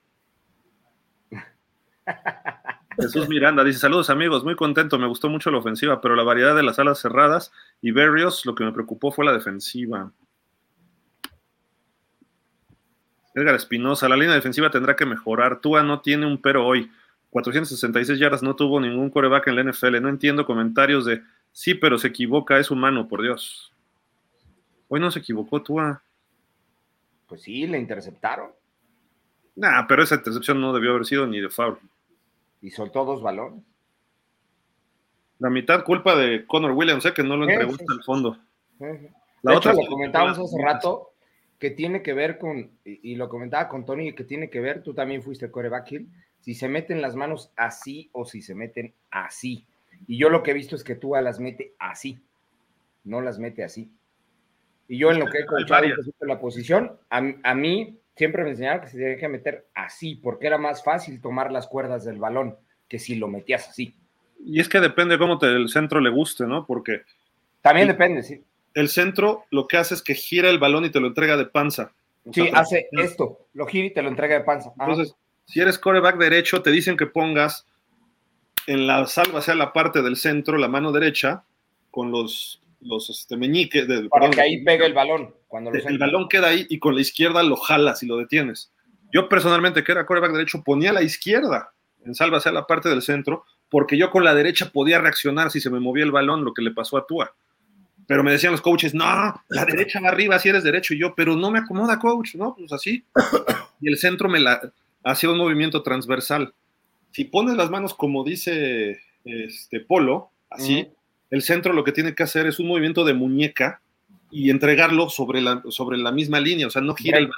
Jesús 2.99 3.29
Miranda 3.29 3.63
dice: 3.63 3.79
Saludos 3.79 4.09
amigos, 4.09 4.43
muy 4.43 4.55
contento, 4.55 4.97
me 4.97 5.07
gustó 5.07 5.29
mucho 5.29 5.51
la 5.51 5.59
ofensiva, 5.59 6.01
pero 6.01 6.15
la 6.15 6.23
variedad 6.23 6.55
de 6.55 6.63
las 6.63 6.79
alas 6.79 6.99
cerradas 6.99 7.51
y 7.81 7.91
Berrios, 7.91 8.45
lo 8.45 8.55
que 8.55 8.63
me 8.63 8.71
preocupó 8.71 9.11
fue 9.11 9.25
la 9.25 9.33
defensiva. 9.33 10.11
Edgar 13.35 13.55
Espinosa, 13.55 14.09
la 14.09 14.17
línea 14.17 14.33
defensiva 14.33 14.71
tendrá 14.71 14.95
que 14.95 15.05
mejorar. 15.05 15.59
Tua 15.61 15.83
no 15.83 16.01
tiene 16.01 16.25
un 16.25 16.41
pero 16.41 16.65
hoy. 16.65 16.91
466 17.29 18.17
yardas, 18.17 18.41
no 18.41 18.55
tuvo 18.55 18.79
ningún 18.79 19.11
coreback 19.11 19.47
en 19.47 19.55
la 19.57 19.63
NFL. 19.63 20.01
No 20.01 20.09
entiendo 20.09 20.45
comentarios 20.45 21.05
de 21.05 21.21
Sí, 21.57 21.73
pero 21.73 21.97
se 21.97 22.09
equivoca, 22.09 22.59
es 22.59 22.69
humano, 22.69 23.07
por 23.07 23.23
Dios. 23.23 23.73
Hoy 24.89 24.99
no 24.99 25.09
se 25.09 25.17
equivocó 25.17 25.63
Tua. 25.63 26.03
Pues 27.27 27.41
sí, 27.41 27.65
le 27.65 27.79
interceptaron 27.79 28.51
Nah, 29.55 29.87
pero 29.87 30.03
esa 30.03 30.15
intercepción 30.15 30.61
no 30.61 30.71
debió 30.71 30.91
haber 30.91 31.07
sido 31.07 31.25
ni 31.25 31.41
de 31.41 31.49
foul. 31.49 31.79
Y 32.61 32.71
soltó 32.71 33.05
dos 33.05 33.21
balones. 33.21 33.63
La 35.39 35.49
mitad 35.49 35.83
culpa 35.83 36.15
de 36.15 36.45
Connor 36.47 36.71
Williams, 36.71 37.05
¿eh? 37.05 37.13
que 37.13 37.23
no 37.23 37.37
lo 37.37 37.47
entregó 37.47 37.71
hasta 37.71 37.93
el 37.93 38.03
fondo. 38.03 38.37
De 38.79 39.11
La 39.43 39.51
hecho, 39.51 39.69
otra 39.69 39.73
lo 39.73 39.85
comentábamos 39.87 40.39
hace 40.39 40.61
rato, 40.61 41.11
que 41.59 41.71
tiene 41.71 42.01
que 42.01 42.13
ver 42.13 42.37
con, 42.39 42.71
y, 42.83 43.11
y 43.11 43.15
lo 43.15 43.29
comentaba 43.29 43.69
con 43.69 43.85
Tony, 43.85 44.13
que 44.13 44.23
tiene 44.23 44.49
que 44.49 44.59
ver, 44.59 44.81
tú 44.81 44.93
también 44.93 45.21
fuiste 45.21 45.51
coreback 45.51 45.91
hill, 45.91 46.09
si 46.41 46.55
se 46.55 46.67
meten 46.67 47.01
las 47.01 47.15
manos 47.15 47.51
así 47.55 48.09
o 48.13 48.25
si 48.25 48.41
se 48.41 48.55
meten 48.55 48.93
así. 49.11 49.65
Y 50.07 50.17
yo 50.17 50.29
lo 50.29 50.43
que 50.43 50.51
he 50.51 50.53
visto 50.55 50.75
es 50.75 50.83
que 50.83 50.95
tú 50.95 51.13
las 51.15 51.39
mete 51.39 51.73
así, 51.79 52.19
no 53.03 53.21
las 53.21 53.37
mete 53.39 53.63
así. 53.63 53.91
Y 54.87 54.97
yo 54.97 55.11
en 55.11 55.19
lo 55.19 55.27
que 55.27 55.39
he 55.39 55.45
coachado 55.45 55.85
la 56.21 56.39
posición, 56.39 56.97
a, 57.09 57.21
a 57.43 57.55
mí 57.55 57.99
siempre 58.17 58.43
me 58.43 58.49
enseñaron 58.51 58.81
que 58.81 58.87
se 58.87 58.97
tenía 58.97 59.17
que 59.17 59.27
meter 59.27 59.67
así, 59.73 60.15
porque 60.15 60.47
era 60.47 60.57
más 60.57 60.83
fácil 60.83 61.21
tomar 61.21 61.51
las 61.51 61.67
cuerdas 61.67 62.03
del 62.03 62.17
balón 62.17 62.55
que 62.87 62.99
si 62.99 63.15
lo 63.15 63.27
metías 63.27 63.69
así. 63.69 63.95
Y 64.43 64.59
es 64.59 64.69
que 64.69 64.79
depende 64.79 65.17
cómo 65.17 65.37
te, 65.37 65.47
el 65.47 65.69
centro 65.69 65.99
le 65.99 66.09
guste, 66.09 66.45
¿no? 66.45 66.65
Porque 66.65 67.01
También 67.61 67.87
depende, 67.87 68.23
sí. 68.23 68.43
el 68.73 68.89
centro 68.89 69.45
lo 69.51 69.67
que 69.67 69.77
hace 69.77 69.93
es 69.93 70.01
que 70.01 70.13
gira 70.15 70.49
el 70.49 70.59
balón 70.59 70.85
y 70.85 70.89
te 70.89 70.99
lo 70.99 71.07
entrega 71.07 71.37
de 71.37 71.45
panza. 71.45 71.91
O 72.25 72.33
Sí, 72.33 72.47
sea, 72.47 72.59
hace 72.59 72.87
esto, 72.91 73.39
lo 73.53 73.65
gira 73.65 73.87
y 73.87 73.93
te 73.93 74.01
lo 74.01 74.09
entrega 74.09 74.37
de 74.37 74.43
panza. 74.43 74.69
Ajá. 74.77 74.89
Entonces, 74.91 75.15
si 75.45 75.61
eres 75.61 75.79
coreback 75.79 76.17
derecho, 76.17 76.61
te 76.61 76.71
dicen 76.71 76.97
que 76.97 77.05
pongas 77.07 77.65
en 78.67 78.85
la 78.85 79.05
salva 79.07 79.39
hacia 79.39 79.55
la 79.55 79.71
parte 79.73 80.01
del 80.01 80.17
centro, 80.17 80.57
la 80.57 80.67
mano 80.67 80.91
derecha, 80.91 81.43
con 81.89 82.11
los, 82.11 82.61
los 82.81 83.09
este, 83.09 83.37
meñiques. 83.37 83.87
de- 83.87 84.09
para 84.09 84.21
perdón, 84.21 84.31
que 84.31 84.41
ahí 84.41 84.63
pegue 84.63 84.85
el 84.85 84.93
balón. 84.93 85.33
Cuando 85.47 85.71
el 85.71 85.97
balón 85.97 86.27
queda 86.29 86.49
ahí 86.49 86.65
y 86.69 86.79
con 86.79 86.95
la 86.95 87.01
izquierda 87.01 87.43
lo 87.43 87.55
jalas 87.55 88.03
y 88.03 88.05
lo 88.07 88.17
detienes. 88.17 88.71
Yo 89.13 89.29
personalmente, 89.29 89.83
que 89.83 89.91
era 89.91 90.05
coreback 90.05 90.33
derecho, 90.33 90.63
ponía 90.63 90.91
la 90.91 91.01
izquierda 91.01 91.71
en 92.05 92.13
salva 92.15 92.37
hacia 92.37 92.51
la 92.51 92.67
parte 92.67 92.89
del 92.89 93.01
centro, 93.01 93.45
porque 93.69 93.97
yo 93.97 94.11
con 94.11 94.23
la 94.23 94.33
derecha 94.35 94.69
podía 94.71 94.99
reaccionar 94.99 95.51
si 95.51 95.59
se 95.59 95.69
me 95.69 95.79
movía 95.79 96.03
el 96.03 96.11
balón, 96.11 96.43
lo 96.43 96.53
que 96.53 96.61
le 96.61 96.71
pasó 96.71 96.97
a 96.97 97.05
Tua. 97.05 97.33
Pero 98.05 98.23
me 98.23 98.31
decían 98.31 98.53
los 98.53 98.61
coaches, 98.61 98.93
no, 98.93 99.05
la 99.49 99.65
derecha 99.65 99.99
va 99.99 100.09
arriba 100.09 100.39
si 100.39 100.47
eres 100.49 100.63
derecho. 100.63 100.93
Y 100.93 100.99
yo, 100.99 101.13
pero 101.15 101.35
no 101.35 101.51
me 101.51 101.59
acomoda, 101.59 101.99
coach, 101.99 102.35
¿no? 102.35 102.55
Pues 102.55 102.71
así. 102.71 103.03
Y 103.81 103.89
el 103.89 103.97
centro 103.97 104.29
me 104.29 104.39
la 104.39 104.61
hacía 105.03 105.29
un 105.29 105.37
movimiento 105.37 105.83
transversal. 105.83 106.53
Si 107.11 107.25
pones 107.25 107.55
las 107.57 107.69
manos 107.69 107.93
como 107.93 108.23
dice 108.23 108.99
este 109.25 109.81
Polo, 109.81 110.31
así. 110.49 110.87
El 111.29 111.41
centro 111.41 111.73
lo 111.73 111.83
que 111.83 111.91
tiene 111.91 112.15
que 112.15 112.23
hacer 112.23 112.47
es 112.47 112.59
un 112.59 112.67
movimiento 112.67 113.03
de 113.05 113.13
muñeca 113.13 113.81
y 114.31 114.49
entregarlo 114.49 115.09
sobre 115.09 115.41
la, 115.41 115.61
sobre 115.69 115.97
la 115.97 116.11
misma 116.11 116.39
línea, 116.39 116.67
o 116.67 116.69
sea, 116.69 116.81
no 116.81 116.95
gira 116.95 117.17
el 117.19 117.29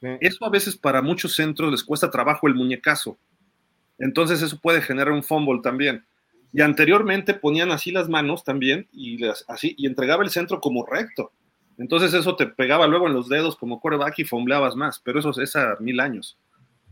Sí. 0.00 0.06
eso 0.20 0.44
a 0.44 0.50
veces 0.50 0.76
para 0.76 1.02
muchos 1.02 1.34
centros 1.34 1.72
les 1.72 1.82
cuesta 1.82 2.08
trabajo 2.08 2.46
el 2.46 2.54
muñecazo. 2.54 3.18
Entonces 3.98 4.40
eso 4.42 4.58
puede 4.60 4.80
generar 4.80 5.12
un 5.12 5.24
fumble 5.24 5.60
también. 5.60 6.04
Y 6.52 6.60
anteriormente 6.60 7.34
ponían 7.34 7.72
así 7.72 7.90
las 7.90 8.08
manos 8.08 8.44
también 8.44 8.86
y 8.92 9.18
las- 9.18 9.44
así 9.48 9.74
y 9.76 9.86
entregaba 9.86 10.22
el 10.22 10.30
centro 10.30 10.60
como 10.60 10.86
recto. 10.86 11.32
Entonces 11.78 12.14
eso 12.14 12.36
te 12.36 12.46
pegaba 12.46 12.86
luego 12.86 13.08
en 13.08 13.12
los 13.14 13.28
dedos 13.28 13.56
como 13.56 13.80
quarterback 13.80 14.20
y 14.20 14.24
fumbleabas 14.24 14.76
más, 14.76 15.00
pero 15.00 15.18
eso 15.18 15.30
es 15.40 15.56
a 15.56 15.76
mil 15.80 15.98
años. 16.00 16.38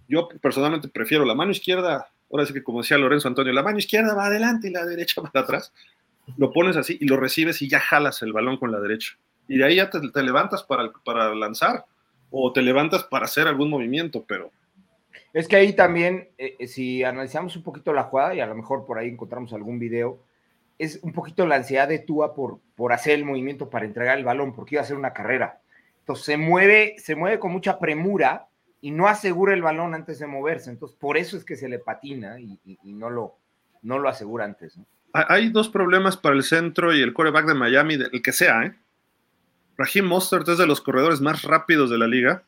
Yo 0.08 0.28
personalmente 0.42 0.88
prefiero 0.88 1.24
la 1.24 1.34
mano 1.34 1.52
izquierda, 1.52 2.08
ahora 2.30 2.44
sí 2.44 2.52
que 2.52 2.62
como 2.64 2.82
decía 2.82 2.98
Lorenzo 2.98 3.28
Antonio, 3.28 3.52
la 3.52 3.62
mano 3.62 3.78
izquierda 3.78 4.14
va 4.14 4.26
adelante 4.26 4.68
y 4.68 4.72
la 4.72 4.84
derecha 4.84 5.20
va 5.22 5.30
atrás. 5.32 5.72
Lo 6.36 6.52
pones 6.52 6.76
así 6.76 6.98
y 7.00 7.06
lo 7.06 7.16
recibes 7.16 7.62
y 7.62 7.68
ya 7.68 7.80
jalas 7.80 8.22
el 8.22 8.32
balón 8.32 8.56
con 8.56 8.72
la 8.72 8.80
derecha. 8.80 9.16
Y 9.48 9.58
de 9.58 9.64
ahí 9.64 9.76
ya 9.76 9.90
te, 9.90 10.22
levantas 10.22 10.64
para, 10.64 10.90
para 11.04 11.34
lanzar 11.34 11.84
o 12.30 12.52
te 12.52 12.62
levantas 12.62 13.04
para 13.04 13.26
hacer 13.26 13.46
algún 13.46 13.70
movimiento, 13.70 14.24
pero 14.26 14.50
Es 15.32 15.46
que 15.46 15.56
ahí 15.56 15.72
también, 15.74 16.30
eh, 16.38 16.56
eh, 16.58 16.66
si 16.66 17.04
analizamos 17.04 17.56
un 17.56 17.62
poquito 17.62 17.92
la 17.92 18.04
jugada, 18.04 18.34
y 18.34 18.40
a 18.40 18.46
lo 18.46 18.54
mejor 18.54 18.84
por 18.84 18.98
ahí 18.98 19.08
encontramos 19.08 19.52
algún 19.52 19.78
video, 19.78 20.18
es 20.78 21.00
un 21.02 21.12
poquito 21.12 21.46
la 21.46 21.56
ansiedad 21.56 21.88
de 21.88 22.00
Tua 22.00 22.34
por, 22.34 22.58
por 22.74 22.92
hacer 22.92 23.14
el 23.14 23.24
movimiento 23.24 23.70
para 23.70 23.86
entregar 23.86 24.18
el 24.18 24.24
balón, 24.24 24.54
porque 24.54 24.74
iba 24.74 24.82
a 24.82 24.84
hacer 24.84 24.96
una 24.96 25.12
carrera. 25.12 25.60
Entonces 26.00 26.24
se 26.24 26.36
mueve, 26.36 26.96
se 26.98 27.14
mueve 27.14 27.38
con 27.38 27.52
mucha 27.52 27.78
premura 27.78 28.48
y 28.80 28.90
no 28.90 29.08
asegura 29.08 29.54
el 29.54 29.62
balón 29.62 29.94
antes 29.94 30.18
de 30.18 30.26
moverse. 30.26 30.70
Entonces, 30.70 30.96
por 30.98 31.16
eso 31.16 31.36
es 31.36 31.44
que 31.44 31.56
se 31.56 31.68
le 31.68 31.78
patina 31.78 32.38
y 32.38 32.58
no, 32.92 33.08
lo, 33.10 33.36
no 33.82 33.98
lo 33.98 34.08
asegura 34.08 34.44
antes. 34.44 34.76
¿no? 34.76 34.84
Ha- 35.20 35.26
hay 35.34 35.50
dos 35.50 35.68
problemas 35.68 36.16
para 36.16 36.36
el 36.36 36.42
centro 36.42 36.94
y 36.94 37.00
el 37.02 37.12
quarterback 37.12 37.46
de 37.46 37.54
Miami, 37.54 37.94
el 37.94 38.22
que 38.22 38.32
sea, 38.32 38.64
¿eh? 38.64 38.74
Raheem 39.78 40.06
Mostert 40.06 40.48
es 40.48 40.58
de 40.58 40.66
los 40.66 40.80
corredores 40.80 41.20
más 41.20 41.42
rápidos 41.42 41.90
de 41.90 41.98
la 41.98 42.06
liga. 42.06 42.44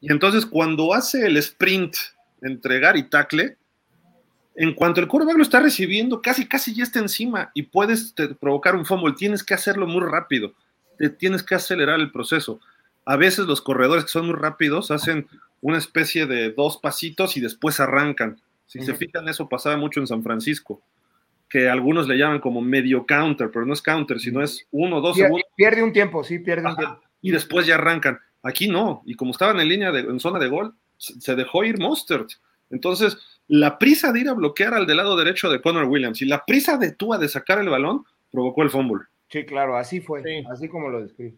Y 0.00 0.12
entonces 0.12 0.44
cuando 0.46 0.92
hace 0.94 1.26
el 1.26 1.36
sprint, 1.38 1.96
entregar 2.42 2.96
y 2.96 3.04
tackle, 3.04 3.56
en 4.56 4.74
cuanto 4.74 5.00
el 5.00 5.06
quarterback 5.08 5.36
lo 5.38 5.42
está 5.42 5.60
recibiendo, 5.60 6.20
casi, 6.20 6.46
casi 6.46 6.74
ya 6.74 6.82
está 6.84 6.98
encima 6.98 7.50
y 7.54 7.62
puedes 7.62 8.14
te- 8.14 8.34
provocar 8.34 8.74
un 8.76 8.84
fumble. 8.84 9.14
Tienes 9.14 9.42
que 9.42 9.54
hacerlo 9.54 9.86
muy 9.86 10.02
rápido. 10.06 10.52
Te 10.98 11.08
tienes 11.08 11.42
que 11.42 11.54
acelerar 11.54 11.98
el 12.00 12.10
proceso. 12.12 12.60
A 13.06 13.16
veces 13.16 13.46
los 13.46 13.62
corredores 13.62 14.04
que 14.04 14.10
son 14.10 14.26
muy 14.26 14.36
rápidos 14.36 14.90
hacen 14.90 15.26
una 15.62 15.78
especie 15.78 16.26
de 16.26 16.50
dos 16.52 16.76
pasitos 16.78 17.36
y 17.36 17.40
después 17.40 17.80
arrancan. 17.80 18.38
Si 18.66 18.80
se 18.82 18.94
fijan, 18.94 19.28
eso 19.28 19.48
pasaba 19.48 19.76
mucho 19.76 20.00
en 20.00 20.06
San 20.06 20.22
Francisco, 20.22 20.82
que 21.50 21.68
algunos 21.68 22.06
le 22.08 22.16
llaman 22.16 22.38
como 22.40 22.60
medio 22.62 23.04
counter, 23.04 23.50
pero 23.52 23.66
no 23.66 23.74
es 23.74 23.82
counter, 23.82 24.20
sino 24.20 24.40
es 24.42 24.66
uno 24.70 24.98
o 24.98 25.00
dos 25.00 25.16
segundos 25.16 25.42
Pierde 25.56 25.82
un 25.82 25.92
tiempo, 25.92 26.22
sí, 26.24 26.38
pierde 26.38 26.66
un 26.68 26.76
tiempo. 26.76 27.00
y 27.20 27.32
después 27.32 27.66
ya 27.66 27.74
arrancan. 27.74 28.18
Aquí 28.42 28.68
no, 28.68 29.02
y 29.04 29.14
como 29.14 29.32
estaban 29.32 29.60
en 29.60 29.68
línea 29.68 29.90
de, 29.92 30.00
en 30.00 30.20
zona 30.20 30.38
de 30.38 30.48
gol, 30.48 30.74
se 30.96 31.34
dejó 31.36 31.64
ir 31.64 31.78
Mostert. 31.78 32.30
Entonces, 32.70 33.18
la 33.48 33.78
prisa 33.78 34.12
de 34.12 34.20
ir 34.20 34.28
a 34.28 34.32
bloquear 34.34 34.72
al 34.74 34.86
del 34.86 34.98
lado 34.98 35.16
derecho 35.16 35.50
de 35.50 35.60
Connor 35.60 35.86
Williams 35.86 36.22
y 36.22 36.24
la 36.26 36.44
prisa 36.44 36.78
de 36.78 36.92
Tua 36.92 37.18
de 37.18 37.28
sacar 37.28 37.58
el 37.58 37.68
balón 37.68 38.04
provocó 38.30 38.62
el 38.62 38.70
fumble. 38.70 39.04
Sí, 39.28 39.44
claro, 39.44 39.76
así 39.76 40.00
fue, 40.00 40.22
Sí. 40.22 40.44
así 40.50 40.68
como 40.68 40.88
lo 40.88 41.02
describe. 41.02 41.34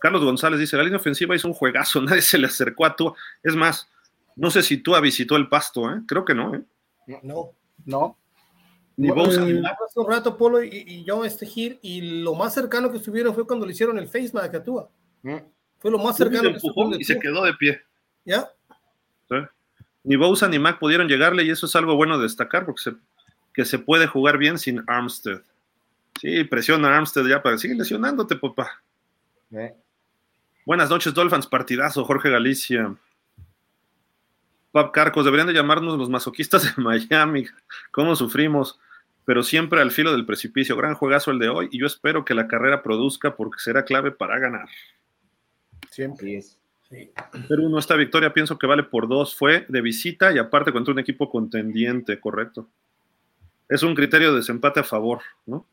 Carlos 0.00 0.24
González 0.24 0.58
dice, 0.60 0.76
la 0.76 0.82
línea 0.84 0.98
ofensiva 0.98 1.34
hizo 1.36 1.48
un 1.48 1.54
juegazo, 1.54 2.00
nadie 2.02 2.22
se 2.22 2.38
le 2.38 2.46
acercó 2.46 2.86
a 2.86 2.94
Tua. 2.96 3.14
Es 3.42 3.56
más, 3.56 3.90
no 4.36 4.50
sé 4.50 4.62
si 4.62 4.78
Tua 4.78 5.00
visitó 5.00 5.36
el 5.36 5.48
pasto, 5.48 5.90
¿eh? 5.92 6.00
creo 6.06 6.24
que 6.24 6.34
no. 6.34 6.54
¿eh? 6.54 6.62
No. 7.22 7.50
No, 7.84 8.16
Ni 9.02 9.10
Bosa 9.10 9.40
ni 9.44 9.50
eh. 9.50 9.62
Hace 9.64 9.98
un 9.98 10.08
rato 10.08 10.36
Polo 10.36 10.62
y, 10.62 10.68
y 10.70 11.04
yo 11.04 11.24
este 11.24 11.44
Gil 11.44 11.78
y 11.82 12.22
lo 12.22 12.36
más 12.36 12.54
cercano 12.54 12.88
que 12.90 12.98
estuvieron 12.98 13.34
fue 13.34 13.44
cuando 13.44 13.66
le 13.66 13.72
hicieron 13.72 13.98
el 13.98 14.06
face 14.06 14.30
mask 14.32 14.54
a 14.54 14.62
Tua. 14.62 14.88
Mm. 15.22 15.38
Fue 15.80 15.90
lo 15.90 15.98
más 15.98 16.16
cercano 16.16 16.44
se 16.44 16.48
que 16.50 16.54
empujó 16.54 16.94
y 16.94 17.02
se 17.02 17.18
quedó 17.18 17.42
de 17.44 17.52
pie. 17.54 17.82
¿Ya? 18.24 18.48
¿sí? 19.28 19.36
Ni 20.04 20.14
Bosa 20.14 20.48
ni 20.48 20.60
Mac 20.60 20.78
pudieron 20.78 21.08
llegarle 21.08 21.42
y 21.42 21.50
eso 21.50 21.66
es 21.66 21.74
algo 21.74 21.96
bueno 21.96 22.16
de 22.16 22.22
destacar 22.22 22.64
porque 22.64 22.82
se, 22.82 22.92
que 23.52 23.64
se 23.64 23.80
puede 23.80 24.06
jugar 24.06 24.38
bien 24.38 24.56
sin 24.56 24.84
Armstead. 24.86 25.42
Sí, 26.20 26.44
presiona 26.44 26.88
a 26.88 26.96
Armstead 26.98 27.26
ya 27.26 27.42
para 27.42 27.58
seguir 27.58 27.76
lesionándote, 27.76 28.36
papá. 28.36 28.82
Eh. 29.50 29.74
Buenas 30.64 30.90
noches, 30.90 31.12
Dolphins. 31.12 31.48
Partidazo, 31.48 32.04
Jorge 32.04 32.30
Galicia. 32.30 32.94
Pap 34.70 34.92
Carcos, 34.92 35.24
deberían 35.24 35.48
de 35.48 35.54
llamarnos 35.54 35.98
los 35.98 36.08
masoquistas 36.08 36.62
de 36.62 36.70
Miami. 36.80 37.46
¿Cómo 37.90 38.14
sufrimos? 38.14 38.78
Pero 39.24 39.42
siempre 39.42 39.80
al 39.80 39.90
filo 39.90 40.12
del 40.12 40.26
precipicio. 40.26 40.76
Gran 40.76 40.94
juegazo 40.94 41.30
el 41.30 41.38
de 41.38 41.48
hoy 41.48 41.68
y 41.70 41.78
yo 41.78 41.86
espero 41.86 42.24
que 42.24 42.34
la 42.34 42.48
carrera 42.48 42.82
produzca 42.82 43.36
porque 43.36 43.60
será 43.60 43.84
clave 43.84 44.10
para 44.10 44.38
ganar. 44.38 44.68
siempre. 45.90 46.36
Es. 46.38 46.58
Pero 47.48 47.62
uno, 47.64 47.78
esta 47.78 47.96
victoria 47.96 48.34
pienso 48.34 48.58
que 48.58 48.66
vale 48.66 48.82
por 48.82 49.08
dos. 49.08 49.34
Fue 49.34 49.64
de 49.68 49.80
visita 49.80 50.32
y 50.32 50.38
aparte 50.38 50.72
contra 50.72 50.92
un 50.92 50.98
equipo 50.98 51.30
contendiente, 51.30 52.20
correcto. 52.20 52.68
Es 53.68 53.82
un 53.82 53.94
criterio 53.94 54.30
de 54.30 54.36
desempate 54.38 54.80
a 54.80 54.84
favor, 54.84 55.20
¿no? 55.46 55.66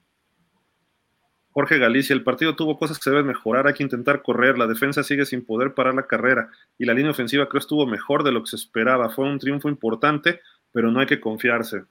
Jorge 1.52 1.78
Galicia, 1.80 2.14
el 2.14 2.24
partido 2.24 2.56
tuvo 2.56 2.78
cosas 2.78 2.98
que 2.98 3.04
se 3.04 3.10
deben 3.10 3.26
mejorar, 3.26 3.68
hay 3.68 3.74
que 3.74 3.84
intentar 3.84 4.22
correr, 4.22 4.58
la 4.58 4.68
defensa 4.68 5.04
sigue 5.04 5.26
sin 5.26 5.44
poder 5.44 5.74
parar 5.74 5.96
la 5.96 6.06
carrera 6.06 6.50
y 6.78 6.86
la 6.86 6.94
línea 6.94 7.12
ofensiva 7.12 7.50
creo 7.50 7.60
estuvo 7.60 7.88
mejor 7.88 8.24
de 8.24 8.32
lo 8.32 8.44
que 8.44 8.52
se 8.52 8.56
esperaba. 8.56 9.10
Fue 9.10 9.26
un 9.26 9.40
triunfo 9.40 9.68
importante, 9.68 10.40
pero 10.72 10.92
no 10.92 11.00
hay 11.00 11.08
que 11.08 11.20
confiarse. 11.20 11.84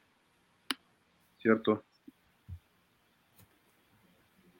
¿Cierto? 1.48 1.82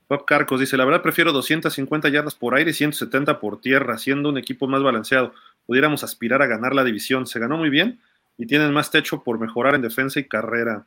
Bob 0.09 0.25
Carcos 0.25 0.59
dice, 0.59 0.79
la 0.79 0.87
verdad 0.87 1.03
prefiero 1.03 1.33
250 1.33 2.09
yardas 2.09 2.35
por 2.35 2.55
aire 2.55 2.71
y 2.71 2.73
170 2.73 3.41
por 3.41 3.61
tierra, 3.61 3.99
siendo 3.99 4.31
un 4.31 4.39
equipo 4.39 4.67
más 4.67 4.83
balanceado. 4.83 5.35
Pudiéramos 5.67 6.03
aspirar 6.03 6.41
a 6.41 6.47
ganar 6.47 6.75
la 6.75 6.85
división. 6.85 7.27
Se 7.27 7.39
ganó 7.39 7.59
muy 7.59 7.69
bien 7.69 8.01
y 8.39 8.47
tienen 8.47 8.73
más 8.73 8.91
techo 8.91 9.23
por 9.23 9.39
mejorar 9.39 9.75
en 9.75 9.83
defensa 9.83 10.19
y 10.19 10.25
carrera. 10.25 10.87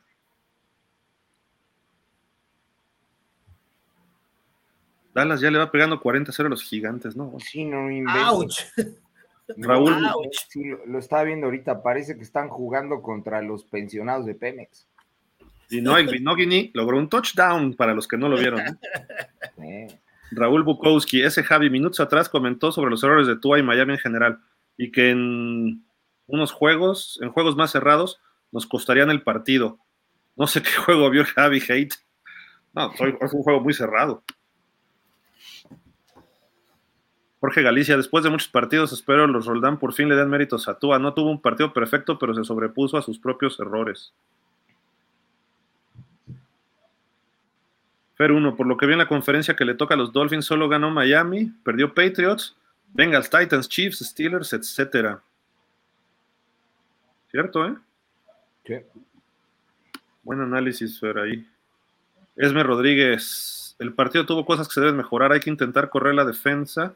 Dallas 5.14 5.40
ya 5.40 5.52
le 5.52 5.58
va 5.58 5.70
pegando 5.70 6.00
40-0 6.00 6.46
a 6.46 6.48
los 6.48 6.64
gigantes, 6.64 7.14
¿no? 7.14 7.32
Sí, 7.38 7.64
no. 7.64 7.86
¡Auch! 8.10 8.56
Raúl. 9.56 9.94
Sí, 10.48 10.64
lo, 10.64 10.84
lo 10.84 10.98
estaba 10.98 11.22
viendo 11.22 11.46
ahorita, 11.46 11.80
parece 11.80 12.16
que 12.16 12.24
están 12.24 12.48
jugando 12.48 13.02
contra 13.02 13.40
los 13.40 13.62
pensionados 13.62 14.26
de 14.26 14.34
Pemex. 14.34 14.88
Y 15.72 15.80
Noel 15.80 16.06
Binogini 16.06 16.70
logró 16.74 16.98
un 16.98 17.08
touchdown 17.08 17.72
para 17.72 17.94
los 17.94 18.06
que 18.06 18.18
no 18.18 18.28
lo 18.28 18.36
vieron. 18.36 18.60
Raúl 20.30 20.64
Bukowski, 20.64 21.22
ese 21.22 21.42
Javi, 21.42 21.70
minutos 21.70 21.98
atrás 22.00 22.28
comentó 22.28 22.72
sobre 22.72 22.90
los 22.90 23.02
errores 23.02 23.26
de 23.26 23.38
Tua 23.38 23.58
y 23.58 23.62
Miami 23.62 23.94
en 23.94 23.98
general 23.98 24.40
y 24.76 24.90
que 24.90 25.10
en 25.10 25.82
unos 26.26 26.52
juegos, 26.52 27.18
en 27.22 27.30
juegos 27.30 27.56
más 27.56 27.70
cerrados, 27.70 28.20
nos 28.50 28.66
costarían 28.66 29.10
el 29.10 29.22
partido. 29.22 29.78
No 30.36 30.46
sé 30.46 30.62
qué 30.62 30.70
juego 30.84 31.08
vio 31.08 31.24
Javi 31.24 31.62
Hate. 31.66 31.94
No, 32.74 32.92
es 32.92 33.32
un 33.32 33.42
juego 33.42 33.60
muy 33.60 33.72
cerrado. 33.72 34.22
Jorge 37.40 37.62
Galicia, 37.62 37.96
después 37.96 38.22
de 38.24 38.30
muchos 38.30 38.48
partidos, 38.48 38.92
espero 38.92 39.26
los 39.26 39.46
Roldán 39.46 39.78
por 39.78 39.94
fin 39.94 40.10
le 40.10 40.16
den 40.16 40.28
méritos 40.28 40.68
a 40.68 40.78
Tua. 40.78 40.98
No 40.98 41.14
tuvo 41.14 41.30
un 41.30 41.40
partido 41.40 41.72
perfecto, 41.72 42.18
pero 42.18 42.34
se 42.34 42.44
sobrepuso 42.44 42.98
a 42.98 43.02
sus 43.02 43.18
propios 43.18 43.58
errores. 43.58 44.12
Fer 48.22 48.30
1, 48.30 48.54
por 48.54 48.68
lo 48.68 48.76
que 48.76 48.86
vi 48.86 48.92
en 48.92 49.00
la 49.00 49.08
conferencia 49.08 49.56
que 49.56 49.64
le 49.64 49.74
toca 49.74 49.94
a 49.94 49.96
los 49.96 50.12
Dolphins, 50.12 50.44
solo 50.44 50.68
ganó 50.68 50.92
Miami, 50.92 51.46
perdió 51.64 51.92
Patriots, 51.92 52.56
Bengals, 52.92 53.28
Titans, 53.28 53.68
Chiefs, 53.68 53.98
Steelers, 53.98 54.52
etcétera. 54.52 55.20
¿Cierto, 57.32 57.66
eh? 57.66 57.74
Sí. 58.64 58.74
Buen 60.22 60.40
análisis, 60.40 61.00
Fer, 61.00 61.18
ahí. 61.18 61.48
Esme 62.36 62.62
Rodríguez, 62.62 63.74
el 63.80 63.92
partido 63.92 64.24
tuvo 64.24 64.46
cosas 64.46 64.68
que 64.68 64.74
se 64.74 64.80
deben 64.82 64.98
mejorar, 64.98 65.32
hay 65.32 65.40
que 65.40 65.50
intentar 65.50 65.90
correr 65.90 66.14
la 66.14 66.24
defensa, 66.24 66.94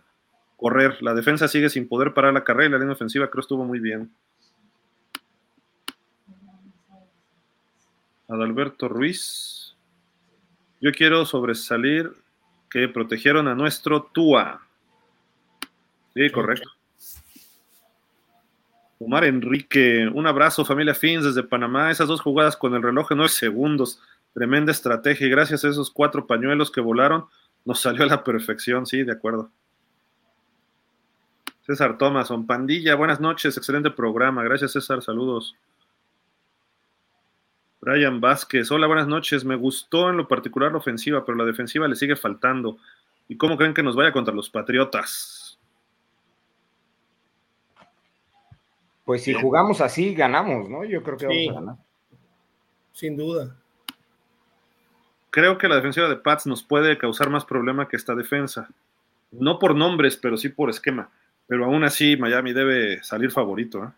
correr, 0.56 1.02
la 1.02 1.12
defensa 1.12 1.48
sigue 1.48 1.70
sin 1.70 1.88
poder 1.88 2.14
parar 2.14 2.34
la 2.34 2.44
carrera 2.44 2.68
y 2.68 2.70
la 2.70 2.78
línea 2.78 2.94
ofensiva 2.94 3.28
creo 3.30 3.40
estuvo 3.40 3.64
muy 3.64 3.80
bien. 3.80 4.12
Adalberto 8.28 8.86
Ruiz, 8.86 9.65
yo 10.80 10.92
quiero 10.92 11.24
sobresalir 11.24 12.12
que 12.70 12.88
protegieron 12.88 13.48
a 13.48 13.54
nuestro 13.54 14.02
Tua. 14.02 14.62
Sí, 16.14 16.30
correcto. 16.30 16.70
Omar 18.98 19.24
Enrique, 19.24 20.08
un 20.12 20.26
abrazo, 20.26 20.64
familia 20.64 20.94
Fins 20.94 21.24
desde 21.24 21.42
Panamá. 21.42 21.90
Esas 21.90 22.08
dos 22.08 22.20
jugadas 22.20 22.56
con 22.56 22.74
el 22.74 22.82
reloj 22.82 23.12
en 23.12 23.18
nueve 23.18 23.32
segundos. 23.32 24.00
Tremenda 24.32 24.72
estrategia 24.72 25.26
y 25.26 25.30
gracias 25.30 25.64
a 25.64 25.68
esos 25.68 25.90
cuatro 25.90 26.26
pañuelos 26.26 26.70
que 26.70 26.80
volaron, 26.80 27.26
nos 27.64 27.80
salió 27.80 28.04
a 28.04 28.06
la 28.06 28.24
perfección. 28.24 28.86
Sí, 28.86 29.02
de 29.02 29.12
acuerdo. 29.12 29.50
César 31.66 31.98
Thomason, 31.98 32.46
Pandilla, 32.46 32.94
buenas 32.94 33.20
noches, 33.20 33.56
excelente 33.56 33.90
programa. 33.90 34.44
Gracias, 34.44 34.72
César, 34.72 35.02
saludos. 35.02 35.56
Brian 37.86 38.20
Vázquez, 38.20 38.68
hola, 38.72 38.88
buenas 38.88 39.06
noches. 39.06 39.44
Me 39.44 39.54
gustó 39.54 40.10
en 40.10 40.16
lo 40.16 40.26
particular 40.26 40.72
la 40.72 40.78
ofensiva, 40.78 41.24
pero 41.24 41.38
la 41.38 41.44
defensiva 41.44 41.86
le 41.86 41.94
sigue 41.94 42.16
faltando. 42.16 42.78
¿Y 43.28 43.36
cómo 43.36 43.56
creen 43.56 43.74
que 43.74 43.82
nos 43.84 43.94
vaya 43.94 44.10
contra 44.10 44.34
los 44.34 44.50
Patriotas? 44.50 45.56
Pues 49.04 49.22
si 49.22 49.34
jugamos 49.34 49.80
así, 49.80 50.16
ganamos, 50.16 50.68
¿no? 50.68 50.82
Yo 50.82 51.00
creo 51.04 51.16
que 51.16 51.26
vamos 51.26 51.48
a 51.48 51.60
ganar. 51.60 51.76
Sin 52.90 53.16
duda. 53.16 53.56
Creo 55.30 55.56
que 55.56 55.68
la 55.68 55.76
defensiva 55.76 56.08
de 56.08 56.16
Pats 56.16 56.44
nos 56.48 56.64
puede 56.64 56.98
causar 56.98 57.30
más 57.30 57.44
problema 57.44 57.86
que 57.86 57.94
esta 57.94 58.16
defensa. 58.16 58.68
No 59.30 59.60
por 59.60 59.76
nombres, 59.76 60.16
pero 60.16 60.36
sí 60.36 60.48
por 60.48 60.70
esquema. 60.70 61.08
Pero 61.46 61.66
aún 61.66 61.84
así, 61.84 62.16
Miami 62.16 62.52
debe 62.52 63.00
salir 63.04 63.30
favorito. 63.30 63.84
¿eh? 63.84 63.90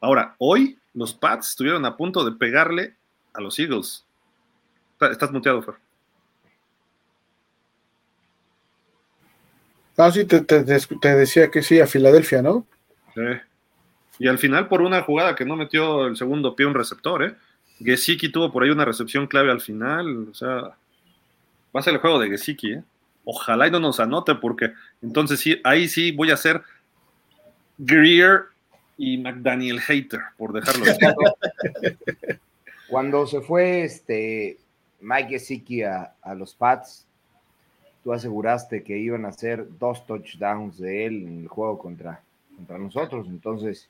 Ahora, 0.00 0.34
hoy 0.38 0.76
los 0.94 1.12
Pats 1.14 1.50
estuvieron 1.50 1.84
a 1.84 1.96
punto 1.96 2.24
de 2.24 2.32
pegarle 2.32 2.94
a 3.32 3.40
los 3.40 3.58
Eagles. 3.58 4.04
Está- 4.94 5.10
Estás 5.12 5.30
muteado, 5.32 5.60
Fer. 5.62 5.74
Ah, 9.96 10.10
sí, 10.10 10.24
te, 10.24 10.40
te- 10.40 10.64
te 10.64 11.08
decía 11.14 11.50
que 11.50 11.62
sí, 11.62 11.80
a 11.80 11.86
Filadelfia, 11.86 12.42
¿no? 12.42 12.66
Sí. 13.14 13.20
Y 14.18 14.28
al 14.28 14.38
final, 14.38 14.68
por 14.68 14.82
una 14.82 15.02
jugada 15.02 15.34
que 15.36 15.44
no 15.44 15.56
metió 15.56 16.06
el 16.06 16.16
segundo 16.16 16.54
pie 16.56 16.66
un 16.66 16.74
receptor, 16.74 17.22
¿eh? 17.24 17.34
Gesicki 17.78 18.28
tuvo 18.30 18.52
por 18.52 18.62
ahí 18.62 18.70
una 18.70 18.84
recepción 18.84 19.26
clave 19.26 19.50
al 19.50 19.60
final. 19.60 20.28
O 20.30 20.34
sea, 20.34 20.50
va 20.56 21.80
a 21.80 21.82
ser 21.82 21.94
el 21.94 22.00
juego 22.00 22.18
de 22.18 22.28
Gesicki, 22.28 22.72
¿eh? 22.74 22.84
Ojalá 23.24 23.68
y 23.68 23.70
no 23.70 23.80
nos 23.80 24.00
anote, 24.00 24.34
porque 24.34 24.72
entonces 25.00 25.40
sí, 25.40 25.60
ahí 25.64 25.88
sí 25.88 26.12
voy 26.12 26.30
a 26.30 26.36
ser 26.36 26.62
Greer 27.78 28.44
y 28.96 29.18
McDaniel 29.18 29.80
Hater, 29.80 30.20
por 30.36 30.52
dejarlo 30.52 30.84
así. 30.84 30.98
Cuando 32.88 33.26
se 33.26 33.40
fue 33.40 33.84
este 33.84 34.58
Mike 35.00 35.30
Gesicki 35.30 35.82
a, 35.82 36.14
a 36.22 36.34
los 36.34 36.54
Pats, 36.54 37.06
tú 38.02 38.12
aseguraste 38.12 38.82
que 38.82 38.98
iban 38.98 39.24
a 39.24 39.28
hacer 39.28 39.66
dos 39.78 40.06
touchdowns 40.06 40.78
de 40.78 41.06
él 41.06 41.26
en 41.26 41.40
el 41.42 41.48
juego 41.48 41.78
contra, 41.78 42.20
contra 42.56 42.78
nosotros. 42.78 43.26
Entonces, 43.28 43.88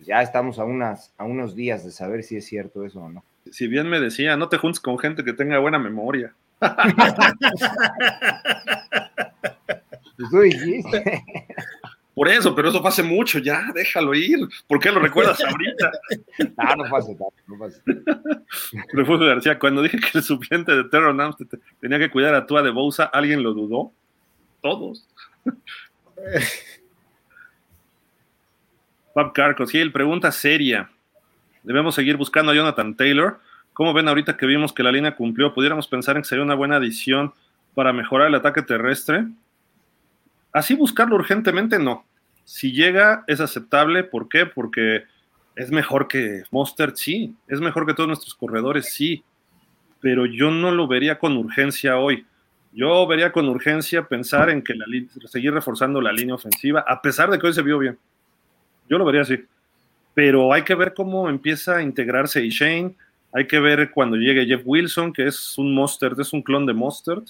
ya 0.00 0.22
estamos 0.22 0.58
a, 0.58 0.64
unas, 0.64 1.12
a 1.18 1.24
unos 1.24 1.54
días 1.54 1.84
de 1.84 1.90
saber 1.90 2.22
si 2.22 2.36
es 2.36 2.46
cierto 2.46 2.84
eso 2.84 3.00
o 3.00 3.08
no. 3.08 3.24
Si 3.50 3.66
bien 3.66 3.88
me 3.88 4.00
decía, 4.00 4.36
no 4.36 4.48
te 4.48 4.58
juntes 4.58 4.80
con 4.80 4.98
gente 4.98 5.24
que 5.24 5.32
tenga 5.32 5.58
buena 5.58 5.78
memoria. 5.78 6.32
Pues 10.16 10.30
tú 10.30 10.40
dijiste. 10.40 11.24
Por 12.14 12.28
eso, 12.28 12.54
pero 12.54 12.68
eso 12.68 12.80
fue 12.80 12.90
hace 12.90 13.02
mucho, 13.02 13.40
ya, 13.40 13.72
déjalo 13.74 14.14
ir. 14.14 14.38
¿Por 14.68 14.78
qué 14.78 14.92
lo 14.92 15.00
recuerdas 15.00 15.42
ahorita? 15.42 15.90
No, 16.56 16.76
no 16.84 16.84
fue 16.88 16.98
hace 16.98 17.14
tanto, 17.16 17.34
no 17.48 17.56
fue 17.56 17.66
hace. 17.66 17.82
Refugio 18.92 19.26
García, 19.26 19.58
cuando 19.58 19.82
dije 19.82 19.98
que 19.98 20.18
el 20.18 20.22
suplente 20.22 20.70
de 20.76 20.84
Terron 20.84 21.20
Armstead 21.20 21.58
tenía 21.80 21.98
que 21.98 22.10
cuidar 22.10 22.34
a 22.36 22.46
Tua 22.46 22.62
de 22.62 22.70
Bousa, 22.70 23.04
¿alguien 23.04 23.42
lo 23.42 23.52
dudó? 23.52 23.92
Todos. 24.60 25.08
Bob 29.14 29.32
Carcos, 29.32 29.70
Gil, 29.70 29.90
pregunta 29.90 30.30
seria. 30.30 30.90
¿Debemos 31.64 31.94
seguir 31.96 32.16
buscando 32.16 32.52
a 32.52 32.54
Jonathan 32.54 32.94
Taylor? 32.94 33.40
¿Cómo 33.72 33.92
ven 33.92 34.06
ahorita 34.06 34.36
que 34.36 34.46
vimos 34.46 34.72
que 34.72 34.84
la 34.84 34.92
línea 34.92 35.16
cumplió? 35.16 35.52
¿Pudiéramos 35.52 35.88
pensar 35.88 36.14
en 36.16 36.22
que 36.22 36.28
sería 36.28 36.44
una 36.44 36.54
buena 36.54 36.76
adición 36.76 37.32
para 37.74 37.92
mejorar 37.92 38.28
el 38.28 38.36
ataque 38.36 38.62
terrestre? 38.62 39.24
Así 40.54 40.74
buscarlo 40.76 41.16
urgentemente, 41.16 41.80
no. 41.80 42.06
Si 42.44 42.70
llega, 42.72 43.24
es 43.26 43.40
aceptable. 43.40 44.04
¿Por 44.04 44.28
qué? 44.28 44.46
Porque 44.46 45.02
es 45.56 45.72
mejor 45.72 46.06
que 46.06 46.44
Mostert, 46.52 46.94
sí. 46.94 47.34
Es 47.48 47.60
mejor 47.60 47.84
que 47.86 47.92
todos 47.92 48.06
nuestros 48.06 48.36
corredores, 48.36 48.94
sí. 48.94 49.24
Pero 50.00 50.26
yo 50.26 50.52
no 50.52 50.70
lo 50.70 50.86
vería 50.86 51.18
con 51.18 51.36
urgencia 51.36 51.98
hoy. 51.98 52.24
Yo 52.72 53.04
vería 53.08 53.32
con 53.32 53.48
urgencia 53.48 54.06
pensar 54.06 54.48
en 54.48 54.62
que 54.62 54.74
seguir 55.26 55.52
reforzando 55.52 56.00
la 56.00 56.12
línea 56.12 56.36
ofensiva, 56.36 56.84
a 56.86 57.02
pesar 57.02 57.30
de 57.30 57.38
que 57.38 57.48
hoy 57.48 57.52
se 57.52 57.62
vio 57.62 57.78
bien. 57.78 57.98
Yo 58.88 58.96
lo 58.96 59.04
vería 59.04 59.22
así. 59.22 59.44
Pero 60.14 60.52
hay 60.52 60.62
que 60.62 60.76
ver 60.76 60.94
cómo 60.94 61.28
empieza 61.28 61.76
a 61.76 61.82
integrarse 61.82 62.48
Shane. 62.48 62.94
Hay 63.32 63.48
que 63.48 63.58
ver 63.58 63.90
cuando 63.90 64.16
llegue 64.16 64.46
Jeff 64.46 64.62
Wilson, 64.64 65.12
que 65.12 65.26
es 65.26 65.58
un 65.58 65.74
Mostert, 65.74 66.16
es 66.20 66.32
un 66.32 66.42
clon 66.42 66.64
de 66.64 66.74
Mostert. 66.74 67.24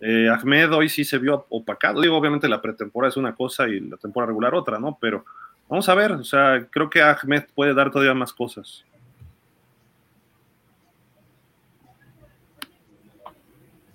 Eh, 0.00 0.28
Ahmed 0.30 0.72
hoy 0.72 0.88
sí 0.88 1.04
se 1.04 1.18
vio 1.18 1.46
opacado. 1.50 2.00
Digo, 2.00 2.16
obviamente 2.16 2.48
la 2.48 2.62
pretemporada 2.62 3.10
es 3.10 3.16
una 3.16 3.34
cosa 3.34 3.68
y 3.68 3.80
la 3.80 3.96
temporada 3.98 4.28
regular 4.28 4.54
otra, 4.54 4.78
¿no? 4.78 4.96
Pero 5.00 5.24
vamos 5.68 5.88
a 5.88 5.94
ver. 5.94 6.12
O 6.12 6.24
sea, 6.24 6.66
creo 6.70 6.88
que 6.88 7.02
Ahmed 7.02 7.44
puede 7.54 7.74
dar 7.74 7.90
todavía 7.90 8.14
más 8.14 8.32
cosas. 8.32 8.84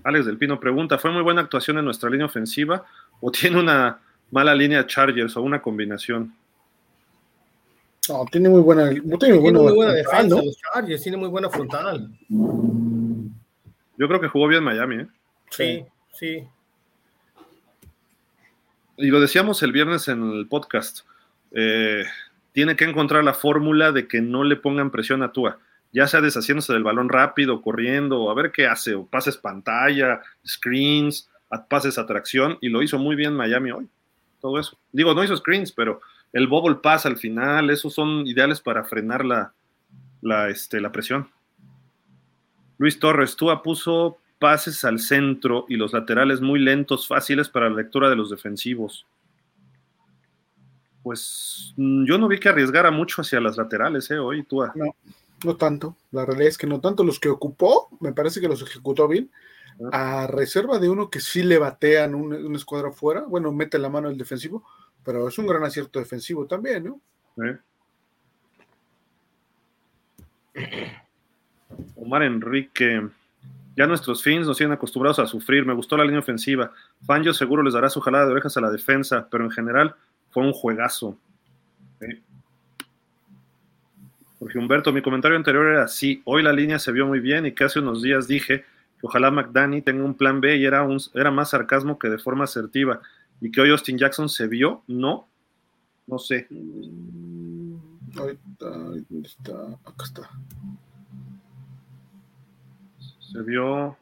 Alex 0.04 0.28
del 0.28 0.38
Pino 0.38 0.60
pregunta, 0.60 1.00
¿fue 1.00 1.10
muy 1.10 1.24
buena 1.24 1.42
actuación 1.42 1.80
en 1.80 1.86
nuestra 1.86 2.12
línea 2.12 2.28
ofensiva 2.28 2.86
o 3.20 3.32
tiene 3.32 3.60
una 3.60 3.98
mala 4.30 4.54
línea 4.54 4.86
Chargers 4.86 5.36
o 5.36 5.42
una 5.42 5.60
combinación? 5.60 6.32
No, 8.08 8.24
tiene 8.32 8.50
muy 8.50 8.62
buena, 8.62 8.90
tiene 8.90 9.02
muy 9.02 9.18
Tiene 9.18 9.40
buena, 9.40 9.60
muy 9.62 9.74
buena 9.74 9.94
frontal, 9.94 10.24
defensa, 10.24 10.36
¿no? 10.36 10.46
los 10.46 10.58
Chargers, 10.58 11.02
tiene 11.02 11.18
muy 11.18 11.28
buena 11.30 11.50
frontal. 11.50 12.12
Yo 13.98 14.08
creo 14.08 14.22
que 14.22 14.28
jugó 14.28 14.48
bien 14.48 14.64
Miami, 14.64 14.98
¿eh? 14.98 15.08
Sí, 15.50 15.84
sí. 16.18 16.48
Y 18.98 19.08
lo 19.08 19.20
decíamos 19.20 19.62
el 19.64 19.72
viernes 19.72 20.08
en 20.08 20.32
el 20.32 20.48
podcast. 20.48 21.02
eh, 21.52 22.04
tiene 22.56 22.78
que 22.78 22.86
encontrar 22.86 23.24
la 23.26 23.34
fórmula 23.34 23.92
de 23.92 24.08
que 24.08 24.22
no 24.22 24.46
le 24.46 24.56
pongan 24.56 24.90
presión 24.90 25.22
a 25.24 25.34
Tua. 25.34 25.60
Ya 25.92 26.08
sea 26.08 26.22
deshaciéndose 26.22 26.72
del 26.72 26.84
balón 26.84 27.10
rápido, 27.10 27.62
corriendo, 27.62 28.30
a 28.30 28.34
ver 28.34 28.52
qué 28.54 28.66
hace, 28.66 28.96
o 28.96 29.06
pases 29.06 29.36
pantalla, 29.36 30.22
screens, 30.48 31.30
pases 31.68 31.98
atracción, 31.98 32.58
y 32.62 32.70
lo 32.70 32.82
hizo 32.82 32.98
muy 32.98 33.18
bien 33.18 33.36
Miami 33.36 33.72
hoy. 33.72 33.90
Todo 34.40 34.58
eso. 34.58 34.78
Digo, 34.94 35.14
no 35.14 35.24
hizo 35.24 35.36
screens, 35.36 35.74
pero 35.74 36.00
el 36.32 36.48
bubble 36.48 36.78
pass 36.82 37.06
al 37.06 37.18
final, 37.18 37.70
esos 37.70 37.94
son 37.94 38.26
ideales 38.26 38.62
para 38.62 38.86
frenar 38.86 39.26
la, 39.26 39.54
la, 40.22 40.50
este, 40.50 40.80
la 40.80 40.92
presión. 40.94 41.30
Luis 42.78 43.00
Torres, 43.00 43.36
Tua 43.36 43.62
puso 43.62 44.18
pases 44.40 44.84
al 44.84 45.00
centro 45.00 45.66
y 45.70 45.76
los 45.76 45.94
laterales 45.94 46.42
muy 46.42 46.60
lentos, 46.60 47.08
fáciles 47.08 47.50
para 47.50 47.70
la 47.70 47.78
lectura 47.78 48.10
de 48.10 48.16
los 48.16 48.30
defensivos. 48.30 49.06
Pues 51.04 51.74
mm, 51.78 52.06
yo 52.06 52.18
no 52.18 52.28
vi 52.28 52.40
que 52.40 52.50
arriesgara 52.50 52.92
mucho 52.92 53.22
hacia 53.22 53.40
las 53.40 53.58
laterales, 53.58 54.10
¿eh? 54.12 54.18
Hoy, 54.18 54.44
Tua. 54.44 54.72
No. 54.76 54.96
No 55.44 55.58
tanto, 55.58 55.96
la 56.12 56.26
realidad 56.26 56.48
es 56.48 56.58
que 56.58 56.66
no 56.66 56.80
tanto. 56.80 57.04
Los 57.04 57.20
que 57.20 57.30
ocupó, 57.30 57.90
me 58.00 58.14
parece 58.14 58.40
que 58.42 58.48
los 58.48 58.62
ejecutó 58.62 59.08
bien, 59.08 59.30
a 59.92 60.28
reserva 60.28 60.80
de 60.80 60.90
uno 60.90 61.10
que 61.10 61.20
sí 61.20 61.44
le 61.44 61.58
batean 61.58 62.16
un, 62.16 62.34
una 62.34 62.58
escuadra 62.58 62.92
fuera, 62.92 63.22
bueno, 63.22 63.52
mete 63.52 63.78
la 63.78 63.90
mano 63.90 64.10
el 64.10 64.18
defensivo, 64.18 64.64
pero 65.04 65.28
es 65.28 65.38
un 65.38 65.48
gran 65.48 65.64
acierto 65.64 66.00
defensivo 66.00 66.46
también, 66.46 66.86
¿no? 66.86 67.02
Omar 71.98 72.24
Enrique, 72.24 73.08
ya 73.76 73.88
nuestros 73.88 74.24
fins 74.24 74.48
nos 74.48 74.58
tienen 74.58 74.74
acostumbrados 74.74 75.20
a 75.20 75.28
sufrir. 75.28 75.66
Me 75.66 75.74
gustó 75.74 75.98
la 75.98 76.06
línea 76.06 76.20
ofensiva. 76.20 76.72
Fangio 77.06 77.34
seguro 77.34 77.62
les 77.62 77.74
dará 77.74 77.90
su 77.90 78.00
jalada 78.00 78.26
de 78.26 78.32
orejas 78.32 78.56
a 78.58 78.62
la 78.62 78.72
defensa, 78.72 79.28
pero 79.30 79.44
en 79.44 79.52
general 79.52 79.96
fue 80.30 80.44
un 80.44 80.54
juegazo. 80.54 81.18
Porque 84.40 84.58
Humberto, 84.58 84.94
mi 84.94 85.02
comentario 85.02 85.38
anterior 85.38 85.66
era 85.66 85.88
sí, 85.88 86.22
hoy 86.26 86.44
la 86.44 86.54
línea 86.54 86.80
se 86.80 86.92
vio 86.92 87.06
muy 87.06 87.20
bien 87.20 87.46
y 87.46 87.54
que 87.54 87.64
hace 87.64 87.80
unos 87.80 88.02
días 88.02 88.28
dije 88.28 88.62
que 89.00 89.08
ojalá 89.08 89.32
McDanny 89.32 89.82
tenga 89.82 90.04
un 90.04 90.14
plan 90.14 90.40
B 90.40 90.56
y 90.58 90.66
era, 90.66 90.84
un, 90.84 91.00
era 91.14 91.32
más 91.32 91.50
sarcasmo 91.50 92.00
que 92.00 92.10
de 92.10 92.18
forma 92.18 92.46
asertiva. 92.46 93.02
Y 93.42 93.52
que 93.52 93.60
hoy 93.60 93.72
Austin 93.72 93.98
Jackson 93.98 94.30
se 94.30 94.48
vio, 94.48 94.84
no, 94.88 95.28
no 96.08 96.18
sé. 96.18 96.48
Ahorita, 98.18 98.70
¿dónde 99.10 99.28
está? 99.28 99.54
Acá 99.84 100.04
está. 100.04 100.30
Se 103.36 103.42
vio. 103.42 103.98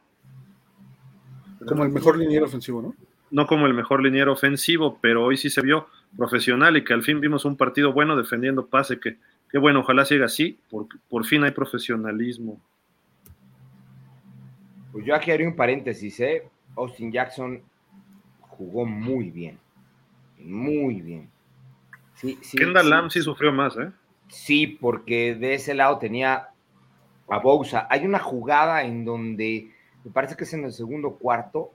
Como 1.66 1.84
el 1.84 1.90
mejor 1.90 2.16
liniero 2.16 2.46
ofensivo, 2.46 2.82
¿no? 2.82 2.94
No 3.30 3.46
como 3.46 3.66
el 3.66 3.74
mejor 3.74 4.00
liniero 4.00 4.32
ofensivo, 4.32 4.98
pero 5.00 5.24
hoy 5.24 5.36
sí 5.36 5.50
se 5.50 5.60
vio 5.60 5.88
profesional 6.16 6.76
y 6.76 6.84
que 6.84 6.92
al 6.92 7.02
fin 7.02 7.20
vimos 7.20 7.44
un 7.44 7.56
partido 7.56 7.92
bueno 7.92 8.16
defendiendo 8.16 8.66
pase, 8.66 9.00
que, 9.00 9.16
que 9.50 9.58
bueno, 9.58 9.80
ojalá 9.80 10.04
siga 10.04 10.26
así, 10.26 10.58
porque 10.70 10.98
por 11.08 11.24
fin 11.24 11.42
hay 11.42 11.50
profesionalismo. 11.50 12.60
Pues 14.92 15.04
yo 15.04 15.16
aquí 15.16 15.32
haría 15.32 15.48
un 15.48 15.56
paréntesis, 15.56 16.20
¿eh? 16.20 16.48
Austin 16.76 17.10
Jackson 17.10 17.60
jugó 18.40 18.86
muy 18.86 19.30
bien, 19.30 19.58
muy 20.38 21.00
bien. 21.00 21.28
Sí, 22.14 22.38
sí, 22.40 22.56
Kendall 22.56 22.84
sí. 22.84 22.90
Lamb 22.90 23.10
sí 23.10 23.20
sufrió 23.22 23.52
más, 23.52 23.76
¿eh? 23.76 23.90
Sí, 24.28 24.78
porque 24.80 25.34
de 25.34 25.54
ese 25.54 25.74
lado 25.74 25.98
tenía 25.98 26.50
a 27.28 27.38
Bousa. 27.38 27.86
Hay 27.90 28.04
una 28.04 28.18
jugada 28.18 28.82
en 28.82 29.04
donde, 29.04 29.70
me 30.04 30.10
parece 30.10 30.36
que 30.36 30.44
es 30.44 30.54
en 30.54 30.64
el 30.64 30.72
segundo 30.72 31.16
cuarto, 31.16 31.72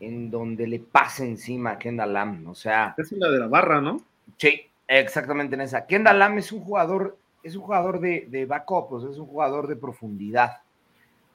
en 0.00 0.30
donde 0.30 0.66
le 0.66 0.78
pasa 0.78 1.24
encima 1.24 1.72
a 1.72 1.78
Kendall 1.78 2.12
Lamb. 2.12 2.48
O 2.48 2.54
sea, 2.54 2.94
Es 2.96 3.12
la 3.12 3.30
de 3.30 3.38
la 3.40 3.48
barra, 3.48 3.80
¿no? 3.80 4.00
sí, 4.36 4.60
exactamente 4.86 5.54
en 5.54 5.62
esa. 5.62 5.86
Kendall 5.86 6.18
Lamb 6.18 6.38
es 6.38 6.52
un 6.52 6.60
jugador, 6.60 7.18
es 7.42 7.56
un 7.56 7.62
jugador 7.62 8.00
de, 8.00 8.26
de 8.30 8.46
backup, 8.46 8.92
o 8.92 9.00
sea, 9.00 9.10
es 9.10 9.18
un 9.18 9.26
jugador 9.26 9.66
de 9.66 9.76
profundidad. 9.76 10.58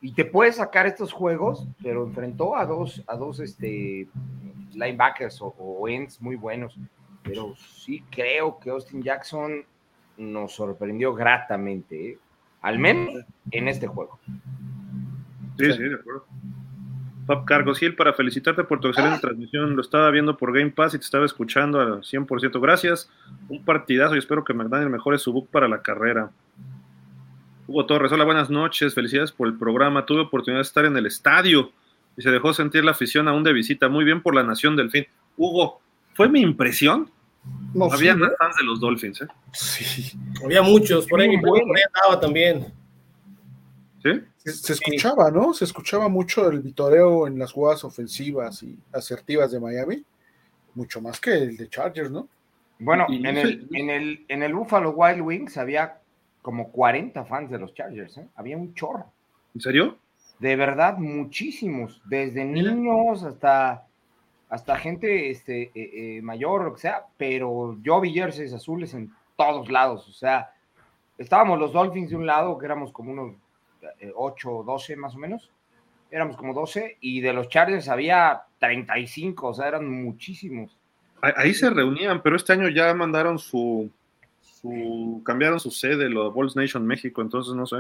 Y 0.02 0.14
te 0.14 0.26
puede 0.26 0.52
sacar 0.52 0.86
estos 0.86 1.14
juegos, 1.14 1.68
pero 1.82 2.04
enfrentó 2.04 2.58
a 2.58 2.66
dos, 2.66 3.02
a 3.08 3.16
dos 3.16 3.40
este, 3.40 4.08
linebackers 4.74 5.42
o, 5.42 5.56
o 5.58 5.88
ends 5.88 6.22
muy 6.22 6.36
buenos. 6.36 6.78
Pero 7.24 7.56
sí 7.56 8.04
creo 8.12 8.60
que 8.60 8.70
Austin 8.70 9.02
Jackson 9.02 9.64
nos 10.18 10.54
sorprendió 10.54 11.14
gratamente, 11.14 12.10
¿eh? 12.10 12.18
Al 12.64 12.80
menos 12.80 13.24
en 13.52 13.68
este 13.68 13.86
juego. 13.88 14.20
Sí, 15.60 15.72
sí, 15.72 15.84
de 15.84 15.96
acuerdo. 15.96 16.26
Pop 17.28 17.46
Cargos 17.46 17.80
Gil, 17.80 17.96
para 17.96 18.14
felicitarte 18.14 18.64
por 18.64 18.80
tu 18.80 18.88
excelente 18.88 19.20
transmisión. 19.20 19.76
Lo 19.76 19.82
estaba 19.82 20.10
viendo 20.10 20.36
por 20.36 20.52
Game 20.54 20.72
Pass 20.72 20.94
y 20.94 20.98
te 20.98 21.06
estaba 21.06 21.26
escuchando 21.26 21.80
al 21.80 22.02
100%. 22.02 22.60
Gracias. 22.60 23.10
Un 23.48 23.64
partidazo 23.64 24.16
y 24.16 24.20
espero 24.20 24.44
que 24.44 24.54
McDaniel 24.54 24.90
mejore 24.90 25.18
su 25.20 25.32
book 25.32 25.48
para 25.50 25.68
la 25.68 25.82
carrera. 25.82 26.32
Hugo 27.68 27.86
Torres, 27.86 28.12
hola, 28.12 28.26
buenas 28.26 28.50
noches. 28.50 28.94
Felicidades 28.94 29.32
por 29.32 29.48
el 29.48 29.58
programa. 29.58 30.06
Tuve 30.06 30.22
oportunidad 30.22 30.60
de 30.60 30.64
estar 30.64 30.86
en 30.86 30.98
el 30.98 31.06
estadio 31.06 31.72
y 32.18 32.22
se 32.22 32.32
dejó 32.32 32.54
sentir 32.54 32.84
la 32.84 32.92
afición 32.92 33.28
aún 33.28 33.44
de 33.44 33.54
visita. 33.54 33.88
Muy 33.88 34.04
bien 34.04 34.22
por 34.22 34.36
la 34.36 34.44
nación 34.44 34.76
del 34.76 34.92
fin. 34.92 35.06
Hugo, 35.38 35.82
fue 36.14 36.28
mi 36.28 36.42
impresión. 36.42 37.10
No, 37.74 37.86
Había 37.86 38.14
sí, 38.14 38.20
más 38.20 38.32
fans 38.38 38.56
de 38.58 38.66
los 38.66 38.80
Dolphins, 38.80 39.22
¿eh? 39.22 39.28
sí. 39.52 40.18
Había 40.44 40.62
muchos, 40.62 41.08
por 41.08 41.20
ahí, 41.20 41.38
por 41.40 41.60
andaba 41.60 42.20
también. 42.20 42.72
¿Sí? 44.04 44.22
Se, 44.38 44.52
se 44.54 44.74
escuchaba, 44.74 45.32
¿no? 45.32 45.54
Se 45.54 45.66
escuchaba 45.66 46.08
mucho 46.10 46.50
el 46.50 46.60
vitoreo 46.62 47.26
en 47.28 47.40
las 47.40 47.52
jugadas 47.54 47.84
ofensivas 47.84 48.62
y 48.64 48.78
asertivas 48.92 49.52
de 49.52 49.60
Miami, 49.60 50.04
mucho 50.76 51.02
más 51.02 51.20
que 51.20 51.32
el 51.34 51.58
de 51.58 51.70
Chargers, 51.70 52.12
¿no? 52.12 52.28
Bueno, 52.80 53.06
Y- 53.10 53.26
en 53.26 53.38
el, 53.38 53.68
en, 53.72 53.90
el, 53.90 54.26
en 54.28 54.44
el 54.44 54.54
Buffalo 54.54 54.92
Wild 54.92 55.22
Wings 55.22 55.58
había 55.58 56.00
como 56.42 56.70
40 56.72 57.24
fans 57.26 57.50
de 57.50 57.60
los 57.60 57.74
Chargers, 57.74 58.18
¿eh? 58.18 58.28
había 58.36 58.58
un 58.58 58.74
chorro. 58.74 59.06
¿En 59.56 59.62
serio? 59.62 59.98
De 60.40 60.56
verdad, 60.58 60.98
muchísimos, 60.98 62.02
desde 62.06 62.44
niños 62.44 63.24
hasta, 63.24 63.88
hasta 64.54 64.76
gente 64.78 65.32
este, 65.32 65.72
eh, 65.74 66.18
eh, 66.18 66.22
mayor, 66.22 66.76
sea, 66.78 67.06
pero 67.18 67.76
yo 67.82 68.00
vi 68.00 68.14
jerseys 68.14 68.54
azules 68.54 68.94
en 68.94 69.12
todos 69.36 69.68
lados, 69.70 70.08
o 70.08 70.12
sea, 70.14 70.52
estábamos 71.18 71.58
los 71.60 71.74
Dolphins 71.74 72.12
de 72.12 72.16
un 72.18 72.28
lado, 72.28 72.58
que 72.60 72.66
éramos 72.68 72.92
como 72.92 73.12
unos 73.12 73.34
eh, 74.00 74.12
8 74.16 74.58
o 74.58 74.64
12 74.64 74.96
más 74.96 75.16
o 75.16 75.18
menos, 75.18 75.50
éramos 76.12 76.38
como 76.38 76.54
12, 76.54 76.98
y 77.02 77.22
de 77.22 77.34
los 77.34 77.50
Chargers 77.50 77.90
había 77.90 78.44
35, 78.60 79.48
o 79.48 79.54
sea, 79.56 79.68
eran 79.70 79.90
muchísimos. 79.90 80.78
Ahí- 81.22 81.34
Ahí 81.36 81.54
se 81.56 81.72
reunían, 81.72 82.22
pero 82.22 82.36
este 82.36 82.54
año 82.54 82.70
ya 82.70 82.94
mandaron 82.94 83.40
su, 83.40 83.90
su 84.42 85.22
cambiaron 85.26 85.60
su 85.60 85.72
sede, 85.72 86.10
lo 86.10 86.26
de 86.30 86.36
Balls 86.36 86.56
Nation 86.56 86.86
México, 86.86 87.22
entonces 87.24 87.56
no 87.56 87.66
sé. 87.66 87.78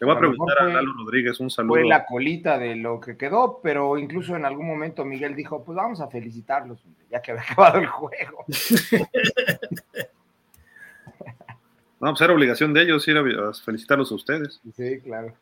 Le 0.00 0.06
voy 0.06 0.16
a 0.16 0.18
preguntar 0.18 0.58
a 0.62 0.64
Lalo 0.64 0.94
Rodríguez, 0.94 1.38
un 1.40 1.50
saludo. 1.50 1.74
fue 1.74 1.86
la 1.86 2.06
colita 2.06 2.58
de 2.58 2.74
lo 2.74 2.98
que 2.98 3.18
quedó, 3.18 3.60
pero 3.62 3.98
incluso 3.98 4.34
en 4.34 4.46
algún 4.46 4.66
momento 4.66 5.04
Miguel 5.04 5.36
dijo, 5.36 5.62
pues 5.62 5.76
vamos 5.76 6.00
a 6.00 6.08
felicitarlos, 6.08 6.82
ya 7.10 7.20
que 7.20 7.32
había 7.32 7.42
acabado 7.48 7.78
el 7.78 7.86
juego. 7.86 8.44
No, 12.00 12.08
pues 12.12 12.20
era 12.22 12.32
obligación 12.32 12.72
de 12.72 12.80
ellos 12.80 13.06
ir 13.08 13.18
a, 13.18 13.52
felicitarlos 13.52 14.10
a 14.10 14.14
ustedes. 14.14 14.58
Sí, 14.74 15.00
claro. 15.00 15.34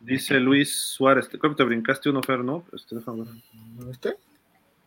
Dice 0.00 0.38
Luis 0.38 0.76
Suárez, 0.76 1.30
creo 1.30 1.40
que 1.40 1.56
te 1.56 1.64
brincaste 1.64 2.10
uno, 2.10 2.22
Fer, 2.22 2.40
¿no? 2.40 2.62
Este, 2.74 2.96
déjame 2.96 3.24
ver. 3.24 3.90
¿Este? 3.90 4.16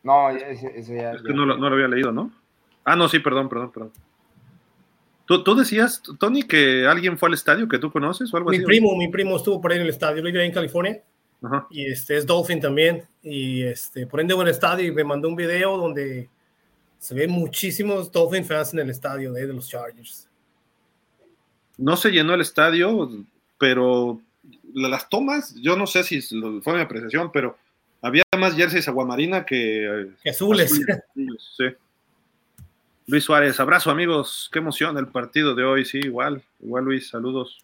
No, 0.03 0.30
ese, 0.30 0.80
ese 0.80 0.95
ya. 0.95 1.14
Es 1.14 1.24
que 1.24 1.33
no 1.33 1.43
lo, 1.43 1.58
no 1.58 1.67
lo 1.67 1.75
había 1.75 1.88
leído, 1.88 2.11
¿no? 2.11 2.32
Ah, 2.85 2.95
no, 2.95 3.09
sí, 3.09 3.17
perdón, 3.17 3.50
perdón, 3.50 3.72
perdón. 3.72 3.91
¿Tú, 5.32 5.43
tú 5.45 5.56
decías, 5.56 6.01
Tony, 6.19 6.43
que 6.43 6.85
alguien 6.85 7.18
fue 7.18 7.30
al 7.30 7.34
estadio 7.35 7.66
que 7.69 7.80
tú 7.80 7.90
conoces 7.90 8.34
o 8.34 8.38
algo 8.38 8.50
Mi 8.50 8.58
así? 8.58 8.66
primo, 8.66 8.98
mi 8.98 9.08
primo 9.08 9.38
estuvo 9.38 9.61
por 9.61 9.72
ahí 9.72 9.77
en 9.77 9.84
el 9.84 9.90
estadio, 9.90 10.18
lo 10.22 10.26
vive 10.26 10.43
en 10.45 10.51
California 10.51 11.01
Ajá. 11.42 11.68
y 11.69 11.85
este 11.90 12.18
es 12.18 12.26
Dolphin 12.26 12.60
también 12.60 13.03
y 13.24 13.64
este 13.64 14.06
por 14.08 14.19
ende 14.19 14.34
en 14.34 14.42
el 14.42 14.48
estadio 14.50 14.85
y 14.88 14.92
me 14.92 15.06
mandó 15.06 15.30
un 15.30 15.38
video 15.38 15.77
donde 15.77 16.27
se 17.00 17.16
ven 17.16 17.32
muchísimos 17.32 18.11
Dolphin 18.11 18.43
fans 18.43 18.74
en 18.74 18.80
el 18.80 18.90
estadio 18.90 19.32
de, 19.32 19.48
de 19.48 19.53
los 19.53 19.69
Chargers. 19.69 20.27
No 21.77 21.95
se 21.95 22.11
llenó 22.11 22.34
el 22.34 22.42
estadio, 22.42 23.10
pero 23.58 24.19
la- 24.74 24.90
las 24.90 25.08
tomas, 25.08 25.56
yo 25.56 25.77
no 25.77 25.88
sé 25.88 26.03
si 26.03 26.22
fue 26.61 26.74
mi 26.74 26.82
apreciación, 26.82 27.32
pero 27.32 27.58
había 28.01 28.24
más 28.38 28.53
jerseys 28.56 28.88
aguamarina 28.90 29.45
que 29.45 29.85
eh, 29.85 30.11
Que 30.24 30.30
azules. 30.32 30.72
azules, 30.74 31.53
sí. 31.58 31.64
Luis 33.12 33.26
Suárez, 33.26 33.60
abrazo 33.60 33.92
amigos, 33.92 34.50
qué 34.54 34.60
emoción 34.60 34.98
el 34.98 35.10
partido 35.10 35.54
de 35.54 35.66
hoy, 35.66 35.84
sí, 35.84 36.00
igual, 36.02 36.42
igual 36.62 36.86
Luis, 36.86 37.10
saludos. 37.10 37.62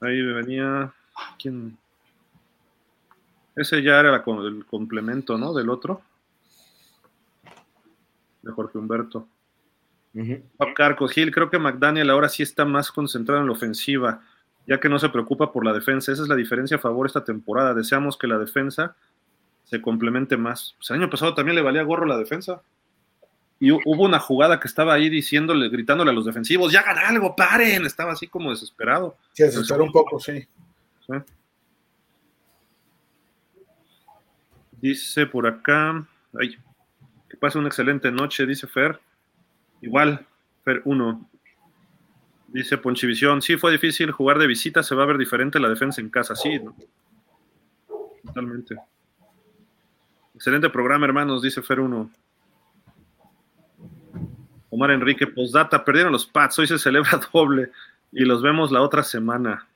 Ahí 0.00 0.22
venía, 0.22 0.92
¿quién? 1.42 1.76
Ese 3.56 3.82
ya 3.82 3.98
era 3.98 4.12
la 4.12 4.22
el 4.46 4.64
complemento, 4.64 5.36
¿no? 5.36 5.52
Del 5.52 5.70
otro. 5.70 6.02
De 8.42 8.52
Jorge 8.52 8.78
Humberto. 8.78 9.26
Pap 10.56 10.74
Carcos 10.74 11.10
Gil, 11.10 11.32
creo 11.32 11.50
que 11.50 11.58
McDaniel 11.58 12.10
ahora 12.10 12.28
sí 12.28 12.44
está 12.44 12.64
más 12.64 12.92
concentrado 12.92 13.40
en 13.40 13.48
la 13.48 13.54
ofensiva, 13.54 14.22
ya 14.68 14.78
que 14.78 14.88
no 14.88 15.00
se 15.00 15.08
preocupa 15.08 15.50
por 15.50 15.64
la 15.64 15.72
defensa. 15.72 16.12
Esa 16.12 16.22
es 16.22 16.28
la 16.28 16.36
diferencia 16.36 16.76
a 16.76 16.80
favor 16.80 17.08
esta 17.08 17.24
temporada. 17.24 17.74
Deseamos 17.74 18.16
que 18.16 18.28
la 18.28 18.38
defensa 18.38 18.94
se 19.64 19.82
complemente 19.82 20.36
más. 20.36 20.76
Pues 20.78 20.90
el 20.90 20.98
año 20.98 21.10
pasado 21.10 21.34
también 21.34 21.56
le 21.56 21.62
valía 21.62 21.82
gorro 21.82 22.06
la 22.06 22.18
defensa. 22.18 22.62
Y 23.60 23.70
hu- 23.70 23.80
hubo 23.84 24.04
una 24.04 24.20
jugada 24.20 24.60
que 24.60 24.68
estaba 24.68 24.94
ahí 24.94 25.08
diciéndole, 25.08 25.68
gritándole 25.68 26.10
a 26.10 26.14
los 26.14 26.24
defensivos, 26.24 26.72
ya 26.72 26.80
hagan 26.80 26.98
algo, 26.98 27.34
paren. 27.34 27.84
Estaba 27.86 28.12
así 28.12 28.28
como 28.28 28.50
desesperado. 28.50 29.16
Se 29.32 29.44
desesperó 29.44 29.84
un 29.84 29.92
poco, 29.92 30.20
sí. 30.20 30.46
¿sí? 31.06 31.12
Dice 34.80 35.26
por 35.26 35.46
acá, 35.46 36.06
ay, 36.38 36.56
que 37.28 37.36
pase 37.36 37.58
una 37.58 37.68
excelente 37.68 38.10
noche, 38.12 38.46
dice 38.46 38.66
Fer. 38.66 39.00
Igual, 39.80 40.24
Fer 40.64 40.82
1. 40.84 41.28
Dice 42.48 42.78
Ponchivisión, 42.78 43.42
sí 43.42 43.56
fue 43.56 43.72
difícil 43.72 44.10
jugar 44.12 44.38
de 44.38 44.46
visita, 44.46 44.82
se 44.82 44.94
va 44.94 45.02
a 45.02 45.06
ver 45.06 45.18
diferente 45.18 45.58
la 45.60 45.68
defensa 45.68 46.00
en 46.00 46.08
casa, 46.10 46.34
sí. 46.34 46.58
¿no? 46.60 46.74
Totalmente. 48.24 48.76
Excelente 50.34 50.70
programa, 50.70 51.06
hermanos, 51.06 51.42
dice 51.42 51.60
Fer 51.60 51.80
1. 51.80 52.10
Omar 54.70 54.90
Enrique, 54.90 55.26
postdata, 55.26 55.84
perdieron 55.84 56.12
los 56.12 56.26
Pats, 56.26 56.58
hoy 56.58 56.66
se 56.66 56.78
celebra 56.78 57.20
doble 57.32 57.70
y 58.12 58.24
los 58.24 58.42
vemos 58.42 58.70
la 58.70 58.82
otra 58.82 59.02
semana. 59.02 59.66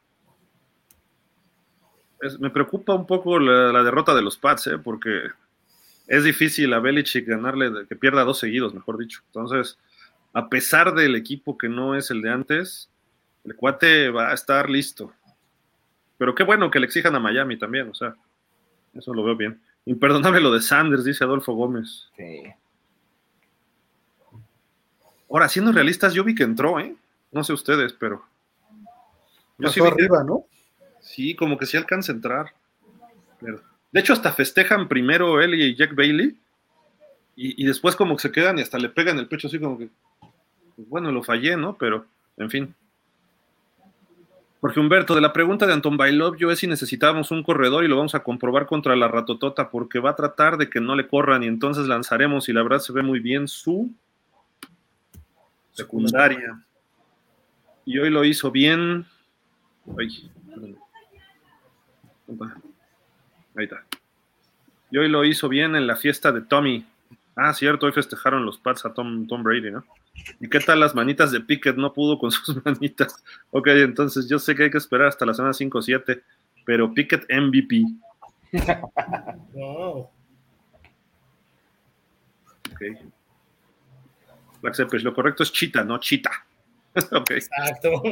Me 2.38 2.50
preocupa 2.50 2.94
un 2.94 3.06
poco 3.06 3.38
la, 3.38 3.82
derrota 3.82 4.14
de 4.14 4.22
los 4.22 4.36
Pats, 4.36 4.68
¿eh? 4.68 4.78
porque 4.78 5.22
es 6.06 6.24
difícil 6.24 6.72
a 6.72 6.78
Belichick 6.78 7.26
ganarle, 7.26 7.86
que 7.88 7.96
pierda 7.96 8.24
dos 8.24 8.38
seguidos, 8.38 8.74
mejor 8.74 8.98
dicho. 8.98 9.22
Entonces, 9.26 9.78
a 10.32 10.48
pesar 10.48 10.94
del 10.94 11.16
equipo 11.16 11.58
que 11.58 11.68
no 11.68 11.96
es 11.96 12.10
el 12.10 12.22
de 12.22 12.30
antes, 12.30 12.90
el 13.44 13.56
cuate 13.56 14.10
va 14.10 14.30
a 14.30 14.34
estar 14.34 14.70
listo. 14.70 15.12
Pero 16.16 16.34
qué 16.34 16.44
bueno 16.44 16.70
que 16.70 16.78
le 16.78 16.86
exijan 16.86 17.16
a 17.16 17.20
Miami 17.20 17.58
también, 17.58 17.90
o 17.90 17.94
sea, 17.94 18.14
eso 18.94 19.12
lo 19.12 19.24
veo 19.24 19.36
bien. 19.36 19.60
Imperdonable 19.84 20.40
lo 20.40 20.52
de 20.52 20.60
Sanders, 20.60 21.04
dice 21.04 21.24
Adolfo 21.24 21.54
Gómez. 21.54 22.08
Sí. 22.16 22.44
Ahora, 25.32 25.48
siendo 25.48 25.72
realistas, 25.72 26.12
yo 26.12 26.22
vi 26.24 26.34
que 26.34 26.42
entró, 26.42 26.78
¿eh? 26.78 26.94
No 27.32 27.42
sé 27.42 27.52
ustedes, 27.54 27.92
pero. 27.94 28.22
Yo 29.58 29.70
sí 29.70 29.80
Pasó 29.80 29.84
que- 29.96 30.02
arriba, 30.02 30.22
¿no? 30.22 30.44
Sí, 31.00 31.34
como 31.34 31.56
que 31.58 31.66
sí 31.66 31.76
alcanza 31.76 32.12
a 32.12 32.14
entrar. 32.14 32.46
Pero- 33.40 33.60
de 33.90 34.00
hecho, 34.00 34.12
hasta 34.12 34.32
festejan 34.32 34.88
primero 34.88 35.40
él 35.40 35.54
y 35.54 35.74
Jack 35.74 35.94
Bailey. 35.94 36.36
Y, 37.34 37.62
y 37.62 37.66
después 37.66 37.96
como 37.96 38.16
que 38.16 38.22
se 38.22 38.32
quedan 38.32 38.58
y 38.58 38.62
hasta 38.62 38.78
le 38.78 38.90
pegan 38.90 39.18
el 39.18 39.26
pecho 39.26 39.46
así 39.48 39.58
como 39.58 39.78
que. 39.78 39.88
pues, 40.76 40.88
bueno, 40.88 41.10
lo 41.10 41.22
fallé, 41.22 41.56
¿no? 41.56 41.76
Pero, 41.76 42.04
en 42.36 42.50
fin. 42.50 42.74
Porque 44.60 44.78
Humberto, 44.78 45.14
de 45.14 45.20
la 45.20 45.32
pregunta 45.32 45.66
de 45.66 45.72
Anton 45.72 45.96
Bailov, 45.96 46.36
yo 46.36 46.50
es 46.50 46.58
si 46.60 46.66
necesitábamos 46.68 47.30
un 47.32 47.42
corredor 47.42 47.84
y 47.84 47.88
lo 47.88 47.96
vamos 47.96 48.14
a 48.14 48.22
comprobar 48.22 48.66
contra 48.66 48.94
la 48.94 49.08
ratotota 49.08 49.70
porque 49.70 49.98
va 49.98 50.10
a 50.10 50.16
tratar 50.16 50.56
de 50.56 50.70
que 50.70 50.80
no 50.80 50.94
le 50.94 51.08
corran 51.08 51.42
y 51.42 51.46
entonces 51.46 51.86
lanzaremos 51.88 52.48
y 52.48 52.52
la 52.52 52.62
verdad 52.62 52.78
se 52.78 52.92
ve 52.92 53.02
muy 53.02 53.18
bien 53.18 53.48
su 53.48 53.90
secundaria. 55.72 56.62
Y 57.84 57.98
hoy 57.98 58.10
lo 58.10 58.24
hizo 58.24 58.50
bien. 58.50 59.06
Ay. 59.98 60.30
Ahí 63.56 63.64
está. 63.64 63.84
Y 64.90 64.98
hoy 64.98 65.08
lo 65.08 65.24
hizo 65.24 65.48
bien 65.48 65.74
en 65.74 65.86
la 65.86 65.96
fiesta 65.96 66.32
de 66.32 66.42
Tommy. 66.42 66.86
Ah, 67.34 67.54
cierto, 67.54 67.86
hoy 67.86 67.92
festejaron 67.92 68.44
los 68.44 68.58
Pats 68.58 68.84
a 68.84 68.92
Tom, 68.92 69.26
Tom 69.26 69.42
Brady, 69.42 69.70
¿no? 69.70 69.84
¿Y 70.38 70.48
qué 70.48 70.60
tal 70.60 70.80
las 70.80 70.94
manitas 70.94 71.32
de 71.32 71.40
Pickett? 71.40 71.76
No 71.76 71.92
pudo 71.92 72.18
con 72.18 72.30
sus 72.30 72.64
manitas. 72.64 73.24
Ok, 73.50 73.68
entonces 73.68 74.28
yo 74.28 74.38
sé 74.38 74.54
que 74.54 74.64
hay 74.64 74.70
que 74.70 74.78
esperar 74.78 75.08
hasta 75.08 75.26
la 75.26 75.34
semana 75.34 75.54
5 75.54 75.78
o 75.78 75.82
7, 75.82 76.22
pero 76.64 76.92
Pickett 76.92 77.26
MVP. 77.30 77.84
Wow. 79.54 80.10
Ok. 82.70 82.82
Black 84.62 84.74
Zeppelin, 84.76 85.04
lo 85.04 85.14
correcto 85.14 85.42
es 85.42 85.52
chita, 85.52 85.84
no 85.84 85.98
chita. 85.98 86.30
Exacto. 86.94 88.02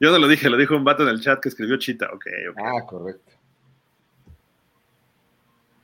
Yo 0.00 0.10
no 0.12 0.18
lo 0.18 0.28
dije, 0.28 0.48
lo 0.48 0.56
dijo 0.56 0.76
un 0.76 0.84
vato 0.84 1.02
en 1.02 1.10
el 1.10 1.20
chat 1.20 1.40
que 1.40 1.48
escribió 1.48 1.76
chita. 1.76 2.06
Ok, 2.12 2.26
ok. 2.50 2.58
Ah, 2.64 2.86
correcto. 2.86 3.32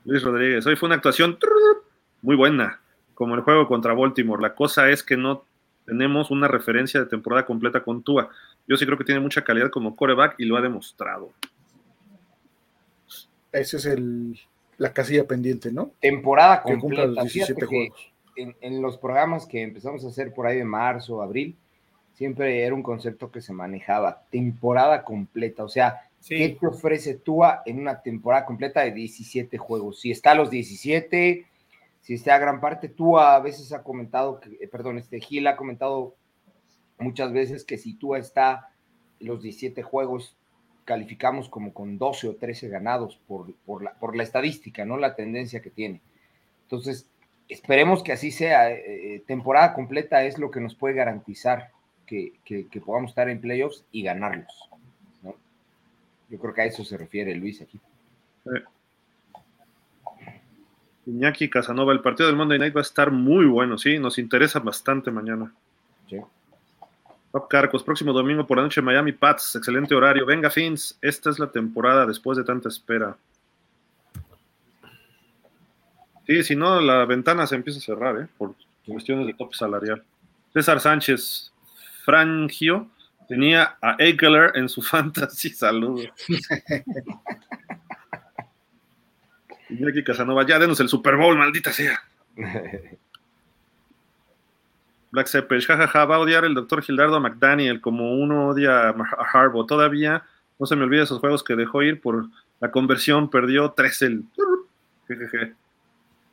Luis 0.05 0.23
Rodríguez, 0.23 0.65
hoy 0.65 0.75
fue 0.75 0.87
una 0.87 0.95
actuación 0.95 1.37
muy 2.21 2.35
buena, 2.35 2.79
como 3.13 3.35
el 3.35 3.41
juego 3.41 3.67
contra 3.67 3.93
Baltimore. 3.93 4.41
La 4.41 4.55
cosa 4.55 4.89
es 4.89 5.03
que 5.03 5.17
no 5.17 5.43
tenemos 5.85 6.31
una 6.31 6.47
referencia 6.47 6.99
de 6.99 7.05
temporada 7.07 7.45
completa 7.45 7.83
con 7.83 8.03
Tua. 8.03 8.29
Yo 8.67 8.77
sí 8.77 8.85
creo 8.85 8.97
que 8.97 9.03
tiene 9.03 9.21
mucha 9.21 9.43
calidad 9.43 9.69
como 9.69 9.95
coreback 9.95 10.35
y 10.39 10.45
lo 10.45 10.57
ha 10.57 10.61
demostrado. 10.61 11.33
Esa 13.51 13.77
es 13.77 13.85
el, 13.85 14.39
la 14.77 14.93
casilla 14.93 15.25
pendiente, 15.27 15.71
¿no? 15.71 15.91
Temporada 16.01 16.61
Que 16.63 16.77
cumpla 16.77 17.03
completa. 17.03 17.23
los 17.23 17.33
17 17.33 17.53
Fíjate 17.53 17.59
que 17.61 17.75
juegos. 17.89 18.11
En, 18.35 18.55
en 18.61 18.81
los 18.81 18.97
programas 18.97 19.45
que 19.45 19.61
empezamos 19.61 20.03
a 20.05 20.09
hacer 20.09 20.33
por 20.33 20.47
ahí 20.47 20.57
de 20.57 20.65
marzo, 20.65 21.21
abril, 21.21 21.55
siempre 22.13 22.63
era 22.63 22.75
un 22.75 22.83
concepto 22.83 23.31
que 23.31 23.41
se 23.41 23.53
manejaba. 23.53 24.23
Temporada 24.29 25.03
completa. 25.03 25.63
O 25.63 25.69
sea, 25.69 26.05
¿Qué 26.27 26.57
te 26.59 26.65
ofrece 26.65 27.15
Tua 27.15 27.61
en 27.65 27.79
una 27.79 28.01
temporada 28.01 28.45
completa 28.45 28.81
de 28.81 28.91
17 28.91 29.57
juegos? 29.57 29.99
Si 29.99 30.09
está 30.09 30.31
a 30.31 30.35
los 30.35 30.49
17, 30.49 31.45
si 32.01 32.13
está 32.13 32.35
a 32.35 32.39
gran 32.39 32.59
parte, 32.59 32.89
Tua 32.89 33.35
a 33.35 33.39
veces 33.39 33.71
ha 33.73 33.83
comentado, 33.83 34.39
que, 34.39 34.57
eh, 34.59 34.67
perdón, 34.67 34.97
este 34.97 35.19
Gil 35.19 35.45
ha 35.45 35.55
comentado 35.55 36.15
muchas 36.97 37.31
veces 37.31 37.63
que 37.63 37.77
si 37.77 37.93
Tua 37.93 38.17
está 38.17 38.69
en 39.19 39.27
los 39.27 39.43
17 39.43 39.83
juegos, 39.83 40.35
calificamos 40.83 41.47
como 41.47 41.73
con 41.73 41.99
12 41.99 42.29
o 42.29 42.35
13 42.35 42.69
ganados 42.69 43.19
por, 43.27 43.53
por, 43.65 43.83
la, 43.83 43.93
por 43.93 44.15
la 44.15 44.23
estadística, 44.23 44.83
¿no? 44.83 44.97
La 44.97 45.15
tendencia 45.15 45.61
que 45.61 45.69
tiene. 45.69 46.01
Entonces, 46.63 47.07
esperemos 47.49 48.03
que 48.03 48.11
así 48.11 48.31
sea. 48.31 48.71
eh, 48.71 49.15
eh, 49.15 49.23
temporada 49.27 49.73
completa 49.73 50.23
es 50.23 50.37
lo 50.39 50.51
que 50.51 50.59
nos 50.61 50.75
puede 50.75 50.95
garantizar 50.95 51.71
que, 52.05 52.33
que- 52.45 52.67
que 52.67 52.81
podamos 52.81 53.11
estar 53.11 53.29
en 53.29 53.41
playoffs 53.41 53.83
y 53.91 54.03
ganarlos. 54.03 54.69
¿no? 55.23 55.35
Yo 56.29 56.39
creo 56.39 56.53
que 56.53 56.61
a 56.61 56.65
eso 56.65 56.83
se 56.83 56.97
refiere 56.97 57.35
Luis 57.35 57.61
aquí. 57.61 57.79
Iñaki 61.07 61.49
Casanova, 61.49 61.93
el 61.93 62.01
partido 62.01 62.27
del 62.27 62.35
Monday 62.35 62.57
Night 62.57 62.75
va 62.75 62.81
a 62.81 62.83
estar 62.83 63.11
muy 63.11 63.45
bueno, 63.45 63.77
sí, 63.77 63.99
nos 63.99 64.17
interesa 64.17 64.59
bastante 64.59 65.11
mañana. 65.11 65.53
Sí. 66.09 66.19
Carcos, 67.49 67.83
próximo 67.83 68.13
domingo 68.13 68.47
por 68.47 68.57
la 68.57 68.63
noche 68.63 68.81
Miami 68.81 69.11
Pats, 69.11 69.55
excelente 69.55 69.93
horario. 69.93 70.25
Venga, 70.25 70.49
Fins, 70.49 70.97
esta 71.01 71.29
es 71.29 71.37
la 71.37 71.51
temporada 71.51 72.05
después 72.05 72.37
de 72.37 72.43
tanta 72.45 72.69
espera. 72.69 73.17
Sí, 76.25 76.43
si 76.43 76.55
no, 76.55 76.81
la 76.81 77.05
ventana 77.05 77.45
se 77.45 77.55
empieza 77.55 77.79
a 77.79 77.83
cerrar, 77.83 78.19
¿eh? 78.19 78.27
Por 78.37 78.55
cuestiones 78.85 79.27
de 79.27 79.33
top 79.33 79.53
salarial. 79.53 80.03
César 80.53 80.79
Sánchez, 80.79 81.51
Frangio, 82.03 82.87
tenía 83.27 83.77
a 83.81 83.95
Eckler 83.99 84.51
en 84.55 84.69
su 84.69 84.81
fantasy, 84.83 85.49
saludos. 85.49 86.07
Iñaki 89.69 90.03
Casanova, 90.03 90.45
ya 90.45 90.59
denos 90.59 90.79
el 90.79 90.89
Super 90.89 91.15
Bowl, 91.15 91.37
maldita 91.37 91.71
sea. 91.71 91.99
Black 95.11 95.27
Zeppelin, 95.27 95.63
jajaja, 95.63 96.05
va 96.05 96.15
a 96.17 96.19
odiar 96.19 96.43
el 96.45 96.53
doctor 96.53 96.81
Gildardo 96.83 97.19
McDaniel 97.21 97.79
como 97.81 98.13
uno 98.13 98.49
odia 98.49 98.89
a 98.89 98.95
Harbaugh. 99.33 99.65
Todavía 99.65 100.23
no 100.59 100.65
se 100.65 100.75
me 100.75 100.83
olvida 100.83 101.03
esos 101.03 101.19
juegos 101.19 101.43
que 101.43 101.55
dejó 101.55 101.83
ir 101.83 102.01
por 102.01 102.27
la 102.59 102.69
conversión, 102.71 103.29
perdió 103.29 103.71
3 103.71 104.01
el. 104.01 104.23
Jejeje. 105.07 105.53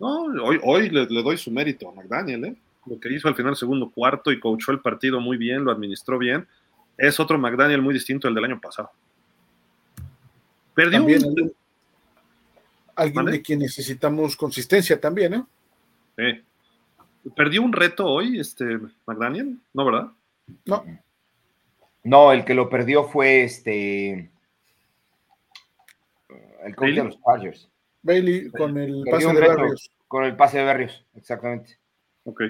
No, 0.03 0.45
hoy, 0.45 0.59
hoy 0.63 0.91
le, 0.91 1.07
le 1.07 1.23
doy 1.23 1.39
su 1.39 1.51
mérito 1.51 1.89
a 1.89 1.95
McDaniel, 1.95 2.45
¿eh? 2.45 2.57
Lo 2.87 2.99
que 2.99 3.13
hizo 3.13 3.29
al 3.29 3.35
final 3.37 3.53
del 3.53 3.57
segundo 3.59 3.89
cuarto 3.91 4.33
y 4.33 4.41
coachó 4.41 4.73
el 4.73 4.81
partido 4.81 5.21
muy 5.21 5.37
bien, 5.37 5.65
lo 5.65 5.71
administró 5.71 6.19
bien. 6.19 6.47
Es 6.99 7.21
otro 7.21 7.39
McDaniel 7.39 7.81
muy 7.81 7.95
distinto 7.95 8.27
al 8.27 8.35
del 8.35 8.45
año 8.45 8.61
pasado. 8.61 8.91
Perdió 10.75 10.99
También 10.99 11.25
un- 11.25 11.53
alguien, 12.97 13.27
de 13.27 13.41
quien 13.43 13.61
necesitamos 13.61 14.37
consistencia 14.37 15.01
también, 15.01 15.35
¿eh? 15.35 15.45
eh, 16.17 16.43
¿Perdió 17.37 17.63
un 17.63 17.73
reto 17.73 18.05
hoy, 18.07 18.41
este 18.41 18.79
McDaniel? 19.07 19.57
¿No, 19.73 19.85
verdad? 19.85 20.09
No, 20.65 20.85
No, 22.05 22.33
el 22.33 22.45
que 22.45 22.55
lo 22.55 22.69
perdió 22.69 23.05
fue 23.05 23.45
este. 23.45 24.29
El 26.65 26.75
coach 26.75 26.89
de 26.95 27.05
los 27.05 27.19
Chargers. 27.23 27.69
Bailey 28.03 28.51
con 28.51 28.77
el 28.79 29.05
pase 29.11 29.27
de 29.27 29.33
reto 29.41 29.57
Barrios. 29.57 29.91
Con 30.09 30.25
el 30.25 30.37
pase 30.37 30.59
de 30.59 30.65
Berrios, 30.65 31.05
exactamente. 31.15 31.79
Ok. 32.25 32.43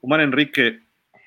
Omar 0.00 0.20
Enrique, 0.20 0.80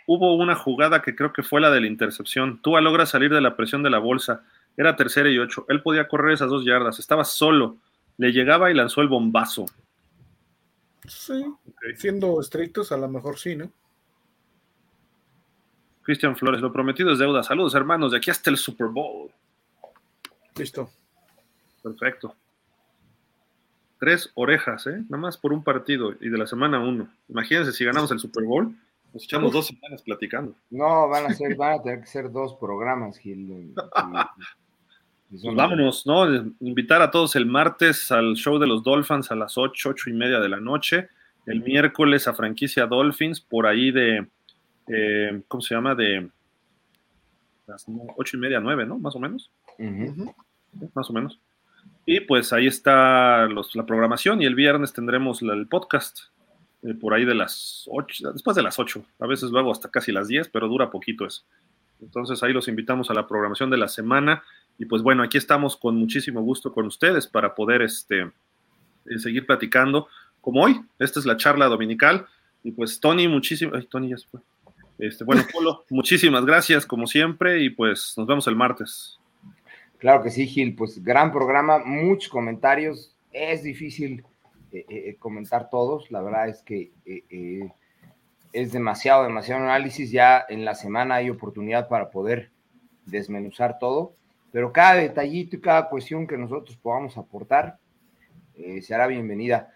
hubo 0.08 0.36
una 0.36 0.56
jugada 0.56 1.02
que 1.02 1.16
creo 1.16 1.34
que 1.34 1.44
fue 1.44 1.62
la 1.62 1.70
de 1.70 1.82
la 1.82 1.88
intercepción. 1.88 2.62
Tua 2.62 2.82
logra 2.82 3.06
salir 3.06 3.32
de 3.32 3.42
la 3.42 3.56
presión 3.56 3.84
de 3.84 3.90
la 3.90 4.00
bolsa. 4.00 4.44
Era 4.78 4.96
tercera 4.96 5.30
y 5.30 5.38
ocho. 5.38 5.66
Él 5.68 5.82
podía 5.82 6.08
correr 6.08 6.34
esas 6.34 6.50
dos 6.50 6.66
yardas. 6.66 7.00
Estaba 7.00 7.26
solo. 7.26 7.78
Le 8.18 8.32
llegaba 8.32 8.72
y 8.72 8.74
lanzó 8.74 9.02
el 9.02 9.08
bombazo. 9.08 9.66
Sí, 11.08 11.44
siendo 11.96 12.40
estrictos, 12.40 12.92
a 12.92 12.98
lo 12.98 13.08
mejor 13.08 13.38
sí, 13.38 13.56
¿no? 13.56 13.72
Cristian 16.04 16.36
Flores, 16.36 16.62
lo 16.62 16.72
prometido 16.72 17.12
es 17.12 17.20
deuda. 17.20 17.44
Saludos, 17.44 17.76
hermanos. 17.76 18.12
De 18.12 18.18
aquí 18.18 18.32
hasta 18.32 18.50
el 18.50 18.58
Super 18.58 18.88
Bowl. 18.88 19.30
Listo. 20.56 20.90
Perfecto. 21.84 22.36
Tres 24.00 24.32
orejas, 24.36 24.88
¿eh? 24.88 25.04
Nada 25.10 25.18
más 25.22 25.38
por 25.38 25.52
un 25.52 25.64
partido 25.64 26.14
y 26.22 26.30
de 26.30 26.38
la 26.38 26.48
semana 26.48 26.80
uno. 26.80 27.10
Imagínense 27.28 27.74
si 27.74 27.84
ganamos 27.86 28.12
el 28.12 28.20
Super 28.20 28.46
Bowl. 28.46 28.74
Nos 29.14 29.24
echamos 29.24 29.52
dos 29.52 29.68
semanas 29.68 30.02
platicando. 30.04 30.54
No, 30.70 31.10
van 31.10 31.26
a 31.26 31.34
ser, 31.34 31.56
van 31.56 31.80
a 31.80 31.84
tener 31.84 32.00
que 32.02 32.06
ser 32.06 32.32
dos 32.32 32.56
programas, 32.56 33.18
Gil. 33.18 33.40
Y- 33.40 33.74
y- 33.74 33.74
Pues 35.32 35.44
vámonos, 35.56 36.08
¿no? 36.08 36.26
Invitar 36.60 37.02
a 37.04 37.12
todos 37.12 37.36
el 37.36 37.46
martes 37.46 38.12
al 38.12 38.36
show 38.36 38.58
de 38.58 38.66
los 38.68 38.84
Dolphins 38.84 39.30
a 39.32 39.36
las 39.36 39.58
ocho, 39.60 39.90
ocho 39.90 40.10
y 40.10 40.14
media 40.14 40.40
de 40.40 40.50
la 40.50 40.60
noche. 40.60 41.08
El 41.46 41.62
miércoles 41.64 42.28
a 42.28 42.34
franquicia 42.34 42.86
Dolphins, 42.88 43.40
por 43.42 43.68
ahí 43.68 43.92
de, 43.92 44.28
eh, 44.88 45.42
¿cómo 45.48 45.62
se 45.62 45.76
llama? 45.76 45.94
De 45.96 46.30
las 47.68 47.86
ocho 48.16 48.38
y 48.38 48.40
media, 48.40 48.60
nueve, 48.60 48.86
¿no? 48.86 48.98
Más 48.98 49.16
o 49.16 49.20
menos. 49.20 49.52
Más 50.94 51.10
o 51.10 51.14
menos. 51.14 51.40
Y 52.12 52.22
pues 52.22 52.52
ahí 52.54 52.66
está 52.66 53.46
los- 53.48 53.76
la 53.76 53.86
programación 53.86 54.42
y 54.42 54.46
el 54.46 54.56
viernes 54.56 54.94
tendremos 54.94 55.42
la- 55.42 55.54
el 55.54 55.68
podcast. 55.68 56.20
eh, 56.82 56.94
por 56.94 57.14
ahí 57.14 57.26
de 57.26 57.36
las 57.36 57.84
8, 57.92 58.32
después 58.32 58.56
de 58.56 58.64
las 58.64 58.80
8, 58.80 59.04
a 59.20 59.28
veces 59.28 59.52
luego 59.52 59.70
hasta 59.70 59.92
casi 59.92 60.14
las 60.14 60.30
10, 60.30 60.48
pero 60.48 60.70
dura 60.70 60.90
poquito 60.90 61.26
eso. 61.26 61.44
Entonces 62.02 62.42
ahí 62.42 62.54
los 62.54 62.70
invitamos 62.70 63.10
a 63.10 63.14
la 63.14 63.28
programación 63.28 63.70
de 63.70 63.76
la 63.76 63.90
semana 63.90 64.44
y 64.78 64.86
pues 64.86 65.02
bueno, 65.02 65.22
aquí 65.22 65.38
estamos 65.38 65.76
con 65.76 65.98
muchísimo 65.98 66.40
gusto 66.42 66.72
con 66.72 66.86
ustedes 66.86 67.28
para 67.28 67.54
poder 67.54 67.82
este, 67.82 68.22
eh, 68.22 68.32
seguir 69.20 69.46
platicando 69.46 70.08
como 70.40 70.64
hoy. 70.64 70.80
Esta 71.00 71.20
es 71.20 71.26
la 71.26 71.36
charla 71.36 71.66
dominical 71.66 72.26
y 72.64 72.72
pues 72.72 73.02
Tony, 73.02 73.28
muchísimo, 73.28 73.74
ay, 73.76 73.86
Tony 73.88 74.12
ya 74.12 74.18
se 74.18 74.28
fue. 74.30 74.40
Este, 75.00 75.26
bueno, 75.26 75.44
Polo, 75.54 75.84
muchísimas 75.90 76.46
gracias 76.46 76.86
como 76.86 77.08
siempre 77.08 77.62
y 77.62 77.72
pues 77.72 78.14
nos 78.16 78.26
vemos 78.26 78.48
el 78.48 78.56
martes. 78.56 79.20
Claro 80.00 80.24
que 80.24 80.32
sí, 80.32 80.48
Gil, 80.48 80.76
pues 80.76 81.04
gran 81.04 81.32
programa, 81.34 81.80
muchos 81.80 82.32
comentarios, 82.32 83.18
es 83.34 83.64
difícil 83.64 84.24
eh, 84.72 84.86
eh, 84.88 85.16
comentar 85.20 85.70
todos, 85.70 86.10
la 86.10 86.22
verdad 86.22 86.48
es 86.48 86.62
que 86.62 86.94
eh, 87.06 87.70
es 88.54 88.72
demasiado, 88.72 89.24
demasiado 89.24 89.62
análisis, 89.62 90.10
ya 90.10 90.46
en 90.48 90.64
la 90.64 90.74
semana 90.74 91.16
hay 91.16 91.30
oportunidad 91.30 91.90
para 91.90 92.12
poder 92.12 92.50
desmenuzar 93.06 93.78
todo, 93.78 94.14
pero 94.54 94.72
cada 94.72 94.96
detallito 94.96 95.58
y 95.58 95.62
cada 95.62 95.90
cuestión 95.90 96.26
que 96.28 96.38
nosotros 96.38 96.78
podamos 96.78 97.18
aportar 97.18 97.78
será 98.82 99.08
bienvenida. 99.08 99.72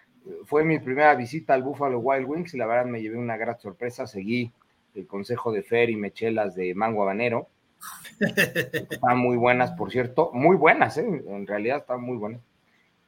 Fue 0.45 0.64
mi 0.64 0.80
primera 0.80 1.16
visita 1.16 1.53
al 1.53 1.64
Buffalo 1.64 2.00
Wild 2.00 2.27
Wings 2.27 2.53
y 2.53 2.58
la 2.58 2.66
verdad 2.66 2.85
me 2.85 3.02
llevé 3.02 3.18
una 3.18 3.38
gran 3.38 3.60
sorpresa, 3.60 4.08
seguí 4.08 4.52
el 4.95 5.06
consejo 5.06 5.52
de 5.52 5.64
Fer 5.64 5.90
y 5.90 5.95
Mechelas 5.95 6.56
de 6.56 6.74
Mango 6.76 7.03
Habanero. 7.03 7.50
Están 8.20 9.18
muy 9.18 9.38
buenas, 9.38 9.72
por 9.72 9.92
cierto, 9.92 10.32
muy 10.34 10.56
buenas, 10.56 10.98
en 10.98 11.48
realidad 11.48 11.80
están 11.80 12.02
muy 12.02 12.18
buenas. 12.18 12.42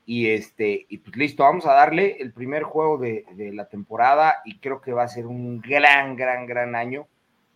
Y 0.05 0.27
este, 0.27 0.85
y 0.87 0.99
pues 0.99 1.15
listo, 1.15 1.43
vamos 1.43 1.65
a 1.65 1.73
darle 1.73 2.17
el 2.19 2.31
primer 2.31 2.63
juego 2.63 2.99
de, 2.99 3.25
la 3.53 3.67
temporada 3.67 4.35
y 4.45 4.59
creo 4.59 4.79
que 4.79 4.93
va 4.93 5.03
a 5.03 5.07
ser 5.07 5.25
un 5.25 5.59
gran, 5.61 6.15
gran, 6.15 6.45
gran 6.45 6.75
año 6.75 7.07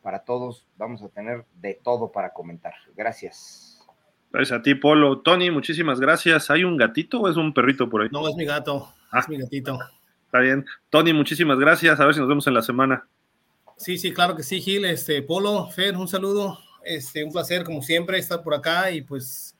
para 0.02 0.20
todos. 0.20 0.66
Vamos 0.78 1.04
a 1.04 1.10
tener 1.10 1.46
de 1.62 1.80
todo 1.84 2.12
para 2.12 2.34
comentar. 2.34 2.74
Gracias. 2.96 3.88
Gracias 4.32 4.60
a 4.60 4.64
ti, 4.64 4.74
Polo. 4.74 5.20
Tony, 5.20 5.52
muchísimas 5.52 6.00
gracias. 6.00 6.50
¿Hay 6.50 6.64
un 6.64 6.76
gatito 6.76 7.22
o 7.22 7.30
es 7.30 7.38
un 7.38 7.54
perrito 7.54 7.88
por 7.88 8.02
ahí? 8.02 8.10
No, 8.12 8.28
es 8.28 8.36
mi 8.36 8.46
gato. 8.46 8.94
Ah. 9.12 9.20
es 9.20 9.30
mi 9.30 9.38
gatito. 9.38 9.78
Está 10.26 10.40
bien. 10.40 10.66
Tony, 10.90 11.14
muchísimas 11.14 11.60
gracias. 11.60 12.00
A 12.00 12.06
ver 12.06 12.16
si 12.16 12.20
nos 12.20 12.30
vemos 12.30 12.48
en 12.48 12.54
la 12.56 12.62
semana. 12.64 13.08
Sí, 13.78 13.98
sí, 13.98 14.12
claro 14.12 14.36
que 14.36 14.44
sí, 14.44 14.60
Gil. 14.60 14.86
Este, 14.86 15.22
Polo, 15.22 15.68
Fer, 15.70 15.96
un 15.98 16.08
saludo. 16.08 16.60
Este, 16.84 17.24
un 17.24 17.32
placer, 17.32 17.64
como 17.64 17.82
siempre, 17.82 18.18
estar 18.18 18.42
por 18.42 18.54
acá 18.54 18.92
y 18.92 19.02
pues 19.02 19.56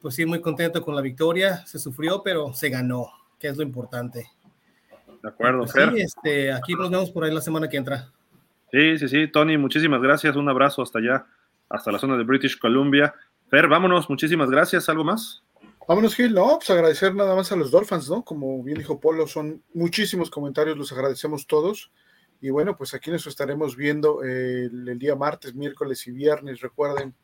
pues 0.00 0.14
sí, 0.14 0.26
muy 0.26 0.40
contento 0.40 0.82
con 0.82 0.94
la 0.94 1.02
victoria. 1.02 1.64
Se 1.66 1.78
sufrió, 1.78 2.22
pero 2.22 2.52
se 2.52 2.68
ganó, 2.68 3.10
que 3.38 3.48
es 3.48 3.56
lo 3.56 3.62
importante. 3.62 4.28
De 5.22 5.28
acuerdo, 5.28 5.60
pues 5.60 5.72
Fer. 5.72 5.92
Sí, 5.92 6.00
este, 6.00 6.52
aquí 6.52 6.74
nos 6.74 6.90
vemos 6.90 7.10
por 7.10 7.24
ahí 7.24 7.32
la 7.32 7.40
semana 7.40 7.68
que 7.68 7.76
entra. 7.76 8.10
Sí, 8.72 8.98
sí, 8.98 9.08
sí, 9.08 9.28
Tony, 9.28 9.56
muchísimas 9.56 10.02
gracias. 10.02 10.36
Un 10.36 10.48
abrazo 10.48 10.82
hasta 10.82 10.98
allá, 10.98 11.26
hasta 11.68 11.92
la 11.92 11.98
zona 11.98 12.16
de 12.16 12.24
British 12.24 12.58
Columbia. 12.58 13.14
Fer, 13.50 13.68
vámonos, 13.68 14.10
muchísimas 14.10 14.50
gracias. 14.50 14.88
¿Algo 14.88 15.04
más? 15.04 15.42
Vámonos, 15.86 16.14
Gil. 16.14 16.34
No, 16.34 16.58
pues 16.58 16.68
agradecer 16.70 17.14
nada 17.14 17.34
más 17.34 17.50
a 17.50 17.56
los 17.56 17.70
Dolphins, 17.70 18.10
¿no? 18.10 18.22
Como 18.22 18.62
bien 18.62 18.78
dijo 18.78 19.00
Polo, 19.00 19.26
son 19.26 19.62
muchísimos 19.72 20.28
comentarios, 20.28 20.76
los 20.76 20.92
agradecemos 20.92 21.46
todos. 21.46 21.90
Y 22.40 22.50
bueno, 22.50 22.76
pues 22.76 22.94
aquí 22.94 23.10
nos 23.10 23.26
estaremos 23.26 23.76
viendo 23.76 24.22
el, 24.22 24.88
el, 24.88 24.98
día 24.98 25.16
martes, 25.16 25.54
miércoles 25.54 26.06
y 26.06 26.12
viernes, 26.12 26.60
recuerden, 26.60 27.14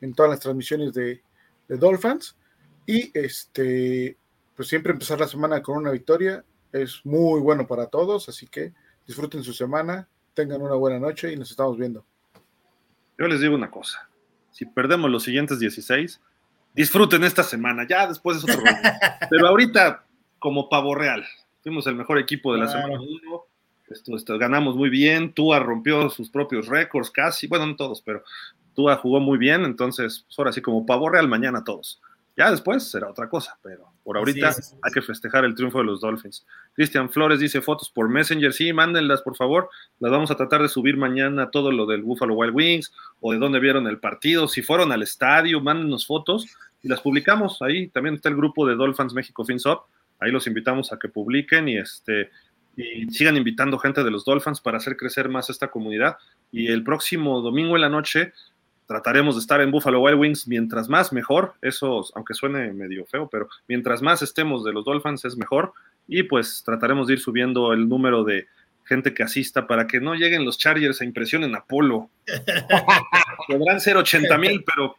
en 0.00 0.14
todas 0.14 0.30
las 0.30 0.40
transmisiones 0.40 0.92
de, 0.94 1.22
de 1.68 1.76
Dolphins. 1.76 2.36
Y 2.86 3.10
este, 3.18 4.16
pues 4.56 4.68
siempre 4.68 4.92
empezar 4.92 5.18
la 5.18 5.28
semana 5.28 5.62
con 5.62 5.78
una 5.78 5.90
victoria 5.90 6.44
es 6.72 7.00
muy 7.04 7.40
bueno 7.40 7.66
para 7.66 7.86
todos, 7.86 8.28
así 8.28 8.46
que 8.46 8.72
disfruten 9.06 9.42
su 9.42 9.52
semana, 9.52 10.08
tengan 10.34 10.62
una 10.62 10.74
buena 10.74 10.98
noche 10.98 11.32
y 11.32 11.36
nos 11.36 11.50
estamos 11.50 11.76
viendo. 11.76 12.04
Yo 13.18 13.26
les 13.26 13.40
digo 13.40 13.54
una 13.54 13.70
cosa, 13.70 14.08
si 14.50 14.64
perdemos 14.64 15.10
los 15.10 15.22
siguientes 15.22 15.58
16, 15.58 16.20
disfruten 16.74 17.24
esta 17.24 17.42
semana, 17.42 17.86
ya 17.88 18.06
después 18.06 18.38
es 18.38 18.44
otro 18.44 18.62
Pero 19.30 19.48
ahorita, 19.48 20.04
como 20.38 20.68
pavo 20.68 20.94
real, 20.94 21.24
fuimos 21.62 21.86
el 21.86 21.94
mejor 21.94 22.18
equipo 22.18 22.52
de 22.54 22.60
la 22.60 22.68
semana 22.68 23.00
1, 23.00 23.44
esto, 23.92 24.38
ganamos 24.38 24.76
muy 24.76 24.90
bien, 24.90 25.32
Tua 25.32 25.58
rompió 25.58 26.08
sus 26.10 26.30
propios 26.30 26.66
récords 26.66 27.10
casi, 27.10 27.46
bueno, 27.46 27.66
no 27.66 27.76
todos, 27.76 28.02
pero 28.02 28.22
Tua 28.74 28.96
jugó 28.96 29.20
muy 29.20 29.38
bien, 29.38 29.64
entonces 29.64 30.24
pues, 30.26 30.38
ahora 30.38 30.52
sí 30.52 30.60
como 30.60 30.86
pavo 30.86 31.08
real 31.08 31.28
mañana 31.28 31.64
todos. 31.64 32.00
Ya 32.34 32.50
después 32.50 32.90
será 32.90 33.10
otra 33.10 33.28
cosa, 33.28 33.58
pero 33.62 33.92
por 34.04 34.16
ahorita 34.16 34.54
hay 34.82 34.92
que 34.92 35.02
festejar 35.02 35.44
el 35.44 35.54
triunfo 35.54 35.78
de 35.78 35.84
los 35.84 36.00
Dolphins. 36.00 36.46
Cristian 36.72 37.10
Flores 37.10 37.40
dice 37.40 37.60
fotos 37.60 37.90
por 37.90 38.08
Messenger, 38.08 38.54
sí, 38.54 38.72
mándenlas 38.72 39.20
por 39.20 39.36
favor, 39.36 39.68
las 40.00 40.10
vamos 40.10 40.30
a 40.30 40.36
tratar 40.36 40.62
de 40.62 40.68
subir 40.68 40.96
mañana 40.96 41.50
todo 41.50 41.70
lo 41.70 41.84
del 41.84 42.02
Buffalo 42.02 42.34
Wild 42.34 42.54
Wings 42.54 42.92
o 43.20 43.32
de 43.32 43.38
dónde 43.38 43.60
vieron 43.60 43.86
el 43.86 43.98
partido, 43.98 44.48
si 44.48 44.62
fueron 44.62 44.92
al 44.92 45.02
estadio, 45.02 45.60
mándenos 45.60 46.06
fotos 46.06 46.46
y 46.82 46.88
las 46.88 47.02
publicamos. 47.02 47.60
Ahí. 47.60 47.88
También 47.88 48.14
está 48.14 48.30
el 48.30 48.36
grupo 48.36 48.66
de 48.66 48.76
Dolphins 48.76 49.12
México 49.12 49.44
FinSop, 49.44 49.84
ahí 50.18 50.30
los 50.30 50.46
invitamos 50.46 50.90
a 50.92 50.98
que 50.98 51.08
publiquen 51.08 51.68
y 51.68 51.76
este 51.76 52.30
y 52.76 53.06
sigan 53.10 53.36
invitando 53.36 53.78
gente 53.78 54.02
de 54.02 54.10
los 54.10 54.24
Dolphins 54.24 54.60
para 54.60 54.78
hacer 54.78 54.96
crecer 54.96 55.28
más 55.28 55.50
esta 55.50 55.70
comunidad. 55.70 56.16
Y 56.50 56.68
el 56.68 56.82
próximo 56.82 57.40
domingo 57.40 57.76
en 57.76 57.82
la 57.82 57.88
noche 57.88 58.32
trataremos 58.86 59.36
de 59.36 59.40
estar 59.40 59.60
en 59.60 59.70
Buffalo 59.70 60.00
Wild 60.00 60.18
Wings 60.18 60.48
mientras 60.48 60.88
más 60.88 61.12
mejor. 61.12 61.54
Eso, 61.62 62.04
aunque 62.14 62.34
suene 62.34 62.72
medio 62.72 63.06
feo, 63.06 63.28
pero 63.30 63.48
mientras 63.68 64.02
más 64.02 64.22
estemos 64.22 64.64
de 64.64 64.72
los 64.72 64.84
Dolphins 64.84 65.24
es 65.24 65.36
mejor. 65.36 65.72
Y 66.08 66.24
pues 66.24 66.62
trataremos 66.64 67.06
de 67.06 67.14
ir 67.14 67.20
subiendo 67.20 67.72
el 67.72 67.88
número 67.88 68.24
de 68.24 68.46
gente 68.84 69.14
que 69.14 69.22
asista 69.22 69.66
para 69.66 69.86
que 69.86 70.00
no 70.00 70.14
lleguen 70.14 70.44
los 70.44 70.58
Chargers 70.58 71.00
a 71.00 71.04
impresionen 71.04 71.54
a 71.54 71.64
Polo. 71.64 72.10
Podrán 73.48 73.80
ser 73.80 73.96
80 73.96 74.38
mil, 74.38 74.64
pero 74.64 74.96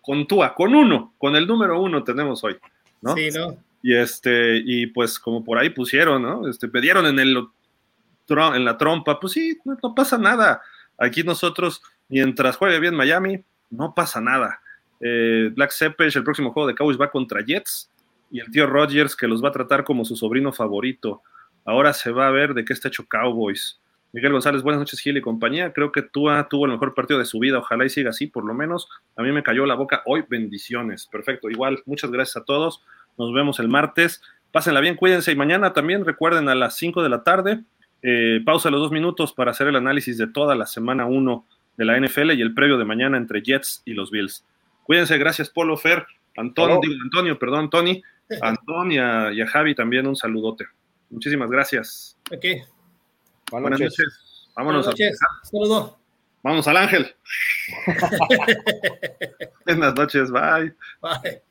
con 0.00 0.26
Tua, 0.26 0.54
con 0.54 0.74
uno, 0.74 1.14
con 1.18 1.36
el 1.36 1.46
número 1.46 1.80
uno 1.80 2.02
tenemos 2.02 2.42
hoy. 2.44 2.56
¿no? 3.02 3.14
Sí, 3.14 3.30
¿no? 3.30 3.56
Y 3.82 3.94
este, 3.94 4.62
y 4.64 4.86
pues 4.88 5.18
como 5.18 5.44
por 5.44 5.58
ahí 5.58 5.70
pusieron, 5.70 6.22
¿no? 6.22 6.48
Este, 6.48 6.68
pidieron 6.68 7.06
en 7.06 7.18
el 7.18 7.48
en 8.54 8.64
la 8.64 8.78
trompa, 8.78 9.18
pues 9.18 9.32
sí, 9.32 9.58
no, 9.64 9.94
pasa 9.94 10.16
nada. 10.16 10.62
Aquí 10.96 11.22
nosotros, 11.22 11.82
mientras 12.08 12.56
juegue 12.56 12.78
bien 12.78 12.94
Miami, 12.94 13.42
no 13.70 13.94
pasa 13.94 14.20
nada. 14.20 14.60
Eh, 15.00 15.50
Black 15.54 15.72
Seppech, 15.72 16.14
el 16.14 16.24
próximo 16.24 16.52
juego 16.52 16.68
de 16.68 16.74
Cowboys 16.74 17.00
va 17.00 17.10
contra 17.10 17.44
Jets 17.44 17.90
y 18.30 18.40
el 18.40 18.50
tío 18.50 18.66
Rodgers 18.66 19.16
que 19.16 19.26
los 19.26 19.42
va 19.42 19.48
a 19.48 19.52
tratar 19.52 19.84
como 19.84 20.04
su 20.04 20.14
sobrino 20.14 20.52
favorito. 20.52 21.22
Ahora 21.64 21.92
se 21.92 22.12
va 22.12 22.28
a 22.28 22.30
ver 22.30 22.54
de 22.54 22.64
qué 22.64 22.72
está 22.72 22.88
hecho 22.88 23.06
Cowboys. 23.08 23.80
Miguel 24.12 24.32
González, 24.32 24.62
buenas 24.62 24.80
noches, 24.80 25.00
Gil 25.00 25.16
y 25.16 25.20
compañía. 25.20 25.72
Creo 25.72 25.92
que 25.92 26.02
Tua 26.02 26.48
tuvo 26.48 26.66
el 26.66 26.72
mejor 26.72 26.94
partido 26.94 27.18
de 27.18 27.24
su 27.24 27.38
vida. 27.38 27.58
Ojalá 27.58 27.84
y 27.84 27.90
siga 27.90 28.10
así, 28.10 28.26
por 28.26 28.44
lo 28.44 28.54
menos. 28.54 28.88
A 29.16 29.22
mí 29.22 29.30
me 29.30 29.42
cayó 29.42 29.66
la 29.66 29.76
boca 29.76 30.02
hoy. 30.04 30.24
Bendiciones. 30.28 31.06
Perfecto. 31.06 31.48
Igual, 31.48 31.82
muchas 31.86 32.10
gracias 32.10 32.38
a 32.38 32.44
todos. 32.44 32.82
Nos 33.20 33.34
vemos 33.34 33.60
el 33.60 33.68
martes. 33.68 34.22
Pásenla 34.50 34.80
bien, 34.80 34.96
cuídense. 34.96 35.30
Y 35.30 35.36
mañana 35.36 35.72
también 35.74 36.04
recuerden 36.04 36.48
a 36.48 36.54
las 36.54 36.76
5 36.76 37.02
de 37.02 37.08
la 37.10 37.22
tarde. 37.22 37.60
Eh, 38.02 38.40
pausa 38.44 38.70
los 38.70 38.80
dos 38.80 38.90
minutos 38.90 39.34
para 39.34 39.50
hacer 39.50 39.68
el 39.68 39.76
análisis 39.76 40.16
de 40.16 40.26
toda 40.26 40.54
la 40.54 40.66
semana 40.66 41.04
1 41.04 41.46
de 41.76 41.84
la 41.84 42.00
NFL 42.00 42.32
y 42.32 42.40
el 42.40 42.54
previo 42.54 42.78
de 42.78 42.86
mañana 42.86 43.18
entre 43.18 43.42
Jets 43.42 43.82
y 43.84 43.92
los 43.92 44.10
Bills. 44.10 44.44
Cuídense, 44.84 45.18
gracias 45.18 45.50
Polo, 45.50 45.76
Fer, 45.76 46.06
Antonio, 46.36 46.80
Antonio, 47.04 47.38
perdón, 47.38 47.68
Tony, 47.68 48.02
Antonio 48.40 49.30
y 49.32 49.40
a 49.40 49.46
Javi 49.46 49.74
también 49.74 50.06
un 50.06 50.16
saludote. 50.16 50.66
Muchísimas 51.10 51.50
gracias. 51.50 52.16
Okay. 52.34 52.62
Buenas, 53.50 53.80
noches. 53.80 54.48
Vámonos 54.56 54.86
Buenas 54.86 55.00
noches. 55.00 55.18
Saludo. 55.42 55.98
Vamos 56.42 56.66
al 56.68 56.76
ángel. 56.78 57.14
Buenas 59.66 59.94
noches, 59.94 60.30
bye. 60.30 60.74
Bye. 61.02 61.42